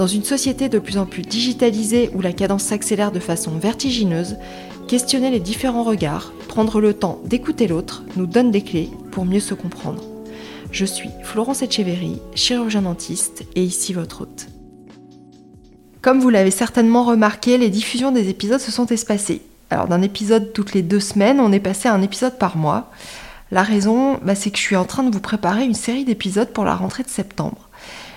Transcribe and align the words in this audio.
Dans 0.00 0.06
une 0.06 0.24
société 0.24 0.70
de 0.70 0.78
plus 0.78 0.96
en 0.96 1.04
plus 1.04 1.20
digitalisée 1.20 2.10
où 2.14 2.22
la 2.22 2.32
cadence 2.32 2.62
s'accélère 2.62 3.12
de 3.12 3.20
façon 3.20 3.50
vertigineuse, 3.58 4.38
questionner 4.88 5.30
les 5.30 5.40
différents 5.40 5.82
regards, 5.82 6.32
prendre 6.48 6.80
le 6.80 6.94
temps 6.94 7.20
d'écouter 7.26 7.68
l'autre 7.68 8.02
nous 8.16 8.24
donne 8.24 8.50
des 8.50 8.62
clés 8.62 8.88
pour 9.10 9.26
mieux 9.26 9.40
se 9.40 9.52
comprendre. 9.52 10.02
Je 10.72 10.86
suis 10.86 11.10
Florence 11.22 11.60
Etcheverry, 11.60 12.18
chirurgien 12.34 12.80
dentiste 12.80 13.44
et 13.54 13.62
ici 13.62 13.92
votre 13.92 14.22
hôte. 14.22 14.46
Comme 16.00 16.20
vous 16.20 16.30
l'avez 16.30 16.50
certainement 16.50 17.04
remarqué, 17.04 17.58
les 17.58 17.68
diffusions 17.68 18.10
des 18.10 18.30
épisodes 18.30 18.58
se 18.58 18.72
sont 18.72 18.86
espacées. 18.86 19.42
Alors 19.68 19.86
d'un 19.86 20.00
épisode 20.00 20.54
toutes 20.54 20.72
les 20.72 20.80
deux 20.80 21.00
semaines, 21.00 21.40
on 21.40 21.52
est 21.52 21.60
passé 21.60 21.90
à 21.90 21.94
un 21.94 22.00
épisode 22.00 22.38
par 22.38 22.56
mois. 22.56 22.90
La 23.50 23.62
raison, 23.62 24.18
bah, 24.22 24.34
c'est 24.34 24.50
que 24.50 24.56
je 24.56 24.62
suis 24.62 24.76
en 24.76 24.86
train 24.86 25.02
de 25.02 25.12
vous 25.12 25.20
préparer 25.20 25.66
une 25.66 25.74
série 25.74 26.06
d'épisodes 26.06 26.54
pour 26.54 26.64
la 26.64 26.74
rentrée 26.74 27.02
de 27.02 27.10
septembre. 27.10 27.69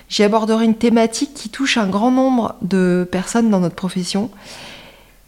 J'y 0.08 0.22
aborderai 0.22 0.64
une 0.64 0.76
thématique 0.76 1.34
qui 1.34 1.48
touche 1.48 1.78
un 1.78 1.88
grand 1.88 2.10
nombre 2.10 2.54
de 2.62 3.08
personnes 3.10 3.50
dans 3.50 3.60
notre 3.60 3.74
profession, 3.74 4.30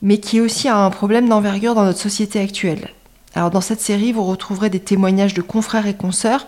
mais 0.02 0.18
qui 0.18 0.38
est 0.38 0.40
aussi 0.40 0.68
un 0.68 0.90
problème 0.90 1.28
d'envergure 1.28 1.74
dans 1.74 1.84
notre 1.84 1.98
société 1.98 2.38
actuelle. 2.40 2.90
Alors 3.34 3.50
dans 3.50 3.60
cette 3.60 3.80
série, 3.80 4.12
vous 4.12 4.24
retrouverez 4.24 4.70
des 4.70 4.80
témoignages 4.80 5.34
de 5.34 5.42
confrères 5.42 5.86
et 5.86 5.94
consoeurs, 5.94 6.46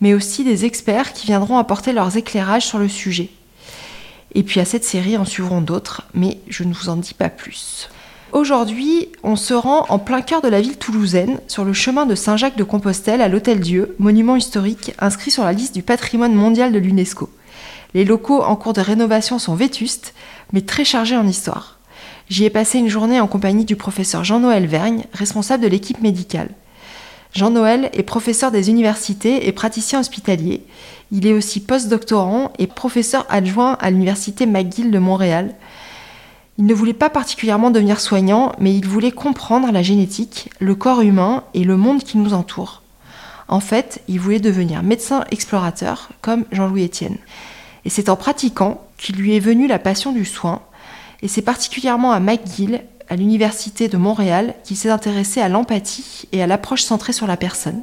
mais 0.00 0.14
aussi 0.14 0.44
des 0.44 0.64
experts 0.64 1.12
qui 1.12 1.26
viendront 1.26 1.58
apporter 1.58 1.92
leurs 1.92 2.16
éclairages 2.16 2.66
sur 2.66 2.78
le 2.78 2.88
sujet. 2.88 3.30
Et 4.34 4.42
puis 4.42 4.60
à 4.60 4.64
cette 4.64 4.84
série 4.84 5.16
en 5.16 5.24
suivront 5.24 5.60
d'autres, 5.60 6.02
mais 6.14 6.38
je 6.48 6.64
ne 6.64 6.72
vous 6.72 6.88
en 6.88 6.96
dis 6.96 7.14
pas 7.14 7.30
plus. 7.30 7.88
Aujourd'hui, 8.32 9.08
on 9.22 9.36
se 9.36 9.54
rend 9.54 9.86
en 9.88 9.98
plein 9.98 10.20
cœur 10.20 10.42
de 10.42 10.48
la 10.48 10.60
ville 10.60 10.76
toulousaine, 10.76 11.40
sur 11.48 11.64
le 11.64 11.72
chemin 11.72 12.04
de 12.04 12.14
Saint-Jacques 12.14 12.58
de 12.58 12.64
Compostelle 12.64 13.22
à 13.22 13.28
l'Hôtel 13.28 13.60
Dieu, 13.60 13.96
monument 13.98 14.36
historique 14.36 14.92
inscrit 14.98 15.30
sur 15.30 15.44
la 15.44 15.52
liste 15.52 15.74
du 15.74 15.82
patrimoine 15.82 16.34
mondial 16.34 16.72
de 16.72 16.78
l'UNESCO. 16.78 17.30
Les 17.94 18.04
locaux 18.04 18.42
en 18.42 18.56
cours 18.56 18.74
de 18.74 18.80
rénovation 18.80 19.38
sont 19.38 19.54
vétustes, 19.54 20.14
mais 20.52 20.60
très 20.60 20.84
chargés 20.84 21.16
en 21.16 21.26
histoire. 21.26 21.78
J'y 22.28 22.44
ai 22.44 22.50
passé 22.50 22.78
une 22.78 22.88
journée 22.88 23.20
en 23.20 23.26
compagnie 23.26 23.64
du 23.64 23.76
professeur 23.76 24.24
Jean-Noël 24.24 24.66
Vergne, 24.66 25.04
responsable 25.14 25.62
de 25.62 25.68
l'équipe 25.68 26.02
médicale. 26.02 26.50
Jean-Noël 27.34 27.90
est 27.94 28.02
professeur 28.02 28.50
des 28.50 28.68
universités 28.68 29.48
et 29.48 29.52
praticien 29.52 30.00
hospitalier. 30.00 30.64
Il 31.10 31.26
est 31.26 31.32
aussi 31.32 31.60
post-doctorant 31.60 32.52
et 32.58 32.66
professeur 32.66 33.26
adjoint 33.30 33.76
à 33.80 33.90
l'université 33.90 34.44
McGill 34.44 34.90
de 34.90 34.98
Montréal. 34.98 35.54
Il 36.58 36.66
ne 36.66 36.74
voulait 36.74 36.92
pas 36.92 37.10
particulièrement 37.10 37.70
devenir 37.70 38.00
soignant, 38.00 38.52
mais 38.58 38.74
il 38.74 38.86
voulait 38.86 39.12
comprendre 39.12 39.70
la 39.72 39.82
génétique, 39.82 40.50
le 40.58 40.74
corps 40.74 41.02
humain 41.02 41.44
et 41.54 41.64
le 41.64 41.76
monde 41.76 42.02
qui 42.02 42.18
nous 42.18 42.34
entoure. 42.34 42.82
En 43.46 43.60
fait, 43.60 44.02
il 44.08 44.20
voulait 44.20 44.40
devenir 44.40 44.82
médecin 44.82 45.24
explorateur, 45.30 46.10
comme 46.20 46.44
Jean-Louis 46.52 46.84
Etienne. 46.84 47.16
Et 47.84 47.90
c'est 47.90 48.08
en 48.08 48.16
pratiquant 48.16 48.80
qu'il 48.96 49.16
lui 49.16 49.36
est 49.36 49.40
venu 49.40 49.66
la 49.66 49.78
passion 49.78 50.12
du 50.12 50.24
soin, 50.24 50.62
et 51.22 51.28
c'est 51.28 51.42
particulièrement 51.42 52.12
à 52.12 52.20
McGill, 52.20 52.82
à 53.08 53.16
l'Université 53.16 53.88
de 53.88 53.96
Montréal, 53.96 54.54
qu'il 54.64 54.76
s'est 54.76 54.90
intéressé 54.90 55.40
à 55.40 55.48
l'empathie 55.48 56.28
et 56.32 56.42
à 56.42 56.46
l'approche 56.46 56.82
centrée 56.82 57.12
sur 57.12 57.26
la 57.26 57.36
personne. 57.36 57.82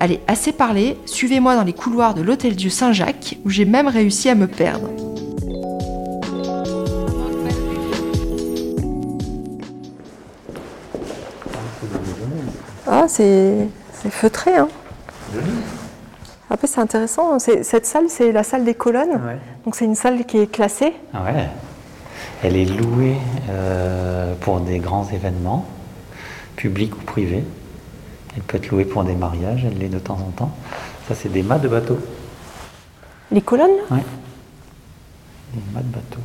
Allez, 0.00 0.20
assez 0.26 0.52
parlé, 0.52 0.96
suivez-moi 1.06 1.56
dans 1.56 1.64
les 1.64 1.72
couloirs 1.72 2.14
de 2.14 2.22
l'Hôtel 2.22 2.56
Dieu 2.56 2.70
Saint-Jacques, 2.70 3.38
où 3.44 3.50
j'ai 3.50 3.64
même 3.64 3.88
réussi 3.88 4.28
à 4.28 4.34
me 4.34 4.46
perdre. 4.46 4.88
Ah, 12.86 13.06
c'est 13.08 13.68
feutré, 14.10 14.56
hein 14.56 14.68
après, 16.50 16.66
c'est 16.66 16.80
intéressant. 16.80 17.38
Cette 17.38 17.86
salle, 17.86 18.06
c'est 18.08 18.32
la 18.32 18.42
salle 18.42 18.64
des 18.64 18.74
colonnes. 18.74 19.20
Donc, 19.64 19.74
c'est 19.74 19.84
une 19.84 19.94
salle 19.94 20.24
qui 20.24 20.38
est 20.38 20.46
classée. 20.46 20.94
Ah 21.12 21.22
ouais. 21.24 21.48
Elle 22.42 22.56
est 22.56 22.64
louée 22.64 23.16
euh, 23.50 24.34
pour 24.40 24.60
des 24.60 24.78
grands 24.78 25.08
événements, 25.08 25.66
publics 26.56 26.96
ou 26.96 27.00
privés. 27.04 27.44
Elle 28.36 28.42
peut 28.42 28.56
être 28.56 28.70
louée 28.70 28.84
pour 28.84 29.04
des 29.04 29.14
mariages, 29.14 29.64
elle 29.64 29.78
l'est 29.78 29.88
de 29.88 29.98
temps 29.98 30.18
en 30.18 30.30
temps. 30.30 30.52
Ça, 31.08 31.14
c'est 31.14 31.28
des 31.28 31.42
mâts 31.42 31.58
de 31.58 31.68
bateau. 31.68 31.98
Les 33.30 33.42
colonnes 33.42 33.70
Oui. 33.90 33.98
Des 35.54 35.60
mâts 35.74 35.82
de 35.82 35.92
bateau. 35.92 36.20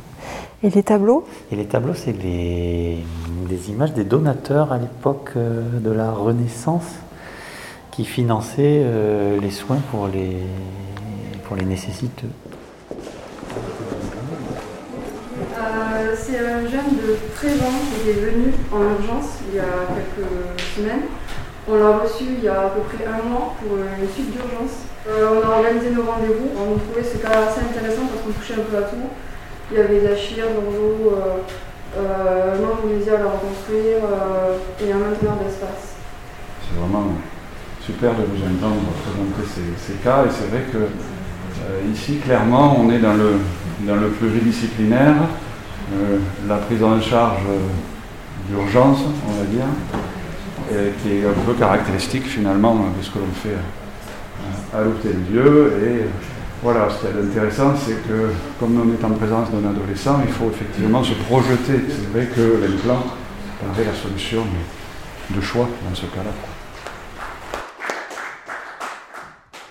Et 0.62 0.70
les 0.70 0.82
tableaux? 0.82 1.26
Et 1.50 1.56
les 1.56 1.66
tableaux, 1.66 1.94
c'est 1.94 2.12
des 2.12 3.02
images 3.68 3.92
des 3.92 4.04
donateurs 4.04 4.72
à 4.72 4.78
l'époque 4.78 5.32
euh, 5.36 5.80
de 5.80 5.90
la 5.90 6.12
Renaissance 6.12 6.94
qui 7.94 8.04
finançait 8.04 8.82
euh, 8.82 9.38
les 9.40 9.50
soins 9.52 9.80
pour 9.90 10.08
les, 10.08 10.38
pour 11.44 11.56
les 11.56 11.64
nécessiteux. 11.64 12.30
Euh, 15.56 16.14
c'est 16.16 16.38
un 16.38 16.62
jeune 16.62 16.96
de 16.98 17.16
13 17.36 17.60
ans 17.62 17.80
qui 18.02 18.10
est 18.10 18.14
venu 18.14 18.52
en 18.72 18.82
urgence 18.82 19.38
il 19.48 19.56
y 19.56 19.60
a 19.60 19.86
quelques 19.94 20.26
semaines. 20.76 21.06
On 21.68 21.76
l'a 21.76 21.98
reçu 21.98 22.24
il 22.36 22.44
y 22.44 22.48
a 22.48 22.62
à 22.62 22.70
peu 22.70 22.80
près 22.80 23.06
un 23.06 23.28
mois 23.28 23.54
pour 23.60 23.78
une 23.78 24.08
suite 24.12 24.32
d'urgence. 24.32 24.90
Euh, 25.08 25.40
on 25.40 25.48
a 25.48 25.56
organisé 25.58 25.90
nos 25.90 26.02
rendez-vous. 26.02 26.50
On 26.58 26.76
trouvait 26.76 27.04
ce 27.04 27.18
cas 27.18 27.46
assez 27.46 27.60
intéressant 27.60 28.06
parce 28.10 28.22
qu'on 28.24 28.32
touchait 28.32 28.54
un 28.54 28.64
peu 28.68 28.76
à 28.76 28.82
tout. 28.82 29.06
Il 29.70 29.78
y 29.78 29.80
avait 29.80 30.00
de 30.00 30.08
la 30.08 30.16
chire, 30.16 30.46
l'orzo, 30.50 31.14
euh, 31.96 32.56
non 32.58 32.74
à 32.74 33.30
reconstruire 33.30 33.98
et 34.82 34.92
un 34.92 34.98
maintenant 34.98 35.38
d'espace. 35.42 35.94
C'est 36.60 36.78
vraiment 36.78 37.12
super 37.84 38.12
de 38.12 38.22
vous 38.22 38.42
entendre 38.42 38.80
présenter 39.04 39.44
ces, 39.76 39.92
cas. 40.02 40.24
Et 40.24 40.30
c'est 40.30 40.48
vrai 40.48 40.64
que 40.72 40.78
euh, 40.78 41.92
ici, 41.92 42.16
clairement, 42.16 42.80
on 42.80 42.90
est 42.90 42.98
dans 42.98 43.12
le, 43.14 43.34
dans 43.80 43.96
le 43.96 44.10
euh, 45.92 46.18
la 46.48 46.56
prise 46.56 46.82
en 46.82 46.98
charge 47.00 47.42
d'urgence, 48.48 49.00
on 49.28 49.32
va 49.32 49.44
dire, 49.44 49.66
qui 51.02 51.10
est 51.10 51.26
un 51.26 51.34
peu 51.46 51.52
caractéristique 51.52 52.26
finalement 52.26 52.74
de 52.74 53.02
ce 53.02 53.10
que 53.10 53.18
l'on 53.18 53.34
fait 53.34 53.58
à 54.74 54.82
l'Hôtel 54.82 55.22
Dieu. 55.30 55.74
Et 55.86 56.06
voilà, 56.62 56.88
ce 56.88 57.00
qui 57.00 57.06
est 57.06 57.22
intéressant, 57.22 57.74
c'est 57.76 58.02
que 58.08 58.30
comme 58.58 58.80
on 58.80 58.90
est 58.92 59.04
en 59.04 59.10
présence 59.10 59.50
d'un 59.50 59.68
adolescent, 59.68 60.22
il 60.26 60.32
faut 60.32 60.50
effectivement 60.50 61.04
se 61.04 61.12
projeter. 61.12 61.84
C'est 61.88 62.10
vrai 62.12 62.28
que 62.34 62.62
l'implant 62.62 63.04
paraît 63.60 63.84
la 63.84 63.94
solution 63.94 64.46
de 65.30 65.40
choix 65.42 65.68
dans 65.86 65.94
ce 65.94 66.06
cas-là. 66.06 66.30
Euh, 66.30 66.54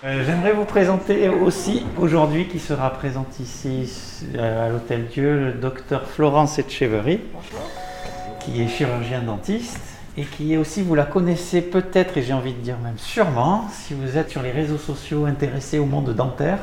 j'aimerais 0.04 0.52
vous 0.52 0.66
présenter 0.66 1.28
aussi 1.28 1.82
aujourd'hui, 1.98 2.46
qui 2.46 2.58
sera 2.58 2.90
présent 2.90 3.24
ici 3.40 3.90
euh, 4.34 4.66
à 4.66 4.68
l'Hôtel 4.68 5.06
Dieu, 5.06 5.46
le 5.46 5.52
docteur 5.52 6.06
Florence 6.06 6.58
Etcheverry, 6.58 7.20
qui 8.40 8.62
est 8.62 8.68
chirurgien 8.68 9.22
dentiste 9.22 9.80
et 10.16 10.24
qui 10.24 10.52
est 10.52 10.56
aussi, 10.58 10.82
vous 10.82 10.94
la 10.94 11.04
connaissez 11.04 11.62
peut-être, 11.62 12.18
et 12.18 12.22
j'ai 12.22 12.34
envie 12.34 12.52
de 12.52 12.60
dire 12.60 12.76
même 12.78 12.98
sûrement, 12.98 13.66
si 13.72 13.94
vous 13.94 14.18
êtes 14.18 14.30
sur 14.30 14.42
les 14.42 14.52
réseaux 14.52 14.78
sociaux 14.78 15.24
intéressés 15.24 15.78
au 15.78 15.86
monde 15.86 16.14
dentaire, 16.14 16.58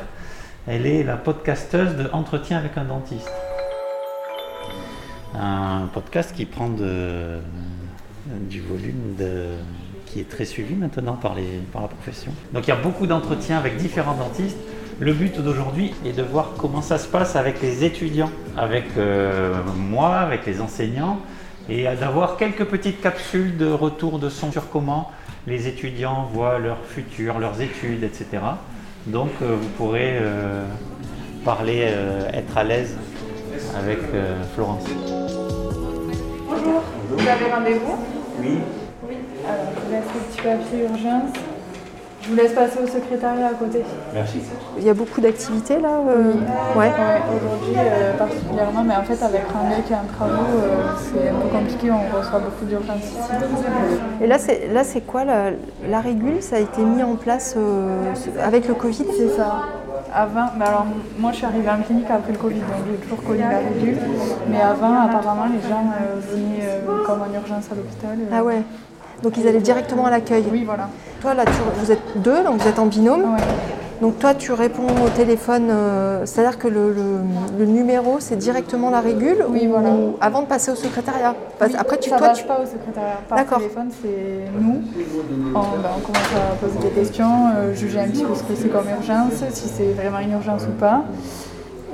elle 0.68 0.86
est 0.86 1.02
la 1.02 1.16
podcasteuse 1.16 1.96
de 1.96 2.08
Entretien 2.12 2.58
avec 2.58 2.78
un 2.78 2.84
dentiste. 2.84 3.30
Un 5.34 5.88
podcast 5.92 6.32
qui 6.34 6.46
prend 6.46 6.68
du 6.68 8.60
volume 8.60 9.16
de 9.18 9.48
qui 10.12 10.20
est 10.20 10.28
très 10.28 10.44
suivi 10.44 10.74
maintenant 10.74 11.14
par, 11.14 11.34
les, 11.34 11.60
par 11.72 11.82
la 11.82 11.88
profession. 11.88 12.32
Donc 12.52 12.66
il 12.66 12.70
y 12.70 12.72
a 12.72 12.76
beaucoup 12.76 13.06
d'entretiens 13.06 13.56
avec 13.56 13.76
différents 13.76 14.14
dentistes. 14.14 14.58
Le 15.00 15.14
but 15.14 15.40
d'aujourd'hui 15.40 15.94
est 16.04 16.12
de 16.12 16.22
voir 16.22 16.50
comment 16.58 16.82
ça 16.82 16.98
se 16.98 17.08
passe 17.08 17.34
avec 17.34 17.62
les 17.62 17.82
étudiants, 17.82 18.30
avec 18.56 18.84
euh, 18.98 19.54
moi, 19.74 20.16
avec 20.16 20.46
les 20.46 20.60
enseignants, 20.60 21.18
et 21.68 21.84
d'avoir 21.98 22.36
quelques 22.36 22.64
petites 22.64 23.00
capsules 23.00 23.56
de 23.56 23.70
retour 23.72 24.18
de 24.18 24.28
son 24.28 24.52
sur 24.52 24.68
comment 24.68 25.10
les 25.46 25.66
étudiants 25.66 26.28
voient 26.32 26.58
leur 26.58 26.78
futur, 26.84 27.38
leurs 27.38 27.60
études, 27.60 28.04
etc. 28.04 28.26
Donc 29.06 29.30
euh, 29.40 29.56
vous 29.60 29.68
pourrez 29.78 30.18
euh, 30.20 30.64
parler, 31.44 31.90
être 32.32 32.56
à 32.56 32.64
l'aise 32.64 32.96
avec 33.76 33.98
Florence. 34.54 34.84
Bonjour, 36.48 36.82
vous 37.08 37.28
avez 37.28 37.50
rendez-vous? 37.50 37.98
Oui. 38.40 38.58
Alors, 39.44 39.72
je 39.76 39.90
vais 39.90 39.98
effectuer 39.98 40.50
papier 40.50 40.82
urgence. 40.84 41.32
Je 42.22 42.28
vous 42.28 42.36
laisse 42.36 42.52
passer 42.52 42.78
au 42.80 42.86
secrétariat 42.86 43.48
à 43.48 43.54
côté. 43.54 43.82
Merci. 44.14 44.38
Il 44.78 44.84
y 44.84 44.90
a 44.90 44.94
beaucoup 44.94 45.20
d'activités 45.20 45.80
là 45.80 45.88
euh, 46.08 46.34
Ouais. 46.76 46.86
Ouais, 46.86 47.20
aujourd'hui 47.34 47.74
euh, 47.76 48.16
particulièrement, 48.16 48.84
mais 48.84 48.94
en 48.94 49.02
fait 49.02 49.20
avec 49.24 49.42
Randel 49.52 49.82
qui 49.82 49.92
est 49.92 49.96
en 49.96 50.06
travaux, 50.16 50.32
euh, 50.54 50.92
c'est 50.98 51.30
un 51.30 51.34
peu 51.34 51.48
compliqué, 51.48 51.90
on 51.90 52.16
reçoit 52.16 52.38
beaucoup 52.38 52.64
d'urgences 52.64 53.02
ici. 53.02 53.18
Et 54.20 54.28
là, 54.28 54.38
c'est 54.38 54.68
là, 54.72 54.84
c'est 54.84 55.00
quoi 55.00 55.24
la, 55.24 55.50
la 55.88 56.00
régule? 56.00 56.40
Ça 56.40 56.56
a 56.56 56.58
été 56.60 56.82
mis 56.82 57.02
en 57.02 57.16
place 57.16 57.54
euh, 57.56 58.14
avec 58.40 58.68
le 58.68 58.74
Covid? 58.74 59.06
C'est 59.16 59.30
ça. 59.36 59.62
Avant, 60.14 60.46
mais 60.58 60.66
alors 60.66 60.84
moi 61.18 61.32
je 61.32 61.38
suis 61.38 61.46
arrivée 61.46 61.70
en 61.70 61.82
clinique 61.82 62.06
après 62.08 62.32
le 62.32 62.38
Covid, 62.38 62.60
donc 62.60 62.84
j'ai 62.88 62.98
toujours 62.98 63.24
connu 63.24 63.40
la 63.40 63.58
régule. 63.58 63.96
Mais 64.48 64.60
avant, 64.60 65.00
apparemment, 65.08 65.46
les 65.52 65.68
gens 65.68 65.86
euh, 65.90 66.20
venaient 66.30 66.68
euh, 66.86 67.04
comme 67.04 67.20
en 67.22 67.34
urgence 67.34 67.64
à 67.72 67.74
l'hôpital. 67.74 68.16
euh. 68.20 68.30
Ah 68.32 68.44
ouais. 68.44 68.62
Donc 69.22 69.36
ils 69.36 69.46
allaient 69.46 69.60
directement 69.60 70.06
à 70.06 70.10
l'accueil. 70.10 70.44
Oui, 70.50 70.64
voilà. 70.64 70.88
Toi 71.20 71.34
là, 71.34 71.44
tu- 71.44 71.52
vous 71.80 71.92
êtes 71.92 72.00
deux, 72.22 72.42
donc 72.44 72.60
vous 72.60 72.68
êtes 72.68 72.78
en 72.78 72.86
binôme. 72.86 73.22
Ouais. 73.34 73.40
Donc 74.00 74.18
toi, 74.18 74.34
tu 74.34 74.50
réponds 74.52 74.88
au 75.06 75.08
téléphone, 75.10 75.68
euh, 75.70 76.26
c'est-à-dire 76.26 76.58
que 76.58 76.66
le, 76.66 76.92
le- 76.92 77.20
le 77.60 77.64
numéro, 77.66 78.16
c'est 78.18 78.34
directement 78.34 78.90
la 78.90 79.00
régule 79.00 79.44
Oui, 79.48 79.68
ou 79.68 79.70
voilà. 79.70 79.90
avant 80.20 80.40
de 80.42 80.46
passer 80.46 80.72
au 80.72 80.74
secrétariat? 80.74 81.36
Parce- 81.56 81.70
Oui, 81.70 81.76
Après, 81.78 81.98
tu, 81.98 82.10
ça 82.10 82.16
toi, 82.16 82.28
passe 82.30 82.38
tu... 82.38 82.44
pas 82.46 82.58
au 82.60 82.66
secrétariat. 82.66 83.20
Par 83.28 83.46
téléphone, 83.58 83.90
c'est 84.02 84.50
nous. 84.60 84.82
On, 85.54 85.60
ben, 85.60 85.90
on 85.96 86.00
commence 86.00 86.32
à 86.34 86.56
poser 86.56 86.78
des 86.80 86.88
questions, 87.00 87.30
euh, 87.56 87.72
juger 87.74 88.00
un 88.00 88.08
petit 88.08 88.24
peu 88.24 88.34
ce 88.34 88.42
que 88.42 88.56
c'est 88.60 88.70
comme 88.70 88.86
urgence, 88.88 89.34
si 89.50 89.68
c'est 89.68 89.92
vraiment 89.92 90.18
une 90.18 90.32
urgence 90.32 90.62
ou 90.64 90.72
pas. 90.80 91.04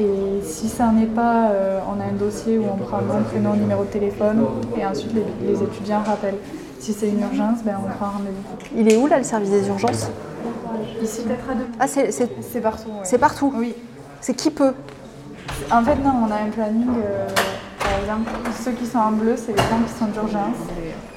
Et 0.00 0.40
si 0.44 0.68
ça 0.70 0.86
n'en 0.86 1.02
est 1.02 1.06
pas, 1.06 1.50
euh, 1.50 1.80
on 1.94 2.00
a 2.00 2.04
un 2.04 2.16
dossier 2.18 2.56
où 2.56 2.62
on 2.72 2.76
prend 2.78 2.98
nom, 3.02 3.22
prénom, 3.28 3.52
numéro 3.52 3.82
de 3.84 3.88
téléphone 3.90 4.46
et 4.80 4.86
ensuite 4.86 5.12
les, 5.12 5.24
les 5.52 5.62
étudiants 5.62 6.02
rappellent. 6.06 6.36
Si 6.80 6.92
c'est 6.92 7.08
une 7.08 7.20
urgence, 7.20 7.58
ben, 7.64 7.76
on 7.84 7.88
prend 7.88 8.12
rendez-vous. 8.12 8.56
Il 8.76 8.90
est 8.92 8.96
où 8.96 9.06
là 9.06 9.18
le 9.18 9.24
service 9.24 9.50
des 9.50 9.66
urgences 9.68 10.08
Ici, 11.02 11.22
peut-être 11.22 11.50
à 11.50 11.54
deux. 11.54 11.66
Ah, 11.78 11.86
c'est, 11.86 12.10
c'est- 12.12 12.30
C'est 12.40 12.60
partout. 12.60 12.88
ouais. 12.88 13.04
c'est 13.04 13.18
partout. 13.18 13.52
Oui. 13.56 13.74
C'est 14.20 14.34
qui 14.34 14.50
peut 14.50 14.74
En 15.70 15.82
fait, 15.82 15.96
non, 15.96 16.12
on 16.26 16.30
a 16.30 16.36
un 16.36 16.50
planning. 16.50 16.86
euh, 17.04 17.26
par 17.78 17.98
exemple, 18.00 18.30
ceux 18.62 18.72
qui 18.72 18.86
sont 18.86 18.98
en 18.98 19.12
bleu, 19.12 19.34
c'est 19.36 19.52
les 19.52 19.58
gens 19.58 19.80
qui 19.86 19.92
sont 19.98 20.06
d'urgence. 20.06 20.56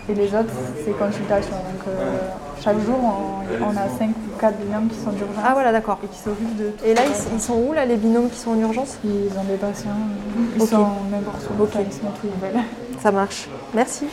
Et 0.09 0.13
les 0.15 0.27
autres, 0.27 0.53
c'est 0.83 0.91
consultation. 0.97 1.55
Donc, 1.55 1.87
euh, 1.87 2.17
chaque 2.63 2.79
jour, 2.85 2.97
on, 3.01 3.65
on 3.65 3.69
a 3.71 3.87
5 3.97 4.09
ou 4.09 4.39
4 4.39 4.57
binômes 4.57 4.87
qui 4.89 4.97
sont 4.99 5.11
d'urgence 5.11 5.43
Ah 5.43 5.53
voilà, 5.53 5.71
d'accord. 5.71 5.99
et 6.03 6.07
qui 6.07 6.19
s'occupent 6.19 6.57
de 6.57 6.69
tout. 6.69 6.85
Et 6.85 6.93
là, 6.93 7.01
ils, 7.07 7.35
ils 7.35 7.41
sont 7.41 7.53
où 7.55 7.73
là 7.73 7.85
les 7.85 7.97
binômes 7.97 8.29
qui 8.29 8.37
sont 8.39 8.51
en 8.51 8.59
urgence 8.59 8.97
Ils 9.03 9.31
ont 9.37 9.43
des 9.43 9.57
patients, 9.57 9.89
ils 10.55 10.61
Ok. 10.61 10.69
sont 10.69 10.87
n'importe 11.11 11.47
où, 11.57 11.63
Ok. 11.63 11.69
enfin, 11.73 11.79
ils 11.81 12.07
où 12.07 12.31
ils 12.31 12.41
veulent. 12.53 12.63
Ça 13.01 13.11
marche. 13.11 13.47
Merci. 13.73 14.05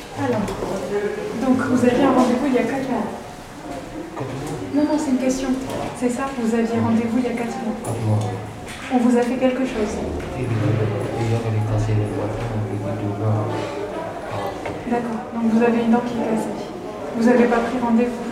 Donc 1.44 1.58
vous 1.58 1.84
aviez 1.84 2.04
un 2.04 2.12
rendez-vous 2.12 2.46
il 2.46 2.54
y 2.54 2.58
a 2.58 2.62
4 2.62 2.88
mois. 2.88 3.04
Non, 4.74 4.82
non, 4.82 4.98
c'est 4.98 5.10
une 5.10 5.18
question. 5.18 5.48
C'est 6.00 6.08
ça, 6.08 6.22
vous 6.40 6.54
aviez 6.54 6.80
rendez-vous 6.80 7.18
il 7.18 7.24
y 7.24 7.26
a 7.26 7.36
4 7.36 7.44
mois. 7.46 8.18
On 8.90 8.96
vous 8.96 9.18
a 9.18 9.20
fait 9.20 9.34
quelque 9.34 9.60
chose. 9.60 9.92
D'accord. 14.90 15.20
Donc 15.34 15.52
vous 15.52 15.62
avez 15.62 15.82
une 15.84 15.90
dent 15.90 16.02
qui 16.06 16.14
est 16.14 16.24
cassée. 16.24 16.48
Vous 17.18 17.24
n'avez 17.26 17.44
pas 17.44 17.58
pris 17.58 17.78
rendez-vous. 17.82 18.24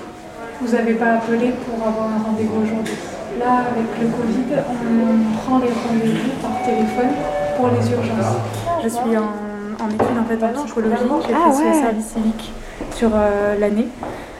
Vous 0.62 0.72
n'avez 0.72 0.94
pas 0.94 1.12
appelé 1.16 1.52
pour 1.66 1.86
avoir 1.86 2.08
un 2.08 2.22
rendez-vous 2.24 2.62
aujourd'hui. 2.62 2.94
Là, 3.38 3.66
avec 3.70 3.88
le 4.00 4.06
Covid, 4.08 4.62
on 4.80 5.36
prend 5.36 5.58
les 5.58 5.68
rendez-vous 5.68 6.32
par 6.40 6.62
téléphone 6.64 7.12
pour 7.58 7.68
les 7.68 7.90
urgences. 7.92 8.40
Je 8.82 8.88
suis 8.88 9.16
en, 9.18 9.45
en 9.80 9.88
études 9.88 10.18
en 10.18 10.24
fait 10.24 10.44
en 10.44 10.64
psychologie. 10.64 10.96
J'ai 11.28 11.34
Ah 11.34 11.52
fait 11.52 11.64
ouais. 11.66 11.72
ce 11.74 11.78
service 11.80 12.06
civique 12.06 12.52
sur 12.92 13.10
euh, 13.14 13.56
l'année. 13.58 13.88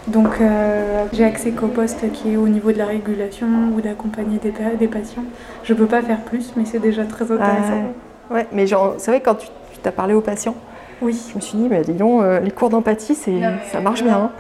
Donc 0.07 0.41
euh, 0.41 1.05
j'ai 1.13 1.25
accès 1.25 1.51
qu'au 1.51 1.67
poste 1.67 2.11
qui 2.13 2.33
est 2.33 2.37
au 2.37 2.47
niveau 2.49 2.71
de 2.73 2.79
la 2.79 2.87
régulation 2.87 3.47
ou 3.77 3.81
d'accompagner 3.81 4.39
des, 4.39 4.53
des 4.79 4.87
patients. 4.89 5.25
Je 5.65 5.75
peux 5.75 5.87
pas 5.87 6.01
faire 6.03 6.21
plus, 6.21 6.53
mais 6.57 6.65
c'est 6.65 6.79
déjà 6.79 7.05
très 7.05 7.25
intéressant. 7.31 7.93
Ouais, 8.31 8.47
mais 8.53 8.67
genre, 8.67 8.95
c'est 8.99 9.11
vrai 9.11 9.21
que 9.21 9.25
quand 9.27 9.35
tu, 9.37 9.47
tu 9.73 9.79
t'as 9.83 9.91
parlé 9.93 10.15
aux 10.15 10.21
patients, 10.21 10.55
Oui. 11.03 11.21
je 11.31 11.37
me 11.37 11.41
suis 11.41 11.59
dit, 11.59 11.69
mais 11.69 11.83
dis 11.83 11.93
donc, 11.93 12.23
euh, 12.23 12.39
les 12.41 12.51
cours 12.53 12.71
d'empathie, 12.71 13.15
c'est, 13.15 13.41
ça 13.73 13.81
marche 13.81 14.03
bien. 14.05 14.17
hein. 14.17 14.31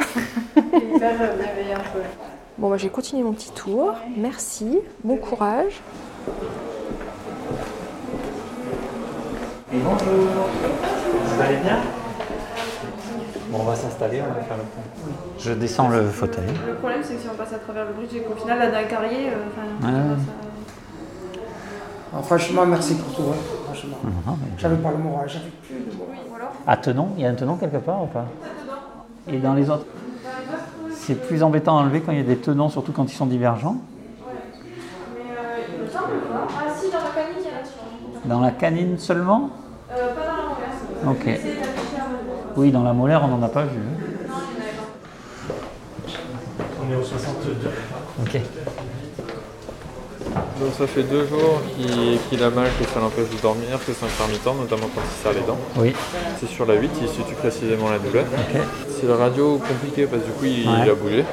Hyper 0.56 1.12
bienveillant. 1.16 1.78
Bon, 2.58 2.70
bah, 2.70 2.78
j'ai 2.78 2.88
continué 2.88 3.22
mon 3.22 3.32
petit 3.32 3.50
tour. 3.52 3.93
Merci. 4.16 4.78
Bon 5.04 5.16
courage. 5.16 5.82
Bonjour. 9.84 10.49
Vous 11.25 11.43
allez 11.43 11.56
bien 11.58 11.78
Bon, 13.50 13.58
on 13.61 13.64
va 13.64 13.75
s'installer, 13.76 14.20
on 14.23 14.34
va 14.34 14.40
faire 14.43 14.56
le 14.56 14.62
point. 14.64 14.82
Je 15.38 15.52
descends 15.52 15.88
le 15.88 16.08
fauteuil. 16.08 16.44
Le 16.67 16.75
problème, 16.75 17.00
c'est 17.02 17.14
que 17.14 17.20
si 17.20 17.28
on 17.32 17.37
passe 17.37 17.52
à 17.52 17.58
travers 17.58 17.84
le 17.87 17.93
bridge 17.93 18.14
et 18.14 18.20
qu'au 18.23 18.34
final, 18.34 18.58
là, 18.58 18.70
dans 18.70 18.81
le 18.81 18.87
carrier, 18.87 19.28
euh, 19.28 19.46
enfin, 19.50 19.88
Ouais. 19.88 19.94
ça- 20.17 21.40
Ah, 22.19 22.23
franchement, 22.23 22.67
merci 22.67 22.94
pour 22.96 23.14
tout. 23.14 23.23
hein. 23.31 23.37
Franchement. 23.67 23.96
Non, 24.26 24.38
mais- 24.40 24.49
J'avais 24.58 24.76
pas 24.76 24.90
le 24.90 24.99
moral, 24.99 25.28
j'avais 25.28 25.50
plus 25.62 25.75
de 25.93 25.96
moral. 25.96 26.17
À 26.67 26.76
Tenon, 26.76 27.08
il 27.17 27.22
y 27.22 27.26
a 27.26 27.31
un 27.31 27.34
Tenon 27.34 27.56
quelque 27.56 27.76
part 27.79 28.02
ou 28.02 28.06
pas 28.06 28.26
Et 29.29 29.38
dans 29.38 29.55
les 29.55 29.69
autres 29.70 29.87
C'est 30.94 31.14
plus 31.26 31.43
embêtant 31.44 31.79
à 31.79 31.82
enlever 31.82 32.00
quand 32.00 32.11
il 32.12 32.19
y 32.19 32.20
a 32.20 32.25
des 32.25 32.37
tenons, 32.38 32.69
surtout 32.69 32.90
quand 32.93 33.05
ils 33.05 33.14
sont 33.14 33.26
divergents. 33.26 33.76
Ah 33.76 34.19
si, 36.76 36.90
dans 36.90 36.99
la 36.99 37.11
canine, 37.14 37.37
il 37.38 37.44
y 37.44 37.49
a 37.49 37.52
là-dessus. 37.58 38.25
Dans 38.25 38.40
la 38.40 38.50
canine 38.50 38.99
seulement 38.99 39.50
Euh, 39.96 40.14
pas 40.14 40.26
dans 40.26 40.37
la 40.37 41.12
molaire. 41.12 41.37
Ok. 41.37 41.40
Oui, 42.56 42.70
dans 42.70 42.82
la 42.82 42.93
molaire, 42.93 43.22
on 43.25 43.28
n'en 43.28 43.43
a 43.44 43.48
pas 43.48 43.64
vu. 43.64 43.81
On 46.88 46.93
est 46.93 46.96
au 46.96 47.02
62. 47.04 47.56
Ok. 48.22 48.40
Donc 50.60 50.72
ça 50.78 50.87
fait 50.87 51.02
deux 51.02 51.26
jours 51.26 51.60
qu'il 52.28 52.43
a 52.43 52.50
mal, 52.50 52.69
que 52.78 52.84
ça 52.93 53.00
l'empêche 53.00 53.28
de 53.31 53.40
dormir, 53.40 53.78
que 53.87 53.93
c'est 53.93 54.04
intermittent, 54.06 54.46
notamment 54.46 54.88
quand 54.94 55.00
il 55.02 55.22
serre 55.22 55.32
les 55.32 55.46
dents. 55.46 55.58
Oui. 55.76 55.94
C'est 56.40 56.48
sur 56.48 56.66
la 56.66 56.75
8, 56.75 56.90
il 57.02 57.08
situe 57.08 57.34
précisément 57.34 57.90
la 57.90 57.98
douleur. 57.98 58.25
Ok. 58.32 58.60
C'est 59.00 59.06
le 59.06 59.14
radio 59.14 59.58
compliqué 59.58 60.06
parce 60.06 60.22
que 60.22 60.26
du 60.26 60.32
coup 60.32 60.44
il, 60.44 60.66
Ouais. 60.69 60.75
il 60.84 60.90
a 60.90 60.94
bougé. 60.94 61.25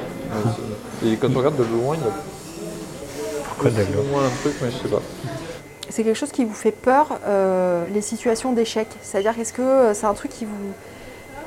C'est- 1.02 1.08
Et 1.08 1.16
quand 1.16 1.28
on 1.34 1.38
regarde 1.38 1.56
de 1.56 1.64
loin, 1.64 1.96
il 1.96 2.06
a 2.06 2.12
Pourquoi 3.48 3.70
de 3.70 3.76
plus 3.84 3.94
loin 3.94 4.24
un 4.24 4.30
truc, 4.40 4.54
mais 4.62 4.70
je 4.70 4.76
sais 4.76 4.88
pas. 4.88 5.02
C'est 5.94 6.02
quelque 6.02 6.16
chose 6.16 6.32
qui 6.32 6.44
vous 6.44 6.54
fait 6.54 6.72
peur, 6.72 7.20
euh, 7.24 7.84
les 7.94 8.00
situations 8.00 8.52
d'échec? 8.52 8.88
C'est-à-dire, 9.00 9.38
est-ce 9.38 9.52
que 9.52 9.62
euh, 9.62 9.94
c'est 9.94 10.06
un 10.06 10.14
truc 10.14 10.32
qui 10.32 10.44
vous, 10.44 10.72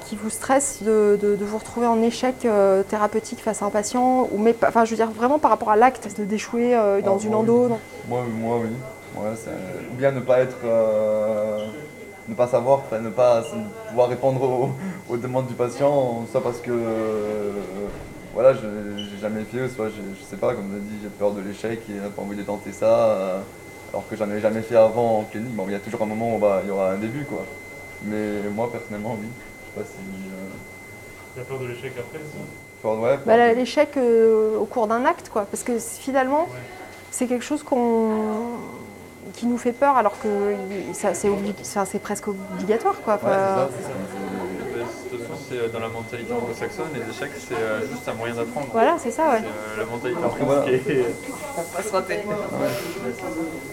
qui 0.05 0.15
vous 0.15 0.29
stresse 0.29 0.81
de, 0.83 1.19
de- 1.21 1.35
de 1.35 1.44
vous 1.44 1.57
retrouver 1.57 1.85
en 1.85 2.01
échec 2.01 2.45
euh, 2.45 2.81
thérapeutique 2.81 3.41
face 3.44 3.61
à 3.61 3.65
un 3.65 3.69
patient 3.69 4.25
ou 4.31 4.38
mais, 4.38 4.55
Enfin, 4.65 4.85
je 4.85 4.91
veux 4.91 4.95
dire, 4.95 5.11
vraiment 5.11 5.38
par 5.38 5.51
rapport 5.51 5.69
à 5.71 5.75
l'acte 5.75 6.17
de 6.17 6.23
d'échouer 6.23 6.74
euh, 6.77 7.01
dans 7.01 7.17
Ah, 7.17 7.24
une 7.25 7.31
moi, 7.31 7.39
endo 7.39 7.63
oui. 7.65 7.69
non? 7.72 7.79
Moi, 8.07 8.22
moi 8.39 8.57
oui. 8.63 8.69
Ouais, 9.17 9.31
ou 9.91 9.95
bien 9.98 10.12
ne 10.13 10.22
pas 10.22 10.39
être. 10.39 10.55
ne 12.29 12.33
pas 12.33 12.48
savoir, 12.48 12.83
enfin, 12.88 13.00
ne 13.00 13.10
pas 13.10 13.43
pouvoir 13.89 14.07
répondre 14.07 14.41
aux, 14.43 14.69
aux 15.13 15.17
demandes 15.17 15.48
du 15.48 15.55
patient, 15.55 16.25
soit 16.31 16.41
parce 16.41 16.60
que. 16.62 16.72
voilà, 18.33 18.53
je 18.53 18.62
j'ai 19.12 19.19
jamais 19.22 19.43
fait, 19.43 19.67
soit 19.67 19.89
je, 19.89 20.01
je 20.17 20.24
sais 20.25 20.38
pas, 20.38 20.53
comme 20.53 20.69
je 20.74 20.79
dit, 20.79 21.00
j'ai 21.03 21.10
peur 21.10 21.31
de 21.31 21.41
l'échec 21.41 21.81
et 21.89 21.95
pas 22.15 22.22
envie 22.22 22.38
de 22.38 22.43
tenter 22.43 22.72
ça. 22.72 23.41
Alors 23.91 24.08
que 24.08 24.15
j'en 24.15 24.29
ai 24.32 24.39
jamais 24.39 24.62
fait 24.62 24.75
avant 24.75 25.20
en 25.20 25.24
clinique. 25.24 25.56
Bon, 25.56 25.65
il 25.67 25.72
y 25.74 25.75
a 25.75 25.79
toujours 25.79 26.01
un 26.01 26.06
moment 26.06 26.36
où 26.36 26.39
bah, 26.39 26.62
il 26.63 26.67
y 26.67 26.72
aura 26.72 26.91
un 26.91 26.98
début, 26.98 27.24
quoi. 27.24 27.44
Mais 28.03 28.41
moi, 28.53 28.72
personnellement, 28.72 29.17
oui. 29.20 29.27
Je 29.75 29.82
sais 29.82 29.86
pas 29.88 29.91
si. 29.91 29.98
euh, 30.00 31.36
Il 31.36 31.39
y 31.39 31.41
a 31.41 31.46
peur 31.46 31.60
de 31.60 31.65
l'échec 31.67 31.94
après 31.98 32.20
ça? 32.20 32.38
Peur- 32.82 33.00
ouais, 33.00 33.17
Bah, 33.25 33.50
de- 33.50 33.56
L'échec 33.56 33.98
euh, 33.98 34.58
au 34.58 34.65
cours 34.65 34.88
d'un 34.88 35.06
acte, 35.06 35.29
quoi. 35.29 35.46
Parce 35.50 35.63
que 35.63 35.77
finalement, 35.79 36.48
c'est 37.12 37.27
quelque 37.27 37.46
chose 37.46 37.63
qu'on 37.63 38.10
qui 39.34 39.46
nous 39.46 39.58
fait 39.58 39.72
peur 39.74 39.98
alors 39.98 40.17
que 40.20 40.56
ça, 40.94 41.13
c'est 41.86 42.00
presque 42.00 42.27
obligatoire, 42.27 42.96
quoi. 43.03 43.15
Ouais, 43.15 43.20
c'est 43.22 43.27
Enfin, 43.27 43.56
ça, 43.56 43.70
c'est 45.12 45.17
ce 45.17 45.26
c'est 45.48 45.58
euh, 45.58 45.68
dans 45.70 45.80
la 45.80 45.88
mentalité 45.88 46.32
anglo-saxonne, 46.34 46.88
les 46.94 47.01
échecs 47.13 47.32
c'est 47.38 47.56
euh, 47.56 47.82
juste 47.82 48.08
un 48.08 48.13
moyen 48.13 48.36
d'apprendre. 48.36 48.68
Voilà, 48.72 48.98
c'est 49.00 49.12
ça, 49.12 49.30
ouais. 49.32 49.42
C'est, 49.42 49.46
euh, 49.46 49.84
la 49.84 49.86
mentalité 49.86 50.20
Après, 50.24 50.42
en 50.42 50.46
voilà. 50.46 50.62
France 50.62 50.74
qui 50.86 50.92
est. 50.92 51.06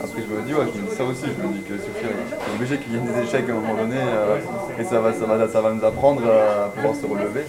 Après, 0.00 0.23
je 0.23 0.35
me 0.35 0.43
dis, 0.43 0.54
ouais, 0.54 0.66
je 0.75 0.81
me 0.81 0.87
dis 0.88 0.97
ça 0.97 1.04
aussi, 1.04 1.25
je 1.26 1.47
me 1.47 1.52
dis 1.52 1.62
que 1.62 1.75
suffit, 1.76 2.07
c'est 2.31 2.54
obligé 2.54 2.78
qu'il 2.78 2.93
y 2.93 2.97
ait 2.97 3.00
des 3.00 3.26
échecs 3.28 3.49
à 3.49 3.52
un 3.52 3.54
moment 3.57 3.75
donné, 3.75 3.97
euh, 3.99 4.38
et 4.78 4.85
ça 4.85 5.00
va, 5.00 5.12
ça, 5.12 5.26
va, 5.26 5.49
ça 5.49 5.61
va 5.61 5.73
nous 5.73 5.85
apprendre 5.85 6.23
à 6.28 6.69
pouvoir 6.71 6.95
se 6.95 7.07
relever. 7.07 7.45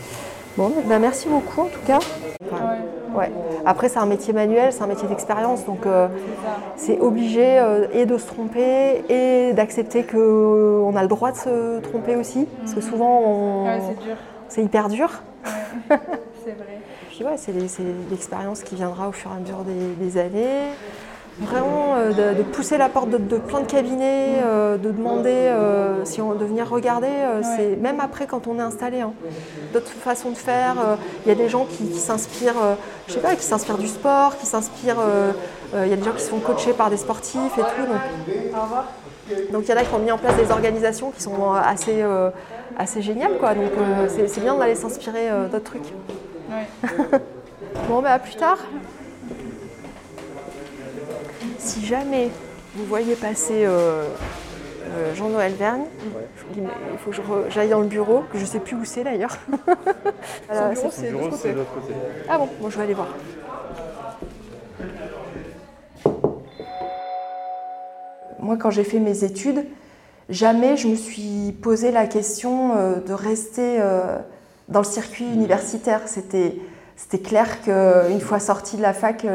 Bon, 0.57 0.71
bah, 0.87 0.99
merci 0.99 1.27
beaucoup 1.27 1.61
en 1.61 1.65
tout 1.65 1.79
cas. 1.85 1.99
Ouais. 3.15 3.31
Après, 3.65 3.89
c'est 3.89 3.99
un 3.99 4.05
métier 4.05 4.33
manuel, 4.33 4.71
c'est 4.73 4.81
un 4.83 4.87
métier 4.87 5.07
d'expérience, 5.07 5.65
donc 5.65 5.85
euh, 5.85 6.07
c'est 6.75 6.99
obligé 6.99 7.59
euh, 7.59 7.87
et 7.93 8.05
de 8.05 8.17
se 8.17 8.27
tromper 8.27 9.03
et 9.09 9.53
d'accepter 9.53 10.03
qu'on 10.03 10.93
a 10.95 11.01
le 11.01 11.07
droit 11.07 11.31
de 11.31 11.37
se 11.37 11.79
tromper 11.79 12.15
aussi, 12.17 12.45
parce 12.61 12.73
que 12.73 12.81
souvent, 12.81 13.21
on- 13.25 13.65
Ouais, 13.65 13.95
c'est 14.49 14.63
hyper 14.63 14.89
dur. 14.89 15.09
C'est 16.45 16.51
vrai. 16.51 16.79
Puis 17.09 17.23
ouais, 17.23 17.37
c'est 17.37 17.53
l'expérience 18.09 18.61
qui 18.61 18.75
viendra 18.75 19.07
au 19.07 19.11
fur 19.13 19.31
et 19.31 19.35
à 19.35 19.39
mesure 19.39 19.63
des, 19.63 20.05
des 20.05 20.17
années. 20.19 20.69
Vraiment 21.39 21.95
euh, 21.95 22.33
de, 22.33 22.37
de 22.37 22.43
pousser 22.43 22.77
la 22.77 22.89
porte 22.89 23.09
de, 23.09 23.17
de 23.17 23.37
plein 23.37 23.61
de 23.61 23.65
cabinets, 23.65 24.37
euh, 24.43 24.77
de 24.77 24.91
demander 24.91 25.29
euh, 25.29 26.05
si 26.05 26.21
on, 26.21 26.33
de 26.33 26.45
venir 26.45 26.69
regarder. 26.69 27.07
C'est 27.55 27.75
même 27.75 27.99
après 27.99 28.27
quand 28.27 28.47
on 28.47 28.57
est 28.59 28.63
installé, 28.63 29.01
hein. 29.01 29.13
d'autres 29.73 29.91
façons 29.91 30.31
de 30.31 30.37
faire. 30.37 30.75
Il 31.25 31.29
y 31.29 31.31
a 31.31 31.35
des 31.35 31.49
gens 31.49 31.65
qui, 31.65 31.89
qui 31.89 31.99
s'inspirent, 31.99 32.77
je 33.07 33.13
sais 33.13 33.19
pas, 33.19 33.35
qui 33.35 33.43
s'inspirent 33.43 33.77
du 33.77 33.87
sport, 33.87 34.37
qui 34.37 34.45
s'inspirent. 34.45 35.03
Il 35.73 35.89
y 35.89 35.93
a 35.93 35.95
des 35.95 36.03
gens 36.03 36.13
qui 36.13 36.23
se 36.23 36.29
font 36.29 36.39
coacher 36.39 36.73
par 36.73 36.89
des 36.89 36.97
sportifs 36.97 37.57
et 37.57 37.61
tout. 37.61 37.85
Donc, 37.85 38.55
Au 38.55 38.61
revoir. 38.61 38.85
donc 39.51 39.63
il 39.65 39.69
y 39.69 39.73
en 39.73 39.77
a 39.77 39.83
qui 39.83 39.93
ont 39.93 39.99
mis 39.99 40.11
en 40.11 40.17
place 40.17 40.37
des 40.37 40.51
organisations 40.51 41.11
qui 41.11 41.21
sont 41.21 41.53
assez, 41.53 42.01
euh, 42.01 42.29
assez 42.77 43.01
géniales, 43.01 43.37
quoi. 43.39 43.53
Donc 43.53 43.71
euh, 43.77 44.07
c'est 44.09 44.41
bien 44.41 44.55
d'aller 44.55 44.75
s'inspirer 44.75 45.29
euh, 45.29 45.47
d'autres 45.47 45.65
trucs. 45.65 45.93
bon, 47.89 48.01
bah 48.01 48.13
à 48.13 48.19
plus 48.19 48.35
tard. 48.35 48.57
Si 51.65 51.83
jamais 51.83 52.29
vous 52.75 52.85
voyez 52.85 53.15
passer 53.15 53.65
euh, 53.65 54.05
euh, 54.87 55.15
Jean-Noël 55.15 55.53
mais 55.59 56.63
il 56.93 56.97
faut 56.99 57.09
que 57.09 57.49
j'aille 57.49 57.69
dans 57.69 57.79
le 57.79 57.87
bureau, 57.87 58.21
que 58.31 58.37
je 58.37 58.43
ne 58.43 58.47
sais 58.47 58.59
plus 58.59 58.75
où 58.75 58.85
c'est 58.85 59.03
d'ailleurs. 59.03 59.35
Son 60.75 60.91
c'est- 60.91 61.09
bureau, 61.09 61.29
c'est 61.35 61.53
de 61.53 61.57
l'autre 61.57 61.73
côté. 61.73 61.95
Ah 62.29 62.37
bon, 62.37 62.47
bon, 62.61 62.69
je 62.69 62.77
vais 62.77 62.83
aller 62.83 62.93
voir. 62.93 63.07
Moi, 68.39 68.57
quand 68.57 68.69
j'ai 68.69 68.83
fait 68.83 68.99
mes 68.99 69.23
études, 69.23 69.65
jamais 70.29 70.77
je 70.77 70.87
me 70.87 70.95
suis 70.95 71.51
posé 71.63 71.89
la 71.89 72.05
question 72.05 72.77
euh, 72.77 72.99
de 72.99 73.13
rester 73.13 73.79
dans 74.69 74.81
le 74.81 74.85
circuit 74.85 75.25
universitaire. 75.25 76.01
C'était, 76.05 76.59
clair 77.23 77.59
qu'une 77.63 78.21
fois 78.21 78.39
sortie 78.39 78.77
de 78.77 78.83
la 78.83 78.93
fac, 78.93 79.25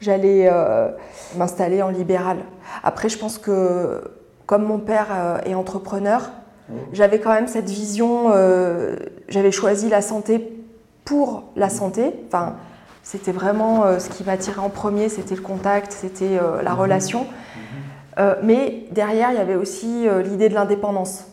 j'allais 0.00 0.48
euh, 0.50 0.88
m'installer 1.36 1.82
en 1.82 1.88
libéral. 1.88 2.38
Après, 2.82 3.08
je 3.08 3.18
pense 3.18 3.38
que 3.38 4.02
comme 4.46 4.64
mon 4.64 4.78
père 4.78 5.08
euh, 5.12 5.38
est 5.44 5.54
entrepreneur, 5.54 6.30
j'avais 6.92 7.18
quand 7.18 7.32
même 7.32 7.48
cette 7.48 7.68
vision, 7.68 8.30
euh, 8.32 8.96
j'avais 9.28 9.52
choisi 9.52 9.88
la 9.88 10.02
santé 10.02 10.52
pour 11.04 11.44
la 11.56 11.70
santé. 11.70 12.12
Enfin, 12.26 12.56
c'était 13.02 13.32
vraiment 13.32 13.84
euh, 13.84 13.98
ce 13.98 14.10
qui 14.10 14.24
m'attirait 14.24 14.60
en 14.60 14.68
premier, 14.68 15.08
c'était 15.08 15.34
le 15.34 15.40
contact, 15.40 15.92
c'était 15.92 16.38
la 16.62 16.74
relation. 16.74 17.26
Euh, 18.18 18.34
mais 18.42 18.84
derrière, 18.90 19.30
il 19.30 19.36
y 19.36 19.40
avait 19.40 19.54
aussi 19.54 20.06
l'idée 20.24 20.48
de 20.48 20.54
l'indépendance. 20.54 21.26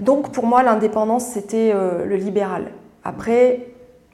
Donc 0.00 0.32
pour 0.32 0.46
moi, 0.46 0.62
l'indépendance, 0.62 1.26
c'était 1.26 1.72
le 1.72 2.16
libéral. 2.16 2.72
Après, 3.04 3.66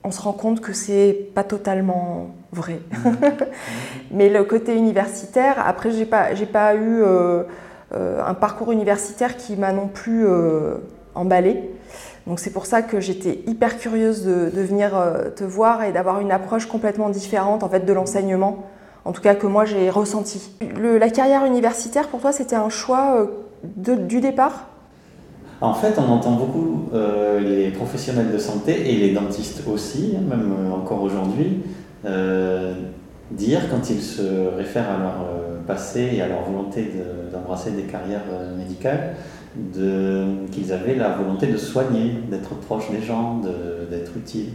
on 0.05 0.11
se 0.11 0.21
rend 0.21 0.33
compte 0.33 0.61
que 0.61 0.73
c'est 0.73 1.31
pas 1.35 1.45
totalement 1.45 2.29
vrai. 2.57 2.81
mais 4.11 4.29
le 4.29 4.45
côté 4.45 4.75
universitaire, 4.77 5.57
après, 5.65 5.91
j'ai 5.91 6.07
pas, 6.07 6.35
j'ai 6.35 6.47
pas 6.47 6.75
eu 6.75 7.03
euh, 7.03 7.43
euh, 7.95 8.21
un 8.27 8.35
parcours 8.35 8.73
universitaire 8.73 9.37
qui 9.37 9.57
m'a 9.57 9.73
non 9.73 9.89
plus 9.89 10.27
euh, 10.27 10.77
emballé. 11.15 11.63
Donc 12.27 12.41
c'est 12.41 12.51
pour 12.51 12.67
ça 12.67 12.83
que 12.83 12.99
j'étais 12.99 13.41
hyper 13.47 13.79
curieuse 13.79 14.25
de, 14.25 14.51
de 14.51 14.61
venir 14.63 14.97
euh, 14.97 15.31
te 15.31 15.45
voir 15.45 15.85
et 15.85 15.93
d'avoir 15.93 16.21
une 16.21 16.33
approche 16.33 16.67
complètement 16.67 17.09
différente 17.09 17.63
en 17.63 17.69
fait 17.69 17.85
de 17.87 17.93
l'enseignement, 17.93 18.65
en 19.05 19.13
tout 19.13 19.23
cas 19.23 19.37
que 19.37 19.47
moi 19.47 19.65
j'ai 19.65 19.91
ressenti. 19.91 20.51
Le- 20.77 20.99
la 20.99 21.09
carrière 21.09 21.45
universitaire 21.45 22.09
pour 22.09 22.21
toi 22.21 22.33
c'était 22.33 22.57
un 22.57 22.69
choix 22.69 23.29
de- 23.77 23.95
du 23.95 24.21
départ? 24.21 24.67
En 25.61 25.73
fait, 25.73 25.95
on 25.99 26.13
entend 26.13 26.33
beaucoup 26.33 26.91
euh, 26.93 27.41
les 27.41 27.71
professionnels 27.71 28.31
de 28.33 28.39
santé 28.39 28.93
et 28.93 28.97
les 28.97 29.15
dentistes 29.15 29.63
aussi, 29.73 30.15
même 30.29 30.53
encore 30.75 31.03
aujourd'hui, 31.03 31.63
euh, 32.07 32.75
dire 33.31 33.69
quand 33.71 33.91
ils 33.91 34.01
se 34.03 34.23
réfèrent 34.57 34.91
à 34.91 34.99
leur 34.99 35.21
euh, 35.29 35.59
passé 35.67 36.11
et 36.15 36.23
à 36.23 36.29
leur 36.29 36.43
volonté 36.45 36.83
de- 36.85 37.33
d'embrasser 37.33 37.73
des 37.73 37.83
carrières 37.83 38.23
euh, 38.33 38.57
médicales, 38.57 39.15
de- 39.75 40.47
qu'ils 40.53 40.73
avaient 40.73 40.95
la 40.95 41.11
volonté 41.11 41.47
de 41.49 41.57
soigner, 41.57 42.13
d'être 42.31 42.55
proche 42.55 42.91
des 42.91 43.03
gens, 43.03 43.41
d'être 43.91 44.17
utile. 44.17 44.51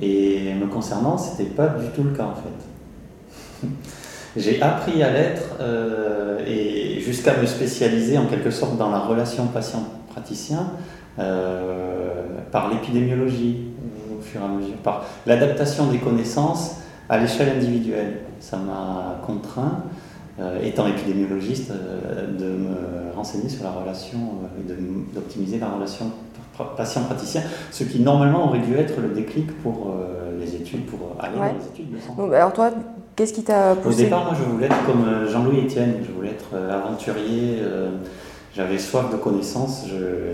Et 0.00 0.54
me 0.54 0.66
concernant, 0.66 1.16
c'était 1.18 1.48
pas 1.50 1.68
du 1.68 1.86
tout 1.88 2.02
le 2.04 2.10
cas 2.10 2.24
en 2.24 2.34
fait. 2.34 3.66
J'ai 4.36 4.60
appris 4.62 5.02
à 5.02 5.10
l'être 5.12 5.42
et 6.46 7.00
jusqu'à 7.00 7.36
me 7.36 7.44
spécialiser 7.46 8.16
en 8.16 8.26
quelque 8.26 8.50
sorte 8.50 8.78
dans 8.78 8.88
la 8.90 9.00
relation 9.00 9.46
patient-praticien 9.48 10.70
par 11.16 12.70
l'épidémiologie 12.70 13.69
fur 14.30 14.40
et 14.40 14.44
à 14.44 14.48
mesure, 14.48 14.76
par 14.82 15.04
l'adaptation 15.26 15.86
des 15.86 15.98
connaissances 15.98 16.76
à 17.08 17.18
l'échelle 17.18 17.50
individuelle. 17.56 18.18
Ça 18.40 18.56
m'a 18.56 19.20
contraint, 19.26 19.82
euh, 20.40 20.62
étant 20.62 20.86
épidémiologiste, 20.86 21.70
euh, 21.72 22.26
de 22.38 22.44
me 22.44 23.14
renseigner 23.16 23.48
sur 23.48 23.64
la 23.64 23.70
relation 23.72 24.18
euh, 24.18 24.60
et 24.60 25.14
d'optimiser 25.14 25.58
la 25.58 25.68
relation 25.68 26.06
pa- 26.56 26.72
patient-praticien, 26.76 27.42
ce 27.70 27.84
qui 27.84 28.00
normalement 28.00 28.46
aurait 28.48 28.60
dû 28.60 28.74
être 28.76 29.00
le 29.00 29.08
déclic 29.08 29.50
pour 29.62 29.92
les 30.38 30.54
études, 30.54 30.86
pour 30.86 31.00
aller 31.20 31.34
Ouais. 31.38 31.48
dans 31.48 31.58
les 31.58 31.66
études 31.66 31.94
de 31.94 32.00
santé. 32.00 32.16
Donc, 32.22 32.32
Alors 32.32 32.52
toi, 32.52 32.70
qu'est-ce 33.16 33.32
qui 33.34 33.42
t'a 33.42 33.72
Au 33.72 33.76
poussé 33.76 34.04
départ, 34.04 34.24
moi, 34.24 34.34
je 34.38 34.44
voulais 34.50 34.66
être 34.66 34.86
comme 34.86 35.04
Jean-Louis 35.28 35.66
Etienne. 35.66 35.96
Je 36.06 36.12
voulais 36.12 36.30
être 36.30 36.56
aventurier. 36.72 37.58
J'avais 38.54 38.78
soif 38.78 39.10
de 39.12 39.16
connaissances. 39.16 39.84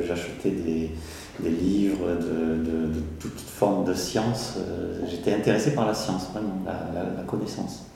J'achetais 0.06 0.50
des, 0.50 0.90
des 1.40 1.50
livres 1.50 2.08
de, 2.14 2.56
de, 2.64 2.86
de 2.94 3.00
toutes 3.20 3.38
formes 3.40 3.84
de 3.84 3.94
sciences. 3.94 4.54
euh, 4.58 5.00
J'étais 5.08 5.34
intéressé 5.34 5.74
par 5.74 5.86
la 5.86 5.94
science, 5.94 6.28
vraiment, 6.32 6.62
la, 6.64 7.22
connaissance. 7.24 7.86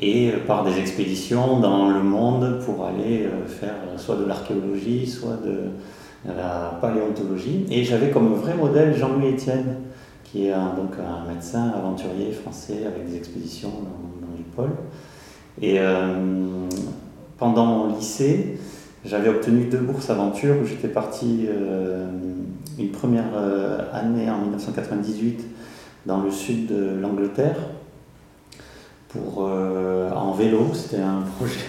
Et 0.00 0.30
euh, 0.30 0.46
par 0.46 0.64
des 0.64 0.78
expéditions 0.78 1.60
dans 1.60 1.88
le 1.90 2.02
monde 2.02 2.60
pour 2.64 2.84
aller 2.84 3.24
euh, 3.24 3.46
faire 3.46 3.74
soit 3.96 4.16
de 4.16 4.24
l'archéologie, 4.24 5.06
soit 5.06 5.38
de 5.44 5.70
la 6.26 6.78
paléontologie. 6.80 7.66
Et 7.70 7.84
j'avais 7.84 8.10
comme 8.10 8.34
vrai 8.34 8.54
modèle 8.54 8.96
Jean-Louis 8.96 9.34
Etienne, 9.34 9.76
qui 10.24 10.46
est 10.46 10.52
un, 10.52 10.74
donc 10.74 10.92
un 10.98 11.32
médecin 11.32 11.72
aventurier 11.76 12.32
français 12.32 12.84
avec 12.86 13.08
des 13.08 13.16
expéditions 13.16 13.70
dans, 13.70 14.26
dans 14.26 14.36
les 14.36 14.44
pôles. 14.54 14.76
Et 15.62 15.78
pendant 17.38 17.64
mon 17.64 17.96
lycée, 17.96 18.58
j'avais 19.06 19.28
obtenu 19.28 19.66
deux 19.66 19.78
bourses 19.78 20.10
aventure 20.10 20.56
où 20.60 20.66
j'étais 20.66 20.88
parti 20.88 21.46
euh, 21.48 22.06
une 22.78 22.90
première 22.90 23.36
euh, 23.36 23.78
année 23.92 24.28
en 24.28 24.38
1998 24.38 25.44
dans 26.06 26.20
le 26.20 26.30
sud 26.30 26.66
de 26.66 26.98
l'Angleterre 27.00 27.56
pour 29.08 29.46
euh, 29.46 30.10
en 30.10 30.32
vélo, 30.32 30.70
c'était 30.74 31.02
un 31.02 31.22
projet. 31.38 31.60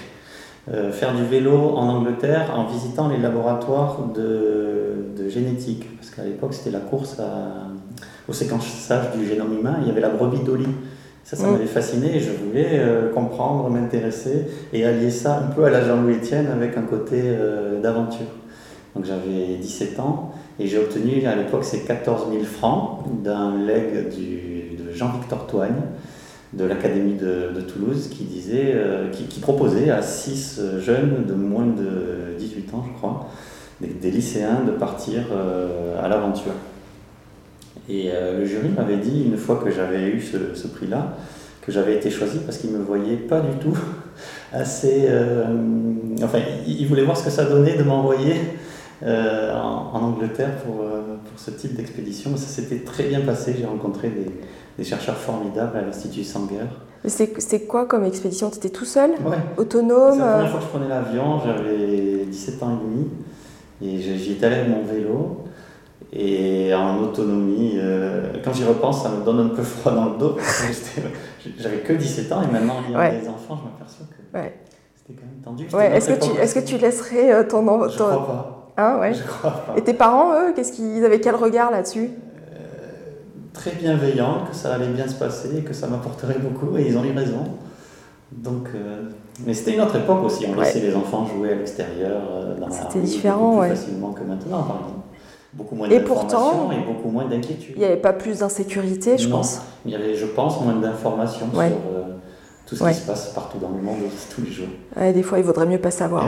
Faire 0.91 1.15
du 1.15 1.24
vélo 1.24 1.77
en 1.77 1.88
Angleterre 1.88 2.51
en 2.53 2.65
visitant 2.65 3.08
les 3.08 3.17
laboratoires 3.17 4.00
de, 4.13 5.29
génétique, 5.29 5.96
parce 5.96 6.10
qu'à 6.10 6.25
l'époque 6.25 6.53
c'était 6.53 6.72
la 6.72 6.82
course 6.82 7.22
au 8.27 8.34
séquençage 8.34 9.15
du 9.15 9.25
génome 9.25 9.58
humain, 9.58 9.77
il 9.82 9.88
y 9.88 9.91
avait 9.91 10.01
la 10.01 10.10
brebis 10.10 10.44
Dolly. 10.44 10.67
Ça, 11.28 11.36
ça 11.36 11.48
m'avait 11.48 11.66
fasciné 11.66 12.16
et 12.16 12.20
je 12.22 12.32
voulais 12.32 12.70
euh, 12.80 13.12
comprendre, 13.12 13.70
m'intéresser 13.70 14.48
et 14.72 14.86
allier 14.86 15.12
ça 15.12 15.40
un 15.40 15.52
peu 15.52 15.66
à 15.66 15.70
la 15.70 15.86
Jean-Louis 15.86 16.16
Etienne 16.16 16.48
avec 16.48 16.78
un 16.78 16.84
côté 16.84 17.20
euh, 17.22 17.82
d'aventure. 17.82 18.28
Donc 18.96 19.04
j'avais 19.04 19.58
17 19.60 20.00
ans 20.00 20.32
et 20.58 20.68
j'ai 20.68 20.78
obtenu 20.78 21.26
à 21.26 21.36
l'époque 21.36 21.66
ces 21.66 21.82
14 21.82 22.32
000 22.32 22.46
francs 22.46 23.04
d'un 23.26 23.58
leg 23.58 24.08
du- 24.08 24.78
de 24.78 24.94
Jean-Victor 24.94 25.48
Toigne 25.48 25.82
de 26.54 26.64
l'Académie 26.64 27.16
de, 27.16 27.60
Toulouse 27.60 28.08
qui, 28.10 28.24
disait, 28.24 28.72
euh, 28.76 29.10
qui, 29.10 29.42
proposait 29.42 29.90
à 29.90 30.02
6 30.02 30.62
jeunes 30.80 31.26
de 31.28 31.34
moins 31.34 31.66
de 31.66 32.38
18 32.40 32.74
ans, 32.74 32.86
je 32.88 32.98
crois, 32.98 33.28
des, 33.82 34.12
lycéens, 34.12 34.62
de 34.66 34.72
partir 34.72 35.24
à 36.02 36.08
l'aventure. 36.08 36.54
Et 37.90 38.10
euh, 38.12 38.40
le 38.40 38.46
jury 38.46 38.70
m'avait 38.70 38.98
dit, 38.98 39.24
une 39.26 39.38
fois 39.38 39.62
que 39.64 39.72
j'avais 39.72 40.10
eu 40.10 40.22
ce, 40.22 40.56
ce 40.56 40.68
prix-là, 40.68 41.16
que 41.62 41.72
j'avais 41.72 41.96
été 41.96 42.10
choisi 42.10 42.40
parce 42.40 42.58
qu'il 42.58 42.72
ne 42.72 42.78
me 42.78 42.84
voyait 42.84 43.18
pas 43.18 43.42
du 43.42 43.58
tout 43.58 43.78
assez. 44.54 45.06
euh, 45.08 45.46
enfin, 46.24 46.40
il, 46.66 46.86
voulait 46.88 47.04
voir 47.04 47.18
ce 47.18 47.24
que 47.26 47.30
ça 47.30 47.46
donnait 47.46 47.76
de 47.78 47.84
m'envoyer 47.84 48.36
euh, 49.04 49.54
en, 49.54 49.92
en 49.94 50.04
Angleterre 50.04 50.56
pour, 50.66 50.76
pour 50.78 51.38
ce 51.40 51.52
type 51.52 51.76
d'expédition. 51.76 52.36
Ça 52.38 52.48
s'était 52.48 52.84
très 52.86 53.04
bien 53.04 53.22
passé. 53.22 53.56
J'ai 53.58 53.66
rencontré 53.66 54.10
des, 54.10 54.32
des 54.78 54.84
chercheurs 54.84 55.18
formidables 55.18 55.78
à 55.78 55.82
l'Institut 55.82 56.24
Sanger. 56.24 56.66
C'est 57.06 57.68
quoi 57.68 57.86
comme 57.86 58.04
expédition? 58.06 58.50
Tu 58.50 58.58
étais 58.58 58.70
tout 58.70 58.86
seul? 58.86 59.12
Ouais. 59.26 59.38
Autonome 59.58 60.14
C'est 60.14 60.20
la 60.20 60.34
première 60.34 60.50
fois 60.50 60.60
que 60.60 60.66
je 60.66 60.70
prenais 60.70 60.88
l'avion, 60.90 61.40
j'avais 61.40 62.26
17 62.26 62.64
ans 62.64 62.80
et 62.82 62.86
demi, 62.86 63.08
et 63.82 64.18
j'y 64.18 64.34
étais 64.34 64.46
allé 64.48 64.56
avec 64.56 64.70
mon 64.70 64.84
vélo, 64.84 65.46
et 66.14 66.74
en 66.74 67.00
autonomie, 67.00 67.74
euh, 67.76 68.34
quand 68.44 68.54
j'y 68.54 68.64
repense, 68.64 69.04
ça 69.04 69.10
me 69.10 69.24
donne 69.26 69.40
un 69.40 69.50
peu 69.50 69.62
froid 69.64 69.92
dans 69.94 70.06
le 70.06 70.18
dos, 70.18 70.38
j'avais 71.60 71.78
que 71.80 71.94
17 71.94 72.32
ans, 72.32 72.42
et 72.44 72.52
maintenant, 72.52 72.76
en 72.86 72.90
ayant 72.90 73.00
Ouais. 73.00 73.20
des 73.22 73.28
enfants, 73.28 73.58
je 73.58 73.64
m'aperçois 73.70 74.06
que 74.10 74.38
Ouais. 74.38 74.54
c'était 74.96 75.20
quand 75.20 75.26
même 75.28 75.42
tendu. 75.44 75.68
Ouais, 75.76 75.98
est-ce 75.98 76.10
que, 76.14 76.26
tu, 76.26 76.38
est-ce 76.40 76.56
que 76.56 76.66
tu 76.66 76.78
laisserais 76.78 77.34
euh, 77.34 77.44
ton... 77.44 77.68
en- 77.68 77.88
Je 77.90 77.98
ton- 77.98 78.06
crois 78.06 78.28
pas. 78.28 78.54
Hein, 78.78 79.00
ouais. 79.00 79.14
Je 79.14 79.24
crois 79.24 79.52
pas. 79.52 79.74
Et 79.78 79.82
tes 79.84 79.94
parents, 79.94 80.34
eux, 80.34 80.54
qu'est-ce 80.56 80.72
qu'ils 80.72 81.04
avaient 81.04 81.20
quel 81.20 81.36
regard 81.36 81.72
là-dessus? 81.72 82.12
Très 83.54 83.72
bienveillant, 83.72 84.46
que 84.50 84.56
ça 84.56 84.76
allait 84.76 84.88
bien 84.88 85.08
se 85.08 85.16
passer, 85.16 85.64
que 85.64 85.74
ça 85.74 85.88
m'apporterait 85.88 86.38
beaucoup, 86.38 86.78
et 86.78 86.86
ils 86.88 86.96
ont 86.98 87.04
eu 87.04 87.12
raison. 87.12 87.44
Donc, 88.32 88.68
euh, 88.76 89.10
mais 89.48 89.54
c'était 89.56 89.74
une 89.74 89.82
autre 89.82 89.96
époque 89.96 90.24
aussi. 90.26 90.46
On 90.48 90.60
laissait 90.60 90.80
les 90.82 90.94
enfants 90.96 91.26
jouer 91.26 91.54
à 91.54 91.56
l'extérieur, 91.56 92.22
euh, 92.30 92.56
dans 92.60 92.68
la 92.68 92.72
C'était 92.72 93.00
rue, 93.00 93.06
différent, 93.06 93.60
plus 93.62 93.70
facilement 93.70 94.12
que 94.12 94.22
maintenant, 94.24 94.62
par 94.62 94.76
exemple. 94.78 95.00
Beaucoup 95.54 95.75
moins 95.75 95.89
Et 95.89 96.00
d'informations 96.00 96.38
pourtant, 96.38 96.72
et 96.72 96.80
beaucoup 96.86 97.10
moins 97.10 97.25
d'inquiétude. 97.25 97.74
Il 97.75 97.80
n'y 97.80 97.86
avait 97.86 97.96
pas 97.98 98.13
plus 98.13 98.39
d'insécurité, 98.39 99.18
je 99.18 99.27
Non, 99.30 99.38
pense. 99.38 99.62
Il 99.86 99.92
y 99.92 99.96
avait, 99.96 100.16
je 100.16 100.25
pense, 100.25 100.62
moins 100.62 100.75
d'informations 100.75 101.48
Ouais. 101.54 101.70
sur 101.70 101.77
euh, 101.77 102.04
tout 102.66 102.75
ce 102.75 102.84
Ouais. 102.84 102.92
qui 102.94 103.00
se 103.00 103.08
passe 103.08 103.27
partout 103.34 103.58
dans 103.58 103.70
le 103.70 103.82
monde 103.82 103.98
tous 104.36 104.42
les 104.42 104.51
jours. 104.51 104.68
Ouais, 104.96 105.13
des 105.13 105.24
fois, 105.24 105.39
il 105.39 105.46
vaudrait 105.46 105.66
mieux 105.66 105.80
pas 105.80 105.92
savoir. 105.92 106.25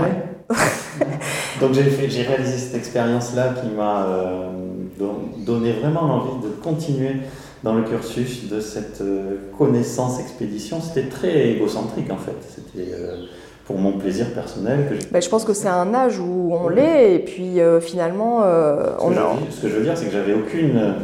Donc 1.61 1.73
j'ai 1.73 2.21
réalisé 2.23 2.57
cette 2.57 2.75
expérience-là 2.75 3.53
qui 3.61 3.67
m'a 3.75 4.05
euh, 4.05 4.49
don- 4.97 5.19
donné 5.45 5.73
vraiment 5.73 6.03
l'envie 6.07 6.41
de 6.47 6.49
continuer 6.63 7.17
dans 7.63 7.73
le 7.73 7.83
cursus 7.83 8.47
de 8.49 8.61
cette 8.61 9.01
euh, 9.01 9.37
connaissance 9.57 10.19
expédition. 10.21 10.79
C'était 10.81 11.09
très 11.09 11.49
égocentrique 11.49 12.09
en 12.11 12.17
fait. 12.17 12.35
C'était 12.47 12.93
euh, 12.93 13.25
pour 13.69 13.77
mon 13.77 13.91
plaisir 13.99 14.25
personnel 14.33 14.87
que. 14.89 15.11
Ben, 15.13 15.21
je 15.21 15.29
pense 15.29 15.45
que 15.45 15.53
c'est 15.53 15.67
un 15.67 15.93
âge 15.93 16.17
où 16.19 16.55
on 16.59 16.69
l'est, 16.69 17.13
et 17.13 17.19
puis 17.19 17.61
euh, 17.61 17.79
finalement, 17.79 18.41
euh, 18.41 18.97
Ce 18.97 19.03
on 19.03 19.09
que, 19.09 19.13
je, 19.13 19.19
a. 19.19 19.33
ce 19.51 19.61
que 19.61 19.67
je 19.69 19.75
veux 19.75 19.83
dire, 19.83 19.95
c'est 19.95 20.05
que 20.05 20.11
j'avais 20.11 20.33
aucune 20.33 20.95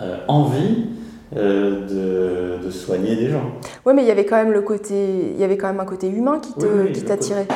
euh, 0.00 0.16
envie 0.26 0.86
de, 1.36 2.64
de 2.64 2.70
soigner 2.70 3.14
des 3.16 3.28
gens. 3.28 3.42
Oui, 3.84 3.92
mais 3.94 4.02
il 4.02 4.08
y 4.08 4.10
avait 4.10 4.24
quand 4.24 4.36
même 4.36 4.52
le 4.52 4.62
côté, 4.62 4.94
il 5.34 5.38
y 5.38 5.44
avait 5.44 5.58
quand 5.58 5.66
même 5.68 5.80
un 5.80 5.84
côté 5.84 6.08
humain 6.08 6.38
qui 6.40 6.54
te, 6.54 6.64
Oui, 6.64 6.72
oui, 6.86 6.92
qui 6.92 7.00
le 7.02 7.06
t'attirait. 7.06 7.46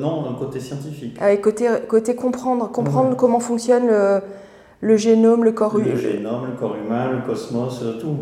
Non, 0.00 0.28
un 0.28 0.34
côté 0.34 0.58
scientifique. 0.58 1.16
Avec 1.20 1.42
côté, 1.42 1.68
côté 1.88 2.16
comprendre, 2.16 2.68
comprendre 2.72 3.14
comment 3.16 3.38
fonctionne 3.38 3.86
le, 3.86 4.20
le 4.80 4.96
génome, 4.96 5.44
le 5.44 5.52
corps 5.52 5.76
Le 5.78 5.86
humain. 5.86 5.96
génome, 5.96 6.46
le 6.50 6.58
corps 6.58 6.74
humain, 6.74 7.12
le 7.12 7.18
cosmos, 7.24 7.84
tout. 8.00 8.16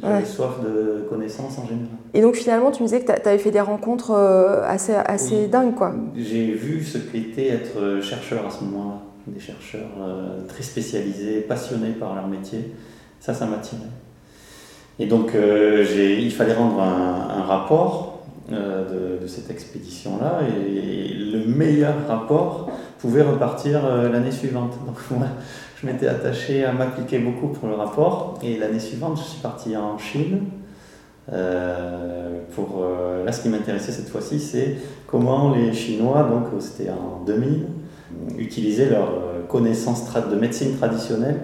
J'avais 0.00 0.14
Ouais. 0.18 0.24
soif 0.24 0.60
de 0.62 1.06
connaissances 1.08 1.58
en 1.58 1.62
général. 1.66 1.88
Et 2.14 2.20
donc 2.20 2.34
finalement, 2.36 2.70
tu 2.70 2.82
me 2.82 2.88
disais 2.88 3.00
que 3.00 3.12
tu 3.12 3.28
avais 3.28 3.38
fait 3.38 3.50
des 3.50 3.60
rencontres 3.60 4.12
euh, 4.12 4.62
assez, 4.66 4.94
assez 4.94 5.42
Oui. 5.42 5.48
dingues, 5.48 5.74
quoi. 5.74 5.92
J'ai 6.16 6.52
vu 6.52 6.84
ce 6.84 6.98
qu'était 6.98 7.48
être 7.48 8.00
chercheur 8.02 8.46
à 8.46 8.50
ce 8.50 8.64
moment-là. 8.64 9.00
Des 9.26 9.40
chercheurs 9.40 9.90
euh, 10.00 10.46
très 10.48 10.62
spécialisés, 10.62 11.40
passionnés 11.40 11.90
par 11.90 12.14
leur 12.14 12.26
métier. 12.28 12.72
Ça, 13.20 13.34
ça 13.34 13.44
m'attirait. 13.46 13.80
Et 14.98 15.06
donc, 15.06 15.34
euh, 15.34 15.84
il 16.18 16.32
fallait 16.32 16.54
rendre 16.54 16.80
un, 16.80 17.28
un 17.38 17.42
rapport 17.42 18.22
euh, 18.52 19.18
de, 19.18 19.22
de 19.22 19.26
cette 19.26 19.50
expédition-là. 19.50 20.40
Et 20.48 21.12
le 21.12 21.44
meilleur 21.46 21.94
rapport 22.08 22.70
pouvait 22.98 23.22
repartir 23.22 23.82
l'année 24.10 24.30
suivante. 24.32 24.72
Donc, 24.86 24.96
moi, 25.10 25.26
je 25.80 25.86
m'étais 25.86 26.08
attaché 26.08 26.64
à 26.64 26.72
m'appliquer 26.72 27.18
beaucoup 27.18 27.48
pour 27.48 27.68
le 27.68 27.74
rapport. 27.74 28.38
Et 28.42 28.56
l'année 28.56 28.80
suivante, 28.80 29.18
je 29.18 29.22
suis 29.22 29.40
parti 29.40 29.76
en 29.76 29.98
Chine. 29.98 30.40
Euh, 31.32 32.40
pour, 32.54 32.82
euh, 32.82 33.24
là, 33.24 33.32
ce 33.32 33.42
qui 33.42 33.48
m'intéressait 33.48 33.92
cette 33.92 34.08
fois-ci, 34.08 34.40
c'est 34.40 34.76
comment 35.06 35.54
les 35.54 35.72
Chinois, 35.72 36.22
donc 36.22 36.46
euh, 36.54 36.60
c'était 36.60 36.90
en 36.90 37.22
2000, 37.24 37.66
utilisaient 38.38 38.88
leur 38.88 39.08
connaissance 39.48 40.04
de 40.30 40.36
médecine 40.36 40.76
traditionnelle 40.76 41.38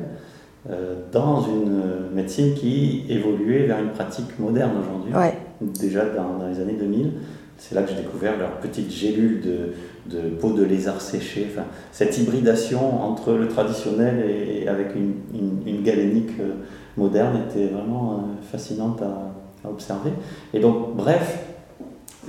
euh, 0.70 0.94
dans 1.12 1.42
une 1.42 1.82
médecine 2.14 2.54
qui 2.54 3.04
évoluait 3.10 3.66
vers 3.66 3.78
une 3.78 3.90
pratique 3.90 4.38
moderne 4.38 4.72
aujourd'hui. 4.80 5.14
Ouais. 5.14 5.36
Déjà 5.60 6.06
dans, 6.06 6.38
dans 6.38 6.48
les 6.48 6.58
années 6.58 6.76
2000, 6.78 7.12
c'est 7.58 7.74
là 7.74 7.82
que 7.82 7.90
j'ai 7.90 7.96
découvert 8.02 8.36
leurs 8.38 8.58
petites 8.58 8.90
gélules 8.90 9.40
de, 9.40 10.14
de 10.16 10.28
peau 10.30 10.52
de 10.52 10.64
lézard 10.64 11.00
séché. 11.00 11.46
Enfin, 11.50 11.66
cette 11.92 12.16
hybridation 12.18 13.02
entre 13.02 13.32
le 13.32 13.48
traditionnel 13.48 14.24
et 14.28 14.68
avec 14.68 14.94
une, 14.94 15.14
une, 15.32 15.66
une 15.76 15.82
galénique 15.82 16.30
euh, 16.40 16.52
moderne 16.96 17.40
était 17.48 17.66
vraiment 17.68 18.12
euh, 18.12 18.16
fascinante 18.50 19.00
à, 19.02 19.66
à 19.66 19.70
observer. 19.70 20.10
Et 20.52 20.60
donc, 20.60 20.94
bref, 20.96 21.40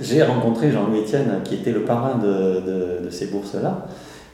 j'ai 0.00 0.22
rencontré 0.22 0.70
Jean-Louis 0.70 1.00
Etienne, 1.00 1.40
qui 1.44 1.54
était 1.54 1.72
le 1.72 1.82
parrain 1.82 2.18
de, 2.18 2.60
de- 3.00 3.04
de 3.04 3.10
ces 3.10 3.26
bourses-là, 3.26 3.86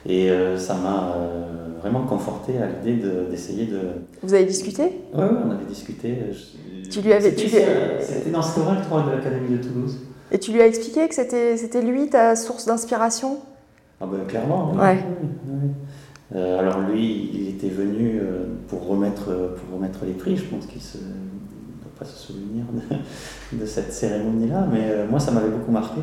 et 0.05 0.29
euh, 0.29 0.57
ça 0.57 0.75
m'a 0.75 1.15
euh, 1.15 1.45
vraiment 1.81 2.01
conforté 2.03 2.53
à 2.57 2.67
l'idée 2.67 3.01
de- 3.01 3.29
d'essayer 3.31 3.65
de... 3.65 3.79
Vous 4.21 4.33
avez 4.33 4.45
discuté? 4.45 4.83
Oui, 5.13 5.23
on 5.45 5.51
avait 5.51 5.65
discuté. 5.67 6.17
je- 6.31 6.89
Tu 6.89 7.01
lui 7.01 7.13
avais- 7.13 7.31
C'était 7.31 8.25
tu 8.25 8.29
dans 8.31 8.41
ce 8.41 8.59
oral, 8.59 8.77
je 8.81 8.85
crois, 8.85 9.03
de 9.03 9.11
l'Académie 9.11 9.57
de 9.57 9.63
Toulouse. 9.63 9.97
Et 10.33 10.39
tu 10.39 10.51
lui 10.51 10.61
as 10.61 10.67
expliqué 10.67 11.07
que 11.07 11.15
c'était 11.15 11.55
c'était 11.57 11.81
lui 11.81 12.09
ta 12.09 12.35
source 12.35 12.65
d'inspiration? 12.65 13.37
Ah 14.01 14.05
ben 14.05 14.25
clairement. 14.27 14.71
oui. 14.73 14.79
Ouais. 14.81 14.97
Oui, 15.21 15.27
oui, 15.47 15.53
oui. 15.63 15.69
Euh, 16.35 16.59
alors 16.59 16.79
lui, 16.81 17.29
il 17.33 17.49
était 17.49 17.69
venu 17.69 18.19
euh, 18.19 18.45
pour 18.67 18.87
remettre, 18.87 19.25
pour 19.25 19.77
remettre 19.77 19.99
les 20.05 20.13
prix. 20.13 20.35
Je 20.35 20.45
pense 20.45 20.65
qu'il 20.65 20.81
ne 20.81 21.83
doit 21.83 21.91
pas 21.99 22.05
se 22.05 22.17
souvenir 22.17 22.65
de, 23.51 23.57
de 23.61 23.65
cette 23.67 23.93
cérémonie-là, 23.93 24.67
mais 24.71 24.85
euh, 24.89 25.07
moi, 25.07 25.19
ça 25.19 25.31
m'avait 25.31 25.49
beaucoup 25.49 25.71
marqué 25.71 26.01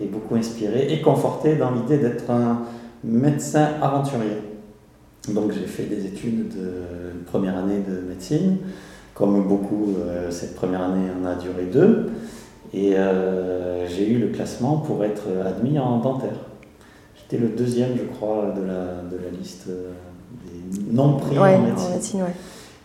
et 0.00 0.06
beaucoup 0.06 0.36
inspiré 0.36 0.90
et 0.92 1.02
conforté 1.02 1.56
dans 1.56 1.70
l'idée 1.72 1.98
d'être 1.98 2.30
un 2.30 2.62
médecin 3.04 3.68
aventurier. 3.82 4.38
Donc 5.28 5.52
j'ai 5.52 5.66
fait 5.66 5.84
des 5.84 6.06
études 6.06 6.48
de 6.48 7.24
première 7.26 7.58
année 7.58 7.82
de 7.86 8.00
médecine. 8.08 8.56
Comme 9.14 9.42
beaucoup, 9.48 9.96
euh, 9.98 10.30
cette 10.30 10.54
première 10.54 10.82
année 10.82 11.08
en 11.20 11.26
a 11.26 11.34
duré 11.34 11.64
deux. 11.64 12.10
Et 12.74 12.94
euh, 12.96 13.86
j'ai 13.88 14.08
eu 14.08 14.18
le 14.18 14.28
classement 14.28 14.76
pour 14.78 15.04
être 15.04 15.24
admis 15.46 15.78
en 15.78 15.98
dentaire. 15.98 16.36
J'étais 17.16 17.42
le 17.42 17.48
deuxième, 17.50 17.90
je 17.96 18.04
crois, 18.04 18.52
de 18.56 18.62
la, 18.62 19.02
de 19.10 19.22
la 19.22 19.30
liste 19.38 19.66
euh, 19.68 19.90
des 20.46 20.94
non 20.94 21.14
pris 21.14 21.38
Ouais, 21.38 21.54
en 21.56 21.58
en 21.60 21.62
médecine. 21.62 21.90
médecine, 21.92 22.20
ouais. 22.22 22.34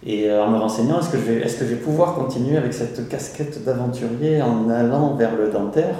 Et 0.05 0.29
euh, 0.29 0.43
en 0.43 0.51
me 0.51 0.57
renseignant, 0.57 0.99
est-ce 0.99 1.09
que, 1.09 1.17
je 1.17 1.23
vais, 1.23 1.41
est-ce 1.41 1.57
que 1.57 1.65
je 1.65 1.71
vais 1.71 1.81
pouvoir 1.81 2.15
continuer 2.15 2.57
avec 2.57 2.73
cette 2.73 3.07
casquette 3.09 3.63
d'aventurier 3.65 4.41
en 4.41 4.69
allant 4.69 5.15
vers 5.15 5.35
le 5.35 5.49
dentaire? 5.49 5.95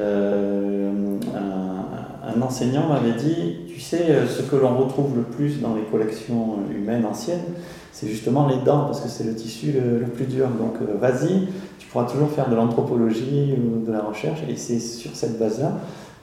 Euh, 0.00 0.90
un, 1.34 2.36
un 2.36 2.42
enseignant 2.42 2.88
m'avait 2.88 3.12
dit, 3.12 3.58
tu 3.68 3.80
sais, 3.80 4.06
ce 4.28 4.42
que 4.42 4.56
l'on 4.56 4.76
retrouve 4.76 5.16
le 5.16 5.22
plus 5.22 5.60
dans 5.60 5.74
les 5.74 5.82
collections 5.82 6.58
humaines 6.74 7.04
anciennes, 7.04 7.44
c'est 7.92 8.08
justement 8.08 8.48
les 8.48 8.56
dents, 8.64 8.86
parce 8.86 9.00
que 9.00 9.08
c'est 9.08 9.24
le 9.24 9.34
tissu 9.36 9.72
le, 9.72 9.98
le 10.00 10.06
plus 10.06 10.24
dur. 10.26 10.48
Donc 10.48 10.74
vas-y, 11.00 11.48
tu 11.94 11.98
pourras 12.00 12.10
toujours 12.10 12.30
faire 12.30 12.50
de 12.50 12.56
l'anthropologie 12.56 13.54
ou 13.56 13.84
de 13.86 13.92
la 13.92 14.00
recherche. 14.02 14.40
Et 14.48 14.56
c'est 14.56 14.80
sur 14.80 15.14
cette 15.14 15.38
base-là 15.38 15.74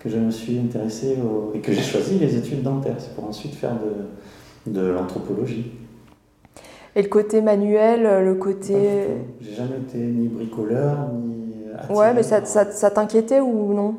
que 0.03 0.09
je 0.09 0.17
me 0.17 0.29
suis 0.29 0.59
intéressé 0.59 1.15
au- 1.23 1.55
et 1.55 1.59
que 1.59 1.71
j'ai 1.71 1.81
choisi 1.81 2.19
les 2.19 2.35
études 2.35 2.61
dentaires. 2.61 2.95
C'est 2.97 3.15
pour 3.15 3.23
ensuite 3.25 3.55
faire 3.55 3.75
de, 4.65 4.71
de 4.71 4.85
l'anthropologie. 4.87 5.71
Et 6.97 7.01
le 7.01 7.07
côté 7.07 7.39
manuel, 7.41 8.25
le 8.25 8.35
côté. 8.35 8.73
J'ai 9.39 9.53
jamais 9.53 9.77
été 9.77 9.97
ni 9.99 10.27
bricoleur, 10.27 10.97
ni 11.13 11.53
attiré 11.73 11.97
Ouais, 11.97 12.13
mais 12.13 12.23
ça, 12.23 12.43
ça, 12.43 12.69
ça 12.69 12.91
t'inquiétait 12.91 13.39
ou 13.39 13.73
non? 13.73 13.95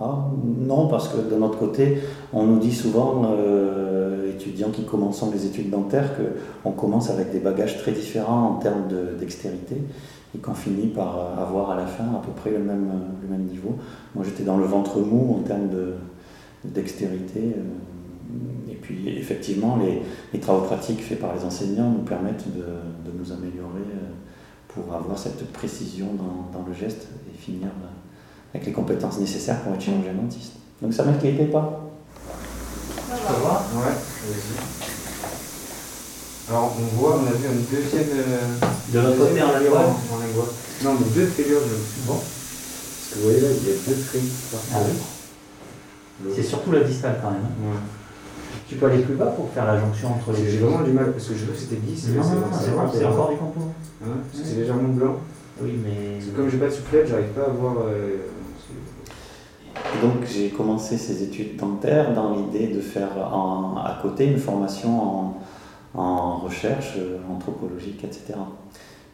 Ah, 0.00 0.24
non, 0.58 0.86
parce 0.88 1.08
que 1.08 1.18
de 1.20 1.38
notre 1.38 1.58
côté, 1.58 1.98
on 2.32 2.44
nous 2.44 2.58
dit 2.60 2.72
souvent, 2.72 3.24
euh, 3.26 4.30
étudiants 4.30 4.70
qui 4.70 4.84
commencent 4.84 5.22
les 5.34 5.44
études 5.44 5.68
dentaires, 5.68 6.12
qu'on 6.62 6.70
commence 6.70 7.10
avec 7.10 7.30
des 7.30 7.40
bagages 7.40 7.76
très 7.76 7.92
différents 7.92 8.52
en 8.52 8.54
termes 8.54 8.88
de 8.88 9.18
dextérité 9.18 9.76
et 10.34 10.38
qu'on 10.38 10.54
finit 10.54 10.88
par 10.88 11.38
avoir 11.38 11.70
à 11.72 11.76
la 11.76 11.86
fin 11.86 12.04
à 12.04 12.20
peu 12.24 12.32
près 12.32 12.50
le 12.50 12.60
même, 12.60 12.88
le 13.22 13.28
même 13.28 13.46
niveau. 13.46 13.76
Moi, 14.14 14.24
j'étais 14.24 14.44
dans 14.44 14.56
le 14.58 14.64
ventre 14.64 15.00
mou 15.00 15.36
en 15.38 15.42
termes 15.42 15.68
de, 15.68 15.94
de 16.64 16.70
dextérité. 16.70 17.54
euh, 17.56 18.70
Et 18.70 18.76
puis, 18.76 19.08
effectivement, 19.08 19.76
les, 19.76 20.02
les 20.32 20.40
travaux 20.40 20.64
pratiques 20.66 21.02
faits 21.02 21.18
par 21.20 21.34
les 21.34 21.44
enseignants 21.44 21.90
nous 21.90 22.04
permettent 22.04 22.46
de, 22.54 22.62
de 22.62 23.18
nous 23.18 23.32
améliorer 23.32 23.80
euh, 23.80 24.10
pour 24.68 24.94
avoir 24.94 25.18
cette 25.18 25.52
précision 25.52 26.06
dans, 26.14 26.58
dans 26.60 26.64
le 26.66 26.72
geste 26.72 27.08
et 27.32 27.36
finir 27.36 27.66
euh, 27.68 28.54
avec 28.54 28.66
les 28.66 28.72
compétences 28.72 29.18
nécessaires 29.18 29.60
pour 29.62 29.74
être 29.74 29.80
chirurgien 29.82 30.14
dentiste. 30.14 30.52
Donc 30.80 30.92
ça 30.94 31.04
m'inquiétait 31.04 31.46
pas. 31.46 31.90
Peux 33.08 33.40
voir 33.42 33.64
Ouais, 33.74 33.82
vas-y. 33.92 34.89
Alors 36.50 36.74
on 36.78 36.96
voit, 36.96 37.20
on 37.22 37.26
a 37.26 37.32
vu 37.32 37.46
une 37.46 37.64
deuxième. 37.64 38.08
euh, 38.12 38.38
De 38.92 38.98
l'autre 38.98 39.18
côté, 39.18 39.30
deuxième 39.30 39.48
en 39.48 39.52
lingual. 39.52 39.86
Non, 40.84 40.90
mais 40.98 41.06
deux 41.14 41.26
figures 41.26 41.60
de 41.60 41.76
bon. 42.06 42.14
Parce 42.14 43.10
que 43.12 43.18
vous 43.18 43.24
voyez 43.24 43.40
là, 43.40 43.48
il 43.50 43.68
y 43.68 43.72
a 43.72 43.76
deux 43.86 44.02
tris. 44.02 44.28
Ah 44.72 44.78
oui. 44.84 46.32
C'est 46.34 46.42
surtout 46.42 46.72
la 46.72 46.80
distale 46.80 47.18
quand 47.22 47.30
même. 47.30 47.40
hein. 47.44 47.80
Tu 48.68 48.76
peux 48.76 48.86
aller 48.86 49.02
plus 49.02 49.14
bas 49.14 49.26
pour 49.26 49.50
faire 49.52 49.64
la 49.66 49.78
jonction 49.80 50.08
entre 50.14 50.32
les 50.32 50.48
J'ai 50.50 50.58
deux. 50.58 50.66
vraiment 50.66 50.82
du 50.84 50.92
mal, 50.92 51.12
parce 51.12 51.26
que 51.26 51.34
je 51.34 51.42
trouve 51.44 51.54
que 51.54 51.60
c'était 51.60 51.76
10. 51.76 52.08
Non, 52.10 52.22
non, 52.22 52.30
non, 52.30 52.88
c'est 52.92 53.04
encore 53.04 53.30
du 53.30 53.36
compo. 53.36 53.60
Hein, 54.04 54.08
parce 54.30 54.42
que 54.42 54.48
c'est 54.48 54.56
légèrement 54.60 54.88
blanc. 54.88 55.16
Oui, 55.62 55.78
mais. 55.84 56.16
Parce 56.18 56.30
que 56.30 56.36
comme 56.36 56.50
j'ai 56.50 56.58
pas 56.58 56.66
de 56.66 56.70
soufflette, 56.72 57.06
j'arrive 57.08 57.28
pas 57.28 57.42
à 57.46 57.48
voir. 57.48 57.74
euh, 57.86 58.16
Et 59.76 60.02
donc 60.06 60.24
j'ai 60.26 60.50
commencé 60.50 60.98
ces 60.98 61.22
études 61.22 61.56
dentaires 61.56 62.12
dans 62.14 62.34
l'idée 62.34 62.68
de 62.68 62.80
faire 62.80 63.10
en- 63.32 63.76
à 63.78 63.98
côté 64.02 64.26
une 64.26 64.38
formation 64.38 65.02
en, 65.02 65.34
en 65.94 66.36
recherche 66.38 66.94
euh, 66.98 67.18
anthropologique, 67.30 68.04
etc. 68.04 68.34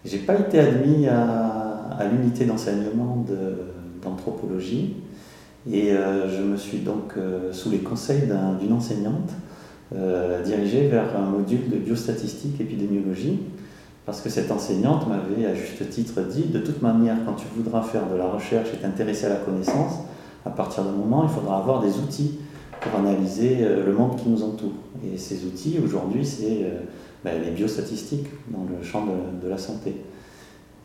J'ai 0.04 0.18
pas 0.18 0.38
été 0.38 0.58
admis 0.60 1.06
à, 1.08 2.04
l'unité 2.12 2.44
d'enseignement 2.44 3.24
de- 3.28 3.56
d'anthropologie 4.02 4.96
et 5.70 5.92
euh, 5.92 6.28
je 6.28 6.42
me 6.42 6.56
suis 6.56 6.78
donc, 6.78 7.14
euh, 7.16 7.52
sous 7.52 7.70
les 7.70 7.78
conseils 7.78 8.26
d'un- 8.26 8.54
d'une 8.54 8.72
enseignante, 8.72 9.30
euh, 9.94 10.42
dirigé 10.42 10.88
vers 10.88 11.16
un 11.16 11.30
module 11.30 11.68
de 11.70 11.76
biostatistique 11.76 12.60
épidémiologie 12.60 13.38
Parce 14.04 14.20
que 14.20 14.28
cette 14.28 14.52
enseignante 14.52 15.08
m'avait 15.08 15.46
à 15.46 15.54
juste 15.54 15.88
titre 15.90 16.20
dit, 16.22 16.44
de 16.44 16.60
toute 16.60 16.80
manière, 16.82 17.16
quand 17.26 17.32
tu 17.34 17.46
voudras 17.56 17.82
faire 17.82 18.06
de 18.08 18.16
la 18.16 18.26
recherche 18.26 18.68
et 18.72 18.76
t'intéresser 18.76 19.26
à 19.26 19.30
la 19.30 19.36
connaissance, 19.36 19.94
à 20.44 20.50
partir 20.50 20.84
d'un 20.84 20.92
moment, 20.92 21.24
il 21.24 21.28
faudra 21.28 21.58
avoir 21.58 21.80
des 21.80 21.98
outils 21.98 22.38
pour 22.90 23.00
analyser 23.00 23.58
euh, 23.60 23.84
le 23.84 23.92
monde 23.92 24.16
qui 24.16 24.28
nous 24.28 24.42
entoure. 24.42 24.72
Et 25.04 25.18
ces 25.18 25.44
outils, 25.44 25.78
aujourd'hui, 25.82 26.24
c'est 26.24 26.62
euh, 26.62 26.80
ben, 27.24 27.42
les 27.42 27.50
biostatistiques 27.50 28.28
dans 28.48 28.64
le 28.64 28.84
champ 28.84 29.06
de, 29.06 29.48
la 29.48 29.58
santé. 29.58 29.94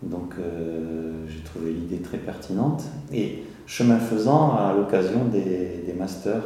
Donc 0.03 0.33
euh, 0.39 1.25
j'ai 1.27 1.43
trouvé 1.43 1.71
l'idée 1.71 1.97
très 1.97 2.17
pertinente. 2.17 2.83
Et 3.13 3.43
chemin 3.65 3.97
faisant, 3.97 4.55
à 4.55 4.73
l'occasion 4.75 5.25
des, 5.25 5.93
masters 5.97 6.43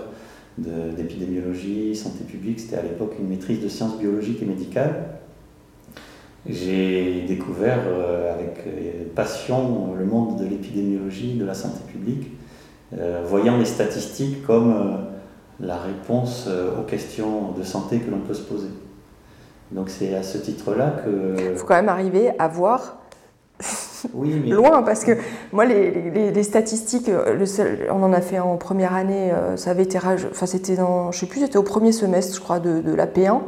d'épidémiologie, 0.58 1.96
santé 1.96 2.24
publique, 2.26 2.60
c'était 2.60 2.78
à 2.78 2.82
l'époque 2.82 3.14
une 3.20 3.28
maîtrise 3.28 3.62
de 3.64 3.70
sciences 3.70 3.98
biologiques 3.98 4.42
et 4.42 4.46
médicales, 4.46 5.20
j'ai 6.48 7.24
découvert 7.28 7.80
avec 8.34 9.14
passion 9.16 9.94
le 9.98 10.06
monde 10.06 10.40
de 10.40 10.46
l'épidémiologie, 10.46 11.36
de 11.36 11.46
la 11.46 11.54
santé 11.54 11.80
publique, 11.88 12.32
voyant 13.28 13.58
les 13.58 13.66
statistiques 13.66 14.46
comme 14.46 14.74
la 15.60 15.78
réponse 15.78 16.46
euh, 16.48 16.80
aux 16.80 16.84
questions 16.84 17.52
de 17.58 17.64
santé 17.64 18.00
que 18.00 18.12
l'on 18.12 18.20
peut 18.20 18.34
se 18.34 18.42
poser. 18.44 18.68
Donc 19.72 19.90
c'est 19.90 20.14
à 20.16 20.22
ce 20.24 20.38
titre-là 20.38 20.94
que... 21.04 21.36
Il 21.52 21.56
faut 21.58 21.66
quand 21.66 21.76
même 21.76 21.90
arriver 21.90 22.32
à 22.40 22.48
voir 22.48 22.98
Oui, 24.14 24.40
mais- 24.44 24.52
loin 24.52 24.84
parce 24.84 25.04
que 25.04 25.14
moi 25.52 25.66
les, 25.66 26.12
les- 26.12 26.32
les 26.32 26.44
statistiques, 26.44 27.10
euh, 27.10 27.34
le 27.34 27.46
seul- 27.46 27.88
on 27.90 28.04
en 28.04 28.14
a 28.14 28.22
fait 28.22 28.38
en 28.40 28.58
première 28.58 28.94
année, 28.94 29.32
euh, 29.32 29.56
ça 29.58 29.72
avait 29.72 29.84
été 29.84 29.98
rage- 29.98 30.28
enfin 30.30 30.46
c'était 30.46 30.76
dans, 30.76 31.12
je 31.12 31.20
sais 31.20 31.26
plus, 31.26 31.40
c'était 31.40 31.58
au 31.58 31.64
premier 31.64 31.92
semestre 31.92 32.36
je 32.36 32.42
crois 32.42 32.60
de, 32.60 32.82
de 32.82 32.94
la 32.94 33.08
P1. 33.08 33.40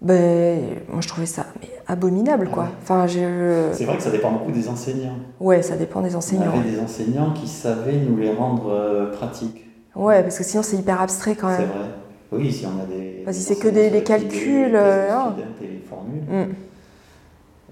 Ben, 0.00 0.60
moi 0.88 1.00
je 1.00 1.08
trouvais 1.08 1.26
ça 1.26 1.46
mais 1.60 1.68
abominable 1.88 2.48
quoi. 2.50 2.68
Enfin 2.82 3.06
je, 3.08 3.70
C'est 3.72 3.84
vrai 3.84 3.96
que 3.96 4.02
ça 4.02 4.10
dépend 4.10 4.30
beaucoup 4.30 4.52
des 4.52 4.68
enseignants. 4.68 5.16
ouais 5.40 5.60
ça 5.62 5.76
dépend 5.76 6.02
des 6.02 6.14
On 6.14 6.18
enseignants. 6.18 6.52
avait 6.52 6.70
des 6.70 6.78
enseignants 6.80 7.32
qui 7.32 7.48
savaient 7.48 7.96
nous 7.96 8.16
les 8.16 8.32
rendre 8.32 9.10
pratiques. 9.12 9.64
Ouais 9.98 10.22
parce 10.22 10.38
que 10.38 10.44
sinon 10.44 10.62
c'est 10.62 10.76
hyper 10.76 11.00
abstrait 11.00 11.34
quand 11.34 11.50
C'est 11.50 11.58
même. 11.62 11.68
vrai. 11.68 11.88
Oui, 12.30 12.52
si 12.52 12.64
on 12.66 12.80
a 12.80 12.86
des. 12.86 13.22
Vas-y, 13.24 13.34
des 13.34 13.40
c'est 13.40 13.56
que 13.58 13.68
des- 13.68 14.02
calculs, 14.02 14.70
des 14.70 14.76
euh, 14.76 15.06
tests 15.06 15.12
ah. 15.16 15.32
students 15.32 15.48
et 15.62 15.66
les 15.66 15.78
formules. 15.88 16.22
Mm. 16.22 16.54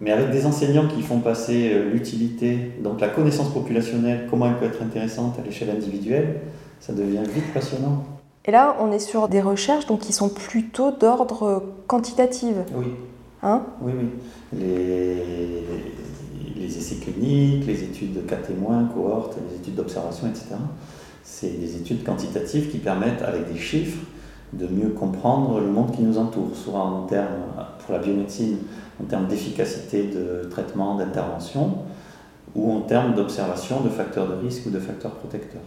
Mais 0.00 0.12
avec 0.12 0.30
des 0.30 0.44
enseignants 0.44 0.88
qui 0.88 1.02
font 1.02 1.20
passer 1.20 1.70
euh, 1.72 1.90
l'utilité, 1.90 2.72
donc 2.82 3.00
la 3.00 3.08
connaissance 3.08 3.52
populationnelle, 3.52 4.26
comment 4.28 4.46
elle 4.46 4.58
peut 4.58 4.66
être 4.66 4.82
intéressante 4.82 5.38
à 5.38 5.42
l'échelle 5.42 5.70
individuelle, 5.70 6.40
ça 6.80 6.92
devient 6.92 7.22
vite 7.32 7.52
passionnant. 7.54 8.04
Et 8.44 8.50
là 8.50 8.76
on 8.80 8.92
est 8.92 8.98
sur 8.98 9.28
des 9.28 9.40
recherches 9.40 9.86
donc 9.86 10.00
qui 10.00 10.12
sont 10.12 10.28
plutôt 10.28 10.90
d'ordre 10.90 11.62
quantitatif. 11.86 12.54
Oui. 12.74 12.86
Hein? 13.42 13.62
Oui, 13.80 13.92
oui. 13.96 14.08
Les, 14.58 15.22
les 16.60 16.78
essais 16.78 16.96
cliniques, 16.96 17.66
les 17.66 17.82
études 17.84 18.14
de 18.14 18.20
cas 18.20 18.36
témoins, 18.36 18.88
cohortes, 18.94 19.36
les 19.50 19.56
études 19.56 19.74
d'observation, 19.76 20.26
etc. 20.28 20.56
C'est 21.28 21.58
des 21.58 21.76
études 21.76 22.04
quantitatives 22.04 22.70
qui 22.70 22.78
permettent, 22.78 23.22
avec 23.22 23.52
des 23.52 23.58
chiffres, 23.58 23.98
de 24.52 24.68
mieux 24.68 24.90
comprendre 24.90 25.58
le 25.58 25.66
monde 25.66 25.90
qui 25.90 26.02
nous 26.02 26.16
entoure, 26.18 26.50
soit 26.54 26.78
en 26.78 27.02
termes, 27.02 27.42
pour 27.84 27.94
la 27.94 27.98
biomédecine, 27.98 28.58
en 29.02 29.04
termes 29.06 29.26
d'efficacité 29.26 30.04
de 30.04 30.48
traitement, 30.48 30.94
d'intervention, 30.94 31.78
ou 32.54 32.72
en 32.72 32.80
termes 32.82 33.14
d'observation 33.14 33.80
de 33.80 33.88
facteurs 33.88 34.28
de 34.28 34.34
risque 34.34 34.66
ou 34.66 34.70
de 34.70 34.78
facteurs 34.78 35.10
protecteurs. 35.10 35.62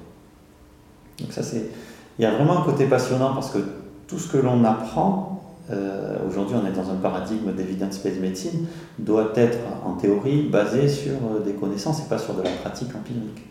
Donc 1.20 1.34
ça, 1.34 1.44
c'est... 1.44 1.70
Il 2.18 2.22
y 2.22 2.26
a 2.26 2.32
vraiment 2.32 2.60
un 2.60 2.64
côté 2.64 2.86
passionnant 2.86 3.34
parce 3.34 3.52
que 3.52 3.60
tout 4.08 4.18
ce 4.18 4.32
que 4.32 4.38
l'on 4.38 4.64
apprend, 4.64 5.44
euh, 5.72 6.18
aujourd'hui 6.28 6.56
on 6.62 6.66
est 6.66 6.72
dans 6.72 6.90
un 6.90 6.96
paradigme 6.96 7.54
d'évidence-based 7.54 8.22
medicine, 8.22 8.66
doit 8.98 9.32
être 9.36 9.58
en 9.86 9.94
théorie 9.94 10.44
basé 10.44 10.88
sur 10.88 11.14
euh, 11.14 11.44
des 11.46 11.54
connaissances 11.54 12.00
et 12.00 12.10
pas 12.10 12.18
sur 12.18 12.34
de 12.34 12.44
la 12.44 12.50
pratique 12.50 12.90
empirique. 12.96 13.46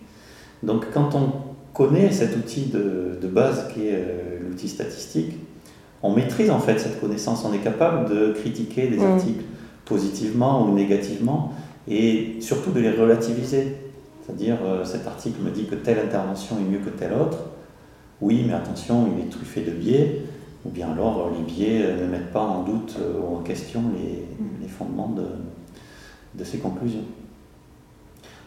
Donc 0.62 0.86
quand 0.92 1.14
on 1.14 1.47
connaît 1.74 2.10
cet 2.12 2.36
outil 2.36 2.66
de, 2.66 3.18
de 3.20 3.28
base 3.28 3.68
qui 3.72 3.86
est 3.88 3.94
euh, 3.94 4.38
l'outil 4.48 4.68
statistique, 4.68 5.34
on 6.02 6.14
maîtrise 6.14 6.50
en 6.50 6.60
fait 6.60 6.78
cette 6.78 7.00
connaissance, 7.00 7.44
on 7.44 7.52
est 7.52 7.58
capable 7.58 8.08
de 8.08 8.32
critiquer 8.32 8.88
des 8.88 8.98
Mm. 8.98 9.12
articles 9.12 9.44
positivement 9.84 10.64
ou 10.66 10.74
négativement 10.74 11.52
et 11.88 12.36
surtout 12.40 12.70
de 12.72 12.80
les 12.80 12.90
relativiser. 12.90 13.76
C'est-à-dire 14.24 14.58
euh, 14.64 14.84
cet 14.84 15.06
article 15.06 15.40
me 15.42 15.50
dit 15.50 15.64
que 15.66 15.74
telle 15.74 15.98
intervention 15.98 16.56
est 16.58 16.70
mieux 16.70 16.78
que 16.80 16.90
telle 16.90 17.14
autre. 17.14 17.38
Oui, 18.20 18.44
mais 18.46 18.52
attention, 18.54 19.08
il 19.16 19.24
est 19.24 19.28
truffé 19.30 19.62
de 19.62 19.70
biais, 19.70 20.22
ou 20.66 20.70
bien 20.70 20.90
alors 20.92 21.26
euh, 21.26 21.30
les 21.38 21.44
biais 21.52 21.94
ne 22.00 22.06
mettent 22.06 22.32
pas 22.32 22.42
en 22.42 22.62
doute 22.62 22.96
ou 22.98 23.36
en 23.36 23.40
question 23.40 23.82
les, 23.96 24.24
les 24.60 24.68
fondements 24.68 25.08
de, 25.16 25.24
de 26.38 26.44
ces 26.44 26.58
conclusions. 26.58 27.04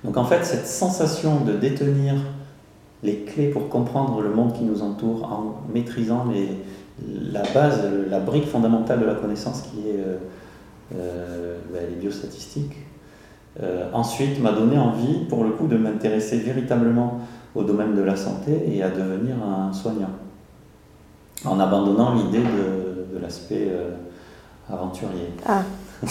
Donc 0.04 0.18
en 0.18 0.26
fait, 0.26 0.44
cette 0.46 0.68
sensation 0.68 1.42
de 1.46 1.54
détenir 1.54 2.16
les 3.04 3.24
clés 3.24 3.50
pour 3.50 3.70
comprendre 3.70 4.22
le 4.22 4.30
monde 4.30 4.54
qui 4.54 4.64
nous 4.64 4.82
entoure 4.82 5.24
en 5.24 5.62
maîtrisant 5.74 6.26
les, 6.32 6.50
la 7.32 7.44
base, 7.54 7.82
la 8.10 8.20
brique 8.20 8.48
fondamentale 8.48 9.00
de 9.00 9.06
la 9.06 9.16
connaissance 9.16 9.64
qui 9.64 9.90
est 9.90 10.00
euh, 10.00 10.18
euh, 10.96 11.58
ben, 11.74 11.82
les 11.90 11.96
biostatistiques, 11.96 12.78
euh, 13.62 13.90
ensuite 13.94 14.42
m'a 14.42 14.52
donné 14.52 14.78
envie, 14.78 15.26
pour 15.30 15.44
le 15.44 15.52
coup, 15.52 15.68
de 15.68 15.78
m'intéresser 15.78 16.38
véritablement 16.38 17.20
au 17.56 17.64
domaine 17.64 17.96
de 17.96 18.02
la 18.02 18.16
santé 18.16 18.64
et 18.68 18.84
à 18.84 18.90
devenir 18.90 19.36
un 19.44 19.74
soignant, 19.74 20.12
en 21.44 21.60
abandonnant 21.60 22.16
l'idée 22.16 22.40
de, 22.40 23.16
de 23.16 23.22
l'aspect 23.22 23.70
aventurier. 24.70 25.34
Ah. 25.46 25.64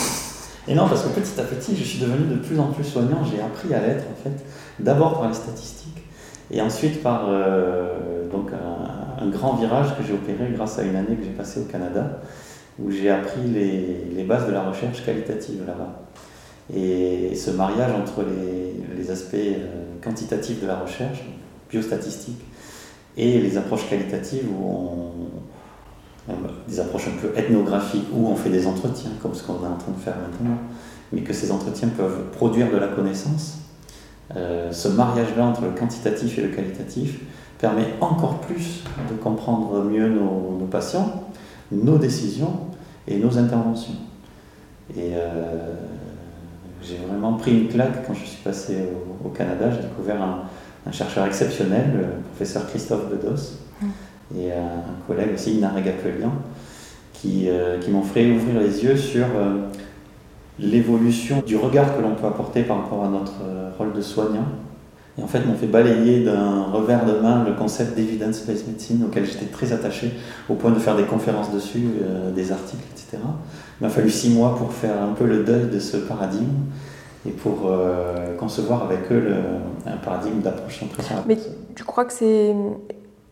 Et 0.69 0.75
non, 0.75 0.87
parce 0.87 1.03
que 1.03 1.09
petit 1.09 1.41
à 1.41 1.45
petit, 1.45 1.75
je 1.75 1.83
suis 1.83 1.99
devenu 1.99 2.27
de 2.27 2.37
plus 2.37 2.61
en 2.61 2.67
plus 2.67 2.85
soignant. 2.85 3.25
J'ai 3.25 3.41
appris 3.41 3.73
à 3.75 3.81
l'être, 3.81 4.05
en 4.11 4.23
fait, 4.23 4.45
d'abord 4.79 5.19
par 5.19 5.29
les 5.29 5.35
statistiques, 5.35 5.90
et 6.51 6.61
ensuite 6.61 7.03
par 7.03 7.27
euh, 7.29 8.29
donc 8.31 8.51
un, 8.53 9.29
grand 9.29 9.55
virage 9.55 9.97
que 9.97 10.03
j'ai 10.03 10.15
opéré 10.15 10.51
grâce 10.55 10.79
à 10.79 10.83
une 10.83 10.97
année 10.97 11.15
que 11.15 11.25
j'ai 11.25 11.31
passée 11.31 11.61
au 11.61 11.65
Canada, 11.65 12.21
où 12.79 12.91
j'ai 12.91 13.11
appris 13.11 13.43
les, 13.43 14.25
bases 14.25 14.47
de 14.47 14.53
la 14.53 14.63
recherche 14.63 15.05
qualitative 15.05 15.63
là-bas. 15.67 16.03
Et 16.75 17.35
ce 17.35 17.51
mariage 17.51 17.93
entre 17.93 18.25
les, 18.25 19.11
aspects 19.11 19.35
euh, 19.35 19.67
quantitatifs 20.03 20.61
de 20.61 20.67
la 20.67 20.77
recherche, 20.77 21.23
biostatistiques, 21.71 22.43
et 23.17 23.41
les 23.41 23.57
approches 23.57 23.89
qualitatives 23.89 24.49
où 24.49 25.01
des 26.69 26.81
approches 26.81 27.09
un 27.09 27.21
peu 27.21 27.37
ethnographiques 27.37 28.07
où 28.13 28.29
on 28.29 28.37
fait 28.37 28.51
des 28.51 28.67
entretiens, 28.67 29.11
comme 29.21 29.35
ce 29.35 29.43
qu'on 29.43 29.55
est 29.55 29.67
en 29.67 29.77
train 29.77 29.93
de 29.93 30.01
faire 30.01 30.17
maintenant, 30.17 30.59
mais 31.13 31.23
que 31.23 31.33
ces 31.33 31.51
entretiens 31.51 31.89
peuvent 31.89 32.31
produire 32.33 32.71
de 32.71 32.77
la 32.77 32.89
connaissance. 32.89 33.60
Euh, 34.37 34.71
ce 34.73 34.89
mariage-là 34.89 35.45
entre 35.45 35.63
le 35.63 35.71
quantitatif 35.71 36.39
et 36.39 36.43
le 36.43 36.49
qualitatif 36.49 37.21
permet 37.59 37.87
encore 38.01 38.41
plus 38.41 38.85
de 39.11 39.15
comprendre 39.17 39.83
mieux 39.83 40.09
nos, 40.09 40.57
nos 40.59 40.67
patients, 40.67 41.25
nos 41.73 41.99
décisions 41.99 42.61
et 43.09 43.19
nos 43.19 43.37
interventions. 43.39 43.95
Et 44.97 45.15
euh, 45.15 45.75
j'ai 46.83 46.99
vraiment 47.09 47.35
pris 47.35 47.53
une 47.53 47.69
claque 47.69 48.07
quand 48.07 48.15
je 48.15 48.25
suis 48.25 48.43
passé 48.43 48.77
au, 49.23 49.27
au 49.27 49.31
Canada. 49.31 49.71
J'ai 49.71 49.83
découvert 49.83 50.23
un, 50.23 50.43
un 50.87 50.93
chercheur 50.93 51.27
exceptionnel, 51.27 51.91
le 51.95 52.07
professeur 52.31 52.67
Christophe 52.69 53.11
Bedos, 53.11 53.59
et 54.37 54.53
un 54.53 55.07
collègue 55.07 55.35
aussi, 55.35 55.57
Inare 55.57 55.83
Gapelian, 55.83 56.33
qui, 57.13 57.49
euh, 57.49 57.79
qui 57.79 57.91
m'ont 57.91 58.03
fait 58.03 58.31
ouvrir 58.31 58.61
les 58.61 58.83
yeux 58.85 58.97
sur 58.97 59.27
euh, 59.37 59.59
l'évolution 60.61 61.43
du 61.47 61.57
regard 61.57 61.97
que 61.97 62.03
l'on 62.03 62.15
peut 62.15 62.27
apporter 62.27 62.63
par 62.63 62.79
rapport 62.83 63.05
à 63.05 63.09
notre 63.09 63.33
euh, 63.45 63.71
rôle 63.79 63.93
de 63.93 64.01
soignant. 64.01 64.45
Et 65.19 65.23
en 65.23 65.27
fait, 65.27 65.41
m'ont 65.45 65.55
fait 65.57 65.67
balayer 65.67 66.25
d'un 66.25 66.63
revers 66.73 67.05
de 67.05 67.13
main 67.21 67.45
le 67.45 67.53
concept 67.55 67.97
d'evidence-based 67.97 68.67
medicine 68.69 69.05
auquel 69.05 69.27
j'étais 69.27 69.47
très 69.47 69.73
attaché, 69.73 70.13
au 70.49 70.55
point 70.55 70.71
de 70.71 70.79
faire 70.79 70.97
des 70.97 71.03
conférences 71.05 71.51
dessus, 71.53 71.83
euh, 72.03 72.31
des 72.33 72.53
articles, 72.53 72.85
etc. 72.93 73.19
Il 73.81 73.85
m'a 73.85 73.91
fallu 73.91 74.09
six 74.11 74.31
mois 74.31 74.55
pour 74.57 74.73
faire 74.73 75.03
un 75.03 75.13
peu 75.13 75.25
le 75.27 75.43
deuil 75.43 75.67
de 75.73 75.79
ce 75.81 75.97
paradigme 75.97 76.45
et 77.27 77.31
pour 77.33 77.65
euh, 77.67 78.35
concevoir 78.39 78.85
avec 78.85 79.11
eux 79.11 79.21
le- 79.21 79.91
un 79.93 79.97
paradigme 79.97 80.41
d'approche 80.41 80.81
la 80.83 81.23
Mais 81.27 81.37
tu 81.75 81.85
crois 81.85 82.05
que 82.05 82.13
c'est 82.13 82.55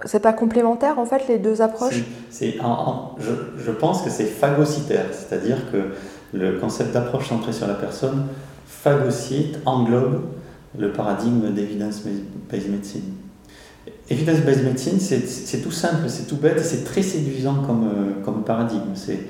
c'est 0.05 0.21
pas 0.21 0.33
complémentaire 0.33 0.99
en 1.01 1.07
fait 1.07 1.27
les 1.29 1.39
deux 1.39 1.61
approches? 1.61 2.05
C'est- 2.31 2.55
c'est 2.55 2.61
en- 2.61 2.67
en- 2.69 3.17
je, 3.19 3.31
je 3.65 3.71
pense 3.73 4.03
que 4.03 4.11
c'est 4.11 4.27
phagocytaire, 4.27 5.07
c'est-à-dire 5.13 5.57
que 5.73 5.79
le 6.33 6.59
concept 6.59 6.93
d'approche 6.93 7.29
centrée 7.29 7.53
sur 7.53 7.67
la 7.67 7.75
personne 7.75 8.27
phagocyte, 8.67 9.59
englobe 9.65 10.23
le 10.79 10.93
paradigme 10.93 11.51
d'evidence-based 11.53 12.71
medicine. 12.71 13.15
Evidence-based 14.11 14.65
medicine, 14.65 15.01
c'est 15.01 15.63
tout 15.63 15.71
simple, 15.71 16.09
c'est 16.09 16.27
tout 16.27 16.37
bête, 16.37 16.61
c'est 16.61 16.85
très 16.85 17.03
séduisant 17.03 17.63
comme, 17.67 17.89
euh, 17.89 18.25
comme 18.25 18.45
paradigme. 18.45 18.95
C'est 18.95 19.21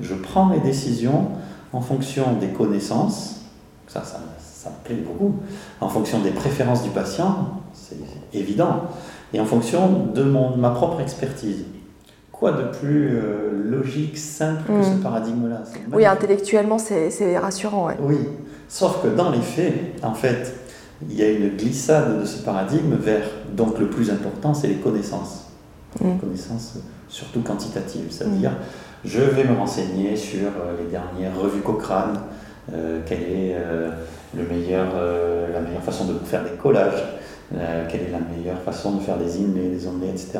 je 0.00 0.14
prends 0.14 0.46
mes 0.46 0.60
décisions 0.60 1.28
en 1.72 1.80
fonction 1.80 2.34
des 2.40 2.48
connaissances, 2.48 3.40
ça, 3.86 4.04
ça, 4.04 4.20
ça 4.40 4.70
me 4.70 4.84
plaît 4.84 5.02
beaucoup, 5.04 5.34
en 5.80 5.88
fonction 5.88 6.20
des 6.20 6.30
préférences 6.30 6.82
du 6.82 6.90
patient, 6.90 7.60
c'est 7.72 7.96
évident, 8.32 8.82
et 9.32 9.40
en 9.40 9.44
fonction 9.44 10.06
de 10.14 10.22
mon, 10.22 10.56
ma 10.56 10.70
propre 10.70 11.00
expertise. 11.00 11.64
Quoi 12.38 12.52
de 12.52 12.64
plus 12.78 13.10
euh, 13.16 13.50
logique, 13.64 14.16
simple 14.16 14.62
que 14.68 14.82
ce 14.82 14.90
Mm. 14.90 15.00
paradigme-là? 15.00 15.62
Oui, 15.92 16.06
intellectuellement, 16.06 16.78
c'est 16.78 17.38
rassurant. 17.38 17.86
ouais. 17.88 17.96
Oui, 18.00 18.18
sauf 18.68 19.02
que 19.02 19.08
dans 19.08 19.30
les 19.30 19.40
faits, 19.40 19.74
en 20.02 20.14
fait, 20.14 20.54
il 21.08 21.16
y 21.16 21.22
a 21.22 21.30
une 21.30 21.56
glissade 21.56 22.20
de 22.20 22.24
ce 22.24 22.42
paradigme 22.44 22.94
vers, 22.94 23.22
donc 23.56 23.78
le 23.78 23.88
plus 23.88 24.10
important, 24.10 24.54
c'est 24.54 24.68
les 24.68 24.76
connaissances. 24.76 25.46
Les 26.00 26.06
Mm. 26.12 26.18
connaissances 26.18 26.74
surtout 27.08 27.40
quantitatives, 27.40 28.06
c'est-à-dire 28.10 28.52
je 29.04 29.20
vais 29.20 29.44
me 29.44 29.56
renseigner 29.56 30.14
sur 30.16 30.48
euh, 30.48 30.76
les 30.78 30.90
dernières 30.90 31.36
revues 31.40 31.62
Cochrane, 31.62 32.18
euh, 32.72 33.00
quelle 33.06 33.22
est 33.22 33.54
euh, 33.56 33.90
le 34.36 34.42
meilleur, 34.46 34.86
la 35.52 35.60
meilleure 35.60 35.82
façon 35.82 36.04
de 36.04 36.14
faire 36.24 36.44
des 36.44 36.50
collages, 36.62 37.02
quelle 37.88 38.02
est 38.02 38.10
la 38.12 38.18
meilleure 38.20 38.60
façon 38.60 38.92
de 38.96 39.00
faire 39.00 39.16
des 39.16 39.38
inlays, 39.38 39.70
des 39.70 39.86
onlets, 39.88 40.10
etc. 40.10 40.38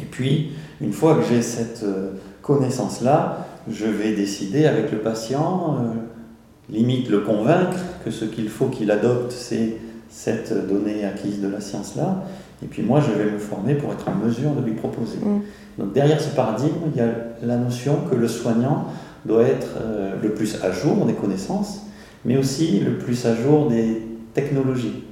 Et 0.00 0.06
puis, 0.10 0.52
une 0.80 0.92
fois 0.92 1.16
que 1.16 1.22
j'ai 1.28 1.42
cette 1.42 1.82
euh, 1.82 2.12
connaissance-là, 2.42 3.46
je 3.70 3.86
vais 3.86 4.12
décider 4.12 4.66
avec 4.66 4.90
le 4.90 4.98
patient, 4.98 5.76
euh, 5.80 6.72
limite 6.72 7.08
le 7.08 7.20
convaincre 7.20 7.78
que 8.04 8.10
ce 8.10 8.24
qu'il 8.24 8.48
faut 8.48 8.66
qu'il 8.66 8.90
adopte, 8.90 9.32
c'est 9.32 9.76
cette 10.08 10.52
donnée 10.68 11.04
acquise 11.04 11.40
de 11.40 11.48
la 11.48 11.60
science-là. 11.60 12.24
Et 12.62 12.66
puis 12.66 12.82
moi, 12.82 13.00
je 13.00 13.12
vais 13.12 13.30
me 13.30 13.38
former 13.38 13.74
pour 13.74 13.92
être 13.92 14.08
en 14.08 14.14
mesure 14.14 14.52
de 14.52 14.64
lui 14.64 14.74
proposer. 14.74 15.18
Mm. 15.18 15.40
Donc 15.78 15.92
derrière 15.92 16.20
ce 16.20 16.34
paradigme, 16.34 16.76
il 16.94 16.98
y 16.98 17.04
a 17.04 17.08
la 17.42 17.56
notion 17.56 17.96
que 18.10 18.14
le 18.14 18.28
soignant 18.28 18.86
doit 19.24 19.44
être 19.44 19.68
euh, 19.80 20.14
le 20.22 20.30
plus 20.30 20.62
à 20.62 20.72
jour 20.72 21.06
des 21.06 21.14
connaissances, 21.14 21.86
mais 22.24 22.36
aussi 22.36 22.80
le 22.80 22.98
plus 22.98 23.24
à 23.26 23.34
jour 23.34 23.68
des 23.68 24.02
technologies. 24.34 25.04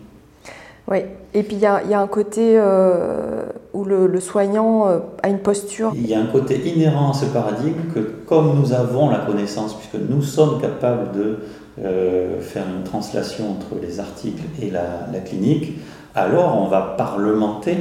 Oui, 0.86 1.00
et 1.34 1.42
puis 1.42 1.56
il 1.56 1.62
y 1.62 1.66
a, 1.66 1.82
il 1.84 1.90
y 1.90 1.94
a 1.94 2.00
un 2.00 2.06
côté 2.06 2.54
euh, 2.56 3.42
où 3.74 3.84
le, 3.84 4.06
le 4.06 4.20
soignant 4.20 4.88
euh, 4.88 4.98
a 5.22 5.28
une 5.28 5.40
posture. 5.40 5.92
Il 5.94 6.06
y 6.06 6.14
a 6.14 6.20
un 6.20 6.26
côté 6.26 6.56
inhérent 6.68 7.10
à 7.10 7.14
ce 7.14 7.26
paradigme 7.26 7.92
que 7.94 8.00
comme 8.26 8.58
nous 8.58 8.72
avons 8.72 9.10
la 9.10 9.18
connaissance, 9.18 9.74
puisque 9.74 10.02
nous 10.08 10.22
sommes 10.22 10.60
capables 10.60 11.12
de 11.12 11.38
euh, 11.84 12.40
faire 12.40 12.64
une 12.76 12.82
translation 12.82 13.50
entre 13.50 13.80
les 13.80 14.00
articles 14.00 14.42
et 14.62 14.70
la, 14.70 15.06
la 15.12 15.20
clinique, 15.20 15.78
alors 16.14 16.56
on 16.60 16.68
va 16.68 16.94
parlementer 16.96 17.76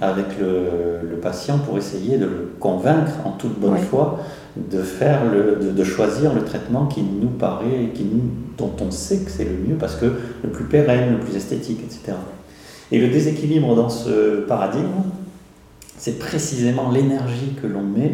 avec 0.00 0.38
le, 0.38 1.08
le 1.08 1.16
patient 1.16 1.58
pour 1.58 1.76
essayer 1.76 2.18
de 2.18 2.26
le 2.26 2.52
convaincre 2.60 3.12
en 3.24 3.32
toute 3.32 3.58
bonne 3.58 3.78
foi 3.78 4.20
de, 4.56 4.80
faire 4.82 5.24
le, 5.24 5.56
de, 5.56 5.70
de 5.72 5.84
choisir 5.84 6.32
le 6.32 6.44
traitement 6.44 6.86
qui 6.86 7.02
nous 7.02 7.28
paraît, 7.28 7.90
qui 7.94 8.04
nous, 8.04 8.22
dont 8.56 8.72
on 8.80 8.90
sait 8.92 9.18
que 9.18 9.30
c'est 9.30 9.44
le 9.44 9.56
mieux 9.56 9.74
parce 9.74 9.96
que 9.96 10.06
le 10.42 10.50
plus 10.50 10.64
pérenne, 10.64 11.12
le 11.12 11.18
plus 11.18 11.36
esthétique, 11.36 11.80
etc. 11.82 12.16
Et 12.90 12.98
le 12.98 13.08
déséquilibre 13.08 13.74
dans 13.74 13.88
ce 13.88 14.40
paradigme, 14.46 15.02
c'est 15.96 16.18
précisément 16.18 16.90
l'énergie 16.90 17.54
que 17.60 17.66
l'on 17.66 17.82
met 17.82 18.12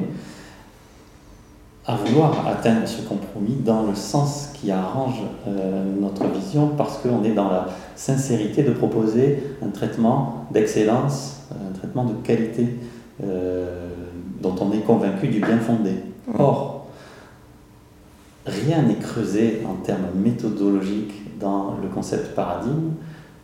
à 1.87 1.96
vouloir 1.96 2.46
atteindre 2.46 2.88
ce 2.88 3.02
compromis 3.02 3.56
dans 3.56 3.82
le 3.82 3.94
sens 3.94 4.48
qui 4.54 4.70
arrange 4.70 5.20
euh, 5.46 5.84
notre 6.00 6.26
vision 6.28 6.68
parce 6.78 6.98
qu'on 6.98 7.22
est 7.24 7.32
dans 7.32 7.50
la 7.50 7.68
sincérité 7.94 8.62
de 8.62 8.70
proposer 8.70 9.42
un 9.62 9.68
traitement 9.68 10.46
d'excellence, 10.50 11.42
un 11.52 11.78
traitement 11.78 12.04
de 12.04 12.14
qualité 12.14 12.68
euh, 13.22 13.90
dont 14.40 14.54
on 14.60 14.72
est 14.72 14.80
convaincu 14.80 15.28
du 15.28 15.40
bien 15.40 15.58
fondé. 15.58 15.92
Or, 16.38 16.87
rien 18.46 18.82
n'est 18.82 18.96
creusé 18.96 19.62
en 19.68 19.74
termes 19.74 20.08
méthodologiques 20.14 21.38
dans 21.38 21.74
le 21.82 21.88
concept 21.88 22.34
paradigme 22.34 22.92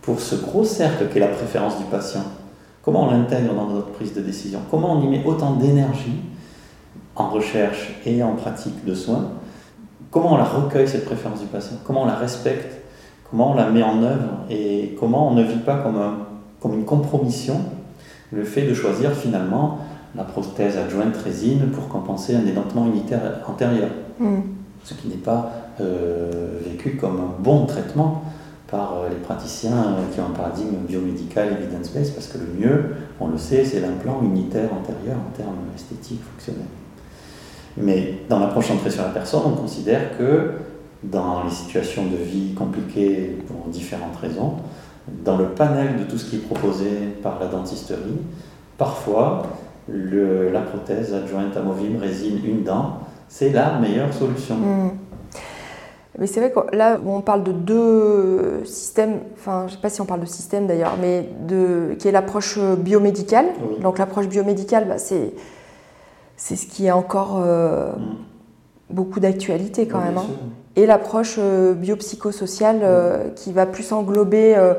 pour 0.02 0.20
ce 0.20 0.34
gros 0.36 0.64
cercle 0.64 1.08
qu'est 1.12 1.20
la 1.20 1.28
préférence 1.28 1.78
du 1.78 1.84
patient. 1.84 2.24
Comment 2.82 3.04
on 3.08 3.10
l'intègre 3.10 3.54
dans 3.54 3.66
notre 3.66 3.88
prise 3.88 4.14
de 4.14 4.20
décision? 4.20 4.60
Comment 4.70 4.94
on 4.94 5.02
y 5.02 5.06
met 5.08 5.24
autant 5.24 5.54
d'énergie 5.54 6.20
en 7.16 7.28
recherche 7.28 8.00
et 8.06 8.22
en 8.22 8.32
pratique 8.34 8.84
de 8.84 8.94
soins? 8.94 9.28
Comment 10.10 10.32
on 10.34 10.36
la 10.38 10.44
recueille, 10.44 10.88
cette 10.88 11.04
préférence 11.04 11.40
du 11.40 11.46
patient? 11.46 11.76
Comment 11.84 12.02
on 12.02 12.06
la 12.06 12.14
respecte? 12.16 12.80
Comment 13.30 13.52
on 13.52 13.54
la 13.54 13.68
met 13.70 13.82
en 13.82 14.02
œuvre? 14.02 14.44
Et 14.48 14.96
comment 14.98 15.28
on 15.28 15.34
ne 15.34 15.42
vit 15.42 15.58
pas 15.58 15.76
comme, 15.76 15.96
un- 15.96 16.18
comme 16.60 16.74
une 16.74 16.84
compromission 16.84 17.56
le 18.32 18.44
fait 18.44 18.62
de 18.62 18.74
choisir 18.74 19.12
finalement 19.12 19.78
la 20.16 20.24
prothèse 20.24 20.76
adjointe 20.76 21.16
résine 21.16 21.68
pour 21.72 21.88
compenser 21.88 22.34
un 22.34 22.46
édentement 22.46 22.86
unitaire 22.86 23.20
antérieur. 23.46 23.90
Mm. 24.18 24.38
ce 24.84 24.94
qui 24.94 25.08
n'est 25.08 25.14
pas 25.16 25.50
euh, 25.80 26.58
vécu 26.64 26.96
comme 26.96 27.16
un 27.20 27.42
bon 27.42 27.66
traitement 27.66 28.22
par 28.70 28.94
euh, 28.94 29.08
les 29.08 29.16
praticiens 29.16 29.72
euh, 29.72 30.14
qui 30.14 30.20
ont 30.20 30.26
un 30.26 30.36
paradigme 30.36 30.76
biomédical 30.86 31.48
evidence-based, 31.52 32.14
parce 32.14 32.28
que 32.28 32.38
le 32.38 32.46
mieux, 32.58 32.84
on 33.18 33.28
le 33.28 33.38
sait, 33.38 33.64
c'est 33.64 33.80
l'implant 33.80 34.20
unitaire 34.22 34.70
antérieur 34.72 35.16
en 35.16 35.36
termes 35.36 35.58
esthétiques, 35.74 36.22
fonctionnels. 36.32 36.68
Mais 37.76 38.18
dans 38.28 38.38
l'approche 38.38 38.68
centrée 38.68 38.90
sur 38.90 39.02
la 39.02 39.10
personne, 39.10 39.42
on 39.46 39.56
considère 39.56 40.16
que 40.16 40.52
dans 41.02 41.44
les 41.44 41.50
situations 41.50 42.04
de 42.06 42.16
vie 42.16 42.54
compliquées 42.54 43.38
pour 43.46 43.68
différentes 43.68 44.16
raisons, 44.16 44.56
dans 45.24 45.36
le 45.36 45.46
panel 45.46 45.96
de 45.98 46.04
tout 46.04 46.18
ce 46.18 46.28
qui 46.28 46.36
est 46.36 46.40
proposé 46.40 46.90
par 47.22 47.38
la 47.40 47.46
dentisterie, 47.46 48.20
parfois 48.76 49.42
la 49.88 50.60
prothèse 50.60 51.14
adjointe 51.14 51.56
amovible 51.56 51.98
résine 51.98 52.40
une 52.44 52.62
dent, 52.62 53.00
c'est 53.28 53.50
la 53.50 53.78
meilleure 53.78 54.12
solution. 54.12 54.56
Mm. 54.56 54.90
Mais 56.18 56.26
c'est 56.26 56.40
vrai 56.40 56.50
que 56.50 56.76
là, 56.76 56.98
on 57.06 57.20
parle 57.20 57.44
de 57.44 57.52
deux 57.52 58.62
systèmes, 58.64 59.20
enfin, 59.36 59.62
je 59.68 59.72
ne 59.72 59.76
sais 59.76 59.82
pas 59.82 59.88
si 59.90 60.00
on 60.00 60.06
parle 60.06 60.20
de 60.20 60.26
système 60.26 60.66
d'ailleurs, 60.66 60.96
mais 61.00 61.28
de, 61.46 61.94
qui 61.98 62.08
est 62.08 62.12
l'approche 62.12 62.58
biomédicale. 62.58 63.46
Oui. 63.68 63.78
Donc 63.80 63.98
l'approche 63.98 64.26
biomédicale, 64.26 64.86
bah, 64.88 64.98
c'est, 64.98 65.32
c'est 66.36 66.56
ce 66.56 66.66
qui 66.66 66.86
est 66.86 66.90
encore 66.90 67.40
euh, 67.42 67.92
beaucoup 68.90 69.20
d'actualité 69.20 69.86
quand 69.86 69.98
Oui, 69.98 70.04
même. 70.06 70.18
hein. 70.18 70.26
Et 70.76 70.84
l'approche 70.86 71.36
euh, 71.38 71.74
biopsychosociale 71.74 72.80
euh, 72.82 73.28
qui 73.36 73.52
va 73.52 73.66
plus 73.66 73.92
englober 73.92 74.56
euh, 74.56 74.74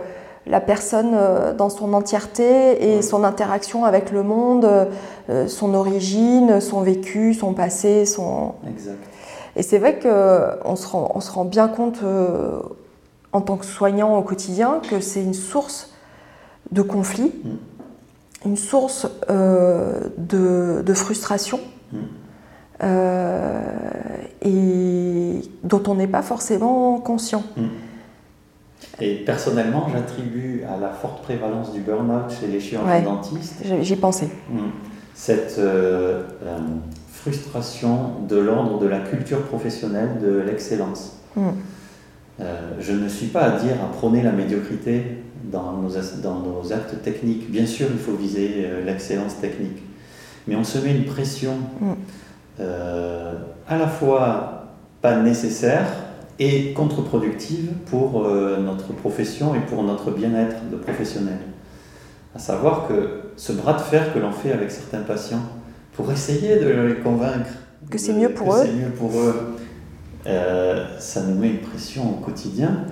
la 0.48 0.60
personne 0.60 1.12
euh, 1.14 1.54
dans 1.54 1.70
son 1.70 1.94
entièreté 1.94 2.94
et 2.98 3.02
son 3.02 3.24
interaction 3.24 3.86
avec 3.86 4.12
le 4.12 4.24
monde, 4.24 4.68
euh, 5.30 5.48
son 5.48 5.74
origine, 5.76 6.60
son 6.60 6.82
vécu, 6.82 7.34
son 7.34 7.54
passé, 7.54 8.06
son... 8.06 8.54
Exact. 8.68 8.98
Et 9.56 9.64
c'est 9.64 9.80
vrai 9.80 10.00
qu'on 10.00 10.76
se 10.76 10.88
rend, 10.88 11.12
on 11.16 11.20
se 11.20 11.32
rend 11.32 11.46
bien 11.46 11.68
compte 11.68 12.00
euh, 12.04 12.60
en 13.34 13.42
tant 13.42 13.58
que 13.58 13.66
soignant 13.66 14.18
au 14.18 14.22
quotidien 14.22 14.80
que 14.90 15.00
c'est 15.00 15.22
une 15.22 15.34
source 15.34 15.92
de 16.72 16.82
conflit, 16.82 17.34
une 18.46 18.58
source 18.58 19.08
euh, 19.30 20.00
de, 20.18 20.82
de 20.86 20.94
frustration 20.94 21.60
euh, 22.84 23.62
et 24.42 25.42
dont 25.64 25.84
on 25.88 25.96
n'est 25.96 26.08
pas 26.08 26.22
forcément 26.22 27.00
conscient. 27.00 27.44
Et 29.00 29.16
personnellement, 29.16 29.88
j'attribue 29.94 30.64
à 30.64 30.78
la 30.80 30.90
forte 30.90 31.22
prévalence 31.24 31.72
du 31.72 31.82
burn-out 31.82 32.32
chez 32.40 32.48
les 32.48 32.60
chirurgiens 32.60 32.94
Ouais. 32.96 33.02
dentistes 33.02 33.56
J'y 33.82 33.96
pensais. 33.96 34.30
Mm. 34.50 34.60
cette 35.14 35.58
euh, 35.60 36.24
euh, 36.44 36.58
frustration 37.22 38.14
de 38.28 38.36
l'ordre 38.36 38.80
de 38.80 38.88
la 38.88 39.00
culture 39.00 39.44
professionnelle 39.44 40.20
de 40.22 40.40
l'excellence. 40.40 41.18
Mm. 41.36 41.50
Euh, 42.40 42.72
je 42.80 42.94
ne 42.94 43.08
suis 43.08 43.28
pas 43.28 43.42
à 43.42 43.60
dire 43.60 43.76
à 43.84 43.92
prôner 43.92 44.24
la 44.24 44.32
médiocrité 44.32 45.04
dans 45.44 45.74
nos, 45.74 45.90
dans 46.24 46.40
nos 46.40 46.74
actes 46.74 47.00
techniques. 47.04 47.52
Bien 47.52 47.68
sûr, 47.68 47.88
il 47.92 48.00
faut 48.00 48.16
viser 48.16 48.66
euh, 48.66 48.84
l'excellence 48.84 49.40
technique. 49.40 49.84
Mais 50.48 50.56
on 50.56 50.64
se 50.64 50.80
met 50.80 50.96
une 50.96 51.06
pression 51.06 51.54
Mm. 51.80 51.92
euh, 52.60 53.34
à 53.68 53.78
la 53.78 53.88
fois 53.88 54.78
pas 55.02 55.16
nécessaire 55.18 55.86
et 56.40 56.74
contre-productive 56.74 57.70
pour 57.86 58.28
notre 58.28 58.94
profession 58.94 59.54
et 59.54 59.60
pour 59.60 59.84
notre 59.84 60.10
bien-être 60.10 60.70
de 60.72 60.76
professionnel. 60.76 61.38
À 62.36 62.40
savoir 62.40 62.88
que 62.88 63.22
ce 63.36 63.52
bras 63.52 63.74
de 63.74 63.82
fer 63.82 64.12
que 64.14 64.20
l'on 64.20 64.32
fait 64.32 64.52
avec 64.52 64.72
certains 64.72 65.02
patients 65.02 65.44
pour 65.94 66.12
essayer 66.12 66.58
de 66.58 66.70
les 66.70 66.96
convaincre 66.96 67.50
Que 67.90 67.98
c'est 67.98 68.14
mieux 68.14 68.30
pour 68.30 68.50
que 68.50 68.54
eux. 68.62 68.64
c'est 68.66 68.74
mieux 68.74 68.92
pour 68.92 69.12
eux, 69.20 69.56
euh, 70.28 70.86
ça 71.00 71.22
nous 71.24 71.36
met 71.40 71.50
une 71.50 71.60
pression 71.60 72.04
au 72.12 72.24
quotidien 72.24 72.86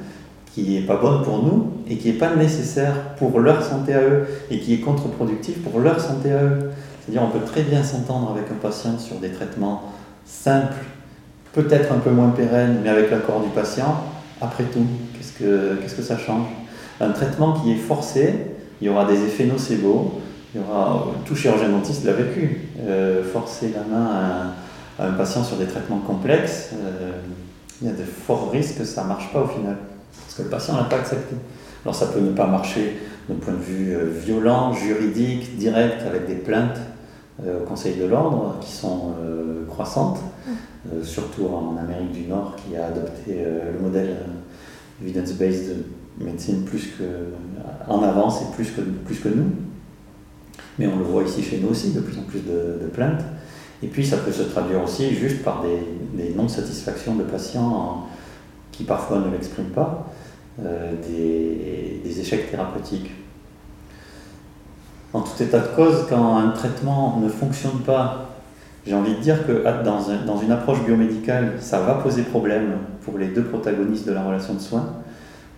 qui 0.53 0.79
n'est 0.79 0.85
pas 0.85 0.97
bonne 0.97 1.23
pour 1.23 1.43
nous 1.43 1.73
et 1.87 1.97
qui 1.97 2.11
n'est 2.11 2.17
pas 2.17 2.35
nécessaire 2.35 3.15
pour 3.17 3.39
leur 3.39 3.63
santé 3.63 3.93
à 3.93 4.01
eux 4.01 4.25
et 4.49 4.59
qui 4.59 4.73
est 4.73 4.79
contre-productive 4.79 5.59
pour 5.59 5.79
leur 5.79 5.99
santé 5.99 6.31
à 6.31 6.43
eux. 6.43 6.71
C'est-à-dire 7.01 7.23
on 7.23 7.29
peut 7.37 7.45
très 7.45 7.61
bien 7.61 7.83
s'entendre 7.83 8.31
avec 8.31 8.51
un 8.51 8.55
patient 8.55 8.97
sur 8.97 9.17
des 9.17 9.29
traitements 9.29 9.83
simples, 10.25 10.75
peut-être 11.53 11.91
un 11.91 11.99
peu 11.99 12.09
moins 12.09 12.29
pérennes, 12.29 12.79
mais 12.83 12.89
avec 12.89 13.09
l'accord 13.11 13.41
du 13.41 13.49
patient. 13.49 14.03
Après 14.41 14.63
tout, 14.65 14.85
qu'est-ce 15.13 15.33
que, 15.33 15.75
qu'est-ce 15.81 15.95
que 15.95 16.01
ça 16.01 16.17
change? 16.17 16.47
Un 17.01 17.09
traitement 17.11 17.53
qui 17.53 17.71
est 17.71 17.77
forcé, 17.77 18.33
il 18.81 18.87
y 18.87 18.89
aura 18.89 19.05
des 19.05 19.21
effets 19.23 19.45
nocebo, 19.45 20.19
il 20.53 20.61
y 20.61 20.63
aura, 20.63 21.07
tout 21.25 21.35
chirurgien 21.35 21.69
dentiste 21.69 22.05
l'a 22.05 22.13
vécu. 22.13 22.68
Euh, 22.87 23.23
forcer 23.23 23.73
la 23.73 23.83
main 23.83 24.05
à 24.05 25.03
un, 25.03 25.05
à 25.05 25.09
un 25.09 25.13
patient 25.13 25.43
sur 25.43 25.57
des 25.57 25.65
traitements 25.65 25.99
complexes, 25.99 26.69
euh, 26.73 27.11
il 27.81 27.87
y 27.87 27.91
a 27.91 27.93
de 27.93 28.03
forts 28.03 28.51
risques 28.51 28.77
que 28.77 28.85
ça 28.85 29.03
ne 29.03 29.09
marche 29.09 29.31
pas 29.33 29.41
au 29.41 29.47
final. 29.47 29.77
Parce 30.25 30.35
que 30.37 30.43
le 30.43 30.49
patient 30.49 30.75
n'a 30.75 30.83
pas 30.83 30.97
accepté. 30.97 31.35
Alors 31.83 31.95
ça 31.95 32.07
peut 32.07 32.19
ne 32.19 32.31
pas 32.31 32.47
marcher 32.47 32.97
d'un 33.27 33.35
point 33.35 33.53
de 33.53 33.61
vue 33.61 33.93
euh, 33.93 34.09
violent, 34.23 34.73
juridique, 34.73 35.57
direct, 35.57 36.03
avec 36.03 36.25
des 36.27 36.35
plaintes 36.35 36.79
au 37.41 37.65
Conseil 37.65 37.95
de 37.95 38.03
l'ordre 38.03 38.57
qui 38.59 38.69
sont 38.69 39.13
croissantes, 39.69 40.19
surtout 41.03 41.45
en 41.45 41.77
Amérique 41.77 42.11
du 42.11 42.27
Nord 42.27 42.53
qui 42.57 42.75
a 42.75 42.87
adopté 42.87 43.45
le 43.45 43.79
modèle 43.79 44.17
evidence-based 45.01 45.77
médecine 46.19 46.65
plus 46.65 46.87
que 46.97 47.03
en 47.87 48.03
avance 48.03 48.41
et 48.41 48.53
plus 48.53 48.71
que, 48.71 48.81
plus 48.81 49.21
que 49.21 49.29
nous. 49.29 49.51
Mais 50.79 50.87
on 50.87 50.97
le 50.97 51.03
voit 51.03 51.23
ici 51.23 51.43
chez 51.43 51.59
nous 51.59 51.69
aussi, 51.69 51.91
de 51.91 51.99
plus 51.99 52.17
en 52.17 52.23
plus 52.23 52.39
de, 52.39 52.87
plaintes. 52.93 53.21
Et 53.83 53.87
puis 53.87 54.05
ça 54.05 54.17
peut 54.17 54.31
se 54.31 54.43
traduire 54.43 54.81
aussi 54.81 55.13
juste 55.13 55.43
par 55.43 55.61
des, 55.61 56.33
non-satisfactions 56.35 57.15
de 57.15 57.23
patients 57.23 58.07
qui 58.71 58.85
parfois 58.85 59.19
ne 59.19 59.29
l'expriment 59.29 59.69
pas, 59.69 60.07
euh, 60.63 60.93
des, 61.05 62.19
échecs 62.19 62.49
thérapeutiques. 62.49 63.11
En 65.13 65.21
tout 65.21 65.41
état 65.41 65.59
de 65.59 65.75
cause, 65.75 66.05
quand 66.09 66.37
un 66.37 66.49
traitement 66.49 67.19
ne 67.21 67.29
fonctionne 67.29 67.79
pas, 67.85 68.29
j'ai 68.87 68.95
envie 68.95 69.15
de 69.15 69.19
dire 69.19 69.45
que 69.45 69.63
ah, 69.65 69.83
dans 69.83 70.39
une 70.41 70.51
approche 70.51 70.83
biomédicale, 70.85 71.53
ça 71.59 71.81
va 71.81 71.95
poser 71.95 72.23
problème 72.23 72.71
pour 73.03 73.17
les 73.17 73.27
deux 73.27 73.43
protagonistes 73.43 74.07
de 74.07 74.13
la 74.13 74.23
relation 74.23 74.53
de 74.53 74.59
soins 74.59 74.93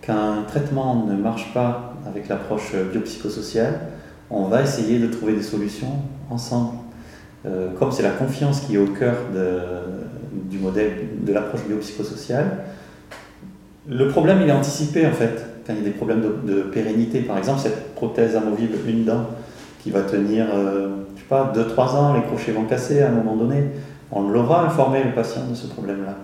qu'un 0.02 0.42
traitement 0.48 1.06
ne 1.06 1.14
marche 1.14 1.54
pas 1.54 1.94
avec 2.06 2.28
l'approche 2.28 2.74
biopsychosociale, 2.92 3.80
on 4.32 4.44
va 4.44 4.62
essayer 4.62 4.98
de 4.98 5.06
trouver 5.06 5.34
des 5.34 5.42
solutions 5.42 5.98
ensemble. 6.30 6.78
Euh, 7.44 7.70
comme 7.78 7.92
c'est 7.92 8.02
la 8.02 8.10
confiance 8.10 8.60
qui 8.60 8.76
est 8.76 8.78
au 8.78 8.86
cœur 8.86 9.16
du 10.32 10.58
modèle 10.58 10.92
de 11.20 11.32
l'approche 11.32 11.64
biopsychosociale, 11.66 12.64
le 13.88 14.08
problème 14.08 14.40
il 14.42 14.48
est 14.48 14.52
anticipé 14.52 15.06
en 15.06 15.12
fait. 15.12 15.46
Quand 15.66 15.74
il 15.74 15.78
y 15.78 15.82
a 15.82 15.84
des 15.84 15.90
problèmes 15.90 16.22
de, 16.44 16.62
pérennité, 16.62 17.20
par 17.20 17.38
exemple, 17.38 17.60
cette 17.60 17.94
prothèse 17.94 18.34
amovible, 18.34 18.76
une 18.88 19.04
dent, 19.04 19.26
qui 19.80 19.90
va 19.90 20.02
tenir, 20.02 20.46
euh, 20.52 20.88
je 21.14 21.20
sais 21.20 21.28
pas, 21.28 21.52
2-3 21.54 21.96
ans, 21.96 22.14
les 22.14 22.22
crochets 22.22 22.52
vont 22.52 22.64
casser 22.64 23.02
à 23.02 23.08
un 23.08 23.12
moment 23.12 23.36
donné, 23.36 23.64
on 24.10 24.28
l'aura 24.28 24.64
informé 24.66 25.02
le 25.04 25.12
patient 25.12 25.42
de 25.48 25.54
ce 25.54 25.66
problème-là. 25.68 26.16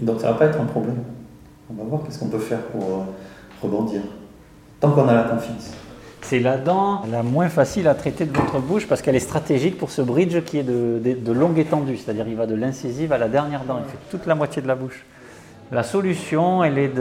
Donc 0.00 0.20
ça 0.20 0.28
ne 0.28 0.32
va 0.32 0.38
pas 0.38 0.46
être 0.46 0.60
un 0.60 0.64
problème. 0.64 0.98
On 1.70 1.74
va 1.74 1.88
voir 1.88 2.02
qu'est-ce 2.02 2.18
qu'on 2.18 2.28
peut 2.28 2.38
faire 2.38 2.62
pour 2.66 2.82
euh, 2.82 3.02
rebondir. 3.62 4.02
Tant 4.80 4.90
qu'on 4.90 5.08
a 5.08 5.14
la 5.14 5.24
confiance. 5.24 5.72
C'est 6.22 6.38
la 6.38 6.56
dent 6.56 7.02
la 7.10 7.22
moins 7.22 7.48
facile 7.48 7.88
à 7.88 7.94
traiter 7.94 8.24
de 8.24 8.36
votre 8.36 8.58
bouche 8.58 8.86
parce 8.86 9.02
qu'elle 9.02 9.16
est 9.16 9.20
stratégique 9.20 9.76
pour 9.76 9.90
ce 9.90 10.02
bridge 10.02 10.42
qui 10.44 10.58
est 10.58 10.62
de, 10.62 11.32
longue 11.32 11.58
étendue. 11.58 11.96
C'est-à-dire 11.96 12.26
il 12.28 12.36
va 12.36 12.46
de 12.46 12.54
l'incisive 12.54 13.12
à 13.12 13.18
la 13.18 13.28
dernière 13.28 13.64
dent. 13.64 13.80
Il 13.84 13.90
fait 13.90 13.98
toute 14.10 14.26
la 14.26 14.34
moitié 14.34 14.62
de 14.62 14.68
la 14.68 14.74
bouche. 14.74 15.04
La 15.70 15.82
solution, 15.82 16.64
elle 16.64 16.78
est 16.78 16.92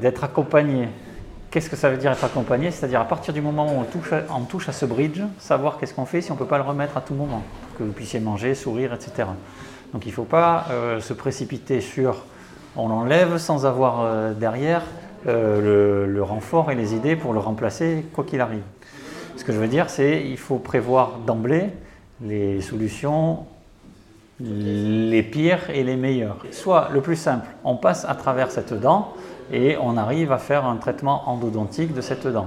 d'être 0.00 0.24
accompagné. 0.24 0.88
Qu'est-ce 1.50 1.68
que 1.68 1.76
ça 1.76 1.90
veut 1.90 1.96
dire 1.96 2.12
être 2.12 2.24
accompagné? 2.24 2.70
C'est-à-dire 2.70 3.00
à 3.00 3.04
partir 3.06 3.34
du 3.34 3.40
moment 3.40 3.66
où 3.66 3.80
on 3.80 3.82
touche, 3.82 4.12
à, 4.12 4.22
on 4.36 4.42
touche 4.42 4.68
à 4.68 4.72
ce 4.72 4.86
bridge, 4.86 5.20
savoir 5.38 5.78
qu'est-ce 5.78 5.92
qu'on 5.92 6.06
fait 6.06 6.20
si 6.20 6.30
on 6.30 6.34
ne 6.34 6.38
peut 6.38 6.46
pas 6.46 6.58
le 6.58 6.64
remettre 6.64 6.96
à 6.96 7.00
tout 7.00 7.14
moment, 7.14 7.42
pour 7.68 7.78
que 7.78 7.82
vous 7.82 7.92
puissiez 7.92 8.20
manger, 8.20 8.54
sourire, 8.54 8.94
etc. 8.94 9.28
Donc 9.92 10.06
il 10.06 10.10
ne 10.10 10.14
faut 10.14 10.24
pas 10.24 10.66
euh, 10.70 11.00
se 11.00 11.12
précipiter 11.12 11.80
sur 11.80 12.24
on 12.76 12.88
l'enlève 12.88 13.38
sans 13.38 13.66
avoir 13.66 14.00
euh, 14.00 14.32
derrière 14.32 14.82
euh, 15.26 16.06
le, 16.06 16.22
renfort 16.22 16.70
et 16.70 16.74
les 16.74 16.94
idées 16.94 17.16
pour 17.16 17.32
le 17.32 17.38
remplacer 17.38 18.04
quoi 18.12 18.24
qu'il 18.24 18.40
arrive. 18.40 18.62
Ce 19.36 19.44
que 19.44 19.52
je 19.52 19.58
veux 19.58 19.68
dire, 19.68 19.90
c'est 19.90 20.22
qu'il 20.22 20.36
faut 20.38 20.58
prévoir 20.58 21.18
d'emblée 21.26 21.70
les 22.22 22.60
solutions 22.60 23.46
les 24.40 25.22
pires 25.22 25.68
et 25.70 25.84
les 25.84 25.96
meilleures. 25.96 26.38
Soit 26.50 26.88
le 26.92 27.00
plus 27.00 27.16
simple, 27.16 27.46
on 27.64 27.76
passe 27.76 28.04
à 28.04 28.14
travers 28.14 28.50
cette 28.50 28.72
dent 28.72 29.12
et 29.52 29.76
on 29.80 29.96
arrive 29.96 30.32
à 30.32 30.38
faire 30.38 30.64
un 30.64 30.76
traitement 30.76 31.28
endodontique 31.28 31.92
de 31.92 32.00
cette 32.00 32.26
dent. 32.26 32.46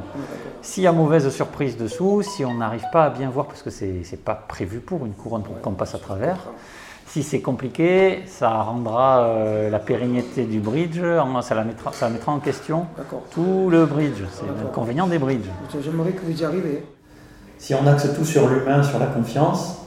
S'il 0.62 0.84
y 0.84 0.88
a 0.88 0.92
mauvaise 0.92 1.30
surprise 1.30 1.78
dessous, 1.78 2.22
si 2.22 2.46
on 2.46 2.56
n'arrive 2.56 2.86
pas 2.92 3.06
à 3.06 3.10
bien 3.10 3.30
voir, 3.30 3.48
parce 3.48 3.62
que 3.62 3.70
ce 3.70 3.86
n'est 3.86 4.18
pas 4.24 4.36
prévu 4.36 4.80
pour 4.80 5.06
une 5.06 5.14
couronne 5.14 5.44
qu'on 5.62 5.74
passe 5.74 5.96
à 5.96 6.00
travers, 6.00 6.38
si 7.13 7.21
c'est 7.21 7.41
compliqué, 7.41 8.23
ça 8.26 8.49
rendra 8.63 9.19
euh, 9.19 9.69
la 9.69 9.78
pérennité 9.78 10.45
du 10.45 10.60
bridge, 10.60 10.99
ça, 11.43 11.54
la 11.54 11.63
mettra, 11.63 11.93
ça 11.93 12.10
mettra 12.10 12.32
en 12.32 12.39
question 12.39 12.88
tout 13.30 13.69
le 13.69 13.86
bridge. 13.86 14.23
C'est 14.32 14.47
l'inconvénient 14.47 15.06
des 15.06 15.19
bridges. 15.19 15.52
J'aimerais 15.80 16.13
que 16.13 16.21
vous 16.26 16.41
y 16.41 16.43
arriviez. 16.43 16.84
Si 17.60 17.76
on 17.76 17.86
axe 17.86 18.08
tout 18.15 18.26
sur 18.26 18.49
l'humain, 18.49 18.82
sur 18.82 18.97
la 18.97 19.06
confiance, 19.06 19.84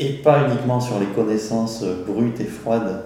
et 0.00 0.14
pas 0.14 0.48
uniquement 0.48 0.80
sur 0.80 0.98
les 0.98 1.06
connaissances 1.06 1.84
brutes 1.84 2.40
et 2.40 2.44
froides 2.44 3.04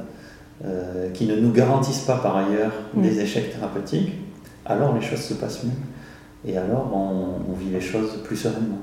euh, 0.65 1.11
qui 1.11 1.27
ne 1.27 1.37
nous 1.37 1.53
garantissent 1.53 2.07
pas 2.07 2.17
par 2.17 2.39
ailleurs 2.39 2.73
mm. 2.95 3.03
des 3.03 3.21
échecs 3.21 3.53
thérapeutiques, 3.53 4.15
alors 4.65 4.95
les 4.95 5.03
choses 5.03 5.21
se 5.21 5.35
passent 5.35 5.65
mieux. 5.65 6.51
Et 6.51 6.57
alors 6.57 6.91
on 6.97 7.53
vit 7.53 7.69
les 7.69 7.83
choses 7.83 8.23
plus 8.25 8.37
sereinement 8.37 8.79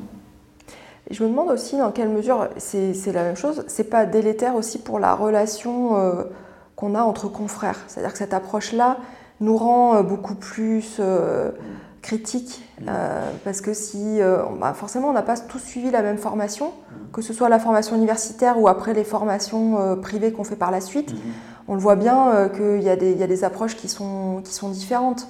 je 1.12 1.24
me 1.24 1.30
demande 1.30 1.50
aussi 1.50 1.78
dans 1.78 1.91
quelle 1.91 2.10
mesure 2.10 2.50
c'est 2.58 2.93
la 3.13 3.24
même 3.24 3.38
chose, 3.38 3.63
c'est 3.67 3.86
pas 3.86 4.06
délétère 4.06 4.56
aussi 4.56 4.80
pour 4.80 5.00
la 5.00 5.13
relation 5.15 5.98
euh, 5.98 6.24
qu'on 6.76 6.96
a 6.96 7.02
entre 7.02 7.28
confrères. 7.28 7.80
C'est-à-dire 7.88 8.12
que 8.12 8.17
cette 8.17 8.34
approche-là 8.34 8.98
nous 9.39 9.58
rend 9.58 9.96
euh, 9.96 10.02
beaucoup 10.04 10.36
plus 10.36 10.98
euh, 11.00 11.52
critiques, 12.02 12.63
parce 13.43 13.60
que 13.60 13.74
si 13.74 14.20
bah 14.62 14.74
forcément 14.74 15.10
on 15.10 15.13
n'a 15.13 15.24
pas 15.24 15.36
tous 15.36 15.60
suivi 15.60 15.91
la 15.91 16.02
même 16.02 16.17
formation, 16.17 16.72
que 17.12 17.22
ce 17.22 17.34
soit 17.34 17.50
la 17.50 17.60
formation 17.60 17.98
universitaire 17.98 18.62
ou 18.62 18.70
après 18.70 18.93
les 18.93 19.04
formations 19.04 19.98
privées 20.02 20.32
qu'on 20.32 20.46
fait 20.46 20.56
par 20.56 20.72
la 20.72 20.80
suite, 20.80 21.13
on 21.67 21.74
le 21.74 21.82
voit 21.82 21.98
bien 21.98 22.50
qu'il 22.56 22.82
y, 22.82 22.89
a 22.89 22.96
des 22.96 23.43
approches 23.43 23.76
qui 23.76 23.89
sont, 23.89 24.41
qui 24.46 24.54
sont 24.54 24.70
différentes. 24.70 25.28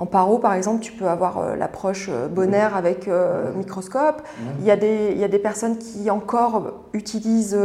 En 0.00 0.06
paro, 0.06 0.38
par 0.38 0.54
exemple, 0.54 0.80
tu 0.80 0.92
peux 0.92 1.08
avoir 1.08 1.36
euh, 1.36 1.56
l'approche 1.56 2.08
euh, 2.08 2.26
bonaire 2.26 2.74
avec 2.74 3.06
euh, 3.06 3.52
microscope. 3.52 4.22
Il 4.58 4.64
y, 4.64 4.70
a 4.70 4.76
des, 4.76 5.10
il 5.12 5.18
y, 5.18 5.24
a 5.24 5.28
des, 5.28 5.38
personnes 5.38 5.76
qui 5.76 6.08
encore 6.08 6.86
utilisent 6.94 7.58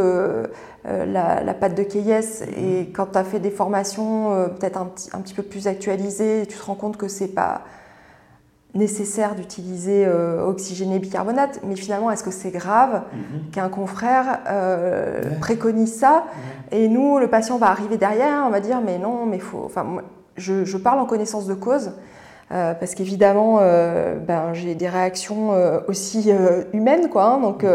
la, 0.84 1.54
pâte 1.54 1.76
de 1.76 1.84
Keyes 1.84 2.44
et 2.58 2.90
quand 2.94 3.14
tu 3.14 3.18
as 3.18 3.24
fait 3.24 3.40
des 3.40 3.52
formations 3.52 4.50
peut-être 4.60 4.78
un, 4.78 4.92
un, 5.14 5.22
petit 5.22 5.34
peu 5.34 5.44
plus 5.44 5.68
actualisées, 5.68 6.46
tu 6.50 6.58
te 6.58 6.66
rends 6.66 6.76
compte 6.76 6.98
que 6.98 7.08
c'est 7.08 7.30
pas 7.30 7.62
nécessaire 8.74 9.36
d'utiliser 9.36 10.06
oxygéné 10.46 11.00
bicarbonate, 11.00 11.62
mais 11.64 11.78
finalement, 11.78 12.12
est-ce 12.12 12.24
que 12.24 12.32
c'est 12.32 12.52
grave 12.52 13.04
mhm. 13.14 13.52
qu'un 13.52 13.70
confrère 13.70 14.40
préconise 15.40 15.94
ça 15.94 16.26
Et 16.72 16.90
nous, 16.90 17.18
le 17.18 17.30
patient 17.30 17.58
va 17.58 17.68
arriver 17.68 17.98
derrière, 17.98 18.44
on 18.46 18.50
va 18.50 18.60
dire, 18.60 18.82
mais 18.86 18.98
non, 18.98 19.26
mais 19.26 19.40
faut. 19.40 19.64
Enfin, 19.66 19.86
je, 20.36 20.66
je 20.66 20.78
parle 20.78 21.00
en 21.00 21.06
connaissance 21.06 21.46
de 21.46 21.54
cause. 21.54 21.92
Euh, 22.52 22.76
parce 22.76 22.94
qu'évidemment, 22.94 23.58
euh, 23.60 24.20
ben, 24.20 24.54
j'ai 24.54 24.76
des 24.76 24.88
réactions 24.88 25.54
euh, 25.54 25.80
aussi 25.88 26.32
humaines. 26.74 27.10
Quoi, 27.10 27.26
hein. 27.26 27.40
donc, 27.40 27.66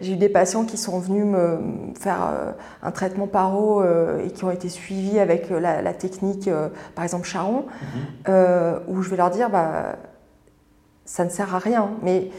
j'ai 0.00 0.12
eu 0.12 0.16
des 0.16 0.28
patients 0.28 0.64
qui 0.64 0.76
sont 0.76 0.98
venus 1.00 1.24
me 1.24 1.58
faire 1.98 2.54
un 2.82 2.90
traitement 2.90 3.26
paro 3.26 3.82
et 3.82 4.30
qui 4.30 4.44
ont 4.44 4.50
été 4.50 4.68
suivis 4.68 5.18
avec 5.18 5.50
la, 5.50 5.92
technique, 5.92 6.48
par 6.94 7.04
exemple 7.04 7.26
Charon, 7.26 7.64
mhm. 8.26 8.80
où 8.88 9.02
je 9.02 9.10
vais 9.10 9.16
leur 9.16 9.30
dire 9.30 9.50
bah, 9.50 9.96
ça 11.04 11.24
ne 11.24 11.30
sert 11.30 11.54
à 11.54 11.58
rien. 11.58 11.90
Mais 12.02 12.30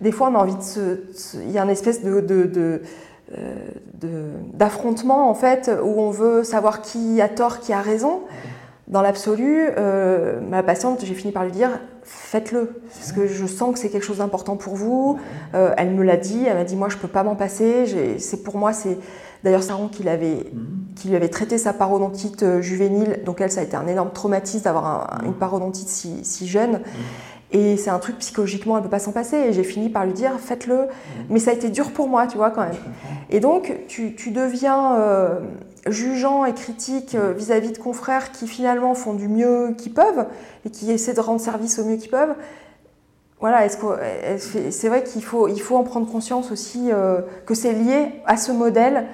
des 0.00 0.12
fois, 0.12 0.28
on 0.30 0.34
a 0.34 0.38
envie 0.38 0.56
de 0.56 0.62
se. 0.62 1.38
Il 1.42 1.50
y 1.50 1.58
a 1.58 1.62
une 1.62 1.70
espèce 1.70 2.02
de, 2.02 2.20
de 2.20 2.82
d'affrontement 4.52 5.30
en 5.30 5.34
fait 5.34 5.70
où 5.82 6.02
on 6.02 6.10
veut 6.10 6.44
savoir 6.44 6.82
qui 6.82 7.22
a 7.22 7.30
tort, 7.30 7.60
qui 7.60 7.72
a 7.72 7.80
raison. 7.80 8.20
Dans 8.88 9.00
l'absolu, 9.00 9.68
euh, 9.78 10.40
ma 10.40 10.62
patiente, 10.62 11.04
j'ai 11.04 11.14
fini 11.14 11.32
par 11.32 11.44
lui 11.44 11.52
dire 11.52 11.70
faites-le, 12.02 12.82
parce 12.94 13.12
que 13.12 13.28
je 13.28 13.46
sens 13.46 13.72
que 13.72 13.78
c'est 13.78 13.90
quelque 13.90 14.04
chose 14.04 14.18
d'important 14.18 14.56
pour 14.56 14.74
vous. 14.74 15.18
Euh, 15.54 15.72
elle 15.76 15.90
me 15.90 16.02
l'a 16.02 16.16
dit, 16.16 16.44
elle 16.46 16.56
m'a 16.56 16.64
dit 16.64 16.74
moi 16.74 16.88
je 16.88 16.96
peux 16.96 17.08
pas 17.08 17.22
m'en 17.22 17.36
passer. 17.36 18.18
C'est 18.18 18.42
pour 18.42 18.56
moi 18.56 18.72
c'est 18.72 18.98
d'ailleurs 19.44 19.62
Saron 19.62 19.86
qui 19.86 20.02
l'avait, 20.02 20.50
qui 20.96 21.08
lui 21.08 21.16
avait 21.16 21.28
traité 21.28 21.58
sa 21.58 21.72
parodontite 21.72 22.42
euh, 22.42 22.60
juvénile, 22.60 23.20
donc 23.24 23.40
elle 23.40 23.52
ça 23.52 23.60
a 23.60 23.64
été 23.64 23.76
un 23.76 23.86
énorme 23.86 24.10
traumatisme 24.12 24.64
d'avoir 24.64 25.20
une 25.24 25.34
parodontite 25.34 25.88
si, 25.88 26.24
si 26.24 26.48
jeune. 26.48 26.80
Et 27.52 27.76
c'est 27.76 27.90
un 27.90 27.98
truc 27.98 28.18
psychologiquement, 28.18 28.76
elle 28.76 28.82
ne 28.82 28.86
peut 28.86 28.90
pas 28.90 28.98
s'en 28.98 29.12
passer. 29.12 29.36
Et 29.36 29.52
j'ai 29.52 29.62
fini 29.62 29.90
par 29.90 30.06
lui 30.06 30.14
dire, 30.14 30.32
faites-le. 30.40 30.86
Mais 31.28 31.38
ça 31.38 31.50
a 31.50 31.54
été 31.54 31.68
dur 31.68 31.90
pour 31.90 32.08
moi, 32.08 32.26
tu 32.26 32.38
vois, 32.38 32.50
quand 32.50 32.62
même. 32.62 32.72
Et 33.28 33.40
donc, 33.40 33.76
tu, 33.88 34.14
tu 34.14 34.30
deviens 34.30 34.96
euh, 34.96 35.38
jugeant 35.86 36.44
et 36.44 36.54
critique 36.54 37.14
euh, 37.14 37.32
vis-à-vis 37.32 37.72
de 37.72 37.78
confrères 37.78 38.32
qui 38.32 38.46
finalement 38.46 38.94
font 38.94 39.14
du 39.14 39.28
mieux 39.28 39.74
qu'ils 39.76 39.92
peuvent 39.92 40.26
et 40.64 40.70
qui 40.70 40.90
essaient 40.90 41.14
de 41.14 41.20
rendre 41.20 41.40
service 41.40 41.78
au 41.78 41.84
mieux 41.84 41.96
qu'ils 41.96 42.10
peuvent. 42.10 42.34
Voilà, 43.40 43.68
c'est 44.38 44.88
vrai 44.88 45.02
qu'il 45.02 45.24
faut, 45.24 45.48
il 45.48 45.60
faut 45.60 45.76
en 45.76 45.82
prendre 45.82 46.08
conscience 46.08 46.52
aussi 46.52 46.90
euh, 46.92 47.22
que 47.44 47.54
c'est 47.54 47.72
lié 47.72 48.20
à 48.24 48.36
ce 48.36 48.52
modèle 48.52 49.06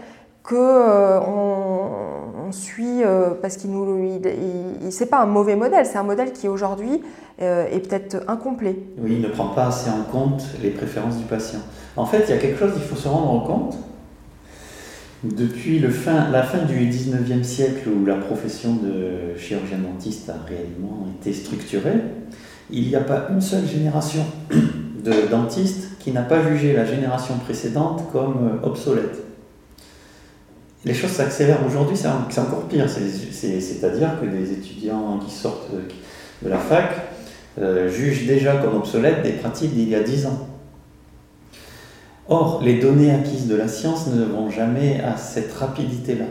que 0.44 1.18
on, 1.26 2.50
suit 2.50 3.02
parce 3.42 3.58
qu'il 3.58 3.70
nous, 3.70 4.18
il, 4.22 4.90
c'est 4.90 5.06
pas 5.06 5.18
un 5.18 5.26
mauvais 5.26 5.54
modèle, 5.54 5.84
c'est 5.84 5.98
un 5.98 6.02
modèle 6.02 6.32
qui 6.32 6.48
aujourd'hui 6.48 7.02
euh, 7.40 7.68
est 7.70 7.78
peut-être 7.78 8.24
incomplet. 8.26 8.74
Oui, 8.98 9.12
il 9.12 9.20
ne 9.20 9.28
prend 9.28 9.50
pas 9.50 9.68
assez 9.68 9.88
en 9.90 10.02
compte 10.10 10.42
les 10.60 10.70
préférences 10.70 11.16
du 11.18 11.24
patient. 11.24 11.60
En 11.96 12.04
fait, 12.04 12.24
il 12.26 12.30
y 12.30 12.32
a 12.32 12.38
quelque 12.38 12.58
chose 12.58 12.72
qu'il 12.72 12.82
faut 12.82 12.96
se 12.96 13.06
rendre 13.06 13.46
compte. 13.46 13.78
Depuis 15.24 15.80
la 15.80 15.90
fin 16.44 16.58
du 16.64 16.74
19e 16.88 17.42
siècle 17.42 17.88
où 17.88 18.06
la 18.06 18.14
profession 18.16 18.74
de 18.76 19.36
chirurgien 19.36 19.78
dentiste 19.78 20.30
a 20.30 20.36
réellement 20.46 21.06
été 21.20 21.32
structurée, 21.32 22.00
il 22.70 22.86
n'y 22.88 22.94
a 22.94 23.00
pas 23.00 23.26
une 23.30 23.40
seule 23.40 23.66
génération 23.66 24.24
de 24.50 25.28
dentiste 25.30 25.98
qui 25.98 26.12
n'a 26.12 26.22
pas 26.22 26.46
jugé 26.48 26.72
la 26.72 26.84
génération 26.84 27.34
précédente 27.38 28.04
comme 28.12 28.60
euh, 28.62 28.66
obsolète. 28.66 29.24
Les 30.84 30.94
choses 30.94 31.10
s'accélèrent 31.10 31.66
aujourd'hui, 31.66 31.96
c'est 31.96 32.06
en- 32.08 32.30
c'est 32.30 32.40
encore 32.40 32.68
pire. 32.68 32.88
C'est- 32.88 33.32
c'est- 33.32 33.60
C'est-à-dire 33.60 34.20
que 34.20 34.26
des 34.26 34.52
étudiants 34.52 35.18
qui 35.18 35.34
sortent 35.34 35.70
de 36.42 36.48
la 36.48 36.58
fac 36.58 36.90
euh, 37.60 37.90
jugent 37.90 38.26
déjà 38.28 38.56
comme 38.58 38.76
obsolètes 38.76 39.24
des 39.24 39.32
pratiques 39.32 39.74
d'il 39.74 39.88
y 39.88 39.96
a 39.96 40.02
10 40.02 40.26
ans. 40.26 40.47
Or, 42.28 42.60
les 42.62 42.78
données 42.78 43.10
acquises 43.10 43.46
de 43.48 43.54
la 43.56 43.68
science 43.68 44.08
ne 44.08 44.22
vont 44.24 44.50
jamais 44.50 45.00
à 45.00 45.16
cette 45.16 45.52
rapidité-là. 45.54 46.26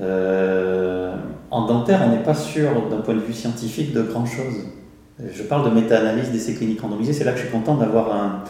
Euh, 0.00 1.14
en 1.50 1.66
dentaire, 1.66 2.00
on 2.04 2.10
n'est 2.10 2.22
pas 2.22 2.34
sûr, 2.34 2.68
d'un 2.90 2.98
point 2.98 3.14
de 3.14 3.20
vue 3.20 3.32
scientifique, 3.32 3.92
de 3.92 4.02
grand-chose. 4.02 4.66
Je 5.32 5.42
parle 5.44 5.68
de 5.70 5.74
méta-analyse 5.74 6.30
d'essais 6.30 6.54
cliniques 6.54 6.80
randomisés, 6.80 7.12
c'est 7.12 7.24
là 7.24 7.32
que 7.32 7.38
je 7.38 7.42
suis 7.44 7.52
content 7.52 7.76
d'avoir 7.76 8.12
un- 8.12 8.44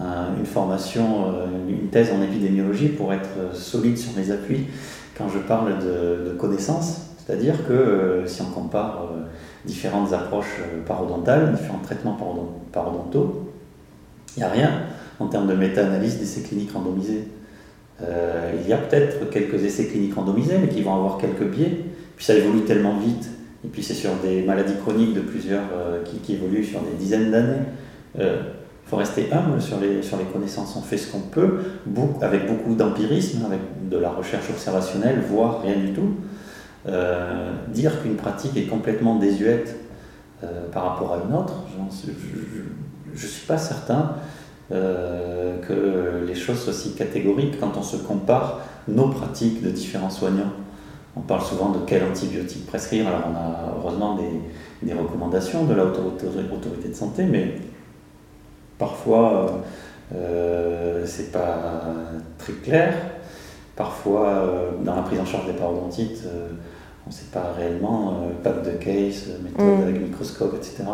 un- 0.00 0.36
une 0.38 0.46
formation, 0.46 1.26
euh, 1.26 1.46
une 1.68 1.88
thèse 1.88 2.10
en 2.12 2.22
épidémiologie 2.22 2.88
pour 2.88 3.12
être 3.12 3.28
euh, 3.38 3.54
solide 3.54 3.98
sur 3.98 4.12
mes 4.16 4.30
appuis 4.30 4.66
quand 5.16 5.28
je 5.28 5.38
parle 5.38 5.78
de, 5.78 6.32
connaissances. 6.38 7.02
C'est-à-dire 7.18 7.66
que 7.66 8.22
si 8.26 8.40
on 8.42 8.46
compare 8.46 9.08
différentes 9.64 10.12
approches 10.12 10.60
parodontales, 10.86 11.52
différents 11.52 11.80
traitements 11.82 12.16
parodon- 12.16 12.70
parodontaux, 12.72 13.50
il 14.36 14.40
n'y 14.40 14.44
a 14.44 14.50
rien 14.50 14.70
en 15.18 15.26
termes 15.26 15.48
de 15.48 15.54
méta-analyse 15.54 16.18
d'essais 16.18 16.42
cliniques 16.42 16.72
randomisés. 16.72 17.28
Euh, 18.02 18.52
il 18.62 18.68
y 18.68 18.72
a 18.72 18.76
peut-être 18.76 19.30
quelques 19.30 19.62
essais 19.64 19.86
cliniques 19.86 20.14
randomisés, 20.14 20.58
mais 20.60 20.68
qui 20.68 20.82
vont 20.82 20.94
avoir 20.94 21.18
quelques 21.18 21.44
biais. 21.44 21.84
Puis 22.16 22.24
ça 22.24 22.34
évolue 22.34 22.62
tellement 22.62 22.98
vite. 22.98 23.28
Et 23.64 23.68
puis 23.68 23.82
c'est 23.82 23.94
sur 23.94 24.10
des 24.22 24.42
maladies 24.42 24.76
chroniques 24.82 25.14
de 25.14 25.20
plusieurs, 25.20 25.64
euh, 25.74 26.02
qui, 26.04 26.34
évoluent 26.34 26.64
sur 26.64 26.80
des 26.80 26.92
dizaines 26.98 27.30
d'années. 27.30 27.62
Il 28.18 28.90
faut 28.90 28.96
rester 28.96 29.28
humble 29.32 29.60
sur 29.60 29.80
les, 29.80 30.00
connaissances. 30.32 30.76
On 30.76 30.80
fait 30.80 30.96
ce 30.96 31.10
qu'on 31.10 31.18
peut, 31.18 31.58
avec 32.22 32.46
beaucoup 32.46 32.74
d'empirisme, 32.76 33.44
avec 33.44 33.58
de 33.90 33.96
la 33.96 34.10
recherche 34.10 34.48
observationnelle, 34.48 35.20
voire 35.28 35.60
rien 35.62 35.74
du 35.74 35.92
tout. 35.92 36.14
Euh, 36.86 37.50
dire 37.68 38.00
qu'une 38.00 38.14
pratique 38.14 38.56
est 38.56 38.66
complètement 38.66 39.16
désuète 39.16 39.74
euh, 40.44 40.68
par 40.70 40.84
rapport 40.84 41.14
à 41.14 41.28
une 41.28 41.34
autre, 41.34 41.54
je 41.72 43.22
ne 43.22 43.28
suis 43.28 43.46
pas 43.46 43.58
certain 43.58 44.12
euh, 44.72 45.56
que 45.66 46.26
les 46.26 46.34
choses 46.34 46.58
soient 46.58 46.72
si 46.72 46.94
catégoriques 46.94 47.58
quand 47.60 47.76
on 47.76 47.82
se 47.82 47.96
compare 47.96 48.60
nos 48.88 49.08
pratiques 49.08 49.62
de 49.62 49.70
différents 49.70 50.10
soignants. 50.10 50.52
On 51.16 51.20
parle 51.20 51.42
souvent 51.42 51.70
de 51.70 51.78
quel 51.86 52.04
antibiotique 52.04 52.66
prescrire, 52.66 53.08
alors 53.08 53.22
on 53.32 53.34
a 53.36 53.74
heureusement 53.78 54.16
des, 54.16 54.86
des 54.86 54.92
recommandations 54.92 55.64
de 55.64 55.74
la 55.74 55.84
autorité, 55.84 56.88
de 56.88 56.94
santé, 56.94 57.24
mais 57.24 57.54
parfois 58.78 59.62
euh, 60.14 61.04
c'est 61.06 61.32
pas 61.32 61.82
très 62.38 62.52
clair. 62.52 62.94
Parfois, 63.76 64.28
euh, 64.28 64.70
dans 64.82 64.96
la 64.96 65.02
prise 65.02 65.20
en 65.20 65.26
charge 65.26 65.46
des 65.46 65.52
parodontites, 65.52 66.22
euh, 66.26 66.48
on 67.06 67.10
ne 67.10 67.14
sait 67.14 67.26
pas 67.30 67.52
réellement, 67.56 68.14
euh, 68.22 68.32
pack 68.42 68.62
de 68.62 68.70
case, 68.70 69.28
méthode 69.44 69.80
Mm. 69.80 69.82
avec 69.82 70.00
microscope, 70.02 70.54
etc. 70.56 70.84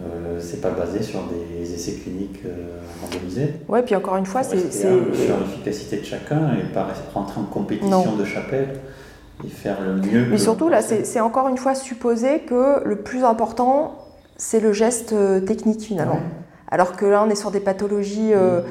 Euh, 0.00 0.38
c'est 0.40 0.60
pas 0.62 0.70
basé 0.70 1.02
sur 1.02 1.20
des 1.24 1.74
essais 1.74 1.92
cliniques 1.92 2.40
euh, 2.46 2.78
randomisés. 3.02 3.54
Ouais, 3.68 3.82
puis 3.82 3.94
encore 3.94 4.16
une 4.16 4.24
fois, 4.26 4.42
c'est- 4.42 4.72
sur 4.72 4.90
l'efficacité 5.38 5.98
de 5.98 6.04
chacun 6.04 6.54
et 6.54 6.72
pas 6.72 6.88
rentrer 7.12 7.40
en 7.40 7.44
compétition 7.44 7.90
Non. 8.06 8.16
de 8.16 8.24
chapelle 8.24 8.80
et 9.44 9.48
faire 9.48 9.76
le 9.82 9.96
mieux. 9.96 10.26
Mais 10.30 10.38
surtout, 10.38 10.70
là, 10.70 10.80
c'est 10.80 11.20
encore 11.20 11.48
une 11.48 11.58
fois 11.58 11.74
supposer 11.74 12.40
que 12.40 12.82
le 12.84 12.96
plus 12.96 13.22
important, 13.22 13.98
c'est 14.36 14.60
le 14.60 14.72
geste 14.72 15.12
euh, 15.12 15.40
technique 15.40 15.82
finalement. 15.82 16.20
Alors 16.70 16.96
que 16.96 17.04
là, 17.04 17.22
on 17.26 17.28
est 17.28 17.34
sur 17.34 17.50
des 17.50 17.60
pathologies 17.60 18.32
euh, 18.32 18.62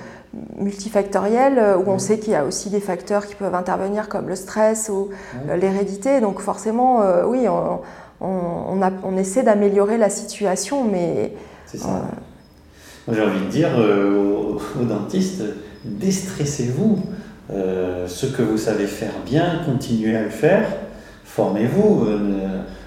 multifactorielles 0.57 1.59
euh, 1.59 1.77
où 1.77 1.83
on 1.91 1.99
sait 1.99 2.17
qu'il 2.17 2.33
y 2.33 2.35
a 2.35 2.45
aussi 2.45 2.69
des 2.71 2.79
facteurs 2.79 3.27
qui 3.27 3.35
peuvent 3.35 3.53
intervenir 3.53 4.09
comme 4.09 4.27
le 4.27 4.35
stress 4.35 4.89
ou 4.89 5.09
l'hérédité. 5.55 6.19
Donc 6.19 6.39
forcément, 6.39 7.01
oui, 7.27 7.47
on, 7.47 7.79
on- 8.21 8.77
on 8.77 8.81
a- 8.81 8.91
on 9.03 9.17
essaie 9.17 9.43
d'améliorer 9.43 9.97
la 9.97 10.09
situation, 10.09 10.83
mais... 10.83 11.33
C'est 11.65 11.77
ça. 11.77 11.87
Moi, 13.07 13.15
j'ai 13.17 13.21
envie 13.23 13.39
de 13.45 13.49
dire 13.51 13.69
euh, 13.77 14.13
aux, 14.13 14.61
aux 14.81 14.85
dentistes, 14.85 15.43
déstressez-vous. 15.85 16.99
Euh, 17.51 18.07
ce 18.07 18.27
que 18.27 18.41
vous 18.41 18.57
savez 18.57 18.85
faire 18.85 19.13
bien, 19.25 19.61
continuez 19.65 20.15
à 20.15 20.23
le 20.23 20.29
faire. 20.29 20.65
Formez-vous. 21.25 22.05
Euh, 22.07 22.19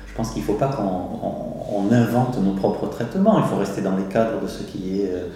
je 0.06 0.14
pense 0.14 0.30
qu'il 0.30 0.42
ne 0.42 0.46
faut 0.46 0.54
pas 0.54 0.68
qu'on 0.68 0.82
on- 0.84 1.86
on 1.88 1.92
invente 1.92 2.38
nos 2.42 2.52
propres 2.52 2.86
traitements. 2.88 3.38
Il 3.38 3.44
faut 3.44 3.56
rester 3.56 3.80
dans 3.82 3.96
les 3.96 4.04
cadres 4.04 4.40
de 4.40 4.46
ce 4.46 4.62
qui 4.62 5.00
est 5.02 5.10
euh, 5.10 5.26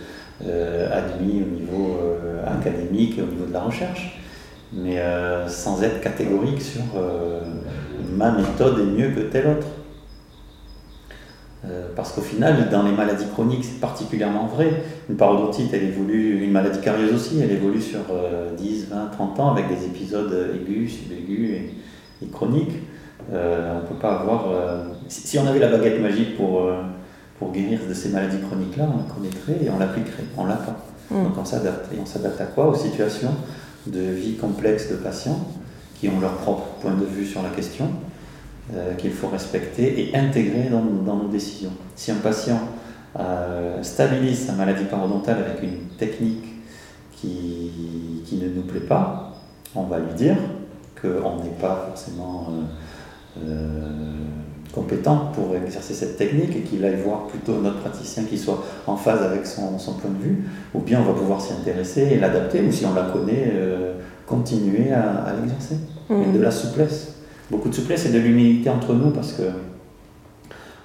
euh, 0.46 0.88
admis 0.96 1.42
au 1.42 1.60
niveau 1.60 1.96
euh, 2.02 2.44
académique 2.46 3.18
et 3.18 3.22
au 3.22 3.26
niveau 3.26 3.46
de 3.46 3.52
la 3.52 3.60
recherche. 3.60 4.20
Mais 4.72 4.98
euh, 4.98 5.48
sans 5.48 5.82
être 5.82 6.00
catégorique 6.00 6.60
sur 6.62 6.82
euh, 6.96 7.40
ma 8.16 8.30
méthode 8.32 8.78
est 8.78 8.84
mieux 9.00 9.10
que 9.10 9.20
telle 9.20 9.48
autre. 9.48 9.66
Euh, 11.64 11.88
parce 11.96 12.12
qu'au 12.12 12.20
final, 12.20 12.68
dans 12.70 12.84
les 12.84 12.92
maladies 12.92 13.26
chroniques, 13.32 13.64
c'est 13.64 13.80
particulièrement 13.80 14.46
vrai. 14.46 14.82
Une 15.10 15.16
parodontite, 15.16 15.70
elle 15.72 15.84
évolue, 15.84 16.44
une 16.44 16.52
maladie 16.52 16.80
carieuse 16.80 17.12
aussi, 17.12 17.40
elle 17.40 17.50
évolue 17.50 17.80
sur 17.80 18.00
euh, 18.12 18.54
10, 18.56 18.88
20, 18.90 19.06
30 19.06 19.40
ans 19.40 19.50
avec 19.52 19.68
des 19.68 19.84
épisodes 19.86 20.32
aigus, 20.54 20.98
subaigus 20.98 21.50
et, 21.50 21.74
et 22.24 22.28
chroniques. 22.28 22.76
Euh, 23.32 23.80
on 23.82 23.86
peut 23.86 23.98
pas 24.00 24.20
avoir. 24.20 24.50
euh, 24.50 24.84
si, 25.08 25.26
si 25.26 25.38
on 25.38 25.46
avait 25.46 25.58
la 25.58 25.68
baguette 25.68 26.00
magique 26.00 26.36
pour, 26.36 26.62
euh, 26.62 26.82
pour 27.38 27.52
guérir 27.52 27.80
de 27.88 27.94
ces 27.94 28.10
maladies 28.10 28.38
chroniques-là, 28.40 28.84
on 28.92 28.98
la 28.98 29.14
connaîtrait 29.14 29.64
et 29.64 29.70
on 29.70 29.78
l'appliquerait. 29.78 30.24
On 30.36 30.46
l'a 30.46 30.56
pas. 30.56 30.76
Mm. 31.10 31.24
Donc 31.24 31.38
on 31.38 31.44
s'adapte. 31.44 31.92
Et 31.92 31.98
on 32.00 32.06
s'adapte 32.06 32.40
à 32.40 32.46
quoi? 32.46 32.68
Aux 32.68 32.74
situations 32.74 33.34
de 33.86 34.00
vie 34.00 34.36
complexes 34.36 34.90
de 34.90 34.96
patients 34.96 35.40
qui 35.98 36.08
ont 36.08 36.20
leur 36.20 36.34
propre 36.34 36.66
point 36.80 36.94
de 36.94 37.04
vue 37.04 37.26
sur 37.26 37.42
la 37.42 37.48
question, 37.48 37.90
euh, 38.74 38.94
qu'il 38.94 39.12
faut 39.12 39.28
respecter 39.28 40.10
et 40.10 40.16
intégrer 40.16 40.68
dans, 40.70 40.82
dans 40.82 41.16
nos 41.16 41.28
décisions. 41.28 41.72
Si 41.96 42.10
un 42.10 42.16
patient 42.16 42.60
euh, 43.18 43.82
stabilise 43.82 44.46
sa 44.46 44.52
maladie 44.52 44.84
parodontale 44.84 45.38
avec 45.38 45.62
une 45.62 45.96
technique 45.96 46.44
qui, 47.12 48.22
qui 48.26 48.36
ne 48.36 48.48
nous 48.48 48.62
plaît 48.62 48.80
pas, 48.80 49.32
on 49.74 49.84
va 49.84 49.98
lui 49.98 50.14
dire 50.14 50.36
qu'on 51.00 51.42
n'est 51.42 51.56
pas 51.60 51.86
forcément 51.88 52.48
euh, 53.38 53.80
compétent 54.72 55.32
pour 55.34 55.56
exercer 55.56 55.94
cette 55.94 56.16
technique 56.16 56.54
et 56.54 56.60
qu'il 56.60 56.84
aille 56.84 57.00
voir 57.02 57.26
plutôt 57.26 57.58
notre 57.60 57.80
praticien 57.80 58.24
qui 58.24 58.36
soit 58.36 58.62
en 58.86 58.96
phase 58.96 59.22
avec 59.22 59.46
son, 59.46 59.78
son 59.78 59.94
point 59.94 60.10
de 60.10 60.22
vue, 60.22 60.44
ou 60.74 60.80
bien 60.80 61.00
on 61.00 61.04
va 61.04 61.18
pouvoir 61.18 61.40
s'y 61.40 61.52
intéresser 61.52 62.02
et 62.02 62.18
l'adapter, 62.18 62.60
ou 62.60 62.70
si 62.70 62.84
on 62.84 62.94
la 62.94 63.04
connaît, 63.04 63.50
euh, 63.54 63.94
continuer 64.26 64.92
à, 64.92 65.24
à 65.24 65.32
l'exercer. 65.32 65.76
Mhm. 66.10 66.22
Et 66.22 66.38
de 66.38 66.42
la 66.42 66.50
souplesse. 66.50 67.17
Beaucoup 67.50 67.68
de 67.68 67.74
souplesse 67.74 68.06
et 68.06 68.10
de 68.10 68.18
l'humilité 68.18 68.68
entre 68.68 68.92
nous 68.92 69.10
parce 69.10 69.32
que 69.32 69.42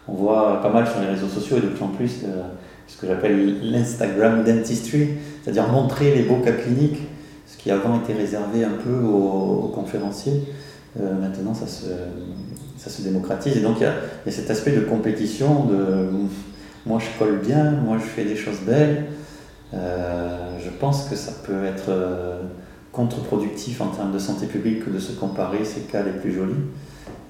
on 0.07 0.14
voit 0.14 0.61
pas 0.61 0.70
mal 0.70 0.88
sur 0.88 0.99
les 1.01 1.07
réseaux 1.07 1.28
sociaux 1.28 1.57
et 1.57 1.61
de 1.61 1.68
plus 1.68 1.84
en 1.84 1.89
plus 1.89 2.22
euh, 2.24 2.41
ce 2.88 2.97
que 2.97 3.07
j'appelle 3.07 3.72
l'Instagram 3.72 4.43
dentistry, 4.43 5.09
c'est-à-dire 5.43 5.68
montrer 5.70 6.14
les 6.14 6.24
beaux 6.24 6.38
cas 6.38 6.51
cliniques, 6.51 6.99
ce 7.47 7.57
qui 7.57 7.72
avant 7.72 8.01
était 8.01 8.14
réservé 8.14 8.64
un 8.64 8.78
peu 8.84 8.93
aux, 8.93 9.72
conférenciers. 9.74 10.41
Euh, 10.99 11.14
maintenant, 11.20 11.53
ça 11.53 11.68
se, 11.68 13.01
démocratise 13.01 13.57
et 13.57 13.61
donc 13.61 13.78
il 13.80 13.84
y, 13.84 13.86
a, 13.86 14.32
cet 14.32 14.51
aspect 14.51 14.72
de 14.72 14.82
compétition, 14.82 15.66
de 15.66 16.09
moi 16.86 16.99
je 16.99 17.18
colle 17.18 17.39
bien, 17.39 17.72
moi 17.72 17.97
je 17.97 18.03
fais 18.03 18.26
des 18.26 18.36
choses 18.36 18.59
belles. 18.66 19.05
Euh, 19.74 20.57
je 20.64 20.70
pense 20.70 21.05
que 21.09 21.16
ça 21.16 21.32
peut 21.45 21.66
être 21.66 21.91
contre-productif 22.94 23.82
en 23.82 23.88
termes 23.88 24.14
de 24.14 24.20
santé 24.20 24.46
publique 24.46 24.86
que 24.86 24.89
de 24.89 25.00
se 25.00 25.12
comparer 25.12 25.66
ces 25.66 25.82
cas 25.82 26.04
les 26.04 26.12
plus 26.12 26.32
jolis. 26.32 26.54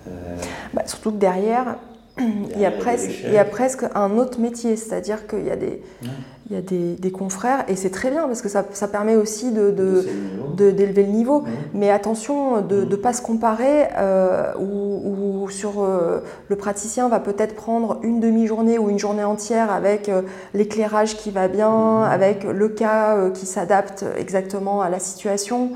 Euh, 0.07 0.35
Bah, 0.73 0.83
surtout 0.85 1.11
que 1.11 1.17
derrière, 1.17 1.77
il 2.19 2.59
y, 2.59 2.65
a 2.65 2.71
presque, 2.71 3.09
échecs. 3.09 3.25
il 3.27 3.33
y 3.33 3.37
a 3.37 3.45
presque 3.45 3.85
un 3.95 4.17
autre 4.17 4.39
métier, 4.39 4.75
c'est-à-dire 4.75 5.25
qu'il 5.27 5.45
y 5.45 5.51
a 5.51 5.55
des, 5.55 5.81
Ouais. 6.03 6.09
il 6.49 6.55
y 6.55 6.59
a 6.59 6.61
des, 6.61 6.93
des 6.95 7.11
confrères, 7.11 7.63
et 7.67 7.75
c'est 7.75 7.89
très 7.89 8.11
bien 8.11 8.27
parce 8.27 8.41
que 8.43 8.49
ça, 8.49 8.63
ça 8.73 8.87
permet 8.87 9.15
aussi 9.15 9.51
de, 9.51 9.71
de- 9.71 10.01
c'est 10.05 10.11
le 10.11 10.13
niveau. 10.19 10.53
de- 10.55 10.71
d'élever 10.71 11.03
le 11.03 11.11
niveau. 11.11 11.43
Mais 11.73 11.89
attention 11.89 12.61
de 12.61 12.83
ne 12.83 12.95
pas 12.95 13.13
se 13.13 13.21
comparer, 13.23 13.87
euh, 13.97 14.53
où, 14.59 15.43
où 15.45 15.49
sur 15.49 15.81
euh, 15.83 16.19
le 16.49 16.55
praticien 16.55 17.09
va 17.09 17.19
peut-être 17.19 17.55
prendre 17.55 17.97
une 18.03 18.19
demi-journée 18.19 18.77
ou 18.77 18.89
une 18.89 18.99
journée 18.99 19.23
entière 19.23 19.71
avec 19.71 20.09
euh, 20.09 20.21
l'éclairage 20.53 21.17
qui 21.17 21.31
va 21.31 21.47
bien, 21.47 22.03
avec 22.03 22.43
le 22.43 22.67
cas 22.69 23.15
euh, 23.17 23.29
qui 23.31 23.45
s'adapte 23.47 24.05
exactement 24.17 24.81
à 24.81 24.89
la 24.89 24.99
situation. 24.99 25.71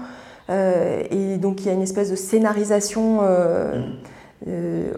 Et 1.11 1.35
donc 1.37 1.61
il 1.61 1.67
y 1.67 1.69
a 1.69 1.73
une 1.73 1.81
espèce 1.81 2.09
de 2.09 2.15
scénarisation 2.15 3.19
euh, 3.21 3.81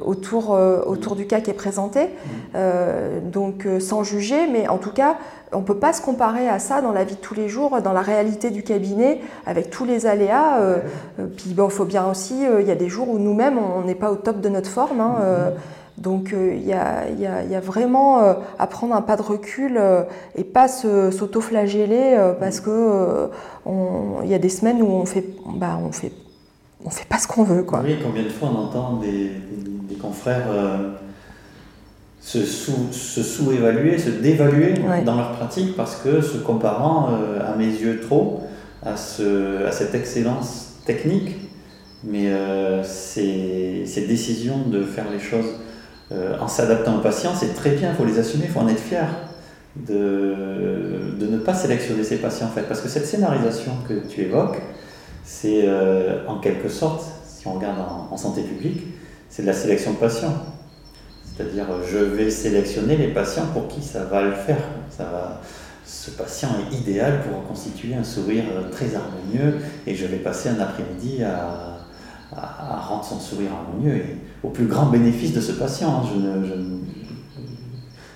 autour, 0.01 0.53
euh, 0.53 0.81
autour 0.85 1.15
du 1.15 1.25
cas 1.25 1.39
qui 1.39 1.49
est 1.49 1.53
présenté. 1.53 2.09
Euh, 2.55 3.19
donc 3.21 3.65
euh, 3.65 3.79
sans 3.79 4.03
juger, 4.03 4.47
mais 4.51 4.67
en 4.67 4.77
tout 4.77 4.91
cas, 4.91 5.15
on 5.53 5.59
ne 5.59 5.63
peut 5.63 5.77
pas 5.77 5.93
se 5.93 6.01
comparer 6.01 6.47
à 6.47 6.59
ça 6.59 6.81
dans 6.81 6.91
la 6.91 7.03
vie 7.05 7.15
de 7.15 7.21
tous 7.21 7.35
les 7.35 7.47
jours, 7.47 7.81
dans 7.81 7.93
la 7.93 8.01
réalité 8.01 8.49
du 8.49 8.63
cabinet, 8.63 9.21
avec 9.45 9.69
tous 9.69 9.85
les 9.85 10.05
aléas. 10.05 10.59
Euh, 10.59 10.79
euh, 11.19 11.27
puis 11.35 11.55
il 11.57 11.69
faut 11.69 11.85
bien 11.85 12.09
aussi, 12.09 12.45
euh, 12.45 12.61
il 12.61 12.67
y 12.67 12.71
a 12.71 12.75
des 12.75 12.89
jours 12.89 13.09
où 13.09 13.17
nous-mêmes, 13.17 13.57
on 13.57 13.83
n'est 13.85 13.95
pas 13.95 14.11
au 14.11 14.15
top 14.15 14.41
de 14.41 14.49
notre 14.49 14.69
forme. 14.69 14.99
hein, 14.99 15.15
euh, 15.21 15.51
Donc 15.97 16.33
il 16.33 16.65
y, 16.65 16.73
a, 16.73 17.09
y, 17.09 17.25
a, 17.25 17.43
y, 17.43 17.55
a, 17.55 17.59
vraiment 17.59 18.19
à 18.57 18.67
prendre 18.67 18.95
un 18.95 19.01
pas 19.01 19.17
de 19.17 19.21
recul 19.21 19.79
et 20.35 20.45
pas 20.45 20.67
s'auto-flageller 20.69 22.17
parce 22.39 22.61
que 22.61 23.29
il 24.23 24.29
y 24.29 24.33
a 24.33 24.39
des 24.39 24.49
semaines 24.49 24.81
où 24.81 24.87
on 24.87 25.05
fait, 25.05 25.25
bah, 25.55 25.77
on 25.85 25.91
fait, 25.91 26.13
on 26.85 26.89
fait 26.89 27.07
pas 27.07 27.19
ce 27.19 27.27
qu'on 27.27 27.43
veut. 27.43 27.63
Quoi. 27.63 27.81
Oui, 27.83 27.97
combien 28.03 28.23
de 28.23 28.29
fois 28.29 28.49
on 28.53 28.59
entend 28.59 28.97
des, 28.97 29.31
des, 29.89 29.95
confrères 29.95 30.47
se, 32.21 32.45
sous, 32.45 32.91
se 32.91 33.21
sous-évaluer, 33.21 33.97
se 33.97 34.09
dévaluer 34.09 34.75
dans 35.05 35.15
leur 35.15 35.33
pratique 35.33 35.75
parce 35.75 35.97
que 35.97 36.21
se 36.21 36.37
comparant 36.37 37.09
à 37.41 37.55
mes 37.55 37.67
yeux 37.67 37.99
trop 38.01 38.43
à, 38.83 38.95
ce, 38.95 39.65
à 39.65 39.71
cette 39.71 39.93
excellence 39.95 40.75
technique, 40.85 41.35
mais 42.03 42.27
euh, 42.27 42.83
ces, 42.83 43.83
ces, 43.85 44.07
décisions 44.07 44.59
de 44.67 44.83
faire 44.83 45.05
les 45.11 45.19
choses 45.19 45.59
euh, 46.11 46.37
en 46.39 46.47
s'adaptant 46.47 46.97
aux 46.97 47.01
patients, 47.01 47.33
c'est 47.35 47.53
très 47.53 47.71
bien, 47.71 47.91
il 47.91 47.95
faut 47.95 48.05
les 48.05 48.19
assumer, 48.19 48.45
il 48.45 48.51
faut 48.51 48.61
en 48.61 48.69
être 48.69 48.79
fier 48.79 49.07
de, 49.75 51.15
de, 51.19 51.27
ne 51.27 51.37
pas 51.37 51.53
sélectionner 51.53 52.03
ces 52.03 52.17
patients 52.17 52.47
en 52.47 52.51
fait. 52.51 52.63
Parce 52.63 52.81
que 52.81 52.87
cette 52.87 53.05
scénarisation 53.05 53.73
que 53.87 53.93
tu 54.07 54.21
évoques, 54.21 54.59
c'est 55.29 55.61
euh, 55.65 56.25
en 56.27 56.39
quelque 56.39 56.69
sorte, 56.69 57.05
si 57.23 57.47
on 57.47 57.53
regarde 57.53 57.77
en, 58.11 58.17
santé 58.17 58.41
publique, 58.41 58.81
c'est 59.29 59.43
de 59.43 59.47
la 59.47 59.53
sélection 59.53 59.93
de 59.93 59.97
patients. 59.97 60.33
C'est-à-dire, 61.23 61.67
je 61.87 61.99
vais 61.99 62.31
sélectionner 62.31 62.97
les 62.97 63.09
patients 63.09 63.45
pour 63.53 63.67
qui 63.67 63.83
ça 63.83 64.05
va 64.05 64.23
le 64.23 64.31
faire. 64.31 64.57
Ça 64.89 65.03
va, 65.03 65.41
ce 65.85 66.09
patient 66.11 66.49
est 66.59 66.75
idéal 66.75 67.21
pour 67.21 67.41
reconstituer 67.41 67.93
un 67.93 68.03
sourire 68.03 68.43
très 68.71 68.95
harmonieux 68.95 69.59
et 69.85 69.95
je 69.95 70.07
vais 70.07 70.17
passer 70.17 70.49
un 70.49 70.59
après-midi 70.59 71.23
à, 71.23 71.77
rendre 72.81 73.03
son 73.03 73.19
sourire 73.19 73.51
harmonieux 73.53 73.97
et 73.97 74.17
au 74.43 74.49
plus 74.49 74.65
grand 74.65 74.87
bénéfice 74.87 75.33
de 75.33 75.41
ce 75.41 75.51
patient. 75.53 76.03
Je 76.03 76.19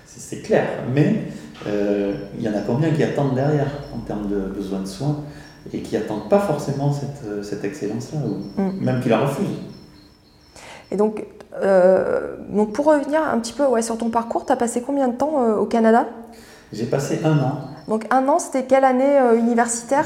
c'est 0.05 0.41
clair, 0.41 0.67
mais 0.93 1.25
euh, 1.67 2.13
il 2.37 2.43
y 2.43 2.49
en 2.49 2.55
a 2.55 2.61
combien 2.61 2.89
qui 2.89 3.03
attendent 3.03 3.35
derrière 3.35 3.67
en 3.93 3.99
termes 3.99 4.27
de 4.29 4.39
besoin 4.51 4.79
de 4.79 4.87
soins? 4.87 5.23
Et 5.71 5.79
qui 5.79 5.95
n'attendent 5.95 6.29
pas 6.29 6.39
forcément 6.39 6.91
cette, 6.91 7.43
cette 7.43 7.63
excellence-là, 7.63 8.19
ou 8.25 8.61
mm. 8.61 8.83
même 8.83 9.01
qui 9.01 9.09
la 9.09 9.19
refusent. 9.19 9.59
Et 10.91 10.97
donc, 10.97 11.25
euh, 11.61 12.35
donc 12.49 12.73
pour 12.73 12.85
revenir 12.85 13.21
un 13.21 13.39
petit 13.39 13.53
peu 13.53 13.65
ouais, 13.65 13.81
sur 13.81 13.97
ton 13.97 14.09
parcours, 14.09 14.45
tu 14.45 14.51
as 14.51 14.55
passé 14.55 14.81
combien 14.81 15.07
de 15.07 15.15
temps 15.15 15.43
euh, 15.43 15.55
au 15.55 15.65
Canada? 15.65 16.07
J'ai 16.71 16.85
passé 16.85 17.19
un 17.23 17.37
an. 17.39 17.61
Donc 17.87 18.05
un 18.11 18.27
an, 18.27 18.39
c'était 18.39 18.63
quelle 18.63 18.85
année 18.85 19.19
euh, 19.19 19.37
universitaire? 19.37 20.05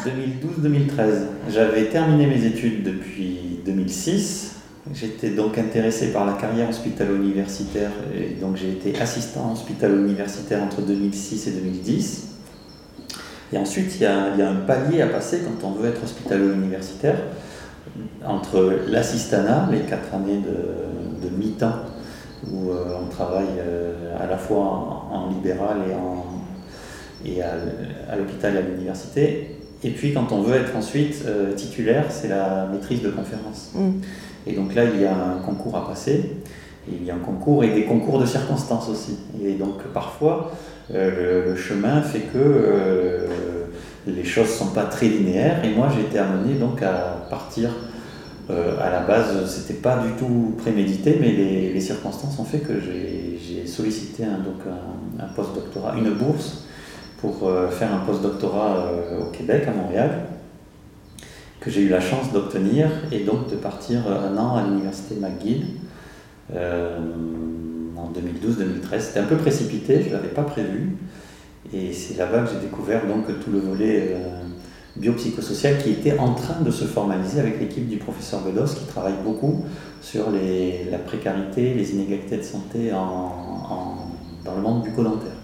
2012-2013. 0.61 1.03
J'avais 1.49 1.85
terminé 1.85 2.27
mes 2.27 2.45
études 2.45 2.83
depuis 2.83 3.61
2006. 3.65 4.55
J'étais 4.93 5.29
donc 5.31 5.57
intéressé 5.57 6.13
par 6.13 6.25
la 6.25 6.33
carrière 6.33 6.69
hospitalo-universitaire 6.69 7.91
et 8.15 8.35
donc 8.39 8.55
j'ai 8.55 8.71
été 8.71 8.97
assistant 9.01 9.51
hospitalo-universitaire 9.51 10.63
entre 10.63 10.81
2006 10.81 11.47
et 11.47 11.51
2010. 11.51 12.36
Et 13.53 13.57
ensuite, 13.57 13.95
il 13.95 14.01
y, 14.01 14.05
a, 14.05 14.33
il 14.33 14.39
y, 14.39 14.41
a, 14.41 14.49
un 14.49 14.55
palier 14.55 15.01
à 15.01 15.07
passer 15.07 15.41
quand 15.41 15.67
on 15.67 15.71
veut 15.71 15.89
être 15.89 16.03
hospitalo-universitaire 16.03 17.17
entre 18.25 18.81
l'assistanat, 18.87 19.69
les 19.71 19.79
quatre 19.81 20.13
années 20.13 20.39
de, 20.39 21.27
de 21.27 21.35
mi-temps, 21.35 21.79
où 22.51 22.71
euh, 22.71 22.97
on 23.01 23.07
travaille 23.07 23.45
euh, 23.59 24.15
à 24.19 24.27
la 24.27 24.37
fois 24.37 24.59
en, 24.59 25.15
en 25.15 25.29
libéral 25.29 25.77
et 25.89 25.93
en 25.93 26.25
et 27.25 27.41
à, 27.41 28.15
l'hôpital 28.15 28.55
et 28.55 28.57
à 28.59 28.61
l'université. 28.61 29.57
Et 29.83 29.91
puis 29.91 30.13
quand 30.13 30.31
on 30.31 30.41
veut 30.41 30.55
être 30.55 30.75
ensuite 30.75 31.23
euh, 31.25 31.53
titulaire, 31.53 32.05
c'est 32.09 32.27
la 32.27 32.67
maîtrise 32.71 33.01
de 33.01 33.09
conférence. 33.09 33.71
Mm. 33.73 33.89
Et 34.47 34.53
donc 34.53 34.75
là, 34.75 34.85
il 34.85 35.01
y 35.01 35.05
a 35.05 35.15
un 35.15 35.39
concours 35.39 35.75
à 35.75 35.87
passer. 35.87 36.37
il 36.87 37.03
y 37.03 37.11
a 37.11 37.15
un 37.15 37.19
concours 37.19 37.63
et 37.63 37.73
des 37.73 37.83
concours 37.83 38.19
de 38.19 38.25
circonstances 38.25 38.89
aussi. 38.89 39.17
Et 39.43 39.53
donc 39.53 39.83
parfois, 39.93 40.51
le, 40.93 41.55
chemin 41.55 42.01
fait 42.01 42.21
que 42.21 42.37
euh, 42.37 43.27
les 44.05 44.23
choses 44.23 44.47
ne 44.47 44.53
sont 44.53 44.73
pas 44.73 44.85
très 44.85 45.07
linéaires. 45.07 45.63
Et 45.63 45.69
moi, 45.69 45.89
j'ai 45.93 46.01
été 46.01 46.19
amené 46.19 46.55
donc 46.55 46.81
à 46.81 47.27
partir. 47.29 47.69
à 48.49 48.89
la 48.89 49.01
base, 49.01 49.45
c'était 49.47 49.81
pas 49.81 49.97
du 49.97 50.13
tout 50.13 50.55
prémédité, 50.57 51.17
mais 51.19 51.31
les, 51.31 51.81
circonstances 51.81 52.39
ont 52.39 52.45
fait 52.45 52.59
que 52.59 52.73
j'ai 52.79 53.67
sollicité 53.67 54.23
un, 54.23 54.39
donc 54.39 54.61
un, 55.19 55.27
post-doctorat, 55.35 55.95
une 55.97 56.11
bourse 56.11 56.67
pour 57.17 57.47
euh, 57.47 57.69
faire 57.69 57.93
un 57.93 57.99
postdoctorat 57.99 58.77
euh, 58.77 59.21
au 59.21 59.31
Québec, 59.31 59.63
à 59.67 59.71
Montréal, 59.71 60.25
que 61.59 61.71
j'ai 61.71 61.81
eu 61.81 61.89
la 61.89 61.99
chance 61.99 62.31
d'obtenir 62.31 62.87
et 63.11 63.19
donc 63.23 63.49
de 63.49 63.55
partir 63.55 64.01
euh, 64.07 64.29
un 64.29 64.37
an 64.37 64.55
à 64.55 64.63
l'université 64.63 65.15
McGill 65.15 65.65
en 67.97 68.11
2012-2013. 68.11 68.99
C'était 68.99 69.19
un 69.19 69.25
peu 69.25 69.37
précipité, 69.37 70.01
je 70.03 70.09
ne 70.09 70.13
l'avais 70.13 70.29
pas 70.29 70.43
prévu. 70.43 70.95
Et 71.73 71.91
c'est 71.91 72.17
là-bas 72.17 72.43
que 72.43 72.51
j'ai 72.51 72.59
découvert 72.59 73.05
donc 73.07 73.25
tout 73.43 73.51
le 73.51 73.59
volet 73.59 74.15
biopsychosocial 74.95 75.77
qui 75.77 75.91
était 75.91 76.17
en 76.17 76.33
train 76.33 76.61
de 76.61 76.71
se 76.71 76.85
formaliser 76.85 77.39
avec 77.39 77.59
l'équipe 77.59 77.87
du 77.87 77.97
professeur 77.97 78.41
Bedos 78.41 78.73
qui 78.75 78.85
travaille 78.85 79.15
beaucoup 79.23 79.65
sur 80.01 80.27
la 80.31 80.97
précarité, 80.99 81.73
les 81.73 81.91
inégalités 81.93 82.37
de 82.37 82.43
santé 82.43 82.91
dans 82.91 84.55
le 84.55 84.61
monde 84.61 84.83
bucco-dentaire. 84.83 85.37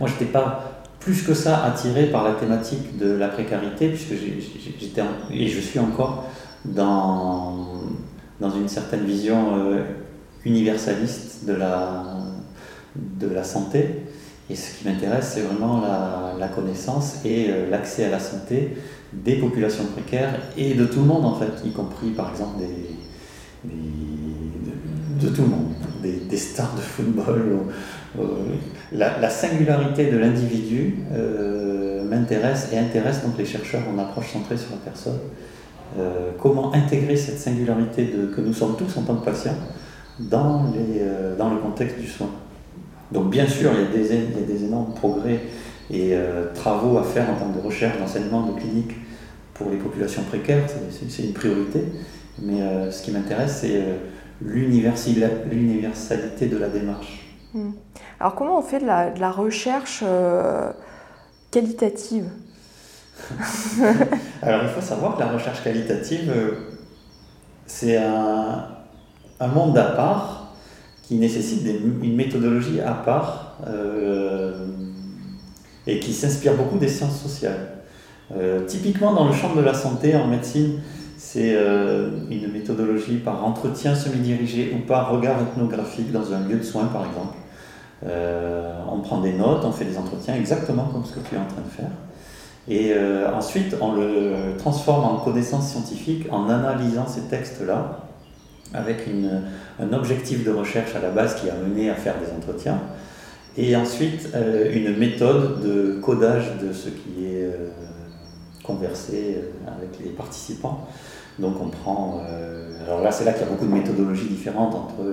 Moi, 0.00 0.08
je 0.08 0.14
n'étais 0.14 0.32
pas 0.32 0.82
plus 1.00 1.22
que 1.22 1.34
ça 1.34 1.64
attiré 1.64 2.06
par 2.06 2.24
la 2.24 2.34
thématique 2.34 2.98
de 2.98 3.12
la 3.12 3.28
précarité, 3.28 3.88
puisque 3.88 4.14
j'étais, 4.80 5.02
et 5.30 5.48
je 5.48 5.60
suis 5.60 5.78
encore 5.78 6.24
dans, 6.64 7.66
dans 8.40 8.50
une 8.50 8.68
certaine 8.68 9.04
vision 9.04 9.56
euh, 9.56 9.82
universaliste 10.44 11.44
de 11.46 11.54
la, 11.54 12.04
de 12.96 13.28
la 13.28 13.44
santé. 13.44 14.04
Et 14.50 14.54
ce 14.54 14.78
qui 14.78 14.88
m'intéresse, 14.88 15.32
c'est 15.34 15.42
vraiment 15.42 15.82
la, 16.38 16.48
connaissance 16.48 17.24
et 17.24 17.50
euh, 17.50 17.70
l'accès 17.70 18.04
à 18.06 18.10
la 18.10 18.18
santé 18.18 18.76
des 19.12 19.36
populations 19.36 19.84
précaires 19.84 20.34
et 20.56 20.74
de 20.74 20.86
tout 20.86 21.00
le 21.00 21.06
monde, 21.06 21.24
en 21.24 21.34
fait, 21.34 21.66
y 21.66 21.70
compris 21.70 22.10
par 22.10 22.30
exemple 22.30 22.58
des, 22.58 23.68
de, 25.20 25.28
tout 25.28 25.42
le 25.42 25.48
monde, 25.48 25.72
des, 26.02 26.20
des 26.28 26.36
stars 26.36 26.74
de 26.74 26.80
football 26.80 27.58
euh, 28.18 28.24
la, 28.92 29.30
singularité 29.30 30.10
de 30.10 30.16
l'individu 30.16 30.94
euh, 31.12 32.02
m'intéresse 32.04 32.70
et 32.72 32.78
intéresse 32.78 33.22
donc 33.22 33.36
les 33.36 33.44
chercheurs 33.44 33.82
en 33.94 33.98
approche 33.98 34.32
centrée 34.32 34.56
sur 34.56 34.70
la 34.70 34.78
personne. 34.78 35.18
Comment 36.38 36.74
intégrer 36.74 37.16
cette 37.16 37.38
singularité 37.38 38.04
de, 38.04 38.26
que 38.26 38.40
nous 38.40 38.52
sommes 38.52 38.76
tous 38.76 38.96
en 38.98 39.02
tant 39.02 39.16
que 39.16 39.24
patients 39.24 39.56
dans, 40.18 40.64
les, 40.74 41.02
dans 41.36 41.50
le 41.50 41.58
contexte 41.58 41.98
du 41.98 42.06
soin. 42.06 42.30
Donc 43.12 43.28
bien 43.30 43.46
sûr, 43.46 43.70
il 43.74 43.80
y 43.80 43.84
a 43.84 43.86
des, 43.86 44.14
il 44.14 44.40
y 44.40 44.42
a 44.42 44.46
des 44.46 44.64
énormes 44.64 44.94
progrès 44.94 45.40
et 45.90 46.14
travaux 46.54 46.98
à 46.98 47.02
faire 47.02 47.30
en 47.30 47.34
termes 47.34 47.54
de 47.54 47.60
recherche, 47.60 47.98
d'enseignement, 47.98 48.42
de 48.42 48.52
clinique 48.60 48.92
pour 49.54 49.70
les 49.70 49.78
populations 49.78 50.22
précaires, 50.22 50.64
c'est 51.00 51.22
une 51.22 51.32
priorité. 51.32 51.84
Mais 52.40 52.60
ce 52.90 53.02
qui 53.02 53.10
m'intéresse, 53.10 53.60
c'est 53.62 53.82
l'universalité 54.42 56.46
de 56.46 56.58
la 56.58 56.68
démarche. 56.68 57.28
Hmm. 57.54 57.70
Alors 58.20 58.34
comment 58.34 58.58
on 58.58 58.62
fait 58.62 58.80
de 58.80 58.86
la, 58.86 59.30
recherche 59.30 60.02
euh, 60.06 60.70
qualitative? 61.50 62.28
Alors 64.42 64.62
il 64.62 64.68
faut 64.68 64.80
savoir 64.80 65.16
que 65.16 65.20
la 65.20 65.32
recherche 65.32 65.62
qualitative, 65.62 66.30
euh, 66.30 66.52
c'est 67.66 67.96
un, 67.96 68.68
monde 69.46 69.78
à 69.78 69.84
part 69.84 70.52
qui 71.02 71.14
nécessite 71.14 71.66
une 72.02 72.16
méthodologie 72.16 72.80
à 72.80 72.92
part 72.92 73.56
euh, 73.66 74.66
et 75.86 76.00
qui 76.00 76.12
s'inspire 76.12 76.54
beaucoup 76.54 76.78
des 76.78 76.88
sciences 76.88 77.20
sociales. 77.20 77.68
typiquement 78.66 79.14
dans 79.14 79.26
le 79.26 79.32
champ 79.32 79.54
de 79.54 79.62
la 79.62 79.72
santé, 79.72 80.14
en 80.14 80.26
médecine, 80.26 80.80
c'est 81.16 81.56
une 82.30 82.52
méthodologie 82.52 83.16
par 83.16 83.42
entretien 83.42 83.94
semi-dirigé 83.94 84.74
ou 84.76 84.86
par 84.86 85.10
regard 85.10 85.40
ethnographique 85.40 86.12
dans 86.12 86.34
un 86.34 86.40
lieu 86.40 86.56
de 86.56 86.62
soins, 86.62 86.86
par 86.86 87.06
exemple. 87.06 87.38
Euh, 88.06 88.72
on 88.90 89.00
prend 89.00 89.20
des 89.20 89.32
notes, 89.32 89.64
on 89.64 89.72
fait 89.72 89.84
des 89.84 89.98
entretiens 89.98 90.36
exactement 90.36 90.84
comme 90.84 91.04
ce 91.04 91.14
que 91.14 91.28
tu 91.28 91.34
es 91.34 91.38
en 91.38 91.46
train 91.46 91.62
de 91.62 91.70
faire. 91.70 91.90
Et 92.68 92.92
euh, 92.92 93.34
ensuite, 93.34 93.74
on 93.80 93.92
le 93.92 94.56
transforme 94.58 95.04
en 95.04 95.16
connaissance 95.16 95.70
scientifique 95.70 96.26
en 96.30 96.48
analysant 96.48 97.06
ces 97.06 97.22
textes-là 97.22 98.07
avec 98.74 99.04
un 99.80 99.92
objectif 99.92 100.44
de 100.44 100.50
recherche 100.50 100.94
à 100.94 101.00
la 101.00 101.10
base 101.10 101.40
qui 101.40 101.48
a 101.48 101.54
mené 101.54 101.90
à 101.90 101.94
faire 101.94 102.14
des 102.18 102.30
entretiens. 102.32 102.80
Et 103.56 103.74
ensuite, 103.74 104.28
euh, 104.34 104.72
une 104.72 104.96
méthode 104.96 105.62
de 105.62 105.98
codage 106.00 106.58
de 106.62 106.72
ce 106.72 106.90
qui 106.90 107.26
est 107.26 107.50
conversé 108.62 109.38
avec 109.66 109.98
les 110.04 110.10
participants. 110.10 110.86
Donc 111.38 111.54
on 111.60 111.68
prend, 111.68 112.22
alors 112.84 113.00
là 113.00 113.10
c'est 113.12 113.24
là 113.24 113.32
qu'il 113.32 113.42
y 113.42 113.44
a 113.46 113.48
beaucoup 113.48 113.64
de 113.64 113.72
méthodologies 113.72 114.28
différentes 114.28 114.74
entre 114.74 115.04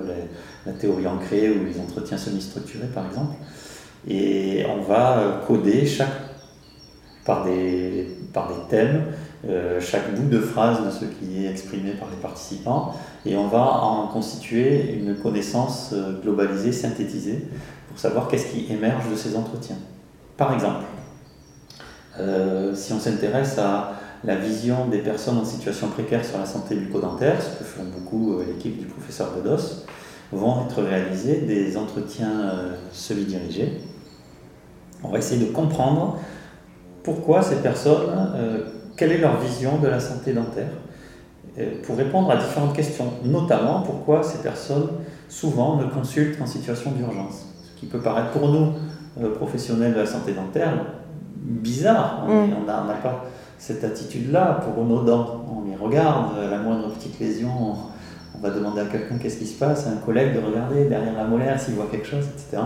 la 0.66 0.72
théorie 0.72 1.06
ancrée 1.06 1.50
ou 1.50 1.64
les 1.64 1.80
entretiens 1.80 2.18
semi-structurés 2.18 2.88
par 2.92 3.06
exemple. 3.06 3.36
Et 4.08 4.64
on 4.68 4.82
va 4.82 5.42
coder 5.46 5.86
chaque, 5.86 6.12
par, 7.24 7.44
des, 7.44 8.06
par 8.32 8.48
des 8.48 8.68
thèmes 8.68 9.06
euh, 9.48 9.80
chaque 9.80 10.12
bout 10.14 10.28
de 10.28 10.40
phrase 10.40 10.84
de 10.84 10.90
ce 10.90 11.04
qui 11.04 11.44
est 11.44 11.50
exprimé 11.50 11.92
par 11.92 12.08
les 12.10 12.16
participants 12.16 12.94
et 13.24 13.36
on 13.36 13.46
va 13.46 13.80
en 13.82 14.08
constituer 14.08 14.94
une 14.94 15.14
connaissance 15.14 15.90
euh, 15.92 16.20
globalisée, 16.20 16.72
synthétisée, 16.72 17.46
pour 17.88 17.98
savoir 17.98 18.26
qu'est-ce 18.26 18.46
qui 18.46 18.72
émerge 18.72 19.08
de 19.08 19.14
ces 19.14 19.36
entretiens. 19.36 19.76
Par 20.36 20.52
exemple, 20.52 20.84
euh, 22.18 22.74
si 22.74 22.92
on 22.92 22.98
s'intéresse 22.98 23.56
à 23.58 23.92
la 24.24 24.34
vision 24.34 24.86
des 24.86 24.98
personnes 24.98 25.38
en 25.38 25.44
situation 25.44 25.88
précaire 25.88 26.24
sur 26.24 26.38
la 26.38 26.46
santé 26.46 26.74
bucco-dentaire, 26.74 27.40
ce 27.40 27.58
que 27.58 27.64
font 27.64 27.84
beaucoup 27.84 28.40
l'équipe 28.44 28.76
du 28.76 28.86
professeur 28.86 29.30
Bedos, 29.30 29.84
vont 30.32 30.64
être 30.64 30.82
réalisés 30.82 31.42
des 31.42 31.76
entretiens 31.76 32.50
semi-dirigés. 32.90 33.80
On 35.04 35.10
va 35.10 35.18
essayer 35.18 35.46
de 35.46 35.52
comprendre 35.52 36.18
pourquoi 37.04 37.42
ces 37.42 37.56
personnes 37.56 38.10
quelle 38.96 39.12
est 39.12 39.18
leur 39.18 39.38
vision 39.38 39.78
de 39.78 39.88
la 39.88 40.00
santé 40.00 40.32
dentaire 40.32 40.70
euh, 41.58 41.70
pour 41.84 41.96
répondre 41.96 42.30
à 42.30 42.36
différentes 42.36 42.74
questions, 42.74 43.12
notamment 43.24 43.80
pourquoi 43.80 44.22
ces 44.22 44.38
personnes 44.38 44.88
souvent 45.28 45.76
ne 45.76 45.84
consultent 45.84 46.38
qu'en 46.38 46.46
situation 46.46 46.92
d'urgence. 46.92 47.46
Ce 47.64 47.80
qui 47.80 47.86
peut 47.86 48.00
paraître 48.00 48.30
pour 48.30 48.48
nous, 48.48 48.72
euh, 49.20 49.34
professionnels 49.34 49.94
de 49.94 50.00
la 50.00 50.06
santé 50.06 50.32
dentaire, 50.32 50.72
bizarre. 51.36 52.24
On 52.28 52.46
mm. 52.46 52.66
n'a 52.66 52.94
pas 53.02 53.26
cette 53.58 53.84
attitude-là 53.84 54.60
pour 54.64 54.84
nos 54.84 55.02
dents. 55.02 55.44
On 55.50 55.68
les 55.68 55.76
regarde, 55.76 56.32
la 56.50 56.58
moindre 56.58 56.90
petite 56.92 57.18
lésion, 57.20 57.50
on, 57.50 57.76
va 58.42 58.50
demander 58.50 58.82
à 58.82 58.84
quelqu'un 58.84 59.16
qu'est-ce 59.16 59.38
qui 59.38 59.46
se 59.46 59.58
passe, 59.58 59.86
à 59.86 59.90
un 59.90 59.96
collègue 59.96 60.34
de 60.34 60.40
regarder 60.40 60.84
derrière 60.84 61.14
la 61.16 61.24
molaire 61.24 61.58
s'il 61.58 61.72
voit 61.72 61.86
quelque 61.90 62.06
chose, 62.06 62.26
etc 62.26 62.62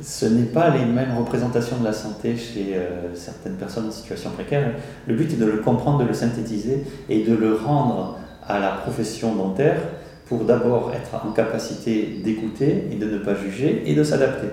ce 0.00 0.26
n'est 0.26 0.46
pas 0.46 0.70
les 0.70 0.84
mêmes 0.84 1.16
représentations 1.16 1.76
de 1.78 1.84
la 1.84 1.92
santé 1.92 2.36
chez 2.36 2.74
euh, 2.74 3.14
certaines 3.14 3.54
personnes 3.54 3.86
en 3.86 3.92
situation 3.92 4.30
précaire. 4.30 4.72
Le 5.06 5.14
but 5.14 5.32
est 5.32 5.36
de 5.36 5.44
le 5.44 5.58
comprendre, 5.58 6.00
de 6.00 6.08
le 6.08 6.14
synthétiser 6.14 6.84
et 7.08 7.22
de 7.22 7.34
le 7.34 7.54
rendre 7.54 8.18
à 8.46 8.58
la 8.58 8.70
profession 8.70 9.34
dentaire 9.36 9.80
pour 10.26 10.44
d'abord 10.44 10.92
être 10.94 11.24
en 11.24 11.30
capacité 11.30 12.20
d'écouter 12.24 12.88
et 12.90 12.96
de 12.96 13.06
ne 13.06 13.18
pas 13.18 13.34
juger 13.34 13.82
et 13.86 13.94
de 13.94 14.02
s'adapter. 14.02 14.48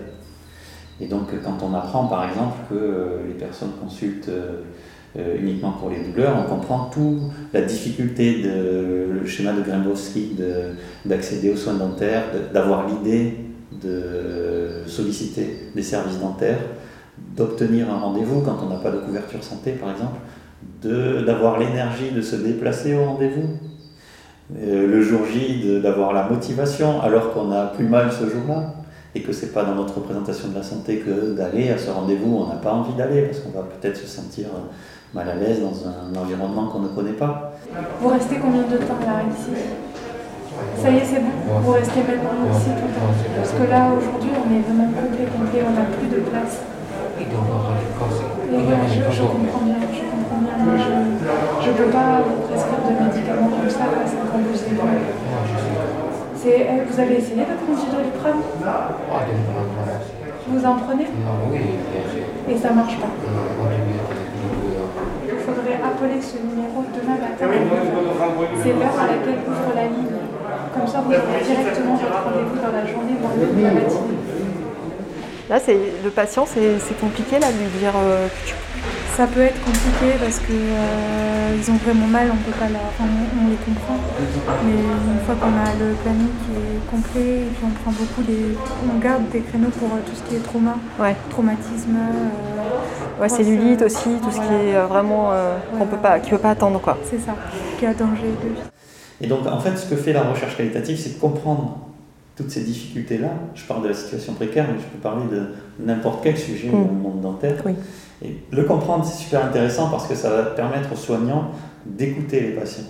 Et 0.99 1.07
donc 1.07 1.29
quand 1.43 1.63
on 1.63 1.73
apprend 1.73 2.05
par 2.05 2.29
exemple 2.29 2.57
que 2.69 2.75
euh, 2.75 3.27
les 3.27 3.33
personnes 3.33 3.71
consultent 3.81 4.29
euh, 4.29 5.37
uniquement 5.39 5.71
pour 5.71 5.89
les 5.89 6.03
douleurs, 6.03 6.37
on 6.37 6.47
comprend 6.47 6.85
toute 6.93 7.19
la 7.51 7.61
difficulté 7.63 8.43
de 8.43 9.07
le 9.11 9.25
schéma 9.25 9.53
de 9.53 9.61
Grembowski 9.61 10.37
d'accéder 11.03 11.49
aux 11.49 11.57
soins 11.57 11.73
dentaires, 11.73 12.23
d'avoir 12.53 12.87
l'idée 12.87 13.35
de 13.83 14.87
solliciter 14.87 15.69
des 15.75 15.83
services 15.83 16.19
dentaires, 16.19 16.59
d'obtenir 17.35 17.91
un 17.91 17.97
rendez-vous 17.97 18.41
quand 18.41 18.57
on 18.63 18.69
n'a 18.69 18.77
pas 18.77 18.91
de 18.91 18.99
couverture 18.99 19.43
santé 19.43 19.71
par 19.73 19.91
exemple, 19.91 20.19
d'avoir 20.83 21.59
l'énergie 21.59 22.11
de 22.11 22.21
se 22.21 22.35
déplacer 22.35 22.95
au 22.95 23.05
rendez-vous, 23.05 23.57
euh, 24.59 24.87
le 24.87 25.01
jour 25.01 25.21
J 25.25 25.79
d'avoir 25.81 26.13
la 26.13 26.27
motivation 26.29 27.01
alors 27.01 27.33
qu'on 27.33 27.51
a 27.51 27.67
plus 27.67 27.87
mal 27.87 28.11
ce 28.11 28.29
jour-là 28.29 28.73
et 29.15 29.21
que 29.21 29.31
c'est 29.31 29.53
pas 29.53 29.63
dans 29.63 29.75
notre 29.75 29.95
représentation 29.95 30.49
de 30.49 30.55
la 30.55 30.63
santé 30.63 30.97
que 30.97 31.33
d'aller 31.35 31.69
à 31.69 31.77
ce 31.77 31.89
rendez-vous, 31.89 32.37
on 32.37 32.47
n'a 32.47 32.59
pas 32.59 32.73
envie 32.73 32.93
d'aller 32.93 33.23
parce 33.23 33.39
qu'on 33.39 33.51
va 33.51 33.63
peut-être 33.63 33.97
se 33.97 34.07
sentir 34.07 34.47
mal 35.13 35.27
à 35.29 35.35
l'aise 35.35 35.59
dans 35.61 35.87
un 35.87 36.21
environnement 36.21 36.67
qu'on 36.67 36.79
ne 36.79 36.87
connaît 36.89 37.11
pas. 37.11 37.53
Vous 37.99 38.07
restez 38.09 38.37
combien 38.37 38.63
de 38.63 38.77
temps 38.77 38.99
là 39.05 39.23
ici 39.29 39.51
ça 40.81 40.89
y 40.89 40.97
est, 40.97 41.05
c'est 41.05 41.21
bon. 41.21 41.33
Vous 41.63 41.71
restez 41.71 42.01
maintenant 42.01 42.43
ici 42.51 42.69
tout 42.75 42.87
le 42.87 42.93
temps. 42.95 43.13
Parce 43.37 43.53
que 43.53 43.63
là, 43.69 43.81
aujourd'hui, 43.95 44.31
on 44.35 44.47
est 44.51 44.63
vraiment 44.65 44.89
complet, 44.91 45.25
complet, 45.29 45.61
on 45.63 45.73
n'a 45.77 45.85
plus 45.93 46.09
de 46.09 46.19
place. 46.27 46.55
Et 47.21 47.25
je, 47.25 48.99
je 49.13 49.21
comprends 49.21 49.63
bien, 49.63 49.79
je 49.93 50.03
comprends 50.09 50.41
bien. 50.41 50.57
Je 51.61 51.69
ne 51.69 51.75
peux 51.77 51.91
pas 51.93 52.25
vous 52.25 52.41
prescrire 52.49 52.81
de 52.81 52.93
médicaments 52.97 53.47
comme 53.47 53.69
ça 53.69 53.85
parce 53.93 54.11
que 54.11 54.23
quand 54.25 54.41
vous 54.41 54.57
êtes... 54.57 54.81
Vous 56.41 56.99
avez 56.99 57.17
essayé 57.17 57.45
de 57.45 57.53
prendre 57.61 57.77
du 57.79 57.87
doliprane? 57.93 58.41
Vous 60.47 60.65
en 60.65 60.75
prenez? 60.75 61.07
Et 62.49 62.57
ça 62.57 62.69
ne 62.71 62.75
marche 62.75 62.97
pas 62.97 63.11
Il 65.27 65.37
faudrait 65.37 65.79
appeler 65.85 66.19
ce 66.19 66.37
numéro 66.41 66.83
demain 66.91 67.17
matin. 67.21 67.45
C'est 68.63 68.73
l'heure 68.73 68.99
à 68.99 69.07
laquelle 69.07 69.41
ouvre 69.47 69.71
la 69.75 69.83
ligne. 69.83 70.30
Comme 70.73 70.87
ça, 70.87 71.01
vous 71.01 71.11
aurez 71.11 71.43
directement 71.43 71.95
votre 71.95 72.23
rendez-vous 72.23 72.55
dans 72.55 72.71
la 72.71 72.85
journée, 72.85 73.13
voire 73.19 73.33
la 73.35 73.71
matinée. 73.71 74.17
Là, 75.49 75.59
c'est 75.59 75.77
le 76.03 76.09
patient, 76.09 76.45
c'est 76.45 76.99
compliqué 76.99 77.39
là, 77.39 77.47
de 77.51 77.57
lui 77.57 77.79
dire 77.79 77.93
euh. 77.97 78.27
Ça 79.17 79.27
peut 79.27 79.41
être 79.41 79.59
compliqué 79.59 80.17
parce 80.23 80.39
qu'ils 80.39 80.55
euh, 80.55 81.71
ont 81.71 81.77
vraiment 81.83 82.07
mal, 82.07 82.31
on 82.31 82.37
peut 82.37 82.57
pas 82.57 82.69
la... 82.69 82.79
Enfin, 82.79 83.03
on, 83.03 83.49
les 83.49 83.57
comprend. 83.57 83.97
Mais 84.63 84.71
une 84.71 85.19
fois 85.25 85.35
qu'on 85.35 85.47
a 85.47 85.73
le 85.77 85.93
planning 85.95 86.29
qui 86.45 86.51
est 86.55 86.89
complet, 86.89 87.41
et 87.41 87.49
puis 87.53 87.65
on 87.65 87.83
prend 87.83 87.91
beaucoup 87.91 88.23
des... 88.23 88.55
On 88.89 88.99
garde 88.99 89.27
des 89.29 89.41
créneaux 89.41 89.69
pour 89.69 89.89
euh, 89.89 89.99
tout 90.05 90.15
ce 90.15 90.23
qui 90.23 90.37
est 90.37 90.39
trauma, 90.39 90.75
traumatisme. 91.29 91.97
ouais, 93.19 93.29
cellulite 93.29 93.81
aussi, 93.81 94.09
tout 94.23 94.31
ce 94.31 94.39
qui 94.39 94.53
est 94.53 94.79
vraiment 94.87 95.31
qu'on 95.77 95.85
peut 95.85 95.97
pas, 95.97 96.19
qui 96.19 96.29
peut 96.29 96.37
pas 96.37 96.51
attendre 96.51 96.79
quoi. 96.79 96.97
C'est 97.03 97.19
ça, 97.19 97.35
qui 97.77 97.85
a 97.85 97.93
danger 97.93 98.31
de 98.41 98.47
vie. 98.47 98.70
Et 99.21 99.27
donc, 99.27 99.45
en 99.45 99.59
fait, 99.59 99.77
ce 99.77 99.87
que 99.87 99.95
fait 99.95 100.13
la 100.13 100.23
recherche 100.23 100.57
qualitative, 100.57 100.97
c'est 100.97 101.15
de 101.15 101.19
comprendre 101.19 101.77
toutes 102.35 102.49
ces 102.49 102.61
difficultés-là. 102.61 103.29
Je 103.53 103.63
parle 103.65 103.83
de 103.83 103.89
la 103.89 103.93
situation 103.93 104.33
précaire, 104.33 104.65
mais 104.67 104.79
je 104.79 104.85
peux 104.85 104.97
parler 104.97 105.25
de 105.31 105.45
n'importe 105.79 106.23
quel 106.23 106.37
sujet 106.37 106.69
mm. 106.69 106.71
dans 106.71 106.79
le 106.79 106.99
monde 106.99 107.21
dentaire. 107.21 107.55
Et 108.23 108.37
le 108.51 108.63
comprendre, 108.63 109.05
c'est 109.05 109.23
super 109.23 109.45
intéressant 109.45 109.89
parce 109.89 110.07
que 110.07 110.15
ça 110.15 110.29
va 110.29 110.43
permettre 110.43 110.91
aux 110.91 110.97
soignants 110.97 111.51
d'écouter 111.85 112.41
les 112.41 112.51
patients. 112.51 112.83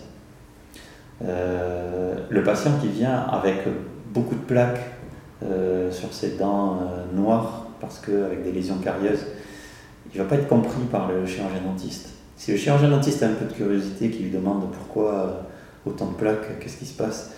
Euh, 1.23 2.15
le 2.29 2.43
patient 2.43 2.71
qui 2.81 2.87
vient 2.87 3.25
avec 3.31 3.67
beaucoup 4.13 4.35
de 4.35 4.41
plaques 4.41 4.81
euh, 5.43 5.91
sur 5.91 6.13
ses 6.13 6.37
dents 6.37 6.79
euh, 6.81 7.15
noires, 7.15 7.67
parce 7.79 7.99
qu'avec 7.99 8.43
des 8.43 8.51
lésions 8.51 8.77
carieuses, 8.77 9.25
il 10.13 10.17
ne 10.17 10.23
va 10.23 10.29
pas 10.29 10.35
être 10.35 10.47
compris 10.47 10.83
par 10.91 11.09
le 11.09 11.25
chirurgien 11.25 11.61
dentiste. 11.65 12.09
Si 12.37 12.51
le 12.51 12.57
chirurgien 12.57 12.89
dentiste 12.89 13.21
a 13.23 13.27
un 13.27 13.33
peu 13.33 13.45
de 13.45 13.53
curiosité, 13.53 14.09
qui 14.09 14.23
lui 14.23 14.31
demande 14.31 14.71
pourquoi 14.71 15.43
autant 15.85 16.07
de 16.07 16.13
plaques, 16.13 16.59
qu'est-ce 16.59 16.77
qui 16.77 16.85
se 16.85 16.93
passe 16.93 17.31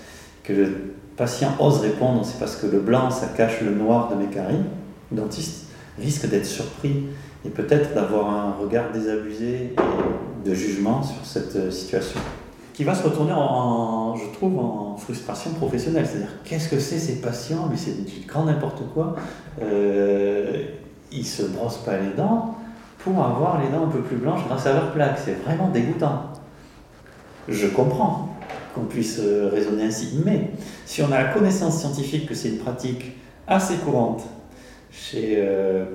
Que 0.43 0.53
le 0.53 0.93
patient 1.15 1.49
ose 1.59 1.79
répondre, 1.79 2.25
c'est 2.25 2.39
parce 2.39 2.55
que 2.55 2.67
le 2.67 2.79
blanc, 2.79 3.09
ça 3.09 3.27
cache 3.27 3.61
le 3.61 3.71
noir 3.71 4.09
de 4.09 4.15
mes 4.15 4.27
caries. 4.27 4.63
Le 5.11 5.17
dentiste 5.17 5.67
risque 5.97 6.27
d'être 6.27 6.45
surpris 6.45 7.05
et 7.45 7.49
peut-être 7.49 7.93
d'avoir 7.93 8.29
un 8.29 8.51
regard 8.53 8.91
désabusé 8.91 9.73
et 9.73 10.47
de 10.47 10.53
jugement 10.53 11.03
sur 11.03 11.25
cette 11.25 11.55
euh, 11.55 11.71
situation. 11.71 12.19
Qui 12.73 12.83
va 12.83 12.95
se 12.95 13.03
retourner 13.03 13.33
en, 13.33 14.15
je 14.15 14.33
trouve, 14.33 14.57
en 14.57 14.97
frustration 14.97 15.51
professionnelle. 15.51 16.07
C'est-à-dire, 16.07 16.31
qu'est-ce 16.43 16.69
que 16.69 16.79
c'est 16.79 16.97
ces 16.97 17.21
patients? 17.21 17.67
Mais 17.69 17.77
c'est 17.77 18.03
du 18.03 18.25
grand 18.25 18.45
n'importe 18.45 18.81
quoi. 18.93 19.15
Euh, 19.61 20.63
ils 21.11 21.25
se 21.25 21.43
brossent 21.43 21.83
pas 21.85 21.97
les 21.97 22.15
dents 22.17 22.55
pour 22.99 23.23
avoir 23.23 23.61
les 23.61 23.69
dents 23.69 23.83
un 23.83 23.89
peu 23.89 23.99
plus 23.99 24.15
blanches 24.15 24.41
grâce 24.47 24.65
à 24.65 24.73
leurs 24.73 24.91
plaques. 24.91 25.19
C'est 25.23 25.43
vraiment 25.43 25.69
dégoûtant. 25.69 26.31
Je 27.47 27.67
comprends 27.67 28.32
qu'on 28.73 28.85
puisse 28.85 29.19
euh, 29.19 29.49
raisonner 29.51 29.83
ainsi. 29.83 30.19
Mais 30.25 30.51
si 30.85 31.01
on 31.01 31.11
a 31.11 31.23
la 31.23 31.25
connaissance 31.25 31.79
scientifique 31.79 32.27
que 32.27 32.35
c'est 32.35 32.49
une 32.49 32.57
pratique 32.57 33.13
assez 33.47 33.75
courante 33.75 34.23
chez 34.91 35.35
euh, 35.37 35.85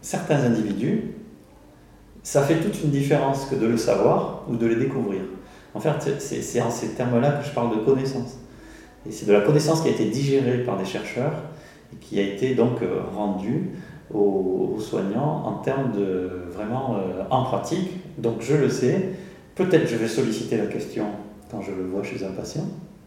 certains 0.00 0.44
individus, 0.44 1.12
ça 2.22 2.42
fait 2.42 2.60
toute 2.60 2.82
une 2.82 2.90
différence 2.90 3.46
que 3.46 3.54
de 3.54 3.66
le 3.66 3.76
savoir 3.76 4.44
ou 4.48 4.56
de 4.56 4.66
le 4.66 4.76
découvrir. 4.76 5.20
En 5.74 5.80
fait, 5.80 6.20
c'est 6.20 6.60
en 6.60 6.70
ces 6.70 6.88
termes-là 6.90 7.32
que 7.32 7.46
je 7.46 7.50
parle 7.50 7.76
de 7.76 7.84
connaissance. 7.84 8.38
Et 9.06 9.12
c'est 9.12 9.26
de 9.26 9.32
la 9.32 9.40
connaissance 9.40 9.82
qui 9.82 9.88
a 9.88 9.90
été 9.90 10.06
digérée 10.06 10.58
par 10.58 10.78
des 10.78 10.84
chercheurs 10.84 11.34
et 11.92 11.96
qui 11.96 12.18
a 12.20 12.22
été 12.22 12.54
donc 12.54 12.80
euh, 12.82 13.00
rendue 13.14 13.70
aux, 14.12 14.78
soignants 14.78 15.42
en 15.46 15.54
termes 15.54 15.92
de 15.92 16.30
vraiment 16.52 16.96
en 17.30 17.44
pratique. 17.44 17.90
Donc 18.18 18.40
je 18.40 18.54
le 18.54 18.68
sais, 18.68 19.10
peut-être 19.54 19.88
je 19.88 19.96
vais 19.96 20.08
solliciter 20.08 20.56
la 20.56 20.66
question 20.66 21.06
quand 21.54 21.62
je 21.62 21.72
le 21.72 21.84
vois 21.84 22.02
chez 22.02 22.24
un 22.24 22.30
patient, 22.30 22.66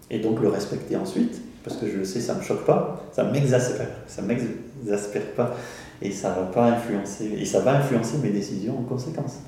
et 0.09 0.19
donc 0.19 0.39
le 0.39 0.49
respecter 0.49 0.95
ensuite, 0.95 1.41
parce 1.63 1.75
que 1.77 1.87
je 1.87 1.97
le 1.97 2.05
sais, 2.05 2.21
ça 2.21 2.33
ne 2.33 2.39
me 2.39 2.43
choque 2.43 2.65
pas, 2.65 3.03
ça 3.11 3.23
ne 3.23 3.31
m'exaspère, 3.31 3.89
ça 4.07 4.21
m'exaspère 4.21 5.33
pas, 5.35 5.55
et 6.01 6.11
ça 6.11 6.29
va 6.29 6.43
pas 6.43 6.65
influencer, 6.65 7.25
et 7.37 7.45
ça 7.45 7.59
va 7.59 7.77
influencer 7.77 8.17
mes 8.19 8.29
décisions 8.29 8.79
en 8.79 8.83
conséquence. 8.83 9.39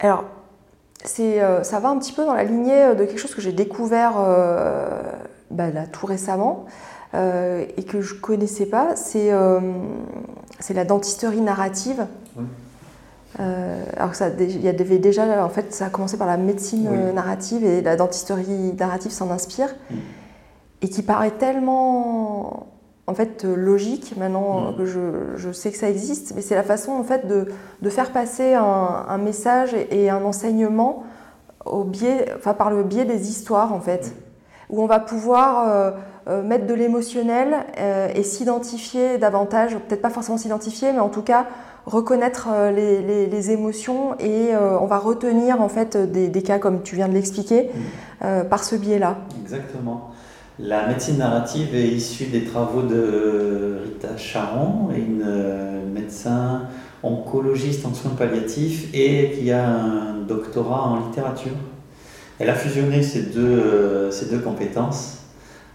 Alors, 0.00 0.24
c'est, 1.04 1.42
euh, 1.42 1.62
ça 1.62 1.78
va 1.78 1.90
un 1.90 1.98
petit 1.98 2.12
peu 2.12 2.24
dans 2.24 2.34
la 2.34 2.44
lignée 2.44 2.94
de 2.94 3.04
quelque 3.04 3.18
chose 3.18 3.34
que 3.34 3.40
j'ai 3.40 3.52
découvert 3.52 4.14
euh, 4.18 4.88
bah, 5.50 5.70
là, 5.70 5.86
tout 5.86 6.06
récemment 6.06 6.66
euh, 7.14 7.64
et 7.76 7.84
que 7.84 8.00
je 8.00 8.14
connaissais 8.14 8.66
pas, 8.66 8.96
c'est, 8.96 9.30
c'est 10.58 10.74
la 10.74 10.84
dentisterie 10.84 11.40
narrative. 11.40 12.06
Euh, 13.38 13.84
alors 13.96 14.14
ça, 14.14 14.28
il 14.38 14.60
y 14.60 14.68
avait 14.68 14.98
déjà, 14.98 15.44
en 15.44 15.48
fait, 15.48 15.72
ça 15.72 15.86
a 15.86 15.90
commencé 15.90 16.16
par 16.16 16.26
la 16.26 16.36
médecine 16.36 16.88
euh, 16.90 17.12
narrative 17.12 17.64
et 17.64 17.80
la 17.80 17.96
dentisterie 17.96 18.74
narrative 18.78 19.12
s'en 19.12 19.30
inspire, 19.30 19.68
mm. 19.90 19.94
et 20.82 20.88
qui 20.88 21.02
paraît 21.02 21.30
tellement 21.30 22.66
en 23.06 23.14
fait 23.14 23.44
logique 23.44 24.14
maintenant 24.16 24.72
que 24.72 24.84
je, 24.84 25.34
je, 25.36 25.50
sais 25.50 25.72
que 25.72 25.76
ça 25.76 25.88
existe, 25.88 26.32
mais 26.34 26.42
c'est 26.42 26.54
la 26.54 26.62
façon 26.62 26.92
en 26.92 27.02
fait 27.02 27.26
de, 27.26 27.46
de 27.82 27.90
faire 27.90 28.10
passer 28.10 28.54
un, 28.54 28.62
un, 29.08 29.18
message 29.18 29.74
et 29.90 30.10
un 30.10 30.22
enseignement 30.22 31.02
au 31.64 31.82
biais, 31.82 32.26
enfin, 32.36 32.54
par 32.54 32.70
le 32.70 32.84
biais 32.84 33.04
des 33.04 33.28
histoires 33.28 33.72
en 33.72 33.80
fait, 33.80 34.14
où 34.68 34.80
on 34.80 34.86
va 34.86 35.00
pouvoir 35.00 35.68
euh, 35.68 35.90
euh, 36.28 36.42
mettre 36.42 36.66
de 36.66 36.74
l'émotionnel 36.74 37.64
et 38.14 38.22
s'identifier 38.22 39.18
davantage, 39.18 39.76
peut-être 39.76 40.02
pas 40.02 40.10
forcément 40.10 40.38
s'identifier, 40.38 40.92
mais 40.92 41.00
en 41.00 41.08
tout 41.08 41.22
cas 41.22 41.46
reconnaître 41.86 42.48
euh, 42.50 42.70
les, 42.70 43.02
les, 43.02 43.26
les, 43.26 43.50
émotions 43.50 44.14
et 44.18 44.54
euh, 44.54 44.78
on 44.78 44.86
va 44.86 44.98
retenir 44.98 45.60
en 45.60 45.68
fait 45.68 45.96
des, 45.96 46.28
des 46.28 46.42
cas 46.42 46.58
comme 46.58 46.82
tu 46.82 46.96
viens 46.96 47.08
de 47.08 47.14
l'expliquer 47.14 47.70
euh, 48.22 48.44
par 48.44 48.64
ce 48.64 48.76
biais-là. 48.76 49.18
Exactement. 49.42 50.10
La 50.58 50.86
médecine 50.86 51.18
narrative 51.18 51.74
est 51.74 51.88
issue 51.88 52.26
des 52.26 52.44
travaux 52.44 52.82
de 52.82 53.80
Rita 53.82 54.16
Charon, 54.18 54.90
une 54.94 55.24
médecin 55.92 56.62
oncologiste 57.02 57.86
en 57.86 57.94
soins 57.94 58.10
palliatifs 58.10 58.88
et 58.92 59.30
qui 59.30 59.50
a 59.50 59.66
un 59.66 60.16
doctorat 60.28 60.82
en 60.82 61.06
littérature. 61.06 61.56
Elle 62.38 62.50
a 62.50 62.54
fusionné 62.54 63.02
ces 63.02 63.22
deux, 63.22 64.10
ces 64.10 64.26
deux 64.26 64.40
compétences 64.40 65.20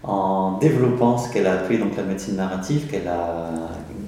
en 0.04 0.58
développant 0.58 1.18
ce 1.18 1.32
qu'elle 1.32 1.48
a 1.48 1.54
appelé 1.54 1.78
donc 1.78 1.96
la 1.96 2.04
médecine 2.04 2.36
narrative, 2.36 2.86
qu'elle 2.88 3.08
a, 3.08 3.50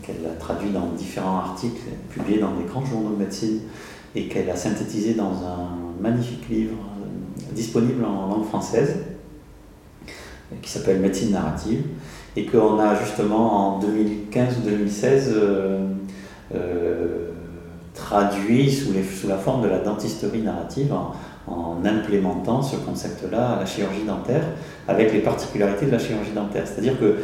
qu'elle 0.09 0.27
a 0.27 0.35
traduit 0.35 0.71
dans 0.71 0.87
différents 0.97 1.39
articles 1.39 1.83
publiés 2.11 2.39
dans 2.39 2.53
des 2.55 2.65
grands 2.65 2.85
journaux 2.85 3.11
de 3.11 3.17
médecine 3.17 3.61
et 4.15 4.29
qu'elle 4.29 4.49
a 4.49 4.57
synthétisé 4.57 5.15
dans 5.15 5.33
un 5.45 5.69
magnifique 6.01 6.49
livre 6.49 6.73
euh, 6.73 7.55
disponible 7.55 8.05
en 8.05 8.29
langue 8.29 8.47
française 8.47 8.97
qui 10.63 10.71
s'appelle 10.71 11.01
Médecine 11.01 11.33
narrative 11.33 11.83
et 12.37 12.47
qu'on 12.47 12.79
a 12.79 12.95
justement 12.95 13.77
en 13.77 13.79
2015 13.81 14.59
ou 14.59 14.69
2016 14.69 15.33
euh, 15.35 15.87
euh, 16.55 17.29
traduit 17.95 18.73
sous, 18.73 18.93
la 19.29 19.37
forme 19.37 19.63
de 19.63 19.69
la 19.69 19.81
dentisterie 19.81 20.41
narrative 20.41 20.91
en, 20.95 21.13
en 21.47 21.85
implémentant 21.85 22.63
ce 22.63 22.77
concept-là 22.77 23.51
à 23.51 23.59
la 23.61 23.67
chirurgie 23.67 24.05
dentaire 24.07 24.45
avec 24.87 25.13
les 25.13 25.21
particularités 25.21 25.87
de 25.87 25.91
la 25.91 25.99
chirurgie 25.99 26.33
dentaire. 26.33 26.67
C'est-à-dire 26.67 26.95
que, 26.99 27.17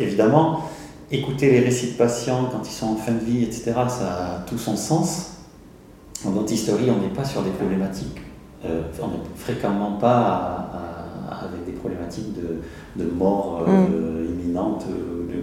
évidemment, 0.00 0.68
écouter 1.14 1.50
les 1.50 1.60
récits 1.60 1.92
de 1.92 1.96
patients 1.96 2.48
quand 2.50 2.66
ils 2.66 2.72
sont 2.72 2.88
en 2.88 2.96
fin 2.96 3.12
de 3.12 3.24
vie, 3.24 3.42
etc., 3.44 3.72
ça 3.88 4.08
a 4.08 4.44
tout 4.46 4.58
son 4.58 4.76
sens. 4.76 5.38
En 6.26 6.30
dentisterie, 6.30 6.90
on 6.90 7.00
n'est 7.00 7.14
pas 7.14 7.24
sur 7.24 7.42
des 7.42 7.50
problématiques, 7.50 8.20
euh, 8.64 8.82
on 9.02 9.08
n'est 9.08 9.22
fréquemment 9.36 9.92
pas 9.92 10.18
à, 10.18 11.34
à, 11.34 11.44
avec 11.44 11.66
des 11.66 11.72
problématiques 11.72 12.32
de, 12.34 13.02
de 13.02 13.10
mort 13.10 13.64
euh, 13.68 14.22
mm. 14.22 14.40
imminente, 14.40 14.86
de, 14.86 15.42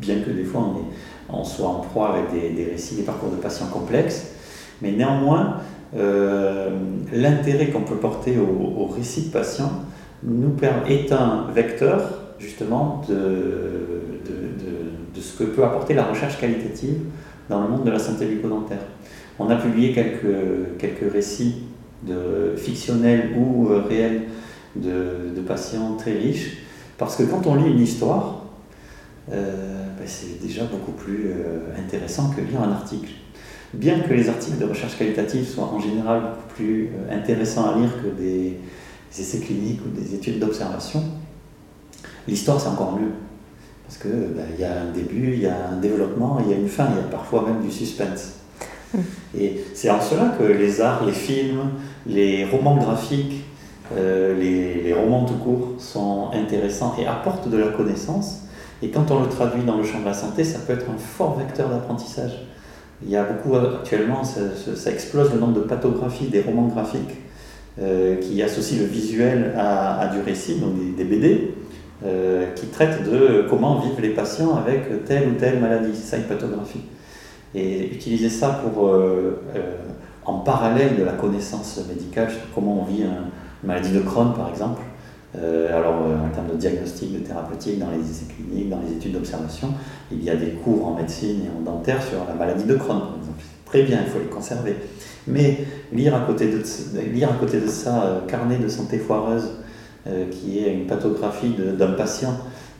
bien 0.00 0.20
que 0.20 0.30
des 0.30 0.44
fois 0.44 0.60
on, 0.60 0.78
est, 0.78 1.38
on, 1.40 1.42
soit 1.42 1.68
en 1.68 1.80
proie 1.80 2.14
avec 2.14 2.30
des, 2.30 2.50
des, 2.50 2.70
récits, 2.70 2.94
des 2.94 3.02
parcours 3.02 3.30
de 3.30 3.36
patients 3.36 3.66
complexes. 3.66 4.34
Mais 4.80 4.92
néanmoins, 4.92 5.56
euh, 5.96 6.70
l'intérêt 7.12 7.70
qu'on 7.70 7.80
peut 7.80 7.96
porter 7.96 8.36
au, 8.38 8.82
au, 8.82 8.86
récit 8.86 9.22
de 9.22 9.32
patients 9.32 9.72
nous 10.22 10.50
permet, 10.50 10.94
est 10.94 11.12
un 11.12 11.46
vecteur 11.52 12.00
justement 12.38 13.02
de, 13.08 13.87
ce 15.28 15.38
que 15.38 15.44
peut 15.44 15.64
apporter 15.64 15.94
la 15.94 16.04
recherche 16.04 16.40
qualitative 16.40 16.98
dans 17.48 17.62
le 17.62 17.68
monde 17.68 17.84
de 17.84 17.90
la 17.90 17.98
santé 17.98 18.26
bucco-dentaire. 18.26 18.82
On 19.38 19.48
a 19.50 19.56
publié 19.56 19.92
quelques, 19.92 20.78
quelques 20.78 21.12
récits 21.12 21.62
de, 22.02 22.54
fictionnels 22.56 23.30
ou 23.36 23.68
euh, 23.68 23.82
réels 23.88 24.22
de, 24.76 25.40
patients 25.46 25.96
très 25.96 26.12
riches, 26.12 26.58
parce 26.98 27.16
que 27.16 27.22
quand 27.22 27.46
on 27.46 27.54
lit 27.54 27.70
une 27.70 27.80
histoire, 27.80 28.44
euh, 29.32 29.86
ben 29.98 30.06
c'est 30.06 30.42
déjà 30.42 30.64
beaucoup 30.64 30.92
plus 30.92 31.28
euh, 31.28 31.60
intéressant 31.78 32.30
que 32.30 32.42
lire 32.42 32.60
un 32.60 32.72
article. 32.72 33.10
Bien 33.72 34.00
que 34.00 34.12
les 34.12 34.28
articles 34.28 34.58
de 34.58 34.66
recherche 34.66 34.98
qualitative 34.98 35.46
soient 35.46 35.72
en 35.72 35.80
général 35.80 36.20
beaucoup 36.20 36.54
plus 36.54 36.90
intéressants 37.10 37.70
à 37.70 37.78
lire 37.78 37.90
que 38.02 38.08
des 38.08 38.58
essais 39.10 39.38
cliniques 39.38 39.80
ou 39.86 39.98
des 39.98 40.14
études 40.14 40.38
d'observation, 40.38 41.02
l'histoire 42.26 42.60
c'est 42.60 42.68
encore 42.68 42.98
mieux. 42.98 43.12
Parce 43.88 44.02
qu'il 44.02 44.34
ben, 44.36 44.44
y 44.58 44.64
a 44.64 44.82
un 44.82 44.92
début, 44.92 45.32
il 45.32 45.40
y 45.40 45.46
a 45.46 45.70
un 45.72 45.80
développement, 45.80 46.38
il 46.44 46.50
y 46.50 46.54
a 46.54 46.58
une 46.58 46.68
fin, 46.68 46.88
il 46.90 46.96
y 46.96 47.00
a 47.00 47.08
parfois 47.10 47.46
même 47.46 47.62
du 47.62 47.70
suspense. 47.70 48.34
Et 49.38 49.64
c'est 49.74 49.88
en 49.88 50.00
cela 50.00 50.36
que 50.38 50.44
les 50.44 50.82
arts, 50.82 51.04
les 51.06 51.12
films, 51.12 51.70
les 52.06 52.44
romans 52.44 52.76
graphiques, 52.76 53.44
euh, 53.96 54.38
les, 54.38 54.82
les, 54.82 54.92
romans 54.92 55.24
tout 55.24 55.38
court 55.38 55.74
sont 55.78 56.28
intéressants 56.34 56.94
et 57.00 57.06
apportent 57.06 57.48
de 57.48 57.56
la 57.56 57.68
connaissance. 57.68 58.42
Et 58.82 58.90
quand 58.90 59.10
on 59.10 59.22
le 59.22 59.28
traduit 59.28 59.62
dans 59.62 59.78
le 59.78 59.84
champ 59.84 60.00
de 60.00 60.04
la 60.04 60.12
santé, 60.12 60.44
ça 60.44 60.58
peut 60.58 60.74
être 60.74 60.86
un 60.90 60.98
fort 60.98 61.38
vecteur 61.38 61.70
d'apprentissage. 61.70 62.46
Il 63.02 63.08
y 63.08 63.16
a 63.16 63.24
beaucoup, 63.24 63.56
actuellement, 63.56 64.22
ça, 64.22 64.40
ça, 64.76 64.90
explose 64.90 65.32
le 65.32 65.40
nombre 65.40 65.54
de 65.54 65.60
pathographies 65.60 66.26
des 66.26 66.42
romans 66.42 66.66
graphiques 66.66 67.16
euh, 67.80 68.16
qui 68.16 68.42
associent 68.42 68.78
le 68.78 68.84
visuel 68.84 69.54
à, 69.56 70.00
à, 70.00 70.06
du 70.08 70.20
récit, 70.20 70.56
donc 70.56 70.74
des, 70.78 71.04
des 71.04 71.04
BD, 71.04 71.54
euh, 72.04 72.52
qui 72.54 72.66
traitent 72.66 73.04
de 73.04 73.46
comment 73.48 73.80
vivent 73.80 74.00
les 74.00 74.10
patients 74.10 74.56
avec 74.56 75.04
telle 75.04 75.28
ou 75.28 75.32
telle 75.32 75.60
maladie. 75.60 75.90
C'est 75.94 76.10
ça 76.10 76.18
une. 76.18 76.82
Et 77.54 77.86
utiliser 77.86 78.28
ça 78.28 78.60
pour, 78.62 78.88
euh, 78.88 79.42
en 80.24 80.40
parallèle 80.40 80.96
de 80.96 81.04
la 81.04 81.12
connaissance 81.12 81.80
médicale 81.88 82.30
sur 82.30 82.40
comment 82.54 82.82
on 82.82 82.84
vit 82.84 83.02
un, 83.02 83.30
une 83.62 83.68
maladie 83.68 83.92
de 83.92 84.00
Crohn, 84.00 84.34
par 84.34 84.50
exemple, 84.50 84.82
euh, 85.36 85.76
alors, 85.76 86.02
euh, 86.06 86.26
en 86.26 86.30
termes 86.30 86.48
de 86.48 86.56
diagnostic, 86.56 87.12
de 87.12 87.18
thérapeutique, 87.18 87.78
dans 87.78 87.90
les 87.90 88.00
essais 88.00 88.26
cliniques, 88.34 88.70
dans 88.70 88.80
les 88.80 88.96
études 88.96 89.12
d'observation, 89.12 89.68
il 90.10 90.22
y 90.24 90.30
a 90.30 90.36
des 90.36 90.52
cours 90.52 90.86
en 90.86 90.94
médecine 90.94 91.40
et 91.44 91.50
en 91.58 91.60
dentaire 91.60 92.02
sur 92.02 92.24
la 92.26 92.34
maladie 92.34 92.64
de 92.64 92.74
Crohn, 92.74 93.00
par 93.00 93.16
exemple. 93.18 93.42
Très 93.66 93.82
bien, 93.82 94.00
il 94.04 94.10
faut 94.10 94.18
les 94.18 94.26
conserver. 94.26 94.76
Mais 95.26 95.58
lire 95.92 96.14
à 96.14 96.20
côté 96.20 96.46
de, 96.46 96.62
lire 97.12 97.30
à 97.30 97.34
côté 97.34 97.60
de 97.60 97.66
ça 97.66 98.02
euh, 98.02 98.20
Carnet 98.26 98.56
de 98.56 98.68
santé 98.68 98.98
foireuse, 98.98 99.44
euh, 99.44 99.62
qui 100.30 100.58
est 100.58 100.72
une 100.72 100.86
pathographie 100.86 101.54
d'un 101.76 101.92
patient 101.92 102.34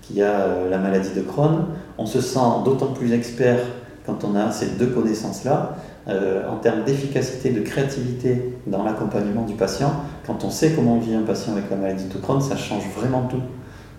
qui 0.08 0.22
a 0.22 0.40
euh, 0.40 0.70
la 0.70 0.78
maladie 0.78 1.10
de 1.14 1.20
Crohn, 1.20 1.66
on 1.98 2.06
se 2.06 2.20
sent 2.20 2.38
d'autant 2.64 2.92
plus 2.92 3.12
expert 3.12 3.60
quand 4.06 4.24
on 4.24 4.34
a 4.34 4.50
ces 4.50 4.70
deux 4.78 4.86
connaissances-là, 4.86 5.76
euh, 6.08 6.48
en 6.48 6.56
termes 6.56 6.84
d'efficacité, 6.84 7.50
de 7.50 7.60
créativité 7.60 8.54
dans 8.66 8.82
l'accompagnement 8.82 9.44
du 9.44 9.54
patient, 9.54 9.92
quand 10.26 10.44
on 10.44 10.50
sait 10.50 10.72
comment 10.72 10.98
vit 10.98 11.14
un 11.14 11.22
patient 11.22 11.52
avec 11.52 11.68
la 11.70 11.76
maladie 11.76 12.06
de 12.06 12.18
Crohn, 12.18 12.40
ça 12.40 12.56
change 12.56 12.84
vraiment 12.96 13.22
tout. 13.22 13.42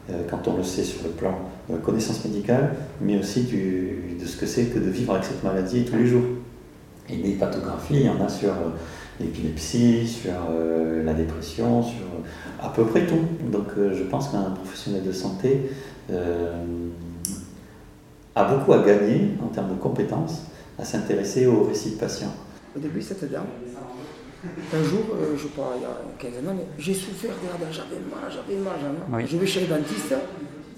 Euh, 0.09 0.23
quand 0.27 0.47
on 0.47 0.57
le 0.57 0.63
sait 0.63 0.83
sur 0.83 1.03
le 1.03 1.09
plan 1.09 1.35
de 1.69 1.75
la 1.75 1.79
connaissance 1.79 2.25
médicale, 2.25 2.73
mais 2.99 3.19
aussi 3.19 3.43
de 3.43 4.25
ce 4.25 4.37
que 4.37 4.47
c'est 4.47 4.65
que 4.65 4.79
de 4.79 4.89
vivre 4.89 5.13
avec 5.13 5.25
cette 5.25 5.43
maladie 5.43 5.85
tous 5.85 5.97
les 5.97 6.07
jours. 6.07 6.23
Et 7.09 7.17
des 7.17 7.33
pathographies, 7.33 7.95
il 7.95 8.05
y 8.05 8.09
en 8.09 8.23
a 8.23 8.29
sur 8.29 8.49
euh, 8.49 8.69
l'épilepsie, 9.19 10.07
sur 10.07 10.31
euh, 10.51 11.03
la 11.03 11.13
dépression, 11.13 11.83
sur 11.83 12.05
à 12.61 12.69
peu 12.69 12.85
près 12.85 13.05
tout. 13.05 13.21
Donc 13.51 13.67
euh, 13.77 13.93
je 13.93 14.03
pense 14.03 14.29
qu'un 14.29 14.51
professionnel 14.51 15.03
de 15.03 15.11
santé 15.11 15.71
a 18.35 18.43
beaucoup 18.45 18.73
à 18.73 18.79
gagner 18.79 19.31
en 19.43 19.47
termes 19.47 19.69
de 19.69 19.79
compétences 19.79 20.43
à 20.79 20.85
s'intéresser 20.85 21.45
aux 21.45 21.65
récits 21.65 21.91
de 21.91 21.95
patients. 21.97 22.33
Au 22.75 22.79
début, 22.79 23.01
cette 23.01 23.29
dame, 23.29 23.45
un 24.43 24.83
jour, 24.83 25.01
euh, 25.13 25.35
je 25.37 25.47
crois, 25.47 25.73
il 25.75 25.81
y 25.81 26.29
a 26.29 26.31
15 26.31 26.47
ans, 26.47 26.55
j'ai 26.77 26.93
souffert 26.93 27.31
de 27.31 27.47
la 27.47 27.65
dent, 27.65 27.71
j'avais 27.71 27.99
mal, 27.99 28.31
j'avais 28.31 28.59
mal, 28.59 28.73
j'avais 28.81 28.93
mal. 28.93 29.21
Oui. 29.21 29.27
Je 29.29 29.37
vais 29.37 29.45
chez 29.45 29.61
le 29.61 29.67
dentiste, 29.67 30.13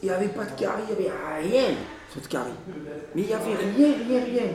il 0.02 0.06
n'y 0.06 0.12
avait 0.12 0.30
pas 0.30 0.46
de 0.46 0.60
carie, 0.60 0.82
il 0.90 1.04
n'y 1.04 1.10
avait 1.10 1.16
rien, 1.44 1.76
cette 2.12 2.28
carie. 2.28 2.50
Mais 3.14 3.22
il 3.22 3.28
n'y 3.28 3.34
avait 3.34 3.56
rien, 3.78 3.94
rien, 4.08 4.24
rien. 4.26 4.52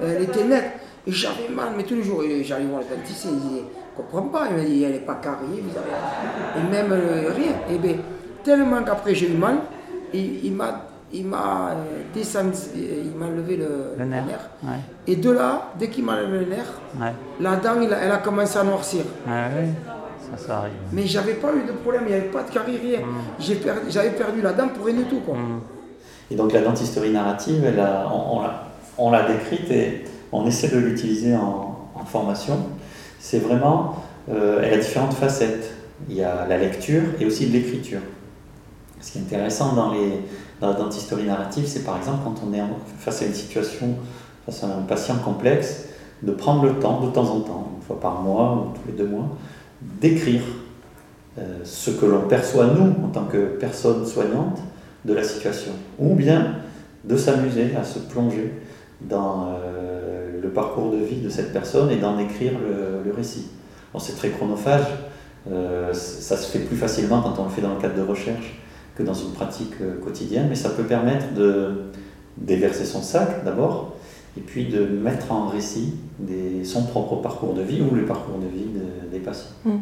Elle 0.00 0.22
était 0.22 0.44
nette. 0.44 0.72
Et 1.06 1.12
j'avais 1.12 1.48
mal, 1.50 1.74
mais 1.76 1.84
tous 1.84 1.96
les 1.96 2.02
jours, 2.02 2.22
j'arrive 2.42 2.68
voir 2.68 2.80
le 2.80 2.96
dentiste, 2.96 3.26
il 3.30 3.38
disait, 3.40 3.64
comprends 3.96 4.28
pas, 4.28 4.48
il 4.50 4.56
m'a 4.56 4.62
dit, 4.62 4.82
elle 4.82 4.92
n'est 4.92 4.98
pas 4.98 5.16
carriée, 5.16 5.62
vous 5.62 5.76
avez 5.76 6.66
Et 6.66 6.70
même 6.70 6.92
euh, 6.92 7.32
rien. 7.34 7.52
Et 7.70 7.78
bien, 7.78 7.96
tellement 8.44 8.82
qu'après 8.82 9.14
j'ai 9.14 9.30
eu 9.30 9.36
mal, 9.36 9.56
il, 10.12 10.44
il 10.44 10.52
m'a 10.52 10.86
il 11.12 11.24
m'a 11.24 11.70
euh, 11.70 12.02
descendu, 12.12 12.56
il 12.74 13.16
m'a 13.16 13.28
levé 13.28 13.56
le, 13.56 13.94
le 13.96 14.04
nerf. 14.04 14.24
Le 14.24 14.30
nerf. 14.30 14.50
Ouais. 14.64 14.80
Et 15.06 15.16
de 15.16 15.30
là, 15.30 15.72
dès 15.78 15.88
qu'il 15.88 16.04
m'a 16.04 16.20
levé 16.20 16.40
le 16.40 16.50
nerf, 16.50 16.80
ouais. 17.00 17.12
la 17.40 17.56
dent, 17.56 17.80
elle 17.80 17.92
a, 17.92 17.98
elle 17.98 18.10
a, 18.10 18.18
commencé 18.18 18.58
à 18.58 18.64
noircir. 18.64 19.04
Ah 19.26 19.46
oui, 19.56 19.68
ça, 20.18 20.46
ça 20.46 20.58
arrive. 20.58 20.72
Mais 20.92 21.06
j'avais 21.06 21.34
pas 21.34 21.48
eu 21.54 21.66
de 21.66 21.72
problème, 21.72 22.02
il 22.06 22.08
n'y 22.08 22.14
avait 22.14 22.28
pas 22.28 22.42
de 22.42 22.50
carie, 22.50 22.76
rien. 22.76 23.00
Mm. 23.00 23.40
J'avais 23.88 24.10
perdu, 24.10 24.16
perdu, 24.16 24.42
la 24.42 24.52
dent 24.52 24.68
pour 24.68 24.86
rien 24.86 24.96
du 24.96 25.04
tout. 25.04 25.20
Quoi. 25.20 25.36
Mm. 25.36 25.60
Et 26.32 26.34
donc 26.34 26.52
la 26.52 26.60
dentisterie 26.60 27.12
narrative, 27.12 27.64
elle 27.64 27.78
a, 27.78 28.08
on, 28.12 28.42
on 28.98 29.10
l'a 29.10 29.28
décrite 29.28 29.70
et 29.70 30.04
on 30.32 30.46
essaie 30.46 30.68
de 30.68 30.78
l'utiliser 30.78 31.36
en, 31.36 31.88
en, 31.94 32.04
formation. 32.04 32.58
C'est 33.18 33.38
vraiment, 33.38 33.96
euh, 34.30 34.60
elle 34.62 34.74
a 34.74 34.78
différentes 34.78 35.14
facettes. 35.14 35.72
Il 36.08 36.16
y 36.16 36.22
a 36.22 36.46
la 36.46 36.58
lecture 36.58 37.02
et 37.20 37.26
aussi 37.26 37.46
de 37.46 37.52
l'écriture. 37.52 38.00
Ce 39.00 39.12
qui 39.12 39.18
est 39.18 39.22
intéressant 39.22 39.74
dans 39.74 39.92
les 39.92 40.20
dans 40.60 40.68
la 40.68 40.74
dentisterie 40.74 41.24
narrative, 41.24 41.66
c'est 41.66 41.84
par 41.84 41.98
exemple 41.98 42.20
quand 42.24 42.36
on 42.46 42.52
est 42.54 42.62
face 42.98 43.22
à 43.22 43.26
une 43.26 43.34
situation, 43.34 43.94
face 44.46 44.64
à 44.64 44.68
un 44.68 44.82
patient 44.82 45.16
complexe, 45.16 45.88
de 46.22 46.32
prendre 46.32 46.64
le 46.64 46.78
temps 46.78 47.00
de 47.02 47.10
temps 47.10 47.30
en 47.30 47.40
temps, 47.40 47.72
une 47.76 47.82
fois 47.82 48.00
par 48.00 48.22
mois 48.22 48.54
ou 48.54 48.78
tous 48.78 48.88
les 48.88 48.96
deux 48.96 49.06
mois, 49.06 49.28
d'écrire 49.82 50.42
euh, 51.38 51.58
ce 51.64 51.90
que 51.90 52.06
l'on 52.06 52.22
perçoit 52.22 52.66
nous 52.66 52.94
en 53.04 53.08
tant 53.08 53.24
que 53.24 53.58
personne 53.58 54.06
soignante 54.06 54.58
de 55.04 55.12
la 55.12 55.22
situation, 55.22 55.72
ou 55.98 56.14
bien 56.14 56.54
de 57.04 57.16
s'amuser 57.16 57.76
à 57.78 57.84
se 57.84 57.98
plonger 57.98 58.52
dans 59.02 59.48
euh, 59.48 59.85
le 60.46 60.52
parcours 60.52 60.92
de 60.92 60.98
vie 60.98 61.20
de 61.20 61.28
cette 61.28 61.52
personne 61.52 61.90
et 61.90 61.96
d'en 61.96 62.18
écrire 62.18 62.52
le, 62.58 63.12
récit. 63.12 63.48
c'est 63.98 64.16
très 64.16 64.30
chronophage, 64.30 64.86
euh, 65.50 65.92
ça 65.92 66.36
se 66.36 66.50
fait 66.50 66.58
plus 66.58 66.76
facilement 66.76 67.22
quand 67.22 67.40
on 67.40 67.44
le 67.44 67.50
fait 67.50 67.62
dans 67.62 67.74
le 67.74 67.80
cadre 67.80 67.94
de 67.94 68.02
recherche 68.02 68.60
que 68.96 69.02
dans 69.02 69.14
une 69.14 69.32
pratique 69.32 69.74
euh, 69.80 69.98
quotidienne, 70.02 70.46
mais 70.48 70.54
ça 70.54 70.70
peut 70.70 70.82
permettre 70.82 71.32
de 71.34 71.84
déverser 72.36 72.84
son 72.84 73.02
sac 73.02 73.44
d'abord, 73.44 73.96
et 74.36 74.40
puis 74.40 74.66
de 74.66 74.84
mettre 74.84 75.32
en 75.32 75.46
récit 75.46 75.94
son 76.64 76.82
propre 76.84 77.16
parcours 77.16 77.54
de 77.54 77.62
vie 77.62 77.80
ou 77.80 77.94
le 77.94 78.04
parcours 78.04 78.38
de 78.38 78.46
vie 78.46 78.66
des 79.10 79.18
patients. 79.18 79.52
Mmh. 79.64 79.76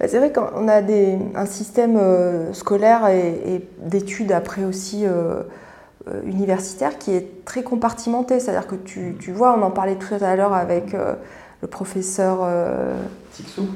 Bah, 0.00 0.06
c'est 0.08 0.18
vrai 0.18 0.32
qu'on 0.32 0.68
a 0.68 0.80
un 0.80 1.46
système 1.46 1.96
euh, 1.96 2.52
scolaire 2.52 3.08
et, 3.08 3.62
d'études 3.80 4.32
après 4.32 4.64
aussi 4.64 5.04
universitaire 6.24 6.98
qui 6.98 7.12
est 7.14 7.44
très 7.44 7.62
compartimenté. 7.62 8.40
C'est-à-dire 8.40 8.66
que 8.66 8.76
tu, 8.76 9.16
tu, 9.18 9.32
vois, 9.32 9.56
on 9.58 9.62
en 9.62 9.70
parlait 9.70 9.96
tout 9.96 10.14
à 10.20 10.36
l'heure 10.36 10.52
avec 10.52 10.92
le 11.62 11.68
professeur 11.68 12.40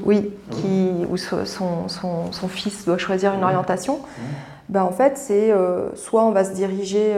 oui, 0.04 0.32
qui, 0.50 0.90
où 1.10 1.16
son, 1.16 1.88
son, 1.88 2.32
son, 2.32 2.48
fils 2.48 2.84
doit 2.84 2.98
choisir 2.98 3.34
une 3.34 3.44
orientation. 3.44 4.00
Ben, 4.68 4.82
en 4.82 4.92
fait, 4.92 5.18
c'est 5.18 5.52
soit 5.94 6.24
on 6.24 6.30
va 6.30 6.44
se 6.44 6.52
diriger 6.52 7.14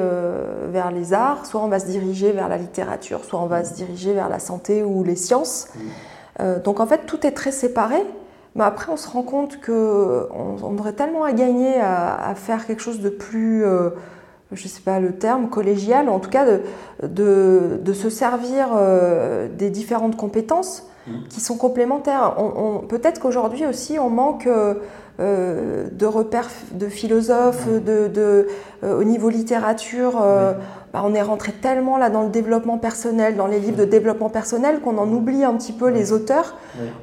vers 0.72 0.90
les 0.90 1.12
arts, 1.12 1.46
soit 1.46 1.60
on 1.60 1.68
va 1.68 1.78
se 1.78 1.86
diriger 1.86 2.32
vers 2.32 2.48
la 2.48 2.56
littérature, 2.56 3.24
soit 3.24 3.40
on 3.40 3.46
va 3.46 3.64
se 3.64 3.74
diriger 3.74 4.12
vers 4.12 4.28
la 4.28 4.38
santé 4.38 4.82
ou 4.82 5.04
les 5.04 5.16
sciences. 5.16 5.68
donc 6.64 6.80
en 6.80 6.86
fait, 6.86 7.06
tout 7.06 7.26
est 7.26 7.32
très 7.32 7.52
séparé. 7.52 8.02
Mais 8.54 8.64
après, 8.64 8.92
on 8.92 8.96
se 8.96 9.08
rend 9.08 9.22
compte 9.22 9.60
qu'on 9.60 10.28
on 10.62 10.78
aurait 10.78 10.92
tellement 10.92 11.24
à 11.24 11.32
gagner 11.32 11.80
à, 11.80 12.34
faire 12.36 12.66
quelque 12.66 12.82
chose 12.82 13.00
de 13.00 13.08
plus, 13.08 13.64
euh, 13.64 13.90
je 14.54 14.64
ne 14.64 14.68
sais 14.68 14.80
pas 14.80 15.00
le 15.00 15.12
terme, 15.12 15.48
collégial, 15.48 16.08
en 16.08 16.18
tout 16.18 16.30
cas 16.30 16.44
de, 16.46 16.60
de, 17.06 17.78
de 17.82 17.92
se 17.92 18.10
servir 18.10 18.68
euh, 18.74 19.48
des 19.48 19.70
différentes 19.70 20.16
compétences 20.16 20.86
mmh. 21.06 21.12
qui 21.28 21.40
sont 21.40 21.56
complémentaires. 21.56 22.34
On, 22.38 22.78
Peut-être 22.86 23.20
qu'aujourd'hui 23.20 23.66
aussi, 23.66 23.98
on 23.98 24.10
manque 24.10 24.46
euh, 24.46 25.86
de 25.90 26.06
repères 26.06 26.50
de 26.72 26.88
philosophes, 26.88 27.66
mmh. 27.66 27.80
de, 28.10 28.48
au 28.82 29.04
niveau 29.04 29.28
littérature. 29.28 30.22
Bah, 30.94 31.02
on 31.04 31.12
est 31.12 31.22
rentré 31.22 31.50
tellement 31.50 31.98
là 31.98 32.08
dans 32.08 32.22
le 32.22 32.28
développement 32.28 32.78
personnel, 32.78 33.34
dans 33.34 33.48
les 33.48 33.58
livres 33.58 33.76
de 33.76 33.84
développement 33.84 34.30
personnel, 34.30 34.78
qu'on 34.78 34.96
en 34.96 35.10
oublie 35.10 35.42
un 35.42 35.54
petit 35.54 35.72
peu 35.72 35.88
les 35.88 36.12
auteurs, 36.12 36.54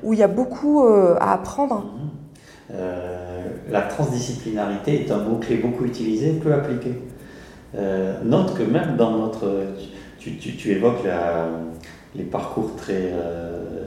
où 0.01 0.13
il 0.13 0.19
y 0.19 0.23
a 0.23 0.29
beaucoup 0.29 0.85
euh, 0.85 1.17
à 1.19 1.33
apprendre. 1.33 1.83
Euh, 2.73 3.47
la 3.69 3.81
transdisciplinarité 3.81 5.01
est 5.01 5.11
un 5.11 5.17
mot-clé 5.17 5.57
beaucoup 5.57 5.83
utilisé, 5.83 6.31
peu 6.31 6.53
appliqué. 6.53 7.01
Euh, 7.75 8.15
note 8.23 8.57
que 8.57 8.63
même 8.63 8.95
dans 8.97 9.11
notre... 9.11 9.49
Tu, 10.19 10.71
évoques 10.71 11.03
les 12.13 12.23
parcours 12.23 12.75
très, 12.75 13.11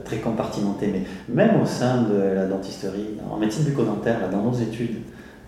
très 0.03 0.17
compartimentés, 0.17 0.91
mais 0.91 1.03
même 1.29 1.61
au 1.61 1.65
sein 1.65 2.01
de 2.01 2.17
la 2.35 2.45
dentisterie, 2.45 3.17
en 3.31 3.37
médecine 3.37 3.63
bucco-dentaire, 3.63 4.29
dans 4.29 4.41
nos 4.41 4.53
études, 4.53 4.97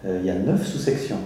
il 0.06 0.26
y 0.26 0.30
a 0.30 0.36
neuf 0.36 0.66
sous-sections. 0.66 1.20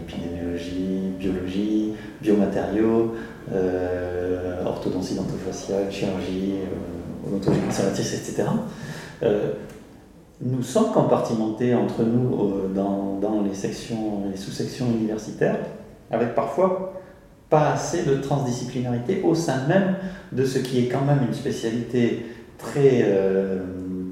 épidémiologie, 0.00 1.12
biologie, 1.18 1.94
biomatériaux, 2.20 3.14
euh, 3.52 4.64
orthodontie 4.64 5.14
dentofaciale, 5.14 5.90
chirurgie, 5.90 6.54
euh, 6.62 7.28
odontologie 7.28 7.62
conservatrice, 7.62 8.14
etc. 8.14 8.48
Euh, 9.22 9.52
nous 10.40 10.62
sommes 10.62 10.92
compartimentés 10.92 11.74
entre 11.74 12.02
nous 12.02 12.68
dans, 12.74 13.18
dans, 13.20 13.42
les 13.42 13.54
sections, 13.54 14.24
les 14.30 14.36
sous-sections 14.36 14.86
universitaires, 14.86 15.58
avec 16.10 16.34
parfois 16.34 16.94
pas 17.50 17.72
assez 17.72 18.04
de 18.04 18.16
transdisciplinarité 18.16 19.22
au 19.24 19.34
sein 19.34 19.66
même 19.66 19.96
de 20.32 20.44
ce 20.44 20.58
qui 20.58 20.80
est 20.80 20.88
quand 20.88 21.04
même 21.04 21.20
une 21.26 21.34
spécialité 21.34 22.26
très, 22.58 23.04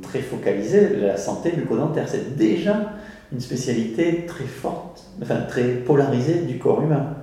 très 0.02 0.20
focalisée, 0.20 0.96
la 0.96 1.16
santé 1.16 1.52
bucco-dentaire. 1.52 2.08
C'est 2.08 2.36
déjà 2.36 2.92
une 3.32 3.40
spécialité 3.40 4.24
très 4.26 4.44
forte, 4.44 5.04
enfin 5.22 5.40
très 5.48 5.64
polarisée 5.64 6.42
du 6.42 6.58
corps 6.58 6.82
humain. 6.82 7.14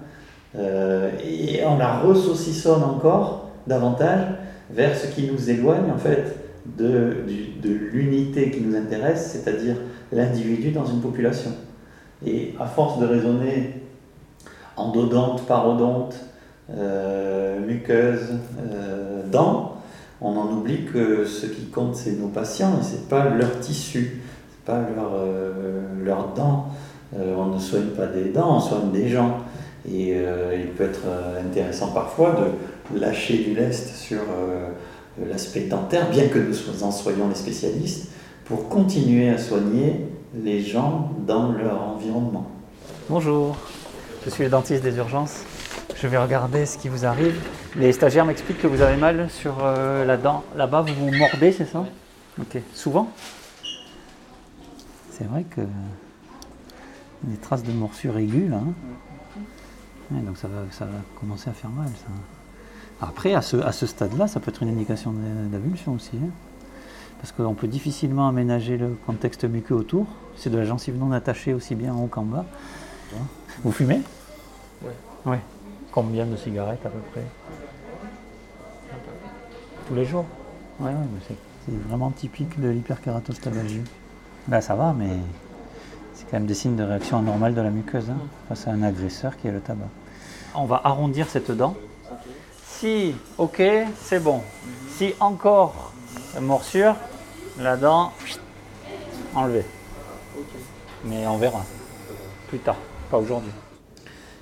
Euh, 0.56 1.10
et 1.24 1.64
on 1.66 1.78
la 1.78 2.00
ressaucissonne 2.00 2.84
encore 2.84 3.50
davantage 3.66 4.26
vers 4.70 4.96
ce 4.96 5.08
qui 5.08 5.30
nous 5.32 5.50
éloigne 5.50 5.92
en 5.92 5.98
fait 5.98 6.36
de, 6.66 7.18
de 7.62 7.70
l'unité 7.70 8.52
qui 8.52 8.62
nous 8.62 8.76
intéresse, 8.76 9.32
c'est-à-dire 9.32 9.76
l'individu 10.12 10.72
dans 10.72 10.86
une 10.86 11.02
population. 11.02 11.52
Et 12.26 12.54
à 12.60 12.66
force 12.66 13.00
de 13.00 13.06
raisonner 13.06 13.82
endodonte, 14.78 15.46
parodonte, 15.46 16.16
euh, 16.72 17.60
muqueuse, 17.60 18.34
euh, 18.72 19.24
dents, 19.30 19.78
on 20.22 20.38
en 20.38 20.52
oublie 20.54 20.86
que 20.86 21.26
ce 21.26 21.46
qui 21.46 21.66
compte 21.66 21.96
c'est 21.96 22.14
nos 22.14 22.30
patients 22.30 22.80
et 22.80 22.84
c'est 22.84 23.10
pas 23.10 23.30
leur 23.30 23.60
tissu, 23.60 24.22
c'est 24.50 24.66
pas 24.66 24.80
leur, 24.96 25.12
euh, 25.16 25.82
leurs 26.04 26.34
dents. 26.34 26.70
on 27.16 27.48
ne 27.48 27.60
soigne 27.60 27.90
pas 27.96 28.08
des 28.08 28.30
dents, 28.30 28.58
on 28.58 28.60
soigne 28.60 28.92
des 28.92 29.10
gens. 29.10 29.40
Et 29.92 30.14
euh, 30.16 30.56
il 30.58 30.68
peut 30.68 30.86
être 30.86 31.02
euh, 31.06 31.42
intéressant 31.42 31.92
parfois 31.92 32.36
de 32.94 33.00
lâcher 33.00 33.40
du 33.40 33.54
lest 33.54 33.90
sur 33.90 34.22
euh, 34.22 34.70
l'aspect 35.18 35.62
dentaire, 35.62 36.10
bien 36.10 36.28
que 36.28 36.40
nous 36.40 36.84
en 36.84 36.92
soyons 36.92 37.28
les 37.30 37.36
spécialistes, 37.36 38.10
pour 38.46 38.70
continuer 38.70 39.30
à 39.30 39.38
soigner 39.38 40.08
les 40.36 40.62
gens 40.62 41.12
dans 41.26 41.52
leur 41.52 41.82
environnement. 41.82 42.48
Bonjour, 43.10 43.56
je 44.26 44.30
suis 44.30 44.44
le 44.44 44.50
dentiste 44.50 44.84
des 44.84 44.98
urgences. 44.98 45.44
Je 45.96 46.08
vais 46.08 46.18
regarder 46.18 46.66
ce 46.66 46.78
qui 46.78 46.90
vous 46.90 47.06
arrive. 47.06 47.40
Les 47.78 47.94
stagiaires 47.94 48.26
m'expliquent 48.26 48.62
que 48.62 48.68
vous 48.68 48.82
avez 48.82 48.98
mal 48.98 49.30
sur 49.30 49.64
la 49.64 50.18
dent. 50.18 50.44
Là-bas, 50.56 50.82
vous 50.82 50.94
vous 50.94 51.12
mordez, 51.16 51.52
c'est 51.52 51.66
ça? 51.66 51.86
Ok. 52.40 52.62
Souvent? 52.74 53.10
C'est 55.12 55.26
vrai 55.26 55.44
que 55.44 55.62
des 57.24 57.38
traces 57.38 57.64
de 57.64 57.72
morsure 57.72 58.18
aiguë 58.18 58.50
là. 58.50 58.58
Hein 58.58 60.22
donc 60.26 60.38
ça 60.38 60.48
va, 60.48 60.64
ça 60.72 60.86
va 60.86 60.98
commencer 61.20 61.50
à 61.50 61.54
faire 61.54 61.70
mal. 61.70 61.88
Ça. 61.88 62.43
Après, 63.08 63.34
à 63.34 63.42
ce, 63.42 63.58
à 63.58 63.72
ce 63.72 63.86
stade-là, 63.86 64.28
ça 64.28 64.40
peut 64.40 64.50
être 64.50 64.64
une 64.64 64.70
indication 64.70 65.14
d'avulsion 65.52 65.94
aussi. 65.94 66.16
Hein. 66.16 66.30
parce 67.20 67.32
qu'on 67.34 67.54
peut 67.54 67.68
difficilement 67.68 68.28
aménager 68.28 68.78
le 68.78 68.98
contexte 69.06 69.44
muqueux 69.44 69.76
autour. 69.76 70.06
C'est 70.38 70.50
de 70.50 70.58
la 70.58 70.64
gencive 70.64 70.98
non 70.98 71.12
attachée 71.12 71.54
aussi 71.54 71.76
bien 71.76 71.94
en 71.94 72.04
haut 72.04 72.08
qu'en 72.08 72.24
bas. 72.24 72.46
Vous 73.64 73.72
fumez? 73.72 74.02
Oui. 74.84 74.92
Ouais. 75.26 75.40
Combien 75.92 76.26
de 76.26 76.36
cigarettes 76.36 76.86
à 76.86 76.90
peu 76.90 77.00
près? 77.12 77.24
Tous 79.88 79.96
les 79.96 80.06
jours 80.06 80.26
Oui, 80.80 80.90
ouais, 80.90 81.36
c'est 81.66 81.78
vraiment 81.90 82.10
typique 82.10 82.60
de 82.60 82.70
l'hyperkératostabalgie. 82.70 83.84
Là, 84.50 84.62
ça 84.62 84.76
va, 84.76 84.94
mais 84.98 85.18
c'est 86.14 86.24
quand 86.30 86.38
même 86.38 86.46
des 86.46 86.54
signes 86.54 86.76
de 86.76 86.84
réaction 86.84 87.20
anormale 87.20 87.54
de 87.54 87.62
la 87.62 87.70
muqueuse 87.70 88.10
hein, 88.10 88.18
face 88.48 88.68
à 88.68 88.72
un 88.72 88.82
agresseur 88.82 89.38
qui 89.38 89.48
est 89.48 89.52
le 89.52 89.60
tabac. 89.60 89.90
On 90.56 90.66
va 90.66 90.82
arrondir 90.84 91.28
cette 91.30 91.52
dent. 91.52 91.76
Si, 92.84 93.16
ok, 93.38 93.64
c'est 94.02 94.22
bon. 94.22 94.42
Si 94.90 95.14
encore 95.22 95.94
morsure, 96.42 96.98
la 97.58 97.78
dent 97.78 98.12
enlevée. 99.34 99.64
Mais 101.06 101.26
on 101.26 101.38
verra 101.38 101.64
plus 102.50 102.60
tard, 102.60 102.76
pas 103.10 103.20
aujourd'hui. 103.20 103.54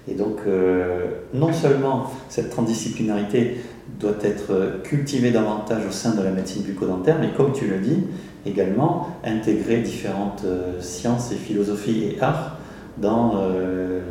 Et 0.08 0.16
donc, 0.16 0.40
euh, 0.48 1.20
non 1.36 1.54
seulement 1.54 2.10
cette 2.30 2.50
transdisciplinarité 2.50 3.58
doit 4.00 4.18
être 4.24 4.82
cultivée 4.86 5.30
davantage 5.30 5.86
au 5.88 5.92
sein 5.92 6.16
de 6.16 6.24
la 6.24 6.32
médecine 6.32 6.64
bucco-dentaire, 6.64 7.20
mais 7.22 7.34
comme 7.38 7.54
tu 7.54 7.68
le 7.68 7.78
dis, 7.78 8.08
également 8.48 9.10
intégrer 9.24 9.82
différentes 9.82 10.46
euh, 10.46 10.82
sciences 10.82 11.32
et 11.32 11.36
philosophies 11.36 12.06
et 12.06 12.22
arts 12.24 12.58
dans 12.98 13.34
euh, 13.36 14.02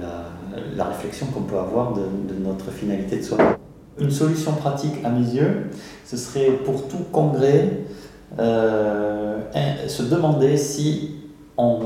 la, 0.77 0.85
réflexion 0.85 1.27
qu'on 1.27 1.43
peut 1.43 1.59
avoir 1.59 1.95
de, 1.95 2.03
notre 2.41 2.71
finalité 2.71 3.17
de 3.17 3.23
soin. 3.23 3.59
Une 4.01 4.11
solution 4.11 4.53
pratique 4.53 5.05
à 5.05 5.11
mes 5.11 5.35
yeux, 5.35 5.71
ce 6.07 6.17
serait 6.17 6.51
pour 6.65 6.89
tout 6.89 7.05
congrès 7.13 7.69
euh, 8.39 9.39
se 9.89 10.03
demander 10.03 10.57
si 10.57 11.17
on 11.57 11.81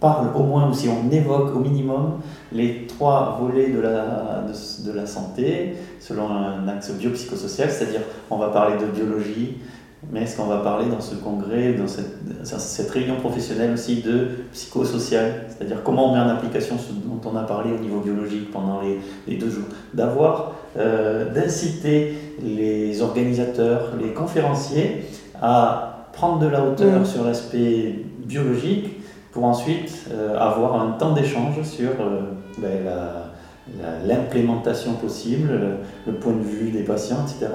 parle 0.00 0.28
au 0.34 0.42
moins 0.42 0.70
ou 0.70 0.74
si 0.74 0.88
on 0.88 1.10
évoque 1.10 1.54
au 1.54 1.58
minimum 1.58 2.20
les 2.52 2.86
trois 2.86 3.38
volets 3.40 3.70
de 3.70 3.80
la, 3.80 4.44
de, 4.46 4.90
de 4.90 4.96
la 4.96 5.06
santé 5.06 5.76
selon 6.00 6.28
un 6.30 6.68
axe 6.68 6.90
biopsychosocial, 6.92 7.70
c'est-à-dire 7.70 8.02
on 8.30 8.36
va 8.36 8.48
parler 8.48 8.76
de 8.78 8.86
biologie, 8.86 9.58
mais 10.12 10.22
est-ce 10.22 10.36
qu'on 10.36 10.46
va 10.46 10.58
parler 10.58 10.86
dans 10.86 11.00
ce 11.00 11.14
congrès, 11.14 11.72
dans 11.72 11.88
cette, 11.88 12.90
réunion 12.90 13.16
professionnelle 13.16 13.72
aussi 13.72 14.02
de 14.02 14.28
psychosocial, 14.52 15.46
c'est-à-dire 15.48 15.82
comment 15.82 16.10
on 16.10 16.14
met 16.14 16.20
en 16.20 16.28
application 16.28 16.76
ce 16.78 16.92
dont 16.92 17.20
on 17.28 17.36
a 17.36 17.42
parlé 17.42 17.72
au 17.72 17.78
niveau 17.78 18.00
biologique 18.00 18.52
pendant 18.52 18.80
les, 19.26 19.36
deux 19.36 19.50
jours, 19.50 19.64
d'avoir, 19.94 20.52
euh, 20.78 21.32
d'inciter 21.32 22.14
les 22.42 23.00
organisateurs, 23.02 23.94
les 24.00 24.12
conférenciers 24.12 25.04
à 25.40 26.08
prendre 26.12 26.38
de 26.38 26.46
la 26.46 26.62
hauteur 26.62 27.00
mmh. 27.00 27.06
sur 27.06 27.24
l'aspect 27.24 28.04
biologique 28.24 29.00
pour 29.32 29.44
ensuite 29.44 30.08
avoir 30.38 30.80
un 30.80 30.92
temps 30.92 31.12
d'échange 31.12 31.60
sur 31.62 31.90
ben, 32.58 32.86
l'implémentation 34.06 34.94
possible, 34.94 35.60
le, 36.06 36.12
point 36.14 36.32
de 36.32 36.42
vue 36.42 36.70
des 36.70 36.84
patients, 36.84 37.18
etc., 37.26 37.52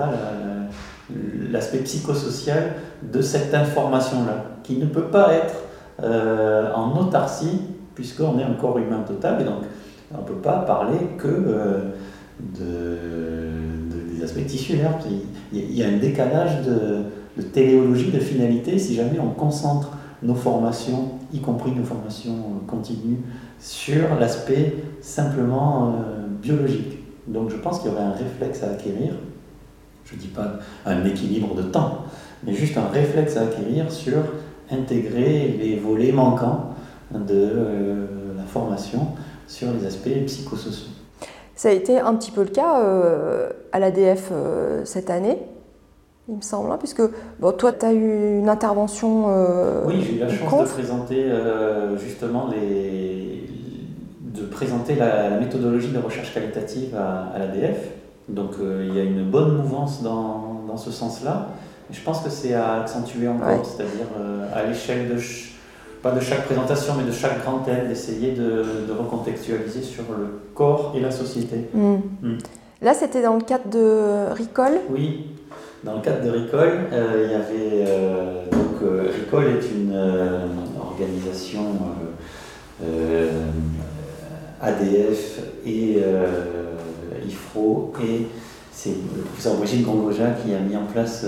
l'aspect 1.51 1.80
psychosocial 1.80 2.74
de 3.01 3.22
cette 3.22 3.53
information-là, 3.53 4.45
qui 4.64 4.78
ne 4.78 4.86
peut 4.86 5.09
pas 5.09 5.34
être 5.34 5.55
en 6.76 6.97
autarcie, 6.99 7.62
puisqu'on 7.95 8.39
est 8.39 8.43
un 8.43 8.53
corps 8.53 8.78
humain 8.78 9.03
total, 9.05 9.41
et 9.41 9.43
donc 9.43 9.64
on 10.14 10.22
ne 10.22 10.28
peut 10.28 10.41
pas 10.41 10.59
parler 10.59 10.97
que 11.18 11.28
de, 12.39 12.97
des 14.14 14.24
aspects 14.24 14.45
tissulaires. 14.45 14.97
Il 15.53 15.76
y 15.76 15.84
a 15.84 15.88
un 15.88 15.97
décalage 15.97 16.66
de, 16.66 17.03
de 17.38 17.47
téléologie, 17.47 18.12
de 18.12 18.20
finalité, 18.20 18.80
si 18.80 18.95
jamais 18.95 19.20
on 19.20 19.30
concentre 19.30 19.91
nos 20.24 20.36
formations, 20.36 21.20
y 21.34 21.39
compris 21.39 21.72
nos 21.72 21.84
formations 21.84 22.34
euh, 22.34 22.68
continues, 22.68 23.20
sur 23.59 24.20
l'aspect 24.20 24.76
simplement 25.01 25.88
euh, 25.88 26.28
biologique. 26.41 26.99
Donc 27.28 27.49
je 27.49 27.55
pense 27.55 27.80
qu'il 27.80 27.91
y 27.91 27.93
aurait 27.93 28.03
un 28.03 28.12
réflexe 28.12 28.64
à 28.64 28.72
acquérir, 28.72 29.14
je 30.12 30.18
ne 30.18 30.22
dis 30.22 30.28
pas 30.28 30.59
un 30.86 31.05
équilibre 31.05 31.55
de 31.55 31.64
temps, 31.64 32.05
mais 32.45 32.53
juste 32.53 32.78
un 32.78 32.88
réflexe 32.88 33.38
à 33.38 33.43
acquérir 33.43 33.91
sur 33.91 34.18
intégrer 34.70 35.57
les 35.59 35.76
volets 35.78 36.12
manquants 36.12 36.76
de 37.12 37.20
euh, 37.32 38.05
la 38.38 38.43
formation 38.43 39.07
sur 39.47 39.68
les 39.74 39.86
aspects 39.86 40.26
psychosociaux. 40.28 40.91
Ça 41.55 41.70
a 41.70 41.72
été 41.72 41.99
un 41.99 42.16
petit 42.16 42.32
peu 42.32 42.41
le 42.41 42.49
cas 42.49 42.82
à 43.72 43.80
l'ADF 43.80 44.32
cette 44.86 45.09
année 45.09 45.38
il 46.32 46.38
me 46.38 46.41
semble, 46.41 46.72
hein, 46.72 46.78
puisque 46.78 47.01
bon, 47.39 47.51
toi, 47.51 47.74
tu 47.74 47.86
as 47.86 47.93
eu 47.93 48.39
une 48.39 48.49
intervention. 48.49 49.26
Euh, 49.30 49.84
oui, 49.86 50.01
j'ai 50.01 50.16
eu 50.16 50.20
la 50.20 50.30
chance 50.30 50.70
de 50.70 50.74
présenter 50.74 51.26
euh, 51.26 51.97
justement 51.97 52.47
les, 52.47 53.49
de 54.34 54.45
présenter 54.45 54.95
la, 54.95 55.39
méthodologie 55.39 55.89
de 55.89 55.99
recherche 55.99 56.34
qualitative 56.34 56.95
à, 56.95 57.38
l'ADF. 57.38 57.78
Donc 58.34 58.52
euh, 58.60 58.88
il 58.90 58.96
y 58.96 59.00
a 59.00 59.04
une 59.04 59.30
bonne 59.30 59.58
mouvance 59.58 60.02
dans, 60.02 60.64
dans 60.68 60.78
ce 60.78 60.92
sens-là. 60.92 61.50
Et 61.90 61.94
je 61.94 62.02
pense 62.02 62.22
que 62.22 62.30
c'est 62.30 62.54
à 62.54 62.82
accentuer 62.82 63.28
encore, 63.28 63.66
c'est-à-dire 63.66 64.08
à 64.54 64.64
l'échelle 64.64 65.10
de, 65.10 65.18
pas 66.02 66.12
de 66.12 66.20
chaque 66.20 66.46
présentation, 66.46 66.94
mais 66.98 67.04
de 67.04 67.12
chaque 67.12 67.44
grand 67.44 67.60
thème, 67.60 67.88
d'essayer 67.88 68.32
de, 68.32 68.64
de, 68.88 68.94
recontextualiser 68.98 69.82
sur 69.82 70.04
le 70.18 70.40
corps 70.56 70.94
et 70.96 71.02
la 71.02 71.12
société. 71.12 71.68
Hmm. 71.74 71.96
Hmm. 72.22 72.38
Là, 72.82 72.94
c'était 72.94 73.22
dans 73.22 73.36
le 73.36 73.42
cadre 73.42 73.70
de 73.70 74.32
RICOL? 74.34 74.80
Oui, 74.90 75.28
dans 75.84 75.96
le 75.96 76.02
cadre 76.02 76.24
de 76.24 76.30
RICOL, 76.30 76.72
euh, 76.94 77.26
il 77.26 77.32
y 77.32 77.36
avait. 77.36 77.86
Euh, 77.88 78.46
donc, 78.52 78.82
euh, 78.84 79.12
RICOL 79.14 79.46
est 79.46 79.72
une 79.76 79.96
organisation 80.80 81.62
ADF 84.62 85.40
et 85.66 86.04
Et 88.04 88.28
c'est 88.72 88.89
le 89.16 89.22
professeur 89.24 89.56
Brigitte 89.56 89.86
Gongoja 89.86 90.32
qui 90.32 90.54
a 90.54 90.60
mis 90.60 90.76
en 90.76 90.86
place 90.86 91.26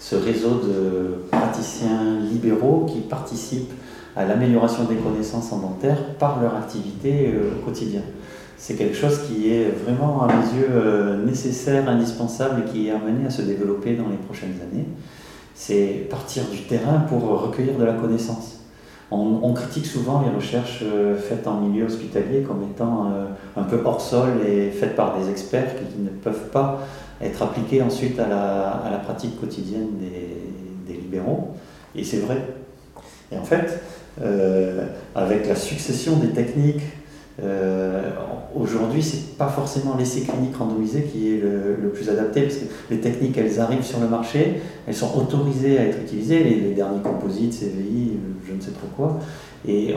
ce 0.00 0.16
réseau 0.16 0.60
de 0.64 1.24
praticiens 1.30 2.20
libéraux 2.20 2.86
qui 2.88 3.00
participent 3.00 3.72
à 4.16 4.24
l'amélioration 4.24 4.84
des 4.84 4.96
connaissances 4.96 5.52
en 5.52 5.58
dentaire 5.58 6.14
par 6.18 6.40
leur 6.40 6.56
activité 6.56 7.32
au 7.56 7.64
quotidien 7.64 8.02
c'est 8.58 8.74
quelque 8.74 8.96
chose 8.96 9.20
qui 9.28 9.52
est 9.52 9.70
vraiment, 9.84 10.22
à 10.22 10.26
mes 10.28 10.58
yeux, 10.58 10.68
euh, 10.70 11.24
nécessaire, 11.24 11.88
indispensable 11.88 12.62
et 12.62 12.70
qui 12.70 12.88
est 12.88 12.90
amené 12.90 13.26
à 13.26 13.30
se 13.30 13.42
développer 13.42 13.94
dans 13.94 14.08
les 14.08 14.16
prochaines 14.16 14.54
années. 14.62 14.86
C'est 15.54 16.06
partir 16.10 16.44
du 16.50 16.62
terrain 16.62 17.00
pour 17.08 17.22
recueillir 17.22 17.78
de 17.78 17.84
la 17.84 17.92
connaissance. 17.92 18.65
On, 19.10 19.52
critique 19.52 19.86
souvent 19.86 20.22
les 20.22 20.34
recherches 20.34 20.80
euh, 20.82 21.16
faites 21.16 21.46
en 21.46 21.60
milieu 21.60 21.84
hospitalier 21.84 22.42
comme 22.42 22.64
étant 22.64 23.06
euh, 23.06 23.26
un 23.56 23.62
peu 23.62 23.80
hors 23.84 24.00
sol 24.00 24.40
et 24.44 24.70
faites 24.70 24.96
par 24.96 25.16
des 25.16 25.30
experts 25.30 25.76
qui, 25.76 26.02
ne 26.02 26.08
peuvent 26.08 26.48
pas 26.50 26.80
être 27.22 27.40
appliquées 27.42 27.82
ensuite 27.82 28.18
à 28.18 28.26
la, 28.28 28.98
pratique 29.04 29.38
quotidienne 29.40 29.90
des, 30.00 30.92
des, 30.92 31.00
libéraux. 31.00 31.54
Et 31.94 32.02
c'est 32.02 32.18
vrai. 32.18 32.36
Et 33.30 33.38
en 33.38 33.44
fait, 33.44 33.80
avec 35.14 35.46
la 35.46 35.54
succession 35.54 36.16
des 36.16 36.30
techniques 36.30 36.82
euh, 37.42 38.10
Aujourd'hui, 38.58 39.02
c'est 39.02 39.36
pas 39.36 39.48
forcément 39.48 39.96
l'essai 39.98 40.22
clinique 40.22 40.56
randomisé 40.56 41.02
qui 41.02 41.34
est 41.34 41.42
le, 41.42 41.90
plus 41.90 42.08
adapté, 42.08 42.42
parce 42.42 42.54
que 42.54 42.64
les 42.90 43.00
techniques, 43.00 43.36
elles 43.36 43.60
arrivent 43.60 43.84
sur 43.84 44.00
le 44.00 44.08
marché, 44.08 44.62
elles 44.86 44.94
sont 44.94 45.14
autorisées 45.18 45.78
à 45.78 45.82
être 45.82 45.98
utilisées, 46.00 46.42
les, 46.42 46.72
derniers 46.72 47.02
composites, 47.02 47.52
CVI, 47.52 48.12
je 48.48 48.54
ne 48.54 48.60
sais 48.60 48.70
trop 48.70 48.86
quoi, 48.96 49.18
et 49.68 49.94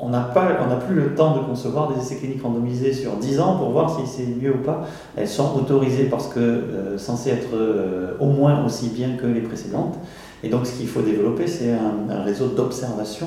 on 0.00 0.08
n'a 0.08 0.20
plus 0.86 0.94
le 0.94 1.14
temps 1.14 1.34
de 1.34 1.40
concevoir 1.40 1.92
des 1.92 2.00
essais 2.00 2.16
cliniques 2.16 2.42
randomisés 2.42 2.92
sur 2.92 3.16
10 3.16 3.40
ans 3.40 3.56
pour 3.56 3.70
voir 3.70 3.98
si 3.98 4.06
c'est 4.06 4.26
mieux 4.26 4.54
ou 4.54 4.62
pas. 4.64 4.86
Elles 5.16 5.28
sont 5.28 5.56
autorisées 5.56 6.04
parce 6.04 6.28
que 6.28 6.40
euh, 6.40 6.98
censées 6.98 7.30
être 7.30 7.54
euh, 7.54 8.14
au 8.20 8.26
moins 8.26 8.64
aussi 8.64 8.88
bien 8.88 9.16
que 9.16 9.26
les 9.26 9.40
précédentes. 9.40 9.96
Et 10.42 10.48
donc 10.48 10.66
ce 10.66 10.72
qu'il 10.72 10.88
faut 10.88 11.02
développer, 11.02 11.46
c'est 11.46 11.72
un 11.72 12.22
réseau 12.22 12.48
d'observation 12.48 13.26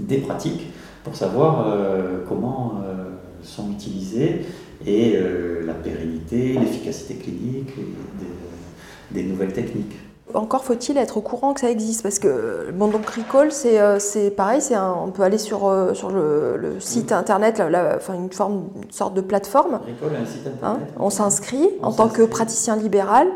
des 0.00 0.18
pratiques 0.18 0.66
pour 1.06 1.14
savoir 1.14 1.68
euh, 1.68 2.24
comment 2.28 2.80
euh, 2.84 3.04
sont 3.44 3.70
utilisées 3.70 4.44
et 4.84 5.14
euh, 5.14 5.64
la 5.64 5.72
pérennité, 5.72 6.54
l'efficacité 6.54 7.14
clinique 7.14 7.72
des, 9.12 9.22
nouvelles 9.22 9.52
techniques. 9.52 9.94
Encore 10.34 10.64
faut-il 10.64 10.98
être 10.98 11.16
au 11.16 11.20
courant 11.20 11.54
que 11.54 11.60
ça 11.60 11.70
existe 11.70 12.02
parce 12.02 12.18
que 12.18 12.72
bon 12.74 12.88
donc 12.88 13.06
Recall 13.08 13.52
c'est 13.52 14.30
pareil 14.32 14.60
c'est 14.60 14.76
on 14.76 15.12
peut 15.12 15.22
aller 15.22 15.38
sur 15.38 15.72
sur 15.94 16.10
le, 16.10 16.74
site 16.80 17.12
internet 17.12 17.62
enfin 17.96 18.14
une 18.14 18.32
forme 18.32 18.64
une 18.82 18.90
sorte 18.90 19.14
de 19.14 19.20
plateforme. 19.20 19.74
Recall 19.74 20.16
un 20.20 20.26
site 20.26 20.48
internet. 20.48 20.88
Hein, 20.90 20.98
on 20.98 21.10
s'inscrit 21.10 21.68
en 21.82 21.92
tant 21.92 22.08
que 22.08 22.22
praticien 22.22 22.74
libéral 22.74 23.28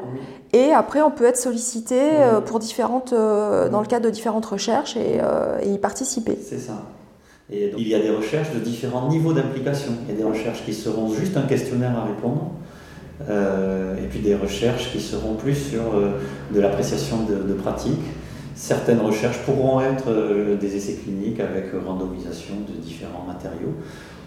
et 0.52 0.72
après 0.72 1.00
on 1.00 1.12
peut 1.12 1.26
être 1.26 1.38
sollicité 1.38 2.00
pour 2.46 2.58
différentes 2.58 3.14
dans 3.14 3.80
le 3.80 3.86
cadre 3.86 4.06
de 4.06 4.10
différentes 4.10 4.46
recherches 4.46 4.96
et, 4.96 5.20
et 5.62 5.70
y 5.70 5.78
participer. 5.78 6.36
C'est 6.42 6.58
ça. 6.58 6.74
Et 7.53 7.72
il 7.76 7.88
y 7.88 7.94
a 7.94 7.98
des 7.98 8.11
recherches 8.11 8.53
de 8.55 8.61
différents 8.61 9.09
niveaux 9.09 9.32
d'implication. 9.32 9.92
Il 10.07 10.14
y 10.14 10.16
a 10.16 10.20
des 10.20 10.28
recherches 10.28 10.64
qui 10.64 10.72
seront 10.72 11.12
juste 11.12 11.36
un 11.36 11.42
questionnaire 11.42 11.96
à 11.98 12.05
répondre, 12.05 12.53
euh, 13.28 13.96
et 13.96 14.07
puis 14.07 14.20
des 14.20 14.36
recherches 14.36 14.92
qui 14.92 15.01
seront 15.01 15.34
plus 15.34 15.55
sur 15.55 15.94
euh, 15.94 16.12
de 16.55 16.61
l'appréciation 16.61 17.18
de, 17.24 17.55
pratiques. 17.55 17.98
Certaines 18.55 19.01
recherches 19.01 19.38
pourront 19.38 19.80
être 19.80 20.09
euh, 20.09 20.57
des 20.57 20.76
essais 20.76 20.94
cliniques 20.94 21.40
avec 21.40 21.66
randomisation 21.84 22.55
de 22.68 22.80
différents 22.80 23.24
matériaux. 23.26 23.74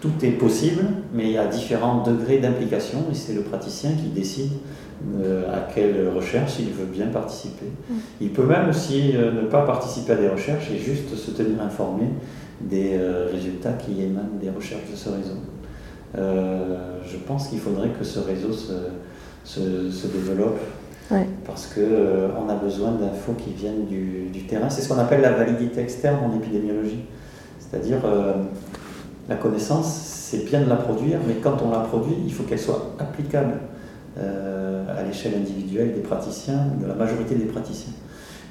Tout 0.00 0.12
est 0.22 0.32
possible, 0.32 0.82
mais 1.14 1.24
il 1.24 1.32
y 1.32 1.38
a 1.38 1.46
différents 1.46 2.02
degrés 2.02 2.38
d'implication 2.38 3.06
et 3.10 3.14
c'est 3.14 3.32
le 3.32 3.40
praticien 3.40 3.92
qui 3.92 4.08
décide 4.08 4.52
à 5.52 5.72
quelle 5.74 6.08
recherche 6.14 6.54
il 6.60 6.66
veut 6.66 6.84
bien 6.84 7.06
participer. 7.06 7.66
Mm. 7.88 7.94
Il 8.20 8.30
peut 8.30 8.44
même 8.44 8.68
aussi 8.68 9.14
ne 9.14 9.46
pas 9.46 9.62
participer 9.62 10.12
à 10.12 10.16
des 10.16 10.28
recherches 10.28 10.70
et 10.70 10.78
juste 10.78 11.14
se 11.16 11.30
tenir 11.30 11.60
informé 11.62 12.04
des 12.60 12.96
euh, 12.96 13.28
résultats 13.32 13.72
qui 13.72 14.02
émanent 14.02 14.38
des 14.40 14.50
recherches 14.50 14.90
de 14.90 14.96
ce 14.96 15.08
réseau. 15.08 15.36
Euh, 16.16 16.98
je 17.04 17.16
pense 17.16 17.48
qu'il 17.48 17.58
faudrait 17.58 17.90
que 17.90 18.04
ce 18.04 18.20
réseau 18.20 18.52
se, 18.52 18.72
se, 19.44 20.06
développe 20.06 20.60
parce 21.44 21.66
qu'on 21.66 21.80
euh, 21.80 22.28
on 22.38 22.48
a 22.48 22.54
besoin 22.54 22.92
d'infos 22.92 23.32
qui 23.32 23.50
viennent 23.50 23.86
du, 23.86 24.28
du 24.32 24.46
terrain. 24.46 24.70
C'est 24.70 24.82
ce 24.82 24.88
qu'on 24.88 24.98
appelle 24.98 25.20
la 25.20 25.32
validité 25.32 25.80
externe 25.80 26.18
en 26.24 26.36
épidémiologie. 26.36 27.04
C'est-à-dire, 27.58 27.98
la 29.28 29.34
connaissance, 29.34 29.92
c'est 29.92 30.44
bien 30.44 30.60
de 30.60 30.68
la 30.68 30.76
produire, 30.76 31.18
mais 31.26 31.34
quand 31.34 31.56
on 31.64 31.72
la 31.72 31.80
produit, 31.80 32.14
il 32.24 32.32
faut 32.32 32.44
qu'elle 32.44 32.60
soit 32.60 32.94
applicable 33.00 33.54
à 34.16 35.02
l'échelle 35.02 35.34
individuelle 35.34 35.92
des 35.92 36.00
praticiens, 36.00 36.66
de 36.80 36.86
la 36.86 36.94
majorité 36.94 37.34
des 37.34 37.46
praticiens. 37.46 37.94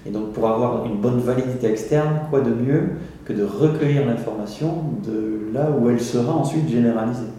Et 0.06 0.10
donc 0.10 0.34
pour 0.34 0.48
avoir 0.48 0.86
une 0.86 0.98
bonne 0.98 1.20
validité 1.20 1.68
externe, 1.68 2.22
quoi 2.30 2.42
de 2.42 2.50
mieux 2.50 2.90
que 3.26 3.34
de 3.34 3.44
recueillir 3.44 4.06
l'information 4.06 4.84
de 5.06 5.54
là 5.54 5.70
où 5.72 5.90
elle 5.90 6.02
sera 6.02 6.34
ensuite 6.34 6.68
généralisée. 6.68 7.32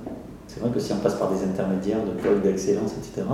C'est 0.47 0.61
vrai 0.61 0.71
que 0.71 0.81
si 0.81 0.93
on 0.93 0.97
passe 0.97 1.15
par 1.15 1.31
des 1.31 1.43
intermédiaires 1.45 2.05
de 2.05 2.11
pôles 2.23 2.41
d'excellence, 2.41 2.93
etc., 2.93 3.27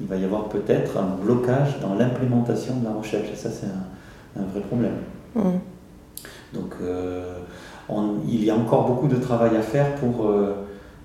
il 0.00 0.06
va 0.06 0.16
y 0.16 0.24
avoir 0.24 0.48
peut-être 0.48 0.96
un 0.96 1.16
blocage 1.22 1.80
dans 1.80 1.94
l'implémentation 1.94 2.76
de 2.76 2.84
la 2.84 2.92
recherche. 2.92 3.28
Et 3.32 3.36
ça, 3.36 3.50
c'est 3.50 3.66
un, 3.66 4.44
vrai 4.44 4.60
problème. 4.60 4.94
Mmh. 5.34 5.40
Donc 6.54 6.74
euh, 6.82 7.38
il 8.26 8.44
y 8.44 8.50
a 8.50 8.56
encore 8.56 8.86
beaucoup 8.86 9.08
de 9.08 9.16
travail 9.16 9.56
à 9.56 9.62
faire 9.62 9.94
pour... 9.96 10.26
Euh, 10.26 10.54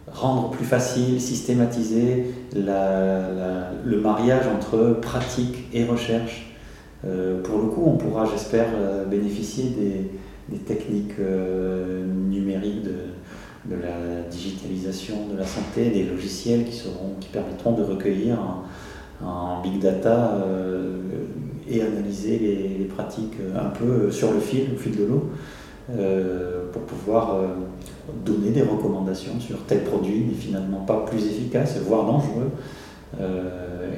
rendre 0.10 0.52
plus 0.52 0.66
facile, 0.66 1.20
systématiser 1.20 2.34
le 2.56 4.00
mariage 4.00 4.46
entre 4.48 4.98
pratique 5.02 5.68
et 5.74 5.84
recherche. 5.84 6.56
Euh, 7.06 7.42
pour 7.44 7.60
le 7.60 7.68
coup, 7.68 7.84
on 7.86 7.98
pourra, 7.98 8.26
j'espère, 8.26 8.68
bénéficier 9.10 9.66
des, 9.70 10.10
des 10.50 10.60
techniques 10.60 11.20
euh, 11.20 12.06
numériques 12.06 12.84
de, 12.84 13.76
la 13.76 14.22
digitalisation 14.30 15.28
de 15.32 15.38
la 15.38 15.45
santé, 15.45 15.89
des 15.89 16.04
logiciels 16.04 16.64
qui, 16.64 16.74
seront, 16.74 17.16
qui 17.20 17.28
permettront 17.28 17.74
de 17.74 17.84
recueillir 17.84 18.38
en, 19.22 19.62
big 19.62 19.80
data 19.80 20.36
euh, 20.36 21.00
et 21.70 21.82
analyser 21.82 22.39
les, 22.80 22.86
pratiques 22.86 23.36
un 23.56 23.70
peu 23.70 24.10
sur 24.10 24.32
le 24.32 24.39
fil, 24.39 24.68
au 24.74 24.78
fil 24.78 24.95
de 24.95 25.04
l'eau. 25.04 25.30
pour 26.72 26.82
pouvoir 26.84 27.38
donner 28.26 28.50
des 28.50 28.64
recommandations 28.64 29.39
sur 29.39 29.58
tel 29.66 29.84
produit 29.84 30.22
n'est 30.22 30.34
finalement 30.34 30.80
pas 30.80 31.06
plus 31.06 31.24
efficace, 31.28 31.78
voire 31.86 32.06
dangereux, 32.06 32.50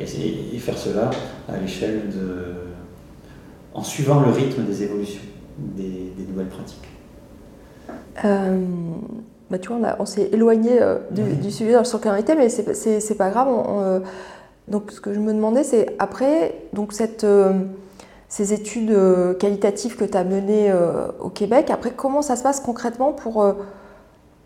et, 0.02 0.58
faire 0.58 0.78
cela 0.78 1.12
à 1.48 1.58
l'échelle 1.58 2.10
de. 2.10 2.56
en 3.74 3.84
suivant 3.84 4.20
le 4.20 4.32
rythme 4.32 4.64
des 4.66 4.84
évolutions 4.84 5.22
des, 5.76 6.14
nouvelles 6.28 6.50
pratiques. 6.50 6.90
Bah, 9.52 9.58
tu 9.58 9.70
vois, 9.70 9.96
on, 9.98 10.06
s'est 10.06 10.30
éloigné 10.32 10.80
du, 11.12 11.50
sujet 11.52 11.74
dans 11.74 11.80
le 11.80 11.86
circularité, 11.86 12.36
mais 12.36 12.50
c'est 12.50 13.18
pas 13.18 13.30
grave. 13.30 14.04
donc, 14.68 14.92
ce 14.92 15.02
que 15.02 15.14
je 15.14 15.20
me 15.20 15.34
demandais, 15.34 15.64
c'est 15.64 15.96
après 15.98 16.56
donc 16.74 16.94
cette, 16.94 17.26
ces 18.30 18.54
études 18.54 18.92
euh, 18.92 19.34
qualitatives 19.34 19.98
que 19.98 20.06
tu 20.06 20.16
as 20.16 20.24
menées 20.24 20.72
euh, 20.72 21.08
au 21.20 21.30
Québec, 21.30 21.72
après 21.72 21.92
comment 21.92 22.22
ça 22.22 22.36
se 22.36 22.44
passe 22.44 22.60
concrètement 22.60 23.12
pour, 23.12 23.42
euh, 23.42 23.54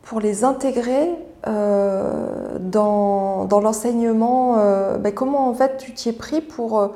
pour 0.01 0.21
les 0.21 0.45
intégrer 0.45 1.11
dans, 1.45 3.43
dans 3.43 3.59
l'enseignement 3.59 4.55
ben, 4.97 5.13
Comment 5.13 5.49
en 5.49 5.53
fait 5.53 5.75
tu 5.75 5.93
t'y 5.93 6.07
es 6.07 6.13
pris 6.13 6.39
pour, 6.39 6.89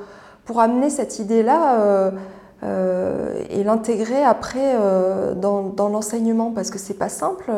pour 0.45 0.61
amener 0.61 0.89
cette 0.89 1.19
idée-là 1.19 2.13
et 2.63 3.63
l'intégrer 3.63 4.23
après 4.23 4.75
dans, 5.35 5.63
dans 5.63 5.89
l'enseignement 5.89 6.51
Parce 6.51 6.71
que 6.71 6.79
c'est 6.79 6.95
pas 6.95 7.09
simple 7.09 7.51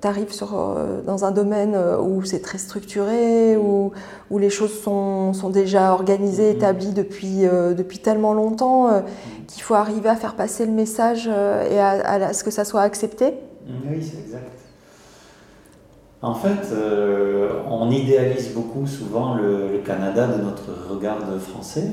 tu 0.00 0.08
arrives 0.08 0.32
euh, 0.42 1.02
dans 1.02 1.24
un 1.24 1.30
domaine 1.30 1.74
euh, 1.74 1.98
où 1.98 2.24
c'est 2.24 2.40
très 2.40 2.58
structuré, 2.58 3.56
où, 3.56 3.92
où 4.30 4.38
les 4.38 4.50
choses 4.50 4.80
sont, 4.80 5.32
sont, 5.32 5.50
déjà 5.50 5.92
organisées, 5.92 6.50
mhm. 6.50 6.56
établies 6.56 6.92
depuis, 6.92 7.46
euh, 7.46 7.74
depuis 7.74 7.98
tellement 7.98 8.34
longtemps 8.34 9.02
qu'il 9.46 9.62
faut 9.62 9.74
arriver 9.74 10.08
à 10.08 10.16
faire 10.16 10.34
passer 10.34 10.66
le 10.66 10.72
message 10.72 11.26
et 11.26 11.78
à, 11.78 12.32
ce 12.32 12.44
que 12.44 12.50
ça 12.50 12.64
soit 12.64 12.82
accepté 12.82 13.34
Oui, 13.66 14.02
c'est 14.02 14.20
exact. 14.20 14.50
En 16.22 16.34
fait, 16.34 16.74
on 17.68 17.90
idéalise 17.90 18.52
beaucoup 18.52 18.86
souvent 18.86 19.34
le, 19.34 19.72
le, 19.72 19.78
Canada 19.78 20.26
de 20.26 20.42
notre 20.42 20.68
regard 20.90 21.26
de 21.26 21.38
français, 21.38 21.92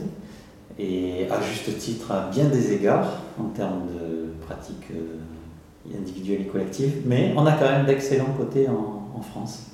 et 0.80 1.28
à 1.30 1.41
juste 1.41 1.78
titre 1.78 2.11
à 2.11 2.30
bien 2.30 2.45
des 2.45 2.73
égards 2.73 3.21
en 3.39 3.45
termes 3.45 3.88
de 3.88 4.45
pratiques 4.45 4.91
individuelle 5.95 6.41
et 6.41 6.45
collective, 6.45 7.01
mais 7.05 7.34
on 7.36 7.45
a 7.45 7.53
quand 7.53 7.69
même 7.69 7.86
d'excellents 7.86 8.34
côtés 8.38 8.67
en, 8.67 8.95
France, 9.32 9.71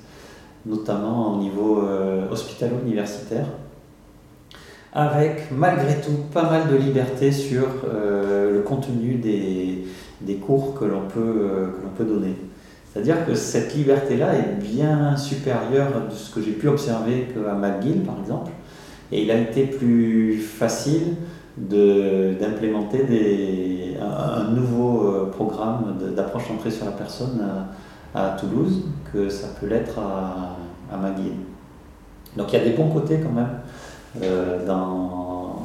notamment 0.64 1.34
au 1.34 1.36
niveau 1.36 1.82
euh, 1.82 2.30
hospitalo-universitaire, 2.30 3.44
avec 4.94 5.50
malgré 5.52 6.00
tout 6.00 6.16
pas 6.32 6.44
mal 6.44 6.70
de 6.72 6.76
liberté 6.76 7.30
sur 7.30 7.66
euh, 7.86 8.54
le 8.54 8.60
contenu 8.60 9.16
des, 9.16 9.84
des 10.22 10.36
cours 10.36 10.72
que 10.72 10.86
l'on 10.86 11.02
peut, 11.02 11.20
euh, 11.20 11.66
peut 11.98 12.06
donner. 12.06 12.34
C'est-à-dire 12.90 13.26
que 13.26 13.34
cette 13.34 13.74
liberté-là 13.74 14.34
est 14.34 14.62
bien 14.62 15.14
supérieure 15.18 15.90
de 16.08 16.14
ce 16.14 16.34
que 16.34 16.40
j'ai 16.40 16.52
pu 16.52 16.68
observer 16.68 17.28
qu'à 17.34 17.52
McGill, 17.52 18.00
par 18.00 18.18
exemple, 18.18 18.50
et 19.14 19.22
il 19.22 19.30
a 19.30 19.38
été 19.38 19.62
plus 19.62 20.38
facile 20.38 21.14
d'implémenter 21.56 23.96
un, 24.02 24.50
nouveau 24.50 25.06
euh, 25.06 25.30
programme 25.30 25.96
d'approche 26.16 26.48
centrée 26.48 26.72
sur 26.72 26.84
la 26.84 26.90
personne 26.90 27.40
à, 28.12 28.36
Toulouse 28.40 28.82
que 29.12 29.28
ça 29.28 29.48
peut 29.60 29.66
l'être 29.66 30.00
à, 30.00 30.56
à 30.92 30.96
McGill. 30.96 31.34
Donc 32.36 32.52
il 32.52 32.58
y 32.58 32.62
a 32.62 32.64
des 32.64 32.72
bons 32.72 32.88
côtés 32.88 33.20
quand 33.22 33.30
même. 33.30 33.60
Euh, 34.22 34.66
dans... 34.66 35.62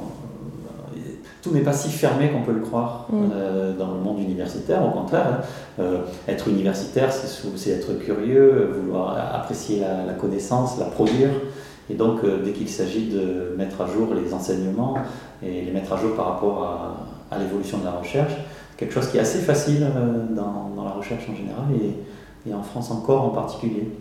Tout 1.42 1.52
n'est 1.52 1.62
pas 1.62 1.74
si 1.74 1.90
fermé 1.90 2.30
qu'on 2.30 2.44
peut 2.44 2.54
le 2.54 2.60
croire 2.60 3.08
mm. 3.10 3.16
euh, 3.34 3.74
dans 3.76 3.94
le 3.94 4.00
monde 4.00 4.20
universitaire. 4.20 4.86
Au 4.86 4.92
contraire, 4.92 5.42
hein. 5.80 5.84
être 6.28 6.50
universitaire, 6.50 7.12
c'est 7.12 7.72
être 7.72 7.98
curieux, 7.98 8.76
vouloir 8.80 9.18
apprécier 9.34 9.80
la 9.80 10.14
connaissance, 10.14 10.78
la 10.78 10.86
produire. 10.86 11.32
Et 11.90 11.96
donc, 11.96 12.24
euh, 12.24 12.44
dès 12.44 12.52
qu'il 12.52 12.70
s'agit 12.70 13.08
de 13.08 13.56
mettre 13.58 13.82
à 13.82 13.88
jour 13.88 14.14
les 14.14 14.34
enseignements 14.34 14.96
et 15.44 15.62
les 15.62 15.72
mettre 15.72 15.94
à 15.94 15.98
jour 15.98 16.16
par 16.16 16.26
rapport 16.28 16.64
à, 17.32 17.38
l'évolution 17.38 17.78
de 17.80 17.86
la 17.86 17.92
recherche, 17.92 18.34
quelque 18.78 18.94
chose 18.94 19.08
qui 19.08 19.18
est 19.18 19.22
assez 19.22 19.40
facile 19.40 19.84
euh, 19.84 20.36
dans, 20.36 20.84
la 20.84 20.92
recherche 20.92 21.28
en 21.30 21.36
général 21.36 21.66
et, 21.74 22.54
en 22.54 22.64
France 22.64 22.90
encore 22.90 23.26
en 23.26 23.30
particulier. 23.30 23.92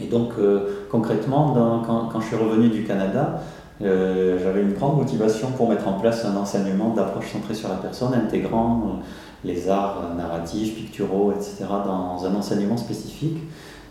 Et 0.00 0.06
donc, 0.06 0.32
euh, 0.38 0.86
concrètement, 0.90 1.82
quand, 1.84 2.08
quand, 2.12 2.20
je 2.20 2.26
suis 2.26 2.36
revenu 2.36 2.68
du 2.68 2.84
Canada, 2.84 3.40
j'avais 3.80 4.62
une 4.62 4.74
grande 4.74 4.98
motivation 4.98 5.48
pour 5.56 5.68
mettre 5.68 5.88
en 5.88 5.94
place 5.94 6.24
un 6.24 6.36
enseignement 6.36 6.94
d'approche 6.94 7.32
centrée 7.32 7.54
sur 7.54 7.68
la 7.68 7.74
personne, 7.74 8.14
intégrant 8.14 9.00
les 9.44 9.68
arts 9.68 10.14
narratifs, 10.16 10.76
picturaux, 10.76 11.32
etc., 11.32 11.64
dans 11.84 12.24
un 12.24 12.34
enseignement 12.36 12.76
spécifique 12.76 13.38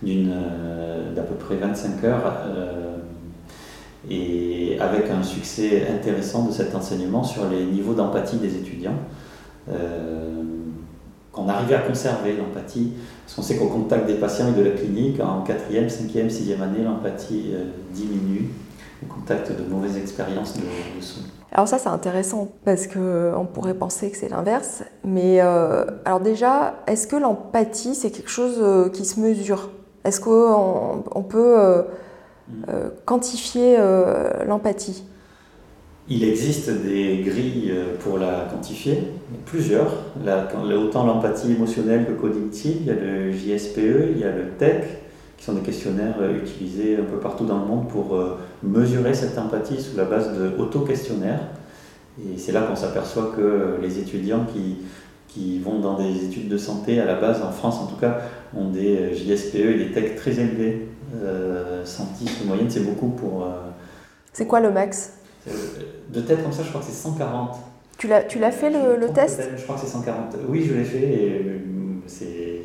d'à 0.01 1.24
peu 1.24 1.36
près 1.36 1.57
25 1.57 2.03
heures 2.05 2.34
et 4.09 4.77
avec 4.79 5.09
un 5.09 5.23
succès 5.23 5.87
intéressant 5.87 6.45
de 6.45 6.51
cet 6.51 6.75
enseignement 6.75 7.23
sur 7.23 7.49
les 7.49 7.65
niveaux 7.65 7.93
d'empathie 7.93 8.37
des 8.37 8.55
étudiants. 8.55 8.97
Euh, 9.71 10.43
qu'on 11.31 11.49
arrivait 11.49 11.73
à 11.73 11.79
conserver 11.79 12.35
l'empathie, 12.35 12.93
parce 13.25 13.35
qu'on 13.35 13.41
sait 13.41 13.57
qu'au 13.57 13.65
contact 13.65 14.05
des 14.05 14.15
patients 14.15 14.49
et 14.49 14.51
de 14.51 14.63
la 14.63 14.69
clinique, 14.69 15.19
en 15.19 15.43
4e, 15.43 15.89
5e, 15.89 16.29
6e 16.29 16.61
année, 16.61 16.83
l'empathie 16.83 17.53
euh, 17.53 17.71
diminue 17.91 18.49
au 19.01 19.11
contact 19.11 19.51
de 19.51 19.63
mauvaises 19.67 19.97
expériences 19.97 20.53
de, 20.53 20.61
soins. 21.01 21.23
Alors 21.51 21.67
ça 21.67 21.79
c'est 21.79 21.89
intéressant 21.89 22.49
parce 22.65 22.85
qu'on 22.85 23.47
pourrait 23.51 23.73
penser 23.73 24.11
que 24.11 24.17
c'est 24.17 24.29
l'inverse, 24.29 24.83
mais 25.03 25.41
euh, 25.41 25.85
alors 26.05 26.19
déjà, 26.19 26.75
est-ce 26.85 27.07
que 27.07 27.15
l'empathie 27.15 27.95
c'est 27.95 28.11
quelque 28.11 28.29
chose 28.29 28.91
qui 28.91 29.03
se 29.03 29.19
mesure? 29.19 29.71
Est-ce 30.03 30.19
qu'on 30.19 31.03
on 31.15 31.23
peut 31.23 31.83
euh, 32.67 32.89
quantifier 33.05 33.77
euh, 33.79 34.43
l'empathie 34.45 35.03
il 36.09 36.25
existe 36.25 36.69
des 36.69 37.23
grilles 37.25 37.71
euh, 37.71 37.95
pour 37.97 38.17
la 38.17 38.49
quantifier, 38.51 39.03
plusieurs. 39.45 39.89
autant 40.75 41.05
l'empathie 41.05 41.53
émotionnelle 41.53 42.05
que 42.05 42.11
cognitive, 42.11 42.79
il 42.81 42.87
y 42.87 42.91
a 42.91 42.95
le 42.95 43.31
JSPE, 43.31 44.11
il 44.11 44.19
y 44.19 44.25
a 44.25 44.31
le 44.31 44.49
TEC, 44.59 44.83
qui 45.37 45.45
sont 45.45 45.53
des 45.53 45.61
questionnaires 45.61 46.17
utilisés 46.43 46.97
un 46.97 47.05
peu 47.05 47.19
partout 47.19 47.45
dans 47.45 47.59
le 47.59 47.65
monde 47.65 47.87
pour 47.87 48.19
mesurer 48.61 49.13
cette 49.13 49.37
empathie 49.37 49.81
sous 49.81 49.95
la 49.95 50.03
base 50.03 50.37
de 50.37 50.51
auto-questionnaires. 50.61 51.39
Et 52.19 52.37
c'est 52.37 52.51
là 52.51 52.63
qu'on 52.63 52.75
s'aperçoit 52.75 53.31
que 53.37 53.77
les 53.81 53.97
étudiants 53.99 54.45
qui, 54.53 54.79
qui 55.29 55.59
vont 55.59 55.79
dans 55.79 55.97
des 55.97 56.25
études 56.25 56.49
de 56.49 56.57
santé, 56.57 56.99
à 56.99 57.05
la 57.05 57.15
base, 57.15 57.41
en 57.41 57.51
France 57.51 57.79
en 57.81 57.87
tout 57.87 57.95
cas, 57.95 58.19
ont 58.55 58.69
des 58.69 59.15
JSPE 59.15 59.55
et 59.55 59.77
des 59.77 59.91
TEC 59.91 60.17
très 60.17 60.39
élevés. 60.39 60.89
110 61.86 62.41
de 62.41 62.47
moyenne, 62.47 62.70
c'est 62.70 62.82
beaucoup 62.82 63.09
pour. 63.09 63.43
Euh, 63.43 63.70
c'est 64.32 64.47
quoi 64.47 64.59
le 64.59 64.72
max? 64.72 65.14
De 66.09 66.22
tête 66.22 66.41
comme 66.41 66.53
ça, 66.53 66.64
je 66.64 66.70
crois 66.70 66.82
que 66.82 66.88
c'est 66.88 66.93
140. 66.93 67.57
Tu 67.97 68.07
l'as, 68.07 68.24
tu 68.24 68.39
l'as 68.39 68.51
fait 68.51 68.70
le, 68.70 68.97
le 68.97 69.09
test? 69.09 69.41
Je 69.55 69.64
crois 69.64 69.76
que 69.76 69.82
c'est 69.82 69.88
140. 69.88 70.36
Oui, 70.47 70.66
je 70.68 70.74
l'ai 70.74 70.84
fait 70.84 71.01
et 71.01 71.41
euh, 71.45 71.59
c'est, 72.07 72.61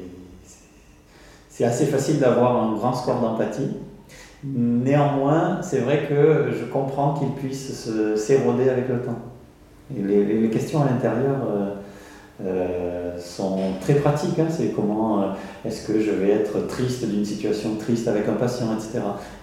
c'est 1.50 1.64
assez 1.64 1.86
facile 1.86 2.18
d'avoir 2.18 2.56
un 2.62 2.74
grand 2.74 2.92
score 2.94 3.20
d'empathie. 3.20 3.76
Néanmoins, 4.44 5.60
c'est 5.62 5.80
vrai 5.80 6.06
que 6.08 6.52
je 6.52 6.64
comprends 6.64 7.14
qu'il 7.14 7.30
puisse 7.32 7.90
s'éroder 8.16 8.70
avec 8.70 8.88
le 8.88 9.02
temps. 9.02 9.18
Et 9.96 10.02
les, 10.02 10.24
les 10.24 10.50
questions 10.50 10.82
à 10.82 10.86
l'intérieur. 10.86 11.36
Euh, 11.50 11.74
euh, 12.44 13.18
sont 13.18 13.58
très 13.80 13.94
pratiques. 13.94 14.38
Hein. 14.38 14.46
c'est 14.48 14.68
comment 14.68 15.22
euh, 15.22 15.26
est-ce 15.64 15.84
que 15.84 16.00
je 16.00 16.12
vais 16.12 16.30
être 16.30 16.68
triste 16.68 17.04
d'une 17.04 17.24
situation 17.24 17.74
triste 17.74 18.06
avec 18.06 18.28
un 18.28 18.34
patient, 18.34 18.66
etc. 18.76 19.00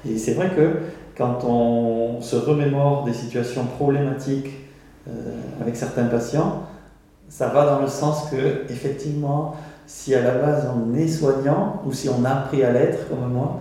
Et 0.10 0.18
c'est 0.18 0.34
vrai 0.34 0.50
que 0.56 0.78
quand 1.18 1.44
on 1.44 2.22
se 2.22 2.38
remémore 2.38 3.04
des 3.04 3.12
situations 3.12 3.66
problématiques 3.66 4.50
euh, 5.10 5.12
avec 5.62 5.76
certains 5.76 6.06
patients, 6.06 6.64
ça 7.28 7.48
va 7.48 7.66
dans 7.66 7.82
le 7.82 7.88
sens 7.88 8.30
que, 8.30 8.72
effectivement, 8.72 9.58
si 9.88 10.16
à 10.16 10.22
la 10.22 10.36
base 10.36 10.66
on 10.74 10.96
est 10.96 11.10
soignant 11.10 11.82
ou 11.86 11.92
si 11.92 12.08
on 12.08 12.24
a 12.24 12.30
appris 12.30 12.64
à 12.64 12.72
l'être, 12.72 13.10
comme 13.10 13.34
moi, 13.34 13.60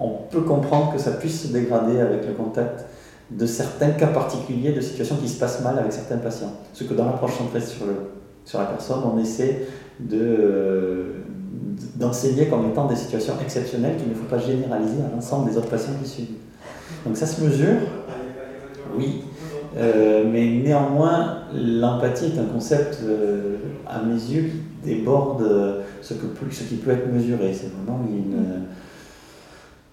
on 0.00 0.10
peut 0.30 0.40
comprendre 0.40 0.92
que 0.92 0.98
ça 0.98 1.12
puisse 1.12 1.46
se 1.46 1.52
dégrader 1.52 2.00
avec 2.00 2.26
le 2.26 2.32
contact 2.32 2.84
de 3.30 3.46
certains 3.46 3.90
cas 3.90 4.08
particuliers 4.08 4.72
de 4.72 4.80
situations 4.80 5.16
qui 5.16 5.28
se 5.28 5.38
passent 5.38 5.62
mal 5.62 5.78
avec 5.78 5.92
certains 5.92 6.18
patients. 6.18 6.52
Ce 6.72 6.84
que 6.84 6.94
dans 6.94 7.06
l'approche 7.06 7.38
centrée 7.38 7.60
sur, 7.60 8.58
la 8.58 8.66
personne, 8.66 9.00
on 9.12 9.18
essaie 9.18 9.66
de, 9.98 11.14
d'enseigner 11.96 12.48
comme 12.48 12.68
étant 12.68 12.86
des 12.86 12.96
situations 12.96 13.34
exceptionnelles 13.40 13.96
qu'il 13.96 14.08
ne 14.08 14.14
faut 14.14 14.26
pas 14.28 14.38
généraliser 14.38 15.00
à 15.00 15.14
l'ensemble 15.14 15.50
des 15.50 15.56
autres 15.56 15.70
patients 15.70 15.94
qui 16.02 16.08
suivent. 16.08 16.36
Donc 17.06 17.16
ça 17.16 17.26
se 17.26 17.42
mesure, 17.42 17.76
oui, 18.96 19.22
euh, 19.76 20.24
mais 20.30 20.46
néanmoins, 20.46 21.38
l'empathie 21.54 22.26
est 22.26 22.38
un 22.38 22.44
concept, 22.44 22.98
euh, 23.02 23.56
à 23.86 24.02
mes 24.02 24.14
yeux, 24.14 24.50
qui 24.82 24.94
déborde 24.94 25.44
ce, 26.02 26.14
que, 26.14 26.26
ce 26.50 26.64
qui 26.64 26.76
peut 26.76 26.90
être 26.90 27.10
mesuré. 27.10 27.52
C'est 27.54 27.70
vraiment 27.72 28.00
une 28.06 28.64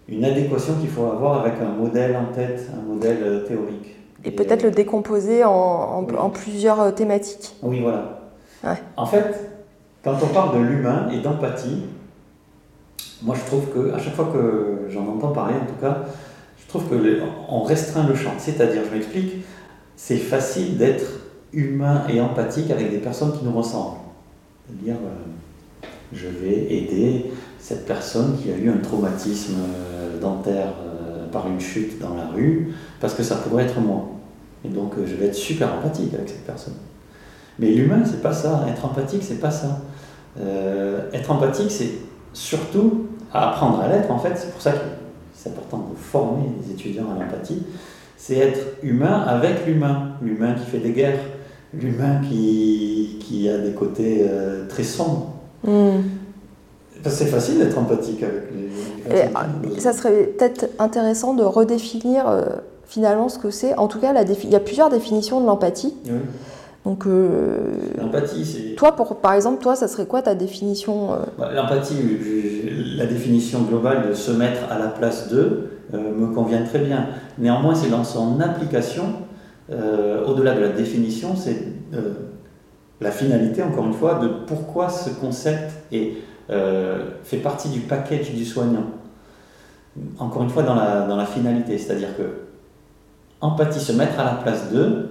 une 0.07 0.25
adéquation 0.25 0.75
qu'il 0.75 0.89
faut 0.89 1.05
avoir 1.05 1.41
avec 1.41 1.53
un 1.61 1.69
modèle 1.69 2.15
en 2.15 2.33
tête, 2.33 2.69
un 2.77 2.81
modèle 2.81 3.19
euh, 3.21 3.47
théorique. 3.47 3.95
Et, 4.23 4.31
peut-être 4.31 4.63
le 4.63 4.71
décomposer 4.71 5.43
en, 5.43 6.05
en, 6.05 6.29
plusieurs 6.29 6.79
euh, 6.79 6.91
thématiques. 6.91 7.55
Oui, 7.63 7.81
voilà. 7.81 8.19
En 8.95 9.05
fait, 9.05 9.51
quand 10.03 10.15
on 10.21 10.27
parle 10.27 10.59
de 10.59 10.63
l'humain 10.63 11.09
et 11.11 11.19
d'empathie, 11.19 11.83
moi 13.23 13.35
je 13.35 13.45
trouve 13.45 13.67
que, 13.69 13.93
à 13.93 13.99
chaque 13.99 14.13
fois 14.13 14.29
que 14.31 14.87
j'en 14.89 15.07
entends 15.07 15.31
parler 15.31 15.55
en 15.55 15.65
tout 15.65 15.81
cas, 15.81 16.03
je 16.59 16.67
trouve 16.67 16.83
qu'on 16.85 17.63
restreint 17.63 18.07
le 18.07 18.15
champ. 18.15 18.33
C'est-à-dire, 18.37 18.83
je 18.89 18.95
m'explique, 18.95 19.45
c'est 19.95 20.17
facile 20.17 20.77
d'être 20.77 21.05
humain 21.53 22.03
et 22.09 22.21
empathique 22.21 22.71
avec 22.71 22.91
des 22.91 22.99
personnes 22.99 23.37
qui 23.37 23.43
nous 23.43 23.51
ressemblent. 23.51 23.97
C'est-à-dire, 24.65 24.95
euh, 25.03 25.87
je 26.13 26.27
vais 26.27 26.73
aider 26.73 27.31
cette 27.61 27.85
personne 27.85 28.37
qui 28.41 28.51
a 28.51 28.57
eu 28.57 28.69
un 28.69 28.77
traumatisme 28.77 29.55
euh, 29.55 30.19
dentaire 30.19 30.73
euh, 30.83 31.27
par 31.31 31.47
une 31.47 31.59
chute 31.59 31.99
dans 31.99 32.15
la 32.15 32.27
rue, 32.27 32.73
parce 32.99 33.13
que 33.13 33.23
ça 33.23 33.35
pourrait 33.35 33.63
être 33.63 33.79
moi. 33.79 34.09
Et 34.65 34.69
donc, 34.69 34.93
je 35.05 35.15
vais 35.15 35.27
être 35.27 35.35
super 35.35 35.73
empathique 35.73 36.13
avec 36.13 36.29
cette 36.29 36.45
personne. 36.45 36.75
Mais 37.59 37.71
l'humain, 37.71 38.03
c'est 38.05 38.21
pas 38.21 38.33
ça. 38.33 38.65
Être 38.69 38.85
empathique, 38.85 39.23
c'est 39.23 39.39
pas 39.39 39.51
ça. 39.51 39.81
être 41.13 41.31
empathique, 41.31 41.71
c'est 41.71 41.91
surtout 42.33 43.07
apprendre 43.33 43.81
à 43.81 43.87
l'être, 43.87 44.11
en 44.11 44.19
fait. 44.19 44.33
C'est 44.35 44.51
pour 44.51 44.61
ça 44.61 44.71
que 44.73 44.85
c'est 45.33 45.49
important 45.49 45.89
de 45.91 45.97
former 45.97 46.43
les 46.61 46.71
étudiants 46.71 47.05
à 47.11 47.19
l'empathie. 47.19 47.63
C'est 48.17 48.37
être 48.37 48.59
humain 48.83 49.23
avec 49.27 49.65
l'humain. 49.65 50.11
L'humain 50.21 50.53
qui 50.53 50.69
fait 50.69 50.77
des 50.77 50.91
guerres, 50.91 51.19
l'humain 51.73 52.21
qui, 52.21 53.49
a 53.49 53.57
des 53.57 53.71
côtés 53.71 54.25
euh, 54.29 54.67
très 54.67 54.83
sombres. 54.83 55.33
Hmm. 55.63 56.01
C'est 57.05 57.25
facile 57.25 57.59
d'être 57.59 57.77
empathique 57.77 58.23
avec 58.23 58.43
les, 58.53 59.15
Et, 59.15 59.23
euh, 59.25 59.79
Ça 59.79 59.93
serait 59.93 60.23
peut-être 60.37 60.69
intéressant 60.79 61.33
de 61.33 61.43
redéfinir 61.43 62.27
euh, 62.27 62.43
finalement 62.85 63.29
ce 63.29 63.39
que 63.39 63.49
c'est. 63.49 63.75
En 63.77 63.87
tout 63.87 63.99
cas, 63.99 64.13
la 64.13 64.23
il 64.23 64.49
y 64.49 64.55
a 64.55 64.59
plusieurs 64.59 64.89
définitions 64.89 65.41
de 65.41 65.47
l'empathie. 65.47 65.95
Oui. 66.05 66.11
Donc, 66.83 67.05
l'empathie, 67.97 68.43
c'est. 68.43 68.75
Toi, 68.75 68.95
pour, 68.95 69.17
par 69.17 69.33
exemple, 69.33 69.61
toi, 69.61 69.75
ça 69.75 69.87
serait 69.87 70.07
quoi 70.07 70.23
ta 70.23 70.33
définition 70.33 71.09
bah, 71.37 71.51
L'empathie, 71.53 71.95
la 72.97 73.05
définition 73.05 73.61
globale 73.61 74.09
de 74.09 74.13
se 74.13 74.31
mettre 74.31 74.61
à 74.71 74.79
la 74.79 74.87
place 74.87 75.29
d'eux 75.29 75.69
me 75.93 76.33
convient 76.33 76.63
très 76.63 76.79
bien. 76.79 77.05
Néanmoins, 77.37 77.75
c'est 77.75 77.91
dans 77.91 78.03
son 78.03 78.39
application 78.39 79.03
euh, 79.71 80.25
au-delà 80.25 80.53
de 80.53 80.59
la 80.59 80.69
définition, 80.69 81.35
c'est 81.35 81.63
euh, 81.93 82.13
la 82.99 83.11
finalité, 83.11 83.63
encore 83.63 83.85
une 83.85 83.93
fois, 83.93 84.19
de 84.19 84.27
pourquoi 84.47 84.89
ce 84.89 85.09
concept 85.09 85.71
est, 85.91 85.97
euh, 86.07 86.13
fait 87.23 87.37
partie 87.37 87.69
du 87.69 87.81
package 87.81 88.33
du 88.33 88.45
soignant. 88.45 88.85
Encore 90.19 90.43
une 90.43 90.49
fois, 90.49 90.63
dans 90.63 90.75
la, 90.75 91.07
dans 91.07 91.15
la 91.15 91.25
finalité, 91.25 91.77
c'est-à-dire 91.77 92.15
que 92.17 92.23
empathie, 93.41 93.79
se 93.79 93.91
mettre 93.91 94.19
à 94.19 94.23
la 94.23 94.33
place 94.33 94.71
d'eux, 94.71 95.09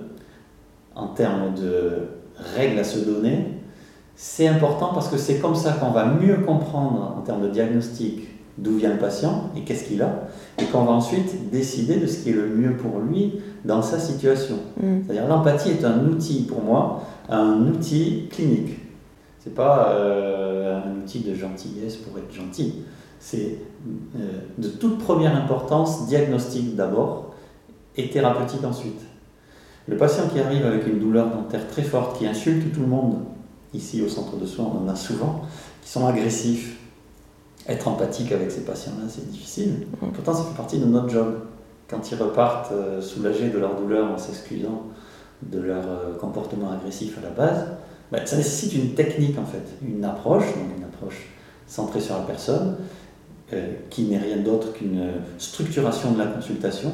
en 0.94 1.08
termes 1.08 1.54
de 1.54 2.08
règles 2.56 2.78
à 2.78 2.84
se 2.84 3.00
donner, 3.00 3.60
c'est 4.16 4.46
important 4.46 4.90
parce 4.92 5.08
que 5.08 5.16
c'est 5.16 5.38
comme 5.38 5.54
ça 5.54 5.72
qu'on 5.72 5.90
va 5.90 6.06
mieux 6.06 6.36
comprendre 6.38 7.16
en 7.18 7.22
termes 7.22 7.42
de 7.42 7.48
diagnostic 7.48 8.28
d'où 8.58 8.76
vient 8.76 8.92
le 8.92 8.98
patient 8.98 9.50
et 9.56 9.62
qu'est-ce 9.62 9.84
qu'il 9.84 10.02
a, 10.02 10.28
et 10.58 10.64
qu'on 10.66 10.84
va 10.84 10.92
ensuite 10.92 11.50
décider 11.50 11.96
de 11.96 12.06
ce 12.06 12.22
qui 12.22 12.30
est 12.30 12.34
le 12.34 12.48
mieux 12.48 12.76
pour 12.76 13.00
lui 13.00 13.40
dans 13.64 13.80
sa 13.80 13.98
situation. 13.98 14.56
Mm. 14.76 15.02
C'est-à-dire 15.06 15.26
l'empathie 15.26 15.70
est 15.70 15.84
un 15.84 16.04
outil 16.06 16.42
pour 16.42 16.62
moi, 16.62 17.02
un 17.30 17.66
outil 17.68 18.28
clinique. 18.30 18.76
C'est 19.42 19.54
pas 19.54 19.92
euh, 19.92 20.80
un 20.84 20.98
outil 20.98 21.20
de 21.20 21.34
gentillesse 21.34 21.96
pour 21.96 22.18
être 22.18 22.32
gentil. 22.32 22.82
C'est 23.18 23.58
euh, 24.16 24.40
de 24.58 24.68
toute 24.68 24.98
première 24.98 25.34
importance 25.34 26.06
diagnostique 26.06 26.76
d'abord 26.76 27.34
et 27.96 28.10
thérapeutique 28.10 28.64
ensuite. 28.64 29.00
Le 29.88 29.96
patient 29.96 30.28
qui 30.28 30.40
arrive 30.40 30.64
avec 30.66 30.86
une 30.86 30.98
douleur 30.98 31.30
dentaire 31.30 31.66
très 31.68 31.82
forte, 31.82 32.18
qui 32.18 32.26
insulte 32.26 32.72
tout 32.72 32.80
le 32.80 32.86
monde, 32.86 33.16
ici 33.72 34.02
au 34.02 34.08
centre 34.08 34.36
de 34.36 34.46
soins 34.46 34.70
on 34.74 34.84
en 34.84 34.88
a 34.88 34.94
souvent, 34.94 35.42
qui 35.82 35.88
sont 35.88 36.06
agressifs, 36.06 36.78
être 37.66 37.88
empathique 37.88 38.32
avec 38.32 38.50
ces 38.50 38.64
patients-là, 38.64 39.08
c'est 39.08 39.28
difficile. 39.30 39.86
Pourtant, 40.14 40.34
ça 40.34 40.44
fait 40.44 40.56
partie 40.56 40.78
de 40.78 40.84
notre 40.84 41.08
job. 41.08 41.40
Quand 41.88 42.10
ils 42.10 42.16
repartent 42.16 42.72
euh, 42.72 43.00
soulagés 43.00 43.48
de 43.48 43.58
leur 43.58 43.74
douleur 43.74 44.10
en 44.10 44.18
s'excusant 44.18 44.82
de 45.42 45.60
leur 45.60 46.18
comportement 46.18 46.70
agressif 46.70 47.16
à 47.18 47.22
la 47.22 47.30
base, 47.30 47.66
ben, 48.12 48.26
ça 48.26 48.36
nécessite 48.36 48.74
une 48.74 48.94
technique 48.94 49.38
en 49.38 49.44
fait, 49.44 49.62
une 49.86 50.04
approche, 50.04 50.46
donc 50.46 50.76
une 50.76 50.84
approche 50.84 51.28
centrée 51.66 52.00
sur 52.00 52.16
la 52.16 52.22
personne, 52.22 52.76
euh, 53.52 53.72
qui 53.88 54.02
n'est 54.04 54.18
rien 54.18 54.38
d'autre 54.38 54.72
qu'une 54.72 55.00
structuration 55.38 56.12
de 56.12 56.18
la 56.18 56.26
consultation, 56.26 56.90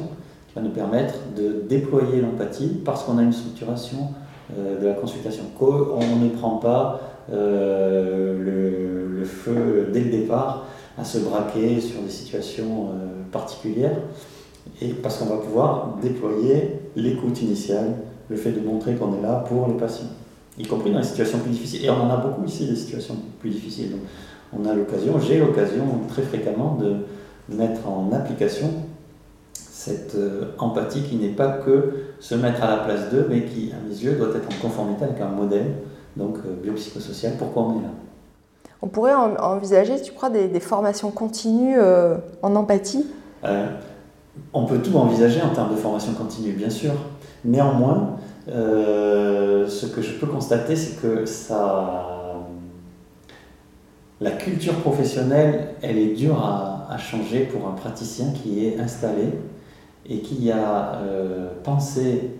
qui 0.47 0.55
va 0.55 0.61
nous 0.61 0.71
permettre 0.71 1.15
de 1.35 1.63
déployer 1.67 2.21
l'empathie 2.21 2.81
parce 2.85 3.03
qu'on 3.03 3.17
a 3.17 3.23
une 3.23 3.33
structuration 3.33 4.09
de 4.57 4.87
la 4.87 4.93
consultation. 4.93 5.43
On 5.59 6.15
ne 6.23 6.29
prend 6.29 6.55
pas 6.55 7.01
le, 7.29 8.37
le, 8.39 9.25
feu 9.25 9.89
dès 9.91 9.99
le 9.99 10.09
départ 10.09 10.67
à 10.97 11.03
se 11.03 11.17
braquer 11.17 11.81
sur 11.81 12.01
des 12.01 12.09
situations 12.09 12.91
particulières 13.33 13.97
et 14.81 14.89
parce 14.89 15.17
qu'on 15.17 15.25
va 15.25 15.37
pouvoir 15.37 15.97
déployer 16.01 16.79
l'écoute 16.95 17.41
initiale, 17.41 17.95
le 18.29 18.35
fait 18.35 18.51
de 18.51 18.59
montrer 18.59 18.95
qu'on 18.95 19.17
est 19.17 19.21
là 19.21 19.43
pour 19.47 19.67
les 19.67 19.73
patients, 19.73 20.07
y 20.57 20.65
compris 20.65 20.91
dans 20.91 20.99
les 20.99 21.05
situations 21.05 21.39
plus 21.39 21.51
difficiles. 21.51 21.85
Et 21.85 21.89
on 21.89 22.01
en 22.01 22.09
a 22.09 22.17
beaucoup 22.17 22.45
ici 22.45 22.67
des 22.67 22.75
situations 22.75 23.15
plus 23.39 23.49
difficiles. 23.49 23.91
Donc, 23.91 24.01
on 24.53 24.65
a 24.65 24.73
l'occasion, 24.73 25.19
j'ai 25.19 25.39
l'occasion 25.39 25.83
très 26.07 26.21
fréquemment 26.21 26.77
de 26.79 26.97
mettre 27.49 27.87
en 27.87 28.11
application 28.13 28.71
cette 29.53 30.15
euh, 30.15 30.51
empathie 30.57 31.03
qui 31.03 31.15
n'est 31.15 31.29
pas 31.29 31.49
que 31.49 31.93
se 32.19 32.35
mettre 32.35 32.63
à 32.63 32.69
la 32.69 32.77
place 32.77 33.09
d'eux, 33.09 33.25
mais 33.29 33.45
qui, 33.45 33.71
à 33.71 33.87
mes 33.87 33.95
yeux, 33.95 34.15
doit 34.15 34.29
être 34.29 34.47
en 34.47 34.61
conformité 34.61 35.05
avec 35.05 35.21
un 35.21 35.29
modèle, 35.29 35.75
donc 36.15 36.37
euh, 36.39 36.55
biopsychosocial, 36.61 37.33
pourquoi 37.37 37.63
on 37.63 37.79
est 37.79 37.83
là? 37.83 37.89
On 38.81 38.87
pourrait 38.87 39.13
envisager, 39.13 39.99
tu 40.01 40.11
crois, 40.11 40.29
des, 40.29 40.59
formations 40.59 41.09
continues 41.09 41.77
euh, 41.79 42.17
en 42.43 42.55
empathie? 42.55 43.05
On 44.53 44.65
peut 44.65 44.79
tout 44.79 44.95
envisager 44.95 45.41
en 45.41 45.49
termes 45.49 45.71
de 45.71 45.79
formation 45.79 46.13
continue, 46.13 46.51
bien 46.51 46.69
sûr. 46.69 46.91
Néanmoins, 47.43 48.17
euh, 48.49 49.67
ce 49.67 49.87
que 49.87 50.01
je 50.01 50.13
peux 50.13 50.27
constater, 50.27 50.75
c'est 50.75 51.01
que 51.01 51.25
ça, 51.25 52.45
la 54.21 54.31
culture 54.31 54.75
professionnelle, 54.75 55.75
elle 55.81 55.97
est 55.97 56.13
dure 56.13 56.39
à, 56.43 56.75
changer 56.97 57.41
pour 57.41 57.67
un 57.67 57.73
praticien 57.73 58.31
qui 58.31 58.65
est 58.65 58.79
installé 58.79 59.25
et 60.09 60.19
qui 60.21 60.49
a 60.51 60.95
euh, 60.95 61.49
pensé, 61.63 62.31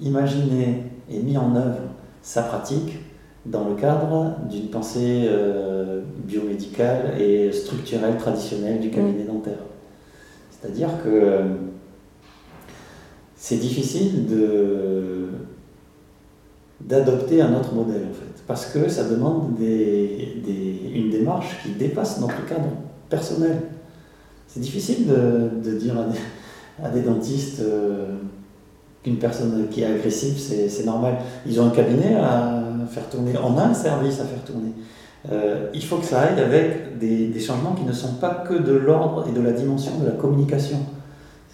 imaginé 0.00 0.84
et 1.08 1.20
mis 1.20 1.36
en 1.36 1.54
œuvre 1.54 1.78
sa 2.20 2.42
pratique 2.42 2.98
dans 3.46 3.68
le 3.68 3.76
cadre 3.76 4.36
d'une 4.50 4.68
pensée 4.70 5.26
euh, 5.26 6.02
biomédicale 6.24 7.20
et 7.20 7.52
structurelle 7.52 8.16
traditionnelle 8.16 8.80
du 8.80 8.90
cabinet 8.90 9.22
dentaire. 9.24 9.62
C'est-à-dire 10.50 10.88
que 11.04 11.42
c'est 13.42 13.56
difficile 13.56 14.24
d'adopter 16.80 17.42
un 17.42 17.52
autre 17.56 17.74
modèle 17.74 18.02
en 18.08 18.14
fait, 18.14 18.44
parce 18.46 18.66
que 18.66 18.88
ça 18.88 19.02
demande 19.02 19.58
une 19.58 21.10
démarche 21.10 21.58
qui 21.64 21.70
dépasse 21.70 22.20
notre 22.20 22.46
cadre 22.46 22.68
personnel. 23.10 23.62
C'est 24.46 24.60
difficile 24.60 25.08
de, 25.08 25.72
dire 25.72 25.94
à 26.80 26.88
des, 26.90 27.00
dentistes 27.00 27.58
euh, 27.62 28.14
qu'une 29.02 29.16
personne 29.16 29.66
qui 29.72 29.82
est 29.82 29.86
agressive, 29.86 30.38
c'est, 30.38 30.84
normal. 30.84 31.16
Ils 31.44 31.60
ont 31.60 31.66
un 31.66 31.70
cabinet 31.70 32.14
à 32.14 32.62
faire 32.90 33.08
tourner, 33.08 33.32
on 33.42 33.58
a 33.58 33.64
un 33.64 33.74
service 33.74 34.20
à 34.20 34.24
faire 34.24 34.44
tourner. 34.44 34.70
Euh, 35.32 35.68
il 35.74 35.82
faut 35.84 35.96
que 35.96 36.04
ça 36.04 36.20
aille 36.20 36.40
avec 36.40 36.96
des, 37.00 37.40
changements 37.40 37.72
qui 37.72 37.82
ne 37.82 37.92
sont 37.92 38.14
pas 38.20 38.44
que 38.46 38.54
de 38.54 38.72
l'ordre 38.72 39.26
et 39.28 39.32
de 39.32 39.40
la 39.40 39.50
dimension 39.50 39.98
de 39.98 40.06
la 40.06 40.12
communication. 40.12 40.78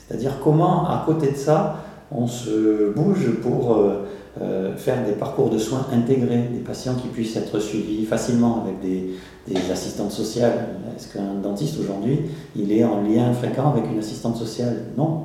C'est-à-dire 0.08 0.38
comment, 0.42 0.88
à 0.88 1.02
côté 1.04 1.32
de 1.32 1.36
ça, 1.36 1.76
on 2.10 2.26
se 2.26 2.90
bouge 2.94 3.30
pour 3.42 3.74
euh, 3.74 4.06
euh, 4.40 4.76
faire 4.76 5.04
des 5.04 5.12
parcours 5.12 5.50
de 5.50 5.58
soins 5.58 5.86
intégrés, 5.92 6.48
des 6.50 6.60
patients 6.60 6.94
qui 6.94 7.08
puissent 7.08 7.36
être 7.36 7.58
suivis 7.60 8.06
facilement 8.06 8.62
avec 8.64 8.80
des, 8.80 9.14
assistantes 9.70 10.12
sociales. 10.12 10.68
Est-ce 10.96 11.12
qu'un 11.12 11.34
dentiste 11.42 11.78
aujourd'hui, 11.80 12.20
il 12.54 12.70
est 12.70 12.84
en 12.84 13.02
lien 13.02 13.32
fréquent 13.32 13.70
avec 13.70 13.84
une 13.90 13.98
assistante 13.98 14.36
sociale? 14.36 14.76
Non. 14.96 15.24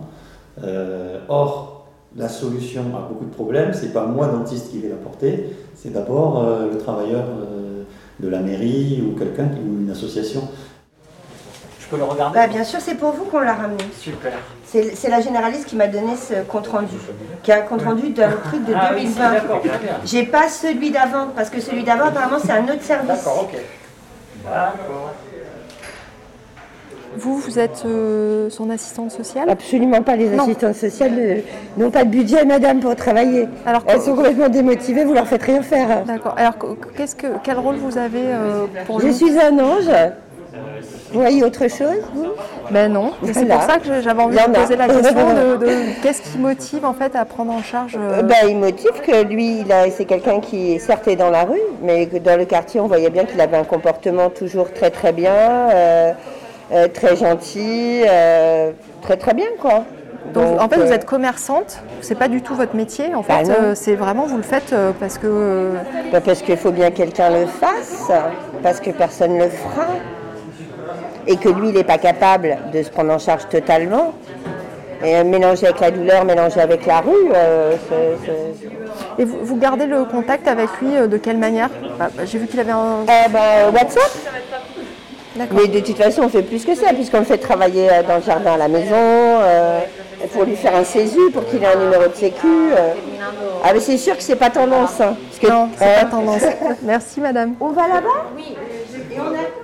or, 1.28 1.88
la 2.16 2.30
solution 2.30 2.84
à 2.96 3.08
beaucoup 3.10 3.26
de 3.26 3.34
problèmes, 3.34 3.74
c'est 3.74 3.92
pas 3.92 4.06
moi 4.06 4.28
dentiste 4.28 4.72
qui 4.72 4.80
vais 4.80 4.88
l'apporter, 4.88 5.50
c'est 5.76 5.92
d'abord 5.92 6.42
le 6.72 6.78
travailleur 6.78 7.26
de 8.22 8.28
la 8.30 8.40
mairie 8.40 9.04
ou 9.06 9.18
quelqu'un 9.18 9.50
ou 9.66 9.82
une 9.82 9.90
association. 9.90 10.44
Je 11.94 11.98
peux 12.00 12.04
le 12.06 12.10
regarder 12.10 12.34
bah, 12.40 12.48
Bien 12.48 12.64
sûr, 12.64 12.80
c'est 12.82 12.96
pour 12.96 13.12
vous 13.12 13.26
qu'on 13.26 13.40
l'a 13.40 13.54
ramené. 13.54 13.84
Super. 14.00 14.32
C'est 14.66 15.10
la 15.10 15.22
généraliste 15.22 15.66
qui 15.66 15.76
m'a 15.76 15.86
donné 15.88 16.16
ce 16.16 16.42
compte 16.48 16.68
rendu, 16.68 16.96
qui 17.44 17.52
est 17.52 17.54
un 17.54 17.62
compte 17.62 17.84
rendu 17.84 18.10
d'un 18.10 18.32
truc 18.32 18.66
de 18.66 18.74
2020. 18.74 19.24
Ah 19.24 19.60
J'ai 20.04 20.24
pas 20.24 20.50
celui 20.50 20.90
d'avant, 20.90 21.28
parce 21.36 21.50
que 21.52 21.62
celui 21.62 21.84
d'avant, 21.84 22.06
apparemment, 22.06 22.38
c'est 22.44 22.52
un 22.52 22.64
autre 22.64 22.82
service. 22.82 23.08
D'accord, 23.08 23.44
ok. 23.48 23.60
D'accord. 24.44 25.14
Vous, 27.16 27.38
vous 27.38 27.60
êtes 27.60 27.84
euh, 27.86 28.50
son 28.50 28.72
assistante 28.72 29.12
sociale? 29.12 29.48
Absolument 29.48 30.02
pas. 30.02 30.16
Les 30.16 30.30
Non. 30.32 30.46
assistantes 30.46 30.74
sociales 30.74 31.14
euh, 31.20 31.38
n'ont 31.78 31.92
pas 31.92 32.06
de 32.06 32.10
budget, 32.10 32.44
madame, 32.44 32.80
pour 32.80 32.96
travailler. 32.96 33.48
Alors, 33.68 33.84
Elles 33.86 34.02
sont 34.02 34.16
complètement 34.16 34.50
démotivées, 34.50 35.06
vous 35.06 35.14
leur 35.14 35.28
faites 35.28 35.44
rien 35.44 35.62
faire. 35.62 36.04
D'accord. 36.06 36.34
Alors, 36.36 36.58
qu- 36.58 36.76
qu'est-ce 36.98 37.16
que, 37.16 37.28
quel 37.44 37.60
rôle 37.60 37.76
vous 37.76 38.00
avez 38.00 38.24
euh, 38.26 38.66
pour 38.88 39.00
Je 39.00 39.06
lui 39.06 39.14
suis 39.14 39.40
un 39.40 39.60
ange. 39.60 39.92
Vous 41.12 41.20
voyez 41.20 41.44
autre 41.44 41.68
chose, 41.68 42.02
vous? 42.14 42.28
Ben 42.72 42.92
non. 42.92 43.12
C'est 43.32 43.46
pour 43.48 43.62
ça 43.64 43.78
que 43.80 44.02
j'avais 44.02 44.22
envie 44.22 44.38
de 44.38 44.52
poser 44.52 44.76
la 44.76 44.88
question 44.88 45.34
de, 45.34 45.58
de 45.58 45.68
qu'est-ce 46.04 46.22
qui 46.22 46.38
motive 46.38 46.86
en 46.86 46.94
fait 46.94 47.16
à 47.16 47.26
prendre 47.26 47.52
en 47.52 47.62
charge. 47.62 47.98
euh, 48.00 48.20
Euh, 48.20 48.22
ben, 48.24 48.36
il 48.48 48.58
motive 48.58 48.92
que 49.06 49.24
lui, 49.24 49.64
c'est 49.96 50.06
quelqu'un 50.06 50.40
qui 50.40 50.80
certes 50.80 51.08
est 51.08 51.16
dans 51.16 51.30
la 51.30 51.44
rue, 51.44 51.60
mais 51.82 52.08
que 52.08 52.18
dans 52.18 52.38
le 52.38 52.46
quartier, 52.46 52.80
on 52.80 52.88
voyait 52.88 53.10
bien 53.10 53.26
qu'il 53.26 53.40
avait 53.42 53.58
un 53.58 53.64
comportement 53.64 54.30
toujours 54.30 54.72
très 54.72 54.90
très 54.92 55.12
bien, 55.12 55.34
euh, 55.34 56.12
euh, 56.72 56.88
très 56.88 57.16
gentil, 57.16 58.04
euh, 58.08 58.72
très 59.02 59.18
très 59.18 59.34
bien 59.34 59.48
quoi. 59.60 59.84
donc, 60.34 60.60
en 60.62 60.70
fait, 60.70 60.78
vous 60.78 60.92
êtes 60.92 61.06
commerçante. 61.06 61.80
C'est 62.02 62.18
pas 62.18 62.28
du 62.28 62.42
tout 62.42 62.56
votre 62.56 62.76
métier. 62.76 63.14
En 63.16 63.22
Bah 63.22 63.44
fait, 63.44 63.76
c'est 63.76 63.96
vraiment 63.96 64.26
vous 64.26 64.38
le 64.38 64.44
faites 64.44 64.74
parce 65.00 65.18
que. 65.18 65.72
ben, 66.12 66.22
parce 66.22 66.42
qu'il 66.42 66.58
faut 66.58 66.72
bien 66.72 66.90
que 66.92 66.98
quelqu'un 66.98 67.30
le 67.32 67.46
fasse, 67.48 68.12
parce 68.62 68.80
que 68.80 68.92
personne 68.92 69.38
ne 69.38 69.44
le 69.46 69.50
fera, 69.50 69.88
et 71.28 71.38
que 71.38 71.50
lui, 71.50 71.70
il 71.70 71.74
n'est 71.76 71.84
pas 71.84 71.98
capable 71.98 72.58
de 72.74 72.84
se 72.84 72.90
prendre 72.90 73.12
en 73.14 73.20
charge 73.20 73.48
totalement. 73.50 74.14
Et 75.04 75.16
euh, 75.18 75.24
mélanger 75.24 75.68
avec 75.68 75.80
la 75.82 75.92
douleur, 75.92 76.24
mélanger 76.24 76.62
avec 76.62 76.86
la 76.86 77.02
rue, 77.02 77.12
euh, 77.34 77.74
c'est- 77.90 78.26
c'est- 78.26 79.22
Et 79.22 79.26
vous, 79.26 79.38
vous 79.44 79.58
gardez 79.58 79.86
le 79.86 80.06
contact 80.06 80.48
avec 80.48 80.70
lui 80.82 80.96
euh, 80.96 81.08
de 81.08 81.18
quelle 81.18 81.38
manière? 81.38 81.70
Bah, 82.00 82.08
bah, 82.16 82.24
J'ai 82.26 82.38
vu 82.40 82.48
qu'il 82.48 82.60
avait 82.60 82.72
un. 82.72 83.02
Euh, 83.02 83.28
bah, 83.30 83.70
WhatsApp 83.74 84.12
D'accord. 85.36 85.58
Mais 85.60 85.68
de 85.68 85.80
toute 85.80 85.98
façon, 85.98 86.22
on 86.26 86.30
fait 86.30 86.44
plus 86.44 86.64
que 86.64 86.76
ça, 86.76 86.94
puisqu'on 86.94 87.20
le 87.20 87.26
fait 87.26 87.40
travailler 87.40 87.90
dans 88.08 88.18
le 88.18 88.22
jardin 88.22 88.54
à 88.54 88.58
la 88.58 88.68
maison, 88.68 88.94
euh, 88.96 89.80
pour 90.32 90.44
lui 90.44 90.56
faire 90.56 90.76
un 90.76 90.84
CESU, 90.84 91.32
pour 91.34 91.44
qu'il 91.48 91.64
ait 91.64 91.68
un 91.76 91.80
numéro 91.80 92.08
de 92.08 92.14
sécu. 92.16 92.46
euh. 92.48 92.94
Ah, 93.64 93.72
mais 93.74 93.80
c'est 93.80 93.98
sûr 93.98 94.16
que 94.16 94.22
c'est 94.24 94.36
pas 94.36 94.52
tendance. 94.52 95.02
hein, 95.02 95.16
parce 95.30 95.40
que, 95.40 95.48
Non, 95.48 95.70
c'est 95.76 95.86
euh, 95.86 96.02
pas 96.02 96.06
tendance. 96.06 96.42
Merci, 96.84 97.20
madame. 97.20 97.56
On 97.60 97.70
va 97.70 97.88
là-bas? 97.88 98.30
Oui. 98.38 98.56
Et 99.12 99.20
on 99.20 99.34
a... 99.34 99.63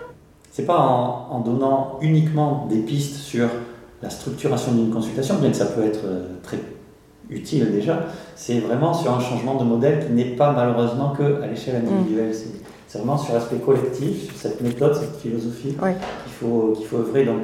C'est 0.59 0.65
pas 0.65 0.77
en, 0.77 1.27
en 1.31 1.39
donnant 1.39 1.97
uniquement 2.01 2.67
des 2.69 2.79
pistes 2.79 3.15
sur 3.15 3.47
la 4.03 4.09
structuration 4.09 4.73
d'une 4.73 4.89
consultation, 4.91 5.35
bien 5.35 5.51
que 5.51 5.55
ça 5.55 5.67
peut 5.67 5.85
être 5.85 6.01
euh, 6.03 6.25
très 6.43 6.57
utile 7.29 7.71
déjà, 7.71 8.07
c'est 8.35 8.59
vraiment 8.59 8.93
sur 8.93 9.09
un 9.13 9.21
changement 9.21 9.55
de 9.55 9.63
modèle 9.63 10.05
qui 10.05 10.11
n'est 10.11 10.35
pas 10.35 10.51
malheureusement 10.51 11.11
que 11.17 11.41
à 11.41 11.47
l'échelle 11.47 11.77
individuelle. 11.77 12.33
C'est- 12.35 12.59
C'est 12.89 12.97
vraiment 12.97 13.17
sur 13.19 13.35
l'aspect 13.35 13.57
collectif, 13.57 14.25
sur 14.25 14.35
cette 14.35 14.59
méthode, 14.61 14.95
cette 14.95 15.15
philosophie 15.21 15.77
Oui. 15.81 15.91
qu'il 16.23 16.33
faut, 16.33 16.73
qu'il 16.75 16.87
faut 16.87 16.97
œuvrer. 16.97 17.23
Donc, 17.23 17.37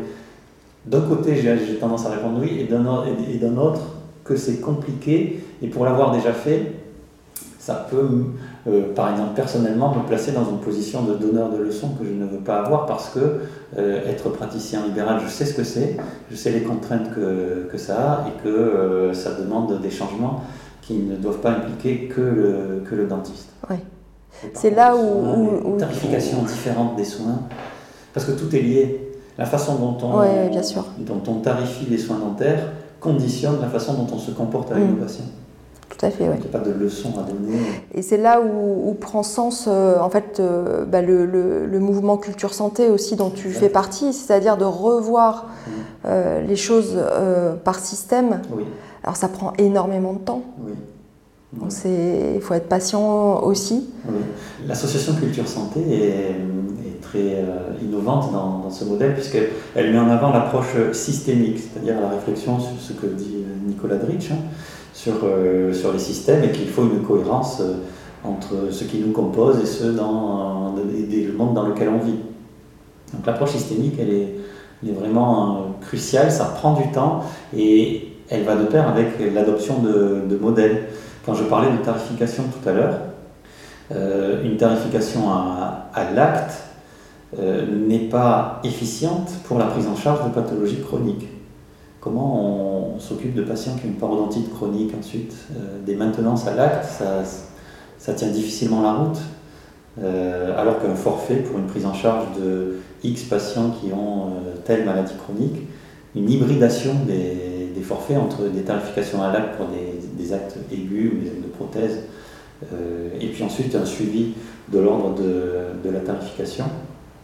d'un 0.88 1.02
côté, 1.02 1.36
j'ai 1.38 1.76
tendance 1.76 2.06
à 2.08 2.10
répondre 2.10 2.40
oui, 2.42 2.68
d'un 2.70 2.84
et 3.32 3.38
d'un 3.38 3.56
autre, 3.58 3.80
que 4.26 4.36
c'est 4.36 4.60
compliqué, 4.60 5.42
et 5.62 5.68
pour 5.68 5.86
l'avoir 5.86 6.12
déjà 6.12 6.34
fait, 6.34 6.74
ça 7.60 7.88
peut, 7.92 8.10
euh, 8.68 8.94
par 8.96 9.12
exemple, 9.12 9.34
personnellement, 9.36 9.94
me 9.96 10.04
placer 10.08 10.32
dans 10.32 10.50
une 10.50 10.58
position 10.60 11.04
de 11.04 11.14
donneur 11.14 11.50
de 11.52 11.58
leçons 11.58 11.90
que 12.00 12.06
je 12.06 12.12
ne 12.14 12.26
veux 12.26 12.40
pas 12.40 12.60
avoir 12.62 12.86
parce 12.88 13.10
que 13.10 13.20
euh, 13.78 14.10
être 14.10 14.30
praticien 14.30 14.84
libéral, 14.86 15.20
je 15.24 15.30
sais 15.30 15.46
ce 15.46 15.54
que 15.54 15.64
c'est, 15.64 15.98
je 16.32 16.36
sais 16.36 16.52
les 16.52 16.62
contraintes 16.62 17.14
que, 17.14 17.68
que 17.72 17.78
ça 17.78 17.96
a 18.24 18.28
et 18.28 18.42
que 18.44 18.50
euh, 18.50 19.14
ça 19.14 19.32
demande 19.34 19.80
des 19.82 19.92
changements 19.92 20.42
qui 20.82 20.96
ne 20.98 21.16
doivent 21.16 21.40
pas 21.40 21.52
impliquer 21.52 22.08
que 22.08 22.22
le, 22.22 22.84
que 22.90 22.96
le 22.96 23.06
dentiste. 23.08 23.50
Ouais. 23.70 23.80
C'est 24.54 24.72
là 24.72 24.96
où, 24.96 25.00
où- 25.00 25.70
Une 25.74 25.78
tarification 25.78 26.42
différente 26.44 26.96
des 26.96 27.06
soins, 27.06 27.40
parce 28.14 28.26
que 28.26 28.32
tout 28.34 28.54
est 28.56 28.62
lié. 28.62 29.02
La 29.38 29.46
façon 29.46 29.76
dont 29.76 29.98
on, 30.02 30.20
Ouais, 30.20 30.48
bien 30.50 30.64
sûr. 30.64 30.86
dont 31.00 31.22
on 31.28 31.36
tarifie 31.42 31.86
les 31.90 31.98
soins 31.98 32.18
dentaires 32.20 32.72
conditionne 33.02 33.58
la 33.62 33.68
façon 33.68 33.94
dont 33.94 34.08
on 34.14 34.18
se 34.18 34.32
comporte 34.32 34.72
avec 34.72 34.86
Mm. 34.86 34.92
nos 34.92 34.96
patients. 35.04 35.26
Tout 35.90 36.06
à 36.06 36.10
fait, 36.10 36.26
oui. 36.28 36.36
Il 36.38 36.42
n'y 36.42 36.56
a 36.56 36.60
pas 36.60 36.66
de 36.66 36.72
leçon 36.74 37.10
à 37.20 37.24
donner. 37.24 37.58
Et 37.94 38.02
c'est 38.02 38.18
là 38.18 38.42
où, 38.42 38.90
où 38.90 38.94
prend 38.96 39.24
sens 39.24 39.66
euh, 39.68 39.98
en 40.00 40.10
fait 40.10 40.40
euh, 40.40 40.84
bah, 40.86 41.02
le, 41.02 41.26
le- 41.26 41.66
le 41.66 41.80
mouvement 41.80 42.18
culture 42.18 42.54
santé 42.54 42.90
aussi 42.90 43.16
dont 43.16 43.30
tu 43.30 43.50
fais 43.52 43.70
partie, 43.70 44.12
c'est-à-dire 44.12 44.58
de 44.58 44.66
revoir 44.66 45.46
euh, 46.06 46.42
les 46.42 46.56
choses 46.56 46.98
par 47.64 47.80
système. 47.80 48.42
Oui. 48.56 48.64
Alors 49.04 49.16
ça 49.16 49.28
prend 49.28 49.54
énormément 49.58 50.14
de 50.14 50.20
temps. 50.20 50.42
Oui. 50.66 50.74
Donc 51.54 51.72
il 51.86 52.42
faut 52.42 52.54
être 52.56 52.68
patient 52.68 53.42
aussi. 53.44 53.88
Oui. 54.10 54.16
L'association 54.68 55.14
Culture 55.14 55.48
Santé 55.48 55.80
est, 55.80 56.32
est 56.32 57.02
très 57.02 57.36
euh, 57.36 57.72
innovante 57.82 58.34
dans, 58.34 58.60
dans 58.64 58.70
ce 58.72 58.84
modèle 58.84 59.14
puisqu'elle 59.14 59.94
met 59.94 60.00
en 60.00 60.10
avant 60.10 60.34
l'approche 60.34 60.76
systémique, 60.92 61.60
c'est-à-dire 61.60 62.02
la 62.02 62.10
réflexion 62.10 62.60
sur 62.60 62.78
ce 62.82 62.92
que 62.94 63.06
dit 63.06 63.46
Nicolas 63.66 63.96
Dritch, 63.98 64.32
hein, 64.32 64.38
sur, 65.06 65.14
euh, 65.24 65.72
sur 65.72 65.94
les 65.94 66.00
systèmes 66.00 66.44
et 66.44 66.50
qu'il 66.52 66.68
faut 66.68 66.82
une 66.82 67.04
cohérence 67.04 67.62
euh, 67.62 67.76
entre 68.24 68.72
ce 68.72 68.86
qui 68.86 68.98
nous 68.98 69.12
compose 69.12 69.60
et, 69.62 69.66
ce 69.68 69.84
dans, 69.84 70.74
des- 70.74 71.26
le 71.26 71.34
monde 71.34 71.54
dans 71.54 71.68
lequel 71.68 71.90
on 71.90 72.04
vit. 72.04 72.16
Donc 73.14 73.24
l'approche 73.28 73.52
systémique, 73.52 73.94
elle 74.00 74.10
est, 74.10 74.36
vraiment 74.94 75.56
euh, 75.56 75.60
cruciale, 75.82 76.32
ça 76.32 76.46
prend 76.46 76.74
du 76.74 76.92
temps 76.92 77.24
et 77.56 78.08
elle 78.30 78.44
va 78.44 78.56
de 78.56 78.66
pair 78.66 78.88
avec 78.88 79.10
l'adoption 79.34 79.80
de, 79.80 80.38
modèles. 80.42 80.88
Quand 81.26 81.36
je 81.36 81.44
parlais 81.44 81.72
de 81.72 81.78
tarification 81.84 82.44
tout 82.44 82.68
à 82.68 82.74
l'heure, 82.74 82.96
euh, 83.92 84.44
une 84.44 84.58
tarification 84.58 85.30
à, 85.30 85.90
l'acte 86.16 86.64
euh, 87.40 87.66
n'est 87.88 88.10
pas 88.10 88.60
efficiente 88.64 89.30
pour 89.48 89.60
la 89.60 89.66
prise 89.66 89.88
en 89.88 89.96
charge 89.96 90.24
de 90.24 90.30
pathologies 90.30 90.82
chroniques. 90.82 91.28
Comment 92.06 92.94
on, 92.94 93.00
s'occupe 93.00 93.34
de 93.34 93.42
patients 93.42 93.74
qui 93.82 93.88
ont 93.88 93.90
une 93.90 93.96
parodontite 93.96 94.54
chronique 94.54 94.94
ensuite 94.98 95.36
euh, 95.52 95.84
Des 95.84 95.96
maintenances 95.96 96.46
à 96.48 96.54
l'acte, 96.54 96.86
ça, 96.86 97.24
ça 97.98 98.14
tient 98.14 98.28
difficilement 98.28 98.84
la 98.84 98.94
route. 98.94 99.18
Euh, 100.04 100.56
alors 100.56 100.80
qu'un 100.80 100.94
forfait 100.94 101.38
pour 101.38 101.58
une 101.58 101.66
prise 101.66 101.86
en 101.88 101.96
charge 101.96 102.28
de 102.40 102.78
X 103.04 103.24
patients 103.24 103.72
qui 103.72 103.92
ont 103.92 104.28
euh, 104.28 104.56
telle 104.66 104.86
maladie 104.86 105.16
chronique, 105.16 105.64
une 106.16 106.30
hybridation 106.30 106.94
des, 107.08 107.72
des 107.74 107.82
forfaits 107.82 108.20
entre 108.20 108.50
des 108.50 108.62
tarifications 108.62 109.24
à 109.24 109.34
l'acte 109.34 109.58
pour 109.58 109.66
des, 109.66 110.00
des 110.16 110.32
actes 110.32 110.58
aigus 110.72 111.12
ou 111.12 111.24
des 111.24 111.30
actes 111.30 111.42
de 111.42 111.48
prothèse, 111.48 112.04
et 113.20 113.28
puis 113.28 113.44
ensuite 113.44 113.76
un 113.76 113.86
suivi 113.86 114.34
de 114.72 114.80
l'ordre 114.80 115.16
de, 115.16 115.84
de 115.84 115.90
la 115.90 116.00
tarification. 116.00 116.66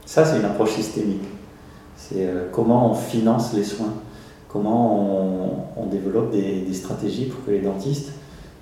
Ça, 0.06 0.26
c'est 0.26 0.38
une 0.38 0.45
approche 0.45 0.72
systémique. 0.72 1.24
C'est 1.95 2.28
comment 2.52 2.91
on 2.91 2.94
finance 2.94 3.53
les 3.53 3.64
soins, 3.64 3.94
comment 4.52 5.72
on, 5.78 5.86
développe 5.88 6.32
des, 6.32 6.73
stratégies 6.73 7.26
pour 7.26 7.44
que 7.45 7.52
les 7.52 7.60
dentistes 7.60 8.14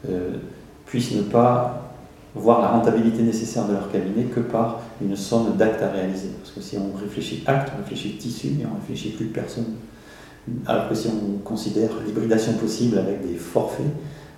euh, 0.10 0.38
puissent 0.86 1.14
ne 1.14 1.22
pas 1.22 1.94
voir 2.36 2.62
la 2.62 2.70
rentabilité 2.70 3.22
nécessaire 3.22 3.68
de 3.68 3.74
leur 3.74 3.92
cabinet 3.92 4.24
que 4.24 4.40
par 4.40 4.80
une 5.02 5.16
somme 5.16 5.56
d'actes 5.58 5.82
à 5.82 5.90
réaliser. 5.90 6.30
Parce 6.40 6.52
que 6.52 6.62
si 6.62 6.78
on 6.78 6.98
réfléchit 6.98 7.44
acte, 7.46 7.72
on 7.76 7.84
réfléchit 7.84 8.18
tissu, 8.18 8.52
mais 8.58 8.66
on 8.66 8.80
réfléchit 8.80 9.10
plus 9.10 9.28
personne. 9.28 9.66
Alors 10.66 10.90
que 10.90 10.96
si 10.96 11.08
on 11.08 11.40
considère 11.40 11.90
l'hybridation 12.06 12.54
possible 12.54 12.98
avec 12.98 13.22
des 13.28 13.36
forfaits, 13.36 13.86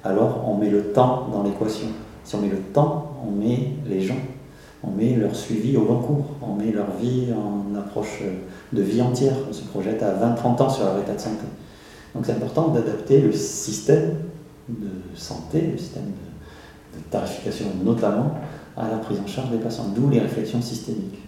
alors 0.04 0.46
on 0.48 0.58
met 0.58 0.70
le 0.70 0.92
temps 0.92 1.28
dans 1.32 1.44
l'équation. 1.44 1.88
Si 2.24 2.36
on 2.36 2.42
met 2.42 2.50
le 2.50 2.58
temps, 2.74 3.18
on 3.26 3.32
met 3.32 3.72
les 3.88 4.02
gens, 4.02 4.20
on 4.84 4.92
met 4.92 5.16
leur 5.16 5.36
suivi 5.36 5.78
au 5.78 5.86
long 5.86 6.00
cours, 6.00 6.26
on 6.42 6.56
met 6.56 6.72
leur 6.72 6.92
vie 7.00 7.28
en 7.34 7.78
approche 7.78 8.24
de 8.74 8.82
vie 8.82 9.02
entière, 9.02 9.34
on 9.50 9.54
se 9.54 9.64
projette 9.64 10.02
à 10.04 10.14
20-30 10.14 10.62
ans 10.62 10.70
sur 10.70 10.86
leur 10.86 10.98
état 11.00 11.14
de 11.14 11.20
santé. 11.20 11.46
Donc 12.16 12.26
c'est 12.26 12.34
important 12.34 12.70
d'adapter 12.70 13.22
le 13.22 13.32
système 13.32 14.16
de 14.70 14.90
santé, 15.16 15.70
le 15.74 15.78
système 15.78 16.04
de, 16.04 17.02
tarification 17.10 17.66
notamment, 17.84 18.36
à 18.78 18.90
la 18.90 18.98
prise 18.98 19.20
en 19.24 19.28
charge 19.28 19.50
des 19.50 19.58
patients, 19.58 19.86
d'où 19.96 20.10
les 20.10 20.20
réflexions 20.20 20.62
systémiques. 20.62 21.20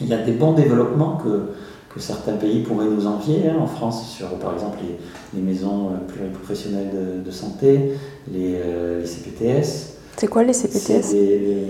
Il 0.00 0.06
y 0.06 0.14
a 0.14 0.18
des 0.18 0.32
bons 0.32 0.52
développements 0.52 1.16
que, 1.16 1.52
que 1.94 2.00
certains 2.00 2.34
pays 2.34 2.62
pourraient 2.62 2.88
nous 2.88 3.06
envier, 3.06 3.48
hein, 3.48 3.56
en 3.60 3.66
France, 3.66 4.10
sur 4.10 4.28
par 4.38 4.54
exemple 4.54 4.78
les, 5.34 5.40
maisons 5.40 5.90
euh, 5.90 5.96
pluriprofessionnelles 6.06 6.90
de, 6.90 7.24
de 7.24 7.30
santé, 7.30 7.92
les, 8.30 8.56
euh, 8.56 9.00
les 9.00 9.06
CPTS. 9.06 9.93
C'est 10.16 10.28
quoi 10.28 10.44
les 10.44 10.52
CPTS 10.52 11.12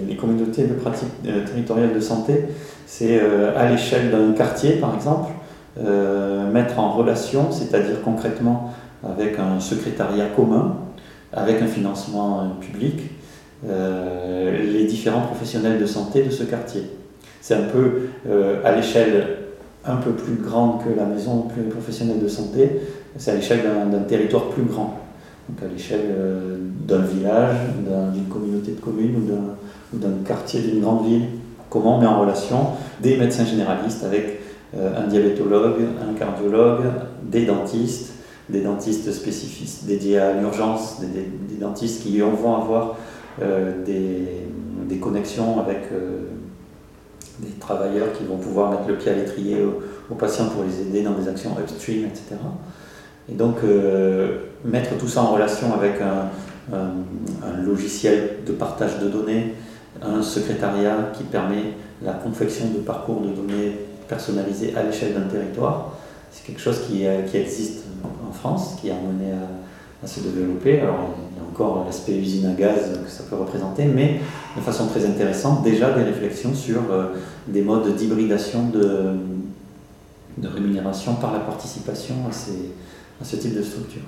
les, 0.08 0.16
communautés 0.16 0.64
de 0.64 0.74
pratique 0.74 1.08
euh, 1.26 1.46
territoriales 1.46 1.94
de 1.94 2.00
santé. 2.00 2.44
C'est 2.86 3.18
euh, 3.20 3.58
à 3.58 3.68
l'échelle 3.68 4.10
d'un 4.10 4.32
quartier, 4.32 4.74
par 4.74 4.94
exemple, 4.94 5.32
euh, 5.78 6.50
mettre 6.52 6.78
en 6.78 6.92
relation, 6.92 7.50
c'est-à-dire 7.50 8.02
concrètement 8.04 8.72
avec 9.02 9.38
un 9.38 9.58
secrétariat 9.58 10.26
commun, 10.26 10.76
avec 11.32 11.60
un 11.60 11.66
financement 11.66 12.40
euh, 12.40 12.44
public, 12.60 13.00
les 13.66 14.84
différents 14.84 15.22
professionnels 15.22 15.80
de 15.80 15.86
santé 15.86 16.22
de 16.22 16.30
ce 16.30 16.44
quartier. 16.44 16.82
C'est 17.40 17.54
un 17.54 17.62
peu 17.62 18.08
à 18.62 18.72
l'échelle 18.76 19.38
un 19.86 19.96
peu 19.96 20.10
plus 20.10 20.34
grande 20.34 20.84
que 20.84 20.90
la 20.94 21.06
maison 21.06 21.42
pluriprofessionnelle 21.42 22.22
de 22.22 22.28
santé, 22.28 22.82
c'est 23.16 23.30
à 23.30 23.34
l'échelle 23.36 23.60
d'un 23.90 24.00
territoire 24.00 24.50
plus 24.50 24.64
grand. 24.64 25.03
Donc 25.48 25.62
à 25.62 25.72
l'échelle 25.72 26.06
euh, 26.10 26.56
d'un 26.86 27.02
village, 27.02 27.56
d'un- 27.88 28.10
d'une 28.12 28.26
communauté 28.26 28.72
de 28.72 28.80
communes 28.80 29.16
ou 29.16 29.98
d'un- 29.98 30.08
quartier 30.26 30.60
d'une 30.60 30.80
grande 30.80 31.06
ville. 31.06 31.26
Comment 31.70 31.98
on 31.98 32.00
met 32.00 32.06
en 32.06 32.20
relation 32.20 32.68
des 33.00 33.16
médecins 33.16 33.44
généralistes 33.44 34.02
avec 34.04 34.40
un 34.76 35.06
diabétologue, 35.06 35.82
un 36.02 36.14
cardiologue, 36.18 36.82
des 37.22 37.46
dentistes, 37.46 38.14
des 38.48 38.60
dentistes 38.60 39.12
spécifiques 39.12 39.86
dédiés 39.86 40.18
à 40.18 40.32
l'urgence, 40.32 41.00
des, 41.00 41.56
dentistes 41.56 42.02
qui 42.02 42.18
vont 42.18 42.56
avoir 42.56 42.96
des, 43.86 44.96
connexions 45.00 45.60
avec 45.60 45.82
des 47.38 47.50
travailleurs 47.60 48.12
qui 48.12 48.24
vont 48.24 48.38
pouvoir 48.38 48.72
mettre 48.72 48.88
le 48.88 48.96
pied 48.96 49.12
à 49.12 49.14
l'étrier 49.14 49.58
aux, 50.10 50.14
patients 50.14 50.46
pour 50.46 50.64
les 50.64 50.80
aider 50.80 51.02
dans 51.02 51.14
des 51.14 51.28
actions 51.28 51.50
upstream, 51.60 52.06
etc. 52.06 52.34
Et 53.30 53.34
donc 53.34 53.58
mettre 54.64 54.96
tout 54.96 55.08
ça 55.08 55.22
en 55.22 55.32
relation 55.32 55.74
avec 55.74 56.00
un, 56.00 56.30
logiciel 57.62 58.38
de 58.46 58.52
partage 58.52 58.98
de 58.98 59.08
données, 59.08 59.54
un 60.02 60.22
secrétariat 60.22 61.10
qui 61.12 61.24
permet 61.24 61.74
la 62.02 62.12
confection 62.12 62.66
de 62.74 62.78
parcours 62.78 63.20
de 63.20 63.28
données 63.28 63.78
personnalisés 64.08 64.74
à 64.74 64.82
l'échelle 64.82 65.14
d'un 65.14 65.28
territoire. 65.28 65.92
C'est 66.32 66.46
quelque 66.46 66.60
chose 66.60 66.80
qui, 66.86 67.06
euh, 67.06 67.20
existe 67.34 67.84
en 68.02 68.32
France, 68.32 68.76
qui 68.80 68.90
a 68.90 68.94
mené 68.94 69.32
à, 69.32 70.06
se 70.06 70.20
développer. 70.20 70.80
Alors, 70.80 71.14
il 71.30 71.38
y 71.38 71.40
a 71.40 71.48
encore 71.50 71.84
l'aspect 71.86 72.18
usine 72.18 72.46
à 72.46 72.52
gaz 72.52 73.00
que 73.04 73.10
ça 73.10 73.24
peut 73.28 73.36
représenter, 73.36 73.84
mais 73.84 74.20
de 74.56 74.60
façon 74.60 74.86
très 74.88 75.04
intéressante, 75.06 75.62
déjà 75.62 75.92
des 75.92 76.02
réflexions 76.02 76.54
sur 76.54 76.80
euh, 76.90 77.14
des 77.46 77.62
modes 77.62 77.94
d'hybridation 77.94 78.68
de, 78.68 79.14
de 80.36 80.48
rémunération 80.48 81.14
par 81.14 81.32
la 81.32 81.40
participation 81.40 82.16
à, 82.28 82.32
ces, 82.32 82.72
à 83.20 83.24
ce 83.24 83.36
type 83.36 83.54
de 83.54 83.62
structure. 83.62 84.02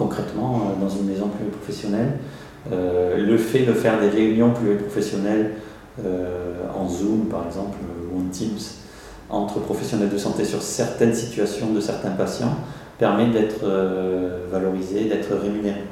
Concrètement, 0.00 0.54
euh, 0.56 0.80
dans 0.82 0.88
une 0.88 1.06
maison 1.06 1.28
plus 1.28 1.46
professionnelle, 1.46 2.18
le 2.70 3.36
fait 3.38 3.60
de 3.60 3.72
faire 3.72 3.98
des 4.00 4.10
réunions 4.10 4.52
plus 4.52 4.76
professionnelles 4.76 5.52
en 5.98 6.86
Zoom 6.86 7.26
par 7.30 7.46
exemple 7.46 7.78
ou 8.12 8.20
en 8.20 8.28
Teams 8.30 8.58
entre 9.30 9.60
professionnels 9.60 10.10
de 10.10 10.18
santé 10.18 10.44
sur 10.44 10.60
certaines 10.60 11.14
situations 11.14 11.72
de 11.72 11.80
certains 11.80 12.10
patients 12.10 12.56
permet 12.98 13.30
d'être 13.30 13.64
euh, 13.64 14.46
valorisé, 14.50 15.04
d'être 15.04 15.34
rémunéré. 15.34 15.82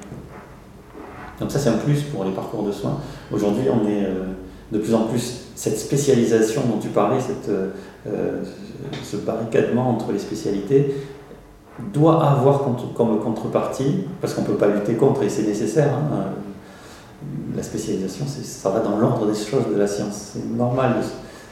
Donc 1.41 1.51
ça 1.51 1.59
c'est 1.59 1.71
un 1.71 1.79
plus 1.79 2.03
pour 2.03 2.25
les 2.25 2.33
parcours 2.33 2.65
de 2.65 2.73
soins. 2.73 2.99
Aujourd'hui 3.33 3.65
on 3.71 3.89
est 3.89 4.05
euh, 4.05 4.25
de 4.73 4.79
plus 4.79 4.95
en 4.95 5.05
plus, 5.05 5.47
cette 5.55 5.79
spécialisation 5.79 6.63
dont 6.69 6.79
tu 6.79 6.89
parlais, 6.89 7.19
euh, 7.49 8.43
ce 9.03 9.17
barricadement 9.17 9.89
entre 9.89 10.13
les 10.13 10.19
spécialités, 10.19 10.95
doit 11.93 12.25
avoir 12.25 12.63
comme 12.95 13.21
contrepartie, 13.21 14.05
parce 14.21 14.35
qu'on 14.35 14.43
ne 14.43 14.47
peut 14.47 14.55
pas 14.55 14.69
lutter 14.69 14.95
contre 14.95 15.23
et 15.23 15.29
c'est 15.29 15.45
nécessaire, 15.45 15.93
hein, 15.95 16.25
la 17.57 17.63
spécialisation 17.63 18.25
ça 18.27 18.71
va 18.71 18.81
dans 18.81 18.99
l'ordre 18.99 19.27
des 19.27 19.35
choses 19.35 19.69
de 19.73 19.79
la 19.79 19.87
science. 19.87 20.33
C'est 20.33 20.57
normal 20.57 20.97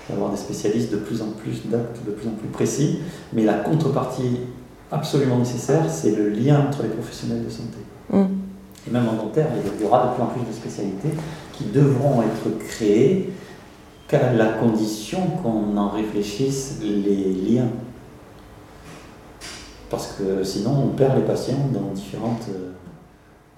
d'avoir 0.09 0.31
des 0.31 0.37
spécialistes 0.37 0.93
de 0.93 0.99
plus 0.99 1.23
en 1.23 1.31
plus 1.31 1.67
d'actes, 1.67 1.99
de 2.07 2.13
plus 2.13 2.29
en 2.29 2.33
plus 2.33 2.49
précis, 2.49 3.01
mais 3.33 3.45
la 3.45 3.55
contrepartie 3.55 4.41
absolument 4.93 5.39
nécessaire, 5.39 5.85
c'est 5.89 6.15
le 6.15 6.29
lien 6.29 6.67
entre 6.69 6.83
les 6.83 6.91
professionnels 6.91 7.45
de 7.45 7.51
santé. 7.51 7.79
Mm. 8.11 8.25
Et 8.87 8.91
même 8.93 9.09
en 9.09 9.15
dentaire, 9.15 9.49
il 9.57 9.83
y 9.83 9.85
aura 9.85 10.07
de 10.07 10.15
plus 10.15 10.23
en 10.23 10.27
plus 10.27 10.47
de 10.47 10.53
spécialités 10.53 11.11
qui 11.53 11.65
devront 11.65 12.23
être 12.23 12.59
créées 12.59 13.33
qu'à 14.07 14.33
la 14.33 14.47
condition 14.47 15.19
qu'on 15.43 15.77
en 15.77 15.89
réfléchisse 15.89 16.79
les 16.81 17.33
liens. 17.33 17.69
Parce 19.91 20.15
que 20.19 20.43
sinon, 20.43 20.73
on 20.85 20.97
perd 20.97 21.17
les 21.17 21.23
patients 21.23 21.69
dans 21.73 21.93
différentes... 21.95 22.47
Euh, 22.51 22.73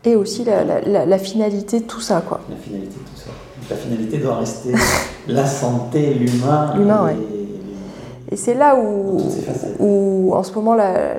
Et 0.05 0.15
aussi 0.15 0.45
la, 0.45 0.63
la 1.07 1.19
finalité 1.19 1.81
de 1.81 1.85
tout 1.85 2.01
ça, 2.01 2.23
quoi. 2.27 2.41
La 2.51 2.57
finalité 2.57 2.95
de 2.95 3.09
tout 3.11 3.17
ça. 3.17 3.31
La 3.71 3.77
finalité 3.77 4.19
doit 4.19 4.37
rester 4.37 4.73
la 5.29 5.47
santé, 5.47 6.15
l'humain. 6.15 6.75
L'humain, 6.77 7.07
oui. 7.07 7.39
Et 8.31 8.37
c'est 8.37 8.55
là 8.55 8.77
où, 8.77 9.19
où, 9.79 10.35
en 10.35 10.43
ce 10.43 10.53
moment, 10.53 10.75
la, 10.75 11.15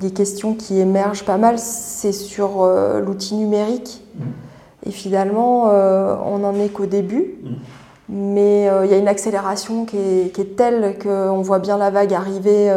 les 0.00 0.10
questions 0.10 0.54
qui 0.54 0.78
émergent 0.78 1.24
pas 1.24 1.38
mal, 1.38 1.58
c'est 1.58 2.12
sur 2.12 2.62
euh, 2.62 3.00
l'outil 3.00 3.36
numérique. 3.36 4.02
Mm. 4.16 4.22
Et 4.86 4.90
finalement, 4.90 5.70
euh, 5.70 6.16
on 6.24 6.38
n'en 6.38 6.54
est 6.54 6.68
qu'au 6.68 6.86
début. 6.86 7.36
Mm. 7.42 7.48
Mais 8.08 8.68
euh, 8.68 8.86
il 8.86 8.90
y 8.90 8.94
a 8.94 8.96
une 8.96 9.08
accélération 9.08 9.84
qui 9.84 9.98
est, 9.98 10.32
qui 10.32 10.40
est 10.40 10.56
telle 10.56 10.98
qu'on 10.98 11.42
voit 11.42 11.58
bien 11.58 11.76
la 11.76 11.90
vague 11.90 12.14
arriver 12.14 12.72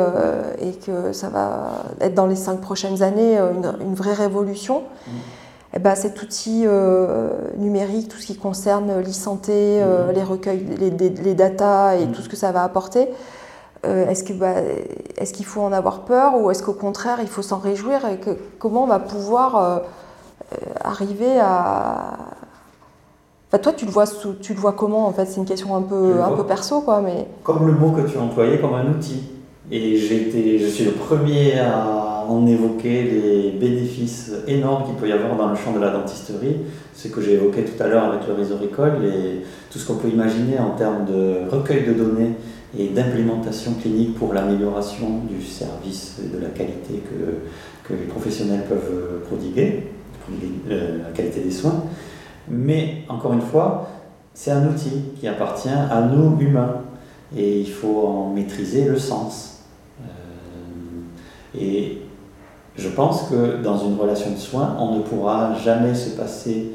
et 0.61 0.73
que 0.73 1.13
ça 1.13 1.29
va 1.29 1.83
être 2.01 2.13
dans 2.15 2.27
les 2.27 2.35
cinq 2.35 2.59
prochaines 2.59 3.01
années 3.01 3.37
une, 3.37 3.73
une 3.81 3.95
vraie 3.95 4.13
révolution. 4.13 4.83
Mm 5.07 5.11
eh 5.73 5.79
ben, 5.79 5.95
cet 5.95 6.21
outil 6.21 6.63
euh, 6.65 7.29
numérique, 7.57 8.09
tout 8.09 8.17
ce 8.17 8.27
qui 8.27 8.35
concerne 8.35 9.01
l'e-santé, 9.01 9.81
euh, 9.81 10.07
mhm. 10.07 10.15
les 10.15 10.23
recueils, 10.23 10.65
les, 10.77 10.89
les, 10.89 11.33
datas 11.33 11.95
et 11.95 12.05
mhm. 12.05 12.11
tout 12.11 12.21
ce 12.21 12.29
que 12.29 12.35
ça 12.35 12.51
va 12.51 12.63
apporter, 12.63 13.07
euh, 13.85 14.09
est-ce 14.09 14.23
qu'il 14.23 14.37
bah, 14.37 14.55
est 15.17 15.31
qu'il 15.31 15.45
faut 15.45 15.61
en 15.61 15.71
avoir 15.71 16.01
peur 16.01 16.35
ou 16.37 16.51
est-ce 16.51 16.61
qu'au 16.61 16.73
contraire 16.73 17.19
il 17.21 17.27
faut 17.27 17.41
s'en 17.41 17.57
réjouir 17.57 18.05
et 18.05 18.17
que, 18.17 18.31
comment 18.59 18.83
on 18.83 18.87
va 18.87 18.99
pouvoir 18.99 19.83
arriver 20.83 21.39
à... 21.39 22.17
Enfin, 23.52 23.61
toi, 23.64 23.73
tu 23.73 23.84
le 23.84 23.91
vois, 23.91 24.06
tu 24.41 24.53
le 24.53 24.60
vois 24.60 24.72
comment 24.72 25.07
en 25.07 25.11
fait? 25.11 25.26
C'est 25.26 25.36
une 25.41 25.45
question 25.45 25.76
un 25.76 25.82
peu, 25.82 26.22
un 26.22 26.32
peu 26.32 26.45
perso, 26.45 26.82
quoi. 26.82 27.02
Mais... 27.02 27.28
Comme 27.44 27.68
le 27.68 27.73
mot 27.73 27.91
que 27.91 28.10
tu 28.10 28.18
employé, 28.18 28.60
comme 28.60 28.76
un 28.76 28.90
outil. 28.90 29.23
Et 29.69 29.98
j'ai 29.98 30.28
été, 30.28 30.57
je 30.57 30.68
suis 30.68 30.86
le 30.86 30.91
premier 30.91 31.60
à 31.60 32.26
en 32.30 32.48
évoquer 32.48 33.03
les 33.03 33.52
bénéfices 33.52 34.32
énormes 34.48 34.86
qu'il 34.86 34.95
peut 34.95 35.10
y 35.10 35.11
avoir 35.11 35.36
dans 35.36 35.49
le 35.49 35.56
champ 35.57 35.73
de 35.73 35.80
la 35.80 35.91
dentisterie, 35.91 36.57
ce 36.94 37.10
que 37.10 37.19
j'ai 37.19 37.34
évoqué 37.34 37.65
tout 37.65 37.82
à 37.84 37.88
l'heure 37.88 38.06
avec 38.06 38.26
le 38.26 38.34
réseau 38.34 38.56
Récolte, 38.57 39.03
et 39.03 39.41
tout 39.69 39.80
ce 39.80 39.86
qu'on 39.86 39.95
peut 39.95 40.07
imaginer 40.07 40.57
en 40.57 40.72
termes 40.72 41.06
de 41.06 41.49
recueil 41.49 41.86
de 41.86 41.91
données 41.91 42.34
et 42.78 42.88
d'implémentation 42.88 43.73
clinique 43.73 44.15
pour 44.18 44.34
l'amélioration 44.34 45.07
du 45.30 45.44
service 45.44 46.22
et 46.23 46.34
de 46.34 46.41
la 46.41 46.49
qualité 46.49 47.02
que, 47.03 47.90
que 47.90 47.99
les 47.99 48.07
professionnels 48.07 48.64
peuvent 48.68 49.23
prodiguer, 49.28 49.88
euh, 50.69 50.99
la 51.03 51.11
qualité 51.11 51.41
des 51.41 51.52
soins. 51.52 51.84
Mais 52.52 53.03
encore 53.07 53.32
une 53.32 53.41
fois, 53.41 53.88
c'est 54.34 54.52
un 54.52 54.68
outil 54.68 55.03
qui 55.19 55.28
appartient 55.28 55.69
à 55.69 56.02
nous 56.02 56.38
humains 56.40 56.82
et 57.36 57.61
il 57.61 57.72
faut 57.72 58.07
en 58.07 58.30
maîtriser 58.30 58.86
le 58.86 58.99
sens. 58.99 59.61
Euh, 60.02 61.57
et 61.57 62.02
je 62.76 62.90
pense 62.90 63.30
que 63.30 63.61
dans 63.64 63.78
une 63.78 63.98
relation 63.98 64.32
de 64.32 64.38
soins, 64.38 64.76
on 64.78 64.98
ne 64.98 65.02
pourra 65.02 65.56
jamais 65.56 65.95
se 65.95 66.10
passer, 66.10 66.72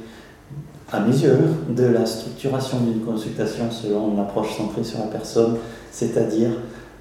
à 0.90 1.00
mesure, 1.00 1.36
de 1.68 1.84
la 1.84 2.06
structuration 2.06 2.78
d'une 2.80 3.00
consultation 3.00 3.70
selon 3.70 4.12
une 4.12 4.18
approche 4.18 4.56
centrée 4.56 4.84
sur 4.84 5.00
la 5.00 5.06
personne, 5.06 5.56
c'est-à-dire 5.90 6.50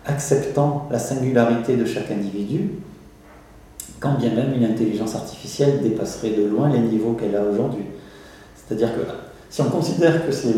acceptant 0.05 0.87
la 0.91 0.99
singularité 0.99 1.77
de 1.77 1.85
chaque 1.85 2.11
individu, 2.11 2.71
quand 4.01 4.17
bien 4.17 4.33
même 4.35 4.53
une 4.53 4.65
intelligence 4.65 5.15
artificielle 5.15 5.81
dépasserait 5.81 6.31
de 6.31 6.43
loin 6.43 6.69
les 6.69 6.79
niveaux 6.79 7.13
qu'elle 7.13 7.37
a 7.37 7.43
aujourd'hui. 7.43 7.85
C'est-à-dire 8.67 8.93
que 8.95 9.01
si 9.49 9.61
on 9.61 9.69
considère 9.69 10.25
que 10.25 10.31
c'est 10.31 10.55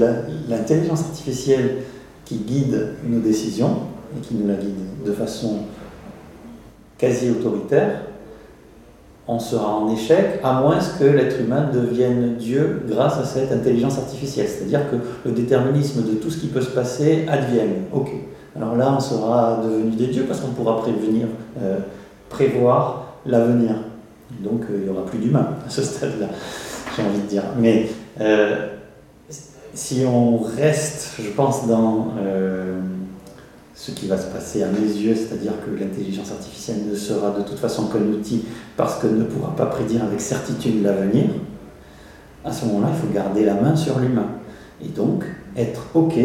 l'intelligence 0.50 1.02
artificielle 1.02 1.78
qui 2.26 2.38
guide 2.38 2.94
nos 3.06 3.20
décisions, 3.20 3.78
et 4.16 4.22
qui 4.22 4.36
nous 4.36 4.48
la 4.48 4.56
guide 4.56 5.04
de 5.06 5.12
façon 5.12 5.60
quasi 6.98 7.30
autoritaire, 7.30 8.02
on 9.28 9.40
sera 9.40 9.76
en 9.76 9.94
échec, 9.94 10.40
à 10.42 10.62
moins 10.62 10.78
que 10.98 11.04
l'être 11.04 11.42
humain 11.42 11.70
devienne 11.74 12.36
Dieu 12.38 12.82
grâce 12.88 13.18
à 13.18 13.26
cette 13.26 13.52
intelligence 13.52 13.98
artificielle. 13.98 14.48
C'est-à-dire 14.48 14.90
que 14.90 14.96
le 15.28 15.36
déterminisme 15.36 16.04
de 16.04 16.14
tout 16.14 16.30
ce 16.30 16.38
qui 16.38 16.48
peut 16.48 16.62
se 16.62 16.70
passer 16.70 17.26
advienne. 17.28 17.84
Ok. 17.92 18.10
Alors 18.56 18.76
là, 18.76 18.94
on 18.96 19.00
sera 19.02 19.62
devenu 19.64 19.92
des 19.92 20.08
dieux 20.08 20.24
parce 20.28 20.40
qu'on 20.40 20.52
pourra 20.52 20.78
prévenir, 20.78 21.28
euh, 21.62 21.80
prévoir 22.30 23.16
l'avenir. 23.26 23.76
Donc 24.42 24.62
euh, 24.64 24.78
il 24.78 24.84
n'y 24.84 24.90
aura 24.90 25.06
plus 25.06 25.20
d'humains 25.20 25.50
à 25.66 25.70
ce 25.70 25.82
stade-là, 25.82 26.28
j'ai 26.96 27.04
envie 27.04 27.20
de 27.20 27.28
dire. 27.28 27.44
Mais 27.60 27.88
euh, 28.20 28.68
si 29.74 30.04
on 30.06 30.38
reste, 30.40 31.14
je 31.20 31.30
pense, 31.30 31.68
dans 31.68 32.14
ce 33.78 33.92
qui 33.92 34.08
va 34.08 34.18
se 34.18 34.26
passer 34.26 34.64
à 34.64 34.68
mes 34.68 34.80
yeux, 34.80 35.16
c'est-à-dire 35.16 35.54
que 35.64 35.80
l'intelligence 35.80 36.32
artificielle 36.32 36.88
ne 36.90 36.96
sera 36.96 37.30
de 37.32 37.44
toute 37.44 37.60
façon 37.60 37.88
qu'un 37.88 38.02
outil 38.08 38.44
parce 38.76 39.00
qu'elle 39.00 39.18
ne 39.18 39.24
pourra 39.24 39.56
pas 39.56 39.68
prédire 39.68 40.04
avec 40.04 40.20
certitude 40.20 40.82
l'avenir, 40.82 41.26
à 42.44 42.52
ce 42.52 42.66
moment-là, 42.66 42.88
il 42.94 43.00
faut 43.00 43.14
garder 43.14 43.46
la 43.46 43.54
main 43.54 43.76
sur 43.76 44.00
l'humain. 44.00 44.28
Et 44.84 44.88
donc, 44.88 45.26
être 45.56 45.88
OK 45.94 46.16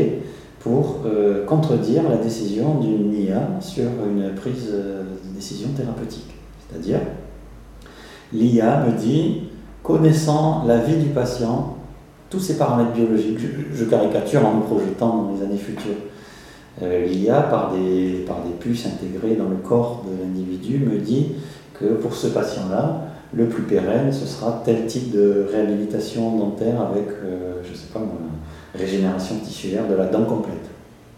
pour 0.61 1.01
euh, 1.05 1.45
contredire 1.45 2.09
la 2.09 2.17
décision 2.17 2.81
d'une 2.81 3.13
IA 3.13 3.61
sur 3.61 3.85
une 3.85 4.35
prise 4.35 4.69
euh, 4.73 5.03
de 5.03 5.35
décision 5.35 5.69
thérapeutique. 5.77 6.31
C'est-à-dire, 6.69 7.01
l'IA 8.33 8.87
me 8.87 8.97
dit, 8.97 9.43
connaissant 9.83 10.65
la 10.65 10.79
vie 10.79 10.97
du 10.97 11.09
patient, 11.09 11.77
tous 12.33 12.41
ses 12.41 12.57
paramètres 12.57 12.93
biologiques, 12.93 13.39
je 13.75 13.85
caricature 13.85 14.45
en 14.47 14.55
me 14.55 14.63
projetant 14.63 15.25
dans 15.25 15.37
les 15.37 15.45
années 15.45 15.59
futures, 15.59 16.01
euh, 16.81 17.05
l'IA, 17.05 17.43
par 17.43 17.73
des, 17.73 18.25
par 18.27 18.39
des 18.43 18.55
puces 18.59 18.87
intégrées 18.87 19.37
dans 19.37 19.51
le 19.51 19.57
corps 19.57 20.03
de 20.09 20.23
l'individu, 20.23 20.79
me 20.79 20.97
dit 20.97 21.33
que 21.79 21.85
pour 21.85 22.15
ce 22.15 22.29
patient-là, 22.29 23.03
le 23.35 23.49
plus 23.49 23.65
pérenne, 23.65 24.11
ce 24.11 24.27
sera 24.27 24.63
tel 24.65 24.87
type 24.87 25.11
de 25.11 25.47
réhabilitation 25.53 26.39
dentaire 26.39 26.81
avec, 26.81 27.07
euh, 27.23 27.61
je 27.63 27.73
ne 27.73 27.77
sais 27.77 27.93
pas 27.93 28.01
régénération 28.75 29.37
tissulaire 29.37 29.87
de 29.87 29.95
la 29.95 30.07
dent 30.07 30.25
complète, 30.25 30.71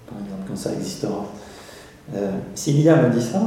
par 0.09 0.19
exemple, 0.19 0.43
quand 0.49 0.57
ça 0.57 0.73
existera. 0.73 1.27
Euh, 2.17 2.33
si 2.57 2.73
l'IA 2.73 2.97
me 2.97 3.11
dit 3.11 3.23
ça, 3.23 3.41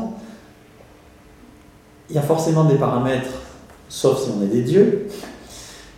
il 2.10 2.16
y 2.16 2.20
a 2.20 2.22
forcément 2.22 2.64
des 2.64 2.76
paramètres, 2.76 3.42
sauf 3.90 4.24
si 4.24 4.30
on 4.38 4.42
est 4.42 4.48
des 4.48 4.62
dieux, 4.62 5.10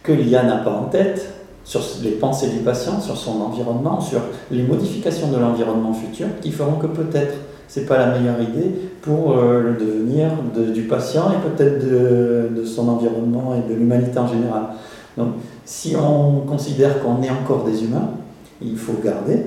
que 0.02 0.12
l'IA 0.12 0.42
n'a 0.42 0.58
pas 0.58 0.72
en 0.72 0.86
tête 0.86 1.39
sur 1.70 1.82
les 2.02 2.14
pensées 2.14 2.50
du 2.50 2.60
patient, 2.62 3.00
sur 3.00 3.16
son 3.16 3.42
environnement, 3.42 4.02
sur 4.02 4.22
les 4.50 4.64
modifications 4.64 5.28
de 5.28 5.38
l'environnement 5.38 5.94
futur 5.94 6.26
qui 6.42 6.52
feront 6.52 6.80
que 6.80 6.88
peut-être 6.88 7.36
c'est 7.68 7.86
pas 7.86 8.00
la 8.00 8.18
meilleure 8.18 8.42
idée 8.42 8.72
pour 9.04 9.38
euh, 9.38 9.62
le 9.62 9.74
devenir 9.74 10.32
du 10.74 10.82
patient 10.84 11.26
et 11.32 11.48
peut-être 11.48 11.86
de, 11.88 12.60
de, 12.60 12.66
son 12.66 12.90
environnement 12.90 13.54
et 13.54 13.72
de 13.72 13.76
l'humanité 13.76 14.18
en 14.18 14.28
général. 14.28 14.64
Donc, 15.16 15.34
si 15.64 15.96
on 15.96 16.40
considère 16.48 17.04
qu'on 17.04 17.22
est 17.22 17.30
encore 17.30 17.66
des 17.66 17.84
humains, 17.84 18.14
il 18.64 18.76
faut 18.76 19.00
garder 19.06 19.46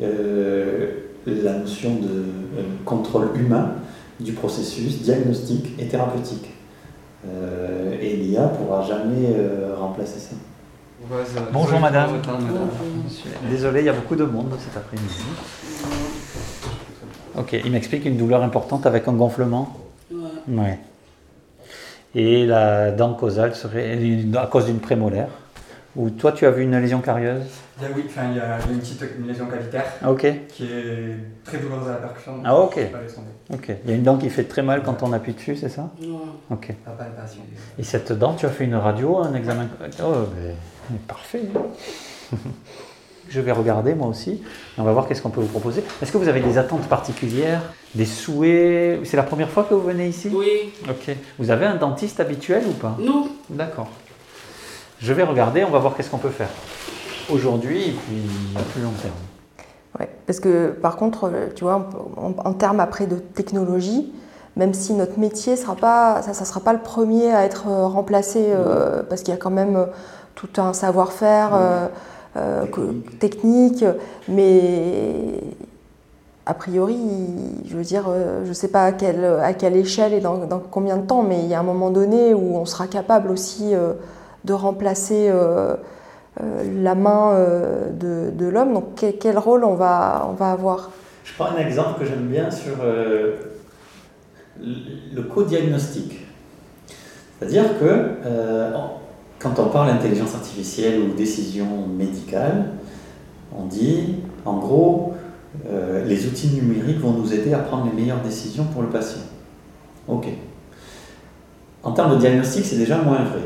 euh, 0.00 0.86
la 1.26 1.58
notion 1.58 1.96
de 1.96 2.08
euh, 2.08 2.62
contrôle 2.86 3.28
humain 3.34 3.72
du 4.18 4.32
processus 4.32 5.02
diagnostique 5.02 5.74
et 5.78 5.86
thérapeutique. 5.86 6.48
et 8.00 8.16
l'IA 8.16 8.44
ne 8.44 8.56
pourra 8.56 8.82
jamais 8.82 9.36
remplacer 9.78 10.18
ça. 10.18 10.34
Bonjour 11.52 11.80
madame. 11.80 12.10
Désolé, 13.48 13.80
il 13.80 13.86
y 13.86 13.88
a 13.88 13.92
beaucoup 13.92 14.16
de 14.16 14.24
monde 14.24 14.54
cet 14.58 14.76
après-midi. 14.76 15.22
Ok, 17.36 17.52
il 17.52 17.70
m'explique 17.72 18.04
une 18.04 18.16
douleur 18.16 18.42
importante 18.42 18.84
avec 18.86 19.08
un 19.08 19.12
gonflement. 19.12 19.76
Ouais. 20.12 20.18
ouais. 20.48 20.78
Et 22.14 22.46
la 22.46 22.90
dent 22.90 23.14
causale 23.14 23.54
serait 23.54 23.98
à 24.36 24.46
cause 24.46 24.66
d'une 24.66 24.80
prémolaire. 24.80 25.28
Ou 25.96 26.10
toi, 26.10 26.32
tu 26.32 26.46
as 26.46 26.50
vu 26.50 26.62
une 26.62 26.78
lésion 26.78 27.00
carieuse 27.00 27.42
Oui, 27.80 28.04
enfin, 28.06 28.22
il 28.30 28.36
y 28.36 28.40
a 28.40 28.58
une 28.70 28.78
petite 28.78 29.02
lésion 29.26 29.46
cavitaire 29.46 29.84
Ok. 30.06 30.26
qui 30.48 30.64
est 30.64 31.16
très 31.44 31.58
douloureuse 31.58 31.88
à 31.88 31.92
la 31.92 31.96
percussion. 31.96 32.34
Ah, 32.44 32.56
ok. 32.56 32.78
Ok. 33.52 33.70
Il 33.84 33.90
y 33.90 33.92
a 33.94 33.96
une 33.96 34.02
dent 34.02 34.16
qui 34.16 34.28
fait 34.30 34.44
très 34.44 34.62
mal 34.62 34.82
quand 34.82 35.02
on 35.02 35.12
appuie 35.12 35.32
dessus, 35.32 35.56
c'est 35.56 35.70
ça? 35.70 35.90
Ouais. 36.00 36.08
Ok. 36.50 36.74
Palpation. 36.84 37.40
Et 37.78 37.82
cette 37.82 38.12
dent, 38.12 38.34
tu 38.34 38.46
as 38.46 38.50
fait 38.50 38.64
une 38.64 38.76
radio, 38.76 39.18
un 39.18 39.34
examen? 39.34 39.66
Oh, 40.04 40.26
mais, 40.36 40.54
parfait. 41.06 41.42
Je 43.28 43.40
vais 43.40 43.52
regarder 43.52 43.94
moi 43.94 44.08
aussi. 44.08 44.42
On 44.78 44.84
va 44.84 44.92
voir 44.92 45.06
qu'est-ce 45.06 45.20
qu'on 45.20 45.28
peut 45.28 45.42
vous 45.42 45.48
proposer. 45.48 45.84
Est-ce 46.00 46.10
que 46.10 46.16
vous 46.16 46.28
avez 46.28 46.40
des 46.40 46.56
attentes 46.56 46.88
particulières, 46.88 47.60
des 47.94 48.06
souhaits? 48.06 49.00
C'est 49.04 49.18
la 49.18 49.22
première 49.22 49.50
fois 49.50 49.64
que 49.64 49.74
vous 49.74 49.82
venez 49.82 50.08
ici? 50.08 50.30
Oui. 50.32 50.72
Ok. 50.88 51.14
Vous 51.38 51.50
avez 51.50 51.66
un 51.66 51.76
dentiste 51.76 52.20
habituel 52.20 52.64
ou 52.66 52.72
pas? 52.72 52.96
Non. 52.98 53.28
D'accord. 53.50 53.88
Je 54.98 55.12
vais 55.12 55.24
regarder, 55.24 55.62
on 55.62 55.70
va 55.70 55.78
voir 55.78 55.94
qu'est-ce 55.94 56.10
qu'on 56.10 56.18
peut 56.18 56.30
faire. 56.30 56.48
Aujourd'hui 57.30 57.88
et 57.88 57.92
puis 57.92 58.22
à 58.56 58.60
plus 58.60 58.80
long 58.80 58.92
terme. 59.02 59.12
Ouais, 60.00 60.08
parce 60.26 60.40
que 60.40 60.68
par 60.70 60.96
contre, 60.96 61.30
tu 61.54 61.64
vois, 61.64 61.90
en, 62.16 62.32
en 62.42 62.52
termes 62.54 62.80
après 62.80 63.06
de 63.06 63.16
technologie, 63.16 64.10
même 64.56 64.74
si 64.74 64.92
notre 64.92 65.18
métier 65.18 65.56
sera 65.56 65.76
pas, 65.76 66.22
ça, 66.22 66.34
ça 66.34 66.44
sera 66.44 66.60
pas 66.60 66.72
le 66.72 66.80
premier 66.80 67.32
à 67.32 67.44
être 67.44 67.66
remplacé, 67.68 68.46
euh, 68.48 69.02
parce 69.02 69.22
qu'il 69.22 69.32
y 69.32 69.36
a 69.36 69.40
quand 69.40 69.50
même 69.50 69.86
tout 70.38 70.60
un 70.60 70.72
savoir-faire. 70.72 71.50
Euh, 71.54 71.86
euh, 72.36 72.66
technique, 73.18 73.84
mais 74.28 75.40
a 76.46 76.54
priori, 76.54 76.98
je 77.66 77.76
veux 77.76 77.82
dire, 77.82 78.04
euh, 78.08 78.44
je 78.44 78.50
ne 78.50 78.54
sais 78.54 78.68
pas 78.68 78.84
à 78.84 78.92
quelle, 78.92 79.24
à 79.24 79.54
quelle 79.54 79.74
échelle 79.76 80.12
et 80.12 80.20
dans, 80.20 80.46
dans, 80.46 80.60
combien 80.60 80.98
de 80.98 81.06
temps, 81.06 81.22
mais 81.22 81.40
il 81.40 81.46
y 81.46 81.54
a 81.54 81.58
un 81.58 81.64
moment 81.64 81.90
donné 81.90 82.34
où 82.34 82.56
on 82.56 82.64
sera 82.64 82.86
capable 82.86 83.30
aussi 83.30 83.72
de 84.44 84.52
remplacer 84.52 85.32
la 86.38 86.94
main 86.94 87.34
de, 87.98 88.30
de 88.30 88.46
l'homme. 88.46 88.74
Donc 88.74 88.84
quel, 88.94 89.18
quel, 89.18 89.38
rôle 89.38 89.64
on 89.64 89.74
va, 89.74 90.26
on 90.28 90.34
va 90.34 90.52
avoir? 90.52 90.90
Je 91.24 91.32
prends 91.34 91.46
un 91.46 91.58
exemple 91.58 91.98
que 91.98 92.04
j'aime 92.04 92.28
bien 92.28 92.50
sur 92.50 92.76
le 94.60 95.22
co-diagnostic. 95.22 96.26
C'est-à-dire 97.38 97.78
que 97.80 98.18
quand 99.38 99.58
on 99.58 99.68
parle 99.68 99.88
d'intelligence 99.88 100.34
artificielle 100.34 101.00
ou 101.00 101.14
décision 101.14 101.66
médicale, 101.86 102.72
on 103.56 103.66
dit, 103.66 104.16
en 104.44 104.58
gros, 104.58 105.14
euh, 105.68 106.04
les 106.04 106.26
outils 106.26 106.48
numériques 106.48 106.98
vont 106.98 107.12
nous 107.12 107.32
aider 107.32 107.54
à 107.54 107.58
prendre 107.58 107.86
les 107.86 107.92
meilleures 107.92 108.20
décisions 108.20 108.64
pour 108.64 108.82
le 108.82 108.88
patient. 108.88 109.22
Ok. 110.08 110.26
En 111.82 111.92
termes 111.92 112.16
de 112.16 112.20
diagnostic, 112.20 112.64
c'est 112.64 112.76
déjà 112.76 112.98
moins 112.98 113.18
vrai. 113.18 113.40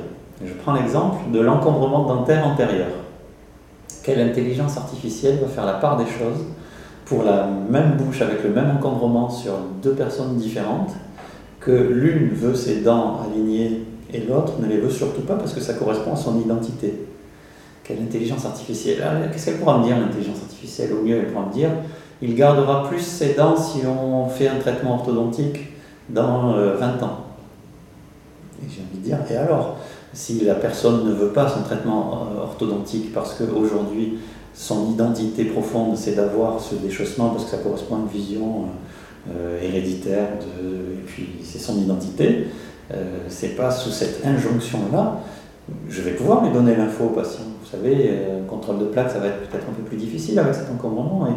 Je 0.44 0.52
prends 0.55 0.73
l'exemple 0.73 1.31
de 1.31 1.40
l'encombrement 1.40 2.05
dentaire 2.05 2.47
antérieur. 2.47 2.89
Quelle 4.02 4.20
intelligence 4.20 4.77
artificielle 4.77 5.39
va 5.40 5.48
faire 5.48 5.66
la 5.66 5.74
part 5.74 5.97
des 5.97 6.06
choses 6.06 6.44
pour 7.05 7.23
la 7.23 7.47
même 7.47 7.97
bouche 7.97 8.23
avec 8.23 8.43
le 8.43 8.51
même 8.51 8.70
encombrement 8.70 9.28
sur 9.28 9.52
deux 9.82 9.93
personnes 9.93 10.36
différentes, 10.36 10.93
que 11.60 11.70
l'une 11.70 12.31
veut 12.31 12.55
ses 12.55 12.81
dents 12.81 13.20
alignées 13.24 13.82
et 14.12 14.20
l'autre 14.20 14.55
ne 14.60 14.66
les 14.66 14.78
veut 14.78 14.90
surtout 14.90 15.22
pas 15.22 15.34
parce 15.34 15.52
que 15.52 15.60
ça 15.60 15.74
correspond 15.74 16.12
à 16.12 16.16
son 16.16 16.40
identité. 16.40 16.94
Quelle 17.84 17.98
intelligence 18.01 18.44
artificielle 18.44 19.02
ah, 19.05 19.26
Qu'est-ce 19.32 19.47
qu'elle 19.47 19.59
pourra 19.59 19.78
me 19.78 19.84
dire, 19.84 19.98
l'intelligence 19.98 20.39
artificielle? 20.43 20.93
Au 20.93 21.02
mieux, 21.02 21.16
elle 21.16 21.32
pourra 21.32 21.47
me 21.47 21.52
dire 21.52 21.70
il 22.22 22.36
gardera 22.36 22.89
plus 22.89 23.01
ses 23.01 23.34
dents 23.34 23.56
si 23.56 23.80
on 23.84 24.28
fait 24.28 24.47
un 24.47 24.59
traitement 24.59 24.94
orthodontique 24.94 25.59
dans 26.09 26.52
20 26.52 26.56
euh, 26.56 27.05
ans. 27.05 27.18
Et 28.62 28.70
j'ai 28.70 28.82
envie 28.82 28.98
de 28.98 29.05
dire 29.05 29.18
et 29.28 29.36
alors? 29.36 29.76
Si 30.14 30.44
la 30.44 30.55
personne 30.55 31.09
ne 31.09 31.14
veut 31.14 31.30
pas 31.30 31.48
son 31.48 31.62
traitement 31.62 32.28
euh, 32.36 32.43
orthodontique 32.43 33.12
parce 33.12 33.34
qu'aujourd'hui, 33.34 34.18
son 34.55 34.90
identité 34.93 35.47
profonde, 35.47 35.97
c'est 35.97 36.14
d'avoir 36.14 36.60
ce 36.60 36.74
déchaussement 36.74 37.30
parce 37.30 37.47
que 37.47 37.51
ça 37.51 37.56
correspond 37.56 37.97
à 37.97 37.98
une 38.01 38.09
vision 38.09 38.66
euh, 39.34 39.60
héréditaire, 39.60 40.28
de, 40.39 40.93
et 40.93 41.05
puis 41.06 41.28
c'est 41.43 41.59
son 41.59 41.78
identité, 41.78 42.48
c'est 43.29 43.57
pas 43.57 43.71
sous 43.71 43.91
cette 43.91 44.25
injonction-là, 44.27 45.21
je 45.89 46.03
vais 46.03 46.13
pouvoir 46.13 46.45
lui 46.45 46.53
donner 46.53 46.75
l'info 46.77 47.05
au 47.05 47.09
patient. 47.09 47.45
Vous 47.63 47.69
savez, 47.69 48.11
euh, 48.11 48.45
contrôle 48.49 48.79
de 48.79 48.85
plaque, 48.87 49.11
ça 49.11 49.19
va 49.19 49.27
être 49.27 49.49
peut-être 49.49 49.67
un 49.69 49.73
peu 49.73 49.83
plus 49.83 49.97
difficile 49.97 50.39
avec 50.39 50.55
cet 50.55 50.71
encombrement 50.71 51.29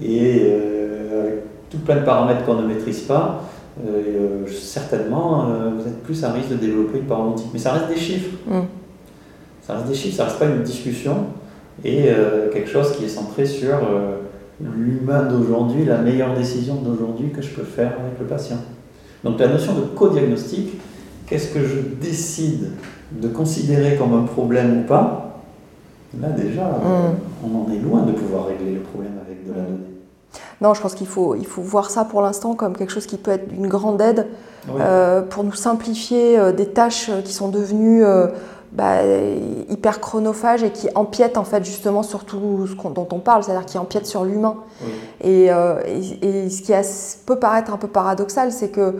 et, 0.00 0.14
et 0.14 0.42
euh, 0.50 1.22
avec 1.22 1.34
tout 1.70 1.78
plein 1.78 1.96
de 1.96 2.04
paramètres 2.04 2.44
qu'on 2.44 2.54
ne 2.54 2.66
maîtrise 2.66 3.00
pas. 3.00 3.44
certainement, 4.48 5.46
vous 5.76 5.86
êtes 5.86 6.02
plus 6.02 6.24
à 6.24 6.32
risque 6.32 6.48
de 6.48 6.56
développer 6.56 6.98
une 6.98 7.04
parodontique. 7.04 7.50
Mais 7.52 7.58
ça 7.58 7.72
reste 7.72 7.88
des 7.88 7.96
chiffres. 7.96 8.36
Mm. 8.46 8.62
Ça 9.62 9.74
reste 9.74 9.86
des 9.86 9.94
chiffres, 9.94 10.16
ça 10.16 10.24
reste 10.24 10.38
pas 10.38 10.46
une 10.46 10.62
discussion 10.62 11.26
et 11.84 12.08
quelque 12.52 12.68
chose 12.68 12.92
qui 12.96 13.04
est 13.04 13.08
centré 13.08 13.44
sur 13.44 13.76
l'humain 14.60 15.24
d'aujourd'hui, 15.24 15.84
la 15.84 15.98
meilleure 15.98 16.34
décision 16.34 16.76
d'aujourd'hui 16.76 17.30
que 17.30 17.42
je 17.42 17.50
peux 17.50 17.62
faire 17.62 17.92
avec 18.00 18.18
le 18.18 18.24
patient. 18.24 18.56
Donc 19.22 19.38
la 19.38 19.48
notion 19.48 19.74
de 19.74 19.82
co-diagnostic, 19.82 20.80
qu'est-ce 21.28 21.52
que 21.52 21.64
je 21.64 21.78
décide 22.00 22.70
de 23.12 23.28
considérer 23.28 23.96
comme 23.96 24.14
un 24.14 24.24
problème 24.24 24.80
ou 24.80 24.82
pas, 24.86 25.40
là 26.20 26.28
déjà, 26.30 26.64
mm. 26.64 27.16
on 27.44 27.58
en 27.58 27.72
est 27.72 27.78
loin 27.78 28.02
de 28.02 28.12
pouvoir 28.12 28.46
régler 28.46 28.74
le 28.74 28.80
problème 28.80 29.12
avec 29.24 29.46
de 29.46 29.52
la 29.52 29.62
mm. 29.62 29.66
donnée. 29.66 29.78
Non, 30.60 30.74
je 30.74 30.80
pense 30.80 30.94
qu'il 30.94 31.06
faut, 31.06 31.34
il 31.36 31.46
faut 31.46 31.62
voir 31.62 31.90
ça 31.90 32.04
pour 32.04 32.20
l'instant 32.20 32.54
comme 32.54 32.76
quelque 32.76 32.92
chose 32.92 33.06
qui 33.06 33.16
peut 33.16 33.30
être 33.30 33.48
d'une 33.48 33.68
grande 33.68 34.00
aide 34.00 34.26
euh, 34.68 35.22
pour 35.22 35.44
nous 35.44 35.54
simplifier 35.54 36.38
euh, 36.38 36.52
des 36.52 36.66
tâches 36.66 37.10
qui 37.24 37.32
sont 37.32 37.48
devenues 37.48 38.04
euh, 38.04 38.26
bah, 38.72 38.96
hyper 39.70 40.00
chronophages 40.00 40.62
et 40.62 40.70
qui 40.70 40.88
empiètent 40.94 41.38
en 41.38 41.44
fait 41.44 41.64
justement 41.64 42.02
sur 42.02 42.24
tout 42.24 42.66
ce 42.66 42.74
dont 42.88 43.08
on 43.12 43.18
parle, 43.20 43.44
c'est-à-dire 43.44 43.64
qui 43.64 43.78
empiètent 43.78 44.06
sur 44.06 44.24
l'humain. 44.24 44.56
Et, 45.22 45.46
et, 45.46 46.44
et, 46.44 46.50
ce 46.50 46.62
qui 46.62 46.72
peut 47.24 47.38
paraître 47.38 47.72
un 47.72 47.78
peu 47.78 47.88
paradoxal, 47.88 48.52
c'est 48.52 48.68
que 48.68 48.96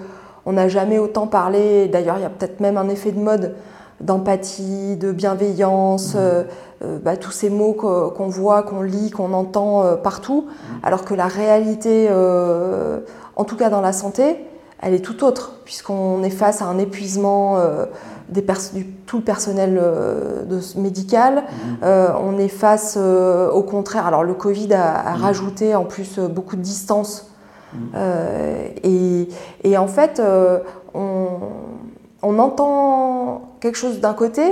on 0.48 0.52
n'a 0.54 0.66
jamais 0.66 0.98
autant 0.98 1.26
parlé, 1.26 1.88
d'ailleurs 1.88 2.16
il 2.16 2.22
y 2.22 2.24
a 2.24 2.30
peut-être 2.30 2.60
même 2.60 2.78
un 2.78 2.88
effet 2.88 3.12
de 3.12 3.20
mode 3.20 3.54
d'empathie, 4.00 4.96
de 4.96 5.12
bienveillance, 5.12 6.14
mmh. 6.14 6.18
euh, 6.18 6.44
euh, 6.82 6.98
bah, 6.98 7.18
tous 7.18 7.32
ces 7.32 7.50
mots 7.50 7.74
qu'on 7.74 8.28
voit, 8.28 8.62
qu'on 8.62 8.80
lit, 8.80 9.10
qu'on 9.10 9.34
entend 9.34 9.82
euh, 9.82 9.96
partout, 9.96 10.46
mmh. 10.48 10.86
alors 10.86 11.04
que 11.04 11.12
la 11.12 11.26
réalité, 11.26 12.08
en 13.36 13.44
tout 13.44 13.56
cas 13.56 13.68
dans 13.68 13.82
la 13.82 13.92
santé, 13.92 14.36
elle 14.80 14.94
est 14.94 15.04
tout 15.04 15.22
autre, 15.22 15.56
puisqu'on 15.66 16.22
est 16.22 16.30
face 16.30 16.62
à 16.62 16.64
un 16.64 16.78
épuisement 16.78 17.58
des 18.30 18.44
du 18.74 18.86
tout 19.06 19.18
le 19.18 19.24
personnel 19.24 19.74
de, 19.74 20.80
médical, 20.80 21.42
mmh. 21.82 21.86
on 22.22 22.38
est 22.38 22.48
face 22.48 22.96
au 22.96 23.62
contraire, 23.64 24.06
alors 24.06 24.24
le 24.24 24.32
Covid 24.34 24.72
a, 24.72 25.08
a 25.08 25.14
rajouté 25.14 25.74
en 25.74 25.84
plus 25.84 26.18
beaucoup 26.18 26.56
de 26.56 26.62
distance 26.62 27.27
et, 28.84 29.28
et, 29.64 29.78
en 29.78 29.86
fait, 29.86 30.20
euh, 30.20 30.60
on, 30.94 32.38
entend 32.38 33.56
quelque 33.60 33.76
chose 33.76 34.00
d'un 34.00 34.14
côté 34.14 34.42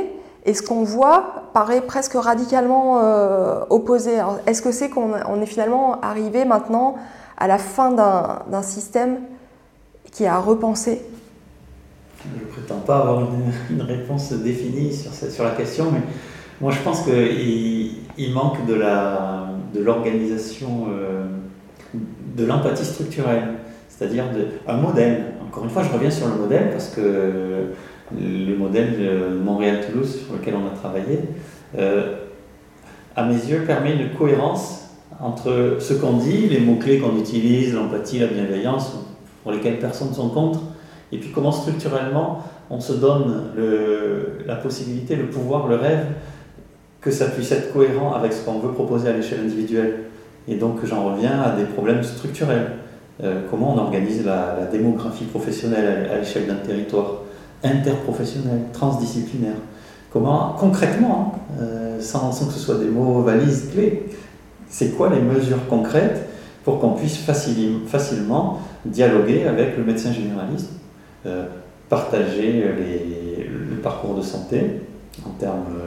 et 0.45 0.55
ce 0.55 0.63
qu'on 0.63 0.85
voit 0.85 1.45
paraît 1.55 1.81
presque 1.81 2.15
radicalement 2.15 3.01
euh, 3.03 3.61
opposé. 3.71 4.19
Est-ce 4.47 4.63
que 4.63 4.73
c'est 4.73 4.91
qu'on 4.91 5.13
on 5.29 5.41
est 5.41 5.47
finalement 5.47 6.01
arrivé 6.01 6.45
maintenant 6.45 6.97
à 7.39 7.47
la 7.47 7.59
fin 7.59 7.93
d'un 7.93 8.63
système 8.63 9.19
qui 10.13 10.27
a 10.27 10.39
repensé 10.39 11.03
Je 12.23 12.41
ne 12.41 12.47
prétends 12.51 12.81
pas 12.81 12.99
avoir 12.99 13.23
une, 13.71 13.83
réponse 13.83 14.33
définie 14.33 14.93
sur, 14.93 15.45
la 15.45 15.51
question, 15.51 15.91
mais 15.93 16.01
moi 16.61 16.73
je 16.73 16.81
pense 16.81 17.03
qu'il 17.03 17.93
il 18.19 18.33
manque 18.33 18.65
de 18.67 19.81
l'organisation. 19.81 20.87
De 22.37 22.45
l'empathie 22.45 22.85
structurelle, 22.85 23.45
c'est-à-dire 23.89 24.25
un 24.69 24.77
modèle. 24.77 25.25
Encore 25.47 25.65
une 25.65 25.71
fois, 25.71 25.83
je 25.83 25.93
reviens 25.93 26.11
sur 26.11 26.29
le 26.29 26.35
modèle 26.35 26.71
parce 26.71 26.89
que 26.91 27.01
le 28.13 28.57
modèle 28.57 28.95
Montréal-Toulouse 29.43 30.25
sur 30.27 30.35
lequel 30.35 30.55
on 30.55 30.67
a 30.67 30.77
travaillé, 30.77 31.21
euh, 31.79 32.17
à 33.17 33.25
mes 33.25 33.35
yeux, 33.35 33.65
permet 33.67 33.95
une 33.95 34.11
cohérence 34.11 34.91
entre 35.21 35.77
ce 35.81 35.95
qu'on 35.95 36.19
dit, 36.19 36.49
les 36.49 36.61
mots-clés 36.61 36.99
qu'on 36.99 37.17
utilise, 37.17 37.75
l'empathie, 37.75 38.19
la 38.19 38.27
bienveillance, 38.27 38.93
pour 39.43 39.53
lesquels 39.53 39.79
personne 39.79 40.11
ne 40.11 40.15
s'en 40.15 40.29
contre, 40.29 40.61
et 41.13 41.19
puis 41.19 41.31
comment 41.31 41.53
structurellement 41.53 42.43
on 42.69 42.81
se 42.81 42.93
donne 42.93 43.45
la 44.45 44.57
possibilité, 44.57 45.17
le 45.17 45.27
pouvoir, 45.27 45.69
le 45.69 45.77
rêve, 45.77 46.07
que 47.01 47.11
ça 47.11 47.27
puisse 47.27 47.53
être 47.53 47.73
cohérent 47.73 48.13
avec 48.13 48.33
ce 48.33 48.45
qu'on 48.45 48.59
veut 48.59 48.73
proposer 48.73 49.09
à 49.09 49.13
l'échelle 49.13 49.41
individuelle. 49.41 50.01
Et 50.49 50.57
donc 50.57 50.85
j'en 50.85 51.13
reviens 51.13 51.41
à 51.43 51.57
des 51.57 51.65
problèmes 51.65 52.03
structurels. 52.03 52.73
Euh, 53.23 53.43
comment 53.51 53.75
on 53.75 53.79
organise 53.79 54.25
la, 54.25 54.67
démographie 54.71 55.25
professionnelle 55.25 56.09
à, 56.11 56.19
l'échelle 56.19 56.47
d'un 56.47 56.57
territoire, 56.57 57.23
interprofessionnel, 57.65 58.61
transdisciplinaire? 58.73 59.57
Comment, 60.13 60.55
concrètement, 60.59 61.35
hein, 61.35 61.61
euh, 61.63 62.01
sans, 62.01 62.31
que 62.31 62.53
ce 62.53 62.59
soit 62.59 62.77
des 62.77 62.87
mots 62.87 63.23
valises 63.23 63.71
clés, 63.73 64.05
c'est 64.69 64.97
quoi 64.97 65.11
les 65.11 65.21
mesures 65.21 65.67
concrètes 65.69 66.29
pour 66.65 66.81
qu'on 66.81 66.93
puisse 66.93 67.19
facilement 67.19 68.61
dialoguer 68.85 69.47
avec 69.47 69.77
le 69.77 69.85
médecin 69.85 70.13
généraliste, 70.13 70.71
euh, 71.25 71.47
partager 71.89 72.65
le 73.49 73.77
parcours 73.77 74.17
de 74.17 74.23
santé 74.23 74.81
en 75.25 75.31
termes 75.39 75.79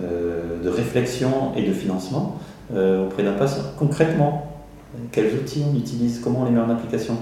de 0.00 0.68
réflexion 0.68 1.52
et 1.54 1.62
de 1.62 1.72
financement 1.72 2.38
euh, 2.72 3.06
auprès 3.06 3.22
d'un 3.22 3.32
patient. 3.32 3.62
Concrètement, 3.78 4.52
quels 5.10 5.34
outils 5.34 5.64
on 5.68 5.76
utilise, 5.76 6.20
comment 6.20 6.42
on 6.42 6.44
les 6.44 6.52
met 6.52 6.60
en 6.60 6.70
application, 6.70 7.16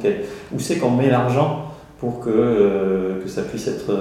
où 0.55 0.59
c'est 0.59 0.77
qu'on 0.77 0.90
met 0.90 1.09
l'argent 1.09 1.73
pour 1.98 2.20
que, 2.20 3.20
que 3.23 3.28
ça 3.28 3.43
puisse 3.43 3.66
être 3.66 3.93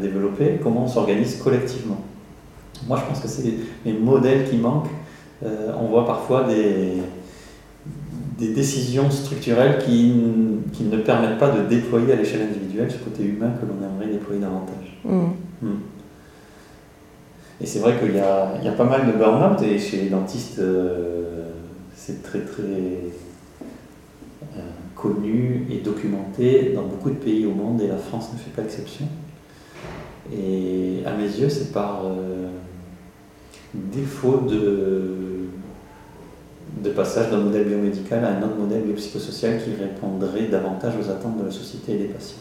développé, 0.00 0.58
comment 0.60 0.84
on 0.84 0.88
s'organise 0.88 1.36
collectivement. 1.36 1.98
Moi, 2.88 2.98
je 2.98 3.08
pense 3.08 3.20
que 3.20 3.28
c'est 3.28 3.54
les 3.84 3.92
modèles 3.92 4.48
qui 4.48 4.56
manquent 4.56 4.88
euh, 5.44 5.72
on 5.80 5.86
voit 5.86 6.06
parfois 6.06 6.44
des, 6.44 6.98
des 8.38 8.54
décisions 8.54 9.10
structurelles 9.10 9.78
qui, 9.78 10.14
qui, 10.72 10.84
ne 10.84 10.96
permettent 10.98 11.38
pas 11.38 11.50
de 11.50 11.66
déployer 11.68 12.12
à 12.12 12.16
l'échelle 12.16 12.42
individuelle 12.42 12.90
ce 12.90 12.98
côté 12.98 13.24
humain 13.24 13.50
que 13.60 13.66
l'on 13.66 13.84
aimerait 13.84 14.12
déployer 14.12 14.40
davantage. 14.40 14.98
Mm. 15.04 15.66
Mm. 15.66 15.76
Et 17.62 17.66
c'est 17.66 17.78
vrai 17.78 17.96
qu'il 17.98 18.14
y, 18.14 18.18
a, 18.18 18.72
pas 18.76 18.84
mal 18.84 19.06
de 19.06 19.12
burn-out 19.12 19.62
et 19.62 19.78
chez 19.78 19.98
les 19.98 20.08
dentistes, 20.08 20.58
euh, 20.58 21.50
c'est 21.94 22.22
très 22.22 22.40
très 22.40 22.62
euh, 22.62 24.60
connu 24.96 25.66
et 25.70 25.76
documenté 25.78 26.72
dans 26.74 26.82
beaucoup 26.82 27.10
de 27.10 27.16
pays 27.16 27.46
au 27.46 27.52
monde 27.52 27.80
et 27.80 27.86
la 27.86 27.98
France 27.98 28.30
ne 28.32 28.38
fait 28.38 28.50
pas 28.50 28.62
exception. 28.62 29.06
Et 30.36 31.02
à 31.06 31.12
mes 31.12 31.24
yeux, 31.24 31.48
c'est 31.48 31.72
par 31.72 32.02
défaut 33.74 34.38
de 34.48 35.22
de 36.80 36.90
passage 36.90 37.30
d'un 37.30 37.38
modèle 37.38 37.64
biomédical 37.64 38.24
à 38.24 38.30
un 38.30 38.42
autre 38.42 38.56
modèle 38.56 38.82
biopsychosocial 38.82 39.62
qui 39.62 39.70
répondrait 39.74 40.46
davantage 40.46 40.94
aux 41.00 41.10
attentes 41.10 41.38
de 41.38 41.44
la 41.44 41.50
société 41.50 41.92
et 41.94 41.98
des 41.98 42.04
patients. 42.06 42.38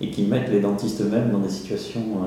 Et 0.00 0.10
qui 0.10 0.24
mettent 0.24 0.50
les 0.50 0.60
dentistes 0.60 1.00
eux-mêmes 1.00 1.30
dans 1.30 1.38
des 1.38 1.48
situations 1.48 2.00
euh, 2.00 2.26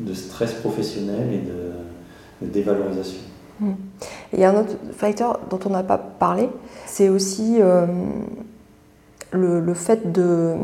de 0.00 0.14
stress 0.14 0.54
professionnel 0.54 1.28
et 1.32 1.38
de, 1.38 2.50
dévalorisation. 2.52 3.18
Hmm. 3.60 3.72
Il 4.32 4.38
y 4.38 4.44
a 4.44 4.50
un 4.50 4.60
autre 4.60 4.76
facteur 4.96 5.40
dont 5.50 5.58
on 5.66 5.70
n'a 5.70 5.82
pas 5.82 5.98
parlé, 5.98 6.48
c'est 6.86 7.08
aussi 7.08 7.56
euh, 7.58 7.86
le, 9.32 9.74
fait 9.74 10.12
de, 10.12 10.54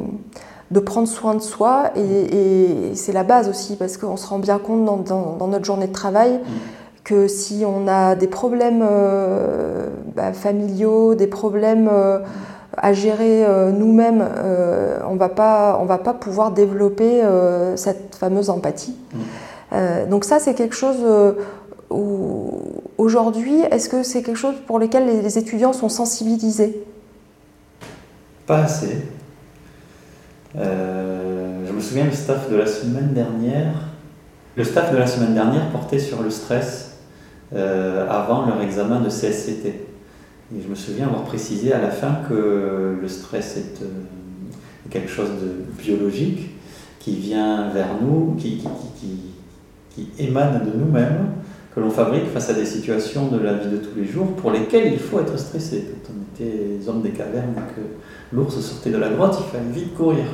de, 0.70 0.78
prendre 0.78 1.09
soin 1.09 1.35
de 1.35 1.40
soi, 1.40 1.90
et, 1.97 2.94
c'est 2.94 3.12
la 3.12 3.24
base 3.24 3.48
aussi, 3.48 3.74
parce 3.74 3.97
qu'on 3.97 4.16
se 4.16 4.28
rend 4.28 4.39
bien 4.39 4.59
compte 4.59 5.05
dans, 5.05 5.48
notre 5.48 5.65
journée 5.65 5.89
de 5.89 5.93
travail. 5.93 6.35
Hmm 6.35 6.59
que 7.05 7.28
si 7.28 7.65
on 7.66 7.86
a 7.86 8.16
des 8.16 8.27
problèmes 8.27 8.82
euh, 8.82 9.89
bah, 10.16 10.32
familiaux, 10.32 11.15
des 11.15 11.27
problèmes 11.27 11.89
euh, 11.93 12.20
à 12.77 12.93
gérer 12.93 13.45
euh, 13.45 13.71
nous-mêmes, 13.71 14.27
on 15.09 15.17
va 15.17 15.29
pas, 15.29 15.79
on 15.81 15.85
va 15.85 15.99
pas 15.99 16.15
pouvoir 16.15 16.53
développer 16.53 17.23
cette 17.77 18.17
fameuse 18.17 18.51
empathie. 18.51 18.97
Mmh. 19.13 20.09
donc 20.11 20.25
ça, 20.25 20.39
c'est 20.39 20.55
quelque 20.55 20.75
chose 20.75 21.05
où 21.91 22.61
aujourd'hui, 22.99 23.61
est-ce 23.71 23.89
que 23.89 24.03
c'est 24.03 24.23
quelque 24.23 24.39
chose 24.39 24.57
pour 24.67 24.79
lequel 24.79 25.07
les, 25.07 25.39
étudiants 25.39 25.73
sont 25.73 25.89
sensibilisés? 25.89 26.85
Pas 28.47 28.65
assez. 28.65 28.99
je 30.55 31.73
me 31.73 31.81
souviens 31.81 32.07
du 32.07 32.17
staff 32.17 32.51
de 32.51 32.57
la 32.57 32.67
semaine 32.67 33.13
dernière. 33.13 33.75
Le 34.57 34.65
staff 34.65 34.93
de 34.93 34.97
la 34.97 35.07
semaine 35.07 35.35
dernière 35.35 35.71
portait 35.71 35.99
sur 35.99 36.23
le 36.23 36.31
stress 36.31 36.95
euh, 37.55 38.09
avant 38.09 38.47
leur 38.47 38.61
examen 38.63 39.01
de 39.01 39.09
CSCT. 39.09 39.84
Et 40.57 40.63
je 40.63 40.69
me 40.69 40.75
souviens 40.75 41.07
avoir 41.07 41.25
précisé 41.25 41.73
à 41.73 41.81
la 41.81 41.91
fin 41.91 42.19
que 42.29 42.97
le 43.01 43.09
stress 43.09 43.57
est 43.57 43.83
euh, 43.83 43.87
quelque 44.89 45.11
chose 45.11 45.31
de 45.31 45.83
biologique 45.83 46.51
qui 47.01 47.17
vient 47.17 47.71
vers 47.71 48.01
nous, 48.01 48.37
qui, 48.39 48.63
émane 50.19 50.65
de 50.65 50.79
nous-mêmes, 50.79 51.27
que 51.75 51.81
l'on 51.81 51.91
fabrique 51.91 52.27
face 52.27 52.51
à 52.51 52.55
des 52.55 52.65
situations 52.65 53.29
de 53.29 53.39
la 53.39 53.55
vie 53.55 53.71
de 53.71 53.79
tous 53.79 53.99
les 53.99 54.07
jours 54.07 54.29
pour 54.37 54.53
lesquelles 54.53 54.93
il 54.93 54.99
faut 54.99 55.19
être 55.19 55.37
stressé. 55.39 55.87
Quand 56.07 56.13
on 56.13 56.43
était 56.43 56.89
hommes 56.89 57.03
des 57.03 57.11
cavernes 57.11 57.55
et 57.57 57.75
que 57.75 57.87
l'ours 58.37 58.59
sortait 58.61 58.91
de 58.91 58.99
la 58.99 59.11
grotte, 59.11 59.37
il 59.41 59.51
fallait 59.51 59.73
vite 59.73 59.95
courir. 59.95 60.25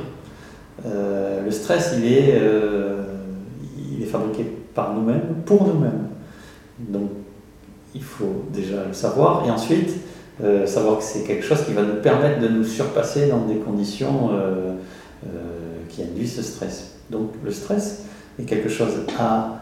Euh, 0.85 1.43
le 1.43 1.51
stress, 1.51 1.95
il 1.97 2.05
est, 2.05 2.41
il 3.91 4.03
est 4.03 4.07
fabriqué 4.07 4.45
par 4.75 4.93
nous-mêmes, 4.93 5.41
pour 5.45 5.65
nous-mêmes. 5.65 6.07
Donc, 6.79 7.09
il 7.93 8.03
faut 8.03 8.45
déjà 8.53 8.85
le 8.87 8.93
savoir 8.93 9.45
et 9.45 9.51
ensuite 9.51 9.91
euh, 10.43 10.65
savoir 10.65 10.97
que 10.97 11.03
c'est 11.03 11.21
quelque 11.21 11.45
chose 11.45 11.63
qui 11.65 11.73
va 11.73 11.83
nous 11.83 12.01
permettre 12.01 12.39
de 12.39 12.47
nous 12.47 12.63
surpasser 12.63 13.27
dans 13.27 13.45
des 13.45 13.57
conditions 13.57 14.31
euh, 14.33 14.73
euh, 15.25 15.29
qui 15.87 16.01
induisent 16.01 16.35
ce 16.35 16.41
stress. 16.41 16.95
Donc, 17.11 17.33
le 17.43 17.51
stress 17.51 18.05
est 18.39 18.43
quelque 18.43 18.69
chose 18.69 18.93
à 19.19 19.57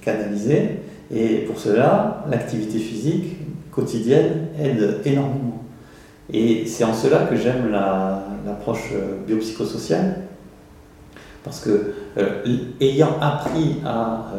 canaliser 0.00 0.80
et 1.14 1.38
pour 1.40 1.58
cela, 1.58 2.24
l'activité 2.30 2.78
physique 2.78 3.36
quotidienne 3.70 4.48
aide 4.58 5.00
énormément. 5.04 5.62
Et 6.32 6.64
c'est 6.66 6.84
en 6.84 6.94
cela 6.94 7.26
que 7.26 7.36
j'aime 7.36 7.70
l'approche 8.46 8.94
biopsychosociale, 9.26 10.22
parce 11.44 11.60
que 11.60 11.92
ayant 12.80 13.20
appris 13.20 13.76
à 13.84 14.32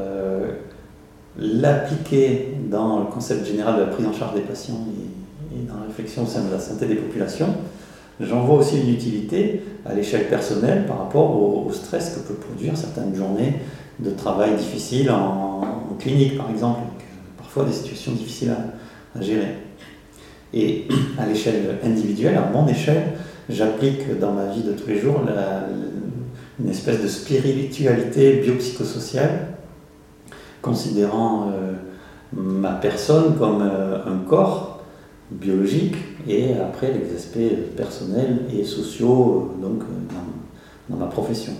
l'appliquer 1.37 2.55
dans 2.69 2.99
le 2.99 3.05
concept 3.05 3.45
général 3.45 3.75
de 3.75 3.81
la 3.81 3.87
prise 3.87 4.07
en 4.07 4.13
charge 4.13 4.33
des 4.33 4.41
patients 4.41 4.79
dans 5.67 5.79
la 5.79 5.87
réflexion 5.87 6.23
au 6.23 6.27
sein 6.27 6.43
de 6.43 6.51
la 6.51 6.59
santé 6.59 6.85
des 6.85 6.95
populations, 6.95 7.47
j'en 8.19 8.41
vois 8.41 8.57
aussi 8.57 8.79
une 8.81 8.89
utilité 8.89 9.61
à 9.85 9.93
l'échelle 9.93 10.27
personnelle 10.27 10.85
par 10.85 10.99
rapport 10.99 11.31
au, 11.31 11.71
stress 11.71 12.15
que 12.15 12.27
peut 12.27 12.39
produire 12.39 12.77
certaines 12.77 13.15
journées 13.15 13.55
de 13.99 14.11
travail 14.11 14.55
difficiles 14.55 15.09
en, 15.09 15.61
clinique, 15.99 16.37
par 16.37 16.49
exemple, 16.49 16.79
avec 16.79 17.07
parfois 17.37 17.65
des 17.65 17.71
situations 17.71 18.13
difficiles 18.13 18.53
à, 19.15 19.21
gérer. 19.21 19.57
Et 20.53 20.87
à 21.19 21.25
l'échelle 21.25 21.77
individuelle, 21.83 22.35
à 22.37 22.49
mon 22.51 22.67
échelle, 22.67 23.13
j'applique 23.49 24.19
dans 24.19 24.31
ma 24.31 24.47
vie 24.47 24.63
de 24.63 24.73
tous 24.73 24.87
les 24.87 24.99
jours 24.99 25.21
une 26.59 26.69
espèce 26.69 27.01
de 27.01 27.07
spiritualité 27.07 28.41
biopsychosociale 28.43 29.53
considérant 30.61 31.49
euh, 31.51 31.73
ma 32.33 32.71
personne 32.71 33.35
comme 33.37 33.61
euh, 33.61 33.97
un 34.07 34.27
corps 34.27 34.72
biologique 35.39 35.95
et 36.27 36.53
après 36.53 36.91
les 36.91 37.15
aspects 37.15 37.75
personnels 37.75 38.41
et 38.53 38.63
sociaux 38.63 39.51
euh, 39.51 39.61
donc, 39.61 39.83
dans, 40.89 40.97
ma 40.97 41.07
profession. 41.07 41.53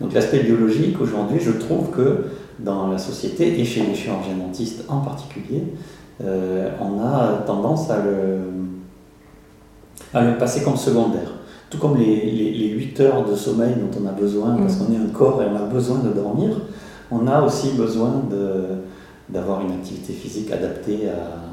Donc 0.00 0.12
l'aspect 0.12 0.40
biologique, 0.40 1.00
aujourd'hui, 1.00 1.40
je 1.40 1.52
trouve 1.52 1.90
que 1.90 2.26
dans 2.58 2.88
la 2.88 2.98
société 2.98 3.60
et 3.60 3.64
chez 3.64 3.82
les 3.82 3.94
chirurgiens 3.94 4.36
dentistes 4.36 4.84
en 4.88 5.00
particulier, 5.00 5.64
on 6.20 7.00
a 7.00 7.44
tendance 7.46 7.88
à 7.90 8.02
le, 8.04 8.38
à 10.12 10.24
le 10.24 10.36
passer 10.36 10.62
comme 10.62 10.76
secondaire. 10.76 11.32
Tout 11.70 11.78
comme 11.78 11.96
les, 11.96 12.30
les, 12.30 12.68
8 12.70 13.00
heures 13.00 13.28
de 13.28 13.34
sommeil 13.34 13.74
dont 13.74 14.00
on 14.02 14.06
a 14.06 14.12
besoin, 14.12 14.56
parce 14.56 14.76
mmh. 14.76 14.86
qu'on 14.86 14.92
est 14.92 14.96
un 14.96 15.12
corps 15.12 15.42
et 15.42 15.46
on 15.46 15.56
a 15.56 15.66
besoin 15.66 15.98
de 15.98 16.10
dormir, 16.10 16.56
on 17.10 17.26
a 17.26 17.42
aussi 17.42 17.72
besoin 17.72 18.22
d'avoir 19.28 19.60
une 19.62 19.72
activité 19.72 20.12
physique 20.12 20.50
adaptée 20.50 21.08
à, 21.08 21.47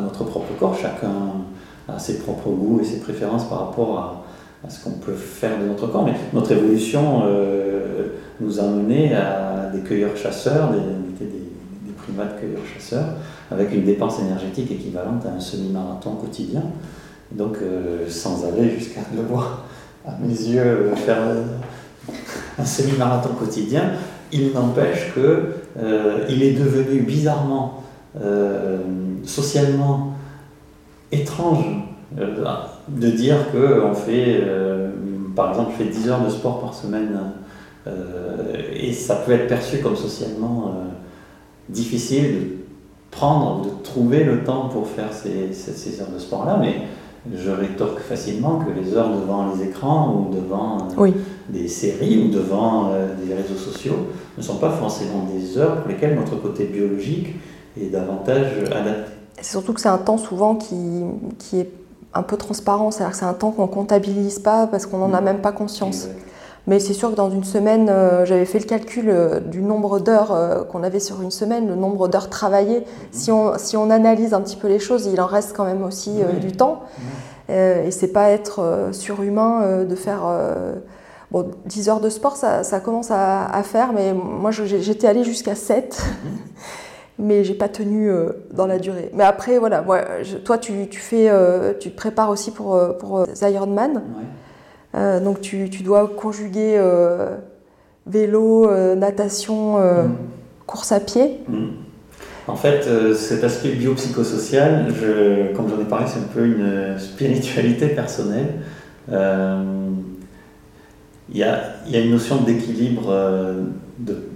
notre 0.00 0.24
propre 0.24 0.52
corps. 0.58 0.76
Chacun 0.76 1.10
a 1.88 1.98
ses 1.98 2.18
propres 2.18 2.50
goûts 2.50 2.80
et 2.80 2.84
ses 2.84 3.00
préférences 3.00 3.44
par 3.48 3.66
rapport 3.66 3.98
à, 3.98 4.70
ce 4.70 4.82
qu'on 4.82 4.92
peut 4.92 5.12
faire 5.12 5.60
de 5.60 5.66
notre 5.66 5.86
corps. 5.88 6.04
Mais 6.04 6.14
notre 6.32 6.52
évolution 6.52 7.22
euh, 7.26 8.06
nous 8.40 8.58
a 8.60 8.62
mené 8.62 9.14
à 9.14 9.70
des 9.72 9.80
cueilleurs-chasseurs, 9.80 10.70
des, 10.70 11.26
des, 11.26 11.92
primates 11.98 12.38
cueilleurs-chasseurs, 12.38 13.08
avec 13.50 13.72
une 13.74 13.84
dépense 13.84 14.20
énergétique 14.20 14.70
équivalente 14.70 15.24
à 15.26 15.36
un 15.36 15.40
semi-marathon 15.40 16.16
quotidien. 16.16 16.62
Donc, 17.32 17.56
sans 18.08 18.46
aller 18.46 18.70
jusqu'à 18.70 19.00
devoir, 19.16 19.64
à 20.06 20.12
mes 20.20 20.34
yeux, 20.34 20.90
faire 20.96 21.18
un 22.58 22.64
semi-marathon 22.64 23.30
quotidien, 23.38 23.92
il 24.32 24.52
n'empêche 24.52 25.14
qu'il 25.14 26.42
est 26.42 26.52
devenu 26.52 27.00
bizarrement, 27.00 27.82
socialement 29.26 30.14
étrange 31.12 31.64
de 32.12 33.10
dire 33.10 33.36
qu'on 33.50 33.94
fait, 33.94 34.42
par 35.34 35.50
exemple, 35.50 35.72
fait 35.72 35.84
10 35.84 36.08
heures 36.08 36.24
de 36.24 36.30
sport 36.30 36.60
par 36.60 36.74
semaine 36.74 37.18
et 38.72 38.92
ça 38.92 39.16
peut 39.16 39.32
être 39.32 39.48
perçu 39.48 39.78
comme 39.78 39.96
socialement 39.96 40.72
difficile 41.68 42.34
de 42.34 42.64
prendre, 43.10 43.64
de 43.64 43.70
trouver 43.82 44.24
le 44.24 44.44
temps 44.44 44.68
pour 44.68 44.86
faire 44.86 45.12
ces, 45.12 45.52
ces, 45.52 46.00
heures 46.00 46.10
de 46.12 46.18
sport-là, 46.18 46.58
mais 46.60 46.82
je 47.32 47.50
rétorque 47.50 48.00
facilement 48.00 48.58
que 48.58 48.78
les 48.78 48.94
heures 48.94 49.08
devant 49.08 49.54
les 49.54 49.64
écrans 49.64 50.28
ou 50.28 50.34
devant 50.34 50.88
euh, 50.98 51.10
des 51.48 51.68
séries 51.68 52.24
ou 52.24 52.28
devant 52.28 52.90
euh, 52.92 53.14
des 53.24 53.34
réseaux 53.34 53.54
sociaux 53.54 54.08
ne 54.36 54.42
sont 54.42 54.56
pas 54.56 54.70
forcément 54.70 55.26
des 55.32 55.56
heures 55.56 55.80
pour 55.80 55.90
lesquelles 55.90 56.16
notre 56.16 56.36
côté 56.36 56.64
biologique 56.64 57.28
est 57.80 57.86
davantage 57.86 58.48
adapté. 58.70 59.12
C'est 59.44 59.50
surtout 59.50 59.74
que 59.74 59.80
c'est 59.80 59.90
un 59.90 59.98
temps 59.98 60.16
souvent 60.16 60.54
qui, 60.54 61.04
qui 61.38 61.60
est 61.60 61.70
un 62.14 62.22
peu 62.22 62.38
transparent, 62.38 62.90
c'est-à-dire 62.90 63.12
que 63.12 63.18
c'est 63.18 63.26
un 63.26 63.34
temps 63.34 63.50
qu'on 63.50 63.66
ne 63.66 63.70
comptabilise 63.70 64.38
pas 64.38 64.66
parce 64.66 64.86
qu'on 64.86 64.96
n'en 64.96 65.12
a 65.12 65.20
mmh. 65.20 65.24
même 65.24 65.40
pas 65.42 65.52
conscience. 65.52 66.08
Mais 66.66 66.80
c'est 66.80 66.94
sûr 66.94 67.10
que 67.10 67.14
dans 67.14 67.28
une 67.30 67.44
semaine, 67.44 67.90
euh, 67.90 68.24
j'avais 68.24 68.46
fait 68.46 68.58
le 68.58 68.64
calcul 68.64 69.10
euh, 69.10 69.38
du 69.38 69.60
nombre 69.60 70.00
d'heures 70.00 70.32
euh, 70.32 70.64
qu'on 70.64 70.82
avait 70.82 71.00
sur 71.00 71.20
une 71.20 71.30
semaine, 71.30 71.68
le 71.68 71.74
nombre 71.74 72.08
d'heures 72.08 72.30
travaillées. 72.30 72.80
Mhm. 72.80 72.86
Si 73.12 73.30
on, 73.30 73.58
si 73.58 73.76
on 73.76 73.90
analyse 73.90 74.32
un 74.32 74.40
petit 74.40 74.56
peu 74.56 74.68
les 74.68 74.78
choses, 74.78 75.04
il 75.12 75.20
en 75.20 75.26
reste 75.26 75.54
quand 75.54 75.66
même 75.66 75.82
aussi 75.82 76.22
du 76.40 76.52
temps. 76.52 76.84
et 77.50 77.90
c'est 77.90 78.14
pas 78.14 78.30
être 78.30 78.88
surhumain 78.92 79.84
de 79.84 79.94
faire. 79.94 80.22
Bon, 81.30 81.50
10 81.66 81.88
heures 81.88 82.00
de 82.00 82.08
sport, 82.08 82.36
ça, 82.36 82.62
ça 82.62 82.80
commence 82.80 83.10
à, 83.10 83.44
à, 83.46 83.62
faire, 83.62 83.92
mais 83.92 84.14
moi 84.14 84.50
j'étais 84.52 85.06
allée 85.06 85.24
jusqu'à 85.24 85.54
7. 85.54 86.00
Mais 87.18 87.44
j'ai 87.44 87.54
pas 87.54 87.68
tenu 87.68 88.10
dans 88.52 88.66
la 88.66 88.78
durée. 88.78 89.10
Mais 89.14 89.22
après, 89.22 89.58
voilà, 89.58 89.82
moi, 89.82 90.00
toi, 90.44 90.58
tu, 90.58 90.88
tu, 90.88 90.98
fais, 90.98 91.30
tu 91.78 91.90
te 91.90 91.96
prépares 91.96 92.30
aussi 92.30 92.50
pour, 92.50 92.80
pour 92.98 93.24
Ironman. 93.40 94.02
Euh, 94.94 95.20
donc 95.20 95.40
tu, 95.40 95.68
dois 95.82 96.06
conjuguer 96.08 96.74
euh, 96.76 97.36
vélo, 98.06 98.68
euh, 98.68 98.94
natation, 98.94 99.78
mm. 99.78 100.14
course 100.66 100.92
à 100.92 101.00
pied. 101.00 101.40
Mm. 101.48 101.68
En 102.46 102.56
fait, 102.56 102.86
cet 103.14 103.42
aspect 103.42 103.70
biopsychosocial, 103.70 104.92
je, 104.94 105.54
comme 105.54 105.70
j'en 105.70 105.80
ai 105.80 105.86
parlé, 105.86 106.04
c'est 106.06 106.20
un 106.20 106.28
peu 106.34 106.44
une 106.44 106.98
spiritualité 106.98 107.86
personnelle. 107.88 108.56
Il 109.08 109.14
y, 111.38 111.42
a, 111.42 111.72
une 111.86 112.10
notion 112.10 112.42
d'équilibre 112.42 113.06
de, 113.98 114.28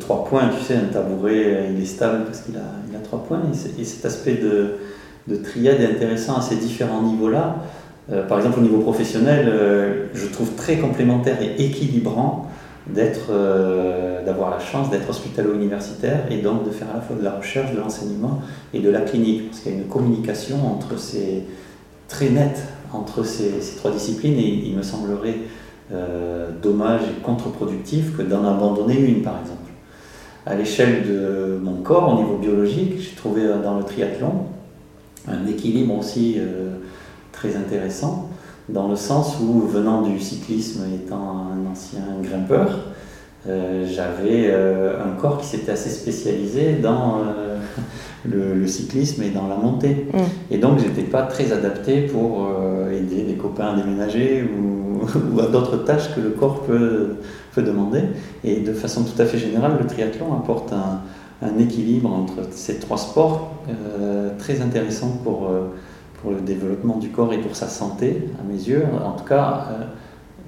trois 0.00 0.24
points. 0.24 0.50
Tu 0.58 0.64
sais, 0.64 0.76
un 0.76 0.92
tabouret, 0.92 1.70
il 1.74 1.82
est 1.82 1.86
stable 1.86 2.24
parce 2.24 2.40
qu'il 2.40 2.56
a, 2.56 2.98
trois 3.02 3.22
points. 3.24 3.42
Et, 3.78 3.84
cet 3.84 4.04
aspect 4.04 4.34
de, 4.34 4.76
de, 5.28 5.36
triade 5.36 5.80
est 5.80 5.86
intéressant 5.86 6.38
à 6.38 6.40
ces 6.40 6.56
différents 6.56 7.02
niveaux-là. 7.02 7.56
Euh, 8.12 8.26
par 8.26 8.38
exemple, 8.38 8.58
au 8.58 8.62
niveau 8.62 8.78
professionnel, 8.78 9.46
euh, 9.48 10.06
je 10.14 10.26
trouve 10.26 10.54
très 10.54 10.76
complémentaire 10.76 11.38
et 11.40 11.64
équilibrant 11.64 12.50
d'être, 12.86 13.28
euh, 13.30 14.24
d'avoir 14.24 14.50
la 14.50 14.58
chance 14.58 14.90
d'être 14.90 15.08
hospitalo-universitaire 15.08 16.30
et 16.30 16.38
donc 16.38 16.64
de 16.66 16.70
faire 16.70 16.88
à 16.92 16.96
la 16.96 17.00
fois 17.00 17.16
de 17.16 17.24
la 17.24 17.32
recherche, 17.32 17.72
de 17.72 17.78
l'enseignement 17.78 18.42
et 18.74 18.80
de 18.80 18.90
la 18.90 19.00
clinique, 19.00 19.48
parce 19.48 19.62
qu'il 19.62 19.72
y 19.72 19.74
a 19.74 19.78
une 19.78 19.88
communication 19.88 20.56
entre 20.66 20.98
ces, 20.98 21.44
très 22.08 22.28
nette 22.28 22.62
entre 22.92 23.24
ces, 23.24 23.60
ces 23.60 23.76
trois 23.76 23.90
disciplines 23.90 24.38
et 24.38 24.62
il 24.66 24.76
me 24.76 24.82
semblerait 24.82 25.38
dommage 26.62 27.02
et 27.02 27.22
contre-productif 27.22 28.16
que 28.16 28.22
d'en 28.22 28.44
abandonner 28.44 28.98
une, 28.98 29.22
par 29.22 29.38
exemple. 29.40 29.60
À 30.46 30.54
l'échelle 30.54 31.06
de 31.06 31.58
mon 31.62 31.82
corps, 31.82 32.14
au 32.14 32.22
niveau 32.22 32.36
biologique, 32.36 32.94
j'ai 32.98 33.16
trouvé 33.16 33.42
dans 33.62 33.78
le 33.78 33.84
triathlon 33.84 34.46
un 35.26 35.46
équilibre 35.46 35.98
aussi 35.98 36.38
très 37.32 37.56
intéressant, 37.56 38.28
dans 38.68 38.88
le 38.88 38.96
sens 38.96 39.36
où, 39.40 39.60
venant 39.60 40.02
du 40.02 40.18
cyclisme, 40.18 40.84
étant 40.94 41.48
un 41.52 41.70
ancien 41.70 42.00
grimpeur, 42.22 42.70
euh, 43.46 43.86
j'avais 43.86 44.46
euh, 44.48 45.04
un 45.04 45.20
corps 45.20 45.38
qui 45.38 45.46
s'était 45.46 45.72
assez 45.72 45.90
spécialisé 45.90 46.76
dans 46.76 47.18
euh, 48.32 48.54
le, 48.54 48.66
cyclisme 48.66 49.22
et 49.22 49.30
dans 49.30 49.48
la 49.48 49.56
montée. 49.56 50.06
Mm. 50.12 50.18
Et 50.52 50.58
donc, 50.58 50.78
j'étais 50.78 51.02
pas 51.02 51.22
très 51.22 51.52
adapté 51.52 52.02
pour 52.02 52.48
aider 52.92 53.22
des 53.22 53.34
copains 53.34 53.74
à 53.74 53.76
déménager 53.76 54.44
ou, 55.34 55.40
à 55.40 55.46
d'autres 55.46 55.78
tâches 55.78 56.14
que 56.14 56.20
le 56.20 56.30
corps 56.30 56.62
peut, 56.62 57.16
peut, 57.54 57.62
demander. 57.62 58.02
Et 58.42 58.60
de 58.60 58.72
façon 58.72 59.04
tout 59.04 59.20
à 59.20 59.26
fait 59.26 59.38
générale, 59.38 59.76
le 59.80 59.86
triathlon 59.86 60.32
apporte 60.34 60.72
un, 60.72 61.00
un 61.42 61.58
équilibre 61.58 62.12
entre 62.12 62.48
ces 62.52 62.78
trois 62.78 62.98
sports 62.98 63.52
très 64.38 64.60
intéressant 64.60 65.20
pour 65.22 65.50
pour 66.24 66.32
le 66.32 66.40
développement 66.40 66.96
du 66.96 67.10
corps 67.10 67.34
et 67.34 67.38
pour 67.38 67.54
sa 67.54 67.68
santé, 67.68 68.30
à 68.40 68.50
mes 68.50 68.56
yeux. 68.56 68.84
En 69.04 69.12
tout 69.12 69.26
cas, 69.26 69.66
euh, 69.70 69.84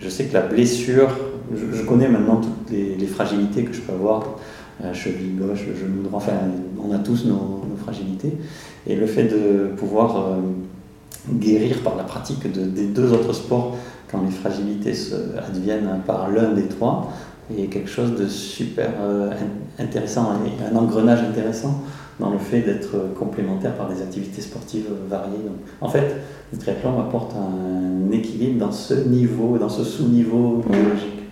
je 0.00 0.08
sais 0.08 0.24
que 0.24 0.32
la 0.32 0.40
blessure, 0.40 1.10
je, 1.54 1.82
connais 1.82 2.08
maintenant 2.08 2.40
toutes 2.40 2.70
les, 2.70 3.06
fragilités 3.06 3.62
que 3.62 3.74
je 3.74 3.82
peux 3.82 3.92
avoir, 3.92 4.38
la 4.82 4.92
cheville 4.92 5.36
gauche, 5.36 5.66
le 5.66 5.74
genou 5.74 6.02
droit, 6.02 6.18
enfin, 6.18 6.32
on 6.82 6.92
a 6.94 6.98
tous 6.98 7.24
nos, 7.24 7.62
fragilités. 7.82 8.32
Et 8.86 8.96
le 8.96 9.06
fait 9.06 9.24
de 9.24 9.68
pouvoir 9.76 10.16
euh, 10.16 10.36
guérir 11.34 11.82
par 11.82 11.94
la 11.94 12.04
pratique 12.04 12.50
des 12.50 12.86
deux 12.86 13.12
autres 13.12 13.32
sports 13.32 13.76
quand 14.10 14.22
les 14.24 14.30
fragilités 14.30 14.94
se 14.94 15.14
adviennent 15.38 16.00
par 16.06 16.30
l'un 16.30 16.52
des 16.52 16.64
trois 16.64 17.12
est 17.56 17.66
quelque 17.66 17.90
chose 17.90 18.16
de 18.16 18.26
super 18.26 18.88
euh, 19.00 19.30
intéressant, 19.78 20.30
un 20.72 20.76
engrenage 20.76 21.20
intéressant 21.20 21.82
dans 22.18 22.30
le 22.30 22.38
fait 22.38 22.62
d'être 22.62 23.14
complémentaire 23.18 23.74
par 23.74 23.88
des 23.88 24.02
activités 24.02 24.40
sportives 24.40 24.86
variées. 25.08 25.38
En 25.80 25.88
fait, 25.88 26.16
le 26.52 26.58
triathlon 26.58 26.98
apporte 27.00 27.32
un 27.36 28.10
équilibre 28.10 28.58
dans 28.58 28.72
ce 28.72 28.94
niveau, 28.94 29.58
dans 29.58 29.68
ce 29.68 29.84
sous-niveau 29.84 30.62
biologique. 30.68 31.25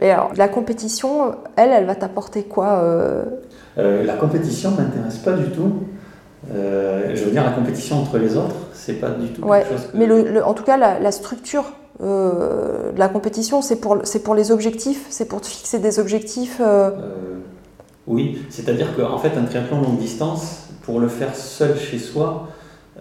Et 0.00 0.10
alors, 0.10 0.30
la 0.36 0.48
compétition, 0.48 1.34
elle, 1.56 1.70
elle 1.70 1.86
va 1.86 1.94
t'apporter 1.94 2.44
quoi 2.44 2.80
euh... 2.82 3.24
Euh, 3.78 4.04
La 4.04 4.14
compétition 4.14 4.70
m'intéresse 4.70 5.18
pas 5.18 5.32
du 5.32 5.50
tout. 5.50 5.72
Euh, 6.54 7.10
je 7.14 7.24
veux 7.24 7.30
dire, 7.30 7.44
la 7.44 7.50
compétition 7.50 7.98
entre 8.00 8.18
les 8.18 8.36
autres, 8.36 8.54
c'est 8.72 8.94
pas 8.94 9.10
du 9.10 9.28
tout 9.28 9.42
quelque 9.42 9.68
chose 9.68 9.88
que... 9.92 9.96
Mais 9.96 10.06
le, 10.06 10.44
en 10.44 10.54
tout 10.54 10.62
cas, 10.62 10.76
la, 10.76 11.00
la 11.00 11.10
structure 11.10 11.64
euh, 12.00 12.92
de 12.92 12.98
la 12.98 13.08
compétition, 13.08 13.60
c'est 13.60 13.76
pour, 13.76 13.98
pour 14.24 14.34
les 14.34 14.52
objectifs, 14.52 15.06
c'est 15.10 15.26
pour 15.26 15.40
te 15.40 15.46
fixer 15.46 15.78
des 15.78 15.98
objectifs 15.98 16.60
oui, 18.10 18.38
c'est-à-dire 18.48 18.96
qu'en 18.96 19.18
fait, 19.18 19.36
un 19.36 19.44
triathlon 19.44 19.82
longue 19.82 19.98
distance, 19.98 20.68
pour 20.80 20.98
le 20.98 21.08
faire 21.08 21.34
seul 21.34 21.76
chez 21.76 21.98
soi, 21.98 22.48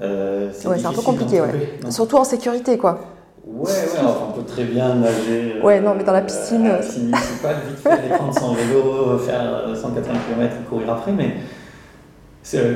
c'est 0.01 0.67
un 0.85 0.91
peu 0.91 1.01
compliqué, 1.01 1.39
ouais. 1.39 1.79
Surtout 1.89 2.17
en 2.17 2.25
sécurité, 2.25 2.77
quoi. 2.77 2.99
Ouais, 3.47 3.69
ouais, 3.69 3.99
on 4.29 4.33
peut 4.33 4.45
très 4.45 4.65
bien 4.65 4.95
nager. 4.95 5.55
Euh, 5.55 5.63
ouais, 5.63 5.79
non, 5.79 5.95
mais 5.95 6.03
dans 6.03 6.13
la 6.13 6.21
piscine. 6.21 6.67
Euh, 6.67 6.79
piscine 6.79 7.05
municipale, 7.05 7.55
vite 7.67 7.79
fait, 7.79 8.15
prendre 8.15 8.37
son 8.37 8.53
vélo, 8.53 9.17
faire 9.19 9.63
180 9.73 10.13
km 10.27 10.55
et 10.55 10.69
courir 10.69 10.91
après, 10.91 11.11
mais 11.11 11.37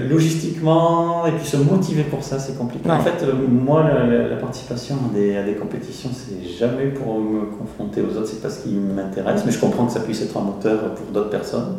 logistiquement, 0.09 1.25
et 1.25 1.31
puis 1.31 1.45
se 1.45 1.57
motiver 1.57 2.03
pour 2.03 2.23
ça, 2.23 2.39
c'est 2.39 2.57
compliqué. 2.57 2.89
En 2.89 2.99
fait, 2.99 3.23
moi, 3.47 3.83
la, 3.83 4.35
participation 4.37 4.95
à 5.09 5.13
des, 5.13 5.37
à 5.37 5.43
des 5.43 5.53
compétitions, 5.53 6.09
c'est 6.13 6.47
jamais 6.47 6.87
pour 6.87 7.19
me 7.19 7.45
confronter 7.45 8.01
aux 8.01 8.17
autres, 8.17 8.27
c'est 8.27 8.41
pas 8.41 8.49
ce 8.49 8.63
qui 8.63 8.73
m'intéresse, 8.73 9.43
mais 9.45 9.51
je 9.51 9.59
comprends 9.59 9.85
que 9.85 9.93
ça 9.93 10.01
puisse 10.01 10.21
être 10.21 10.37
un 10.37 10.41
moteur 10.41 10.95
pour 10.95 11.07
d'autres 11.07 11.29
personnes. 11.29 11.77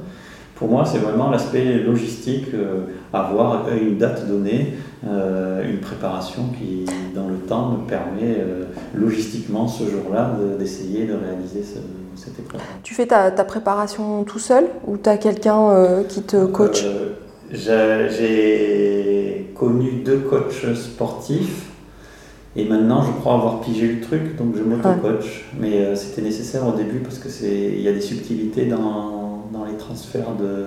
Pour 0.63 0.71
moi, 0.71 0.85
c'est 0.85 0.99
vraiment 0.99 1.29
l'aspect 1.29 1.79
logistique, 1.79 2.47
euh, 2.55 2.83
avoir 3.13 3.67
une 3.77 3.99
date 3.99 4.29
donnée, 4.29 4.75
euh, 5.05 5.69
une 5.69 5.81
préparation 5.81 6.45
qui, 6.57 6.87
dans 7.17 7.27
le 7.27 7.35
temps, 7.35 7.71
me 7.71 7.79
permet 7.79 8.37
euh, 8.39 8.67
logistiquement 8.95 9.67
ce 9.67 9.83
jour-là 9.83 10.37
d'essayer 10.61 11.07
de, 11.07 11.15
réaliser 11.15 11.65
cette 12.15 12.39
épreuve. 12.39 12.61
Tu 12.85 12.95
fais 12.95 13.07
ta, 13.07 13.33
préparation 13.43 14.23
tout 14.23 14.39
seul 14.39 14.67
ou 14.87 14.97
tu 14.99 15.09
as 15.09 15.17
quelqu'un 15.17 16.05
qui 16.09 16.23
te 16.23 16.47
coach? 16.47 16.87
J'ai 17.51 18.33
connu 19.57 20.05
deux 20.05 20.19
coachs 20.19 20.77
sportifs. 20.77 21.71
Et 22.55 22.67
maintenant, 22.69 23.03
je 23.03 23.11
crois 23.19 23.35
avoir 23.35 23.63
pigé 23.63 23.89
le 23.89 24.01
truc, 24.01 24.37
donc 24.37 24.55
je 24.57 24.63
m'auto-coach. 24.63 25.47
Mais 25.59 25.97
c'était 25.97 26.23
nécessaire 26.23 26.65
au 26.69 26.77
début 26.77 27.01
parce 27.01 27.19
qu'il 27.19 27.81
y 27.81 27.89
a 27.89 27.93
des 27.93 28.01
subtilités 28.01 28.67
dans 28.67 29.22
les 29.73 29.79
transferts 29.79 30.35
de, 30.39 30.67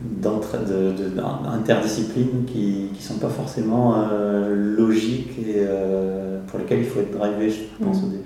d'interdisciplines 0.00 2.44
qui 2.46 2.90
ne 2.94 3.00
sont 3.00 3.18
pas 3.18 3.28
forcément 3.28 3.94
euh, 3.96 4.76
logiques 4.76 5.38
et 5.38 5.56
euh, 5.56 6.40
pour 6.46 6.58
lesquelles 6.58 6.80
il 6.80 6.86
faut 6.86 7.00
être 7.00 7.16
drivé, 7.16 7.50
je 7.50 7.62
pense, 7.82 8.02
au 8.02 8.06
mm. 8.06 8.10
début. 8.10 8.24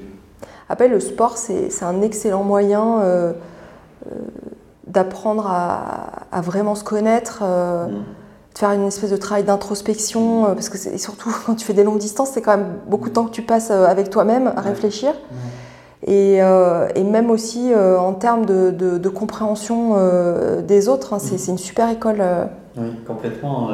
Après, 0.69 0.89
le 0.89 1.01
sport, 1.01 1.37
c'est 1.37 1.71
un 1.83 2.03
excellent 2.03 2.45
moyen 2.45 3.01
euh, 3.01 3.33
d'apprendre 4.87 5.47
à, 5.47 6.27
à, 6.33 6.41
vraiment 6.41 6.75
se 6.75 6.85
connaître. 6.85 7.43
Mm. 7.43 8.05
de 8.55 8.59
faire 8.59 8.73
une 8.73 8.87
espèce 8.87 9.11
de 9.11 9.17
travail 9.17 9.45
d'introspection, 9.45 10.55
parce 10.55 10.69
que 10.69 10.99
surtout 10.99 11.33
quand 11.47 11.55
tu 11.55 11.65
fais 11.65 11.75
des 11.75 11.85
longues 11.85 11.99
distances, 11.99 12.31
c'est 12.35 12.43
quand 12.43 12.57
même 12.57 12.79
beaucoup 12.89 13.09
de 13.09 13.15
temps 13.15 13.27
que 13.27 13.31
tu 13.31 13.43
passes 13.43 13.71
avec 13.71 14.11
toi-même 14.11 14.53
à 14.57 14.61
réfléchir. 14.61 15.15
Et, 16.07 16.43
euh, 16.43 16.89
et, 16.95 17.05
même 17.05 17.31
aussi 17.31 17.73
euh, 17.73 17.99
en 17.99 18.15
termes 18.15 18.47
de, 18.47 18.71
de, 18.71 18.97
de 18.99 19.09
compréhension 19.11 19.97
euh, 19.99 20.63
des 20.63 20.89
autres, 20.89 21.13
hein, 21.13 21.19
c'est 21.19 21.37
c'est 21.37 21.53
une 21.53 21.59
super 21.59 21.91
école. 21.91 22.23
Oui, 22.77 22.89
complètement. 23.07 23.69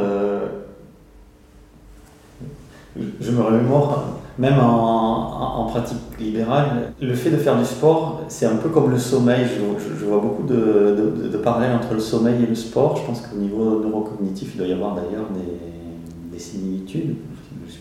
Je 3.21 3.31
me 3.31 3.43
remémore, 3.43 4.05
même 4.39 4.59
en, 4.59 5.67
pratique 5.67 5.99
libérale, 6.19 6.93
le 7.01 7.15
fait 7.15 7.31
de 7.31 7.37
faire 7.37 7.59
du 7.59 7.65
sport, 7.65 8.23
c'est 8.29 8.47
un 8.47 8.57
peu 8.57 8.71
comme 8.71 8.91
le 8.91 8.99
sommeil. 8.99 9.45
Je, 9.47 10.05
vois 10.07 10.19
beaucoup 10.21 10.45
de, 10.45 10.55
de- 11.25 11.29
de 11.29 11.37
parallèles 11.39 11.75
entre 11.77 11.93
le 11.93 12.01
sommeil 12.01 12.43
et 12.43 12.47
le 12.47 12.55
sport. 12.55 12.97
Je 12.97 13.05
pense 13.05 13.21
qu'au 13.21 13.37
niveau 13.37 13.81
neurocognitif, 13.85 14.53
il 14.55 14.59
doit 14.59 14.67
y 14.67 14.73
avoir 14.73 14.95
d'ailleurs 14.95 15.27
des, 15.35 16.33
des 16.37 16.39
similitudes. 16.39 17.17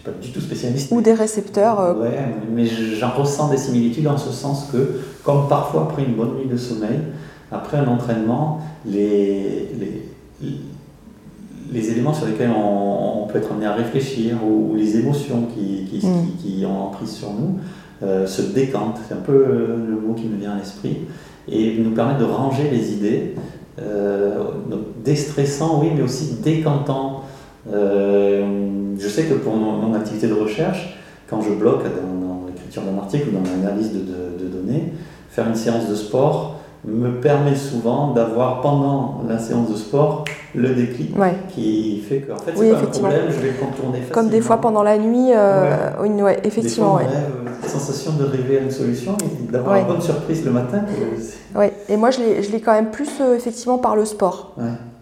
Suis 0.06 0.12
pas 0.12 0.22
du 0.22 0.32
tout 0.32 0.42
spécialiste. 0.42 0.92
Ou 0.92 1.02
des 1.02 1.14
récepteurs. 1.14 1.80
euh, 1.80 1.94
Ouais, 1.96 2.18
mais 2.54 2.66
j'en 2.66 3.10
ressens 3.12 3.50
des 3.50 3.58
similitudes 3.58 4.08
en 4.08 4.18
ce 4.18 4.32
sens 4.32 4.70
que, 4.72 5.02
comme 5.24 5.48
parfois 5.48 5.84
après 5.84 6.04
une 6.04 6.14
bonne 6.16 6.36
nuit 6.38 6.48
de 6.48 6.58
sommeil, 6.58 7.00
après 7.52 7.78
un 7.78 7.88
entraînement, 7.88 8.60
les, 8.86 9.70
les, 9.80 10.02
les 11.72 11.90
éléments 11.92 12.14
sur 12.14 12.28
lesquels 12.28 12.52
on, 12.56 13.24
on 13.24 13.28
peut 13.28 13.38
être 13.40 13.52
amené 13.52 13.66
à 13.66 13.74
réfléchir 13.74 14.38
ou, 14.46 14.72
ou 14.72 14.76
les 14.76 14.98
émotions 14.98 15.48
qui, 15.54 15.86
qui, 15.90 16.06
Mm. 16.06 16.12
qui, 16.42 16.58
qui 16.60 16.66
ont 16.66 16.84
emprise 16.88 17.12
sur 17.12 17.32
nous 17.32 17.58
euh, 18.04 18.28
se 18.28 18.42
décantent. 18.42 19.00
C'est 19.08 19.14
un 19.16 19.22
peu 19.22 19.34
euh, 19.34 19.78
le 19.90 19.96
mot 20.00 20.14
qui 20.14 20.26
me 20.28 20.38
vient 20.38 20.52
à 20.52 20.58
l'esprit. 20.58 20.98
Et 21.48 21.78
nous 21.80 21.92
permettent 21.92 22.18
de 22.20 22.26
ranger 22.26 22.70
les 22.72 22.94
idées, 22.94 23.36
euh, 23.80 24.40
donc 24.70 24.80
déstressant, 25.04 25.80
oui, 25.82 25.90
mais 25.96 26.02
aussi 26.02 26.36
décantant. 26.44 27.15
Euh, 27.74 28.94
je 28.98 29.08
sais 29.08 29.24
que 29.24 29.34
pour 29.36 29.56
mon, 29.56 29.74
mon 29.74 29.94
activité 29.96 30.28
de 30.28 30.34
recherche, 30.34 30.98
quand 31.30 31.42
je 31.42 31.50
bloque 31.52 31.84
dans, 31.84 32.28
dans 32.28 32.48
l'écriture 32.48 32.84
d'un 32.84 32.98
article 32.98 33.30
ou 33.30 33.32
dans 33.32 33.44
l'analyse 33.50 33.92
de, 33.94 34.00
de- 34.00 34.44
de 34.44 34.48
données, 34.48 34.94
faire 35.30 35.48
une 35.48 35.56
séance 35.56 35.90
de 35.90 35.96
sport 35.96 36.56
me 36.88 37.20
permet 37.20 37.56
souvent 37.56 38.12
d'avoir 38.14 38.62
pendant 38.62 39.22
la 39.28 39.40
séance 39.40 39.72
de 39.72 39.76
sport 39.76 40.24
le 40.54 40.70
déclic 40.76 41.18
Ouais. 41.18 41.34
qui 41.50 42.00
fait 42.08 42.20
que 42.20 42.32
en 42.32 42.38
fait, 42.38 42.52
c'est 42.56 42.62
Oui, 42.62 42.70
pas 42.72 42.78
un 42.78 42.86
problème, 42.86 43.22
je 43.30 43.40
vais 43.40 43.50
contourner 43.54 43.98
facilement. 44.02 44.14
Comme 44.14 44.30
des 44.30 44.40
fois 44.42 44.58
pendant 44.58 44.84
la 44.84 45.00
nuit, 45.00 45.32
euh, 45.34 45.90
oui, 46.02 46.10
ouais, 46.22 46.40
effectivement. 46.44 46.98
Des 47.00 47.06
ouais. 47.06 47.10
fois, 47.10 47.20
on 47.44 47.48
euh, 47.66 47.68
sensation 47.68 48.12
de 48.14 48.24
rêver 48.26 48.60
à 48.60 48.62
une 48.62 48.70
solution 48.72 49.18
et 49.20 49.52
d'avoir 49.52 49.74
Ouais. 49.74 49.82
une 49.82 49.88
bonne 49.88 50.02
surprise 50.02 50.46
le 50.46 50.52
matin. 50.52 50.82
que 50.82 51.58
Ouais. 51.60 51.74
Et 51.90 51.98
moi, 51.98 52.12
je 52.12 52.20
l'ai 52.20 52.44
je 52.44 52.52
l'ai 52.52 52.62
quand 52.62 52.74
même 52.74 52.92
plus 52.92 53.10
euh, 53.20 53.36
effectivement 53.36 53.80
par 53.80 53.96
le 53.96 54.06
sport. 54.06 54.54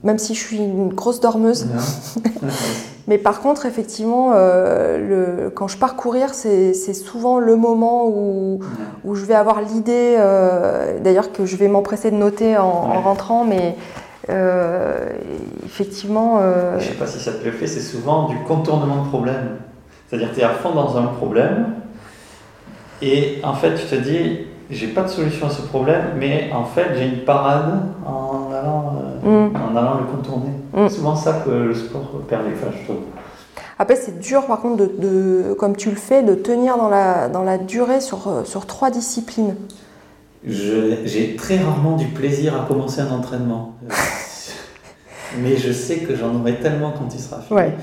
Même 0.03 0.17
si 0.17 0.35
je 0.35 0.39
suis 0.39 0.57
une 0.57 0.93
grosse 0.93 1.19
dormeuse. 1.19 1.67
Mais 3.07 3.17
par 3.17 3.41
contre, 3.41 3.65
effectivement, 3.65 4.31
euh, 4.33 4.97
le, 5.45 5.49
quand 5.49 5.67
je 5.67 5.77
pars 5.77 5.95
courir, 5.95 6.33
c'est 6.33 6.73
souvent 6.93 7.39
le 7.39 7.55
moment 7.55 8.07
où, 8.07 8.59
où 9.03 9.15
je 9.15 9.25
vais 9.25 9.33
avoir 9.33 9.61
l'idée, 9.61 10.15
euh, 10.17 10.99
d'ailleurs 10.99 11.31
que 11.33 11.45
je 11.45 11.55
vais 11.57 11.67
m'empresser 11.67 12.11
de 12.11 12.15
noter 12.15 12.57
en, 12.57 12.63
en 12.63 13.01
rentrant, 13.01 13.43
mais 13.43 13.75
euh, 14.29 15.09
effectivement... 15.65 16.39
Je 16.79 16.85
sais 16.85 16.93
pas 16.93 17.07
si 17.07 17.19
ça 17.19 17.33
te 17.33 17.43
le 17.43 17.51
fait, 17.51 17.67
c'est 17.67 17.81
souvent 17.81 18.29
du 18.29 18.37
contournement 18.47 19.03
de 19.03 19.09
problème. 19.09 19.57
C'est-à-dire 20.07 20.29
que 20.29 20.35
tu 20.35 20.41
es 20.41 20.45
à 20.45 20.53
fond 20.53 20.71
dans 20.71 20.95
un 20.95 21.07
problème 21.07 21.73
et 23.01 23.39
en 23.43 23.53
fait 23.53 23.73
tu 23.75 23.85
te 23.85 23.95
dis 23.95 24.41
j'ai 24.69 24.87
pas 24.87 25.01
de 25.03 25.07
solution 25.07 25.47
à 25.47 25.49
ce 25.49 25.63
problème, 25.63 26.13
mais 26.17 26.51
en 26.53 26.65
fait 26.65 26.95
j'ai 26.95 27.05
une 27.05 27.25
parade 27.25 27.81
en 28.05 28.42
allant, 28.63 28.95
euh, 29.25 29.49
Mm. 29.49 29.55
en 29.55 29.75
allant 29.75 29.97
le 29.99 30.05
contourner. 30.15 30.51
Mm. 30.73 30.87
C'est 30.87 30.95
souvent 30.95 31.15
ça 31.15 31.41
que 31.45 31.49
le 31.51 31.73
sport 31.75 32.21
permet, 32.27 32.49
enfin, 32.53 32.71
je 32.79 32.83
trouve. 32.85 33.03
Après, 33.79 33.95
c'est 33.95 34.19
dur, 34.19 34.45
par 34.45 34.61
contre, 34.61 34.77
de, 34.77 34.91
de- 34.97 35.53
comme 35.53 35.75
tu 35.75 35.89
le 35.89 35.95
fais, 35.95 36.23
de 36.23 36.35
tenir 36.35 36.77
dans 36.77 36.89
la, 36.89 37.27
dans 37.27 37.43
la 37.43 37.57
durée 37.57 38.01
sur, 38.01 38.27
euh, 38.27 38.43
sur 38.45 38.65
trois 38.65 38.89
disciplines. 38.91 39.55
J'ai 40.45 41.35
très 41.37 41.57
rarement 41.57 41.95
du 41.95 42.07
plaisir 42.07 42.53
à 42.61 42.65
commencer 42.67 43.01
un 43.01 43.11
entraînement. 43.11 43.75
Mais 45.41 45.57
je 45.57 45.71
sais 45.71 45.95
que 45.97 46.15
j'en 46.15 46.35
aurai 46.35 46.55
tellement 46.59 46.91
quand 46.91 47.07
il 47.13 47.19
sera 47.19 47.41
fini. 47.41 47.59
Ouais. 47.59 47.73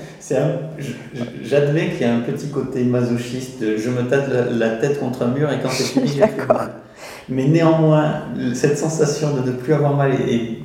J'admets 1.43 1.89
qu'il 1.90 2.02
y 2.02 2.05
a 2.05 2.15
un 2.15 2.20
petit 2.20 2.48
côté 2.48 2.85
masochiste. 2.85 3.61
de 3.61 3.77
Je 3.77 3.90
me 3.90 4.02
tâte 4.09 4.28
la, 4.28 4.44
la 4.44 4.77
tête 4.77 5.01
contre 5.01 5.23
un 5.23 5.28
mur 5.28 5.51
et 5.51 5.59
quand 5.61 5.70
c'est 5.70 5.82
fini, 6.01 6.07
j'ai 6.07 6.20
mal. 6.20 6.70
Mais 7.28 7.47
néanmoins, 7.48 8.23
cette 8.55 8.78
sensation 8.78 9.35
de 9.35 9.51
ne 9.51 9.57
plus 9.57 9.73
avoir 9.74 9.94
mal 9.97 10.12
et, 10.15 10.35
et- 10.35 10.62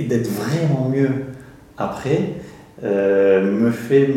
et 0.00 0.04
d'être 0.04 0.28
vraiment 0.28 0.88
mieux 0.88 1.10
après 1.78 2.34
euh, 2.84 3.50
me 3.52 3.70
fait 3.70 4.08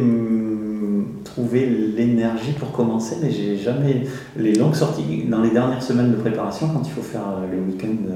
trouver 1.23 1.65
l'énergie 1.65 2.53
pour 2.53 2.71
commencer. 2.71 3.15
Mais 3.21 3.31
j'ai 3.31 3.57
jamais 3.57 4.03
les 4.37 4.53
longues 4.55 4.75
sorties 4.75 5.25
dans 5.29 5.41
les 5.41 5.49
dernières 5.51 5.83
semaines 5.83 6.11
de 6.11 6.17
préparation 6.17 6.67
quand 6.69 6.81
il 6.85 6.91
faut 6.91 7.01
faire 7.01 7.21
euh, 7.21 7.55
le 7.55 7.61
week-end 7.73 7.95
euh, 8.09 8.15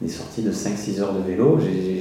des 0.00 0.08
sorties 0.08 0.42
de 0.42 0.52
5-6 0.52 1.00
heures 1.00 1.14
de 1.14 1.22
vélo. 1.30 1.58
j'ai- 1.60 2.00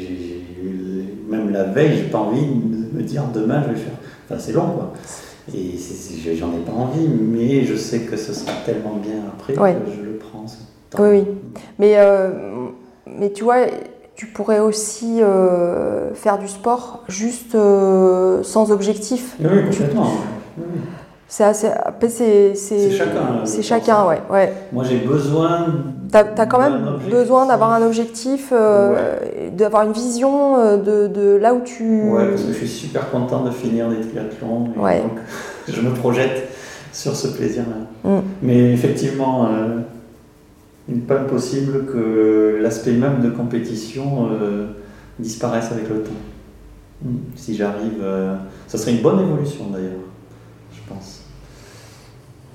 même 1.29 1.49
la 1.51 1.63
veille, 1.63 1.95
j'ai 1.95 2.09
pas 2.09 2.17
envie 2.17 2.41
de 2.45 2.97
me 2.97 3.03
dire 3.03 3.23
demain 3.33 3.63
je 3.63 3.69
vais 3.69 3.79
faire. 3.79 3.93
Enfin, 4.29 4.37
c'est 4.37 4.51
long 4.51 4.67
quoi. 4.71 4.93
Et 5.55 5.75
j'en 6.35 6.49
ai 6.53 6.59
pas 6.65 6.73
envie, 6.73 7.07
mais 7.07 7.63
je 7.63 7.75
sais 7.75 7.99
que 8.01 8.17
ce 8.17 8.33
sera 8.33 8.51
tellement 8.65 8.97
bien 9.01 9.15
après 9.29 9.57
Ouais. 9.57 9.73
que 9.75 9.91
je 9.97 10.01
le 10.03 10.17
prends. 10.17 10.45
ce 10.47 10.57
temps. 10.89 11.01
Oui, 11.03 11.19
oui. 11.19 11.23
Mais, 11.79 11.93
euh, 11.97 12.31
mais 13.07 13.31
tu 13.31 13.45
vois, 13.45 13.61
tu 14.21 14.27
pourrais 14.27 14.59
aussi 14.59 15.19
euh, 15.19 16.13
faire 16.13 16.37
du 16.37 16.47
sport 16.47 17.03
juste 17.07 17.55
euh, 17.55 18.43
sans 18.43 18.71
objectif. 18.71 19.35
Oui, 19.39 19.47
oui, 19.51 19.63
complètement. 19.71 20.11
Oui. 20.59 20.63
C'est 21.27 21.43
assez. 21.43 21.65
après, 21.69 22.07
c'est- 22.07 22.53
C'est 22.53 22.77
C'est 22.91 22.91
chacun, 22.91 23.09
euh, 23.17 23.45
C'est 23.45 23.63
chacun, 23.63 24.05
ouais. 24.05 24.21
ouais. 24.31 24.53
Moi 24.71 24.83
j'ai 24.83 24.97
besoin. 24.99 25.65
T'as 26.11 26.25
as 26.37 26.45
quand 26.45 26.59
même 26.59 26.99
besoin 27.09 27.47
d'avoir 27.47 27.71
un 27.73 27.81
objectif, 27.81 28.49
euh, 28.51 29.15
d'avoir 29.53 29.87
une 29.87 29.93
vision 29.93 30.77
de, 30.77 31.07
de 31.07 31.37
là 31.37 31.55
où 31.55 31.61
tu. 31.61 32.03
Ouais, 32.11 32.27
parce 32.29 32.43
que 32.43 32.49
je 32.49 32.57
suis 32.59 32.67
super 32.67 33.09
content 33.09 33.43
de 33.43 33.49
finir 33.49 33.89
des 33.89 34.01
triathlons. 34.01 34.67
et 34.75 34.79
Ouais. 34.79 35.01
donc, 35.01 35.17
je 35.67 35.81
me 35.81 35.95
projette 35.95 36.47
sur 36.93 37.15
ce 37.15 37.27
plaisir-là. 37.29 38.11
Mm. 38.11 38.21
Mais 38.43 38.71
effectivement, 38.71 39.45
euh, 39.45 39.79
il 40.91 40.97
n'est 40.97 41.03
pas 41.03 41.19
impossible 41.21 41.85
que 41.85 42.59
l'aspect 42.61 42.91
même 42.91 43.21
de 43.21 43.29
compétition 43.29 44.27
euh, 44.31 44.67
disparaisse 45.19 45.71
avec 45.71 45.89
le 45.89 46.03
temps. 46.03 46.11
Mm. 47.03 47.15
Si 47.35 47.55
j'arrive. 47.55 47.99
euh, 48.01 48.35
ça 48.67 48.77
serait 48.77 48.91
une 48.93 49.01
bonne 49.01 49.19
évolution 49.19 49.65
d'ailleurs, 49.71 50.03
je 50.73 50.79
pense. 50.93 51.21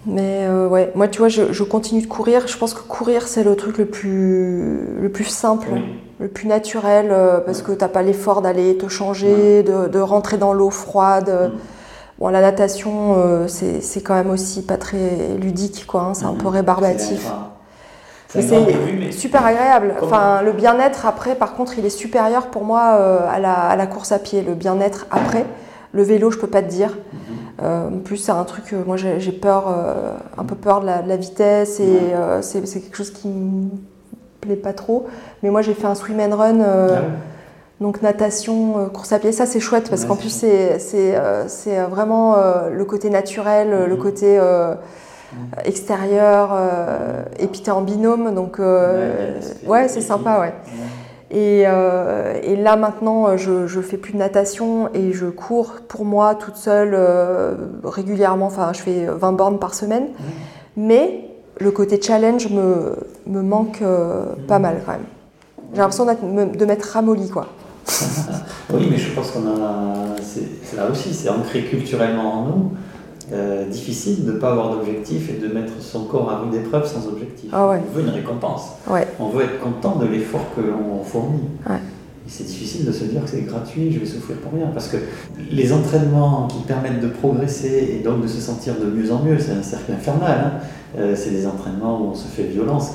Mais 0.07 0.47
euh, 0.47 0.69
ouais, 0.69 0.93
moi 0.95 1.09
tu 1.09 1.19
vois, 1.19 1.29
je, 1.29 1.53
je 1.53 1.63
continue 1.65 2.01
de 2.03 2.07
courir. 2.07 2.47
Je 2.47 2.57
pense 2.57 2.75
que 2.75 2.81
courir 2.87 3.27
c'est 3.27 3.43
le 3.43 3.57
truc 3.57 3.79
le 3.79 3.87
plus, 3.87 5.01
le 5.01 5.09
plus 5.09 5.25
simple, 5.25 5.67
Oui. 5.73 5.81
le 6.21 6.29
plus 6.29 6.47
naturel, 6.47 7.09
euh, 7.11 7.41
parce 7.41 7.61
que 7.63 7.73
t'as 7.73 7.89
pas 7.89 8.03
l'effort 8.03 8.41
d'aller 8.41 8.77
te 8.77 8.87
changer, 8.87 9.65
de, 9.65 9.89
de 9.89 9.99
rentrer 9.99 10.37
dans 10.39 10.53
l'eau 10.53 10.71
froide. 10.71 11.51
Bon, 12.21 12.29
la 12.29 12.41
natation, 12.41 13.15
euh, 13.19 13.47
c'est 13.49 13.81
c'est 13.83 14.01
quand 14.01 14.15
même 14.15 14.31
aussi 14.31 14.63
pas 14.63 14.77
très 14.77 15.37
ludique, 15.41 15.87
quoi. 15.87 16.03
hein, 16.03 16.15
c'est 16.15 16.25
un 16.25 16.35
peu 16.35 16.49
rébarbatif. 16.49 17.31
C'est 18.28 19.12
super 19.12 19.47
agréable. 19.47 19.94
Enfin, 20.03 20.43
le 20.43 20.53
bien-être 20.53 21.07
après, 21.07 21.35
par 21.35 21.55
contre, 21.55 21.78
il 21.78 21.85
est 21.86 21.90
supérieur 21.90 22.48
pour 22.48 22.65
moi 22.65 22.97
euh, 22.98 23.20
à, 23.31 23.39
la, 23.39 23.53
à 23.55 23.77
la 23.77 23.86
course 23.86 24.12
à 24.12 24.19
pied. 24.19 24.43
Le 24.43 24.55
bien-être 24.55 25.07
après, 25.11 25.44
le 25.93 26.03
vélo, 26.03 26.31
je 26.31 26.39
peux 26.39 26.47
pas 26.48 26.62
te 26.62 26.69
dire. 26.69 26.90
Mhm. 26.90 27.19
Euh, 27.62 27.89
en 27.89 27.98
plus, 28.01 28.19
c'est 28.19 28.32
un 28.32 28.44
truc, 28.44 28.73
euh, 28.73 28.82
moi 28.86 28.97
j'ai 28.97 29.32
peur, 29.32 29.65
euh, 29.69 30.12
un 30.36 30.44
peu 30.44 30.55
peur 30.55 30.81
de 30.81 30.86
la, 30.86 31.01
de 31.01 31.09
la 31.09 31.16
vitesse 31.16 31.81
et 31.81 31.98
euh, 32.15 32.43
c'est 32.43 32.61
quelque 32.62 32.97
chose 32.97 33.11
qui 33.12 33.28
me 33.28 33.70
plaît 34.43 34.57
pas 34.57 34.74
trop. 34.74 35.07
Mais 35.43 35.48
moi 35.51 35.62
j'ai 35.62 35.73
fait 35.73 35.86
un 35.86 35.94
swim 35.94 36.20
and 36.20 36.36
run, 36.36 36.61
Ah 36.61 37.01
donc 37.81 38.03
natation, 38.03 38.89
course 38.93 39.12
à 39.12 39.19
pied. 39.19 39.32
Ça 39.32 39.47
c'est 39.47 39.61
chouette 39.61 39.89
parce 39.89 40.03
Ouais, 40.03 40.09
qu'en 40.09 40.16
plus 40.16 40.28
c'est 40.28 41.78
vraiment 41.90 42.36
le 42.70 42.85
côté 42.85 43.09
naturel, 43.09 43.69
Mhm. 43.69 43.86
le 43.86 43.97
côté 43.97 44.39
extérieur. 45.65 46.51
euh, 46.53 47.23
et 47.39 47.47
puis 47.47 47.61
t'es 47.61 47.70
en 47.70 47.82
binôme, 47.82 48.35
donc 48.35 48.59
euh, 48.61 49.39
ouais, 49.66 49.89
c'est 49.89 50.01
sympa, 50.01 50.40
ouais. 50.40 50.55
Et, 51.32 51.65
euh, 51.66 52.35
et 52.43 52.55
là 52.55 52.77
maintenant, 52.77 53.27
euh, 53.27 53.36
je, 53.36 53.66
je 53.66 53.81
fais 53.81 53.97
plus 53.97 54.12
de 54.12 54.19
natation 54.19 54.89
et 54.94 55.12
je 55.12 55.27
cours 55.27 55.74
pour 55.89 56.05
moi 56.05 56.36
toute 56.36 56.57
seule 56.57 56.93
euh, 56.94 57.55
régulièrement. 57.82 58.47
Enfin, 58.47 58.73
je 58.73 58.81
fais 58.81 59.07
20 59.07 59.32
bornes 59.32 59.59
par 59.59 59.74
semaine. 59.74 60.07
Mais 60.77 61.28
le 61.59 61.73
côté 61.73 62.01
challenge 62.01 62.48
me, 62.51 62.97
me 63.27 63.43
manque 63.43 63.81
euh, 63.82 64.27
pas 64.47 64.61
mal 64.61 64.82
quand 64.86 64.93
même. 64.93 65.05
J'ai 65.73 65.81
l'impression 65.81 66.05
de 66.07 66.65
m'être 66.65 66.85
ramollie 66.85 67.28
quoi. 67.28 67.47
Oui, 68.73 68.89
mais 68.90 68.97
je 68.98 69.12
pense 69.15 69.31
qu'on 69.31 69.47
a. 69.47 70.16
C'est 70.23 70.77
là 70.77 70.90
aussi, 70.90 71.15
c'est 71.15 71.28
ancré 71.28 71.62
culturellement 71.62 72.35
en 72.35 72.43
nous. 72.47 72.70
Euh, 73.32 73.66
difficile 73.66 74.24
de 74.24 74.32
ne 74.32 74.39
pas 74.39 74.53
avoir 74.53 74.70
d'objectif 74.70 75.28
et 75.31 75.40
de 75.40 75.53
mettre 75.53 75.73
son 75.81 76.05
corps 76.05 76.31
à 76.31 76.39
rude 76.39 76.55
épreuve 76.55 76.86
sans 76.86 77.09
objectif. 77.09 77.51
Ah 77.53 77.69
ouais. 77.69 77.81
On 77.89 77.97
veut 77.97 78.03
une 78.03 78.11
récompense. 78.11 78.69
Ouais. 78.89 79.07
On 79.19 79.31
veut 79.31 79.44
être 79.44 79.59
content 79.59 79.97
de 79.97 80.07
l'effort 80.07 80.44
que 80.55 80.61
l'on 80.61 81.03
fournit. 81.03 81.48
Ouais. 81.69 81.78
C'est 82.28 82.47
difficile 82.47 82.86
de 82.86 82.93
se 82.93 83.05
dire 83.05 83.24
que 83.24 83.31
c'est 83.31 83.43
gratuit, 83.43 83.93
je 83.93 83.98
vais 83.98 84.07
souffrir 84.07 84.36
pour 84.39 84.53
rien. 84.53 84.69
Parce 84.73 84.89
que 84.89 84.97
les 85.51 85.73
entraînements 85.73 86.47
qui 86.47 86.59
permettent 86.61 87.01
de 87.01 87.09
progresser 87.09 87.97
et 87.98 88.03
donc 88.03 88.23
de 88.23 88.28
se 88.28 88.40
sentir 88.40 88.74
de 88.78 88.86
mieux 88.86 89.12
en 89.12 89.20
mieux, 89.20 89.39
c'est 89.40 89.53
un 89.53 89.62
cercle 89.62 89.93
infernal. 89.93 90.39
Hein. 90.44 90.66
Euh, 90.98 91.15
c'est 91.16 91.31
des 91.31 91.47
entraînements 91.47 92.01
où 92.01 92.05
on 92.11 92.15
se 92.15 92.27
fait 92.28 92.44
violence. 92.44 92.93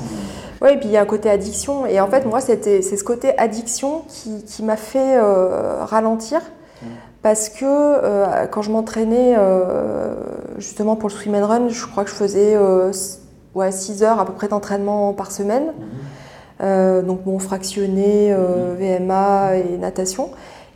Oui, 0.62 0.70
et 0.72 0.76
puis 0.78 0.88
il 0.88 0.92
y 0.92 0.96
a 0.96 1.02
un 1.02 1.06
côté 1.06 1.28
addiction. 1.28 1.84
Et 1.86 2.00
en 2.00 2.08
fait, 2.08 2.24
moi, 2.24 2.40
c'est 2.40 2.82
ce 2.82 3.04
côté 3.04 3.36
addiction 3.38 4.02
qui, 4.08 4.44
qui 4.44 4.62
m'a 4.62 4.76
fait 4.76 5.18
euh, 5.18 5.84
ralentir. 5.84 6.40
Parce 7.22 7.48
que 7.48 7.64
euh, 7.64 8.46
quand 8.50 8.62
je 8.62 8.70
m'entraînais 8.70 9.36
justement 10.58 10.96
pour 10.96 11.08
le 11.08 11.14
swim 11.14 11.34
and 11.36 11.46
run, 11.46 11.68
je 11.68 11.86
crois 11.86 12.04
que 12.04 12.10
je 12.10 12.14
faisais 12.14 12.58
ouais, 13.54 13.72
6 13.72 14.02
heures 14.02 14.20
à 14.20 14.26
peu 14.26 14.32
près 14.32 14.48
d'entraînement 14.48 15.12
par 15.12 15.30
semaine. 15.30 15.72
Mhm. 16.60 17.06
donc 17.06 17.22
bon, 17.22 17.38
fractionné, 17.38 18.34
VMA 18.78 19.56
et 19.56 19.78
natation. 19.78 20.30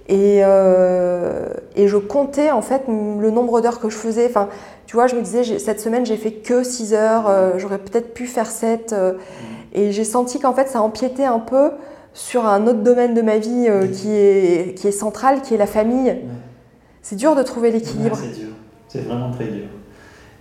Et, 0.08 0.38
et, 0.38 1.88
je 1.88 1.96
comptais 1.96 2.52
en 2.52 2.62
fait 2.62 2.82
le 2.86 3.30
nombre 3.30 3.60
d'heures 3.60 3.80
que 3.80 3.90
je 3.90 3.96
faisais. 3.96 4.26
Enfin, 4.26 4.48
tu 4.86 4.94
vois, 4.94 5.08
je 5.08 5.16
me 5.16 5.22
disais, 5.22 5.58
cette 5.58 5.80
semaine, 5.80 6.06
j'ai 6.06 6.16
fait 6.16 6.30
que 6.30 6.62
6 6.62 6.94
heures, 6.94 7.58
j'aurais 7.58 7.78
peut-être 7.78 8.14
pu 8.14 8.26
faire 8.26 8.46
7. 8.46 8.94
Et 9.76 9.92
j'ai 9.92 10.04
senti 10.04 10.38
qu'en 10.40 10.54
fait, 10.54 10.68
ça 10.68 10.80
empiétait 10.80 11.24
un 11.24 11.38
peu 11.38 11.70
sur 12.16 12.46
un 12.46 12.66
autre 12.66 12.82
domaine 12.82 13.12
de 13.12 13.20
ma 13.20 13.36
vie 13.36 13.66
euh, 13.68 13.86
qui, 13.86 14.10
est, 14.10 14.74
qui 14.74 14.88
est 14.88 14.92
central, 14.92 15.42
qui 15.42 15.52
est 15.52 15.58
la 15.58 15.66
famille. 15.66 16.16
C'est 17.02 17.16
dur 17.16 17.36
de 17.36 17.42
trouver 17.42 17.70
l'équilibre. 17.70 18.16
c'est 18.16 18.40
dur, 18.40 18.48
c'est 18.88 19.04
vraiment 19.06 19.30
très 19.30 19.44
dur. 19.44 19.66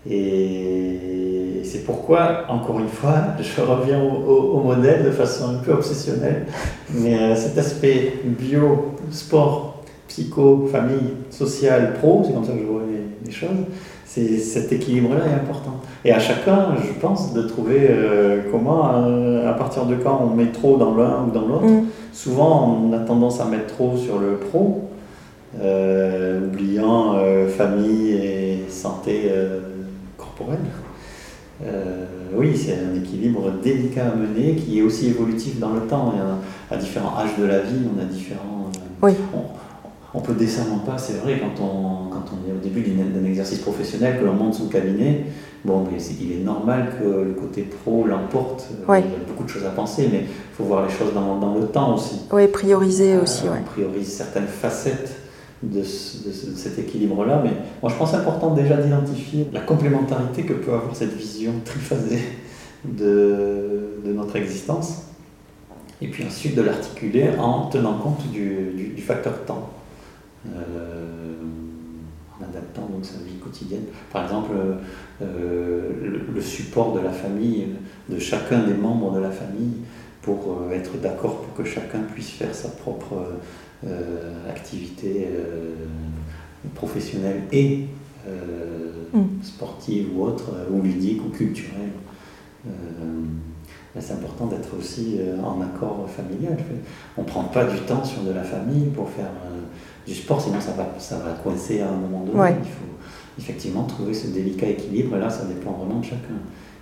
Et 0.10 1.62
c'est 1.66 1.84
pourquoi, 1.84 2.46
encore 2.48 2.80
une 2.80 2.88
fois, 2.88 3.16
je 3.42 3.62
reviens 3.62 4.02
au, 4.02 4.62
modèle 4.62 5.04
de 5.04 5.12
façon 5.12 5.50
un 5.50 5.56
peu 5.56 5.74
obsessionnelle. 5.74 6.46
Mais 6.92 7.20
euh, 7.20 7.36
cet 7.36 7.58
aspect 7.58 8.14
bio, 8.24 8.96
sport, 9.12 9.84
psycho, 10.08 10.70
famille, 10.72 11.14
social, 11.30 11.96
pro, 12.00 12.24
c'est 12.26 12.34
comme 12.34 12.46
ça 12.46 12.54
que 12.54 12.60
je 12.60 12.64
vois 12.64 12.84
les 13.26 13.32
choses, 13.32 13.50
cet 14.16 14.72
équilibre-là 14.72 15.26
est 15.26 15.34
important. 15.34 15.82
Et 16.06 16.12
à 16.12 16.20
chacun, 16.20 16.76
je 16.82 17.00
pense, 17.00 17.34
de 17.34 17.42
trouver 17.42 17.88
euh, 17.90 18.44
comment, 18.52 18.92
euh, 18.94 19.50
à 19.50 19.54
partir 19.54 19.86
de 19.86 19.96
quand 19.96 20.22
on 20.24 20.36
met 20.36 20.48
trop 20.48 20.78
dans 20.78 20.96
l'un 20.96 21.26
ou 21.28 21.32
dans 21.32 21.48
l'autre. 21.48 21.66
Mm. 21.66 21.86
Souvent, 22.14 22.80
on 22.82 22.94
a 22.94 23.00
tendance 23.00 23.42
à 23.42 23.46
mettre 23.46 23.68
trop 23.68 23.98
sur 23.98 24.20
le 24.20 24.38
pro, 24.38 24.90
euh, 25.62 26.48
oubliant 26.48 27.16
famille 27.58 28.14
et 28.14 28.66
santé 28.70 29.32
corporelle. 30.18 30.60
oui, 32.34 32.56
c'est 32.56 32.74
un 32.74 32.96
équilibre 32.96 33.52
délicat 33.64 34.12
à 34.14 34.16
mener 34.16 34.56
qui 34.56 34.80
est 34.80 34.82
aussi 34.82 35.08
évolutif 35.08 35.60
dans 35.60 35.74
le 35.74 35.82
temps. 35.82 36.14
Et 36.16 36.74
à, 36.74 36.78
différents 36.78 37.18
âges 37.18 37.38
de 37.38 37.46
la 37.46 37.60
vie, 37.60 37.82
on 37.94 38.02
a 38.02 38.06
différents. 38.06 38.72
oui 39.02 39.12
on 39.34 39.65
peut 40.22 40.34
décemment 40.34 40.80
pas, 40.80 40.98
c'est 40.98 41.18
vrai, 41.18 41.40
quand 41.40 41.64
on, 41.64 42.10
quand 42.10 42.24
on 42.32 42.50
est 42.50 42.54
au 42.54 42.60
début 42.60 42.82
d'un 42.82 43.26
exercice 43.26 43.60
professionnel, 43.60 44.20
que 44.20 44.26
l'on 44.26 44.34
monte 44.34 44.54
son 44.54 44.68
cabinet, 44.68 45.26
bon, 45.66 45.86
mais 45.92 45.98
il 46.22 46.32
est 46.32 46.44
normal 46.44 46.94
que 47.00 47.04
le 47.04 47.34
côté 47.34 47.64
pro 47.64 48.06
l'emporte. 48.06 48.68
Il 48.88 48.94
y 48.94 48.98
a 48.98 49.02
beaucoup 49.28 49.44
de 49.44 49.50
choses 49.50 49.66
à 49.66 49.72
penser, 49.72 50.10
mais 50.12 50.20
il 50.22 50.56
faut 50.56 50.64
voir 50.64 50.86
les 50.86 50.94
choses 50.94 51.14
dans, 51.14 51.38
dans 51.38 51.56
le 51.56 51.68
temps 51.68 51.96
aussi. 51.96 52.22
Oui, 52.32 52.48
prioriser 52.48 53.16
euh, 53.16 53.24
aussi. 53.24 53.44
On 53.50 53.64
priorise 53.64 54.08
certaines 54.08 54.48
facettes 54.48 55.16
de, 55.64 55.84
cet 55.84 56.80
équilibre-là, 56.80 57.42
mais 57.44 57.52
moi 57.82 57.92
je 57.92 57.98
pense 57.98 58.14
important 58.14 58.54
déjà 58.54 58.78
d'identifier 58.78 59.48
la 59.52 59.62
complémentarité 59.62 60.44
que 60.44 60.54
peut 60.54 60.74
avoir 60.74 60.96
cette 60.96 61.14
vision 61.14 61.54
triphasée 61.64 62.22
de, 62.84 64.00
de 64.06 64.14
notre 64.14 64.36
existence, 64.36 65.04
et 66.02 66.08
puis 66.08 66.24
ensuite 66.26 66.56
de 66.56 66.62
l'articuler 66.62 67.30
en 67.40 67.68
tenant 67.68 67.98
compte 67.98 68.30
du, 68.32 68.92
du 68.96 69.02
facteur 69.02 69.46
temps. 69.46 69.70
Euh, 70.54 71.34
en 72.38 72.44
adaptant 72.44 72.88
donc 72.88 73.06
sa 73.06 73.20
vie 73.20 73.38
quotidienne. 73.42 73.86
Par 74.12 74.26
exemple, 74.26 74.52
euh, 75.22 75.92
le, 76.34 76.42
support 76.42 76.94
de 76.94 77.00
la 77.00 77.12
famille, 77.12 77.68
de 78.10 78.20
chacun 78.20 78.64
des 78.64 78.74
membres 78.74 79.14
de 79.14 79.20
la 79.20 79.32
famille, 79.32 79.76
pour 80.22 80.64
euh, 80.70 80.74
être 80.74 81.00
d'accord 81.00 81.44
pour 81.44 81.54
que 81.54 81.64
chacun 81.64 82.00
puisse 82.14 82.32
faire 82.32 82.54
sa 82.54 82.70
propre 82.70 83.16
activité 84.50 85.28
professionnelle 86.74 87.44
et 87.52 87.86
mm. 89.14 89.20
sportive 89.44 90.08
ou 90.18 90.24
autre, 90.24 90.52
ou 90.72 90.82
ludique 90.82 91.24
ou 91.24 91.30
culturelle. 91.30 91.92
c'est 94.00 94.14
important 94.14 94.48
d'être 94.48 94.76
aussi 94.78 95.20
en 95.44 95.62
accord 95.62 96.10
familial. 96.10 96.58
On 97.16 97.22
ne 97.22 97.28
prend 97.28 97.44
pas 97.44 97.66
du 97.66 97.78
temps 97.82 98.04
sur 98.04 98.24
de 98.24 98.32
la 98.32 98.44
famille 98.44 98.88
pour 98.88 99.10
faire 99.10 99.30
du 100.06 100.14
sport, 100.14 100.42
sinon 100.42 100.62
ça 100.62 100.72
va, 100.72 100.88
ça 101.00 101.18
va 101.18 101.32
coincer 101.32 101.82
à 101.82 101.88
un 101.88 101.96
moment 101.96 102.24
donné. 102.24 102.56
Il 102.62 102.70
faut 102.70 103.40
effectivement 103.40 103.84
trouver 103.84 104.14
ce 104.14 104.28
délicat 104.28 104.68
équilibre, 104.68 105.18
et 105.18 105.20
là 105.20 105.30
ça 105.30 105.46
dépend 105.46 105.72
vraiment 105.72 106.00
de 106.00 106.06
chacun. 106.06 106.40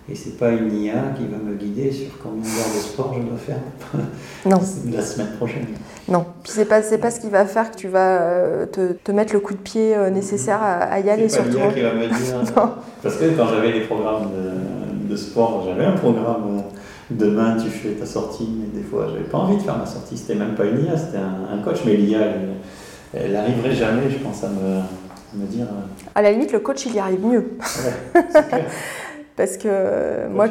Et 0.09 0.15
c'est 0.15 0.37
pas 0.37 0.51
une 0.51 0.83
IA 0.83 1.13
qui 1.15 1.25
va 1.27 1.37
me 1.37 1.55
guider 1.55 1.89
sur 1.89 2.17
combien 2.21 2.41
d'heures 2.41 2.75
de 2.75 2.81
sport 2.81 3.15
je 3.15 3.21
dois 3.21 3.37
faire 3.37 3.61
non. 4.45 4.59
la 4.93 5.01
semaine 5.01 5.31
prochaine. 5.37 5.67
Non, 6.09 6.25
puis 6.43 6.51
c'est 6.53 6.65
pas, 6.65 6.81
pas 6.81 7.11
ce 7.11 7.21
qui 7.21 7.29
va 7.29 7.45
faire 7.45 7.71
que 7.71 7.77
tu 7.77 7.87
vas 7.87 8.21
euh, 8.21 8.65
te, 8.65 8.91
te, 8.91 9.11
mettre 9.13 9.31
le 9.31 9.39
coup 9.39 9.53
de 9.53 9.59
pied 9.59 9.95
euh, 9.95 10.09
nécessaire 10.09 10.59
à, 10.61 10.99
y 10.99 11.09
aller 11.09 11.29
sur 11.29 11.49
toi. 11.49 11.71
qui 11.73 11.79
va 11.79 11.93
me 11.93 12.07
dire. 12.07 12.43
Parce 13.01 13.15
que 13.15 13.29
quand 13.37 13.47
j'avais 13.47 13.71
les 13.71 13.81
programmes 13.85 14.27
de, 14.31 15.09
de 15.09 15.15
sport, 15.15 15.63
j'avais 15.65 15.85
un 15.85 15.93
programme. 15.93 16.57
Euh, 16.57 16.61
demain 17.09 17.57
tu 17.61 17.69
fais 17.69 17.91
ta 17.91 18.05
sortie, 18.05 18.49
mais 18.59 18.79
des 18.79 18.85
fois 18.85 19.07
j'avais 19.09 19.25
pas 19.25 19.39
envie 19.39 19.57
de 19.57 19.61
faire 19.61 19.77
ma 19.77 19.85
sortie, 19.85 20.17
c'était 20.17 20.35
même 20.35 20.55
pas 20.55 20.65
une 20.65 20.85
IA, 20.85 20.97
c'était 20.97 21.17
un, 21.17 21.57
coach, 21.63 21.79
mais 21.85 21.95
l'IA 21.95 22.19
elle 23.13 23.33
n'arriverait 23.33 23.73
jamais, 23.73 24.09
je 24.09 24.17
pense, 24.17 24.43
à 24.43 24.49
me, 24.49 25.45
dire. 25.45 25.65
Euh, 25.65 25.81
à 26.15 26.21
la 26.21 26.31
limite, 26.31 26.51
le 26.51 26.59
coach, 26.59 26.85
il 26.85 26.95
y 26.95 26.99
arrive 26.99 27.25
mieux. 27.25 27.57
Parce 29.35 29.57
que 29.57 30.27
moi, 30.29 30.45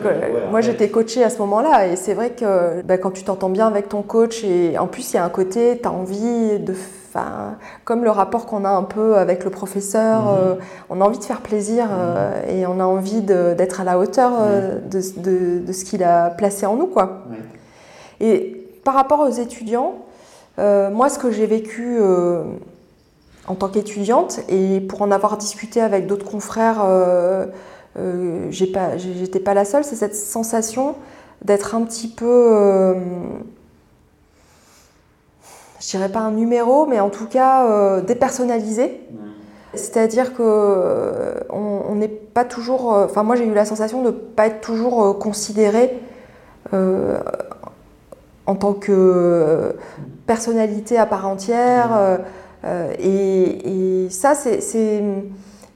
moi 0.50 0.60
j'étais 0.60 0.88
coachée 0.88 1.22
à 1.22 1.30
ce 1.30 1.38
moment-là 1.38 1.86
et 1.86 1.94
c'est 1.94 2.14
vrai 2.14 2.30
que 2.30 2.82
bah, 2.82 2.98
quand 2.98 3.12
tu 3.12 3.22
t'entends 3.22 3.48
bien 3.48 3.68
avec 3.68 3.88
ton 3.88 4.02
coach 4.02 4.42
et 4.42 4.76
en 4.76 4.88
plus 4.88 5.12
il 5.12 5.16
y 5.16 5.18
a 5.20 5.24
un 5.24 5.28
côté, 5.28 5.78
tu 5.80 5.86
as 5.86 5.92
envie 5.92 6.58
de... 6.58 6.74
Enfin, 7.08 7.58
comme 7.84 8.02
le 8.02 8.10
rapport 8.10 8.46
qu'on 8.46 8.64
a 8.64 8.70
un 8.70 8.82
peu 8.82 9.16
avec 9.18 9.44
le 9.44 9.50
professeur, 9.50 10.22
mhm. 10.22 10.38
euh, 10.40 10.54
on 10.90 11.00
a 11.00 11.04
envie 11.04 11.18
de 11.18 11.24
faire 11.24 11.42
plaisir 11.42 11.86
euh, 11.92 12.42
mhm. 12.42 12.56
et 12.56 12.66
on 12.66 12.80
a 12.80 12.84
envie 12.84 13.20
d'être 13.20 13.80
à 13.80 13.84
la 13.84 14.00
hauteur 14.00 14.32
de, 14.90 15.00
de, 15.20 15.60
de, 15.64 15.72
ce 15.72 15.84
qu'il 15.84 16.02
a 16.02 16.30
placé 16.30 16.66
en 16.66 16.74
nous. 16.74 16.86
Quoi. 16.86 17.22
Et 18.18 18.66
par 18.82 18.94
rapport 18.94 19.20
aux 19.20 19.30
étudiants, 19.30 19.94
euh, 20.58 20.90
moi, 20.90 21.08
ce 21.08 21.18
que 21.18 21.30
j'ai 21.30 21.46
vécu 21.46 21.96
euh, 22.00 22.42
en 23.46 23.54
tant 23.54 23.68
qu'étudiante, 23.68 24.40
et 24.48 24.80
pour 24.80 25.02
en 25.02 25.10
avoir 25.10 25.36
discuté 25.36 25.80
avec 25.80 26.06
d'autres 26.06 26.26
confrères, 26.26 26.82
euh, 26.84 27.46
j'étais 28.50 29.40
pas, 29.40 29.54
la 29.54 29.64
seule, 29.64 29.84
c'est 29.84 29.96
cette 29.96 30.16
sensation 30.16 30.94
d'être 31.42 31.74
un 31.74 31.82
petit 31.82 32.08
peu, 32.08 32.94
je 35.80 35.88
dirais 35.88 36.08
pas 36.08 36.20
un 36.20 36.30
numéro, 36.30 36.86
mais 36.86 37.00
en 37.00 37.10
tout 37.10 37.26
cas 37.26 38.00
dépersonnalisé. 38.00 39.00
C'est-à-dire 39.74 40.34
que 40.34 41.34
on 41.50 41.94
n'est 41.94 42.08
pas 42.08 42.44
toujours. 42.44 42.92
Enfin, 42.92 43.22
moi, 43.24 43.36
j'ai 43.36 43.46
eu 43.46 43.54
la 43.54 43.64
sensation 43.64 44.02
de 44.02 44.08
ne 44.08 44.12
pas 44.12 44.46
être 44.46 44.60
toujours 44.60 45.18
considérée 45.18 45.98
en 48.46 48.54
tant 48.54 48.72
que 48.72 49.74
personnalité 50.26 50.98
à 50.98 51.06
part 51.06 51.26
entière. 51.26 51.90
Euh, 51.94 52.18
euh, 52.64 52.92
et, 52.98 54.08
ça, 54.10 54.34
c'est. 54.34 55.02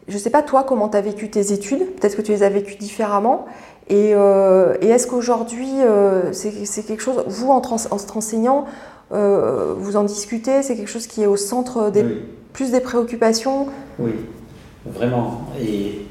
Je 0.09 0.15
ne 0.15 0.19
sais 0.19 0.31
pas 0.31 0.43
toi 0.43 0.63
comment 0.63 0.89
tu 0.89 0.97
as 0.97 1.01
vécu 1.01 1.29
tes 1.31 1.53
études, 1.53 1.85
peut-être 1.97 2.17
que 2.17 2.23
tu 2.23 2.31
les 2.31 2.43
as 2.45 2.49
vécues 2.49 2.77
différemment. 2.77 3.47
Et, 3.89 4.13
euh, 4.15 4.75
est-ce 4.81 5.07
qu'aujourd'hui, 5.07 5.69
c'est 6.33 6.87
quelque 6.87 7.03
chose, 7.03 7.25
vous 7.27 7.51
en, 7.51 7.61
en 7.61 7.79
se 7.79 8.13
renseignant, 8.13 8.67
vous 9.11 9.97
en 9.97 10.05
discutez, 10.05 10.63
c'est 10.63 10.77
quelque 10.77 10.91
chose 10.91 11.07
qui 11.07 11.23
est 11.23 11.27
au 11.27 11.37
centre 11.37 11.91
des, 11.91 12.05
plus 12.53 12.71
des 12.71 12.81
préoccupations? 12.81 13.67
Oui, 13.99 14.13
vraiment. 14.87 15.41
Et 15.61 16.06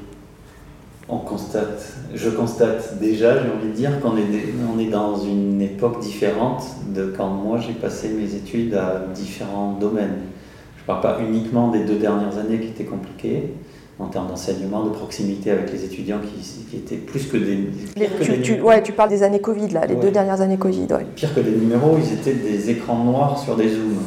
on 1.08 1.18
constate, 1.18 1.94
je 2.14 2.30
constate 2.30 2.98
déjà, 2.98 3.34
j'ai 3.34 3.48
envie 3.48 3.68
de 3.68 3.76
dire 3.76 4.00
qu'on 4.00 4.16
est, 4.16 4.26
on 4.74 4.78
est 4.78 4.90
dans 4.90 5.16
une 5.16 5.62
époque 5.62 6.00
différente 6.00 6.64
de 6.94 7.14
quand 7.16 7.28
moi 7.28 7.60
j'ai 7.60 7.74
passé 7.74 8.08
mes 8.08 8.34
études 8.34 8.74
à 8.74 9.04
différents 9.14 9.72
domaines. 9.80 10.18
Je 10.76 10.82
ne 10.82 10.86
parle 10.86 11.00
pas 11.00 11.18
uniquement 11.20 11.70
des 11.70 11.84
deux 11.84 11.98
dernières 11.98 12.38
années 12.38 12.58
qui 12.58 12.68
étaient 12.68 12.84
compliquées 12.84 13.54
en 13.98 14.06
termes 14.06 14.28
d'enseignement, 14.28 14.84
de 14.84 14.90
proximité 14.90 15.50
avec 15.50 15.72
les 15.72 15.84
étudiants 15.84 16.18
qui, 16.18 16.76
étaient 16.76 16.96
plus 16.96 17.26
que 17.28 17.38
des... 17.38 17.70
tu, 18.42 18.60
ouais, 18.60 18.82
tu 18.82 18.92
parles 18.92 19.08
des 19.08 19.22
années 19.22 19.40
Covid, 19.40 19.70
là, 19.70 19.86
les 19.86 19.94
deux 19.94 20.10
dernières 20.10 20.40
années 20.42 20.58
Covid. 20.58 20.86
Ouais. 20.90 21.06
Pire 21.14 21.34
que 21.34 21.40
des 21.40 21.52
numéros, 21.52 21.96
ils 21.98 22.12
étaient 22.12 22.34
des 22.34 22.68
écrans 22.68 23.02
noirs 23.04 23.38
sur 23.38 23.56
des 23.56 23.68
zooms. 23.68 24.02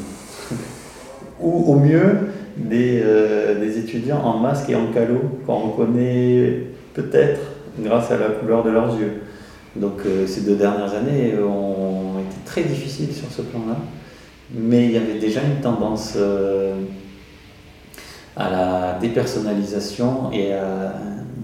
Ou 1.42 1.74
au 1.74 1.76
mieux, 1.76 2.30
des, 2.56 3.02
euh, 3.04 3.60
des 3.60 3.80
étudiants 3.80 4.22
en 4.24 4.38
masque 4.38 4.70
et 4.70 4.76
en 4.76 4.92
calot 4.94 5.22
qu'on 5.48 5.72
reconnaît 5.72 6.68
peut-être 6.94 7.42
grâce 7.80 8.12
à 8.12 8.18
la 8.18 8.30
couleur 8.30 8.64
de 8.64 8.70
leurs 8.70 8.98
yeux. 9.00 9.22
Donc 9.76 10.02
euh, 10.06 10.26
ces 10.26 10.42
deux 10.42 10.56
dernières 10.56 10.94
années 10.94 11.36
ont 11.40 12.20
été 12.20 12.38
très 12.46 12.64
difficiles 12.64 13.14
sur 13.14 13.30
ce 13.32 13.44
plan-là. 13.44 13.78
mais 14.54 14.86
il 14.86 14.92
y 14.92 14.98
avait 14.98 15.20
déjà 15.20 15.42
une 15.44 15.62
tendance 15.62 16.14
euh, 16.18 16.74
à 18.36 18.50
la 18.50 18.98
dépersonnalisation 19.00 20.32
et 20.32 20.54
à 20.54 20.96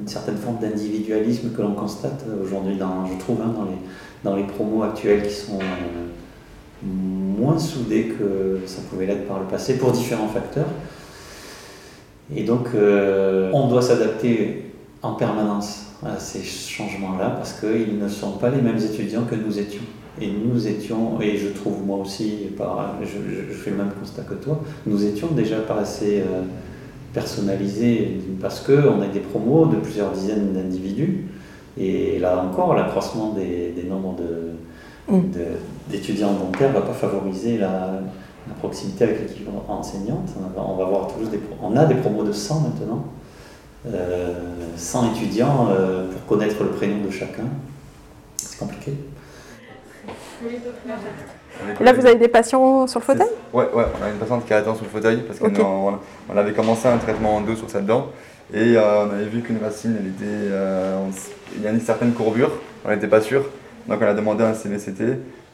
une 0.01 0.07
certaine 0.07 0.37
forme 0.37 0.57
d'individualisme 0.59 1.51
que 1.55 1.61
l'on 1.61 1.73
constate 1.73 2.25
aujourd'hui, 2.43 2.77
dans, 2.77 3.05
je 3.05 3.17
trouve, 3.19 3.37
hein, 3.41 3.53
dans, 3.55 3.65
les, 3.65 3.77
dans 4.23 4.35
les 4.35 4.43
promos 4.43 4.83
actuels 4.83 5.23
qui 5.23 5.33
sont 5.33 5.59
euh, 5.59 6.85
moins 6.85 7.59
soudés 7.59 8.15
que 8.17 8.59
ça 8.65 8.81
pouvait 8.89 9.05
l'être 9.05 9.27
par 9.27 9.39
le 9.39 9.45
passé 9.45 9.77
pour 9.77 9.91
différents 9.91 10.27
facteurs. 10.27 10.67
Et 12.35 12.43
donc, 12.43 12.69
on 12.73 13.67
doit 13.67 13.83
s'adapter 13.83 14.64
en 15.05 15.13
permanence 15.13 15.85
à 16.03 16.19
ces 16.19 16.43
changements-là 16.43 17.29
parce 17.29 17.53
qu'ils 17.53 17.99
ne 17.99 18.07
sont 18.09 18.31
pas 18.33 18.49
les 18.49 18.61
mêmes 18.61 18.77
étudiants 18.77 19.23
que 19.23 19.35
nous 19.35 19.59
étions. 19.59 19.83
Et 20.19 20.31
nous 20.31 20.67
étions, 20.67 21.19
et 21.21 21.37
je 21.37 21.49
trouve 21.49 21.85
moi 21.85 21.97
aussi, 21.97 22.47
je, 23.01 23.53
fais 23.53 23.71
le 23.71 23.77
même 23.77 23.91
constat 23.99 24.23
que 24.23 24.35
toi, 24.35 24.61
nous 24.85 25.05
étions 25.05 25.27
déjà 25.27 25.59
pas 25.59 25.79
assez 25.79 26.21
euh, 26.21 26.43
personnalisés 27.13 28.21
parce 28.41 28.61
qu'on 28.61 29.01
a 29.01 29.07
des 29.07 29.19
promos 29.19 29.65
de 29.65 29.75
plusieurs 29.75 30.11
dizaines 30.11 30.53
d'individus. 30.53 31.27
Et 31.77 32.17
là 32.19 32.41
encore, 32.41 32.75
l'accroissement 32.75 33.33
des, 33.33 33.73
nombres 33.89 34.15
mm. 35.09 35.19
d'étudiants 35.89 36.33
de, 36.33 36.39
dentaires 36.39 36.69
ne 36.69 36.75
va 36.75 36.81
pas 36.81 36.93
favoriser 36.93 37.57
la, 37.57 37.99
proximité 38.59 39.05
avec 39.05 39.21
l'équipe 39.21 39.49
enseignante. 39.67 40.29
On, 40.55 40.75
va 40.75 40.85
voir 40.85 41.07
des, 41.31 41.39
on 41.61 41.75
a 41.75 41.85
des 41.85 41.95
promos 41.95 42.23
de 42.23 42.31
100 42.31 42.61
maintenant. 42.61 43.03
100 44.77 45.03
euh, 45.03 45.11
étudiants 45.15 45.67
euh, 45.69 46.11
pour 46.11 46.25
connaître 46.25 46.63
le 46.63 46.69
prénom 46.69 47.03
de 47.05 47.11
chacun. 47.11 47.43
C'est 48.37 48.57
compliqué. 48.57 48.93
là, 51.79 51.93
vous 51.93 52.05
avez 52.05 52.15
des 52.15 52.27
patients 52.27 52.87
sur 52.87 52.99
le 52.99 53.05
fauteuil 53.05 53.27
Ouais, 53.53 53.67
ouais, 53.73 53.85
on 53.99 54.03
a 54.03 54.09
une 54.09 54.17
patiente 54.17 54.45
qui 54.45 54.53
attend 54.53 54.75
sur 54.75 54.85
le 54.85 54.89
fauteuil 54.89 55.23
parce 55.27 55.39
qu'on 55.39 55.99
on 56.29 56.37
avait 56.37 56.53
commencé 56.53 56.87
un 56.87 56.97
traitement 56.97 57.37
en 57.37 57.41
deux 57.41 57.55
sur 57.55 57.69
cette 57.69 57.85
dent 57.85 58.07
et 58.53 58.77
euh, 58.77 59.05
on 59.05 59.13
avait 59.13 59.25
vu 59.25 59.41
qu'une 59.41 59.57
racine, 59.63 59.95
elle 59.99 60.07
était, 60.07 60.55
il 61.55 61.63
y 61.63 61.67
a 61.67 61.71
une 61.71 61.81
certaine 61.81 62.13
courbure, 62.13 62.51
on 62.85 62.89
n'était 62.91 63.07
pas 63.07 63.21
sûr, 63.21 63.43
donc 63.87 63.99
on 64.01 64.05
a 64.05 64.13
demandé 64.13 64.43
un 64.43 64.53
CBCT. 64.53 65.03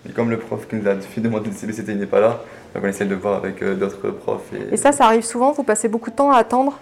Et 0.09 0.13
comme 0.13 0.31
le 0.31 0.39
prof 0.39 0.67
qui 0.67 0.75
nous 0.77 0.87
a 0.87 0.95
fait 0.95 1.21
demander 1.21 1.51
le 1.51 1.55
CBCT 1.55 1.93
n'est 1.93 2.07
pas 2.07 2.19
là, 2.19 2.41
donc 2.73 2.83
on 2.83 2.87
essaie 2.87 3.05
de 3.05 3.13
voir 3.13 3.35
avec 3.35 3.63
d'autres 3.63 4.09
profs. 4.09 4.51
Et... 4.53 4.73
et 4.73 4.77
ça, 4.77 4.91
ça 4.91 5.05
arrive 5.05 5.21
souvent 5.21 5.51
Vous 5.51 5.61
passez 5.61 5.87
beaucoup 5.87 6.09
de 6.09 6.15
temps 6.15 6.31
à 6.31 6.37
attendre 6.37 6.79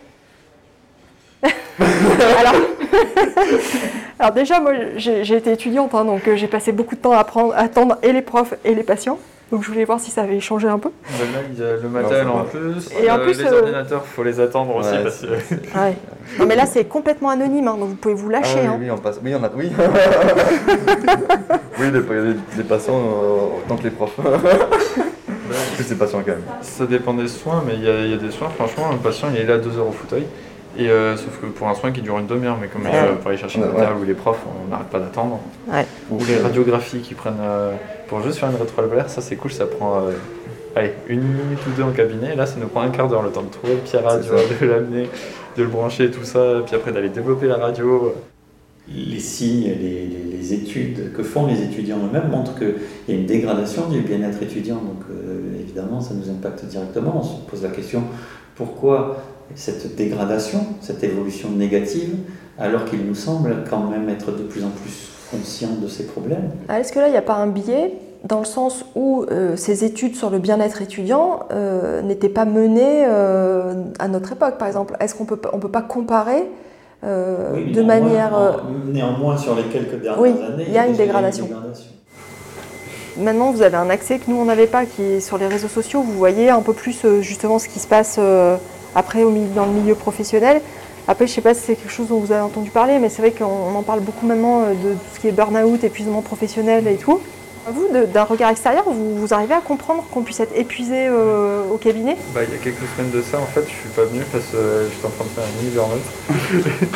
alors, 1.41 2.56
alors, 4.20 4.34
déjà, 4.34 4.60
moi, 4.60 4.74
j'ai 4.98 5.36
été 5.36 5.52
étudiante, 5.52 5.95
hein, 5.95 6.06
donc 6.06 6.28
euh, 6.28 6.36
j'ai 6.36 6.48
passé 6.48 6.72
beaucoup 6.72 6.95
de 6.95 7.02
temps 7.02 7.14
à, 7.14 7.20
apprendre, 7.20 7.53
à 7.53 7.60
attendre 7.60 7.98
et 8.03 8.11
les 8.11 8.22
profs 8.22 8.53
et 8.66 8.76
les 8.76 8.84
patients. 8.84 9.18
Donc 9.52 9.64
je 9.64 9.68
voulais 9.68 9.86
voir 9.86 9.99
si 9.99 10.11
ça 10.11 10.22
avait 10.22 10.40
changé 10.40 10.68
un 10.68 10.78
peu. 10.78 10.91
Là, 11.10 11.40
il 11.52 11.60
y 11.60 11.64
a 11.64 11.78
le 11.78 11.90
matériel 11.90 12.28
en 12.28 12.44
plus. 12.44 12.88
Et 13.02 13.10
en 13.10 13.18
euh, 13.18 13.24
plus, 13.24 13.40
les 13.40 13.48
euh, 13.48 13.61
ordinateurs, 13.61 14.03
il 14.06 14.10
faut 14.10 14.24
les 14.24 14.40
attendre 14.40 14.76
aussi. 14.76 14.94
Parce 15.02 15.22
que... 15.22 15.28
ouais. 15.28 15.95
Non, 16.38 16.45
mais 16.45 16.56
là, 16.56 16.68
c'est 16.68 16.86
complètement 16.86 17.30
anonyme, 17.30 17.68
hein, 17.68 17.76
donc 17.80 17.90
vous 17.90 17.95
pouvez 17.95 18.14
vous 18.14 18.30
lâcher. 18.30 18.60
Ah, 18.60 18.61
oui, 18.61 18.68
hein. 18.68 18.78
oui, 18.80 18.91
on 18.91 18.98
passe. 18.98 19.20
Oui, 19.24 19.34
on 19.34 19.44
a. 19.44 19.49
Oui, 19.56 19.72
oui 21.80 21.86
les, 21.91 22.02
les, 22.57 22.64
patients 22.64 23.02
autant 23.66 23.76
que 23.76 23.84
les 23.84 23.90
profs. 23.90 24.20
plus 25.76 25.90
les 25.90 25.95
patients 25.95 26.20
quand 26.20 26.34
même. 26.34 26.44
Ça 26.61 26.86
dépend 26.86 27.16
des 27.16 27.28
soins, 27.28 27.64
mais 27.66 27.74
il 27.74 27.84
y, 27.84 27.90
a, 27.90 28.02
il 28.02 28.11
y, 28.11 28.14
a 28.14 28.18
des 28.18 28.30
soins, 28.30 28.49
franchement, 28.49 28.91
un 28.91 28.98
patient 28.98 29.30
il 29.34 29.41
est 29.41 29.45
là 29.45 29.57
deux 29.57 29.80
heures 29.80 29.88
au 29.88 29.94
fauteuil. 29.94 30.28
Et 30.78 30.90
euh, 30.90 31.18
sauf 31.18 31.40
que 31.41 31.48
pour 31.48 31.68
un 31.68 31.76
soin 31.76 31.91
qui 31.91 32.02
dure 32.02 32.20
une 32.20 32.28
demi-heure, 32.28 32.58
mais 32.60 32.68
comme 32.68 32.86
euh, 32.86 33.16
pour 33.16 33.30
aller 33.30 33.38
chercher 33.38 33.60
une 33.60 33.66
ou 33.66 34.06
les 34.06 34.14
profs, 34.14 34.41
on 34.46 34.70
n'arrête 34.70 34.88
pas 34.88 35.00
d'attendre. 35.00 35.40
Ou 36.12 36.20
les 36.26 36.38
radiographies 36.38 37.00
qui 37.00 37.16
prennent 37.16 37.41
euh, 37.41 37.74
pour 38.08 38.22
juste 38.22 38.38
faire 38.38 38.50
une 38.50 38.58
rétroalvéolaire, 38.58 39.10
ça 39.10 39.22
c'est 39.22 39.36
cool, 39.36 39.52
ça 39.52 39.66
prend 39.66 40.04
allez, 40.76 40.94
une 41.08 41.22
minute 41.22 41.60
ou 41.68 41.72
deux 41.76 41.84
en 41.84 41.91
cabinet. 41.91 42.34
Et 42.34 42.36
là, 42.36 42.46
ça 42.46 42.58
nous 42.60 42.68
prend 42.68 42.82
un 42.82 42.90
quart 42.90 43.08
d'heure 43.08 43.24
le 43.24 43.32
temps 43.32 43.44
de 43.44 43.50
trouver 43.50 43.74
le 43.74 43.80
pied 43.80 44.00
radio, 44.00 44.34
de 44.62 44.66
l'amener, 44.66 45.10
de 45.58 45.64
le 45.64 45.70
brancher, 45.70 46.12
tout 46.12 46.24
ça, 46.24 46.62
puis 46.66 46.76
après 46.76 46.91
d'aller 46.91 47.10
développer 47.10 47.48
la 47.48 47.58
radio. 47.58 48.14
Les 48.88 49.20
signes, 49.20 49.66
les, 49.66 50.08
les, 50.08 50.54
études 50.54 51.14
que 51.14 51.22
font 51.22 51.46
les 51.46 51.62
étudiants 51.62 51.98
eux-mêmes 51.98 52.30
montrent 52.30 52.58
qu'il 52.58 52.74
y 53.08 53.12
a 53.12 53.16
une 53.16 53.28
dégradation 53.28 53.88
du 53.88 54.02
bien-être 54.02 54.41
étudiant. 54.41 54.78
Donc 54.78 55.04
évidemment, 55.60 56.02
ça 56.02 56.16
nous 56.16 56.28
impacte 56.32 56.66
directement. 56.66 57.18
On 57.20 57.24
se 57.24 57.41
pose 57.48 57.62
la 57.62 57.70
question 57.70 58.04
pourquoi 58.56 59.18
cette 59.56 59.96
dégradation, 59.96 60.66
cette 60.82 61.04
évolution 61.04 61.50
négative, 61.52 62.16
alors 62.58 62.86
qu'il 62.86 63.06
nous 63.06 63.16
semble 63.16 63.64
quand 63.70 63.84
même 63.84 64.10
être 64.10 64.32
de 64.32 64.44
plus 64.44 64.64
en 64.64 64.70
plus 64.70 65.10
conscient 65.32 65.76
de 65.82 65.88
ces 65.88 66.06
problèmes. 66.06 66.52
Ah, 66.68 66.80
est-ce 66.80 66.92
que 66.92 67.00
là, 67.00 67.08
il 67.08 67.12
n'y 67.12 67.18
a 67.18 67.22
pas 67.22 67.36
un 67.36 67.48
biais 67.48 67.94
dans 68.26 68.40
le 68.40 68.46
sens 68.46 68.84
où 68.96 69.26
euh, 69.32 69.56
ces 69.56 69.86
études 69.86 70.16
sur 70.16 70.30
le 70.30 70.40
bien-être 70.40 70.82
étudiant 70.82 71.42
euh, 71.52 72.02
n'étaient 72.02 72.30
pas 72.30 72.46
menées 72.46 73.06
euh, 73.06 73.86
à 74.00 74.08
notre 74.08 74.34
époque, 74.34 74.58
par 74.58 74.68
exemple? 74.68 74.96
Est-ce 75.00 75.16
qu'on 75.16 75.26
peut, 75.26 75.40
on 75.54 75.60
peut 75.60 75.70
pas 75.70 75.82
comparer 75.82 76.44
de 77.02 77.82
manière... 77.82 78.62
néanmoins, 78.88 79.38
sur 79.38 79.56
les 79.56 79.64
quelques 79.64 80.02
dernières 80.02 80.20
oui, 80.20 80.32
années, 80.32 80.66
il 80.68 80.74
y 80.74 80.78
a 80.78 80.86
une 80.86 80.98
dégradation. 80.98 81.46
une 81.46 81.52
dégradation. 81.52 81.86
Maintenant, 83.18 83.52
vous 83.52 83.62
avez 83.62 83.78
un 83.78 83.90
accès 83.90 84.20
que 84.20 84.30
nous, 84.30 84.36
on 84.36 84.44
n'avait 84.44 84.68
pas, 84.68 84.86
qui 84.86 85.04
est 85.04 85.20
sur 85.22 85.38
les 85.38 85.48
réseaux 85.48 85.70
sociaux. 85.70 86.02
Vous 86.02 86.12
voyez 86.12 86.50
un 86.50 86.60
peu 86.60 86.74
plus 86.74 87.06
justement 87.22 87.58
ce 87.58 87.70
qui 87.70 87.80
se 87.80 87.88
passe 87.88 88.20
après, 88.95 89.24
au 89.24 89.30
milieu, 89.30 89.53
dans 89.56 89.66
le 89.66 89.72
milieu 89.72 89.95
professionnel, 89.95 90.61
après, 91.10 91.26
je 91.26 91.32
ne 91.32 91.36
sais 91.38 91.41
pas 91.41 91.56
si 91.56 91.61
c'est 91.61 91.76
quelque 91.76 91.91
chose 91.91 92.10
dont 92.10 92.20
vous 92.20 92.32
avez 92.32 92.41
entendu 92.41 92.70
parler, 92.70 92.99
mais 92.99 93.10
c'est 93.10 93.24
vrai 93.24 93.32
qu'on 93.32 93.74
en 93.74 93.82
parle 93.82 94.02
beaucoup 94.02 94.28
maintenant 94.28 94.61
euh, 94.61 94.70
de 94.74 94.94
tout 94.94 95.16
ce 95.16 95.20
qui 95.20 95.28
est 95.28 95.32
burn-out, 95.32 95.84
épuisement 95.84 96.22
professionnel 96.22 96.88
et 96.88 96.98
tout. 96.98 97.20
Vous, 97.68 97.88
d'un 98.14 98.24
regard 98.26 98.52
extérieur, 98.52 98.84
vous, 98.88 99.34
arrivez 99.34 99.56
à 99.56 99.60
comprendre 99.60 100.06
qu'on 100.11 100.22
puisse 100.22 100.40
être 100.40 100.56
épuisé 100.56 101.07
euh, 101.07 101.64
au 101.72 101.78
cabinet? 101.78 102.16
Bah, 102.36 102.41
Il 102.48 102.53
y 102.53 102.56
a 102.56 102.60
quelques 102.60 102.88
semaines 102.95 103.10
de 103.10 103.24
ça, 103.24 103.40
en 103.40 103.48
fait, 103.48 103.61
je 103.61 103.74
suis 103.74 103.90
pas 103.90 104.03
venu 104.03 104.22
parce 104.32 104.45
que 104.45 104.57
euh, 104.57 104.88
j'étais 104.88 105.07
en 105.07 105.10
train 105.10 105.26
de 105.26 105.30
faire 105.30 105.44
un 105.45 105.61
mini 105.64 105.74
burn-out. 105.74 106.94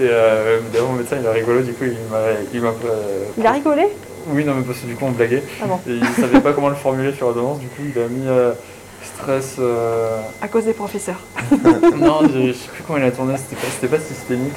et 0.00 0.72
d'ailleurs, 0.72 0.88
mon 0.88 0.94
médecin, 0.94 1.16
il 1.20 1.26
a 1.26 1.32
rigolé, 1.32 1.64
du 1.64 1.72
coup, 1.72 1.84
il 1.86 1.98
m'a... 2.08 2.20
Il, 2.54 2.62
il 3.36 3.46
a 3.46 3.50
rigolé? 3.50 3.88
Oui, 4.28 4.44
non, 4.44 4.54
mais 4.54 4.62
parce 4.62 4.78
que 4.78 4.86
du 4.86 4.94
coup, 4.94 5.06
on 5.06 5.10
blaguait. 5.10 5.42
Ah 5.60 5.66
et 5.88 5.90
il 5.90 6.00
ne 6.00 6.06
savait 6.06 6.40
pas 6.40 6.52
comment 6.52 6.68
le 6.68 6.76
formuler 6.76 7.12
sur 7.14 7.26
l'ordonnance, 7.26 7.58
du 7.58 7.66
coup, 7.66 7.82
il 7.92 8.00
a 8.00 8.06
mis 8.06 8.26
stress. 9.16 9.56
Euh, 9.58 10.20
à 10.40 10.48
cause 10.48 10.64
des 10.64 10.72
professeurs. 10.72 11.20
non, 11.96 12.20
je, 12.32 12.38
ne 12.38 12.52
sais 12.52 12.68
plus 12.68 12.82
comment 12.86 12.98
il 12.98 13.04
a 13.04 13.10
tourné, 13.10 13.34
c'était 13.36 13.88
pas, 13.88 13.96
pas 13.96 14.02
systémique, 14.02 14.54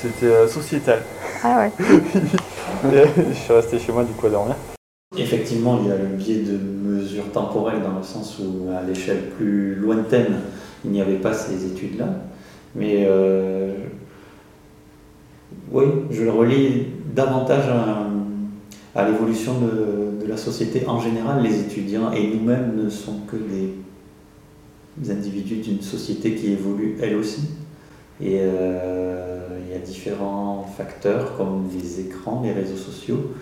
c'était 0.00 0.26
euh, 0.26 0.48
sociétal. 0.48 1.02
Ah 1.42 1.58
ouais. 1.58 1.72
je 2.92 3.34
suis 3.34 3.52
resté 3.52 3.78
chez 3.78 3.92
moi 3.92 4.04
du 4.04 4.12
coup 4.12 4.26
à 4.26 4.30
dormir. 4.30 4.56
Effectivement, 5.16 5.80
il 5.82 5.88
y 5.88 5.92
a 5.92 5.96
le 5.96 6.06
biais 6.06 6.42
de 6.42 6.56
mesures 6.56 7.30
temporelles 7.32 7.82
dans 7.82 7.96
le 7.96 8.04
sens 8.04 8.38
où 8.38 8.70
à 8.70 8.82
l'échelle 8.82 9.30
plus 9.36 9.74
lointaine, 9.74 10.40
il 10.84 10.90
n'y 10.90 11.00
avait 11.00 11.16
pas 11.16 11.32
ces 11.32 11.66
études-là. 11.66 12.06
Mais 12.74 13.06
euh, 13.08 13.72
oui, 15.72 15.84
je 16.10 16.22
le 16.22 16.30
relie 16.30 16.86
davantage 17.14 17.64
à, 17.68 19.00
à 19.00 19.08
l'évolution 19.08 19.54
de, 19.60 20.26
la 20.28 20.36
société 20.36 20.86
en 20.86 21.00
général, 21.00 21.42
les 21.42 21.60
étudiants 21.60 22.12
et 22.12 22.26
nous-mêmes 22.26 22.74
ne 22.76 22.90
sont 22.90 23.20
que 23.26 23.36
des 23.36 23.74
individus 25.08 25.56
d'une 25.56 25.80
société 25.80 26.34
qui 26.34 26.52
évolue 26.52 26.96
elle 27.00 27.16
aussi. 27.16 27.48
Et 28.20 28.38
euh, 28.40 29.58
il 29.64 29.72
y 29.72 29.76
a 29.76 29.78
différents 29.78 30.64
facteurs 30.76 31.36
comme 31.36 31.68
les 31.72 32.00
écrans, 32.00 32.42
les 32.42 32.52
réseaux 32.52 32.76
sociaux, 32.76 33.32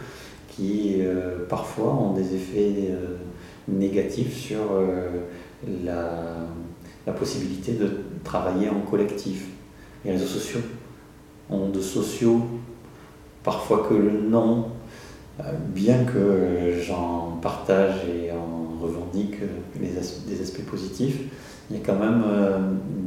qui 0.48 0.96
euh, 1.00 1.46
parfois 1.48 1.94
ont 1.94 2.12
des 2.12 2.34
effets 2.34 2.74
euh, 2.90 3.16
négatifs 3.68 4.36
sur 4.36 4.60
la, 5.84 6.46
la, 7.06 7.12
possibilité 7.12 7.72
de 7.72 7.88
travailler 8.22 8.68
en 8.68 8.80
collectif. 8.80 9.46
Les 10.04 10.12
réseaux 10.12 10.26
sociaux 10.26 10.60
ont 11.50 11.68
de 11.70 11.80
sociaux 11.80 12.42
parfois 13.42 13.86
que 13.88 13.94
le 13.94 14.10
nom 14.10 14.66
bien 15.74 16.04
que 16.04 16.80
j'en 16.80 17.38
partage 17.42 17.96
et 18.08 18.32
en 18.32 18.82
revendique 18.82 19.36
des 19.74 20.40
aspects 20.40 20.64
positifs, 20.64 21.18
il 21.70 21.76
y 21.76 21.80
a 21.80 21.82
quand 21.84 21.98
même 21.98 22.22
euh, 22.26 22.58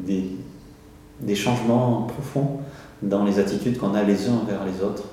des, 0.05 1.35
changements 1.35 2.03
profonds 2.03 2.59
dans 3.01 3.23
les 3.23 3.39
attitudes 3.39 3.77
qu'on 3.77 3.93
a 3.93 4.03
les 4.03 4.27
uns 4.27 4.33
envers 4.33 4.65
les 4.65 4.83
autres. 4.83 5.05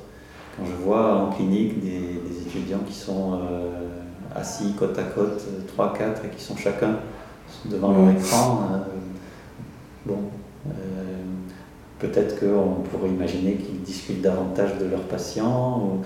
Quand 0.57 0.65
je 0.65 0.85
vois 0.85 1.15
en 1.15 1.31
clinique 1.31 1.81
des, 1.81 2.21
étudiants 2.47 2.81
qui 2.87 2.95
sont 2.95 3.35
euh, 3.35 3.89
assis 4.35 4.73
côte 4.73 4.99
à 4.99 5.05
côte, 5.05 5.43
3-4, 5.77 6.27
et 6.27 6.37
qui 6.37 6.43
sont 6.43 6.57
chacun 6.57 6.97
devant 7.67 7.93
leur 7.93 8.11
écran, 8.11 8.63
euh, 8.73 8.79
bon, 10.07 10.19
peut-être 11.99 12.41
qu'on 12.41 12.83
pourrait 12.83 13.11
imaginer 13.11 13.55
qu'ils 13.55 13.83
discutent 13.83 14.23
davantage 14.23 14.79
de 14.79 14.87
leurs 14.87 15.03
patients 15.03 16.01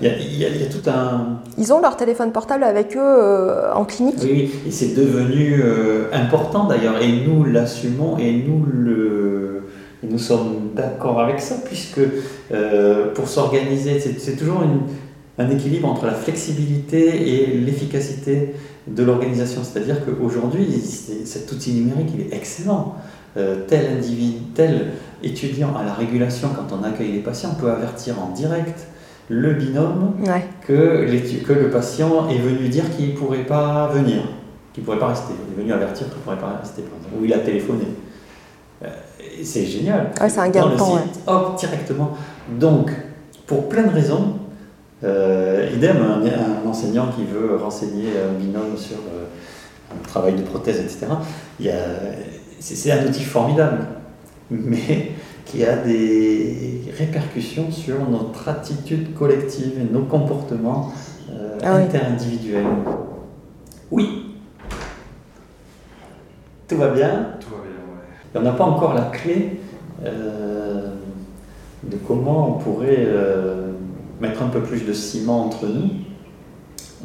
il 0.00 0.38
y, 0.38 0.44
a 0.44 0.66
tout 0.66 0.88
un. 0.88 1.40
Ils 1.58 1.72
ont 1.72 1.80
leur 1.80 1.96
téléphone 1.96 2.32
portable 2.32 2.64
avec 2.64 2.96
eux 2.96 3.00
euh, 3.00 3.72
en 3.72 3.84
clinique. 3.84 4.16
Oui, 4.22 4.50
et 4.66 4.70
c'est 4.70 4.94
devenu 4.94 5.60
euh, 5.62 6.06
important 6.12 6.64
d'ailleurs, 6.64 7.00
et 7.00 7.10
nous 7.26 7.44
l'assumons 7.44 8.18
et 8.18 8.32
nous 8.32 8.64
le. 8.66 9.62
nous 10.02 10.18
sommes 10.18 10.70
d'accord 10.74 11.20
avec 11.20 11.40
ça, 11.40 11.56
puisque 11.64 12.00
euh, 12.52 13.12
pour 13.14 13.28
s'organiser, 13.28 14.00
c'est 14.00 14.36
toujours 14.36 14.62
une, 14.62 14.82
un 15.38 15.50
équilibre 15.50 15.88
entre 15.88 16.06
la 16.06 16.14
flexibilité 16.14 17.28
et 17.28 17.58
l'efficacité 17.58 18.54
de 18.86 19.02
l'organisation. 19.02 19.62
C'est-à-dire 19.64 20.04
qu'aujourd'hui, 20.04 20.66
cet 21.24 21.50
outil 21.52 21.72
numérique, 21.72 22.08
il 22.14 22.20
est 22.22 22.36
excellent. 22.36 22.96
Euh, 23.36 23.64
tel 23.66 23.96
individu, 23.96 24.38
tel 24.54 24.92
étudiant 25.24 25.74
à 25.76 25.82
la 25.82 25.92
régulation, 25.92 26.50
quand 26.54 26.76
on 26.76 26.84
accueille 26.84 27.10
les 27.10 27.18
patients, 27.18 27.54
peut 27.60 27.70
avertir 27.70 28.22
en 28.22 28.28
direct 28.28 28.86
le 29.28 29.54
binôme 29.54 30.14
que, 30.66 31.06
que, 31.44 31.52
le 31.52 31.70
patient 31.70 32.28
est 32.28 32.38
venu 32.38 32.68
dire 32.68 32.84
qu'il 32.94 33.10
ne 33.10 33.16
pourrait 33.16 33.46
pas 33.46 33.88
venir, 33.88 34.22
qu'il 34.72 34.82
ne 34.82 34.86
pourrait 34.86 34.98
pas 34.98 35.08
rester. 35.08 35.32
Il 35.48 35.58
est 35.58 35.62
venu 35.62 35.72
avertir 35.72 36.06
qu'il 36.08 36.18
ne 36.18 36.22
pourrait 36.22 36.38
pas 36.38 36.58
rester, 36.60 36.82
ou 37.16 37.24
il 37.24 37.32
a 37.32 37.38
téléphoné. 37.38 37.84
Euh, 38.82 38.88
c'est 39.42 39.64
génial. 39.64 40.12
c'est 40.28 40.38
un 40.38 40.48
gain 40.48 40.68
de 40.68 40.76
temps. 40.76 40.98
Hop, 41.26 41.58
directement. 41.58 42.12
Donc, 42.58 42.90
pour 43.46 43.68
plein 43.68 43.84
de 43.84 43.92
raisons, 43.92 44.36
euh, 45.02 45.70
idem, 45.74 45.96
un, 45.96 46.68
enseignant 46.68 47.08
qui 47.08 47.24
veut 47.24 47.56
renseigner 47.56 48.08
un 48.18 48.38
binôme 48.38 48.76
sur 48.76 48.96
euh, 48.96 49.24
un 49.92 50.06
travail 50.06 50.34
de 50.34 50.42
prothèse, 50.42 50.80
etc., 50.80 51.06
c'est 52.60 52.92
un 52.92 53.06
outil 53.06 53.24
formidable, 53.24 53.86
mais 54.50 55.12
qui 55.44 55.64
a 55.64 55.76
des 55.76 56.82
répercussions 56.96 57.70
sur 57.70 58.08
notre 58.08 58.48
attitude 58.48 59.14
collective 59.14 59.72
et 59.80 59.92
nos 59.92 60.02
comportements 60.02 60.92
euh, 61.30 61.58
ah 61.62 61.76
interindividuels. 61.76 62.66
Oui. 63.90 64.36
Tout 66.68 66.76
va 66.76 66.88
bien? 66.88 67.28
Tout 67.40 67.50
va 67.50 67.62
bien, 67.62 67.80
ouais. 67.92 68.40
On 68.40 68.42
n'a 68.42 68.52
pas 68.52 68.64
encore 68.64 68.94
la 68.94 69.06
clé 69.06 69.60
de 70.02 71.96
comment 72.06 72.48
on 72.48 72.52
pourrait 72.58 73.06
mettre 74.20 74.42
un 74.42 74.48
peu 74.48 74.60
plus 74.60 74.84
de 74.84 74.92
ciment 74.92 75.46
entre 75.46 75.66
nous, 75.66 75.90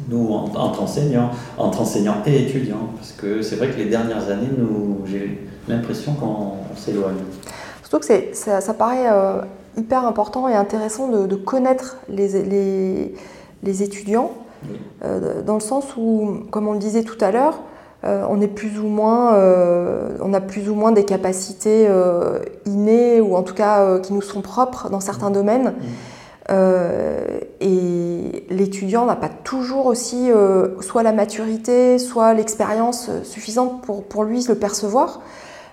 nous 0.08 0.32
entre 0.32 0.82
enseignants, 0.82 1.30
entre 1.58 1.82
enseignants 1.82 2.22
et 2.26 2.42
étudiants, 2.42 2.90
parce 2.96 3.12
que 3.12 3.42
c'est 3.42 3.56
vrai 3.56 3.68
que 3.68 3.76
les 3.76 3.86
dernières 3.86 4.30
années, 4.30 4.48
nous, 4.56 5.00
j'ai 5.06 5.46
l'impression 5.68 6.14
qu'on 6.14 6.54
s'éloigne. 6.76 7.16
Surtout 7.90 8.06
que 8.06 8.36
ça, 8.36 8.60
ça, 8.60 8.72
paraît 8.72 9.10
euh, 9.10 9.40
hyper 9.76 10.06
important 10.06 10.46
et 10.46 10.54
intéressant 10.54 11.08
de, 11.08 11.34
connaître 11.34 11.96
les, 12.08 12.44
les, 12.44 13.14
les 13.64 13.82
étudiants, 13.82 14.30
euh, 15.04 15.42
dans 15.42 15.54
le 15.54 15.60
sens 15.60 15.96
où, 15.96 16.44
comme 16.52 16.68
on 16.68 16.72
le 16.72 16.78
disait 16.78 17.02
tout 17.02 17.18
à 17.20 17.32
l'heure, 17.32 17.58
euh, 18.04 18.24
on 18.30 18.40
est 18.40 18.48
plus 18.48 18.78
ou 18.78 18.86
moins, 18.86 19.34
on 20.22 20.32
a 20.32 20.40
plus 20.40 20.70
ou 20.70 20.76
moins 20.76 20.92
des 20.92 21.04
capacités 21.04 21.88
innées 22.64 23.20
ou 23.20 23.34
en 23.34 23.42
tout 23.42 23.54
cas 23.54 23.98
qui 23.98 24.12
nous 24.12 24.22
sont 24.22 24.40
propres 24.40 24.88
dans 24.88 25.00
certains 25.00 25.32
domaines. 25.32 25.74
Et 26.48 28.46
l'étudiant 28.50 29.04
n'a 29.04 29.16
pas 29.16 29.28
toujours 29.28 29.86
aussi 29.86 30.30
soit 30.80 31.02
la 31.02 31.12
maturité, 31.12 31.98
soit 31.98 32.34
l'expérience 32.34 33.10
suffisante 33.24 33.82
pour, 33.82 34.04
pour 34.04 34.22
lui 34.22 34.44
le 34.44 34.54
percevoir. 34.54 35.20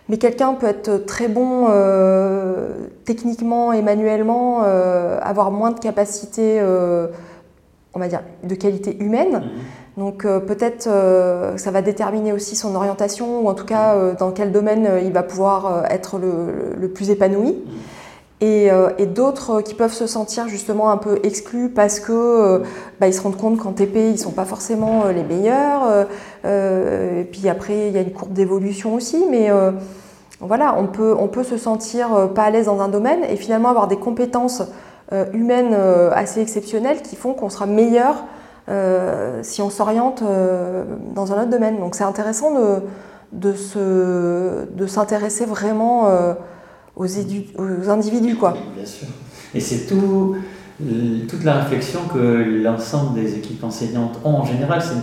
Mais 0.10 0.18
quelqu'un 0.18 0.54
peut 0.54 0.68
être 0.68 1.06
très 1.06 1.28
bon 1.28 1.68
euh, 1.70 2.70
techniquement 3.06 3.74
et 3.74 3.82
manuellement, 3.82 4.62
avoir 4.62 5.52
moins 5.52 5.72
de 5.72 5.80
capacité, 5.80 6.62
on 7.94 8.00
va 8.00 8.08
dire, 8.08 8.22
de 8.44 8.56
qualité 8.56 8.98
humaine. 9.00 9.44
Mhm. 9.98 10.04
Donc 10.04 10.24
peut-être 10.24 10.90
ça 11.58 11.72
va 11.72 11.82
déterminer 11.82 12.32
aussi 12.32 12.56
son 12.56 12.76
orientation, 12.76 13.42
ou 13.42 13.50
en 13.50 13.54
tout 13.54 13.66
cas 13.66 13.96
dans 14.20 14.32
quel 14.32 14.52
domaine 14.52 14.90
il 15.04 15.12
va 15.12 15.24
pouvoir 15.24 15.86
être 15.90 16.20
le, 16.20 16.76
le 16.80 16.88
plus 16.90 17.10
épanoui. 17.10 17.56
Euh, 18.44 18.92
et, 19.00 19.08
d'autres 19.08 19.62
qui 19.62 19.74
peuvent 19.74 19.94
se 19.94 20.06
sentir 20.06 20.48
justement 20.48 20.92
un 20.92 20.98
peu 20.98 21.20
exclus 21.24 21.70
parce 21.70 22.00
que 22.00 22.12
euh, 22.12 22.60
bah, 23.00 23.08
ils 23.08 23.14
se 23.14 23.22
rendent 23.22 23.38
compte 23.38 23.58
qu'en 23.58 23.72
TP 23.72 24.12
ils 24.12 24.20
sont 24.20 24.32
pas 24.32 24.46
forcément 24.46 25.06
euh, 25.06 25.12
les 25.12 25.24
meilleurs. 25.24 26.06
et 26.46 27.24
puis 27.32 27.50
après 27.50 27.88
il 27.88 27.94
y 27.94 27.98
a 27.98 28.02
une 28.02 28.14
courbe 28.14 28.34
d'évolution 28.34 28.94
aussi, 28.94 29.26
mais 29.30 29.50
voilà, 30.40 30.76
on 30.78 30.86
peut, 30.86 31.16
on 31.20 31.28
peut 31.28 31.44
se 31.44 31.58
sentir 31.58 32.30
pas 32.36 32.44
à 32.44 32.50
l'aise 32.52 32.68
dans 32.68 32.80
un 32.80 32.90
domaine 32.90 33.24
et 33.28 33.38
finalement 33.38 33.70
avoir 33.70 33.88
des 33.88 33.98
compétences 33.98 34.62
humaines 35.34 35.74
assez 36.14 36.42
exceptionnelles 36.42 37.02
qui 37.02 37.16
font 37.16 37.34
qu'on 37.34 37.50
sera 37.50 37.66
meilleur 37.66 38.24
si 39.42 39.62
on 39.62 39.70
s'oriente 39.70 40.24
dans 41.16 41.34
un 41.34 41.42
autre 41.42 41.50
domaine. 41.50 41.80
Donc 41.80 41.96
c'est 41.96 42.04
intéressant 42.04 42.52
de, 43.34 43.52
de 44.72 44.88
s'intéresser 44.88 45.46
vraiment 45.46 46.08
aux, 46.98 47.90
individus. 47.90 48.36
Quoi. 48.36 48.58
Bien 48.76 48.86
sûr. 48.86 49.08
Et 49.54 49.60
c'est 49.60 49.88
tout, 49.88 50.36
toute 51.30 51.44
la 51.44 51.64
réflexion 51.64 52.02
que 52.14 52.62
l'ensemble 52.64 53.22
des 53.22 53.36
équipes 53.36 53.64
enseignantes 53.64 54.20
ont 54.24 54.36
en 54.36 54.46
général. 54.46 54.82
C'est 54.82 54.96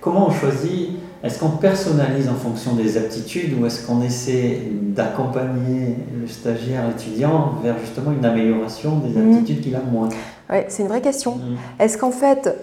comment 0.00 0.28
on 0.28 0.30
choisit 0.30 0.90
est-ce 1.26 1.40
qu'on 1.40 1.50
personnalise 1.50 2.28
en 2.28 2.34
fonction 2.34 2.74
des 2.74 2.96
aptitudes 2.96 3.58
ou 3.58 3.66
est-ce 3.66 3.84
qu'on 3.86 4.00
essaie 4.02 4.60
d'accompagner 4.70 5.96
le 6.20 6.28
stagiaire, 6.28 6.86
l'étudiant 6.86 7.54
vers 7.64 7.76
justement 7.78 8.12
une 8.12 8.24
amélioration 8.24 8.98
des 8.98 9.18
mmh. 9.18 9.32
aptitudes 9.32 9.60
qu'il 9.60 9.74
a 9.74 9.80
moins? 9.80 10.08
Ouais, 10.48 10.66
c'est 10.68 10.82
une 10.82 10.88
vraie 10.88 11.00
question. 11.00 11.36
Mmh. 11.36 11.82
Est-ce 11.82 11.98
qu'en 11.98 12.12
fait, 12.12 12.54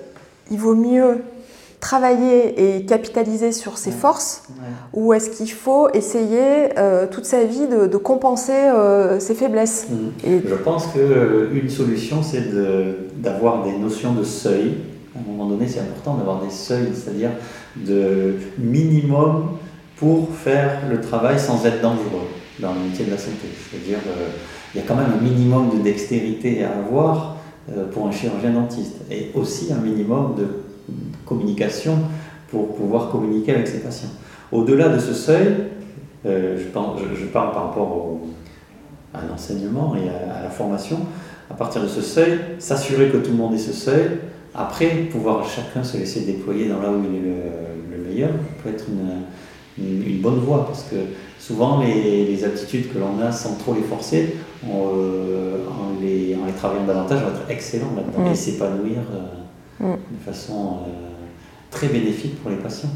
il 0.50 0.60
vaut 0.60 0.76
mieux 0.76 1.24
travailler 1.84 2.78
et 2.78 2.86
capitaliser 2.86 3.52
sur 3.52 3.78
ses 3.78 3.92
forces 3.92 4.44
ou 4.94 5.12
est-ce 5.12 5.30
qu'il 5.30 5.52
faut 5.52 5.90
essayer 5.94 6.80
euh, 6.80 7.08
toute 7.12 7.26
sa 7.26 7.44
vie 7.44 7.68
de, 7.68 7.98
compenser 7.98 8.54
euh, 8.54 9.20
ses 9.20 9.36
faiblesses 9.36 9.88
mmh. 9.90 10.28
et... 10.28 10.42
Je 10.48 10.56
pense 10.56 10.88
qu'une 10.88 11.02
euh, 11.02 11.70
solution, 11.70 12.24
c'est 12.24 12.46
d'avoir 13.18 13.66
des 13.66 13.74
notions 13.78 14.14
de 14.14 14.24
seuil. 14.24 14.76
À 15.14 15.20
un 15.20 15.30
moment 15.30 15.50
donné, 15.50 15.68
c'est 15.68 15.82
important 15.82 16.16
d'avoir 16.16 16.42
des 16.42 16.50
seuils, 16.50 16.92
c'est-à-dire 16.94 17.32
de 17.76 18.36
minimum 18.58 19.58
pour 19.98 20.30
faire 20.34 20.84
le 20.90 21.02
travail 21.02 21.38
sans 21.38 21.66
être 21.66 21.82
dangereux 21.82 22.30
dans 22.60 22.74
le 22.74 22.80
métier 22.80 23.04
de 23.06 23.12
la 23.12 23.18
santé. 23.18 23.48
C'est-à-dire 23.70 24.00
il 24.74 24.80
y 24.80 24.84
a 24.84 24.88
quand 24.88 24.96
même 24.96 25.12
un 25.20 25.22
minimum 25.22 25.78
de 25.78 25.84
dextérité 25.84 26.64
à 26.64 26.78
avoir 26.78 27.36
pour 27.92 28.08
un 28.08 28.12
chirurgien 28.12 28.52
dentiste 28.52 28.96
et 29.12 29.32
aussi 29.36 29.72
un 29.72 29.82
minimum 29.82 30.36
de 30.38 30.63
communication 31.26 31.98
pour 32.50 32.76
pouvoir 32.76 33.10
communiquer 33.10 33.54
avec 33.54 33.68
ses 33.68 33.80
patients. 33.80 34.10
Au-delà 34.52 34.90
de 34.90 35.00
ce 35.00 35.14
seuil, 35.14 35.48
euh, 36.26 36.58
je, 36.58 36.66
parle, 36.66 36.98
je, 37.20 37.26
parle, 37.26 37.52
par 37.52 37.68
rapport 37.70 38.20
à 39.14 39.20
l'enseignement 39.30 39.96
et 39.96 40.10
à, 40.10 40.44
la 40.44 40.50
formation, 40.50 41.00
à 41.50 41.56
partir 41.56 41.82
de 41.82 41.88
ce 41.88 42.02
seuil, 42.02 42.40
s'assurer 42.60 43.10
que 43.10 43.18
tout 43.18 43.32
le 43.32 43.38
monde 43.38 43.54
ait 43.56 43.60
ce 43.60 43.74
seuil, 43.74 44.20
après 44.56 44.90
pouvoir 45.12 45.48
chacun 45.48 45.84
se 45.84 45.98
laisser 45.98 46.22
déployer 46.22 46.70
dans 46.70 46.80
là 46.82 46.90
où 46.90 47.02
il 47.04 47.16
est 47.16 47.22
le, 47.22 48.04
meilleur, 48.08 48.32
peut 48.64 48.70
être 48.70 48.86
une, 48.90 49.84
une, 49.84 50.22
bonne 50.22 50.40
voie, 50.40 50.66
parce 50.68 50.84
que 50.84 50.96
souvent 51.40 51.82
les, 51.82 52.26
les 52.26 52.44
aptitudes 52.44 52.94
que 52.94 53.00
l'on 53.00 53.20
a 53.26 53.32
sans 53.32 53.56
trop 53.56 53.74
les 53.74 53.82
forcer, 53.82 54.36
euh, 54.66 55.58
en, 55.68 56.00
les, 56.00 56.36
en, 56.36 56.46
les, 56.46 56.54
travaillant 56.54 56.86
davantage, 56.86 57.22
on 57.22 57.32
va 57.32 57.40
être 57.40 57.50
excellent 57.50 57.94
là-dedans 57.96 58.32
et 58.32 58.36
s'épanouir. 58.36 59.00
Euh, 59.14 59.44
Mm. 59.80 59.94
de 60.12 60.24
façon 60.24 60.78
euh, 60.88 61.13
très 61.74 61.88
bénéfique 61.88 62.42
pour 62.42 62.52
les 62.52 62.58
patients. 62.58 62.90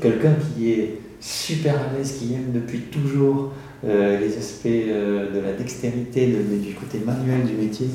Quelqu'un 0.00 0.34
qui 0.34 0.72
est 0.72 1.00
super 1.20 1.74
à 1.74 1.96
l'aise, 1.96 2.18
qui 2.18 2.34
aime 2.34 2.52
depuis 2.52 2.80
toujours 2.82 3.52
euh, 3.84 4.20
les 4.20 4.36
aspects 4.36 4.66
euh, 4.66 5.34
de 5.34 5.40
la 5.40 5.52
dextérité, 5.52 6.26
du 6.26 6.74
côté 6.74 6.98
manuel 7.04 7.44
du 7.46 7.54
métier, 7.54 7.88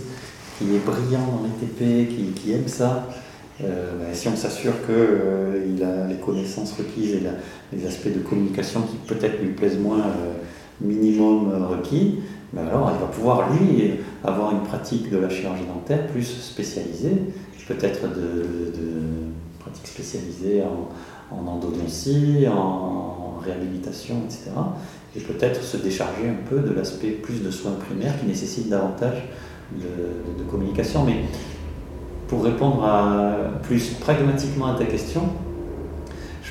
qui 0.58 0.76
est 0.76 0.80
brillant 0.80 1.26
dans 1.26 1.44
les 1.44 1.68
TP, 1.68 2.34
qui, 2.36 2.52
aime 2.52 2.68
ça, 2.68 3.08
ben, 3.60 3.70
si 4.14 4.28
on 4.28 4.36
s'assure 4.36 4.74
qu'il 4.86 5.84
a 5.84 6.08
les 6.08 6.16
connaissances 6.16 6.74
requises 6.74 7.14
et 7.16 7.22
les 7.72 7.86
aspects 7.86 8.14
de 8.14 8.20
communication 8.20 8.82
qui 8.82 8.98
peut-être 9.08 9.42
lui 9.42 9.52
plaisent 9.52 9.78
moins 9.78 10.04
minimum 10.82 11.52
requis, 11.70 12.20
ben 12.52 12.68
alors 12.68 12.92
il 12.96 13.00
va 13.00 13.08
pouvoir 13.08 13.52
lui 13.54 13.92
avoir 14.24 14.52
une 14.52 14.64
pratique 14.64 15.10
de 15.10 15.18
la 15.18 15.30
chirurgie 15.30 15.66
dentaire 15.66 16.08
plus 16.08 16.24
spécialisée 16.24 17.18
peut-être 17.68 18.04
de, 18.10 18.74
pratiques 19.64 19.88
spécialisées 19.88 20.62
en, 20.64 20.90
en 21.36 21.48
en 21.48 23.40
réhabilitation, 23.44 24.16
etc. 24.26 24.52
Et 25.16 25.20
peut-être 25.20 25.62
se 25.62 25.78
décharger 25.78 26.30
un 26.30 26.48
peu 26.50 26.60
de 26.60 26.74
l'aspect 26.74 27.10
plus 27.10 27.44
de 27.44 27.52
soins 27.52 27.74
primaires 27.74 28.20
qui 28.20 28.26
nécessite 28.26 28.70
davantage 28.70 29.24
de, 29.72 30.44
communication. 30.50 31.04
Mais 31.04 31.22
pour 32.28 32.44
répondre 32.44 32.88
plus 33.64 33.90
pragmatiquement 34.00 34.68
à 34.68 34.76
ta 34.76 34.86
question, 34.86 35.22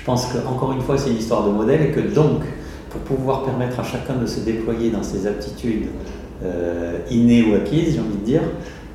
je 0.03 0.05
pense 0.05 0.27
qu'encore 0.27 0.73
une 0.73 0.81
fois, 0.81 0.99
c'est 0.99 1.11
une 1.11 1.19
histoire 1.19 1.47
de 1.47 1.53
modèle 1.53 1.83
et 1.83 1.91
que 1.93 2.01
donc, 2.01 2.43
pour 2.91 3.01
pouvoir 3.03 3.45
permettre 3.45 3.79
à 3.79 3.85
chacun 3.85 4.17
de 4.17 4.27
se 4.27 4.41
déployer 4.41 4.91
dans 4.91 5.03
ses 5.03 5.27
aptitudes 5.27 5.87
euh, 6.45 6.99
innées 7.11 7.45
ou 7.45 7.55
acquises, 7.55 7.95
j'ai 7.95 8.01
envie 8.01 8.19
de 8.19 8.25
dire, 8.25 8.43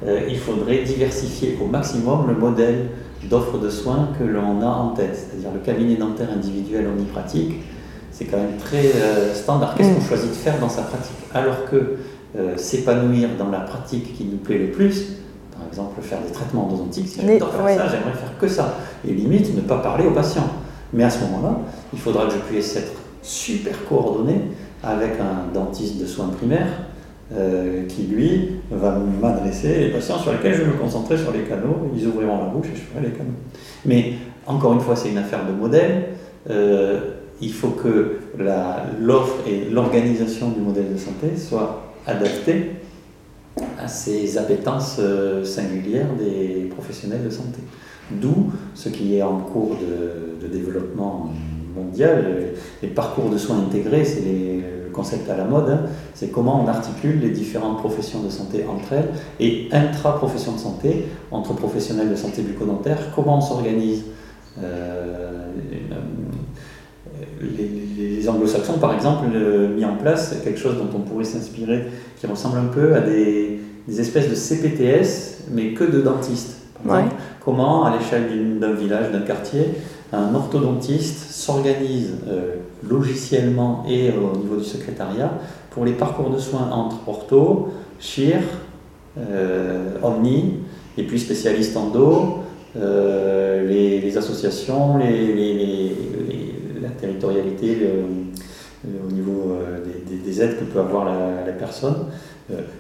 euh, 0.06 0.28
il 0.30 0.38
faudrait 0.38 0.84
diversifier 0.84 1.58
au 1.62 1.68
maximum 1.68 2.28
le 2.28 2.36
modèle 2.36 2.90
d'offre 3.30 3.58
de 3.58 3.70
soins 3.70 4.10
que 4.18 4.24
l'on 4.24 4.62
a 4.62 4.68
en 4.68 4.90
tête. 4.90 5.16
C'est-à-dire 5.16 5.52
le 5.54 5.60
cabinet 5.60 5.96
dentaire 5.96 6.30
individuel 6.32 6.88
pratique, 7.12 7.62
c'est 8.12 8.26
quand 8.26 8.38
même 8.38 8.58
très 8.58 8.86
euh, 8.96 9.34
standard. 9.34 9.76
Qu'est-ce 9.76 9.94
qu'on 9.94 10.02
mm. 10.02 10.08
choisit 10.08 10.30
de 10.30 10.36
faire 10.36 10.60
dans 10.60 10.70
sa 10.70 10.84
pratique? 10.84 11.18
Alors 11.34 11.66
que 11.70 11.98
euh, 12.36 12.58
s'épanouir 12.58 13.30
dans 13.38 13.50
la 13.50 13.60
pratique 13.60 14.16
qui 14.16 14.26
nous 14.26 14.38
plaît 14.38 14.58
le 14.58 14.72
plus, 14.72 15.18
par 15.52 15.68
exemple, 15.68 16.02
faire 16.02 16.20
des 16.22 16.32
traitements 16.32 16.66
endodontiques. 16.68 17.08
Si 17.08 17.22
j'adore 17.22 17.54
faire 17.54 17.78
ça, 17.78 17.88
j'aimerais 17.88 18.18
faire 18.18 18.38
que 18.40 18.48
ça. 18.48 18.76
Et 19.08 19.14
limite, 19.14 19.56
ne 19.56 19.62
pas 19.62 19.80
parler 19.80 20.06
aux 20.08 20.12
patients. 20.12 20.50
Mais 20.94 21.04
à 21.04 21.10
ce 21.10 21.22
moment-là, 21.26 21.58
il 21.94 22.00
faudra 22.00 22.26
que 22.26 22.34
je 22.34 22.40
puisse 22.40 22.76
être 22.76 22.94
super 23.22 23.74
coordonné 23.88 24.42
avec 24.84 25.20
un 25.20 25.54
dentiste 25.54 26.00
de 26.00 26.06
soins 26.06 26.28
primaires 26.28 26.87
euh, 27.36 27.86
qui, 27.88 28.04
lui, 28.04 28.52
va 28.72 28.98
m'adresser 29.22 29.80
les 29.80 29.90
patients 29.90 30.18
sur 30.18 30.32
lesquels 30.32 30.54
je 30.54 30.62
vais 30.62 30.68
me 30.68 30.78
concentrer 30.78 31.18
sur 31.18 31.34
les 31.34 31.42
canaux. 31.42 31.92
Ils 31.94 32.08
ouvriront 32.08 32.38
la 32.38 32.46
bouche 32.46 32.68
et 32.68 32.76
je 32.76 32.82
ferai 32.82 33.06
les 33.06 33.12
canaux. 33.12 33.32
Mais 33.86 34.14
encore 34.46 34.72
une 34.74 34.80
fois, 34.80 34.96
c'est 34.96 35.10
une 35.10 35.18
affaire 35.18 35.46
de 35.46 35.52
modèle. 35.52 36.06
Euh, 36.50 37.00
il 37.42 37.52
faut 37.52 37.72
que 37.72 38.20
l'offre 39.02 39.36
et 39.46 39.70
l'organisation 39.70 40.52
du 40.52 40.62
modèle 40.62 40.94
de 40.94 40.98
santé 40.98 41.36
soient 41.36 41.94
adaptées 42.06 42.72
à 43.78 43.90
ces 43.90 44.38
appétences 44.38 44.98
euh, 45.00 45.44
singulières 45.44 46.14
des 46.18 46.70
professionnels 46.70 47.26
de 47.26 47.30
santé. 47.30 47.60
D'où 48.10 48.52
ce 48.74 48.88
qui 48.88 49.18
est 49.18 49.22
en 49.22 49.40
cours 49.40 49.76
de, 49.76 50.48
de 50.48 50.52
développement 50.52 51.34
mondial, 51.76 52.54
les 52.82 52.88
parcours 52.88 53.30
de 53.30 53.38
soins 53.38 53.58
intégrés, 53.58 54.06
c'est 54.06 54.22
le 54.22 54.77
concept 54.98 55.30
à 55.30 55.38
la 55.38 55.46
mode, 55.46 55.70
hein. 55.70 55.82
c'est 56.16 56.32
comment 56.32 56.62
on 56.64 56.68
articule 56.68 57.20
les 57.22 57.30
différentes 57.30 57.78
professions 57.78 58.22
de 58.22 58.30
santé 58.30 58.66
entre 58.68 58.94
elles 58.94 59.10
et 59.40 59.70
intra-profession 59.72 60.54
de 60.54 60.60
santé, 60.60 61.06
entre 61.32 61.54
professionnels 61.54 62.10
de 62.10 62.16
santé 62.16 62.42
bucco-dentaire, 62.42 62.98
comment 63.16 63.38
on 63.38 63.42
s'organise. 63.42 64.04
Euh, 64.62 65.46
les, 67.42 68.28
anglo-saxons, 68.28 68.80
par 68.80 68.94
exemple, 68.94 69.28
mis 69.76 69.86
en 69.86 69.96
place 69.96 70.36
quelque 70.44 70.60
chose 70.60 70.76
dont 70.78 70.90
on 70.98 71.00
pourrait 71.02 71.24
s'inspirer, 71.24 71.86
qui 72.20 72.28
ressemble 72.28 72.58
un 72.58 72.66
peu 72.66 72.96
à 72.96 73.02
des, 73.02 73.60
espèces 73.88 74.30
de 74.30 74.36
CPTS, 74.36 75.46
mais 75.52 75.74
que 75.74 75.86
de 75.86 76.02
dentistes. 76.02 76.58
comment, 77.44 77.86
à 77.86 77.96
l'échelle 77.96 78.60
d'un 78.60 78.74
village, 78.74 79.12
d'un 79.12 79.22
quartier, 79.22 79.66
un 80.12 80.36
orthodontiste 80.36 81.27
s'organise 81.48 82.16
euh, 82.28 82.56
logiciellement 82.84 83.86
et 83.90 84.12
au 84.12 84.38
niveau 84.38 84.58
du 84.58 84.66
secrétariat 84.66 85.32
pour 85.70 85.86
les 85.86 85.94
parcours 85.94 86.30
de 86.30 86.38
soins 86.38 86.70
entre 86.72 87.08
ortho, 87.08 87.70
chir, 88.02 88.40
euh, 89.18 89.92
omni, 90.04 90.56
et 90.98 91.04
puis 91.04 91.18
spécialistes 91.18 91.78
en 91.78 91.88
dos, 91.88 92.40
euh, 92.76 93.66
les, 93.66 94.18
associations, 94.18 94.98
la 94.98 96.90
territorialité 97.00 97.78
au 98.86 99.12
niveau 99.12 99.58
des, 100.26 100.42
aides 100.42 100.60
que 100.60 100.66
peut 100.66 100.80
avoir 100.80 101.06
la, 101.06 101.54
personne. 101.54 102.08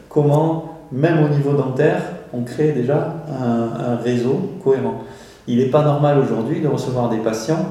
comment, 0.10 0.80
même 0.92 1.24
au 1.24 1.30
niveau 1.30 1.54
dentaire, 1.54 2.02
on 2.34 2.42
crée 2.42 2.72
déjà 2.72 3.24
un 3.30 3.96
réseau 3.98 4.40
cohérent. 4.64 5.04
Il 5.48 5.60
n'est 5.60 5.70
pas 5.70 5.84
normal 5.84 6.18
aujourd'hui 6.20 6.60
de 6.60 6.68
recevoir 6.68 7.10
des 7.10 7.20
patients 7.20 7.66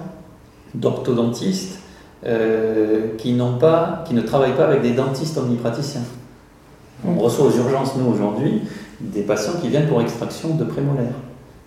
d'orthodontistes 0.77 1.81
euh, 2.25 3.17
qui, 3.19 3.39
pas, 3.61 4.05
qui 4.07 4.15
ne 4.15 4.23
travaillent 4.23 4.57
pas 4.57 4.67
avec 4.67 4.83
des 4.83 4.93
dentistes 4.93 5.39
omnipraticiens. 5.39 6.03
On 7.07 7.13
mm. 7.13 7.19
reçoit 7.19 7.47
aux 7.47 7.57
urgences, 7.57 7.97
nous, 7.97 8.11
aujourd'hui, 8.11 8.63
des 9.01 9.23
patients 9.23 9.53
qui 9.61 9.69
viennent 9.69 9.89
pour 9.89 10.01
extraction 10.01 10.55
de 10.55 10.65
prémolaires. 10.65 11.15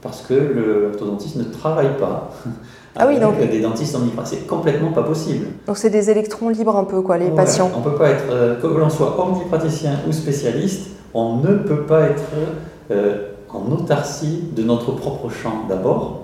Parce 0.02 0.22
que 0.22 0.34
l'orthodontiste 0.34 1.36
ne 1.36 1.44
travaille 1.44 1.98
pas 1.98 2.31
ah 2.95 3.06
oui, 3.07 3.19
donc... 3.19 3.38
des 3.38 3.60
dentistes 3.60 3.95
omnipraticiens. 3.95 4.40
C'est 4.41 4.48
complètement 4.48 4.91
pas 4.91 5.03
possible. 5.03 5.48
Donc 5.68 5.77
c'est 5.77 5.90
des 5.90 6.10
électrons 6.10 6.49
libres 6.49 6.77
un 6.77 6.86
peu, 6.86 7.02
quoi, 7.02 7.18
les 7.18 7.30
patients. 7.30 7.69
On 7.77 7.81
peut 7.81 7.95
pas 7.95 8.10
être, 8.10 8.26
euh, 8.31 8.56
que 8.60 8.68
l'on 8.68 8.90
soit 8.90 9.19
omnipraticien 9.19 9.99
ou 10.07 10.11
spécialiste, 10.14 10.90
on 11.14 11.38
ne 11.38 11.56
peut 11.56 11.84
pas 11.84 12.02
être 12.02 12.23
euh, 12.91 13.27
en 13.49 13.72
autarcie 13.72 14.45
de 14.56 14.64
notre 14.64 14.91
propre 14.94 15.30
champ 15.30 15.65
d'abord. 15.68 16.23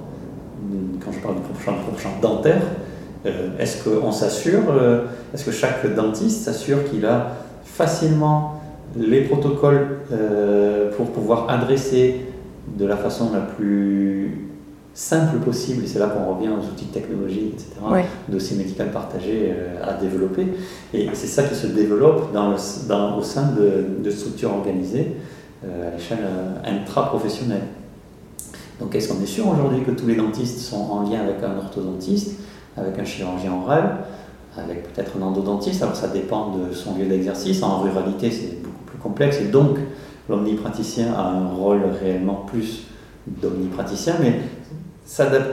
Quand 1.06 1.12
je 1.12 1.20
parle 1.20 1.36
du 1.36 1.42
propre 1.42 1.62
champ, 1.62 1.72
le 1.74 1.84
propre 1.84 2.00
champ 2.00 2.18
dentaire, 2.22 2.62
euh, 3.26 3.50
est-ce 3.60 3.88
qu'on 3.88 4.12
s'assure, 4.12 4.64
euh, 4.70 5.06
est-ce 5.34 5.46
que 5.46 5.52
chaque 5.52 5.94
dentiste 5.96 6.44
s'assure 6.44 6.84
qu'il 6.90 7.06
a 7.06 7.32
facilement 7.64 8.62
les 8.96 9.22
protocoles 9.22 10.00
euh, 10.12 10.92
pour 10.96 11.12
pouvoir 11.12 11.50
adresser 11.50 12.22
de 12.78 12.86
la 12.86 12.98
façon 12.98 13.32
la 13.34 13.42
plus 13.42 14.50
simple 14.94 15.38
possible, 15.40 15.84
et 15.84 15.88
c'est 15.88 16.00
là 16.00 16.08
qu'on 16.08 16.34
revient 16.34 16.50
aux 16.50 16.66
outils 16.66 16.86
technologiques, 16.86 17.54
etc., 17.56 18.08
dossiers 18.30 18.58
médicaux 18.58 18.86
partagés 18.94 19.54
à 19.84 19.94
développer. 19.94 20.48
Et 20.94 21.10
c'est 21.14 21.28
ça 21.28 21.44
qui 21.44 21.54
se 21.54 21.68
développe 21.68 22.32
dans 22.32 22.54
au 23.18 23.22
sein 23.22 23.52
de, 23.52 24.02
de 24.02 24.10
structures 24.10 24.54
organisées 24.54 25.18
à 25.64 25.96
l'échelle 25.98 26.20
intra-professionnelle. 26.64 27.64
Donc 28.80 28.94
est-ce 28.94 29.08
qu'on 29.08 29.22
est 29.22 29.28
sûr 29.28 29.48
aujourd'hui 29.48 29.84
que 29.84 29.92
tous 29.92 30.08
les 30.08 30.16
dentistes 30.16 30.60
sont 30.60 30.90
en 30.92 31.10
lien 31.10 31.22
avec 31.22 31.42
un 31.44 31.58
orthodontiste, 31.58 32.40
avec 32.78 33.00
un 33.00 33.06
chirurgien 33.06 33.54
oral, 33.54 33.98
avec 34.58 34.92
peut-être 34.94 35.12
un 35.20 35.24
endodontiste? 35.24 35.82
Alors 35.82 35.96
ça 35.96 36.10
dépend 36.10 36.58
de 36.58 36.74
son 36.74 36.98
lieu 36.98 37.06
d'exercice. 37.06 37.64
En 37.64 37.80
ruralité, 37.80 38.32
c'est 38.32 38.62
beaucoup 38.62 38.84
plus 38.86 38.98
complexe 38.98 39.40
et 39.40 39.46
donc 39.46 39.78
l'omnipraticien 40.28 41.14
a 41.14 41.24
un 41.24 41.48
rôle 41.50 41.84
réellement 42.02 42.46
plus 42.48 42.84
d'omnipraticien, 43.28 44.16
mais 44.20 44.40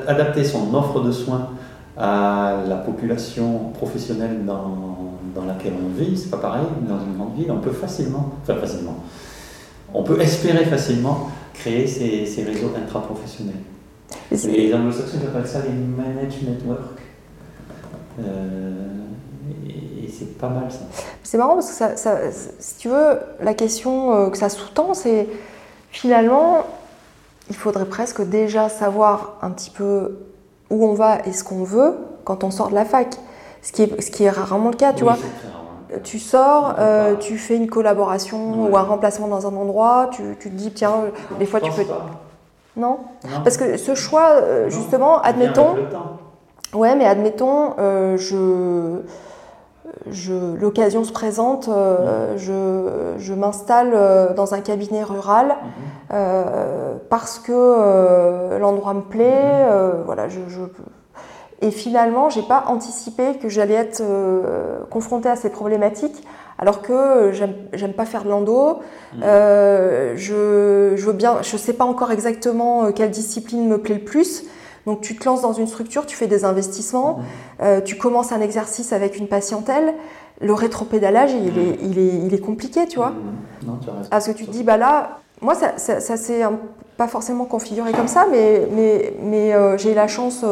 adapter 0.06 0.44
son 0.44 0.74
offre 0.74 1.00
de 1.00 1.12
soins 1.12 1.48
à 1.96 2.56
la 2.66 2.76
population 2.76 3.70
professionnelle 3.74 4.44
dans, 4.46 5.18
dans 5.34 5.44
laquelle 5.44 5.74
on 5.78 5.98
vit, 5.98 6.16
c'est 6.16 6.30
pas 6.30 6.38
pareil. 6.38 6.64
Dans 6.88 6.98
une 6.98 7.16
grande 7.16 7.34
ville, 7.36 7.50
on 7.50 7.58
peut 7.58 7.70
facilement, 7.70 8.30
enfin 8.42 8.54
facilement, 8.54 8.96
on 9.94 10.02
peut 10.02 10.20
espérer 10.20 10.64
facilement 10.64 11.28
créer 11.54 11.86
ces, 11.86 12.42
réseaux 12.44 12.72
intra-professionnels. 12.76 13.54
Les 14.30 14.74
anglo-saxons 14.74 15.18
appellent 15.26 15.46
ça 15.46 15.60
les 15.62 15.72
managed 15.72 16.48
network. 16.48 17.00
Euh, 18.20 18.72
et, 19.66 20.08
c'est 20.08 20.36
pas 20.38 20.48
mal 20.48 20.70
ça. 20.70 20.80
C'est 21.22 21.38
marrant 21.38 21.54
parce 21.54 21.68
que 21.68 21.96
ça, 21.96 22.16
si 22.58 22.76
tu 22.78 22.88
veux, 22.88 23.18
la 23.40 23.54
question 23.54 24.14
euh, 24.14 24.30
que 24.30 24.36
ça 24.36 24.48
sous-tend, 24.48 24.94
c'est 24.94 25.28
finalement, 25.90 26.66
il 27.48 27.56
faudrait 27.56 27.86
presque 27.86 28.22
déjà 28.22 28.68
savoir 28.68 29.38
un 29.42 29.50
petit 29.50 29.70
peu 29.70 30.18
où 30.70 30.86
on 30.86 30.94
va 30.94 31.20
et 31.26 31.32
ce 31.32 31.44
qu'on 31.44 31.64
veut 31.64 31.94
quand 32.24 32.44
on 32.44 32.50
sort 32.50 32.70
de 32.70 32.74
la 32.74 32.84
fac. 32.84 33.16
Ce 33.62 33.72
qui 33.72 33.82
est, 33.82 34.00
ce 34.00 34.10
qui 34.10 34.24
est 34.24 34.30
rarement 34.30 34.70
le 34.70 34.76
cas, 34.76 34.92
tu 34.92 35.04
vois 35.04 35.16
tu 36.02 36.18
sors, 36.18 36.74
euh, 36.78 37.16
tu 37.16 37.38
fais 37.38 37.56
une 37.56 37.68
collaboration 37.68 38.68
ou 38.70 38.76
un 38.76 38.82
remplacement 38.82 39.28
dans 39.28 39.46
un 39.46 39.56
endroit, 39.56 40.10
tu, 40.12 40.36
te 40.36 40.48
dis, 40.48 40.72
tiens, 40.72 41.04
des 41.38 41.46
fois 41.46 41.60
tu 41.60 41.70
peux. 41.70 41.84
Non, 42.76 43.00
Parce 43.44 43.58
que 43.58 43.76
ce 43.76 43.94
choix, 43.94 44.30
euh, 44.30 44.70
justement, 44.70 45.20
admettons. 45.20 45.76
Ouais, 46.72 46.94
mais 46.94 47.04
admettons, 47.04 47.74
euh, 47.78 48.16
je, 48.16 49.02
je 50.10 50.56
l'occasion 50.56 51.04
se 51.04 51.12
présente, 51.12 51.68
je, 52.36 53.12
je 53.18 53.34
m'installe 53.34 54.34
dans 54.34 54.54
un 54.54 54.60
cabinet 54.60 55.02
rural 55.02 55.56
mhm. 56.10 56.98
parce 57.10 57.38
que 57.38 58.58
l'endroit 58.58 58.94
me 58.94 59.02
plaît, 59.02 59.66
mhm. 59.66 60.02
voilà, 60.06 60.28
je, 60.30 60.40
je 60.48 60.60
et 61.62 61.70
finalement, 61.70 62.28
j'ai 62.28 62.42
pas 62.42 62.64
anticipé 62.66 63.36
que 63.40 63.48
j'allais 63.48 63.74
être 63.74 64.02
euh, 64.02 64.80
confrontée 64.90 65.28
à 65.28 65.36
ces 65.36 65.48
problématiques, 65.48 66.26
alors 66.58 66.82
que 66.82 67.30
j'aime 67.32 67.92
pas 67.92 68.04
faire 68.04 68.24
de 68.24 68.30
l'endo. 68.30 68.80
Mmh. 69.14 69.20
Euh, 69.22 70.14
je, 70.16 70.96
je 70.96 71.06
veux 71.06 71.12
bien, 71.12 71.40
je 71.40 71.56
sais 71.56 71.72
pas 71.72 71.84
encore 71.84 72.10
exactement 72.10 72.84
euh, 72.86 72.90
quelle 72.90 73.12
discipline 73.12 73.68
me 73.68 73.78
plaît 73.78 73.94
le 73.94 74.04
plus. 74.04 74.44
Donc 74.86 75.02
tu 75.02 75.16
te 75.16 75.24
lances 75.24 75.42
dans 75.42 75.52
une 75.52 75.68
structure, 75.68 76.04
tu 76.04 76.16
fais 76.16 76.26
des 76.26 76.44
investissements, 76.44 77.20
mmh. 77.60 77.82
tu 77.84 77.96
commences 77.96 78.32
un 78.32 78.40
exercice 78.40 78.92
avec 78.92 79.16
une 79.16 79.28
patientèle. 79.28 79.94
Le 80.40 80.52
rétropédalage, 80.52 81.30
il, 81.32 81.56
est, 81.56 81.78
il, 81.80 81.98
est, 82.00 82.26
il 82.26 82.34
est 82.34 82.40
compliqué, 82.40 82.88
tu 82.88 82.96
vois. 82.96 83.10
Mmh. 83.10 83.66
Non, 83.66 83.78
tu 83.80 83.88
Parce 84.10 84.26
que 84.26 84.32
tu 84.32 84.46
te 84.46 84.50
dis, 84.50 84.64
bah 84.64 84.76
là, 84.76 85.20
moi, 85.40 85.54
ça, 85.54 85.74
ça, 85.76 86.00
ça 86.00 86.16
s'est 86.16 86.42
pas 86.96 87.06
forcément 87.06 87.44
configuré 87.44 87.92
comme 87.92 88.08
ça, 88.08 88.26
mais, 88.28 88.66
mais, 88.72 89.14
mais 89.22 89.78
j'ai 89.78 89.92
eu 89.92 89.94
la 89.94 90.08
chance 90.08 90.44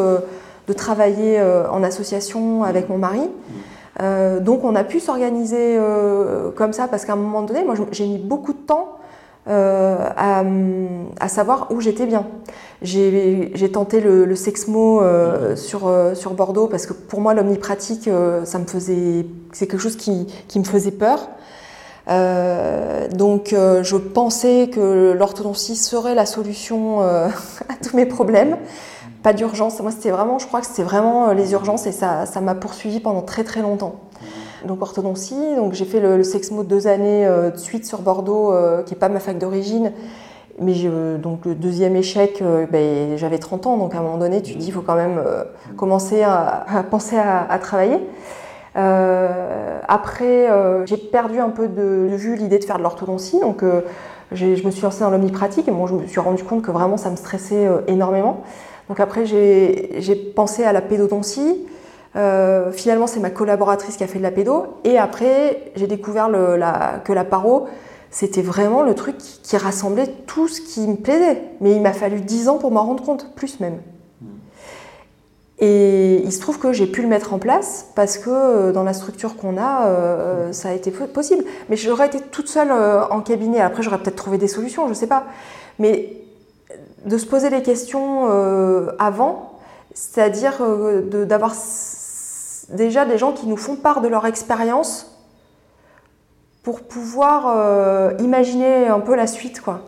de 0.70 0.74
travailler 0.74 1.40
euh, 1.40 1.68
en 1.68 1.82
association 1.82 2.62
avec 2.62 2.88
mon 2.88 2.96
mari. 2.96 3.28
Euh, 4.00 4.38
donc 4.38 4.62
on 4.62 4.76
a 4.76 4.84
pu 4.84 5.00
s'organiser 5.00 5.76
euh, 5.76 6.52
comme 6.52 6.72
ça 6.72 6.86
parce 6.86 7.04
qu'à 7.04 7.14
un 7.14 7.16
moment 7.16 7.42
donné, 7.42 7.64
moi 7.64 7.74
j'ai 7.90 8.06
mis 8.06 8.18
beaucoup 8.18 8.52
de 8.52 8.58
temps 8.58 8.96
à, 9.46 10.44
savoir 11.26 11.72
où 11.72 11.80
j'étais 11.80 12.06
bien. 12.06 12.24
J'ai 12.82 13.72
tenté 13.72 14.00
le, 14.00 14.36
sexmo 14.36 15.02
sur, 15.56 15.92
sur 16.14 16.34
Bordeaux 16.34 16.68
parce 16.68 16.86
que 16.86 16.92
pour 16.92 17.20
moi 17.20 17.34
l'omnipratique, 17.34 18.08
ça 18.44 18.58
me 18.60 18.66
faisait, 18.66 19.26
c'est 19.50 19.66
quelque 19.66 19.80
chose 19.80 19.96
qui, 19.96 20.28
qui, 20.46 20.60
me 20.60 20.64
faisait 20.64 20.92
peur. 20.92 21.30
donc 23.12 23.48
je 23.50 23.96
pensais 23.96 24.70
que 24.72 25.12
l'orthodontie 25.18 25.74
serait 25.74 26.14
la 26.14 26.26
solution 26.26 27.00
à 27.02 27.30
tous 27.82 27.96
mes 27.96 28.06
problèmes 28.06 28.56
pas 29.22 29.32
d'urgence. 29.32 29.80
Moi, 29.80 29.90
c'était 29.90 30.10
vraiment, 30.10 30.38
je 30.38 30.46
crois 30.46 30.60
que 30.60 30.66
c'était 30.66 30.82
vraiment 30.82 31.28
euh, 31.28 31.34
les 31.34 31.52
urgences 31.52 31.86
et 31.86 31.92
ça, 31.92 32.26
ça 32.26 32.40
m'a 32.40 32.54
poursuivi 32.54 33.00
pendant 33.00 33.22
très 33.22 33.44
très 33.44 33.62
longtemps. 33.62 33.96
Donc 34.66 34.82
orthodontie, 34.82 35.56
donc 35.56 35.72
j'ai 35.72 35.86
fait 35.86 36.00
le, 36.00 36.22
Sexmo 36.22 36.64
deux 36.64 36.86
années 36.86 37.26
euh, 37.26 37.50
de 37.50 37.56
suite 37.56 37.86
sur 37.86 38.00
Bordeaux, 38.00 38.52
euh, 38.52 38.82
qui 38.82 38.92
n'est 38.92 38.98
pas 38.98 39.08
ma 39.08 39.20
fac 39.20 39.38
d'origine. 39.38 39.92
mais 40.60 40.74
donc 41.18 41.46
le 41.46 41.54
deuxième 41.54 41.96
échec, 41.96 42.42
ben, 42.70 43.16
j'avais 43.16 43.38
30 43.38 43.66
ans, 43.66 43.76
donc 43.78 43.94
à 43.94 43.98
un 43.98 44.02
moment 44.02 44.18
donné, 44.18 44.42
tu 44.42 44.52
te 44.52 44.58
dis, 44.58 44.66
il 44.66 44.72
faut 44.72 44.82
quand 44.82 44.96
même 44.96 45.22
commencer 45.76 46.22
à, 46.22 46.66
penser 46.90 47.16
à, 47.16 47.58
travailler. 47.58 47.98
après, 48.74 50.50
j'ai 50.84 50.98
perdu 50.98 51.38
un 51.38 51.48
peu 51.48 51.66
de, 51.66 52.08
vue 52.10 52.36
l'idée 52.36 52.58
de 52.58 52.64
faire 52.64 52.76
de 52.76 52.82
l'orthodontie, 52.82 53.40
donc 53.40 53.64
je 54.32 54.66
me 54.66 54.70
suis 54.70 54.82
lancée 54.82 55.00
dans 55.00 55.08
l'omnipratique 55.08 55.66
et 55.66 55.70
moi, 55.70 55.88
je 55.88 55.94
me 55.94 56.06
suis 56.06 56.20
rendu 56.20 56.44
compte 56.44 56.60
que 56.60 56.70
vraiment 56.70 56.98
ça 56.98 57.08
me 57.08 57.16
stressait 57.16 57.66
énormément. 57.86 58.44
Donc 58.90 58.98
après, 58.98 59.24
j'ai 59.24 60.16
pensé 60.34 60.64
à 60.64 60.72
la 60.72 60.80
pédodontie. 60.82 61.64
Euh, 62.16 62.72
finalement, 62.72 63.06
c'est 63.06 63.20
ma 63.20 63.30
collaboratrice 63.30 63.96
qui 63.96 64.02
a 64.02 64.08
fait 64.08 64.18
de 64.18 64.24
la 64.24 64.32
pédo. 64.32 64.66
Et 64.82 64.98
après, 64.98 65.70
j'ai 65.76 65.86
découvert 65.86 66.28
que 67.04 67.12
la 67.12 67.24
paro, 67.24 67.68
c'était 68.10 68.42
vraiment 68.42 68.82
le 68.82 68.96
truc 68.96 69.16
qui, 69.16 69.56
rassemblait 69.56 70.08
tout 70.26 70.48
ce 70.48 70.60
qui 70.60 70.80
me 70.88 70.96
plaisait. 70.96 71.40
Mais 71.60 71.70
il 71.70 71.80
m'a 71.80 71.92
fallu 71.92 72.20
10 72.20 72.48
ans 72.48 72.58
pour 72.58 72.72
m'en 72.72 72.82
rendre 72.82 73.04
compte, 73.04 73.32
plus 73.36 73.60
même. 73.60 73.78
Et 75.60 76.16
il 76.24 76.32
se 76.32 76.40
trouve 76.40 76.58
que 76.58 76.72
j'ai 76.72 76.88
pu 76.88 77.02
le 77.02 77.08
mettre 77.08 77.32
en 77.32 77.38
place 77.38 77.86
parce 77.94 78.18
que 78.18 78.30
euh, 78.30 78.72
dans 78.72 78.82
la 78.82 78.94
structure 78.94 79.36
qu'on 79.36 79.56
a, 79.56 79.86
euh, 79.86 80.50
ça 80.50 80.70
a 80.70 80.72
été 80.72 80.90
possible. 80.90 81.44
Mais 81.68 81.76
j'aurais 81.76 82.08
été 82.08 82.18
toute 82.18 82.48
seule 82.48 82.72
en 82.72 83.20
cabinet. 83.20 83.60
Après, 83.60 83.84
j'aurais 83.84 83.98
peut-être 83.98 84.16
trouvé 84.16 84.36
des 84.36 84.48
solutions, 84.48 84.86
je 84.86 84.88
ne 84.88 84.94
sais 84.94 85.06
pas. 85.06 85.26
Mais 85.78 86.16
de 87.06 87.18
se 87.18 87.26
poser 87.26 87.50
les 87.50 87.62
questions 87.62 88.28
avant, 88.98 89.58
c'est-à-dire 89.94 90.60
d'avoir 91.26 91.54
déjà 92.70 93.04
des 93.04 93.18
gens 93.18 93.32
qui 93.32 93.46
nous 93.46 93.56
font 93.56 93.76
part 93.76 94.00
de 94.00 94.08
leur 94.08 94.26
expérience 94.26 95.10
pour 96.62 96.82
pouvoir 96.82 97.46
euh, 97.46 98.12
imaginer 98.20 98.86
un 98.86 99.00
peu 99.00 99.16
la 99.16 99.26
suite. 99.26 99.60
Quoi. 99.60 99.82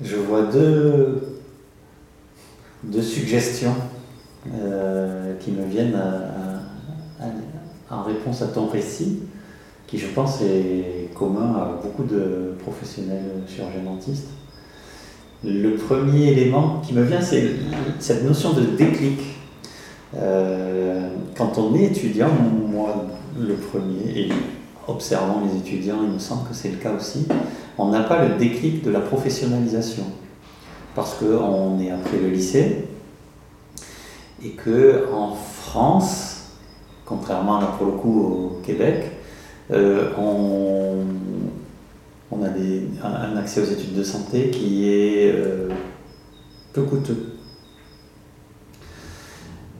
Je 0.00 0.16
vois 0.16 0.42
deux, 0.42 1.40
deux 2.82 3.02
suggestions 3.02 3.74
euh, 4.52 5.34
qui 5.40 5.52
me 5.52 5.64
viennent 5.64 6.00
en 7.90 8.02
réponse 8.02 8.42
à 8.42 8.48
ton 8.48 8.66
récit, 8.66 9.22
qui 9.86 9.98
je 9.98 10.08
pense 10.08 10.42
est 10.42 11.10
commun 11.14 11.54
à 11.54 11.80
beaucoup 11.82 12.04
de 12.04 12.54
professionnels 12.62 13.42
chirurgiens 13.46 13.82
dentistes. 13.84 14.28
Le 15.46 15.74
premier 15.74 16.28
élément 16.28 16.80
qui 16.86 16.94
me 16.94 17.02
vient, 17.02 17.20
c'est 17.20 17.50
cette 17.98 18.24
notion 18.24 18.54
de 18.54 18.62
déclic. 18.62 19.20
Euh, 20.16 21.08
quand 21.36 21.58
on 21.58 21.74
est 21.74 21.84
étudiant, 21.84 22.30
moi 22.70 23.04
le 23.38 23.54
premier, 23.54 24.20
et 24.20 24.28
observant 24.88 25.42
les 25.44 25.58
étudiants, 25.58 25.98
il 26.02 26.14
me 26.14 26.18
semble 26.18 26.48
que 26.48 26.54
c'est 26.54 26.70
le 26.70 26.76
cas 26.76 26.92
aussi, 26.92 27.26
on 27.76 27.88
n'a 27.88 28.04
pas 28.04 28.26
le 28.26 28.36
déclic 28.36 28.82
de 28.84 28.90
la 28.90 29.00
professionnalisation. 29.00 30.04
Parce 30.94 31.14
qu'on 31.14 31.78
est 31.80 31.90
après 31.90 32.18
le 32.22 32.28
lycée, 32.28 32.84
et 34.42 34.50
que 34.50 35.06
en 35.12 35.34
France, 35.34 36.52
contrairement 37.04 37.60
là 37.60 37.74
pour 37.76 37.86
le 37.86 37.92
coup 37.92 38.22
au 38.22 38.60
Québec, 38.62 39.10
euh, 39.72 40.10
on, 40.18 41.04
a 42.42 43.06
un, 43.06 43.36
accès 43.36 43.60
aux 43.60 43.70
études 43.72 43.94
de 43.94 44.02
santé 44.02 44.50
qui 44.50 44.88
est 44.88 45.32
euh, 45.32 45.68
peu 46.72 46.82
coûteux. 46.82 47.34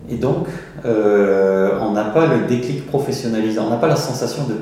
Et 0.08 0.16
donc, 0.16 0.48
euh, 0.84 1.78
on 1.80 1.92
n'a 1.92 2.04
pas 2.04 2.26
le 2.26 2.46
déclic 2.46 2.86
professionnalisant, 2.86 3.66
on 3.66 3.70
n'a 3.70 3.76
pas 3.76 3.88
la 3.88 3.96
sensation 3.96 4.44
de 4.44 4.54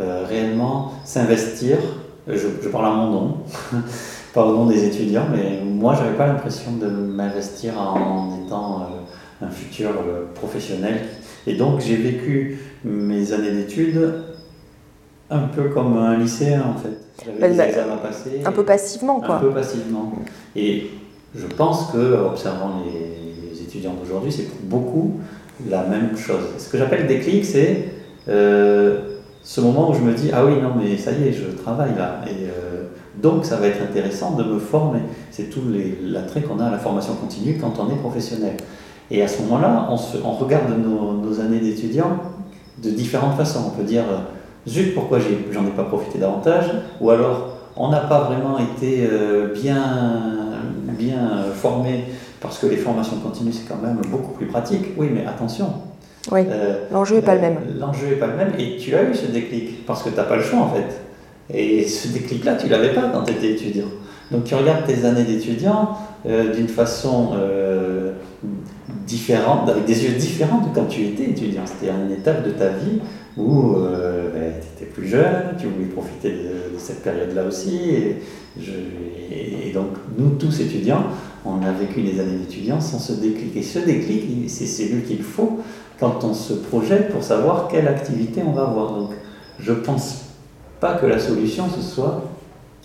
euh, 0.00 0.24
réellement 0.26 0.92
s'investir. 1.04 1.78
Je, 2.26 2.68
parle 2.68 2.86
à 2.86 2.90
mon 2.90 3.10
nom, 3.10 3.36
pas 4.34 4.44
au 4.44 4.52
nom 4.52 4.66
des 4.66 4.84
étudiants, 4.84 5.26
mais 5.32 5.60
moi, 5.64 5.94
j'avais 5.94 6.16
pas 6.16 6.26
l'impression 6.26 6.72
de 6.72 6.88
m'investir 6.88 7.80
en 7.80 8.44
étant 8.44 8.82
euh, 8.82 9.46
un 9.46 9.50
futur 9.50 9.90
professionnel. 10.34 11.02
Et 11.46 11.54
donc, 11.54 11.80
j'ai 11.80 11.96
vécu 11.96 12.58
mes 12.84 13.32
années 13.32 13.52
d'études 13.52 14.12
un 15.30 15.46
peu 15.46 15.68
comme 15.68 15.96
un 15.96 16.18
lycéen, 16.18 16.62
en 16.62 16.78
fait. 16.78 16.98
Des 17.24 17.60
examens 17.60 17.96
passer. 17.96 18.42
Un 18.44 18.52
peu 18.52 18.64
passivement, 18.64 19.20
quoi. 19.20 19.36
Un 19.36 19.40
peu 19.40 19.50
passivement. 19.50 20.12
Et 20.56 20.90
je 21.34 21.46
pense 21.46 21.92
que, 21.92 22.26
observant 22.26 22.82
les 22.84 23.62
étudiants 23.62 23.94
d'aujourd'hui, 23.94 24.32
c'est 24.32 24.44
pour 24.44 24.60
beaucoup 24.62 25.20
la 25.68 25.84
même 25.84 26.16
chose. 26.16 26.44
Ce 26.58 26.68
que 26.68 26.78
j'appelle 26.78 27.06
déclic, 27.06 27.44
c'est 27.44 27.88
euh, 28.28 29.00
ce 29.42 29.60
moment 29.60 29.90
où 29.90 29.94
je 29.94 30.00
me 30.00 30.12
dis 30.14 30.30
Ah 30.32 30.44
oui, 30.44 30.54
non, 30.60 30.72
mais 30.76 30.96
ça 30.96 31.12
y 31.12 31.28
est, 31.28 31.32
je 31.32 31.50
travaille 31.62 31.94
là. 31.96 32.20
Et 32.26 32.44
euh, 32.44 32.84
donc, 33.20 33.44
ça 33.44 33.56
va 33.56 33.66
être 33.66 33.82
intéressant 33.82 34.36
de 34.36 34.44
me 34.44 34.58
former. 34.58 35.00
C'est 35.30 35.50
tout 35.50 35.62
l'attrait 36.02 36.42
qu'on 36.42 36.58
a 36.58 36.66
à 36.66 36.70
la 36.70 36.78
formation 36.78 37.14
continue 37.14 37.58
quand 37.58 37.74
on 37.78 37.90
est 37.92 37.98
professionnel. 37.98 38.56
Et 39.10 39.22
à 39.22 39.28
ce 39.28 39.42
moment-là, 39.42 39.88
on, 39.90 39.96
on, 40.26 40.32
regarde 40.32 40.70
nos, 40.78 41.40
années 41.40 41.58
d'étudiants 41.58 42.18
de 42.82 42.90
différentes 42.90 43.36
façons. 43.36 43.64
On 43.66 43.76
peut 43.76 43.82
dire 43.82 44.04
euh, 44.08 44.18
Zut, 44.68 44.94
pourquoi 44.94 45.18
j'en 45.52 45.66
ai, 45.66 45.70
pas 45.70 45.84
profité 45.84 46.18
davantage? 46.18 46.66
Ou 47.00 47.10
alors, 47.10 47.56
on 47.76 47.88
n'a 47.88 48.00
pas 48.00 48.24
vraiment 48.24 48.58
été 48.58 49.08
bien, 49.54 49.82
bien 50.98 51.44
formé 51.54 52.04
parce 52.40 52.58
que 52.58 52.66
les 52.66 52.76
formations 52.76 53.16
continues, 53.16 53.52
c'est 53.52 53.68
quand 53.68 53.80
même 53.80 54.00
beaucoup 54.08 54.32
plus 54.32 54.46
pratique. 54.46 54.86
Oui, 54.96 55.08
mais 55.12 55.26
attention. 55.26 55.72
Oui, 56.30 56.40
euh, 56.48 56.84
l'enjeu 56.92 57.16
n'est 57.16 57.22
pas 57.22 57.34
le 57.34 57.40
même. 57.40 57.56
Euh, 57.56 57.78
l'enjeu 57.78 58.08
n'est 58.08 58.16
pas 58.16 58.26
le 58.26 58.36
même 58.36 58.52
et 58.58 58.76
tu 58.76 58.94
as 58.94 59.02
eu 59.04 59.14
ce 59.14 59.26
déclic 59.26 59.86
parce 59.86 60.02
que 60.02 60.10
tu 60.10 60.16
n'as 60.16 60.24
pas 60.24 60.36
le 60.36 60.42
choix 60.42 60.60
en 60.60 60.70
fait. 60.70 61.00
Et 61.52 61.86
ce 61.86 62.08
déclic-là, 62.08 62.54
tu 62.54 62.66
ne 62.66 62.70
l'avais 62.70 62.92
pas 62.92 63.08
quand 63.12 63.22
tu 63.22 63.32
étais 63.32 63.52
étudiant. 63.52 63.88
Donc 64.30 64.44
tu 64.44 64.54
regardes 64.54 64.86
tes 64.86 65.04
années 65.04 65.24
d'étudiant 65.24 65.96
euh, 66.26 66.54
d'une 66.54 66.68
façon 66.68 67.30
différente, 69.06 69.68
avec 69.68 69.84
des 69.86 70.04
yeux 70.04 70.12
différents 70.12 70.60
de 70.60 70.74
quand 70.74 70.86
tu 70.86 71.02
étais 71.02 71.24
étudiant. 71.24 71.62
C'était 71.64 71.92
une 71.92 72.12
étape 72.12 72.44
de 72.44 72.50
ta 72.50 72.68
vie 72.68 73.00
où 73.40 73.74
ben, 74.34 74.52
tu 74.60 74.84
étais 74.84 74.92
plus 74.92 75.08
jeune, 75.08 75.56
tu 75.58 75.66
voulais 75.66 75.86
profiter 75.86 76.30
de, 76.30 76.78
cette 76.78 77.02
période-là 77.02 77.44
aussi. 77.44 77.78
et, 78.58 79.72
donc 79.72 79.90
nous 80.18 80.30
tous 80.30 80.60
étudiants, 80.60 81.04
on 81.44 81.62
a 81.62 81.72
vécu 81.72 82.02
des 82.02 82.20
années 82.20 82.38
d'étudiants 82.38 82.80
sans 82.80 82.98
se 82.98 83.12
déclic. 83.12 83.56
Et 83.56 83.62
ce 83.62 83.78
déclic, 83.78 84.48
c'est 84.48 84.66
celui 84.66 85.02
qu'il 85.02 85.22
faut 85.22 85.60
quand 85.98 86.24
on 86.24 86.34
se 86.34 86.54
projette 86.54 87.10
pour 87.12 87.22
savoir 87.22 87.68
quelle 87.68 87.88
activité 87.88 88.42
on 88.46 88.52
va 88.52 88.62
avoir. 88.62 88.92
Donc, 88.92 89.10
je 89.58 89.72
ne 89.72 89.76
pense 89.76 90.24
pas 90.80 90.94
que 90.94 91.06
la 91.06 91.18
solution, 91.18 91.64
ce 91.68 91.82
soit 91.82 92.24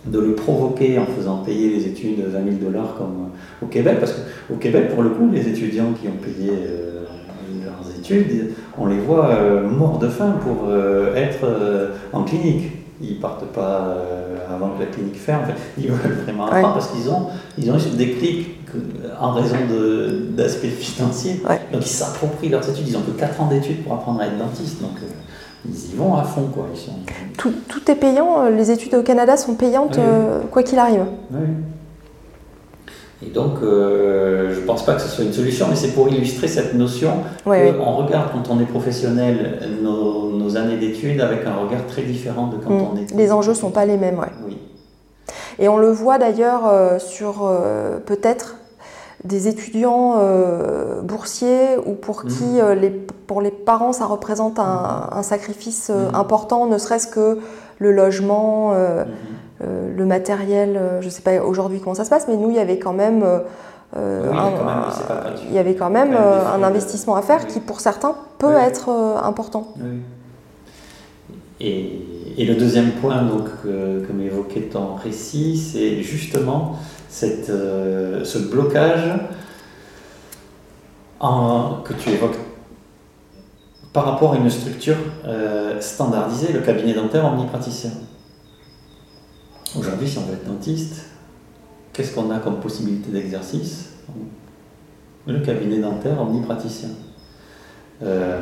de 0.06 0.20
le 0.20 0.36
provoquer 0.36 1.00
en 1.00 1.06
faisant 1.06 1.38
payer 1.38 1.70
les 1.70 1.88
études 1.88 2.20
20 2.20 2.32
000 2.32 2.56
dollars 2.62 2.96
comme 2.98 3.30
au 3.62 3.66
Québec, 3.68 3.98
parce 4.00 4.14
qu'au 4.14 4.56
Québec, 4.56 4.90
pour 4.94 5.02
le 5.02 5.10
coup, 5.10 5.30
les 5.32 5.48
étudiants 5.48 5.94
qui 6.00 6.08
ont 6.08 6.18
payé 6.22 6.52
euh, 6.52 6.95
études, 8.14 8.54
on 8.78 8.86
les 8.86 9.00
voit 9.00 9.28
euh, 9.28 9.68
morts 9.68 10.00
de 10.00 10.08
faim 10.08 10.36
pour 10.44 10.68
euh, 10.68 11.16
être 11.16 11.48
en 12.14 12.24
clinique 12.24 12.72
ils 13.02 13.20
partent 13.20 13.46
pas 13.46 13.82
euh, 13.82 14.38
avant 14.54 14.70
que 14.70 14.80
la 14.80 14.86
clinique 14.88 15.18
ferme. 15.18 15.44
ils 15.78 15.92
veulent 15.92 16.18
vraiment 16.24 16.46
apprendre 16.46 16.74
parce 16.74 16.88
qu'ils 16.92 17.10
ont, 17.10 17.28
ils 17.58 17.70
ont 17.72 17.76
eu 17.76 17.80
ce 17.80 17.90
déclic 17.90 18.50
en 19.20 19.32
raison 19.32 19.56
d'aspects 20.32 20.66
financiers. 20.66 21.42
Donc 21.72 21.82
ils 21.82 21.88
s'approprient 21.88 22.50
leurs 22.50 22.68
études. 22.70 22.88
Ils 22.88 22.98
ont 22.98 23.02
que 23.02 23.12
4 23.12 23.42
ans 23.42 23.48
d'études 23.48 23.84
pour 23.84 23.94
apprendre 23.94 24.22
à 24.22 24.28
être 24.28 24.38
dentiste. 24.38 24.82
Donc 24.82 24.92
euh, 25.02 25.08
ils 25.68 25.94
y 25.94 25.96
vont 25.96 26.16
à 26.16 26.24
fond. 26.24 26.50
Quoi. 26.54 26.68
Tout, 27.38 27.54
tout, 27.68 27.92
est 27.92 27.96
payant. 27.96 28.44
Euh, 28.44 28.50
les 28.50 28.72
études 28.72 28.96
au 28.96 29.04
Canada 29.04 29.38
sont 29.38 29.56
payantes 29.56 30.00
quoi 30.52 30.64
qu'il 30.64 30.80
arrive. 30.80 31.06
Et 33.26 33.30
donc, 33.30 33.56
euh, 33.62 34.54
je 34.54 34.60
ne 34.60 34.66
pense 34.66 34.86
pas 34.86 34.94
que 34.94 35.02
ce 35.02 35.08
soit 35.08 35.24
une 35.24 35.34
solution, 35.34 35.68
mais 35.70 35.76
c'est 35.76 35.94
pour 35.94 36.10
illustrer 36.10 36.48
cette 36.48 36.74
notion 36.74 37.12
qu'on 37.44 37.52
regarde 37.52 38.32
quand 38.32 38.54
on 38.54 38.60
est 38.60 38.66
professionnel 38.66 39.60
nos, 39.82 40.58
années 40.58 40.78
d'études 40.78 41.20
avec 41.22 41.46
un 41.46 41.56
regard 41.56 41.86
très 41.88 42.04
différent 42.04 42.48
de 42.48 42.58
quand 42.58 42.70
mm. 42.70 42.88
on 42.94 42.98
est. 42.98 43.14
Les 43.16 43.32
enjeux 43.32 43.52
ne 43.52 43.58
sont 43.58 43.72
pas 43.72 43.86
les 43.86 43.98
mêmes, 43.98 44.20
oui. 44.48 44.58
Et 45.58 45.68
on 45.68 45.78
le 45.78 45.90
voit 45.90 46.18
d'ailleurs 46.18 46.68
euh, 46.68 47.00
sur 47.00 47.46
euh, 47.46 47.98
peut-être 47.98 48.58
des 49.24 49.48
étudiants 49.48 50.20
boursiers 51.02 51.78
ou 51.84 51.94
pour 51.94 52.26
qui 52.26 52.44
mm. 52.44 52.80
les, 52.80 52.90
pour 52.92 53.42
les 53.42 53.50
parents 53.50 53.92
ça 53.92 54.06
représente 54.06 54.60
un, 54.60 55.10
mm. 55.18 55.24
sacrifice 55.24 55.92
important, 56.14 56.68
ne 56.68 56.78
serait-ce 56.78 57.08
que 57.08 57.40
le 57.80 57.92
logement. 57.92 58.74
Euh, 59.64 59.96
le 59.96 60.06
matériel, 60.06 60.76
euh, 60.76 61.02
je 61.02 61.06
ne 61.06 61.12
sais 61.12 61.22
pas 61.22 61.42
aujourd'hui 61.42 61.80
comment 61.80 61.96
ça 61.96 62.04
se 62.04 62.10
passe, 62.10 62.28
mais 62.28 62.36
nous, 62.36 62.50
il 62.50 62.58
y 62.58 62.60
avait 62.60 62.78
quand 62.78 62.94
même, 62.94 63.24
il 63.96 65.54
y 65.54 65.58
avait 65.58 65.76
quand 65.76 65.90
même 65.90 66.16
un 66.16 66.62
investissement 66.64 67.16
à 67.16 67.22
faire 67.22 67.48
qui, 67.48 67.60
pour 67.60 67.80
certains, 67.80 68.16
peut 68.38 68.56
être 68.56 68.90
important. 69.24 69.74
Et, 71.62 72.02
le 72.38 72.56
deuxième 72.56 72.92
point 72.92 73.24
donc, 73.24 73.48
que, 73.64 74.12
m'évoquait 74.12 74.64
ton 74.64 74.96
récit, 74.96 75.58
c'est 75.58 76.02
justement 76.02 76.76
cette, 77.08 77.50
euh, 77.50 78.26
ce 78.26 78.38
blocage 78.38 79.14
en, 81.22 81.78
que 81.86 81.94
tu 81.94 82.10
évoques 82.10 82.38
par 83.94 84.04
rapport 84.04 84.34
à 84.34 84.36
une 84.36 84.50
structure 84.50 84.98
standardisée, 85.80 86.52
le 86.52 86.60
cabinet 86.60 86.94
dentaire 86.94 87.26
omnipraticien. 87.26 87.92
Aujourd'hui, 89.78 90.08
si 90.08 90.18
on 90.18 90.22
veut 90.22 90.34
être 90.34 90.48
dentiste, 90.48 91.06
qu'est-ce 91.94 92.14
qu'on 92.16 92.32
a 92.32 92.40
comme 92.40 92.60
possibilité 92.60 93.12
d'exercice 93.12 93.90
Le 95.28 95.40
cabinet 95.40 95.80
dentaire 95.80 96.22
omnipraticien. 96.22 96.90
Euh, 98.04 98.42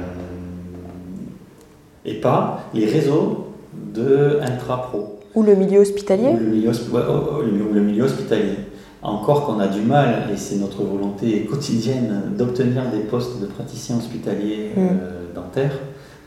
et 2.05 2.15
pas 2.15 2.65
les 2.73 2.85
réseaux 2.85 3.47
de 3.93 4.39
intra-pro. 4.41 5.19
Ou 5.35 5.43
le 5.43 5.55
milieu 5.55 5.79
hospitalier 5.79 6.29
Ou 6.29 6.37
le 6.37 6.45
milieu, 6.45 6.71
oh, 6.93 6.97
oh, 6.97 7.41
le- 7.41 7.81
milieu 7.81 8.03
hospitalier. 8.03 8.55
Encore 9.01 9.45
qu'on 9.45 9.59
a 9.59 9.67
du 9.67 9.81
mal, 9.81 10.29
et 10.31 10.37
c'est 10.37 10.57
notre 10.57 10.83
volonté 10.83 11.45
quotidienne, 11.45 12.33
d'obtenir 12.37 12.89
des 12.91 12.99
postes 12.99 13.41
de 13.41 13.47
praticiens 13.47 13.97
hospitaliers 13.97 14.71
Mm. 14.75 14.79
euh, 14.79 15.33
dentaires, 15.35 15.73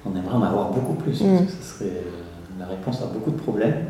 on 0.05 0.11
aimerait 0.17 0.35
en 0.35 0.43
avoir 0.43 0.71
beaucoup 0.73 0.95
plus, 0.95 1.21
Mm. 1.23 1.39
parce 1.39 1.53
que 1.53 1.63
ce 1.63 1.75
serait 1.79 1.91
euh, 1.91 2.59
la 2.61 2.67
réponse 2.67 3.01
à 3.03 3.07
beaucoup 3.07 3.31
de 3.31 3.39
problèmes, 3.39 3.85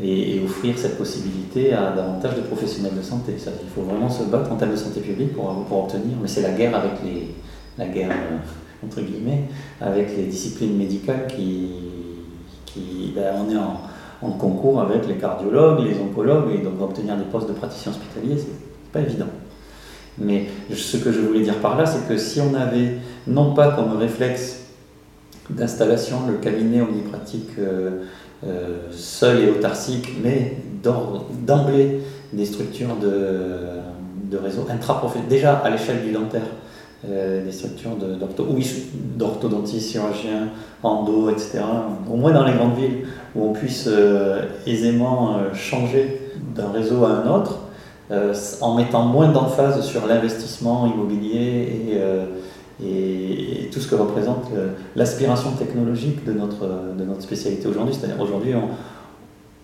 et, 0.00 0.40
offrir 0.44 0.76
cette 0.78 0.98
possibilité 0.98 1.72
à 1.72 1.92
davantage 1.92 2.36
de 2.36 2.42
professionnels 2.42 2.96
de 2.96 3.02
santé. 3.02 3.34
Il 3.36 3.68
faut 3.74 3.82
vraiment 3.82 4.08
se 4.08 4.24
battre 4.24 4.52
en 4.52 4.56
termes 4.56 4.72
de 4.72 4.76
santé 4.76 5.00
publique 5.00 5.32
pour, 5.32 5.48
obtenir, 5.70 6.16
mais 6.20 6.28
c'est 6.28 6.42
la 6.42 6.52
guerre 6.52 6.76
avec 6.76 6.92
les, 7.04 7.34
la 7.78 7.86
guerre 7.86 8.10
euh, 8.10 8.86
entre 8.86 9.00
guillemets, 9.00 9.44
avec 9.80 10.16
les 10.16 10.24
disciplines 10.24 10.76
médicales 10.76 11.26
qui, 11.26 11.72
ben, 13.14 13.34
on 13.36 13.50
est 13.50 13.56
en, 13.56 13.80
en 14.22 14.32
concours 14.32 14.80
avec 14.80 15.06
les 15.06 15.14
cardiologues, 15.14 15.84
les 15.84 15.98
oncologues, 15.98 16.52
et 16.54 16.58
donc 16.58 16.80
obtenir 16.80 17.16
des 17.16 17.24
postes 17.24 17.48
de 17.48 17.54
praticiens 17.54 17.92
hospitaliers, 17.92 18.38
c'est 18.38 18.92
pas 18.92 19.00
évident. 19.00 19.26
Mais 20.18 20.46
ce 20.74 20.96
que 20.98 21.10
je 21.12 21.20
voulais 21.20 21.40
dire 21.42 21.56
par 21.56 21.76
là, 21.76 21.86
c'est 21.86 22.06
que 22.06 22.18
si 22.18 22.40
on 22.40 22.54
avait, 22.54 22.98
non 23.26 23.54
pas 23.54 23.72
comme 23.72 23.96
réflexe 23.96 24.60
d'installation, 25.48 26.26
le 26.28 26.34
cabinet 26.34 26.80
omnipratique 26.80 27.50
euh, 27.58 28.04
euh, 28.46 28.78
seul 28.90 29.40
et 29.44 29.50
autarcique, 29.50 30.08
mais 30.22 30.56
d'emblée 30.82 32.00
des 32.32 32.44
structures 32.46 32.96
de, 32.96 33.18
de 34.30 34.36
réseau 34.38 34.66
déjà 35.28 35.56
à 35.56 35.68
l'échelle 35.70 36.02
du 36.02 36.12
dentaire, 36.12 36.46
euh, 37.08 37.44
des 37.44 37.52
structures 37.52 37.96
de- 37.96 38.14
d'orthodontistes, 39.18 39.90
chirurgiens, 39.90 40.48
endo, 40.82 41.28
etc. 41.30 41.60
Au 42.10 42.16
moins 42.16 42.32
dans 42.32 42.44
les 42.44 42.52
grandes 42.52 42.76
villes, 42.76 43.06
où 43.34 43.44
on 43.50 43.52
puisse 43.52 43.86
euh, 43.88 44.42
aisément 44.66 45.36
changer 45.52 46.20
d'un 46.56 46.70
réseau 46.70 47.04
à 47.04 47.10
un 47.10 47.30
autre, 47.30 47.58
en 48.60 48.74
mettant 48.74 49.04
moins 49.04 49.28
d'emphase 49.28 49.84
sur 49.84 50.06
l'investissement 50.06 50.86
immobilier 50.92 51.92
et, 51.92 52.00
et- 52.84 53.64
et 53.64 53.70
tout 53.70 53.80
ce 53.80 53.88
que 53.88 53.94
représente 53.94 54.46
euh, 54.54 54.70
l'aspiration 54.96 55.52
technologique 55.52 56.24
de 56.24 56.32
notre, 56.32 56.66
de 56.98 57.04
notre 57.04 57.22
spécialité 57.22 57.66
aujourd'hui. 57.68 57.94
C'est-à-dire 57.94 58.20
aujourd'hui, 58.20 58.54
on, 58.54 58.68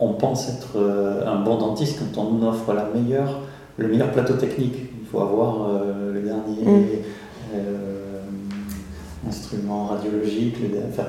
on 0.04 0.12
pense 0.14 0.48
être 0.48 0.76
euh, 0.76 1.26
un 1.26 1.40
bon 1.42 1.56
dentiste 1.58 1.98
quand 2.14 2.20
on 2.22 2.46
offre 2.46 2.72
la 2.74 2.88
meilleure, 2.94 3.40
le 3.78 3.88
meilleur 3.88 4.10
plateau 4.12 4.34
technique. 4.34 4.74
Il 5.00 5.06
faut 5.10 5.20
avoir 5.20 5.68
euh, 5.68 6.12
le 6.12 6.20
dernier 6.20 6.62
Mm. 6.64 6.84
euh, 7.54 8.20
instrument 9.28 9.86
radiologique, 9.86 10.56
le 10.60 10.68
enfin, 10.88 11.04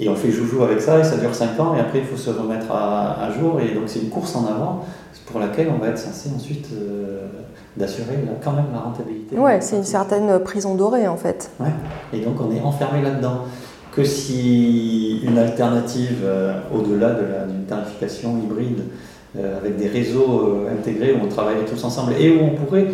et 0.00 0.08
on 0.08 0.14
fait 0.16 0.30
joujou 0.30 0.62
avec 0.64 0.80
ça 0.80 0.98
et 0.98 1.04
ça 1.04 1.16
dure 1.18 1.34
5 1.34 1.60
ans 1.60 1.74
et 1.76 1.80
après 1.80 1.98
il 1.98 2.04
faut 2.04 2.16
se 2.16 2.30
remettre 2.30 2.70
à, 2.72 3.22
à 3.24 3.30
jour 3.30 3.60
et 3.60 3.74
donc 3.74 3.84
c'est 3.86 4.00
une 4.00 4.08
course 4.08 4.34
en 4.34 4.46
avant 4.46 4.84
pour 5.26 5.38
laquelle 5.40 5.68
on 5.74 5.78
va 5.78 5.88
être 5.88 5.98
censé 5.98 6.30
ensuite 6.34 6.66
euh, 6.74 7.26
d'assurer 7.76 8.16
quand 8.42 8.52
même 8.52 8.64
la 8.72 8.80
rentabilité. 8.80 9.36
Ouais, 9.36 9.60
c'est 9.60 9.76
une 9.76 9.84
certaine 9.84 10.38
prison 10.40 10.74
dorée 10.74 11.06
en 11.06 11.16
fait. 11.16 11.50
Ouais. 11.60 11.68
Et 12.12 12.20
donc 12.20 12.34
on 12.40 12.50
est 12.54 12.60
enfermé 12.60 13.02
là-dedans. 13.02 13.42
Que 13.94 14.04
si 14.04 15.20
une 15.24 15.36
alternative 15.38 16.18
euh, 16.24 16.54
au-delà 16.74 17.10
de 17.10 17.22
la- 17.22 17.46
d'une 17.46 17.64
tarification 17.64 18.38
hybride 18.38 18.82
euh, 19.38 19.58
avec 19.58 19.76
des 19.76 19.88
réseaux 19.88 20.64
intégrés 20.72 21.12
où 21.12 21.24
on 21.24 21.28
travaille 21.28 21.64
tous 21.68 21.82
ensemble 21.84 22.12
et 22.18 22.30
où 22.36 22.40
on 22.44 22.50
pourrait, 22.56 22.86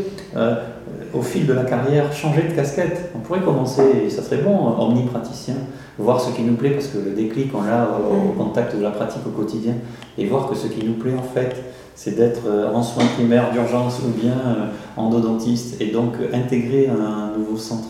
au 1.14 1.22
fil 1.22 1.46
de 1.46 1.52
la 1.52 1.64
carrière, 1.64 2.12
changer 2.12 2.42
de 2.42 2.52
casquette. 2.54 3.10
On 3.14 3.20
pourrait 3.20 3.40
commencer, 3.40 3.82
et 4.06 4.10
ça 4.10 4.22
serait 4.22 4.42
bon, 4.42 4.68
euh, 4.68 4.82
omnipraticien, 4.82 5.54
voir 5.98 6.20
ce 6.20 6.30
qui 6.32 6.42
nous 6.42 6.54
plaît 6.54 6.70
parce 6.70 6.88
que 6.88 6.98
le 6.98 7.10
déclic, 7.12 7.50
on 7.54 7.62
l'a 7.62 7.88
au, 7.88 8.30
au 8.30 8.32
contact 8.32 8.76
de 8.76 8.82
la 8.82 8.90
pratique 8.90 9.22
au 9.26 9.30
quotidien 9.30 9.74
et 10.18 10.26
voir 10.26 10.48
que 10.48 10.54
ce 10.54 10.66
qui 10.66 10.84
nous 10.84 10.94
plaît 10.94 11.14
en 11.18 11.22
fait, 11.22 11.56
c'est 11.94 12.14
d'être 12.14 12.46
euh, 12.46 12.72
en 12.72 12.82
soins 12.82 13.06
primaires 13.16 13.50
d'urgence 13.52 14.00
ou 14.00 14.08
bien 14.08 14.32
euh, 14.32 14.66
endodontiste 14.96 15.80
et 15.80 15.86
donc 15.86 16.16
euh, 16.20 16.28
intégrer 16.34 16.88
un 16.88 17.36
nouveau 17.38 17.56
centre, 17.56 17.88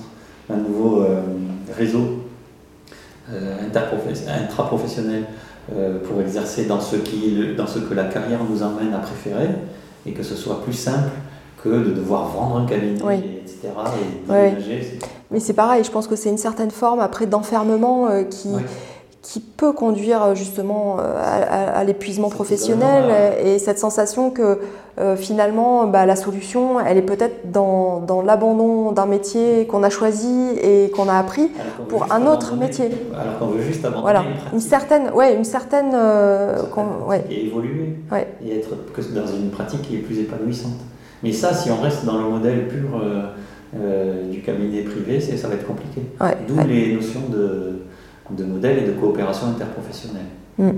un 0.49 0.57
nouveau 0.57 1.01
euh, 1.03 1.21
réseau 1.77 2.23
euh, 3.33 3.57
intraprofessionnel 3.67 5.25
euh, 5.75 5.99
pour 5.99 6.21
exercer 6.21 6.67
dans 6.67 6.81
ce, 6.81 6.95
qui, 6.95 7.57
dans 7.57 7.67
ce 7.67 7.81
que 7.81 7.95
la 7.95 8.05
carrière 8.05 8.39
nous 8.49 8.63
emmène 8.63 8.95
à 8.95 8.99
préférer 8.99 9.49
et 10.07 10.13
que 10.13 10.23
ce 10.23 10.37
soit 10.37 10.63
plus 10.63 10.73
simple 10.73 11.11
que 11.67 11.85
de 11.89 11.91
devoir 11.93 12.29
vendre 12.29 12.57
un 12.59 12.67
cabinet, 12.67 13.01
Oui. 13.05 13.15
etc. 13.43 13.69
et 13.69 14.33
déménager. 14.33 14.99
Mais 15.31 15.41
c'est 15.41 15.55
pareil, 15.55 15.83
je 15.85 15.91
pense 15.91 16.07
que 16.07 16.17
c'est 16.17 16.31
une 16.31 16.39
certaine 16.39 16.71
forme 16.71 17.01
après 17.01 17.27
d'enfermement 17.27 18.07
euh, 18.09 18.23
qui, 18.23 18.49
qui 19.23 19.41
peut 19.41 19.73
conduire 19.73 20.23
euh, 20.23 20.35
justement 20.37 20.99
euh, 21.01 21.17
à, 21.21 21.73
à- 21.73 21.79
à 21.79 21.85
l'épuisement 21.85 22.29
professionnel 22.29 23.05
et 23.45 23.59
cette 23.59 23.81
sensation 23.81 24.31
que 24.31 24.61
euh, 24.99 25.17
finalement 25.17 25.87
bah, 25.89 26.07
la 26.07 26.15
solution 26.17 26.79
elle 26.81 26.97
est 26.97 27.03
peut-être 27.03 27.51
dans, 27.51 27.99
dans 28.01 28.23
l'abandon 28.23 28.93
d'un 28.93 29.05
métier 29.07 29.67
qu'on 29.67 29.83
a 29.83 29.91
choisi 29.91 30.51
et 30.63 30.91
qu'on 30.95 31.09
a 31.09 31.15
appris 31.19 31.51
pour 31.89 32.13
un 32.13 32.25
autre 32.27 32.55
métier. 32.55 32.89
Alors 33.21 33.39
qu'on 33.41 33.47
veut 33.49 33.63
juste 33.63 33.85
abandonner 33.85 34.03
Voilà, 34.03 34.23
une 34.53 34.61
certaine, 34.61 35.11
ouais, 35.13 35.35
une 35.35 35.45
certaine, 35.45 35.91
euh, 35.93 36.63
ouais. 37.09 37.25
et 37.29 37.47
évoluer 37.47 37.97
Ouais. 38.13 38.29
et 38.47 38.59
être 38.61 38.71
que 38.95 39.01
dans 39.13 39.27
une 39.27 39.51
pratique 39.51 39.83
qui 39.83 39.97
est 39.97 40.01
plus 40.01 40.21
épanouissante. 40.21 40.79
Mais 41.27 41.33
ça, 41.33 41.53
si 41.53 41.71
on 41.73 41.81
reste 41.81 42.05
dans 42.05 42.19
le 42.19 42.29
modèle 42.29 42.69
pur 42.69 43.01
euh, 43.03 43.23
euh, 43.77 44.31
du 44.31 44.43
cabinet 44.43 44.83
privé, 44.83 45.21
ça 45.21 45.49
va 45.49 45.55
être 45.55 45.67
compliqué. 45.67 46.03
Ouais, 46.21 46.37
D'où 46.47 46.55
ouais. 46.55 46.65
les 46.69 46.95
notions 46.95 47.23
de, 47.29 47.81
de 48.31 48.45
modèle 48.45 48.79
et 48.79 48.83
de 48.83 48.93
coopération 48.93 49.49
interprofessionnelle. 49.49 50.27
Mm. 50.57 50.71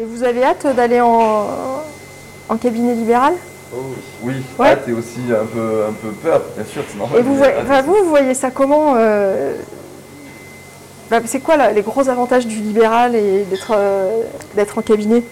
Et 0.00 0.04
vous 0.04 0.24
avez 0.24 0.42
hâte 0.42 0.66
d'aller 0.74 1.00
en, 1.00 1.46
en 2.48 2.56
cabinet 2.56 2.94
libéral? 2.96 3.34
Oh, 3.72 3.78
oui, 4.24 4.34
Ouais. 4.58 4.70
hâte 4.70 4.88
et 4.88 4.92
aussi 4.92 5.20
un 5.30 5.46
peu, 5.46 5.84
un 5.88 5.92
peu 5.92 6.08
peur, 6.20 6.42
bien 6.56 6.64
sûr, 6.64 6.82
c'est 6.88 6.98
normal. 6.98 7.20
Et 7.20 7.22
vous, 7.22 7.36
voyez, 7.36 7.54
enfin, 7.62 7.82
vous, 7.82 7.94
vous 8.02 8.10
voyez 8.10 8.34
ça 8.34 8.50
comment 8.50 8.94
euh, 8.96 9.54
bah, 11.08 11.20
C'est 11.24 11.38
quoi 11.40 11.56
là, 11.56 11.70
les 11.70 11.82
gros 11.82 12.08
avantages 12.08 12.48
du 12.48 12.56
libéral 12.56 13.14
et 13.14 13.44
d'être 13.48 13.72
euh, 13.76 14.22
d'être 14.56 14.76
en 14.76 14.82
cabinet? 14.82 15.22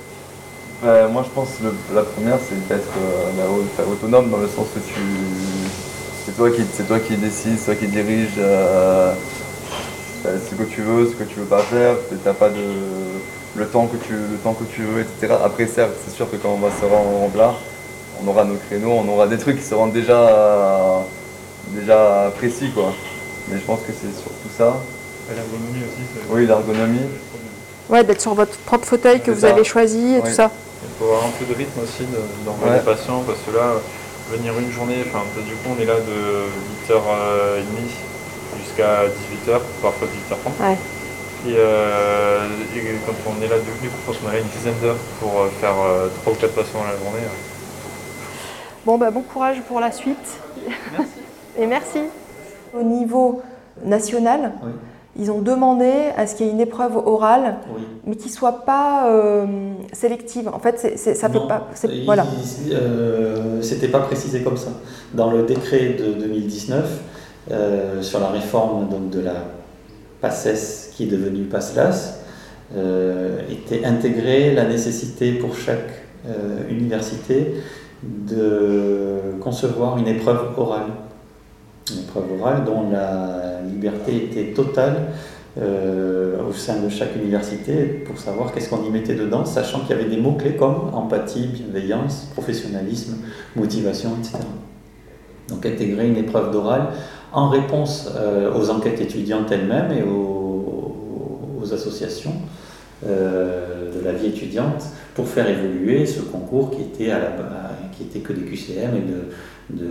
Euh, 0.83 1.09
moi, 1.09 1.23
je 1.27 1.31
pense 1.31 1.49
que 1.61 1.95
la 1.95 2.03
première, 2.03 2.39
c'est 2.49 2.67
d'être 2.69 2.89
euh, 2.97 3.31
bah, 3.77 3.85
autonome 3.91 4.31
dans 4.31 4.39
le 4.39 4.47
sens 4.49 4.67
que 4.75 4.79
tu, 4.81 5.01
c'est 6.25 6.35
toi 6.37 6.51
qui, 6.51 6.63
c'est 6.73 6.89
toi 6.89 6.99
qui 6.99 7.17
décides, 7.17 7.59
c'est 7.59 7.67
toi 7.67 7.75
qui 7.75 7.87
dirige 7.87 8.31
euh, 8.39 9.13
bah, 10.25 10.31
ce 10.49 10.55
que 10.55 10.63
tu 10.63 10.81
veux, 10.81 11.07
ce 11.07 11.13
que 11.13 11.25
tu 11.25 11.41
veux 11.41 11.45
pas 11.47 11.61
faire. 11.61 11.97
T'as 12.25 12.33
pas 12.33 12.49
de 12.49 12.63
le 13.57 13.67
temps 13.67 13.87
que 13.89 13.97
tu, 14.07 14.13
le 14.15 14.39
temps 14.43 14.55
que 14.55 14.65
tu 14.65 14.83
veux, 14.83 15.01
etc. 15.03 15.35
Après, 15.45 15.67
certes, 15.67 15.91
c'est 16.07 16.15
sûr 16.15 16.31
que 16.31 16.37
quand 16.37 16.51
on 16.51 16.59
va 16.67 16.71
se 16.71 16.85
rendre 16.87 17.37
là, 17.37 17.53
on 18.25 18.29
aura 18.29 18.45
nos 18.45 18.55
créneaux, 18.55 18.93
on 18.93 19.09
aura 19.13 19.27
des 19.27 19.37
trucs 19.39 19.59
qui 19.59 19.65
seront 19.65 19.89
déjà, 19.89 21.03
déjà 21.69 22.33
précis, 22.39 22.71
quoi. 22.71 22.93
Mais 23.49 23.59
je 23.59 23.65
pense 23.65 23.81
que 23.81 23.93
c'est 23.93 24.15
surtout 24.19 24.49
ça. 24.57 24.77
Et 25.31 25.35
l'ergonomie 25.35 25.85
aussi, 25.85 26.03
c'est- 26.15 26.33
Oui, 26.35 26.47
l'ergonomie. 26.47 27.01
Ouais, 27.91 28.05
d'être 28.05 28.21
sur 28.23 28.35
votre 28.35 28.57
propre 28.59 28.87
fauteuil 28.87 29.21
que 29.21 29.33
vous 29.33 29.41
ça. 29.41 29.49
avez 29.51 29.65
choisi 29.65 30.15
et 30.15 30.21
Oui. 30.21 30.23
tout 30.31 30.35
ça. 30.35 30.51
Il 30.83 30.89
faut 30.99 31.05
avoir 31.07 31.25
un 31.27 31.31
peu 31.39 31.45
de 31.45 31.55
rythme 31.55 31.81
aussi 31.81 32.05
de- 32.05 32.45
d'envoyer 32.45 32.73
Ouais. 32.73 32.79
les 32.79 32.85
patients 32.85 33.23
parce 33.27 33.39
que 33.41 33.51
là, 33.57 33.75
venir 34.31 34.59
une 34.59 34.71
journée, 34.73 35.05
enfin 35.07 35.23
du 35.37 35.55
coup 35.57 35.75
on 35.77 35.81
est 35.81 35.85
là 35.85 35.97
de 36.01 36.47
8h30 36.89 37.91
jusqu'à 38.65 39.05
18h, 39.07 39.61
parfois 39.83 40.09
18h30. 40.09 40.53
Ouais. 40.61 40.79
Et, 41.49 41.55
euh, 41.57 42.47
et 42.77 42.81
quand 43.07 43.13
on 43.27 43.43
est 43.43 43.49
là, 43.49 43.57
du 43.59 43.71
coup, 43.71 43.85
je 43.85 44.07
pense 44.07 44.19
qu'on 44.19 44.29
a 44.29 44.39
une 44.39 44.47
dizaine 44.49 44.75
d'heures 44.83 44.97
pour 45.21 45.41
euh, 45.41 45.49
faire 45.61 45.75
3 46.23 46.33
ou 46.35 46.37
4 46.37 46.53
patients 46.55 46.81
à 46.83 46.93
la 46.93 46.99
journée. 46.99 47.25
euh. 47.25 47.29
Bon, 48.85 48.99
bah, 48.99 49.11
bon 49.11 49.23
courage 49.23 49.61
pour 49.67 49.81
la 49.81 49.91
suite. 49.91 50.39
et 51.59 51.67
merci. 51.67 52.01
Au 52.75 52.83
niveau 52.83 53.43
national, 53.85 54.53
Oui. 54.63 54.71
Ils 55.21 55.31
ont 55.31 55.41
demandé 55.43 55.93
à 56.17 56.27
ce 56.27 56.35
qu'il 56.35 56.47
y 56.47 56.49
ait 56.49 56.53
une 56.53 56.61
épreuve 56.61 56.97
orale, 56.97 57.57
Oui. 57.77 57.83
mais 58.07 58.17
qui 58.17 58.29
soit 58.31 58.65
pas 58.65 59.09
euh, 59.11 59.45
sélective. 59.93 60.49
En 60.49 60.59
fait, 60.59 60.79
c'est- 60.79 60.97
c'est- 60.97 61.15
ça 61.15 61.29
peut 61.29 61.39
Non, 61.39 61.47
pas. 61.47 61.69
c'est- 61.75 62.05
Voilà. 62.05 62.25
euh, 62.73 63.61
C'était 63.63 63.89
pas 63.89 64.01
précisé 64.01 64.41
comme 64.43 64.57
ça. 64.57 64.71
Dans 65.15 65.31
le 65.31 65.43
décret 65.43 65.97
de 65.99 66.15
2019 66.15 67.01
euh, 67.51 68.01
sur 68.03 68.21
la 68.21 68.29
réforme 68.29 68.89
donc, 68.89 69.11
de 69.11 69.21
la 69.21 69.35
PACES 70.23 70.91
qui 70.95 71.05
est 71.05 71.07
devenue 71.07 71.45
PASLAS, 71.45 72.17
était 73.51 73.85
intégrée 73.85 74.55
la 74.55 74.65
nécessité 74.65 75.33
pour 75.33 75.57
chaque 75.57 75.91
université 76.71 77.55
de 78.05 79.35
concevoir 79.41 79.99
une 79.99 80.07
épreuve 80.09 80.57
orale. 80.57 80.91
Une 81.91 82.01
épreuve 82.01 82.41
orale 82.41 82.65
dont 82.65 82.91
la 82.91 83.61
liberté 83.63 84.17
était 84.17 84.53
totale 84.53 85.09
au 85.57 86.53
sein 86.53 86.81
de 86.81 86.89
chaque 86.89 87.17
université 87.17 87.85
pour 88.07 88.19
savoir 88.19 88.53
qu'est-ce 88.53 88.71
qu'on 88.71 88.85
y 88.85 88.91
mettait 88.91 89.15
dedans, 89.15 89.45
sachant 89.45 89.81
qu'il 89.81 89.97
y 89.97 89.99
avait 89.99 90.09
des 90.09 90.17
mots-clés 90.17 90.55
comme 90.55 90.91
empathie, 90.93 91.49
bienveillance, 91.49 92.29
professionnalisme, 92.33 93.17
motivation, 93.57 94.11
etc. 94.21 94.39
Donc 95.49 95.67
intégrer 95.67 96.09
une 96.09 96.17
épreuve 96.17 96.53
d'oral 96.53 96.89
en 97.33 97.49
réponse 97.49 98.09
aux 98.55 98.71
enquêtes 98.71 99.01
étudiantes 99.01 99.51
elles-mêmes 99.51 99.93
et 99.93 100.03
aux, 100.03 100.41
associations 101.73 102.33
euh, 103.07 103.95
de 103.95 104.05
la 104.05 104.13
vie 104.13 104.27
étudiante 104.27 104.85
pour 105.15 105.29
faire 105.29 105.49
évoluer 105.49 106.05
ce 106.05 106.21
concours 106.21 106.71
qui 106.71 106.83
était, 106.83 107.11
à 107.11 107.19
la, 107.19 107.31
qui 107.93 108.03
était 108.03 108.19
que 108.21 108.33
des 108.33 108.43
QCM 108.43 108.97
et 108.97 109.75
de, 109.75 109.87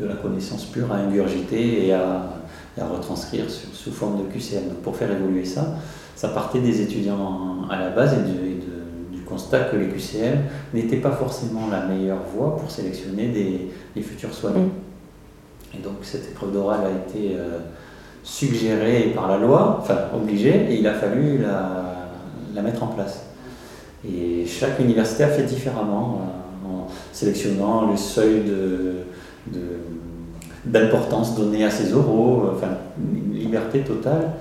la 0.00 0.14
connaissance 0.14 0.64
pure 0.66 0.92
à 0.92 0.96
ingurgiter 0.96 1.86
et 1.88 1.92
à, 1.92 2.30
retranscrire 2.78 3.44
sous 3.48 3.92
forme 3.92 4.18
de 4.18 4.32
QCM. 4.32 4.68
Donc 4.68 4.78
pour 4.78 4.96
faire 4.96 5.10
évoluer 5.10 5.44
ça, 5.44 5.76
ça 6.16 6.28
partait 6.28 6.60
des 6.60 6.80
étudiants 6.80 7.68
à 7.70 7.78
la 7.78 7.90
base 7.90 8.14
et, 8.14 9.14
du 9.14 9.22
constat 9.22 9.60
que 9.60 9.76
les 9.76 9.88
QCM 9.88 10.40
n'étaient 10.74 10.98
pas 10.98 11.12
forcément 11.12 11.68
la 11.70 11.86
meilleure 11.86 12.22
voie 12.34 12.56
pour 12.56 12.70
sélectionner 12.70 13.28
des, 13.94 14.02
futurs 14.02 14.34
soignants. 14.34 14.58
Mm. 14.58 15.78
Et 15.78 15.82
donc 15.82 15.94
cette 16.02 16.30
épreuve 16.30 16.52
d'oral 16.52 16.80
a 16.84 16.90
été 16.90 17.36
euh, 17.36 17.58
suggérée 18.22 19.12
par 19.14 19.28
la 19.28 19.38
loi, 19.38 19.78
enfin 19.80 19.96
obligée, 20.14 20.66
et 20.70 20.78
il 20.78 20.86
a 20.86 20.94
fallu 20.94 21.38
la, 21.38 22.10
la 22.54 22.62
mettre 22.62 22.82
en 22.82 22.88
place. 22.88 23.24
Et 24.06 24.44
chaque 24.46 24.78
université 24.80 25.24
a 25.24 25.28
fait 25.28 25.44
différemment, 25.44 26.20
euh, 26.20 26.68
en 26.68 26.88
sélectionnant 27.12 27.90
le 27.90 27.96
seuil 27.96 28.42
de, 28.42 28.94
d'importance 30.64 31.36
donnée 31.36 31.64
à 31.64 31.70
ses 31.70 31.94
oraux, 31.94 32.50
enfin 32.54 32.68
une 32.98 33.38
liberté 33.38 33.80
totale. 33.80 34.32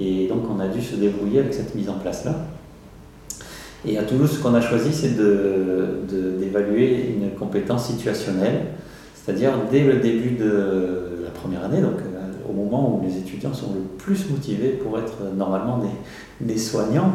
Et 0.00 0.28
donc 0.28 0.44
on 0.54 0.60
a 0.60 0.68
dû 0.68 0.80
se 0.80 0.96
débrouiller 0.96 1.40
avec 1.40 1.54
cette 1.54 1.74
mise 1.74 1.88
en 1.88 1.94
place-là. 1.94 2.34
Et 3.84 3.98
à 3.98 4.04
Toulouse, 4.04 4.30
ce 4.30 4.42
qu'on 4.42 4.54
a 4.54 4.60
choisi, 4.60 4.92
c'est 4.92 5.16
d'évaluer 5.16 7.16
une 7.16 7.30
compétence 7.30 7.86
situationnelle, 7.86 8.66
c'est-à-dire 9.14 9.52
dès 9.70 9.82
le 9.82 9.94
début 9.94 10.36
de 10.36 11.24
la 11.24 11.30
première 11.30 11.64
année, 11.64 11.80
donc 11.80 11.96
au 12.48 12.52
moment 12.52 12.96
où 12.96 13.04
les 13.04 13.18
étudiants 13.18 13.54
sont 13.54 13.72
le 13.74 13.80
plus 13.98 14.28
motivés 14.30 14.70
pour 14.70 14.98
être 14.98 15.18
normalement 15.36 15.80
des, 16.40 16.58
soignants, 16.58 17.12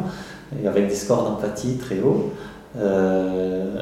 et 0.62 0.68
avec 0.68 0.88
des 0.88 0.96
scores 0.96 1.24
d'empathie 1.24 1.78
très 1.78 2.00
hauts. 2.00 2.32
Euh, 2.78 3.82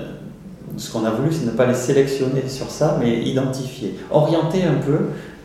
ce 0.78 0.92
qu'on 0.92 1.06
a 1.06 1.10
voulu, 1.10 1.32
c'est 1.32 1.46
ne 1.46 1.52
pas 1.52 1.66
les 1.66 1.74
sélectionner 1.74 2.48
sur 2.48 2.70
ça, 2.70 2.98
mais 3.00 3.22
identifier, 3.24 3.96
orienter 4.12 4.64
un 4.64 4.76
peu 4.76 4.98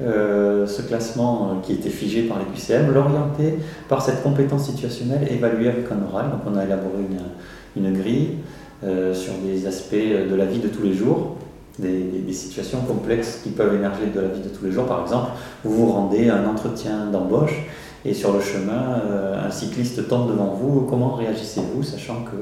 euh, 0.03 0.67
ce 0.67 0.83
classement 0.83 1.51
euh, 1.51 1.67
qui 1.67 1.73
était 1.73 1.91
figé 1.91 2.23
par 2.23 2.39
les 2.39 2.45
QCM, 2.45 2.93
l'orienter 2.93 3.59
par 3.89 4.03
cette 4.03 4.23
compétence 4.23 4.67
situationnelle 4.67 5.29
évaluée 5.31 5.69
avec 5.69 5.87
un 5.91 6.03
oral. 6.11 6.31
Donc 6.31 6.41
on 6.47 6.57
a 6.57 6.65
élaboré 6.65 6.99
une, 7.77 7.93
grille 7.93 8.39
sur 9.13 9.35
des 9.45 9.67
aspects 9.67 9.95
de 9.95 10.35
la 10.35 10.47
vie 10.47 10.59
de 10.59 10.69
tous 10.69 10.83
les 10.83 10.95
jours, 10.95 11.37
des, 11.79 12.33
situations 12.33 12.81
complexes 12.81 13.41
qui 13.43 13.51
peuvent 13.51 13.75
émerger 13.75 14.07
de 14.15 14.21
la 14.21 14.29
vie 14.29 14.41
de 14.41 14.49
tous 14.49 14.65
les 14.65 14.73
jours. 14.73 14.87
Par 14.87 15.03
exemple, 15.03 15.33
vous 15.65 15.87
vous 15.87 15.93
rendez 15.93 16.31
à 16.31 16.37
un 16.37 16.47
entretien 16.47 17.07
d'embauche 17.13 17.55
et 18.05 18.15
sur 18.15 18.33
le 18.33 18.41
chemin, 18.41 19.03
euh, 19.05 19.47
un 19.47 19.51
cycliste 19.51 20.09
tombe 20.09 20.31
devant 20.31 20.55
vous. 20.55 20.87
Comment 20.89 21.15
réagissez-vous, 21.15 21.83
sachant 21.83 22.25
que 22.25 22.37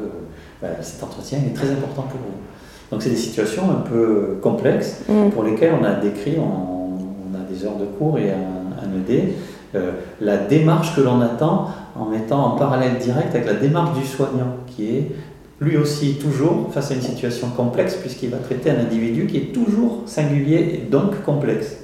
bah, 0.63 0.69
cet 0.83 1.03
entretien 1.03 1.39
est 1.39 1.55
très 1.55 1.71
important 1.71 2.03
pour 2.03 2.21
vous? 2.21 2.58
Donc, 2.91 3.03
c'est 3.03 3.11
des 3.11 3.17
situations 3.17 3.71
un 3.71 3.89
peu 3.89 4.39
complexes 4.43 5.03
mm. 5.09 5.31
pour 5.31 5.43
lesquelles 5.43 5.75
on 5.81 5.85
a 5.85 5.95
décrit, 5.95 6.37
on, 6.39 7.35
a 7.35 7.51
des 7.51 7.65
heures 7.65 7.77
de 7.77 7.85
cours 7.85 8.19
et 8.19 8.31
un, 8.31 8.37
un 8.83 9.13
ED, 9.13 9.35
euh, 9.75 9.93
la 10.21 10.39
démarche 10.39 10.97
que 10.97 11.03
l'on 11.03 11.21
attend 11.21 11.69
en 11.95 12.07
mettant 12.07 12.55
en 12.55 12.57
parallèle 12.57 12.97
direct 12.99 13.35
avec 13.35 13.47
la 13.47 13.55
démarche 13.55 13.99
du 13.99 14.07
soignant, 14.07 14.57
qui 14.67 14.89
est 14.89 15.13
lui 15.61 15.77
aussi 15.77 16.15
toujours 16.15 16.73
face 16.73 16.91
à 16.91 16.95
une 16.95 17.03
situation 17.03 17.49
complexe, 17.49 17.97
puisqu'il 17.97 18.31
va 18.31 18.39
traiter 18.39 18.71
un 18.71 18.79
individu 18.79 19.27
qui 19.27 19.37
est 19.39 19.53
toujours 19.53 20.03
singulier 20.07 20.57
et 20.75 20.91
donc 20.91 21.23
complexe. 21.25 21.78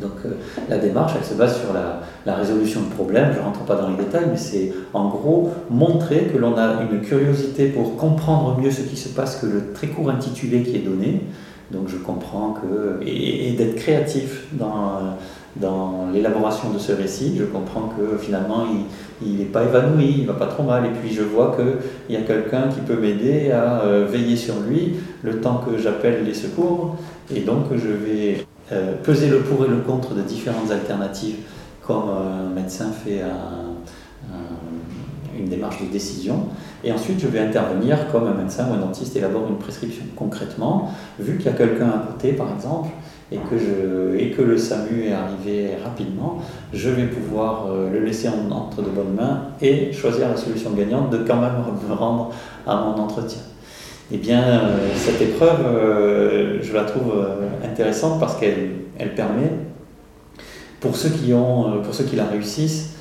Donc 0.00 0.12
euh, 0.24 0.30
la 0.68 0.78
démarche, 0.78 1.12
elle 1.18 1.24
se 1.24 1.34
base 1.34 1.60
sur 1.60 1.72
la, 1.72 2.34
résolution 2.34 2.80
de 2.82 2.94
problèmes, 2.94 3.30
je 3.32 3.38
ne 3.38 3.44
rentre 3.44 3.60
pas 3.60 3.76
dans 3.76 3.88
les 3.88 3.96
détails, 3.96 4.26
mais 4.30 4.36
c'est 4.36 4.72
en 4.92 5.08
gros 5.08 5.50
montrer 5.70 6.28
que 6.32 6.36
l'on 6.36 6.56
a 6.56 6.82
une 6.82 7.00
curiosité 7.00 7.68
pour 7.68 7.96
comprendre 7.96 8.58
mieux 8.60 8.70
ce 8.70 8.82
qui 8.82 8.96
se 8.96 9.08
passe 9.08 9.36
que 9.36 9.46
le 9.46 9.72
très 9.72 9.86
court 9.86 10.10
intitulé 10.10 10.62
qui 10.62 10.76
est 10.76 10.80
donné. 10.80 11.22
Donc 11.70 11.88
je 11.88 11.96
comprends 11.96 12.54
que... 12.54 13.04
et 13.04 13.52
d'être 13.52 13.76
créatif 13.76 14.44
dans 14.54 15.16
l'élaboration 16.12 16.70
de 16.70 16.78
ce 16.78 16.92
récit, 16.92 17.34
je 17.38 17.44
comprends 17.44 17.92
que 17.96 18.16
finalement 18.18 18.64
il 19.22 19.36
n'est 19.36 19.44
pas 19.44 19.64
évanoui, 19.64 20.16
il 20.18 20.26
va 20.26 20.34
pas 20.34 20.46
trop 20.46 20.62
mal, 20.62 20.84
et 20.86 20.90
puis 20.90 21.12
je 21.12 21.22
vois 21.22 21.56
qu'il 21.56 22.14
y 22.14 22.18
a 22.18 22.22
quelqu'un 22.22 22.68
qui 22.68 22.80
peut 22.80 22.96
m'aider 22.96 23.50
à 23.50 23.80
euh, 23.82 24.06
veiller 24.08 24.36
sur 24.36 24.54
lui 24.68 24.94
le 25.22 25.40
temps 25.40 25.62
que 25.66 25.78
j'appelle 25.78 26.24
les 26.24 26.34
secours, 26.34 26.96
et 27.34 27.40
donc 27.40 27.66
je 27.72 27.88
vais 27.88 28.46
euh, 28.72 28.94
peser 29.02 29.28
le 29.28 29.40
pour 29.40 29.64
et 29.64 29.68
le 29.68 29.78
contre 29.78 30.14
de 30.14 30.22
différentes 30.22 30.70
alternatives, 30.70 31.36
comme 31.86 32.08
un 32.08 32.52
médecin 32.54 32.90
fait 32.90 33.22
une 35.38 35.48
démarche 35.48 35.80
de 35.82 35.86
décision, 35.86 36.48
et 36.82 36.90
ensuite 36.90 37.20
je 37.20 37.28
vais 37.28 37.38
intervenir 37.38 38.10
comme 38.10 38.26
un 38.26 38.34
médecin 38.34 38.66
ou 38.70 38.74
un 38.74 38.78
dentiste 38.78 39.14
élabore 39.14 39.46
une 39.48 39.58
prescription. 39.58 40.02
Concrètement, 40.16 40.90
vu 41.20 41.36
qu'il 41.36 41.46
y 41.46 41.48
a 41.50 41.52
quelqu'un 41.52 41.88
à 41.88 42.06
côté 42.10 42.32
par 42.32 42.52
exemple, 42.52 42.88
et 43.32 43.38
que, 43.38 44.16
et 44.16 44.30
que 44.30 44.42
le 44.42 44.56
SAMU 44.56 45.04
est 45.04 45.12
arrivé 45.12 45.70
rapidement, 45.82 46.38
je 46.72 46.90
vais 46.90 47.06
pouvoir 47.06 47.66
euh, 47.68 47.90
le 47.90 48.00
laisser 48.00 48.28
entre 48.28 48.82
de 48.82 48.90
bonnes 48.90 49.14
mains 49.16 49.48
et 49.60 49.92
choisir 49.92 50.28
la 50.28 50.36
solution 50.36 50.70
gagnante 50.70 51.10
de 51.10 51.18
quand 51.18 51.40
même 51.40 51.54
me 51.88 51.94
rendre 51.94 52.30
à 52.66 52.76
mon 52.76 53.02
entretien. 53.02 53.42
Eh 54.12 54.18
bien, 54.18 54.42
euh, 54.42 54.76
cette 54.94 55.20
épreuve, 55.20 55.66
euh, 55.66 56.58
je 56.62 56.72
la 56.72 56.84
trouve 56.84 57.12
intéressante 57.64 58.20
parce 58.20 58.36
qu'elle 58.36 58.70
elle 58.98 59.14
permet, 59.14 59.50
pour 60.80 60.96
ceux 60.96 61.10
qui, 61.10 61.34
ont, 61.34 61.82
pour 61.82 61.94
ceux 61.94 62.04
qui 62.04 62.16
la 62.16 62.26
réussissent, 62.26 62.94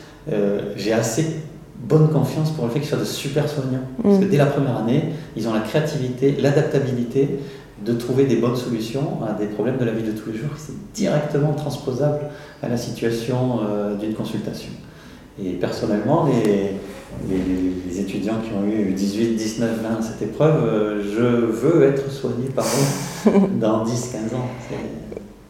j'ai 0.75 0.93
assez 0.93 1.41
bonne 1.77 2.09
confiance 2.09 2.51
pour 2.51 2.65
le 2.65 2.71
fait 2.71 2.79
qu'ils 2.79 2.89
soient 2.89 2.97
de 2.97 3.05
super 3.05 3.47
soignants. 3.47 3.83
Parce 4.01 4.17
que 4.17 4.25
mm. 4.25 4.29
dès 4.29 4.37
la 4.37 4.47
première 4.47 4.77
année, 4.77 5.03
ils 5.35 5.47
ont 5.47 5.53
la 5.53 5.59
créativité, 5.59 6.35
l'adaptabilité 6.39 7.39
de 7.83 7.93
trouver 7.93 8.25
des 8.25 8.37
bonnes 8.37 8.55
solutions 8.55 9.19
à 9.27 9.33
des 9.33 9.47
problèmes 9.47 9.77
de 9.77 9.85
la 9.85 9.91
vie 9.91 10.03
de 10.03 10.11
tous 10.11 10.31
les 10.31 10.37
jours. 10.37 10.51
C'est 10.57 10.93
directement 10.93 11.53
transposable 11.53 12.19
à 12.63 12.69
la 12.69 12.77
situation 12.77 13.59
euh, 13.67 13.95
d'une 13.95 14.13
consultation. 14.13 14.71
Et 15.43 15.51
personnellement, 15.51 16.27
les, 16.27 16.71
les, 17.29 17.99
étudiants 17.99 18.39
qui 18.43 18.51
ont 18.53 18.65
eu 18.65 18.91
18, 18.91 19.35
19, 19.35 19.81
20 19.81 20.01
cette 20.01 20.21
épreuve, 20.21 20.63
euh, 20.63 21.01
je 21.01 21.45
veux 21.45 21.83
être 21.83 22.11
soigné 22.11 22.49
par 22.49 22.65
eux 22.65 23.31
dans 23.59 23.83
10, 23.83 24.09
15 24.11 24.33
ans. 24.33 24.47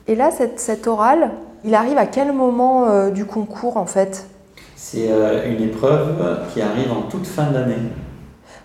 Et 0.07 0.15
là, 0.15 0.29
cette, 0.31 0.59
cet 0.59 0.87
oral, 0.87 1.31
il 1.63 1.73
arrive 1.73 1.97
à 1.97 2.05
quel 2.05 2.31
moment 2.31 2.87
euh, 2.87 3.09
du 3.09 3.25
concours 3.25 3.77
en 3.77 3.85
fait? 3.85 4.27
C'est 4.75 5.09
une 5.47 5.63
épreuve 5.63 6.15
qui 6.53 6.61
arrive 6.61 6.91
en 6.91 7.03
toute 7.03 7.25
fin 7.25 7.49
d'année. 7.49 7.77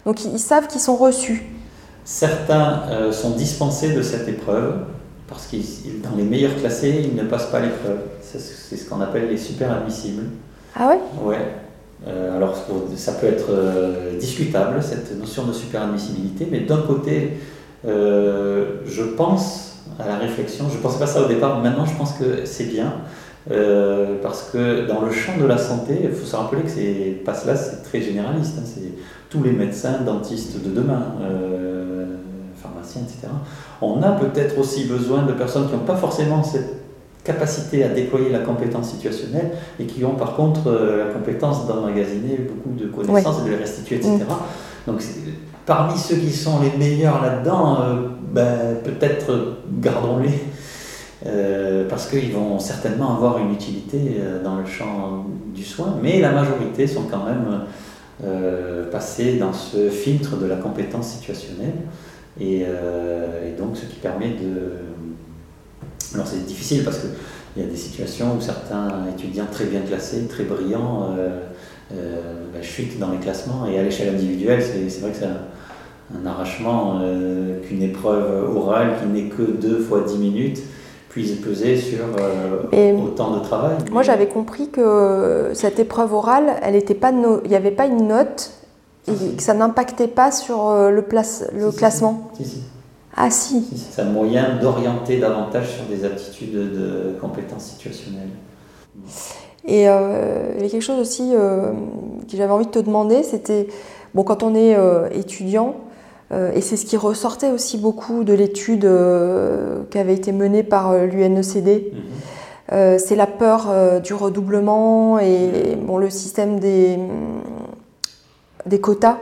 Donc 0.04 0.24
ils 0.24 0.38
savent 0.38 0.66
qu'ils 0.66 0.80
sont 0.80 0.96
reçus? 0.96 1.44
Certains 2.04 2.82
euh, 2.90 3.12
sont 3.12 3.30
dispensés 3.30 3.92
de 3.92 4.02
cette 4.02 4.28
épreuve 4.28 4.86
parce 5.28 5.46
que 5.46 5.56
dans 6.02 6.16
les 6.16 6.24
meilleurs 6.24 6.56
classés, 6.56 7.04
ils 7.04 7.14
ne 7.14 7.22
passent 7.22 7.50
pas 7.50 7.60
l'épreuve. 7.60 8.00
C'est 8.20 8.76
ce 8.76 8.88
qu'on 8.88 9.00
appelle 9.00 9.28
les 9.28 9.36
super 9.36 9.70
admissibles. 9.72 10.24
Ah 10.74 10.88
ouais? 10.88 10.98
Ouais. 11.22 11.54
Euh, 12.06 12.36
alors 12.36 12.56
ça 12.96 13.12
peut 13.12 13.26
être 13.26 13.50
euh, 13.50 14.18
discutable, 14.18 14.82
cette 14.82 15.18
notion 15.18 15.44
de 15.44 15.52
super 15.52 15.82
admissibilité, 15.82 16.48
mais 16.50 16.60
d'un 16.60 16.82
côté, 16.82 17.38
je 17.84 19.02
pense 19.16 19.84
à 19.98 20.06
la 20.06 20.16
réflexion, 20.16 20.66
je 20.70 20.76
ne 20.76 20.82
pensais 20.82 20.98
pas 20.98 21.06
ça 21.06 21.22
au 21.22 21.28
départ, 21.28 21.60
maintenant 21.60 21.86
je 21.86 21.94
pense 21.96 22.12
que 22.12 22.44
c'est 22.44 22.64
bien, 22.64 22.92
parce 24.22 24.50
que 24.52 24.86
dans 24.86 25.00
le 25.00 25.10
champ 25.10 25.38
de 25.38 25.46
la 25.46 25.58
santé, 25.58 25.98
il 26.04 26.10
faut 26.10 26.26
se 26.26 26.36
rappeler 26.36 26.62
que 26.62 26.70
c'est 26.70 27.22
pas 27.24 27.34
cela, 27.34 27.56
c'est 27.56 27.82
très 27.82 28.02
généraliste, 28.02 28.56
hein. 28.58 28.64
c'est 28.64 28.92
tous 29.30 29.42
les 29.42 29.52
médecins, 29.52 30.00
dentistes 30.04 30.62
de 30.62 30.70
demain 30.70 31.02
etc. 32.98 33.28
On 33.80 34.02
a 34.02 34.12
peut-être 34.12 34.58
aussi 34.58 34.84
besoin 34.84 35.22
de 35.22 35.32
personnes 35.32 35.68
qui 35.68 35.74
n'ont 35.74 35.80
pas 35.80 35.96
forcément 35.96 36.42
cette 36.42 36.90
capacité 37.24 37.84
à 37.84 37.89
déployer 37.89 38.31
la 38.31 38.40
compétence 38.40 38.90
situationnelle 38.90 39.52
et 39.78 39.84
qui 39.84 40.05
ont 40.05 40.15
par 40.15 40.36
contre 40.36 40.68
euh, 40.68 41.07
la 41.07 41.12
compétence 41.12 41.66
d'emmagasiner 41.66 42.39
beaucoup 42.39 42.74
de 42.78 42.86
connaissances 42.86 43.40
et 43.42 43.44
de 43.44 43.50
les 43.50 43.57
restituer, 43.57 43.97
etc. 43.97 44.16
Mm. 44.16 44.90
Donc 44.90 45.02
parmi 45.66 45.99
ceux 45.99 46.16
qui 46.16 46.32
sont 46.32 46.60
les 46.60 46.76
meilleurs 46.78 47.23
là-dedans, 47.23 47.82
euh, 47.82 48.08
ben, 48.32 48.76
peut-être 48.84 49.58
gardons-les. 49.81 50.39
Euh, 51.26 51.86
parce 51.86 52.07
qu'ils 52.07 52.32
vont 52.32 52.58
certainement 52.58 53.15
avoir 53.15 53.36
une 53.36 53.52
utilité 53.52 53.99
dans 54.42 54.57
le 54.57 54.65
champ 54.65 55.26
du 55.55 55.62
soin, 55.62 55.99
mais 56.02 56.18
la 56.18 56.32
majorité 56.32 56.86
sont 56.86 57.02
quand 57.10 57.26
même 57.26 58.89
passés 58.90 59.36
dans 59.36 59.52
ce 59.52 59.90
filtre 59.90 60.39
de 60.39 60.47
la 60.47 60.57
compétence 60.57 61.08
situationnelle. 61.08 61.74
Et, 62.40 62.65
donc, 63.58 63.76
ce 63.76 63.84
qui 63.84 63.97
permet 63.97 64.31
de. 64.31 64.78
Alors, 66.14 66.26
c'est 66.26 66.44
difficile 66.47 66.84
parce 66.84 66.98
que 66.98 67.06
il 67.56 67.62
y 67.62 67.66
a 67.66 67.68
des 67.68 67.76
situations 67.76 68.36
où 68.36 68.40
certains 68.40 69.06
étudiants 69.12 69.47
très 69.50 69.64
bien 69.64 69.80
classés, 69.80 70.26
très 70.28 70.44
brillants, 70.44 71.16
bah, 71.90 72.62
chutent 72.62 72.98
dans 72.98 73.10
les 73.10 73.18
classements. 73.18 73.66
Et 73.66 73.78
à 73.78 73.82
l'échelle 73.82 74.14
individuelle, 74.14 74.62
c'est 74.62 75.00
vrai 75.00 75.10
que 75.10 75.16
c'est 75.16 75.26
un, 75.26 76.26
arrachement 76.26 77.00
qu'une 77.66 77.82
épreuve 77.82 78.56
orale 78.56 78.94
qui 79.00 79.08
n'est 79.08 79.28
que 79.28 79.42
deux 79.42 79.80
fois 79.80 80.02
dix 80.06 80.18
minutes 80.18 80.60
puisse 81.08 81.32
peser 81.32 81.76
sur 81.76 81.98
autant 83.05 83.36
de 83.36 83.40
travail. 83.40 83.76
Moi, 83.90 84.02
j'avais 84.02 84.28
compris 84.28 84.70
que 84.70 85.50
cette 85.55 85.80
épreuve 85.80 86.14
orale, 86.14 86.55
elle 86.62 86.76
était 86.76 86.94
pas 86.94 87.10
il 87.10 87.48
n'y 87.48 87.56
avait 87.56 87.72
pas 87.72 87.86
une 87.86 88.06
note 88.06 88.52
et 89.08 89.34
que 89.36 89.42
ça 89.42 89.55
n'impactait 89.55 90.08
pas 90.08 90.30
sur 90.30 90.72
le, 90.72 91.02
place, 91.02 91.47
le 91.52 91.72
classement. 91.72 92.30
Si, 92.36 92.44
si. 92.44 92.62
Ah. 93.23 93.28
C'est 93.31 94.00
un 94.00 94.07
moyen 94.07 94.57
d'orienter 94.57 95.18
davantage 95.18 95.74
sur 95.74 95.84
des 95.84 96.07
aptitudes 96.07 96.55
de 96.55 97.18
compétences 97.20 97.65
situationnelles. 97.65 98.31
Et 99.66 99.89
euh, 99.89 100.55
il 100.57 100.62
y 100.62 100.66
a 100.66 100.70
quelque 100.70 100.82
chose 100.82 100.99
aussi 100.99 101.32
euh, 101.34 101.73
que 102.31 102.36
j'avais 102.36 102.52
envie 102.52 102.65
de 102.65 102.70
te 102.70 102.78
demander, 102.78 103.23
c'était, 103.23 103.68
bon, 104.15 104.24
quand 104.24 104.42
on 104.42 104.55
est 104.55 104.74
euh, 104.74 105.08
étudiant, 105.12 105.76
et 106.55 106.60
c'est 106.60 106.76
ce 106.76 106.86
qui 106.86 106.97
ressortait 106.97 107.50
aussi 107.50 107.76
beaucoup 107.76 108.23
de 108.23 108.32
l'étude 108.32 108.89
qui 109.90 109.99
avait 109.99 110.15
été 110.15 110.31
menée 110.31 110.62
par 110.62 110.97
l'UNECD, 110.97 111.92
mhm. 111.92 112.99
c'est 113.00 113.16
la 113.16 113.26
peur 113.26 113.66
du 114.00 114.15
redoublement 114.15 115.18
et 115.18 115.76
bon, 115.76 115.99
le 115.99 116.08
système 116.08 116.60
des, 116.60 117.00
des 118.65 118.81
quotas, 118.81 119.18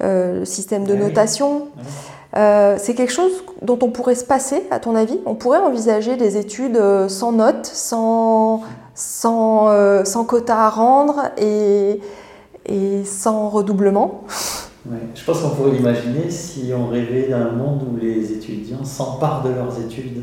le 0.00 0.44
système 0.44 0.84
de 0.84 0.92
Ah 0.92 0.98
notation. 0.98 1.68
Euh, 2.36 2.76
c'est 2.78 2.94
quelque 2.94 3.12
chose 3.12 3.32
dont 3.62 3.78
on 3.82 3.90
pourrait 3.90 4.16
se 4.16 4.24
passer, 4.24 4.64
à 4.70 4.80
ton 4.80 4.96
avis? 4.96 5.18
On 5.24 5.34
pourrait 5.34 5.60
envisager 5.60 6.16
des 6.16 6.36
études 6.36 6.76
euh, 6.76 7.08
sans 7.08 7.32
notes, 7.32 7.66
sans, 7.66 8.62
sans, 8.94 9.68
euh, 9.68 10.02
à 10.48 10.68
rendre 10.68 11.30
et, 11.38 12.00
sans 13.04 13.48
redoublement? 13.48 14.24
Je 15.14 15.24
pense 15.24 15.40
qu'on 15.40 15.50
pourrait 15.50 15.72
l'imaginer 15.72 16.28
si 16.28 16.72
on 16.76 16.88
rêvait 16.88 17.28
d'un 17.28 17.50
monde 17.50 17.82
où 17.82 17.96
les 17.96 18.32
étudiants 18.32 18.84
s'emparent 18.84 19.42
de 19.42 19.50
leurs 19.50 19.80
études 19.80 20.22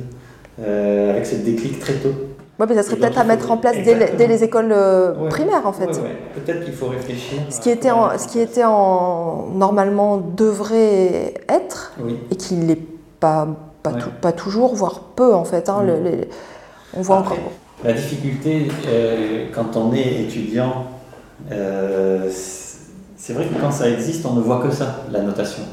avec 0.60 1.26
ce 1.26 1.36
déclic 1.36 1.80
très 1.80 1.94
tôt. 1.94 2.14
Oui, 2.62 2.68
mais 2.70 2.76
ça 2.76 2.84
serait 2.84 2.98
peut-être 2.98 3.18
à 3.18 3.24
mettre 3.24 3.50
en 3.50 3.58
place 3.58 3.76
dès, 3.84 4.14
dès, 4.16 4.28
les 4.28 4.44
écoles 4.44 4.72
ouais. 4.72 5.30
primaires, 5.30 5.66
en 5.66 5.74
fait. 5.74 5.88
Ouais, 5.88 6.16
Peut-être 6.36 6.64
qu'il 6.64 6.76
faut 6.76 6.90
réfléchir. 6.90 7.40
Ce 7.50 7.60
qui 7.60 7.72
était, 7.72 7.90
en, 7.90 8.16
ce 8.20 8.28
qui 8.28 8.40
était 8.40 8.64
en, 8.64 9.48
normalement 9.56 10.18
devrait 10.18 11.34
être, 11.50 11.94
oui. 12.00 12.20
et 12.30 12.36
qui 12.36 12.54
ne 12.54 12.68
l'est 12.68 12.84
pas, 13.20 13.48
pas, 13.82 13.94
tout, 13.94 14.12
pas, 14.22 14.32
toujours, 14.32 14.76
voire 14.76 15.00
peu, 15.16 15.34
en 15.34 15.44
fait. 15.44 15.70
Hein, 15.70 15.82
le, 15.84 16.04
les, 16.04 16.30
on 16.96 17.02
voit 17.02 17.18
Après, 17.18 17.34
encore. 17.34 17.52
La 17.84 17.94
difficulté, 17.94 18.68
euh, 18.86 19.48
quand 19.56 19.76
on 19.76 19.92
est 19.92 20.22
étudiant, 20.22 20.86
euh, 21.52 22.30
c'est 23.18 23.34
vrai 23.34 23.46
que 23.46 23.60
quand 23.60 23.72
ça 23.72 23.90
existe, 23.90 24.24
on 24.28 24.34
ne 24.34 24.42
voit 24.42 24.60
que 24.60 24.70
ça, 24.70 24.98
la 25.12 25.22
notation. 25.22 25.64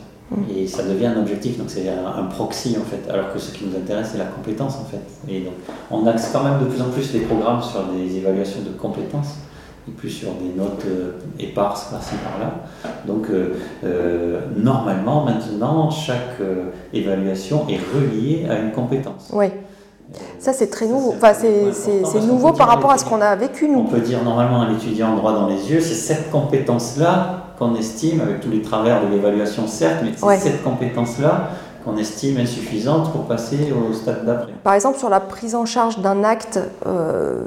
Et 0.54 0.66
ça 0.66 0.82
devient 0.82 1.06
un 1.06 1.18
objectif, 1.18 1.56
donc 1.56 1.70
c'est 1.70 1.88
un, 1.88 2.24
proxy 2.24 2.76
en 2.78 2.84
fait, 2.84 3.10
alors 3.10 3.32
que 3.32 3.38
ce 3.38 3.52
qui 3.52 3.64
nous 3.64 3.74
intéresse 3.76 4.10
c'est 4.12 4.18
la 4.18 4.26
compétence 4.26 4.76
en 4.76 4.84
fait. 4.84 5.00
Et 5.32 5.40
donc 5.40 5.54
on 5.90 6.06
axe 6.06 6.30
quand 6.32 6.44
même 6.44 6.60
de 6.60 6.66
plus 6.66 6.82
en 6.82 6.90
plus 6.90 7.14
les 7.14 7.20
programmes 7.20 7.62
sur 7.62 7.84
des 7.84 8.16
évaluations 8.16 8.60
de 8.60 8.76
compétences 8.76 9.36
et 9.88 9.90
plus 9.92 10.10
sur 10.10 10.32
des 10.34 10.52
notes 10.54 10.84
euh, 10.86 11.12
éparses 11.38 11.86
par-ci 11.90 12.14
par-là. 12.16 12.52
Donc 13.06 13.30
euh, 13.30 13.54
euh, 13.84 14.40
normalement 14.54 15.24
maintenant 15.24 15.90
chaque 15.90 16.36
évaluation 16.92 17.66
est 17.70 17.80
reliée 17.94 18.46
à 18.50 18.58
une 18.58 18.72
compétence. 18.72 19.30
Oui. 19.32 19.46
Ça 20.38 20.52
c'est 20.52 20.68
très 20.68 20.86
nouveau, 20.86 21.14
enfin, 21.16 21.32
c'est 21.34 22.26
nouveau 22.26 22.52
par 22.52 22.68
rapport 22.68 22.90
à 22.90 22.98
ce 22.98 23.04
qu'on 23.04 23.20
a 23.20 23.34
vécu 23.34 23.68
nous. 23.68 23.80
On 23.80 23.84
peut 23.84 24.00
dire 24.00 24.22
normalement 24.24 24.62
à 24.62 24.70
l'étudiant 24.70 25.16
droit 25.16 25.32
dans 25.32 25.48
les 25.48 25.70
yeux, 25.70 25.80
c'est 25.80 25.94
cette 25.94 26.30
compétence-là 26.30 27.37
qu'on 27.58 27.74
estime, 27.74 28.20
avec 28.20 28.40
tous 28.40 28.50
les 28.50 28.62
travers 28.62 29.04
de 29.04 29.08
l'évaluation 29.08 29.66
certes, 29.66 29.98
mais 30.04 30.12
c'est 30.16 30.24
Ouais. 30.24 30.38
cette 30.38 30.62
compétence-là 30.62 31.50
qu'on 31.84 31.96
estime 31.96 32.38
insuffisante 32.38 33.12
pour 33.12 33.22
passer 33.24 33.72
au 33.72 33.92
stade 33.92 34.24
d'après. 34.26 34.52
Par 34.62 34.74
exemple, 34.74 34.98
sur 34.98 35.08
la 35.08 35.20
prise 35.20 35.54
en 35.54 35.64
charge 35.64 35.98
d'un 36.00 36.22
acte, 36.24 36.60
euh, 36.86 37.42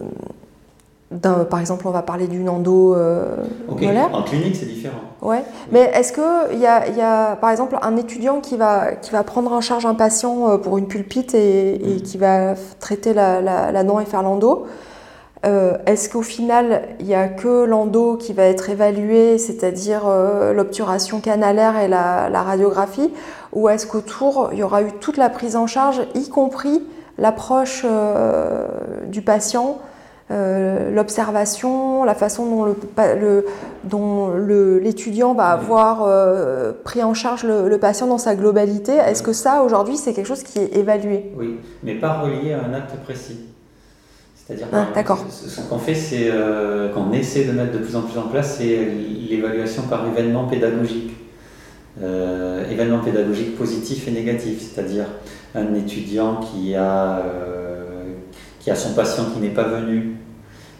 par 1.50 1.60
exemple, 1.60 1.88
on 1.88 1.92
va 1.92 2.02
parler 2.02 2.28
d'une 2.28 2.48
endo 2.48 2.96
euh, 2.96 3.36
en 3.70 4.22
clinique 4.24 4.56
c'est 4.56 4.66
différent. 4.66 5.02
Ouais. 5.22 5.44
Mais 5.72 5.92
est-ce 5.94 6.14
qu'il 6.14 6.60
y 6.60 6.66
a, 6.66 6.88
y 6.90 7.02
a, 7.02 7.36
par 7.36 7.50
exemple, 7.52 7.78
un 7.82 7.98
étudiant 7.98 8.40
qui 8.40 8.56
va, 8.56 8.94
qui 8.94 9.12
va 9.12 9.24
prendre 9.24 9.52
en 9.52 9.60
charge 9.62 9.86
un 9.86 9.94
patient 9.94 10.50
euh, 10.50 10.58
pour 10.58 10.78
une 10.78 10.88
pulpite 10.88 11.36
et, 11.36 11.76
et 11.98 12.02
qui 12.02 12.18
va 12.18 12.56
traiter 12.80 13.14
la, 13.14 13.42
la, 13.42 13.72
la 13.72 13.84
dent 13.84 14.00
et 14.00 14.06
faire 14.06 14.24
l'endo 14.24 14.66
euh, 15.46 15.78
Est-ce 15.86 16.10
qu'au 16.10 16.22
final, 16.22 16.84
il 17.00 17.08
n'y 17.08 17.16
a 17.16 17.28
que 17.28 17.66
l'endo 17.66 18.16
qui 18.16 18.34
va 18.34 18.44
être 18.44 18.70
évalué, 18.70 19.38
c'est-à-dire 19.38 20.04
euh, 20.06 20.54
l'obturation 20.54 21.20
canalaire 21.20 21.78
et 21.78 21.88
la, 21.88 22.30
radiographie 22.44 23.12
Ou 23.54 23.70
est-ce 23.70 23.88
qu'autour, 23.88 24.50
il 24.52 24.60
y 24.60 24.64
aura 24.64 24.84
eu 24.84 24.92
toute 25.00 25.18
la 25.18 25.30
prise 25.30 25.56
en 25.56 25.68
charge, 25.68 26.02
y 26.16 26.30
compris 26.30 26.84
l'approche 27.18 27.84
euh, 27.86 28.68
du 29.08 29.22
patient 29.22 29.80
l'observation, 30.94 32.06
la 32.06 32.16
façon 32.16 32.74
dont 33.84 34.30
l'étudiant 34.80 35.34
va 35.34 35.48
avoir 35.48 36.08
pris 36.86 37.04
en 37.04 37.14
charge 37.14 37.44
le 37.44 37.78
patient 37.80 38.08
dans 38.08 38.18
sa 38.18 38.36
globalité? 38.36 38.94
Est-ce 38.94 39.24
que 39.24 39.34
ça, 39.34 39.62
aujourd'hui, 39.62 39.98
c'est 39.98 40.14
quelque 40.14 40.28
chose 40.28 40.44
qui 40.44 40.60
est 40.60 40.78
évalué? 40.78 41.34
Oui, 41.38 41.60
mais 41.84 41.96
pas 41.96 42.20
relié 42.20 42.54
à 42.54 42.64
un 42.64 42.74
acte 42.74 42.96
précis. 43.04 43.51
C'est-à-dire 44.52 44.68
Ah, 44.74 44.88
ce 45.30 45.62
qu'on 45.62 45.78
fait, 45.78 45.96
c'est 45.96 46.30
euh, 46.30 46.90
qu'on 46.90 47.14
essaie 47.14 47.46
de 47.46 47.52
mettre 47.54 47.72
de 47.74 47.78
plus 47.78 47.96
en 47.96 48.02
plus 48.02 48.20
en 48.20 48.24
place, 48.24 48.58
c'est 48.58 48.86
l'évaluation 49.30 49.84
par 49.84 50.06
événement 50.08 50.46
pédagogique. 50.46 51.12
Euh, 52.02 52.70
événement 52.70 53.00
pédagogique 53.00 53.58
positif 53.58 54.08
et 54.08 54.12
négatif, 54.12 54.60
c'est-à-dire 54.62 55.06
un 55.56 55.74
étudiant 55.74 56.38
qui 56.38 56.76
a, 56.76 57.20
euh, 57.20 58.14
qui 58.60 58.72
a 58.72 58.76
son 58.76 58.94
patient 58.94 59.26
qui 59.34 59.40
n'est 59.40 59.50
pas 59.50 59.66
venu 59.66 60.16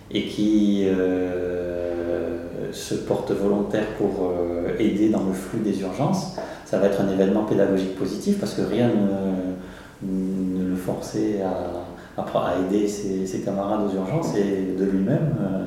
et 0.10 0.26
qui 0.26 0.86
euh, 0.88 2.72
se 2.72 2.96
porte 2.96 3.32
volontaire 3.32 3.88
pour 3.98 4.32
euh, 4.32 4.78
aider 4.80 5.10
dans 5.10 5.24
le 5.24 5.34
flux 5.34 5.60
des 5.60 5.82
urgences, 5.82 6.36
ça 6.66 6.78
va 6.78 6.88
être 6.88 7.02
un 7.02 7.10
événement 7.10 7.44
pédagogique 7.44 7.96
positif 7.96 8.40
parce 8.40 8.54
que 8.54 8.62
rien 8.62 8.90
ne, 8.90 10.08
ne 10.08 10.70
le 10.70 10.76
forçait 10.76 11.42
à, 11.42 11.91
à, 12.36 12.56
aider 12.60 12.88
ses, 12.88 13.40
camarades 13.40 13.82
aux 13.90 13.96
urgences 13.96 14.36
et 14.36 14.78
de 14.78 14.86
lui-même. 14.86 15.36
Euh, 15.42 15.64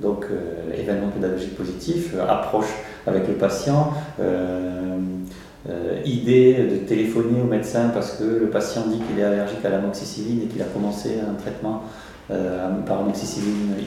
donc, 0.00 0.26
euh, 0.30 0.72
événement 0.76 1.08
pédagogique 1.08 1.56
positif, 1.56 2.14
euh, 2.14 2.26
approche 2.28 2.72
avec 3.06 3.28
le 3.28 3.34
patient, 3.34 3.92
idée 6.04 6.54
de 6.70 6.76
téléphoner 6.86 7.40
au 7.40 7.46
médecin 7.46 7.90
parce 7.94 8.12
que 8.12 8.24
le 8.24 8.48
patient 8.48 8.82
dit 8.86 8.98
qu'il 8.98 9.18
est 9.18 9.24
allergique 9.24 9.64
à 9.64 9.70
l'amoxicilline 9.70 10.42
et 10.42 10.46
qu'il 10.46 10.60
a 10.60 10.66
commencé 10.66 11.20
un 11.20 11.34
traitement 11.34 11.82
euh, 12.30 12.68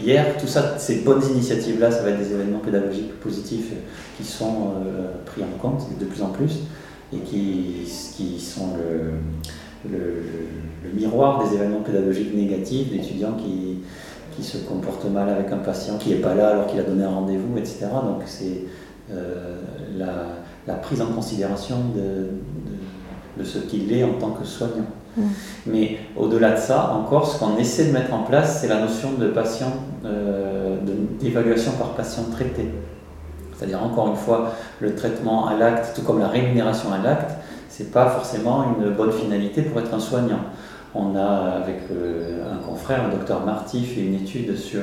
hier. 0.04 0.38
Tout 0.40 0.48
ça, 0.48 0.78
ces 0.78 1.02
bonnes 1.02 1.24
initiatives-là, 1.24 1.92
ça 1.92 2.02
va 2.02 2.10
être 2.10 2.20
des 2.20 2.34
événements 2.34 2.60
pédagogiques 2.60 3.20
positifs 3.20 3.74
qui 4.18 4.24
sont 4.24 4.74
pris 5.26 5.44
en 5.44 5.58
compte 5.60 5.84
de 6.00 6.06
plus 6.06 6.22
en 6.24 6.30
plus 6.30 6.62
et 7.14 7.18
qui, 7.20 7.88
qui 8.16 8.40
sont 8.40 8.76
le, 8.78 9.14
le, 9.90 10.24
le, 10.84 11.00
miroir 11.00 11.44
des 11.44 11.56
événements 11.56 11.82
pédagogiques 11.82 12.36
négatifs 12.36 12.92
d'étudiants 12.92 13.34
qui, 13.34 13.80
qui 14.36 14.44
se 14.44 14.58
comportent 14.60 15.10
mal 15.12 15.30
avec 15.30 15.52
un 15.52 15.58
patient 15.58 15.98
qui 15.98 16.10
n'est 16.10 16.16
pas 16.18 16.34
là 16.34 16.50
alors 16.50 16.68
qu'il 16.68 16.80
a 16.80 16.84
donné 16.84 17.04
un 17.04 17.10
rendez-vous, 17.10 17.58
etc. 17.58 17.88
Donc 18.04 18.22
c'est 18.26 18.66
euh, 19.12 19.58
la, 19.98 20.14
la, 20.68 20.74
prise 20.76 21.02
en 21.02 21.08
considération 21.08 21.78
de, 21.96 22.02
de, 22.02 23.40
de 23.40 23.44
ce 23.44 23.60
qu'il 23.60 23.92
est 23.94 24.04
en 24.04 24.14
tant 24.14 24.32
que 24.32 24.46
soignant. 24.46 24.86
Mmh. 25.16 25.22
Mais 25.66 25.98
au-delà 26.16 26.52
de 26.52 26.60
ça, 26.60 26.94
encore, 26.94 27.28
ce 27.28 27.40
qu'on 27.40 27.58
essaie 27.58 27.86
de 27.86 27.92
mettre 27.92 28.14
en 28.14 28.24
place, 28.24 28.62
c'est 28.62 28.68
la 28.68 28.82
notion 28.82 29.14
de 29.14 29.28
patient, 29.28 29.74
euh, 30.06 30.78
d'évaluation 31.20 31.72
par 31.74 31.92
patient 31.92 32.24
traité. 32.32 32.70
C'est-à-dire, 33.58 33.82
encore 33.84 34.10
une 34.10 34.16
fois, 34.16 34.54
le 34.80 34.94
traitement 34.94 35.48
à 35.48 35.56
l'acte, 35.56 35.96
tout 35.96 36.04
comme 36.04 36.20
la 36.20 36.28
rémunération 36.28 36.94
à 36.94 37.00
l'acte, 37.00 37.32
c'est 37.78 37.92
pas 37.92 38.10
forcément 38.10 38.76
une 38.80 38.90
bonne 38.90 39.12
finalité 39.12 39.62
pour 39.62 39.80
être 39.80 39.94
un 39.94 40.00
soignant. 40.00 40.40
On 40.96 41.16
a, 41.16 41.62
avec 41.62 41.82
euh, 41.92 42.52
un 42.52 42.58
confrère, 42.58 43.06
le 43.06 43.18
docteur 43.18 43.46
Marty, 43.46 43.84
fait 43.84 44.02
une 44.02 44.16
étude 44.16 44.58
sur 44.58 44.82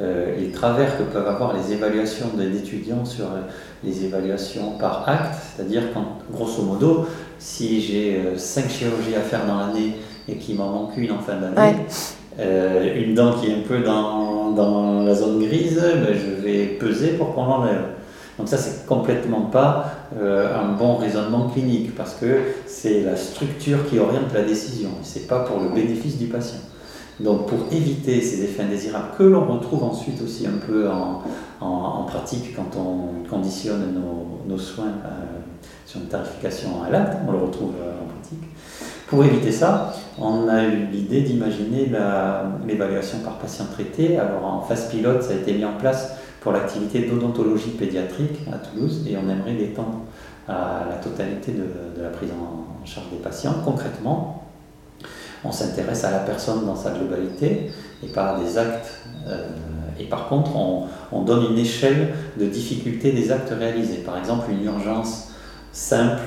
euh, 0.00 0.34
les 0.36 0.50
travers 0.50 0.98
que 0.98 1.04
peuvent 1.04 1.28
avoir 1.28 1.54
les 1.54 1.72
évaluations 1.72 2.26
d'étudiants 2.34 3.04
sur 3.04 3.26
euh, 3.26 3.42
les 3.84 4.04
évaluations 4.04 4.72
par 4.80 5.08
acte, 5.08 5.36
c'est-à-dire 5.54 5.82
quand, 5.94 6.18
grosso 6.32 6.62
modo, 6.62 7.06
si 7.38 7.80
j'ai 7.80 8.20
5 8.36 8.68
chirurgies 8.68 9.14
à 9.14 9.20
faire 9.20 9.46
dans 9.46 9.58
l'année 9.58 9.92
et 10.28 10.34
qu'il 10.34 10.56
m'en 10.56 10.70
manque 10.70 10.96
une 10.96 11.12
en 11.12 11.20
fin 11.20 11.36
d'année, 11.36 11.76
ouais. 12.36 13.00
une 13.00 13.14
dent 13.14 13.34
qui 13.34 13.48
est 13.48 13.54
un 13.54 13.62
peu 13.68 13.78
dans, 13.78 14.50
dans 14.50 15.04
la 15.04 15.14
zone 15.14 15.38
grise, 15.44 15.80
ben, 15.80 16.14
je 16.14 16.42
vais 16.42 16.66
peser 16.80 17.10
pour 17.10 17.32
qu'on 17.32 17.44
l'enlève. 17.44 17.84
Donc 18.38 18.48
ça, 18.48 18.56
c'est 18.56 18.86
complètement 18.86 19.42
pas 19.42 19.92
euh, 20.18 20.58
un 20.58 20.72
bon 20.72 20.96
raisonnement 20.96 21.48
clinique 21.48 21.94
parce 21.94 22.14
que 22.14 22.40
c'est 22.66 23.02
la 23.02 23.16
structure 23.16 23.88
qui 23.88 23.98
oriente 23.98 24.32
la 24.34 24.42
décision. 24.42 24.90
C'est 25.02 25.28
pas 25.28 25.40
pour 25.40 25.60
le 25.60 25.68
bénéfice 25.68 26.18
du 26.18 26.26
patient. 26.26 26.58
Donc 27.20 27.46
pour 27.46 27.58
éviter 27.70 28.20
ces 28.20 28.42
effets 28.42 28.64
indésirables 28.64 29.10
que 29.16 29.22
l'on 29.22 29.44
retrouve 29.44 29.84
ensuite 29.84 30.20
aussi 30.20 30.46
un 30.48 30.58
peu 30.66 30.88
en, 30.90 31.22
pratique 32.08 32.54
quand 32.54 32.78
on 32.78 33.28
conditionne 33.28 33.94
nos, 34.46 34.58
soins 34.58 34.84
euh, 35.04 35.08
sur 35.86 36.00
une 36.00 36.06
tarification 36.06 36.82
à 36.86 36.90
l'acte, 36.90 37.16
on 37.26 37.32
le 37.32 37.38
retrouve 37.38 37.72
euh, 37.80 37.92
en 37.92 38.06
pratique. 38.06 38.44
Pour 39.06 39.24
éviter 39.24 39.52
ça, 39.52 39.94
on 40.18 40.48
a 40.48 40.64
eu 40.64 40.86
l'idée 40.92 41.20
d'imaginer 41.22 41.90
l'évaluation 42.66 43.18
par 43.20 43.38
patient 43.38 43.66
traité. 43.72 44.18
Alors 44.18 44.44
en 44.44 44.60
phase 44.60 44.88
pilote, 44.90 45.22
ça 45.22 45.32
a 45.32 45.36
été 45.36 45.54
mis 45.54 45.64
en 45.64 45.76
place 45.76 46.16
pour 46.44 46.52
l'activité 46.52 47.00
d'odontologie 47.06 47.70
pédiatrique 47.70 48.40
à 48.52 48.58
Toulouse 48.58 49.06
et 49.08 49.16
on 49.16 49.30
aimerait 49.30 49.54
l'étendre 49.54 50.02
à 50.46 50.84
la 50.90 50.96
totalité 50.96 51.52
de, 51.52 52.02
la 52.02 52.10
prise 52.10 52.28
en 52.32 52.84
charge 52.84 53.08
des 53.10 53.16
patients. 53.16 53.54
Concrètement, 53.64 54.44
on 55.42 55.50
s'intéresse 55.50 56.04
à 56.04 56.10
la 56.10 56.18
personne 56.18 56.66
dans 56.66 56.76
sa 56.76 56.90
globalité 56.90 57.70
et 58.02 58.08
pas 58.08 58.34
à 58.34 58.40
des 58.40 58.58
actes. 58.58 58.92
Euh, 59.26 59.48
et 59.98 60.04
par 60.04 60.28
contre, 60.28 60.50
on, 60.54 61.22
donne 61.22 61.52
une 61.52 61.58
échelle 61.58 62.12
de 62.38 62.44
difficulté 62.44 63.12
des 63.12 63.32
actes 63.32 63.54
réalisés. 63.58 64.02
Par 64.04 64.18
exemple, 64.18 64.50
une 64.50 64.64
urgence 64.64 65.30
simple, 65.72 66.20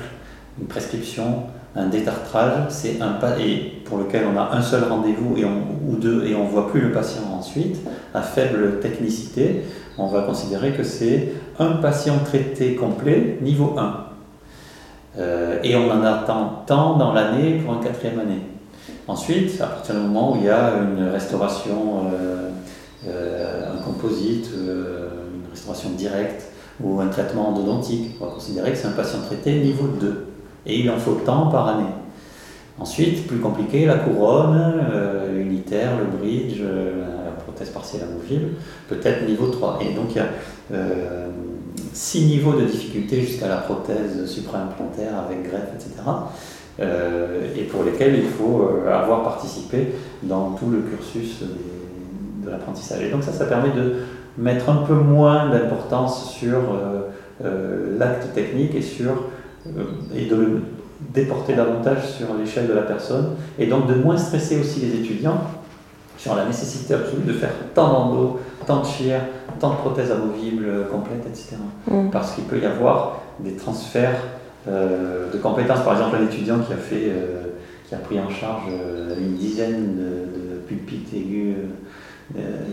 une 0.60 0.66
prescription, 0.66 1.44
un 1.76 1.86
détartrage, 1.86 2.70
c'est 2.70 3.00
un 3.00 3.12
pas 3.12 3.38
et 3.38 3.82
pour 3.84 3.98
lequel 3.98 4.24
on 4.26 4.36
a 4.36 4.50
un 4.52 4.62
seul 4.62 4.82
rendez-vous 4.84 5.36
et 5.36 5.44
ou 5.44 5.94
deux 5.96 6.26
et 6.26 6.34
on 6.34 6.44
voit 6.44 6.70
plus 6.70 6.80
le 6.80 6.90
patient 6.90 7.22
ensuite, 7.38 7.76
à 8.14 8.22
faible 8.22 8.80
technicité, 8.80 9.62
on 9.98 10.06
va 10.06 10.22
considérer 10.22 10.72
que 10.72 10.84
c'est 10.84 11.32
un 11.58 11.72
patient 11.72 12.18
traité 12.24 12.76
complet 12.76 13.38
niveau 13.42 13.74
1. 13.76 14.04
Euh, 15.18 15.58
et 15.64 15.74
on 15.74 15.90
en 15.90 16.04
attend 16.04 16.62
tant 16.66 16.96
dans 16.96 17.12
l'année 17.12 17.58
pour 17.58 17.74
un 17.74 17.78
quatrième 17.78 18.20
année. 18.20 18.40
Ensuite, 19.08 19.60
à 19.60 19.66
partir 19.66 19.96
du 19.96 20.02
moment 20.02 20.32
où 20.32 20.36
il 20.36 20.44
y 20.44 20.50
a 20.50 20.74
une 20.76 21.08
restauration, 21.08 22.04
euh, 22.12 22.50
euh, 23.08 23.74
un 23.74 23.82
composite, 23.82 24.50
une 24.54 25.50
restauration 25.50 25.90
directe 25.90 26.52
ou 26.80 27.00
un 27.00 27.08
traitement 27.08 27.48
endodontique, 27.48 28.16
on 28.20 28.26
va 28.26 28.32
considérer 28.32 28.70
que 28.70 28.78
c'est 28.78 28.86
un 28.86 28.92
patient 28.92 29.20
traité 29.26 29.58
niveau 29.58 29.88
2. 30.00 30.26
Et 30.66 30.78
il 30.78 30.90
en 30.90 30.98
faut 30.98 31.20
tant 31.24 31.46
par 31.48 31.68
année. 31.68 31.90
Ensuite, 32.78 33.26
plus 33.26 33.38
compliqué, 33.38 33.86
la 33.86 33.96
couronne, 33.96 34.84
unitaire, 35.36 35.98
le 35.98 36.04
bridge, 36.16 36.62
partielle 37.66 38.02
amovible, 38.02 38.50
peut-être 38.88 39.26
niveau 39.26 39.48
3. 39.48 39.80
Et 39.82 39.94
donc 39.94 40.14
il 40.14 40.16
y 40.16 40.20
a 40.20 40.28
six 41.92 42.24
niveaux 42.26 42.52
de 42.52 42.64
difficulté 42.64 43.20
jusqu'à 43.20 43.48
la 43.48 43.56
prothèse 43.56 44.24
supra-implantaire 44.26 45.18
avec 45.18 45.42
greffe, 45.42 45.70
etc. 45.74 46.02
Euh, 46.80 47.40
et 47.56 47.64
pour 47.64 47.82
lesquels 47.82 48.14
il 48.14 48.28
faut 48.28 48.62
euh, 48.62 48.92
avoir 48.92 49.24
participé 49.24 49.88
dans 50.22 50.52
tout 50.52 50.70
le 50.70 50.78
cursus 50.78 51.42
de 52.44 52.50
l'apprentissage. 52.50 53.02
Et 53.02 53.10
donc 53.10 53.24
ça, 53.24 53.32
ça 53.32 53.46
permet 53.46 53.70
de 53.70 53.94
mettre 54.36 54.70
un 54.70 54.84
peu 54.84 54.94
moins 54.94 55.50
d'importance 55.50 56.30
sur 56.30 56.58
euh, 57.42 57.98
l'acte 57.98 58.32
technique 58.32 58.76
et, 58.76 58.82
sur, 58.82 59.24
et 60.14 60.26
de 60.26 60.36
le 60.36 60.62
déporter 61.12 61.54
davantage 61.54 62.08
sur 62.12 62.26
l'échelle 62.38 62.68
de 62.68 62.74
la 62.74 62.82
personne, 62.82 63.30
et 63.58 63.66
donc 63.66 63.88
de 63.88 63.94
moins 63.94 64.16
stresser 64.16 64.60
aussi 64.60 64.80
les 64.80 65.00
étudiants 65.00 65.40
sur 66.18 66.34
la 66.34 66.44
nécessité 66.44 66.94
absolue 66.94 67.22
de 67.22 67.32
faire 67.32 67.52
tant 67.74 67.92
d'endo, 67.92 68.40
tant 68.66 68.80
de 68.80 68.86
chir, 68.86 69.20
tant 69.60 69.70
de 69.70 69.76
prothèses 69.76 70.10
amovibles 70.10 70.88
complètes, 70.90 71.24
etc. 71.26 71.56
Mm. 71.86 72.10
Parce 72.10 72.32
qu'il 72.32 72.44
peut 72.44 72.58
y 72.58 72.66
avoir 72.66 73.22
des 73.40 73.54
transferts 73.54 74.20
euh, 74.66 75.32
de 75.32 75.38
compétences. 75.38 75.80
Par 75.80 75.94
exemple, 75.94 76.16
un 76.20 76.24
étudiant 76.24 76.58
qui 76.58 76.72
a, 76.72 76.76
fait, 76.76 77.06
euh, 77.08 77.44
qui 77.86 77.94
a 77.94 77.98
pris 77.98 78.18
en 78.18 78.28
charge 78.28 78.64
euh, 78.70 79.14
une 79.18 79.34
dizaine 79.34 79.96
de, 79.96 80.54
de 80.54 80.58
pulpites 80.66 81.14
aigus 81.14 81.56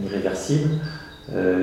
irréversibles 0.03 0.71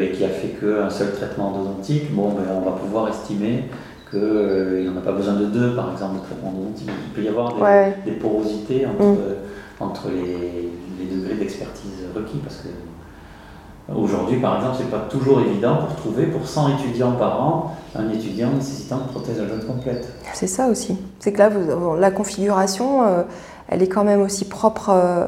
et 0.01 0.11
qui 0.13 0.25
a 0.25 0.29
fait 0.29 0.57
qu'un 0.59 0.89
seul 0.89 1.13
traitement 1.13 1.49
endodontique, 1.49 2.13
bon, 2.15 2.31
ben, 2.31 2.43
on 2.57 2.63
va 2.63 2.73
pouvoir 2.73 3.09
estimer 3.09 3.65
qu'il 4.11 4.91
n'en 4.91 4.97
a 4.97 5.03
pas 5.05 5.13
besoin 5.13 5.35
de 5.35 5.45
deux, 5.45 5.77
par 5.77 5.93
exemple, 5.93 6.21
de 6.21 6.25
traitement 6.25 6.49
endodontique. 6.49 6.89
Il 6.89 7.13
peut 7.13 7.23
y 7.23 7.29
avoir 7.29 7.55
des, 8.07 8.13
porosités 8.13 8.87
entre, 8.87 9.05
mm. 9.05 9.17
entre 9.79 10.09
les, 10.09 10.73
les 11.05 11.17
degrés 11.17 11.35
d'expertise 11.35 12.07
requis 12.15 12.39
parce 12.39 12.57
que 12.57 12.69
Aujourd'hui, 13.95 14.39
par 14.39 14.57
exemple, 14.57 14.77
ce 14.79 14.83
n'est 14.85 14.91
pas 14.91 15.07
toujours 15.11 15.41
évident 15.41 15.77
pour 15.77 15.97
trouver 15.97 16.27
pour 16.27 16.47
100 16.47 16.79
étudiants 16.79 17.13
par 17.13 17.43
an 17.43 17.77
un 17.97 18.09
étudiant 18.11 18.51
nécessitant 18.53 19.01
une 19.01 19.13
prothèse 19.13 19.41
à 19.41 19.47
jointe 19.47 19.67
complète. 19.67 20.09
C'est 20.35 20.47
ça 20.47 20.69
aussi. 20.69 20.97
C'est 21.19 21.33
que 21.33 21.39
là, 21.39 21.51
la 21.99 22.11
configuration, 22.13 23.03
euh, 23.03 23.23
elle 23.69 23.83
est 23.83 23.89
quand 23.89 24.05
même 24.05 24.23
aussi 24.23 24.45
propre. 24.45 24.91
Euh, 24.91 25.27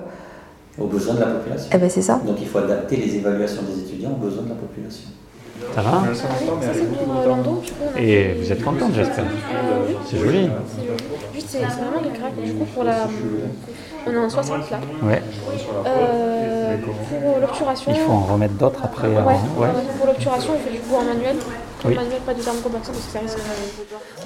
aux 0.78 0.86
besoins 0.86 1.14
de 1.14 1.20
la 1.20 1.26
population. 1.26 1.70
Eh 1.74 1.78
ben, 1.78 1.90
c'est 1.90 2.02
ça. 2.02 2.20
Donc 2.24 2.36
il 2.40 2.46
faut 2.46 2.58
adapter 2.58 2.96
les 2.96 3.16
évaluations 3.16 3.62
des 3.62 3.80
étudiants 3.80 4.12
aux 4.12 4.24
besoins 4.24 4.44
de 4.44 4.50
la 4.50 4.54
population. 4.54 5.08
Ça 5.74 5.82
va 5.82 6.02
Et 7.98 8.34
vous 8.34 8.52
êtes 8.52 8.64
contente, 8.64 8.92
j'espère. 8.94 9.24
c'est 10.06 10.18
joli. 10.18 10.50
Juste, 11.34 11.48
c'est 11.50 11.58
vraiment 11.58 12.00
le 12.02 12.10
crack. 12.18 12.34
Du 12.42 12.52
coup, 12.54 12.64
pour 12.66 12.84
la. 12.84 13.08
On 14.06 14.12
est 14.12 14.16
en 14.16 14.28
60 14.28 14.70
là. 14.70 14.80
Ouais. 15.02 15.22
Euh, 15.86 16.76
pour 16.78 17.40
l'obturation. 17.40 17.92
Il 17.94 18.00
faut 18.00 18.12
en 18.12 18.20
remettre 18.20 18.54
d'autres 18.54 18.80
après. 18.84 19.08
Ouais. 19.08 19.16
ouais. 19.16 19.68
Pour 19.98 20.06
l'obturation, 20.06 20.52
on 20.54 20.58
fait 20.58 20.72
du 20.72 20.80
coup 20.80 20.94
en 20.96 21.04
manuel. 21.04 21.36
En 21.84 21.88
manuel, 21.88 22.20
pas 22.24 22.34
de 22.34 22.42
parce 22.42 22.88
que 22.88 22.94
ça 23.12 23.18
risque. 23.20 23.38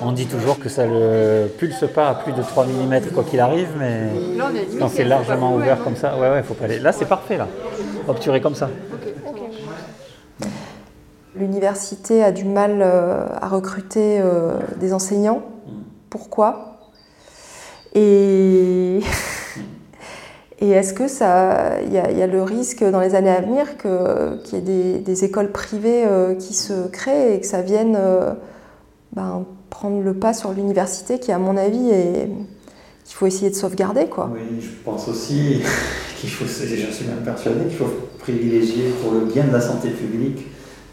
On 0.03 0.13
dit 0.13 0.27
toujours 0.27 0.59
que 0.59 0.69
ça 0.69 0.87
ne 0.87 1.49
pulse 1.59 1.85
pas 1.93 2.11
à 2.11 2.15
plus 2.15 2.33
de 2.33 2.43
3 2.43 2.67
mm 2.67 3.01
quoi 3.15 3.25
qu'il 3.25 3.41
arrive, 3.41 3.69
mais 3.79 4.09
quand 4.79 4.89
c'est 4.89 5.05
largement 5.05 5.55
ouvert 5.55 5.83
comme 5.83 5.97
ça, 5.97 6.17
ouais, 6.17 6.31
ouais, 6.31 6.43
faut 6.43 6.55
pas 6.55 6.67
aller. 6.67 6.79
Là, 6.79 6.93
c'est 6.93 7.07
parfait 7.07 7.37
là. 7.37 7.47
Obturer 8.07 8.41
comme 8.41 8.55
ça. 8.55 8.69
L'université 11.39 12.25
a 12.25 12.33
du 12.33 12.45
mal 12.45 12.81
euh, 12.81 13.27
à 13.41 13.49
recruter 13.49 14.19
euh, 14.21 14.59
des 14.81 14.93
enseignants. 14.93 15.43
Pourquoi? 16.11 16.79
Et 17.95 19.01
Et 20.61 20.71
est-ce 20.71 20.93
que 20.93 21.07
ça, 21.07 21.81
il 21.83 21.93
y, 21.93 21.99
a 21.99 22.27
le 22.27 22.43
risque 22.43 22.83
dans 22.83 22.99
les 22.99 23.15
années 23.15 23.31
à 23.31 23.41
venir 23.41 23.77
qu'il 23.77 24.59
y 24.59 24.97
ait 24.97 24.99
des, 24.99 25.25
écoles 25.25 25.53
privées 25.53 26.03
euh, 26.05 26.35
qui 26.35 26.53
se 26.53 26.89
créent 26.89 27.37
et 27.37 27.41
que 27.41 27.47
ça 27.47 27.63
vienne 27.63 27.97
ben, 29.13 29.47
prendre 29.71 30.03
le 30.03 30.15
pas 30.15 30.35
sur 30.35 30.51
l'université, 30.53 31.21
qui 31.21 31.31
à 31.31 31.39
mon 31.39 31.57
avis 31.57 31.91
est 31.91 32.29
qu'il 33.05 33.15
faut 33.15 33.27
essayer 33.27 33.51
de 33.51 33.55
sauvegarder 33.55 34.07
quoi. 34.07 34.31
Oui, 34.35 34.61
je 34.61 34.71
pense 34.85 35.07
aussi 35.07 35.63
qu'il 36.17 36.29
faut, 36.29 36.45
j'en 36.45 36.93
suis 36.93 37.07
même 37.07 37.23
persuadé 37.25 37.67
qu'il 37.69 37.79
faut 37.79 37.93
privilégier 38.19 38.91
pour 39.01 39.13
le 39.13 39.21
bien 39.27 39.45
de 39.45 39.53
la 39.53 39.61
santé 39.61 39.91
publique 39.91 40.45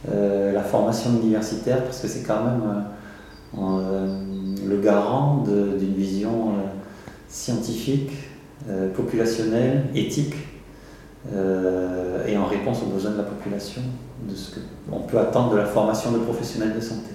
la 0.08 0.62
formation 0.62 1.12
universitaire 1.12 1.84
parce 1.84 2.00
que 2.00 2.08
c'est 2.08 2.24
quand 2.24 2.44
même 2.44 2.86
le 4.68 4.78
garant 4.82 5.44
d'une 5.46 5.94
vision 5.94 6.54
scientifique 7.28 8.12
euh, 8.70 8.92
populationnelle, 8.94 9.84
éthique, 9.94 10.34
euh, 11.34 12.26
et 12.26 12.38
en 12.38 12.46
réponse 12.46 12.82
aux 12.82 12.88
besoins 12.88 13.12
de 13.12 13.18
la 13.18 13.24
population, 13.24 13.82
de 14.28 14.34
ce 14.34 14.56
qu'on 14.56 15.02
peut 15.02 15.20
attendre 15.20 15.52
de 15.52 15.58
la 15.58 15.66
formation 15.66 16.12
de 16.12 16.20
professionnels 16.20 16.74
de 16.74 16.80
santé. 16.80 17.12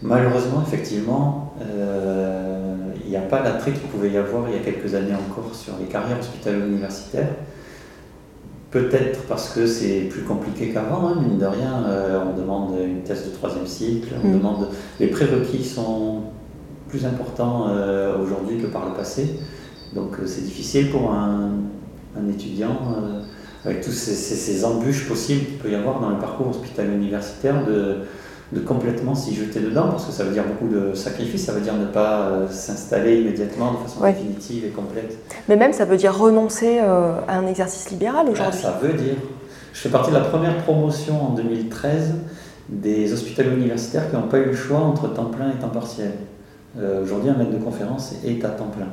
Malheureusement, 0.00 0.62
effectivement, 0.66 1.54
euh, 1.60 2.74
il 3.04 3.10
n'y 3.10 3.16
a 3.16 3.22
pas 3.22 3.42
l'attrait 3.42 3.72
qu'il 3.72 3.88
pouvait 3.88 4.10
y 4.10 4.16
avoir 4.16 4.48
il 4.48 4.54
y 4.54 4.58
a 4.58 4.62
quelques 4.62 4.94
années 4.94 5.14
encore 5.14 5.54
sur 5.54 5.74
les 5.78 5.86
carrières 5.86 6.18
hospitalo-universitaires. 6.18 7.28
Peut-être 8.70 9.22
parce 9.24 9.52
que 9.52 9.66
c'est 9.66 10.02
plus 10.02 10.22
compliqué 10.22 10.72
qu'avant, 10.72 11.08
hein, 11.08 11.16
mine 11.20 11.38
de 11.38 11.46
rien. 11.46 11.84
on 12.24 12.38
demande 12.38 12.74
une 12.80 13.02
thèse 13.02 13.24
de 13.24 13.34
troisième 13.34 13.66
cycle, 13.66 14.14
on 14.22 14.28
mm. 14.28 14.38
demande. 14.38 14.68
Les 15.00 15.08
prérequis 15.08 15.64
sont 15.64 16.20
plus 16.88 17.04
importants 17.04 17.66
aujourd'hui 18.22 18.58
que 18.58 18.66
par 18.66 18.88
le 18.88 18.94
passé. 18.94 19.40
Donc 19.94 20.18
euh, 20.18 20.26
c'est 20.26 20.42
difficile 20.42 20.90
pour 20.90 21.12
un, 21.12 21.50
étudiant, 22.28 22.78
euh, 22.96 23.22
avec 23.64 23.82
toutes 23.82 23.92
ces, 23.92 24.64
embûches 24.64 25.08
possibles 25.08 25.46
qu'il 25.46 25.58
peut 25.58 25.70
y 25.70 25.74
avoir 25.74 26.00
dans 26.00 26.10
le 26.10 26.18
parcours 26.18 26.48
hospitalier 26.48 26.94
universitaire, 26.94 27.64
de, 28.52 28.60
complètement 28.60 29.14
s'y 29.14 29.34
jeter 29.34 29.60
dedans, 29.60 29.88
parce 29.88 30.06
que 30.06 30.12
ça 30.12 30.24
veut 30.24 30.32
dire 30.32 30.44
beaucoup 30.44 30.72
de 30.72 30.94
sacrifices, 30.94 31.46
ça 31.46 31.52
veut 31.52 31.60
dire 31.60 31.74
ne 31.74 31.86
pas 31.86 32.20
euh, 32.20 32.46
s'installer 32.50 33.20
immédiatement 33.20 33.72
de 33.72 33.78
façon 33.78 34.04
définitive 34.04 34.64
et 34.66 34.70
complète. 34.70 35.18
Mais 35.48 35.56
même 35.56 35.72
ça 35.72 35.84
veut 35.84 35.96
dire 35.96 36.16
renoncer 36.16 36.78
à 36.78 37.38
un 37.38 37.46
exercice 37.46 37.90
libéral 37.90 38.26
ah, 38.28 38.30
aujourd'hui. 38.30 38.60
ça 38.60 38.78
veut 38.82 38.94
dire. 38.94 39.16
Je 39.72 39.80
fais 39.80 39.88
partie 39.88 40.10
de 40.10 40.16
la 40.16 40.24
première 40.24 40.56
promotion 40.64 41.22
en 41.22 41.30
2013 41.30 42.14
des 42.68 43.12
hospitaliers 43.12 43.54
universitaires 43.54 44.10
qui 44.10 44.16
n'ont 44.16 44.28
pas 44.28 44.38
eu 44.38 44.46
le 44.46 44.54
choix 44.54 44.78
entre 44.78 45.12
temps 45.12 45.26
plein 45.26 45.50
et 45.50 45.60
temps 45.60 45.68
partiel. 45.68 46.12
aujourd'hui, 47.02 47.30
un 47.30 47.34
maître 47.34 47.52
de 47.52 47.58
conférence 47.58 48.14
est 48.24 48.44
à 48.44 48.48
temps 48.48 48.70
plein 48.76 48.88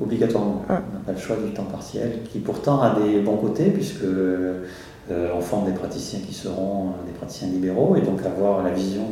obligatoirement. 0.00 0.64
On 0.68 0.72
n'a 0.72 0.80
pas 1.06 1.12
le 1.12 1.18
choix 1.18 1.36
du 1.36 1.52
temps 1.52 1.64
partiel, 1.64 2.20
qui 2.30 2.40
pourtant 2.40 2.82
a 2.82 2.98
des 2.98 3.20
bons 3.20 3.36
côtés, 3.36 3.70
puisque 3.70 4.02
euh, 4.02 4.64
on 5.10 5.40
forme 5.40 5.66
des 5.66 5.76
praticiens 5.76 6.20
qui 6.20 6.34
seront 6.34 6.88
euh, 6.88 7.06
des 7.06 7.12
praticiens 7.12 7.48
libéraux, 7.48 7.96
et 7.96 8.00
donc 8.00 8.24
avoir 8.24 8.62
la 8.62 8.70
vision 8.70 9.10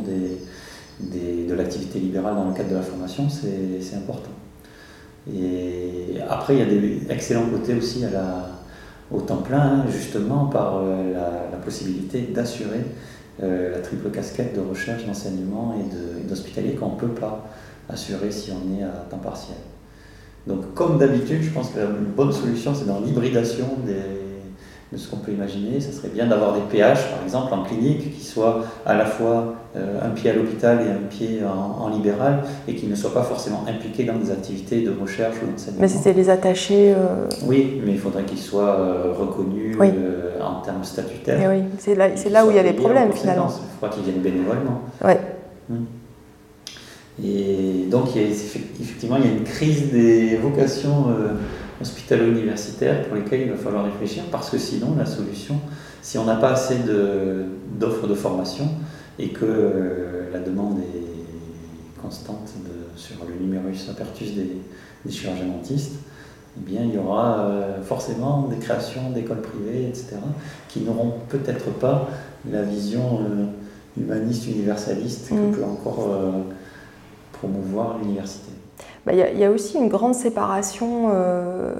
de 0.99 1.53
l'activité 1.53 1.99
libérale 1.99 2.35
dans 2.35 2.47
le 2.47 2.53
cadre 2.53 2.69
de 2.69 2.75
la 2.75 2.81
formation, 2.81 3.27
c'est 3.29 3.95
important. 3.95 4.31
Et 5.31 6.17
après, 6.29 6.55
il 6.55 6.59
y 6.59 6.61
a 6.61 6.65
des 6.65 7.01
excellents 7.09 7.49
côtés 7.49 7.75
aussi 7.75 8.03
à 8.03 8.09
la, 8.09 8.49
au 9.11 9.21
temps 9.21 9.37
plein, 9.37 9.85
justement 9.89 10.45
par 10.45 10.77
euh, 10.77 11.13
la, 11.13 11.57
possibilité 11.63 12.21
d'assurer 12.33 12.81
euh, 13.41 13.71
la 13.71 13.79
triple 13.79 14.09
casquette 14.09 14.53
de 14.53 14.59
recherche, 14.59 15.05
d'enseignement 15.05 15.75
et 15.79 16.27
d'hospitalier 16.27 16.73
qu'on 16.73 16.95
ne 16.95 16.99
peut 16.99 17.07
pas 17.07 17.47
assurer 17.87 18.31
si 18.31 18.51
on 18.51 18.77
est 18.77 18.83
à 18.83 19.05
temps 19.09 19.17
partiel. 19.17 19.57
Donc 20.45 20.73
comme 20.73 20.97
d'habitude, 20.97 21.41
je 21.41 21.51
pense 21.51 21.69
que 21.69 21.79
la 21.79 21.85
bonne 21.85 22.33
solution, 22.33 22.75
c'est 22.75 22.85
dans 22.85 22.99
l'hybridation 22.99 23.65
des, 23.85 24.22
de 24.93 24.97
ce 24.97 25.09
qu'on 25.09 25.17
peut 25.17 25.31
imaginer. 25.31 25.79
Ça 25.79 25.91
serait 25.91 26.09
bien 26.09 26.27
d'avoir 26.27 26.53
des 26.53 26.61
PH, 26.61 27.09
par 27.09 27.23
exemple, 27.23 27.53
en 27.53 27.63
clinique, 27.63 28.15
qui 28.15 28.23
soient 28.23 28.63
à 28.85 28.95
la 28.95 29.05
fois 29.05 29.55
euh, 29.75 29.99
un 30.05 30.09
pied 30.09 30.29
à 30.29 30.33
l'hôpital 30.33 30.79
et 30.85 30.91
un 30.91 31.07
pied 31.09 31.41
en, 31.43 31.89
libéral, 31.89 32.43
et 32.67 32.75
qui 32.75 32.85
ne 32.87 32.95
soient 32.95 33.13
pas 33.13 33.23
forcément 33.23 33.65
impliqués 33.67 34.03
dans 34.03 34.15
des 34.15 34.31
activités 34.31 34.81
de 34.81 34.93
recherche 34.99 35.35
ou 35.43 35.51
d'enseignement. 35.51 35.81
Mais 35.81 35.87
c'était 35.87 36.13
les 36.13 36.29
attachés. 36.29 36.93
Euh, 36.93 37.27
oui, 37.45 37.81
mais 37.83 37.93
il 37.93 37.99
faudrait 37.99 38.23
qu'ils 38.23 38.39
soient 38.39 38.79
euh, 38.79 39.13
reconnus 39.17 39.75
en 40.41 40.61
termes 40.61 40.83
statutaires. 40.83 41.41
Et 41.41 41.47
oui, 41.47 41.63
c'est 41.79 41.95
là, 41.95 42.09
là 42.29 42.45
où 42.45 42.51
il 42.51 42.55
y 42.55 42.59
a 42.59 42.63
des 42.63 42.73
problèmes 42.73 43.11
finalement. 43.11 43.47
Il 43.49 43.79
faudra 43.79 43.95
qu'ils 43.95 44.03
viennent 44.03 44.21
bénévolement. 44.21 44.81
Ouais. 45.03 45.19
Hum. 45.71 45.85
Et 47.23 47.85
donc, 47.91 48.15
il 48.15 48.21
y 48.23 48.25
a, 48.25 48.27
effectivement, 48.27 49.17
il 49.17 49.25
y 49.25 49.27
a 49.27 49.31
une 49.37 49.43
crise 49.43 49.91
des 49.91 50.35
vocations 50.37 51.05
hospitalo-universitaires 51.83 53.03
pour 53.07 53.15
lesquels 53.15 53.41
il 53.41 53.51
va 53.51 53.57
falloir 53.57 53.85
réfléchir 53.85 54.23
parce 54.31 54.49
que 54.49 54.57
sinon 54.57 54.95
la 54.97 55.05
solution, 55.05 55.59
si 56.01 56.17
on 56.17 56.25
n'a 56.25 56.35
pas 56.35 56.51
assez 56.51 56.77
d'offres 57.79 58.07
de, 58.07 58.15
formation 58.15 58.69
et 59.19 59.29
que 59.29 59.45
euh, 59.45 60.31
la 60.31 60.39
demande 60.39 60.79
est 60.79 62.01
constante 62.01 62.53
sur 62.95 63.17
le 63.25 63.35
numerus 63.45 63.89
apertus 63.89 64.31
des, 64.33 65.11
chirurgiens 65.11 65.45
dentistes, 65.45 65.95
eh 66.57 66.61
bien, 66.61 66.81
il 66.83 66.93
y 66.93 66.97
aura 66.97 67.39
euh, 67.39 67.81
forcément 67.83 68.47
des 68.47 68.57
créations 68.57 69.09
d'écoles 69.09 69.41
privées, 69.41 69.87
etc., 69.87 70.15
qui 70.69 70.81
n'auront 70.81 71.13
peut-être 71.27 71.71
pas 71.71 72.09
la 72.49 72.61
vision 72.61 73.19
euh, 73.19 74.01
humaniste, 74.01 74.47
universaliste 74.47 75.29
que 75.29 75.33
mm. 75.33 75.51
peut 75.51 75.63
encore 75.63 76.09
promouvoir 77.33 77.97
l'université. 78.01 78.51
Bah, 79.05 79.11
il 79.13 79.37
y, 79.37 79.43
a 79.43 79.51
aussi 79.51 79.77
une 79.77 79.89
grande 79.89 80.15
séparation, 80.15 81.09
euh, 81.13 81.73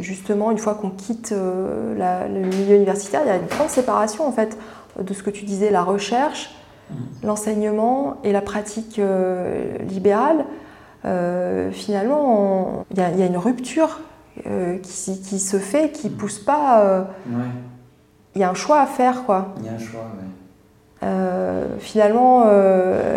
justement, 0.00 0.50
une 0.50 0.56
fois 0.56 0.74
qu'on 0.74 0.88
quitte 0.88 1.32
euh, 1.32 2.28
le 2.28 2.46
milieu 2.46 2.76
universitaire, 2.76 3.20
il 3.24 3.28
y 3.28 3.30
a 3.30 3.36
une 3.36 3.46
grande 3.46 3.68
séparation 3.68 4.26
en 4.26 4.32
fait 4.32 4.56
de 4.98 5.12
ce 5.12 5.22
que 5.22 5.28
tu 5.28 5.44
disais, 5.44 5.70
la 5.70 5.82
recherche, 5.82 6.54
mmh. 6.90 6.94
l'enseignement 7.24 8.16
et 8.24 8.32
la 8.32 8.40
pratique 8.40 8.98
euh, 8.98 9.76
libérale. 9.80 10.46
finalement, 11.72 12.86
il 12.90 12.98
y, 12.98 13.22
a 13.22 13.26
une 13.26 13.36
rupture 13.36 14.00
qui, 14.42 15.20
qui, 15.20 15.38
se 15.38 15.58
fait, 15.58 15.92
qui 15.92 16.06
ne 16.08 16.14
mmh. 16.14 16.16
pousse 16.16 16.38
pas. 16.38 17.06
Il 18.34 18.40
y 18.40 18.44
a 18.44 18.48
un 18.48 18.54
choix 18.54 18.80
à 18.80 18.86
faire, 18.86 19.24
quoi. 19.24 19.54
Il 19.58 19.66
y 19.66 19.68
a 19.68 19.72
un 19.72 19.78
choix, 19.78 20.06
oui. 20.16 21.08
finalement, 21.80 22.46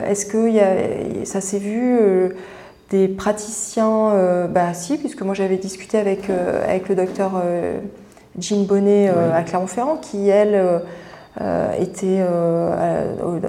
est-ce 0.03 0.25
que 0.25 1.25
ça 1.25 1.39
s'est 1.39 1.59
vu 1.59 2.33
des 2.89 3.07
praticiens, 3.07 4.11
euh, 4.11 4.47
bah 4.47 4.73
si, 4.73 4.97
puisque 4.97 5.21
moi 5.21 5.33
j'avais 5.33 5.57
discuté 5.57 5.97
avec, 5.97 6.29
euh, 6.29 6.63
avec 6.63 6.87
le 6.89 6.95
docteur 6.95 7.31
euh, 7.43 7.79
Jean 8.39 8.63
Bonnet 8.63 9.09
à 9.09 9.41
Clermont-Ferrand, 9.43 9.97
qui 9.97 10.29
elle 10.29 10.81
était 11.79 12.19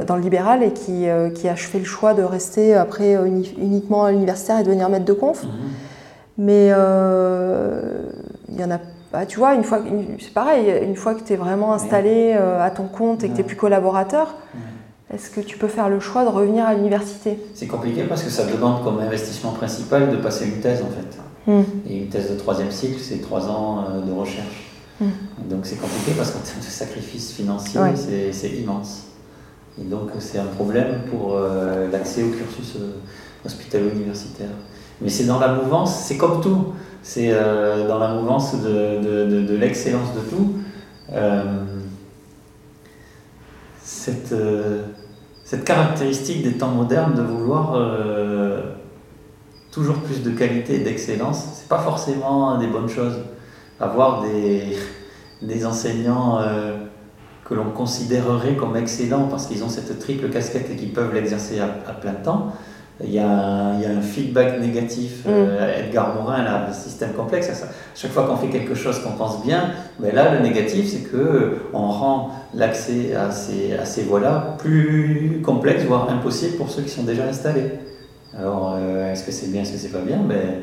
dans 0.07 0.17
le 0.17 0.23
libéral 0.23 0.63
et 0.63 0.73
qui, 0.73 1.07
qui, 1.35 1.49
a 1.49 1.57
fait 1.57 1.81
le 1.81 1.85
choix 1.85 2.15
de 2.15 2.23
rester 2.23 2.75
après 2.75 3.15
uniquement 3.15 4.05
à 4.05 4.13
l'universitaire 4.13 4.61
et 4.61 4.63
devenir 4.63 4.89
maître 4.89 5.05
de 5.05 5.13
conf. 5.13 5.43
Mhm. 5.43 5.51
Mais 6.39 6.67
il 6.67 8.61
y 8.61 8.65
en 8.65 8.71
a 8.71 8.79
tu 9.29 9.39
vois, 9.39 9.55
une 9.55 9.65
fois, 9.65 9.81
c'est 10.21 10.35
pareil, 10.35 10.71
une 10.83 10.95
fois 10.95 11.15
que 11.15 11.23
tu 11.23 11.33
es 11.33 11.37
vraiment 11.37 11.73
installé 11.73 12.35
à 12.35 12.71
ton 12.71 12.87
compte 12.87 13.25
et 13.25 13.29
que 13.29 13.33
tu 13.33 13.39
n'es 13.39 13.47
plus 13.47 13.57
collaborateur, 13.57 14.37
est-ce 15.13 15.31
que 15.31 15.41
tu 15.41 15.57
peux 15.57 15.69
faire 15.69 15.89
le 15.89 16.01
choix 16.01 16.25
de 16.25 16.31
revenir 16.31 16.67
à 16.67 16.75
l'université? 16.75 17.39
C'est 17.55 17.69
compliqué 17.69 18.03
parce 18.05 18.25
que 18.25 18.31
ça 18.31 18.45
demande 18.45 18.83
comme 18.83 18.99
investissement 18.99 19.53
principal 19.53 20.11
de 20.11 20.17
passer 20.17 20.47
une 20.47 20.61
thèse 20.61 20.83
en 20.83 20.91
fait. 20.91 21.51
Hmm. 21.51 21.63
Et 21.89 21.99
une 21.99 22.09
thèse 22.09 22.31
de 22.31 22.37
troisième 22.37 22.73
cycle, 22.73 22.99
c'est 23.01 23.21
trois 23.21 23.47
ans 23.49 23.85
euh, 23.89 24.01
de 24.01 24.13
recherche. 24.13 24.73
Hmm. 25.01 25.11
Donc 25.49 25.61
c'est 25.65 25.77
compliqué 25.77 26.13
parce 26.17 26.33
qu'en 26.33 26.41
termes 26.41 26.59
de 26.59 26.65
sacrifice 26.65 27.33
financier, 27.33 27.81
c'est 28.33 28.51
immense. 28.51 29.05
Et 29.81 29.85
donc 29.85 30.11
c'est 30.19 30.39
un 30.39 30.47
problème 30.47 31.03
pour 31.09 31.35
euh, 31.35 31.89
l'accès 31.93 32.25
au 32.25 32.31
cursus 32.31 32.75
euh, 32.77 32.97
hospitalo-universitaire. 33.45 34.51
Mais 35.01 35.09
c'est 35.09 35.25
dans 35.25 35.39
la 35.39 35.53
mouvance, 35.53 35.95
c'est 36.05 36.17
comme 36.17 36.41
tout. 36.41 36.73
C'est 37.03 37.31
dans 37.31 37.99
la 38.01 38.15
mouvance 38.15 38.61
de, 38.61 39.47
de 39.47 39.57
l'excellence 39.57 40.13
de 40.15 40.21
tout 40.29 40.55
cette, 43.85 44.35
cette 45.47 45.65
caractéristique 45.65 46.43
des 46.43 46.55
temps 46.55 46.73
modernes 46.73 47.15
de 47.15 47.23
vouloir 47.23 47.75
euh, 47.77 48.63
toujours 49.71 49.99
plus 49.99 50.25
de 50.25 50.31
qualité 50.31 50.75
et 50.75 50.79
d'excellence, 50.81 51.45
c'est 51.55 51.69
pas 51.69 51.79
forcément 51.79 52.59
des 52.59 52.67
bonnes 52.67 52.89
choses. 52.89 53.21
Avoir 53.79 54.25
des, 54.25 55.65
enseignants 55.65 56.41
euh, 56.41 56.77
que 57.45 57.55
l'on 57.55 57.71
considérerait 57.71 58.57
comme 58.57 58.77
excellents 58.77 59.29
parce 59.29 59.47
qu'ils 59.47 59.63
ont 59.63 59.69
cette 59.69 60.01
triple 60.01 60.31
casquette 60.31 60.69
et 60.69 60.75
qu'ils 60.75 60.93
peuvent 60.93 61.15
l'exercer 61.15 61.61
à, 61.61 61.69
plein 61.93 62.15
temps, 62.15 62.53
il 63.05 63.13
y, 63.13 63.19
a 63.19 63.29
un, 63.29 63.75
il 63.75 63.83
y, 63.83 63.85
a 63.87 63.91
un, 63.91 64.01
feedback 64.01 64.59
négatif. 64.59 65.27
Mm. 65.27 65.29
Euh, 65.29 65.85
Edgar 65.85 66.15
Morin 66.15 66.45
a 66.45 66.69
un 66.69 66.73
système 66.73 67.13
complexe. 67.13 67.51
chaque 67.95 68.11
fois 68.11 68.27
qu'on 68.27 68.37
fait 68.37 68.49
quelque 68.49 68.75
chose 68.75 69.01
qu'on 69.01 69.13
pense 69.13 69.45
bien, 69.45 69.73
mais 70.01 70.13
là, 70.13 70.35
le 70.35 70.41
négatif, 70.41 70.89
c'est 70.91 71.11
que 71.11 71.59
on 71.75 71.89
rend 71.89 72.31
l'accès 72.55 73.15
à 73.15 73.31
ces, 73.31 73.75
à 73.75 73.85
ces 73.85 74.05
voies-là 74.05 74.57
plus 74.59 75.43
complexe, 75.45 75.85
voire 75.85 76.09
impossible 76.09 76.57
pour 76.57 76.71
ceux 76.71 76.83
qui 76.83 76.89
sont 76.89 77.03
déjà 77.03 77.25
installés. 77.25 77.71
Alors, 78.39 78.77
euh, 78.79 79.13
est-ce 79.13 79.25
que 79.25 79.33
c'est 79.33 79.49
bien, 79.49 79.63
est-ce 79.63 79.73
que 79.73 79.79
c'est 79.79 79.93
pas 79.93 80.01
bien? 80.01 80.19
Ben, 80.19 80.63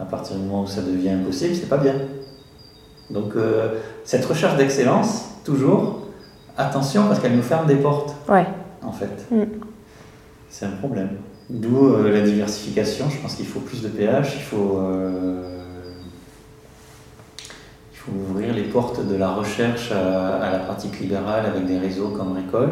À 0.00 0.04
partir 0.04 0.36
du 0.36 0.42
moment 0.42 0.62
où 0.62 0.66
ça 0.66 0.80
devient 0.80 1.10
impossible, 1.10 1.54
c'est 1.54 1.68
pas 1.68 1.78
bien. 1.78 1.94
Donc, 3.10 3.36
euh, 3.36 3.80
cette 4.04 4.24
recherche 4.24 4.56
d'excellence, 4.56 5.26
toujours, 5.44 6.00
attention 6.56 7.08
parce 7.08 7.20
qu'elle 7.20 7.36
nous 7.36 7.42
ferme 7.42 7.66
des 7.66 7.76
portes. 7.76 8.14
Ouais. 8.26 8.46
En 8.82 8.92
fait. 8.92 9.26
Mm. 9.30 9.44
C'est 10.48 10.66
un 10.66 10.76
problème. 10.80 11.10
D'où 11.50 11.88
euh, 11.88 12.10
la 12.10 12.22
diversification. 12.22 13.10
Je 13.10 13.20
pense 13.20 13.34
qu'il 13.34 13.46
faut 13.46 13.60
plus 13.60 13.82
de 13.82 13.88
pH, 13.88 14.34
il 14.36 14.42
faut, 14.42 14.78
euh, 14.78 15.58
il 17.92 17.96
faut 17.96 18.12
ouvrir 18.12 18.54
les 18.54 18.62
portes 18.62 19.06
de 19.06 19.14
la 19.14 19.30
recherche 19.30 19.92
à, 19.92 20.50
la 20.50 20.58
pratique 20.60 20.98
libérale 21.00 21.44
avec 21.44 21.66
des 21.66 21.78
réseaux 21.78 22.08
comme 22.08 22.32
Récol. 22.32 22.70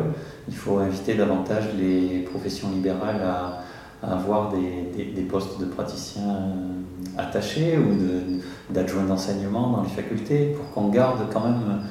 Il 0.49 0.55
faut 0.55 0.79
inviter 0.79 1.15
davantage 1.15 1.65
les 1.79 2.21
professions 2.21 2.71
libérales 2.71 3.21
à, 3.23 3.59
avoir 4.03 4.51
des, 4.51 5.05
des, 5.05 5.23
postes 5.23 5.61
de 5.61 5.67
praticiens 5.67 6.35
euh, 6.35 7.19
attachés 7.19 7.79
ou 7.79 8.73
d'adjoints 8.73 9.05
d'enseignement 9.05 9.71
dans 9.71 9.83
les 9.83 9.91
facultés 9.91 10.57
pour 10.57 10.71
qu'on 10.71 10.89
garde 10.89 11.21
quand 11.33 11.45
même 11.45 11.83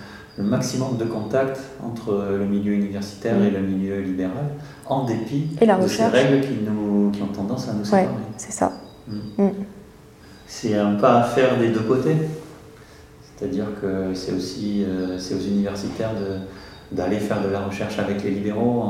le 0.42 0.48
maximum 0.50 0.98
de 0.98 1.06
contact 1.06 1.60
entre 1.84 2.28
le 2.38 2.45
milieu 2.45 2.74
universitaire 2.74 3.42
et 3.44 3.52
le 3.52 3.60
milieu 3.60 4.02
libéral, 4.02 4.45
en 4.86 5.06
dépit 5.06 5.48
de 5.60 5.88
ces 5.88 6.06
règles 6.06 6.42
qui, 6.42 6.53
nous, 6.66 7.11
qui 7.11 7.22
ont 7.22 7.28
tendance 7.28 7.70
à 7.70 7.74
nous 7.74 7.86
séparer. 7.86 8.08
c'est 8.38 8.52
ça. 8.52 8.72
Mm. 9.08 9.44
Mm. 9.44 9.50
C'est 10.48 10.76
un 10.76 10.95
pas 10.95 11.22
à 11.22 11.24
faire 11.24 11.58
des 11.60 11.70
deux 11.70 11.82
côtés. 11.82 12.16
C'est-à-dire 13.36 13.66
que 13.82 14.14
c'est 14.14 14.34
aussi 14.34 14.84
euh, 14.84 15.18
c'est 15.18 15.36
aux 15.36 15.40
universitaires 15.40 16.11
d'aller 16.92 17.18
faire 17.18 17.42
de 17.42 17.50
la 17.50 17.61
recherche 17.61 17.98
avec 17.98 18.24
les 18.24 18.32
libéraux, 18.32 18.84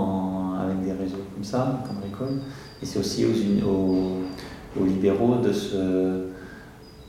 avec 0.61 0.83
des 0.83 0.91
réseaux 0.91 1.23
comme 1.33 1.43
ça, 1.43 1.81
comme 1.85 1.97
l'école. 2.03 2.41
Et 2.81 2.85
c'est 2.85 2.99
aussi 2.99 3.25
aux, 3.25 3.67
aux, 3.69 4.81
aux 4.81 4.85
libéraux 4.85 5.37
de 5.37 5.53
se 5.53 6.30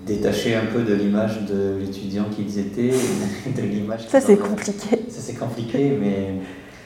détacher 0.06 0.54
un 0.54 0.66
peu 0.66 0.82
de 0.82 0.94
l'image 0.94 1.42
de 1.42 1.78
l'étudiant 1.80 2.24
qu'ils 2.24 2.58
étaient, 2.58 2.90
de 3.56 3.62
l'image. 3.62 4.08
Ça 4.08 4.20
c'est 4.20 4.36
compliqué. 4.36 5.04
Ça 5.08 5.20
c'est 5.20 5.34
compliqué, 5.34 5.96
mais 6.00 6.36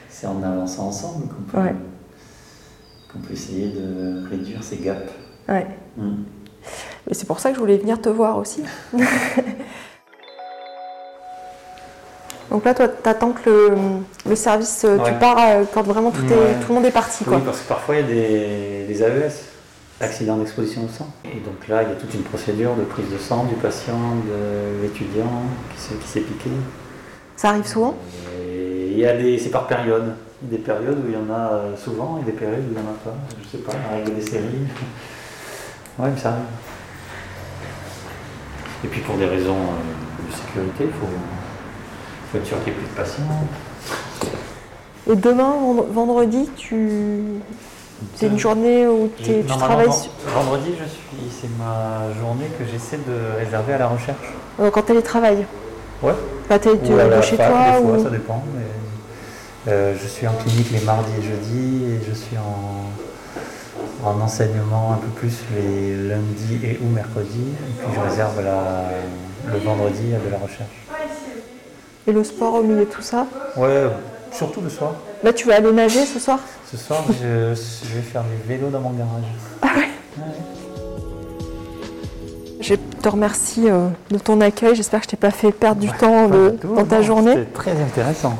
c'est 0.09 0.27
en 0.27 0.41
avançant 0.43 0.87
ensemble 0.87 1.27
qu'on 1.27 1.41
peut, 1.43 1.57
peut, 3.19 3.33
essayer 3.33 3.69
de 3.69 4.27
réduire 4.29 4.63
ces 4.63 4.77
gaps. 4.77 5.11
Ouais. 5.49 5.67
Hmm. 5.97 6.23
C'est 7.11 7.27
pour 7.27 7.39
ça 7.39 7.49
que 7.49 7.55
je 7.55 7.59
voulais 7.59 7.77
venir 7.77 8.01
te 8.01 8.09
voir 8.09 8.37
aussi. 8.37 8.61
Donc 12.49 12.63
là, 12.63 12.73
toi, 12.73 12.87
tu 12.87 13.09
attends 13.09 13.33
que 13.33 13.49
le, 13.49 13.75
le 14.27 14.35
service, 14.35 14.85
euh, 14.85 14.97
tu 15.03 15.11
pars 15.19 15.37
euh, 15.37 15.63
quand 15.73 15.83
vraiment 15.83 16.11
tout, 16.11 16.23
est, 16.23 16.59
tout 16.61 16.69
le 16.69 16.75
monde 16.75 16.85
est 16.85 16.91
parti. 16.91 17.25
Oui, 17.27 17.37
parce 17.43 17.59
que 17.59 17.67
parfois 17.67 17.95
il 17.97 18.01
y 18.01 18.03
a 18.03 18.07
des, 18.07 18.85
des 18.87 19.03
AES 19.03 19.46
accident 19.99 20.37
d'exposition 20.37 20.85
au 20.85 20.89
sang. 20.89 21.09
Et 21.25 21.39
donc 21.39 21.67
là, 21.67 21.83
il 21.83 21.89
y 21.89 21.91
a 21.91 21.95
toute 21.95 22.13
une 22.13 22.23
procédure 22.23 22.75
de 22.75 22.83
prise 22.83 23.09
de 23.11 23.17
sang 23.17 23.45
du 23.45 23.55
patient, 23.55 24.15
de 24.27 24.81
l'étudiant 24.83 25.43
qui 25.75 26.07
s'est 26.07 26.21
piqué. 26.21 26.49
Ça 27.35 27.49
arrive 27.49 27.67
souvent 27.67 27.95
et 28.39 28.91
il 28.91 28.97
y 28.97 29.05
a 29.05 29.15
des, 29.15 29.37
C'est 29.37 29.49
par 29.49 29.67
période. 29.67 30.15
Il 30.41 30.51
y 30.51 30.55
a 30.55 30.57
des 30.57 30.63
périodes 30.63 30.99
où 31.03 31.07
il 31.07 31.13
y 31.13 31.17
en 31.17 31.33
a 31.33 31.51
euh, 31.51 31.75
souvent 31.75 32.19
et 32.21 32.23
des 32.23 32.31
périodes 32.31 32.59
où 32.59 32.71
il 32.71 32.73
n'y 32.73 32.87
en 32.87 32.91
a 32.91 32.93
pas. 33.03 33.15
Je 33.43 33.57
sais 33.57 33.63
pas, 33.63 33.73
avec 33.91 34.13
des 34.15 34.21
séries. 34.21 34.43
Ouais, 35.99 36.09
mais 36.13 36.19
ça 36.19 36.29
arrive. 36.29 36.43
Et 38.83 38.87
puis 38.87 39.01
pour 39.01 39.17
des 39.17 39.25
raisons 39.25 39.55
euh, 39.55 40.27
de 40.27 40.31
sécurité, 40.31 40.83
il 40.83 40.91
faut, 40.91 42.37
être 42.37 42.45
sûr 42.45 42.63
qu'il 42.63 42.73
n'y 42.73 42.77
ait 42.77 42.81
plus 42.83 42.91
de 42.91 42.95
patients. 42.95 43.23
Et 45.09 45.15
demain, 45.15 45.55
vendredi, 45.91 46.47
tu. 46.55 47.41
C'est 48.15 48.27
une 48.27 48.39
journée 48.39 48.87
où 48.87 49.09
tu 49.17 49.43
travailles 49.43 49.87
Vendredi, 49.87 50.73
je 50.79 50.85
suis, 50.85 51.31
c'est 51.41 51.49
ma 51.57 52.13
journée 52.19 52.47
que 52.57 52.65
j'essaie 52.65 52.97
de 52.97 53.37
réserver 53.43 53.73
à 53.73 53.77
la 53.79 53.87
recherche. 53.87 54.33
Euh, 54.59 54.69
quand 54.71 54.89
elle 54.89 55.01
travaille 55.01 55.45
Ouais. 56.03 56.13
Bah, 56.47 56.59
tu 56.59 56.69
es 56.69 56.75
de 56.75 57.21
chez 57.21 57.37
toi 57.37 57.47
des 57.79 57.87
fois, 57.87 58.03
ça 58.03 58.09
dépend. 58.09 58.43
Euh, 59.67 59.95
je 60.01 60.07
suis 60.07 60.27
en 60.27 60.33
clinique 60.33 60.71
les 60.71 60.79
mardis 60.81 61.11
et 61.19 61.23
jeudis 61.23 61.83
et 61.85 61.99
je 62.07 62.13
suis 62.13 62.37
en, 62.37 64.07
en 64.07 64.21
enseignement 64.21 64.93
un 64.93 64.97
peu 64.97 65.07
plus 65.07 65.33
les 65.55 65.95
lundis 66.07 66.59
et 66.63 66.79
ou 66.81 66.89
mercredis. 66.89 67.49
Et 67.49 67.83
puis 67.83 67.87
je 67.95 67.99
réserve 67.99 68.41
le 69.51 69.57
vendredi 69.59 70.13
à 70.13 70.25
de 70.25 70.31
la 70.31 70.37
recherche. 70.37 70.69
Et 72.05 72.13
le 72.13 72.23
sport 72.23 72.53
au 72.53 72.63
milieu 72.63 72.85
de 72.85 72.89
tout 72.91 73.01
ça? 73.01 73.25
Ouais, 73.57 73.87
surtout 74.37 74.61
le 74.61 74.69
soir. 74.69 74.93
Bah, 75.23 75.33
tu 75.33 75.47
vas 75.47 75.55
aller 75.55 75.71
nager 75.71 76.05
ce 76.05 76.19
soir? 76.19 76.39
Ce 76.71 76.77
soir, 76.77 77.03
je, 77.21 77.53
vais 77.93 78.01
faire 78.01 78.23
du 78.23 78.47
vélo 78.47 78.69
dans 78.69 78.79
mon 78.79 78.91
garage. 78.91 79.23
Ah 79.61 79.69
ouais, 79.75 79.89
Je 82.61 82.75
te 82.75 83.09
remercie 83.09 83.69
euh, 83.69 83.87
de 84.11 84.17
ton 84.17 84.39
accueil. 84.41 84.75
J'espère 84.75 84.99
que 84.99 85.05
je 85.05 85.09
t'ai 85.11 85.17
pas 85.17 85.31
fait 85.31 85.51
perdre 85.51 85.81
du 85.81 85.91
temps 85.91 86.29
dans 86.63 86.85
ta 86.85 87.01
journée. 87.01 87.33
C'était 87.33 87.51
très 87.51 87.81
intéressant. 87.81 88.37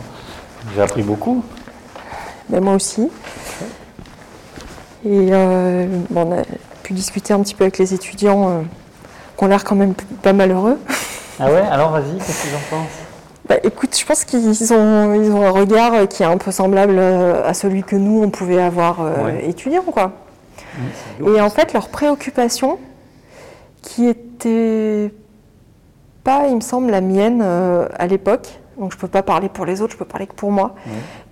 J'ai 0.76 0.82
appris 0.82 1.02
beaucoup. 1.02 1.44
Ben, 2.50 2.64
moi 2.64 2.76
aussi. 2.76 3.10
Et 5.06 5.30
euh, 5.32 5.88
on 6.16 6.32
a 6.32 6.44
pu 6.84 6.94
discuter 6.94 7.34
un 7.34 7.42
petit 7.42 7.56
peu 7.56 7.64
avec 7.64 7.78
les 7.78 7.94
étudiants 7.94 8.50
euh, 8.50 8.62
qui 9.38 9.44
ont 9.44 9.48
l'air 9.48 9.64
quand 9.64 9.76
même 9.76 9.94
pas 10.22 10.34
malheureux. 10.34 10.78
Ah 11.40 11.52
ouais? 11.52 11.62
Alors 11.72 11.92
vas-y, 11.92 12.18
qu'est-ce 12.18 12.44
que 12.44 12.50
j'en 12.50 12.78
pense 12.78 13.07
bah, 13.50 13.56
écoute, 13.64 13.98
je 13.98 14.06
pense 14.06 14.26
qu'ils 14.26 14.74
ont, 14.74 15.14
ils 15.14 15.32
ont 15.32 15.46
un 15.46 15.52
regard 15.52 16.08
qui 16.08 16.24
est 16.24 16.26
un 16.26 16.38
peu 16.38 16.52
semblable 16.52 16.98
euh, 16.98 17.48
à 17.48 17.54
celui 17.54 17.84
que 17.84 17.96
nous, 17.96 18.24
on 18.24 18.30
pouvait 18.30 18.62
avoir 18.62 19.00
étudiant. 19.42 19.84
Quoi. 19.84 20.12
Et 21.26 21.42
en 21.42 21.50
fait, 21.50 21.74
leur 21.74 21.90
préoccupation, 21.90 22.78
qui 23.82 24.08
était 24.08 25.12
pas, 26.24 26.48
il 26.48 26.56
me 26.56 26.62
semble, 26.62 26.92
la 26.92 27.02
mienne 27.02 27.42
à 27.42 28.08
l'époque, 28.08 28.60
donc 28.78 28.92
je 28.92 28.98
ne 28.98 29.02
peux 29.02 29.08
pas 29.08 29.24
parler 29.24 29.50
pour 29.50 29.66
les 29.66 29.82
autres, 29.82 29.94
je 29.94 29.98
peux 29.98 30.06
parler 30.06 30.28
que 30.28 30.36
pour 30.36 30.52
moi. 30.52 30.76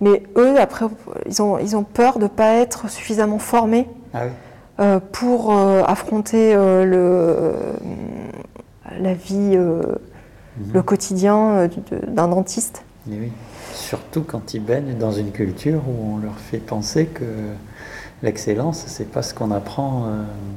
Mais 0.00 0.22
eux, 0.36 0.58
après, 0.58 0.86
ils 1.26 1.42
ont, 1.42 1.58
ils 1.58 1.76
ont 1.76 1.84
peur 1.84 2.18
de 2.18 2.24
ne 2.24 2.28
pas 2.28 2.54
être 2.54 2.90
suffisamment 2.90 3.38
formés 3.38 3.86
ah 4.14 4.22
euh, 4.78 5.00
pour 5.10 5.56
euh, 5.56 5.82
affronter 5.86 6.54
euh, 6.54 6.84
le, 6.84 7.54
la 9.00 9.14
vie, 9.14 9.58
mhm. 10.58 10.72
le 10.72 10.82
quotidien 10.82 11.68
d'un 12.06 12.28
dentiste. 12.28 12.84
oui. 13.08 13.30
Surtout 13.72 14.22
quand 14.22 14.54
ils 14.54 14.64
baignent 14.64 14.96
dans 14.98 15.12
une 15.12 15.30
culture 15.32 15.82
où 15.86 16.14
on 16.14 16.18
leur 16.18 16.38
fait 16.38 16.58
penser 16.58 17.06
que 17.06 17.24
l'excellence, 18.22 18.84
c'est 18.86 19.10
pas 19.10 19.20
ce 19.20 19.34
qu'on 19.34 19.50
apprend 19.50 20.06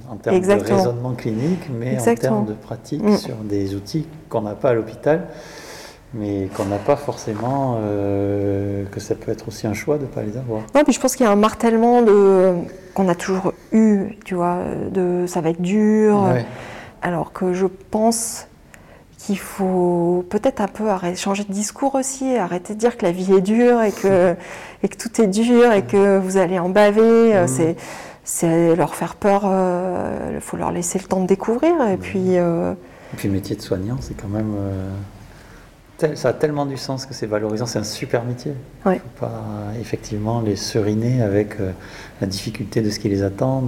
en 0.10 0.16
termes 0.16 0.40
de 0.40 0.48
raisonnement 0.48 1.14
clinique, 1.16 1.70
mais 1.70 2.00
en 2.00 2.16
termes 2.16 2.46
de 2.46 2.54
pratique 2.54 3.04
mm. 3.04 3.18
sur 3.18 3.36
des 3.36 3.76
outils 3.76 4.08
qu'on 4.30 4.42
n'a 4.42 4.56
pas 4.56 4.70
à 4.70 4.74
l'hôpital 4.74 5.28
mais 6.14 6.50
qu'on 6.56 6.66
n'a 6.66 6.78
pas 6.78 6.96
forcément, 6.96 7.78
euh, 7.82 8.84
que 8.92 9.00
ça 9.00 9.16
peut 9.16 9.32
être 9.32 9.48
aussi 9.48 9.68
un 9.68 9.74
choix 9.74 9.98
de 9.98 10.04
ne 10.04 10.08
pas 10.08 10.24
les 10.24 10.38
avoir. 10.38 10.62
Non, 10.74 10.84
puis 10.84 10.94
je 10.94 11.00
pense 11.00 11.16
qu'il 11.16 11.26
y 11.26 11.30
a 11.30 11.32
un 11.32 11.36
martèlement 11.36 12.02
de, 12.02 12.54
qu'on 12.94 13.08
a 13.08 13.16
toujours 13.16 13.54
eu, 13.72 14.18
tu 14.26 14.36
vois, 14.36 14.60
de 14.92 15.26
ça 15.28 15.42
va 15.42 15.52
être 15.52 15.62
dur, 15.62 16.34
alors 17.02 17.32
que 17.32 17.54
je 17.54 17.68
pense 17.92 18.48
qu'il 19.20 19.38
faut 19.38 20.26
peut-être 20.30 20.62
un 20.62 20.68
peu 20.68 20.90
arrêter, 20.90 21.18
changer 21.18 21.44
de 21.44 21.52
discours 21.52 21.96
aussi, 21.96 22.36
arrêter 22.38 22.74
de 22.74 22.80
dire 22.80 22.98
que 22.98 23.06
la 23.06 23.12
vie 23.12 23.34
est 23.34 23.42
dure 23.42 23.82
et 23.82 23.92
que, 23.92 24.36
et 24.84 24.88
que 24.88 24.98
tout 24.98 25.22
est 25.22 25.28
dur 25.28 25.72
et 25.72 25.84
que 25.84 26.18
vous 26.18 26.38
allez 26.38 26.58
en 26.58 26.70
baver. 26.70 27.34
Mmh. 27.34 27.48
C'est, 27.48 27.76
c'est 28.24 28.76
leur 28.76 28.96
faire 28.96 29.16
peur, 29.16 29.42
il 29.44 29.50
euh, 29.50 30.40
faut 30.40 30.58
leur 30.58 30.72
laisser 30.72 31.00
le 31.00 31.06
temps 31.06 31.22
de 31.22 31.28
découvrir. 31.28 31.74
Et, 31.88 31.98
mmh. 31.98 32.00
puis, 32.00 32.38
euh, 32.38 32.74
et 33.14 33.18
puis 33.18 33.28
le 33.28 33.34
métier 33.34 33.56
de 33.56 33.62
soignant, 33.62 33.98
c'est 34.00 34.16
quand 34.16 34.30
même 34.30 34.56
ça 36.16 36.30
a 36.30 36.34
tellement 36.34 36.66
du 36.66 36.78
sens 36.78 37.06
que 37.06 37.14
c'est 37.14 37.26
valorisant, 37.26 37.66
c'est 37.66 37.80
un 37.80 37.84
super 37.84 38.24
métier. 38.24 38.54
Il 38.86 38.92
ne 38.92 38.96
faut 38.96 39.02
pas 39.20 39.44
effectivement 39.80 40.42
les 40.42 40.56
seriner 40.56 41.22
avec 41.22 41.60
euh, 41.60 41.72
la 42.22 42.28
difficulté 42.28 42.82
de 42.82 42.90
ce 42.90 43.00
qui 43.00 43.10
les 43.10 43.24
attend, 43.24 43.68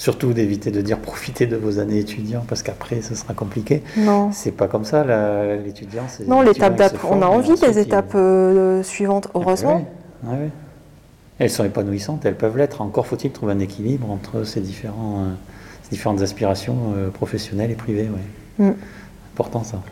surtout 0.00 0.32
d'éviter 0.32 0.70
de 0.70 0.80
dire 0.80 0.98
profitez 0.98 1.46
de 1.46 1.56
vos 1.56 1.78
années 1.78 1.98
étudiants 1.98 2.42
parce 2.48 2.62
qu'après 2.62 3.02
ce 3.02 3.14
sera 3.14 3.34
compliqué. 3.34 3.82
Non. 3.98 4.32
C'est 4.32 4.50
pas 4.50 4.66
comme 4.66 4.86
ça, 4.86 5.04
l'étudiant. 5.56 6.04
Non, 6.26 6.40
l'étape 6.40 6.74
d'après, 6.74 7.06
on 7.10 7.20
a 7.20 7.26
envie 7.26 7.54
des 7.60 7.78
étapes 7.78 8.14
euh, 8.14 8.82
suivantes, 8.82 9.28
heureusement. 9.34 9.86
Oui. 10.24 10.30
oui. 10.40 10.48
Elles 11.38 11.50
sont 11.50 11.64
épanouissantes, 11.64 12.24
elles 12.24 12.36
peuvent 12.36 12.56
l'être. 12.56 12.80
Encore 12.80 13.06
faut-il 13.06 13.30
trouver 13.30 13.52
un 13.52 13.58
équilibre 13.58 14.10
entre 14.10 14.44
ces, 14.44 14.60
différents, 14.60 15.18
euh, 15.18 15.32
ces 15.82 15.90
différentes 15.90 16.22
aspirations 16.22 16.94
professionnelles 17.12 17.70
et 17.70 17.74
privées. 17.74 18.08
Ouais. 18.58 18.68
Mm. 18.68 18.74
Important 19.34 19.64
ça. 19.64 19.82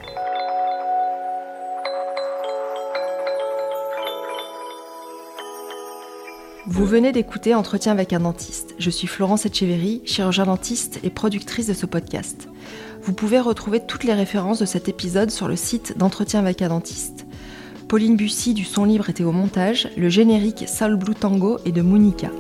Vous 6.71 6.85
venez 6.85 7.13
d'écouter 7.13 7.55
Entretien 7.55 7.93
avec 7.93 8.13
un 8.13 8.21
dentiste. 8.21 8.75
Je 8.79 8.91
suis 8.91 9.07
Florence 9.07 9.47
Etcheverry, 9.47 10.03
chirurgien 10.05 10.45
dentiste 10.45 11.01
et 11.03 11.09
productrice 11.09 11.67
de 11.67 11.73
ce 11.73 11.87
podcast. 11.87 12.47
Vous 13.03 13.15
pouvez 13.15 13.41
retrouver 13.41 13.81
toutes 13.81 14.05
les 14.05 14.13
références 14.13 14.59
de 14.59 14.67
cet 14.67 14.87
épisode 14.87 15.31
sur 15.31 15.49
le 15.49 15.57
site 15.57 15.97
d'Entretien 15.97 16.41
avec 16.41 16.61
un 16.61 16.69
dentiste. 16.69 17.25
Pauline 17.89 18.17
Bussy 18.17 18.53
du 18.53 18.67
son 18.67 18.85
libre 18.85 19.09
était 19.09 19.25
au 19.25 19.33
montage, 19.33 19.89
le 19.97 20.11
générique 20.11 20.67
Soul 20.69 20.97
Blue 20.97 21.15
Tango 21.15 21.59
est 21.65 21.73
de 21.73 21.81
Monica. 21.81 22.31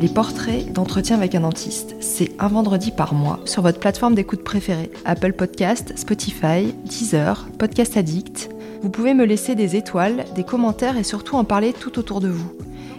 Les 0.00 0.08
portraits 0.08 0.72
d'entretien 0.72 1.16
avec 1.16 1.34
un 1.34 1.40
dentiste, 1.40 1.96
c'est 1.98 2.30
un 2.38 2.46
vendredi 2.46 2.92
par 2.92 3.12
mois 3.12 3.40
sur 3.44 3.62
votre 3.62 3.80
plateforme 3.80 4.14
d'écoute 4.14 4.44
préférée 4.44 4.92
Apple 5.04 5.32
Podcast, 5.32 5.94
Spotify, 5.96 6.72
Deezer, 6.84 7.48
Podcast 7.58 7.96
Addict, 7.96 8.50
vous 8.82 8.90
pouvez 8.90 9.14
me 9.14 9.24
laisser 9.24 9.54
des 9.54 9.76
étoiles, 9.76 10.24
des 10.34 10.44
commentaires 10.44 10.96
et 10.96 11.02
surtout 11.02 11.36
en 11.36 11.44
parler 11.44 11.72
tout 11.72 11.98
autour 11.98 12.20
de 12.20 12.28
vous. 12.28 12.52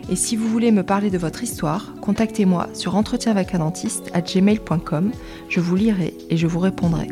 Et 0.09 0.15
si 0.15 0.35
vous 0.35 0.47
voulez 0.47 0.71
me 0.71 0.83
parler 0.83 1.09
de 1.09 1.17
votre 1.17 1.43
histoire, 1.43 1.93
contactez-moi 2.01 2.69
sur 2.73 2.95
entretien 2.95 3.31
avec 3.31 3.53
un 3.53 3.59
dentiste 3.59 4.09
à 4.13 4.21
gmail.com. 4.21 5.11
Je 5.49 5.59
vous 5.59 5.75
lirai 5.75 6.15
et 6.29 6.37
je 6.37 6.47
vous 6.47 6.59
répondrai. 6.59 7.07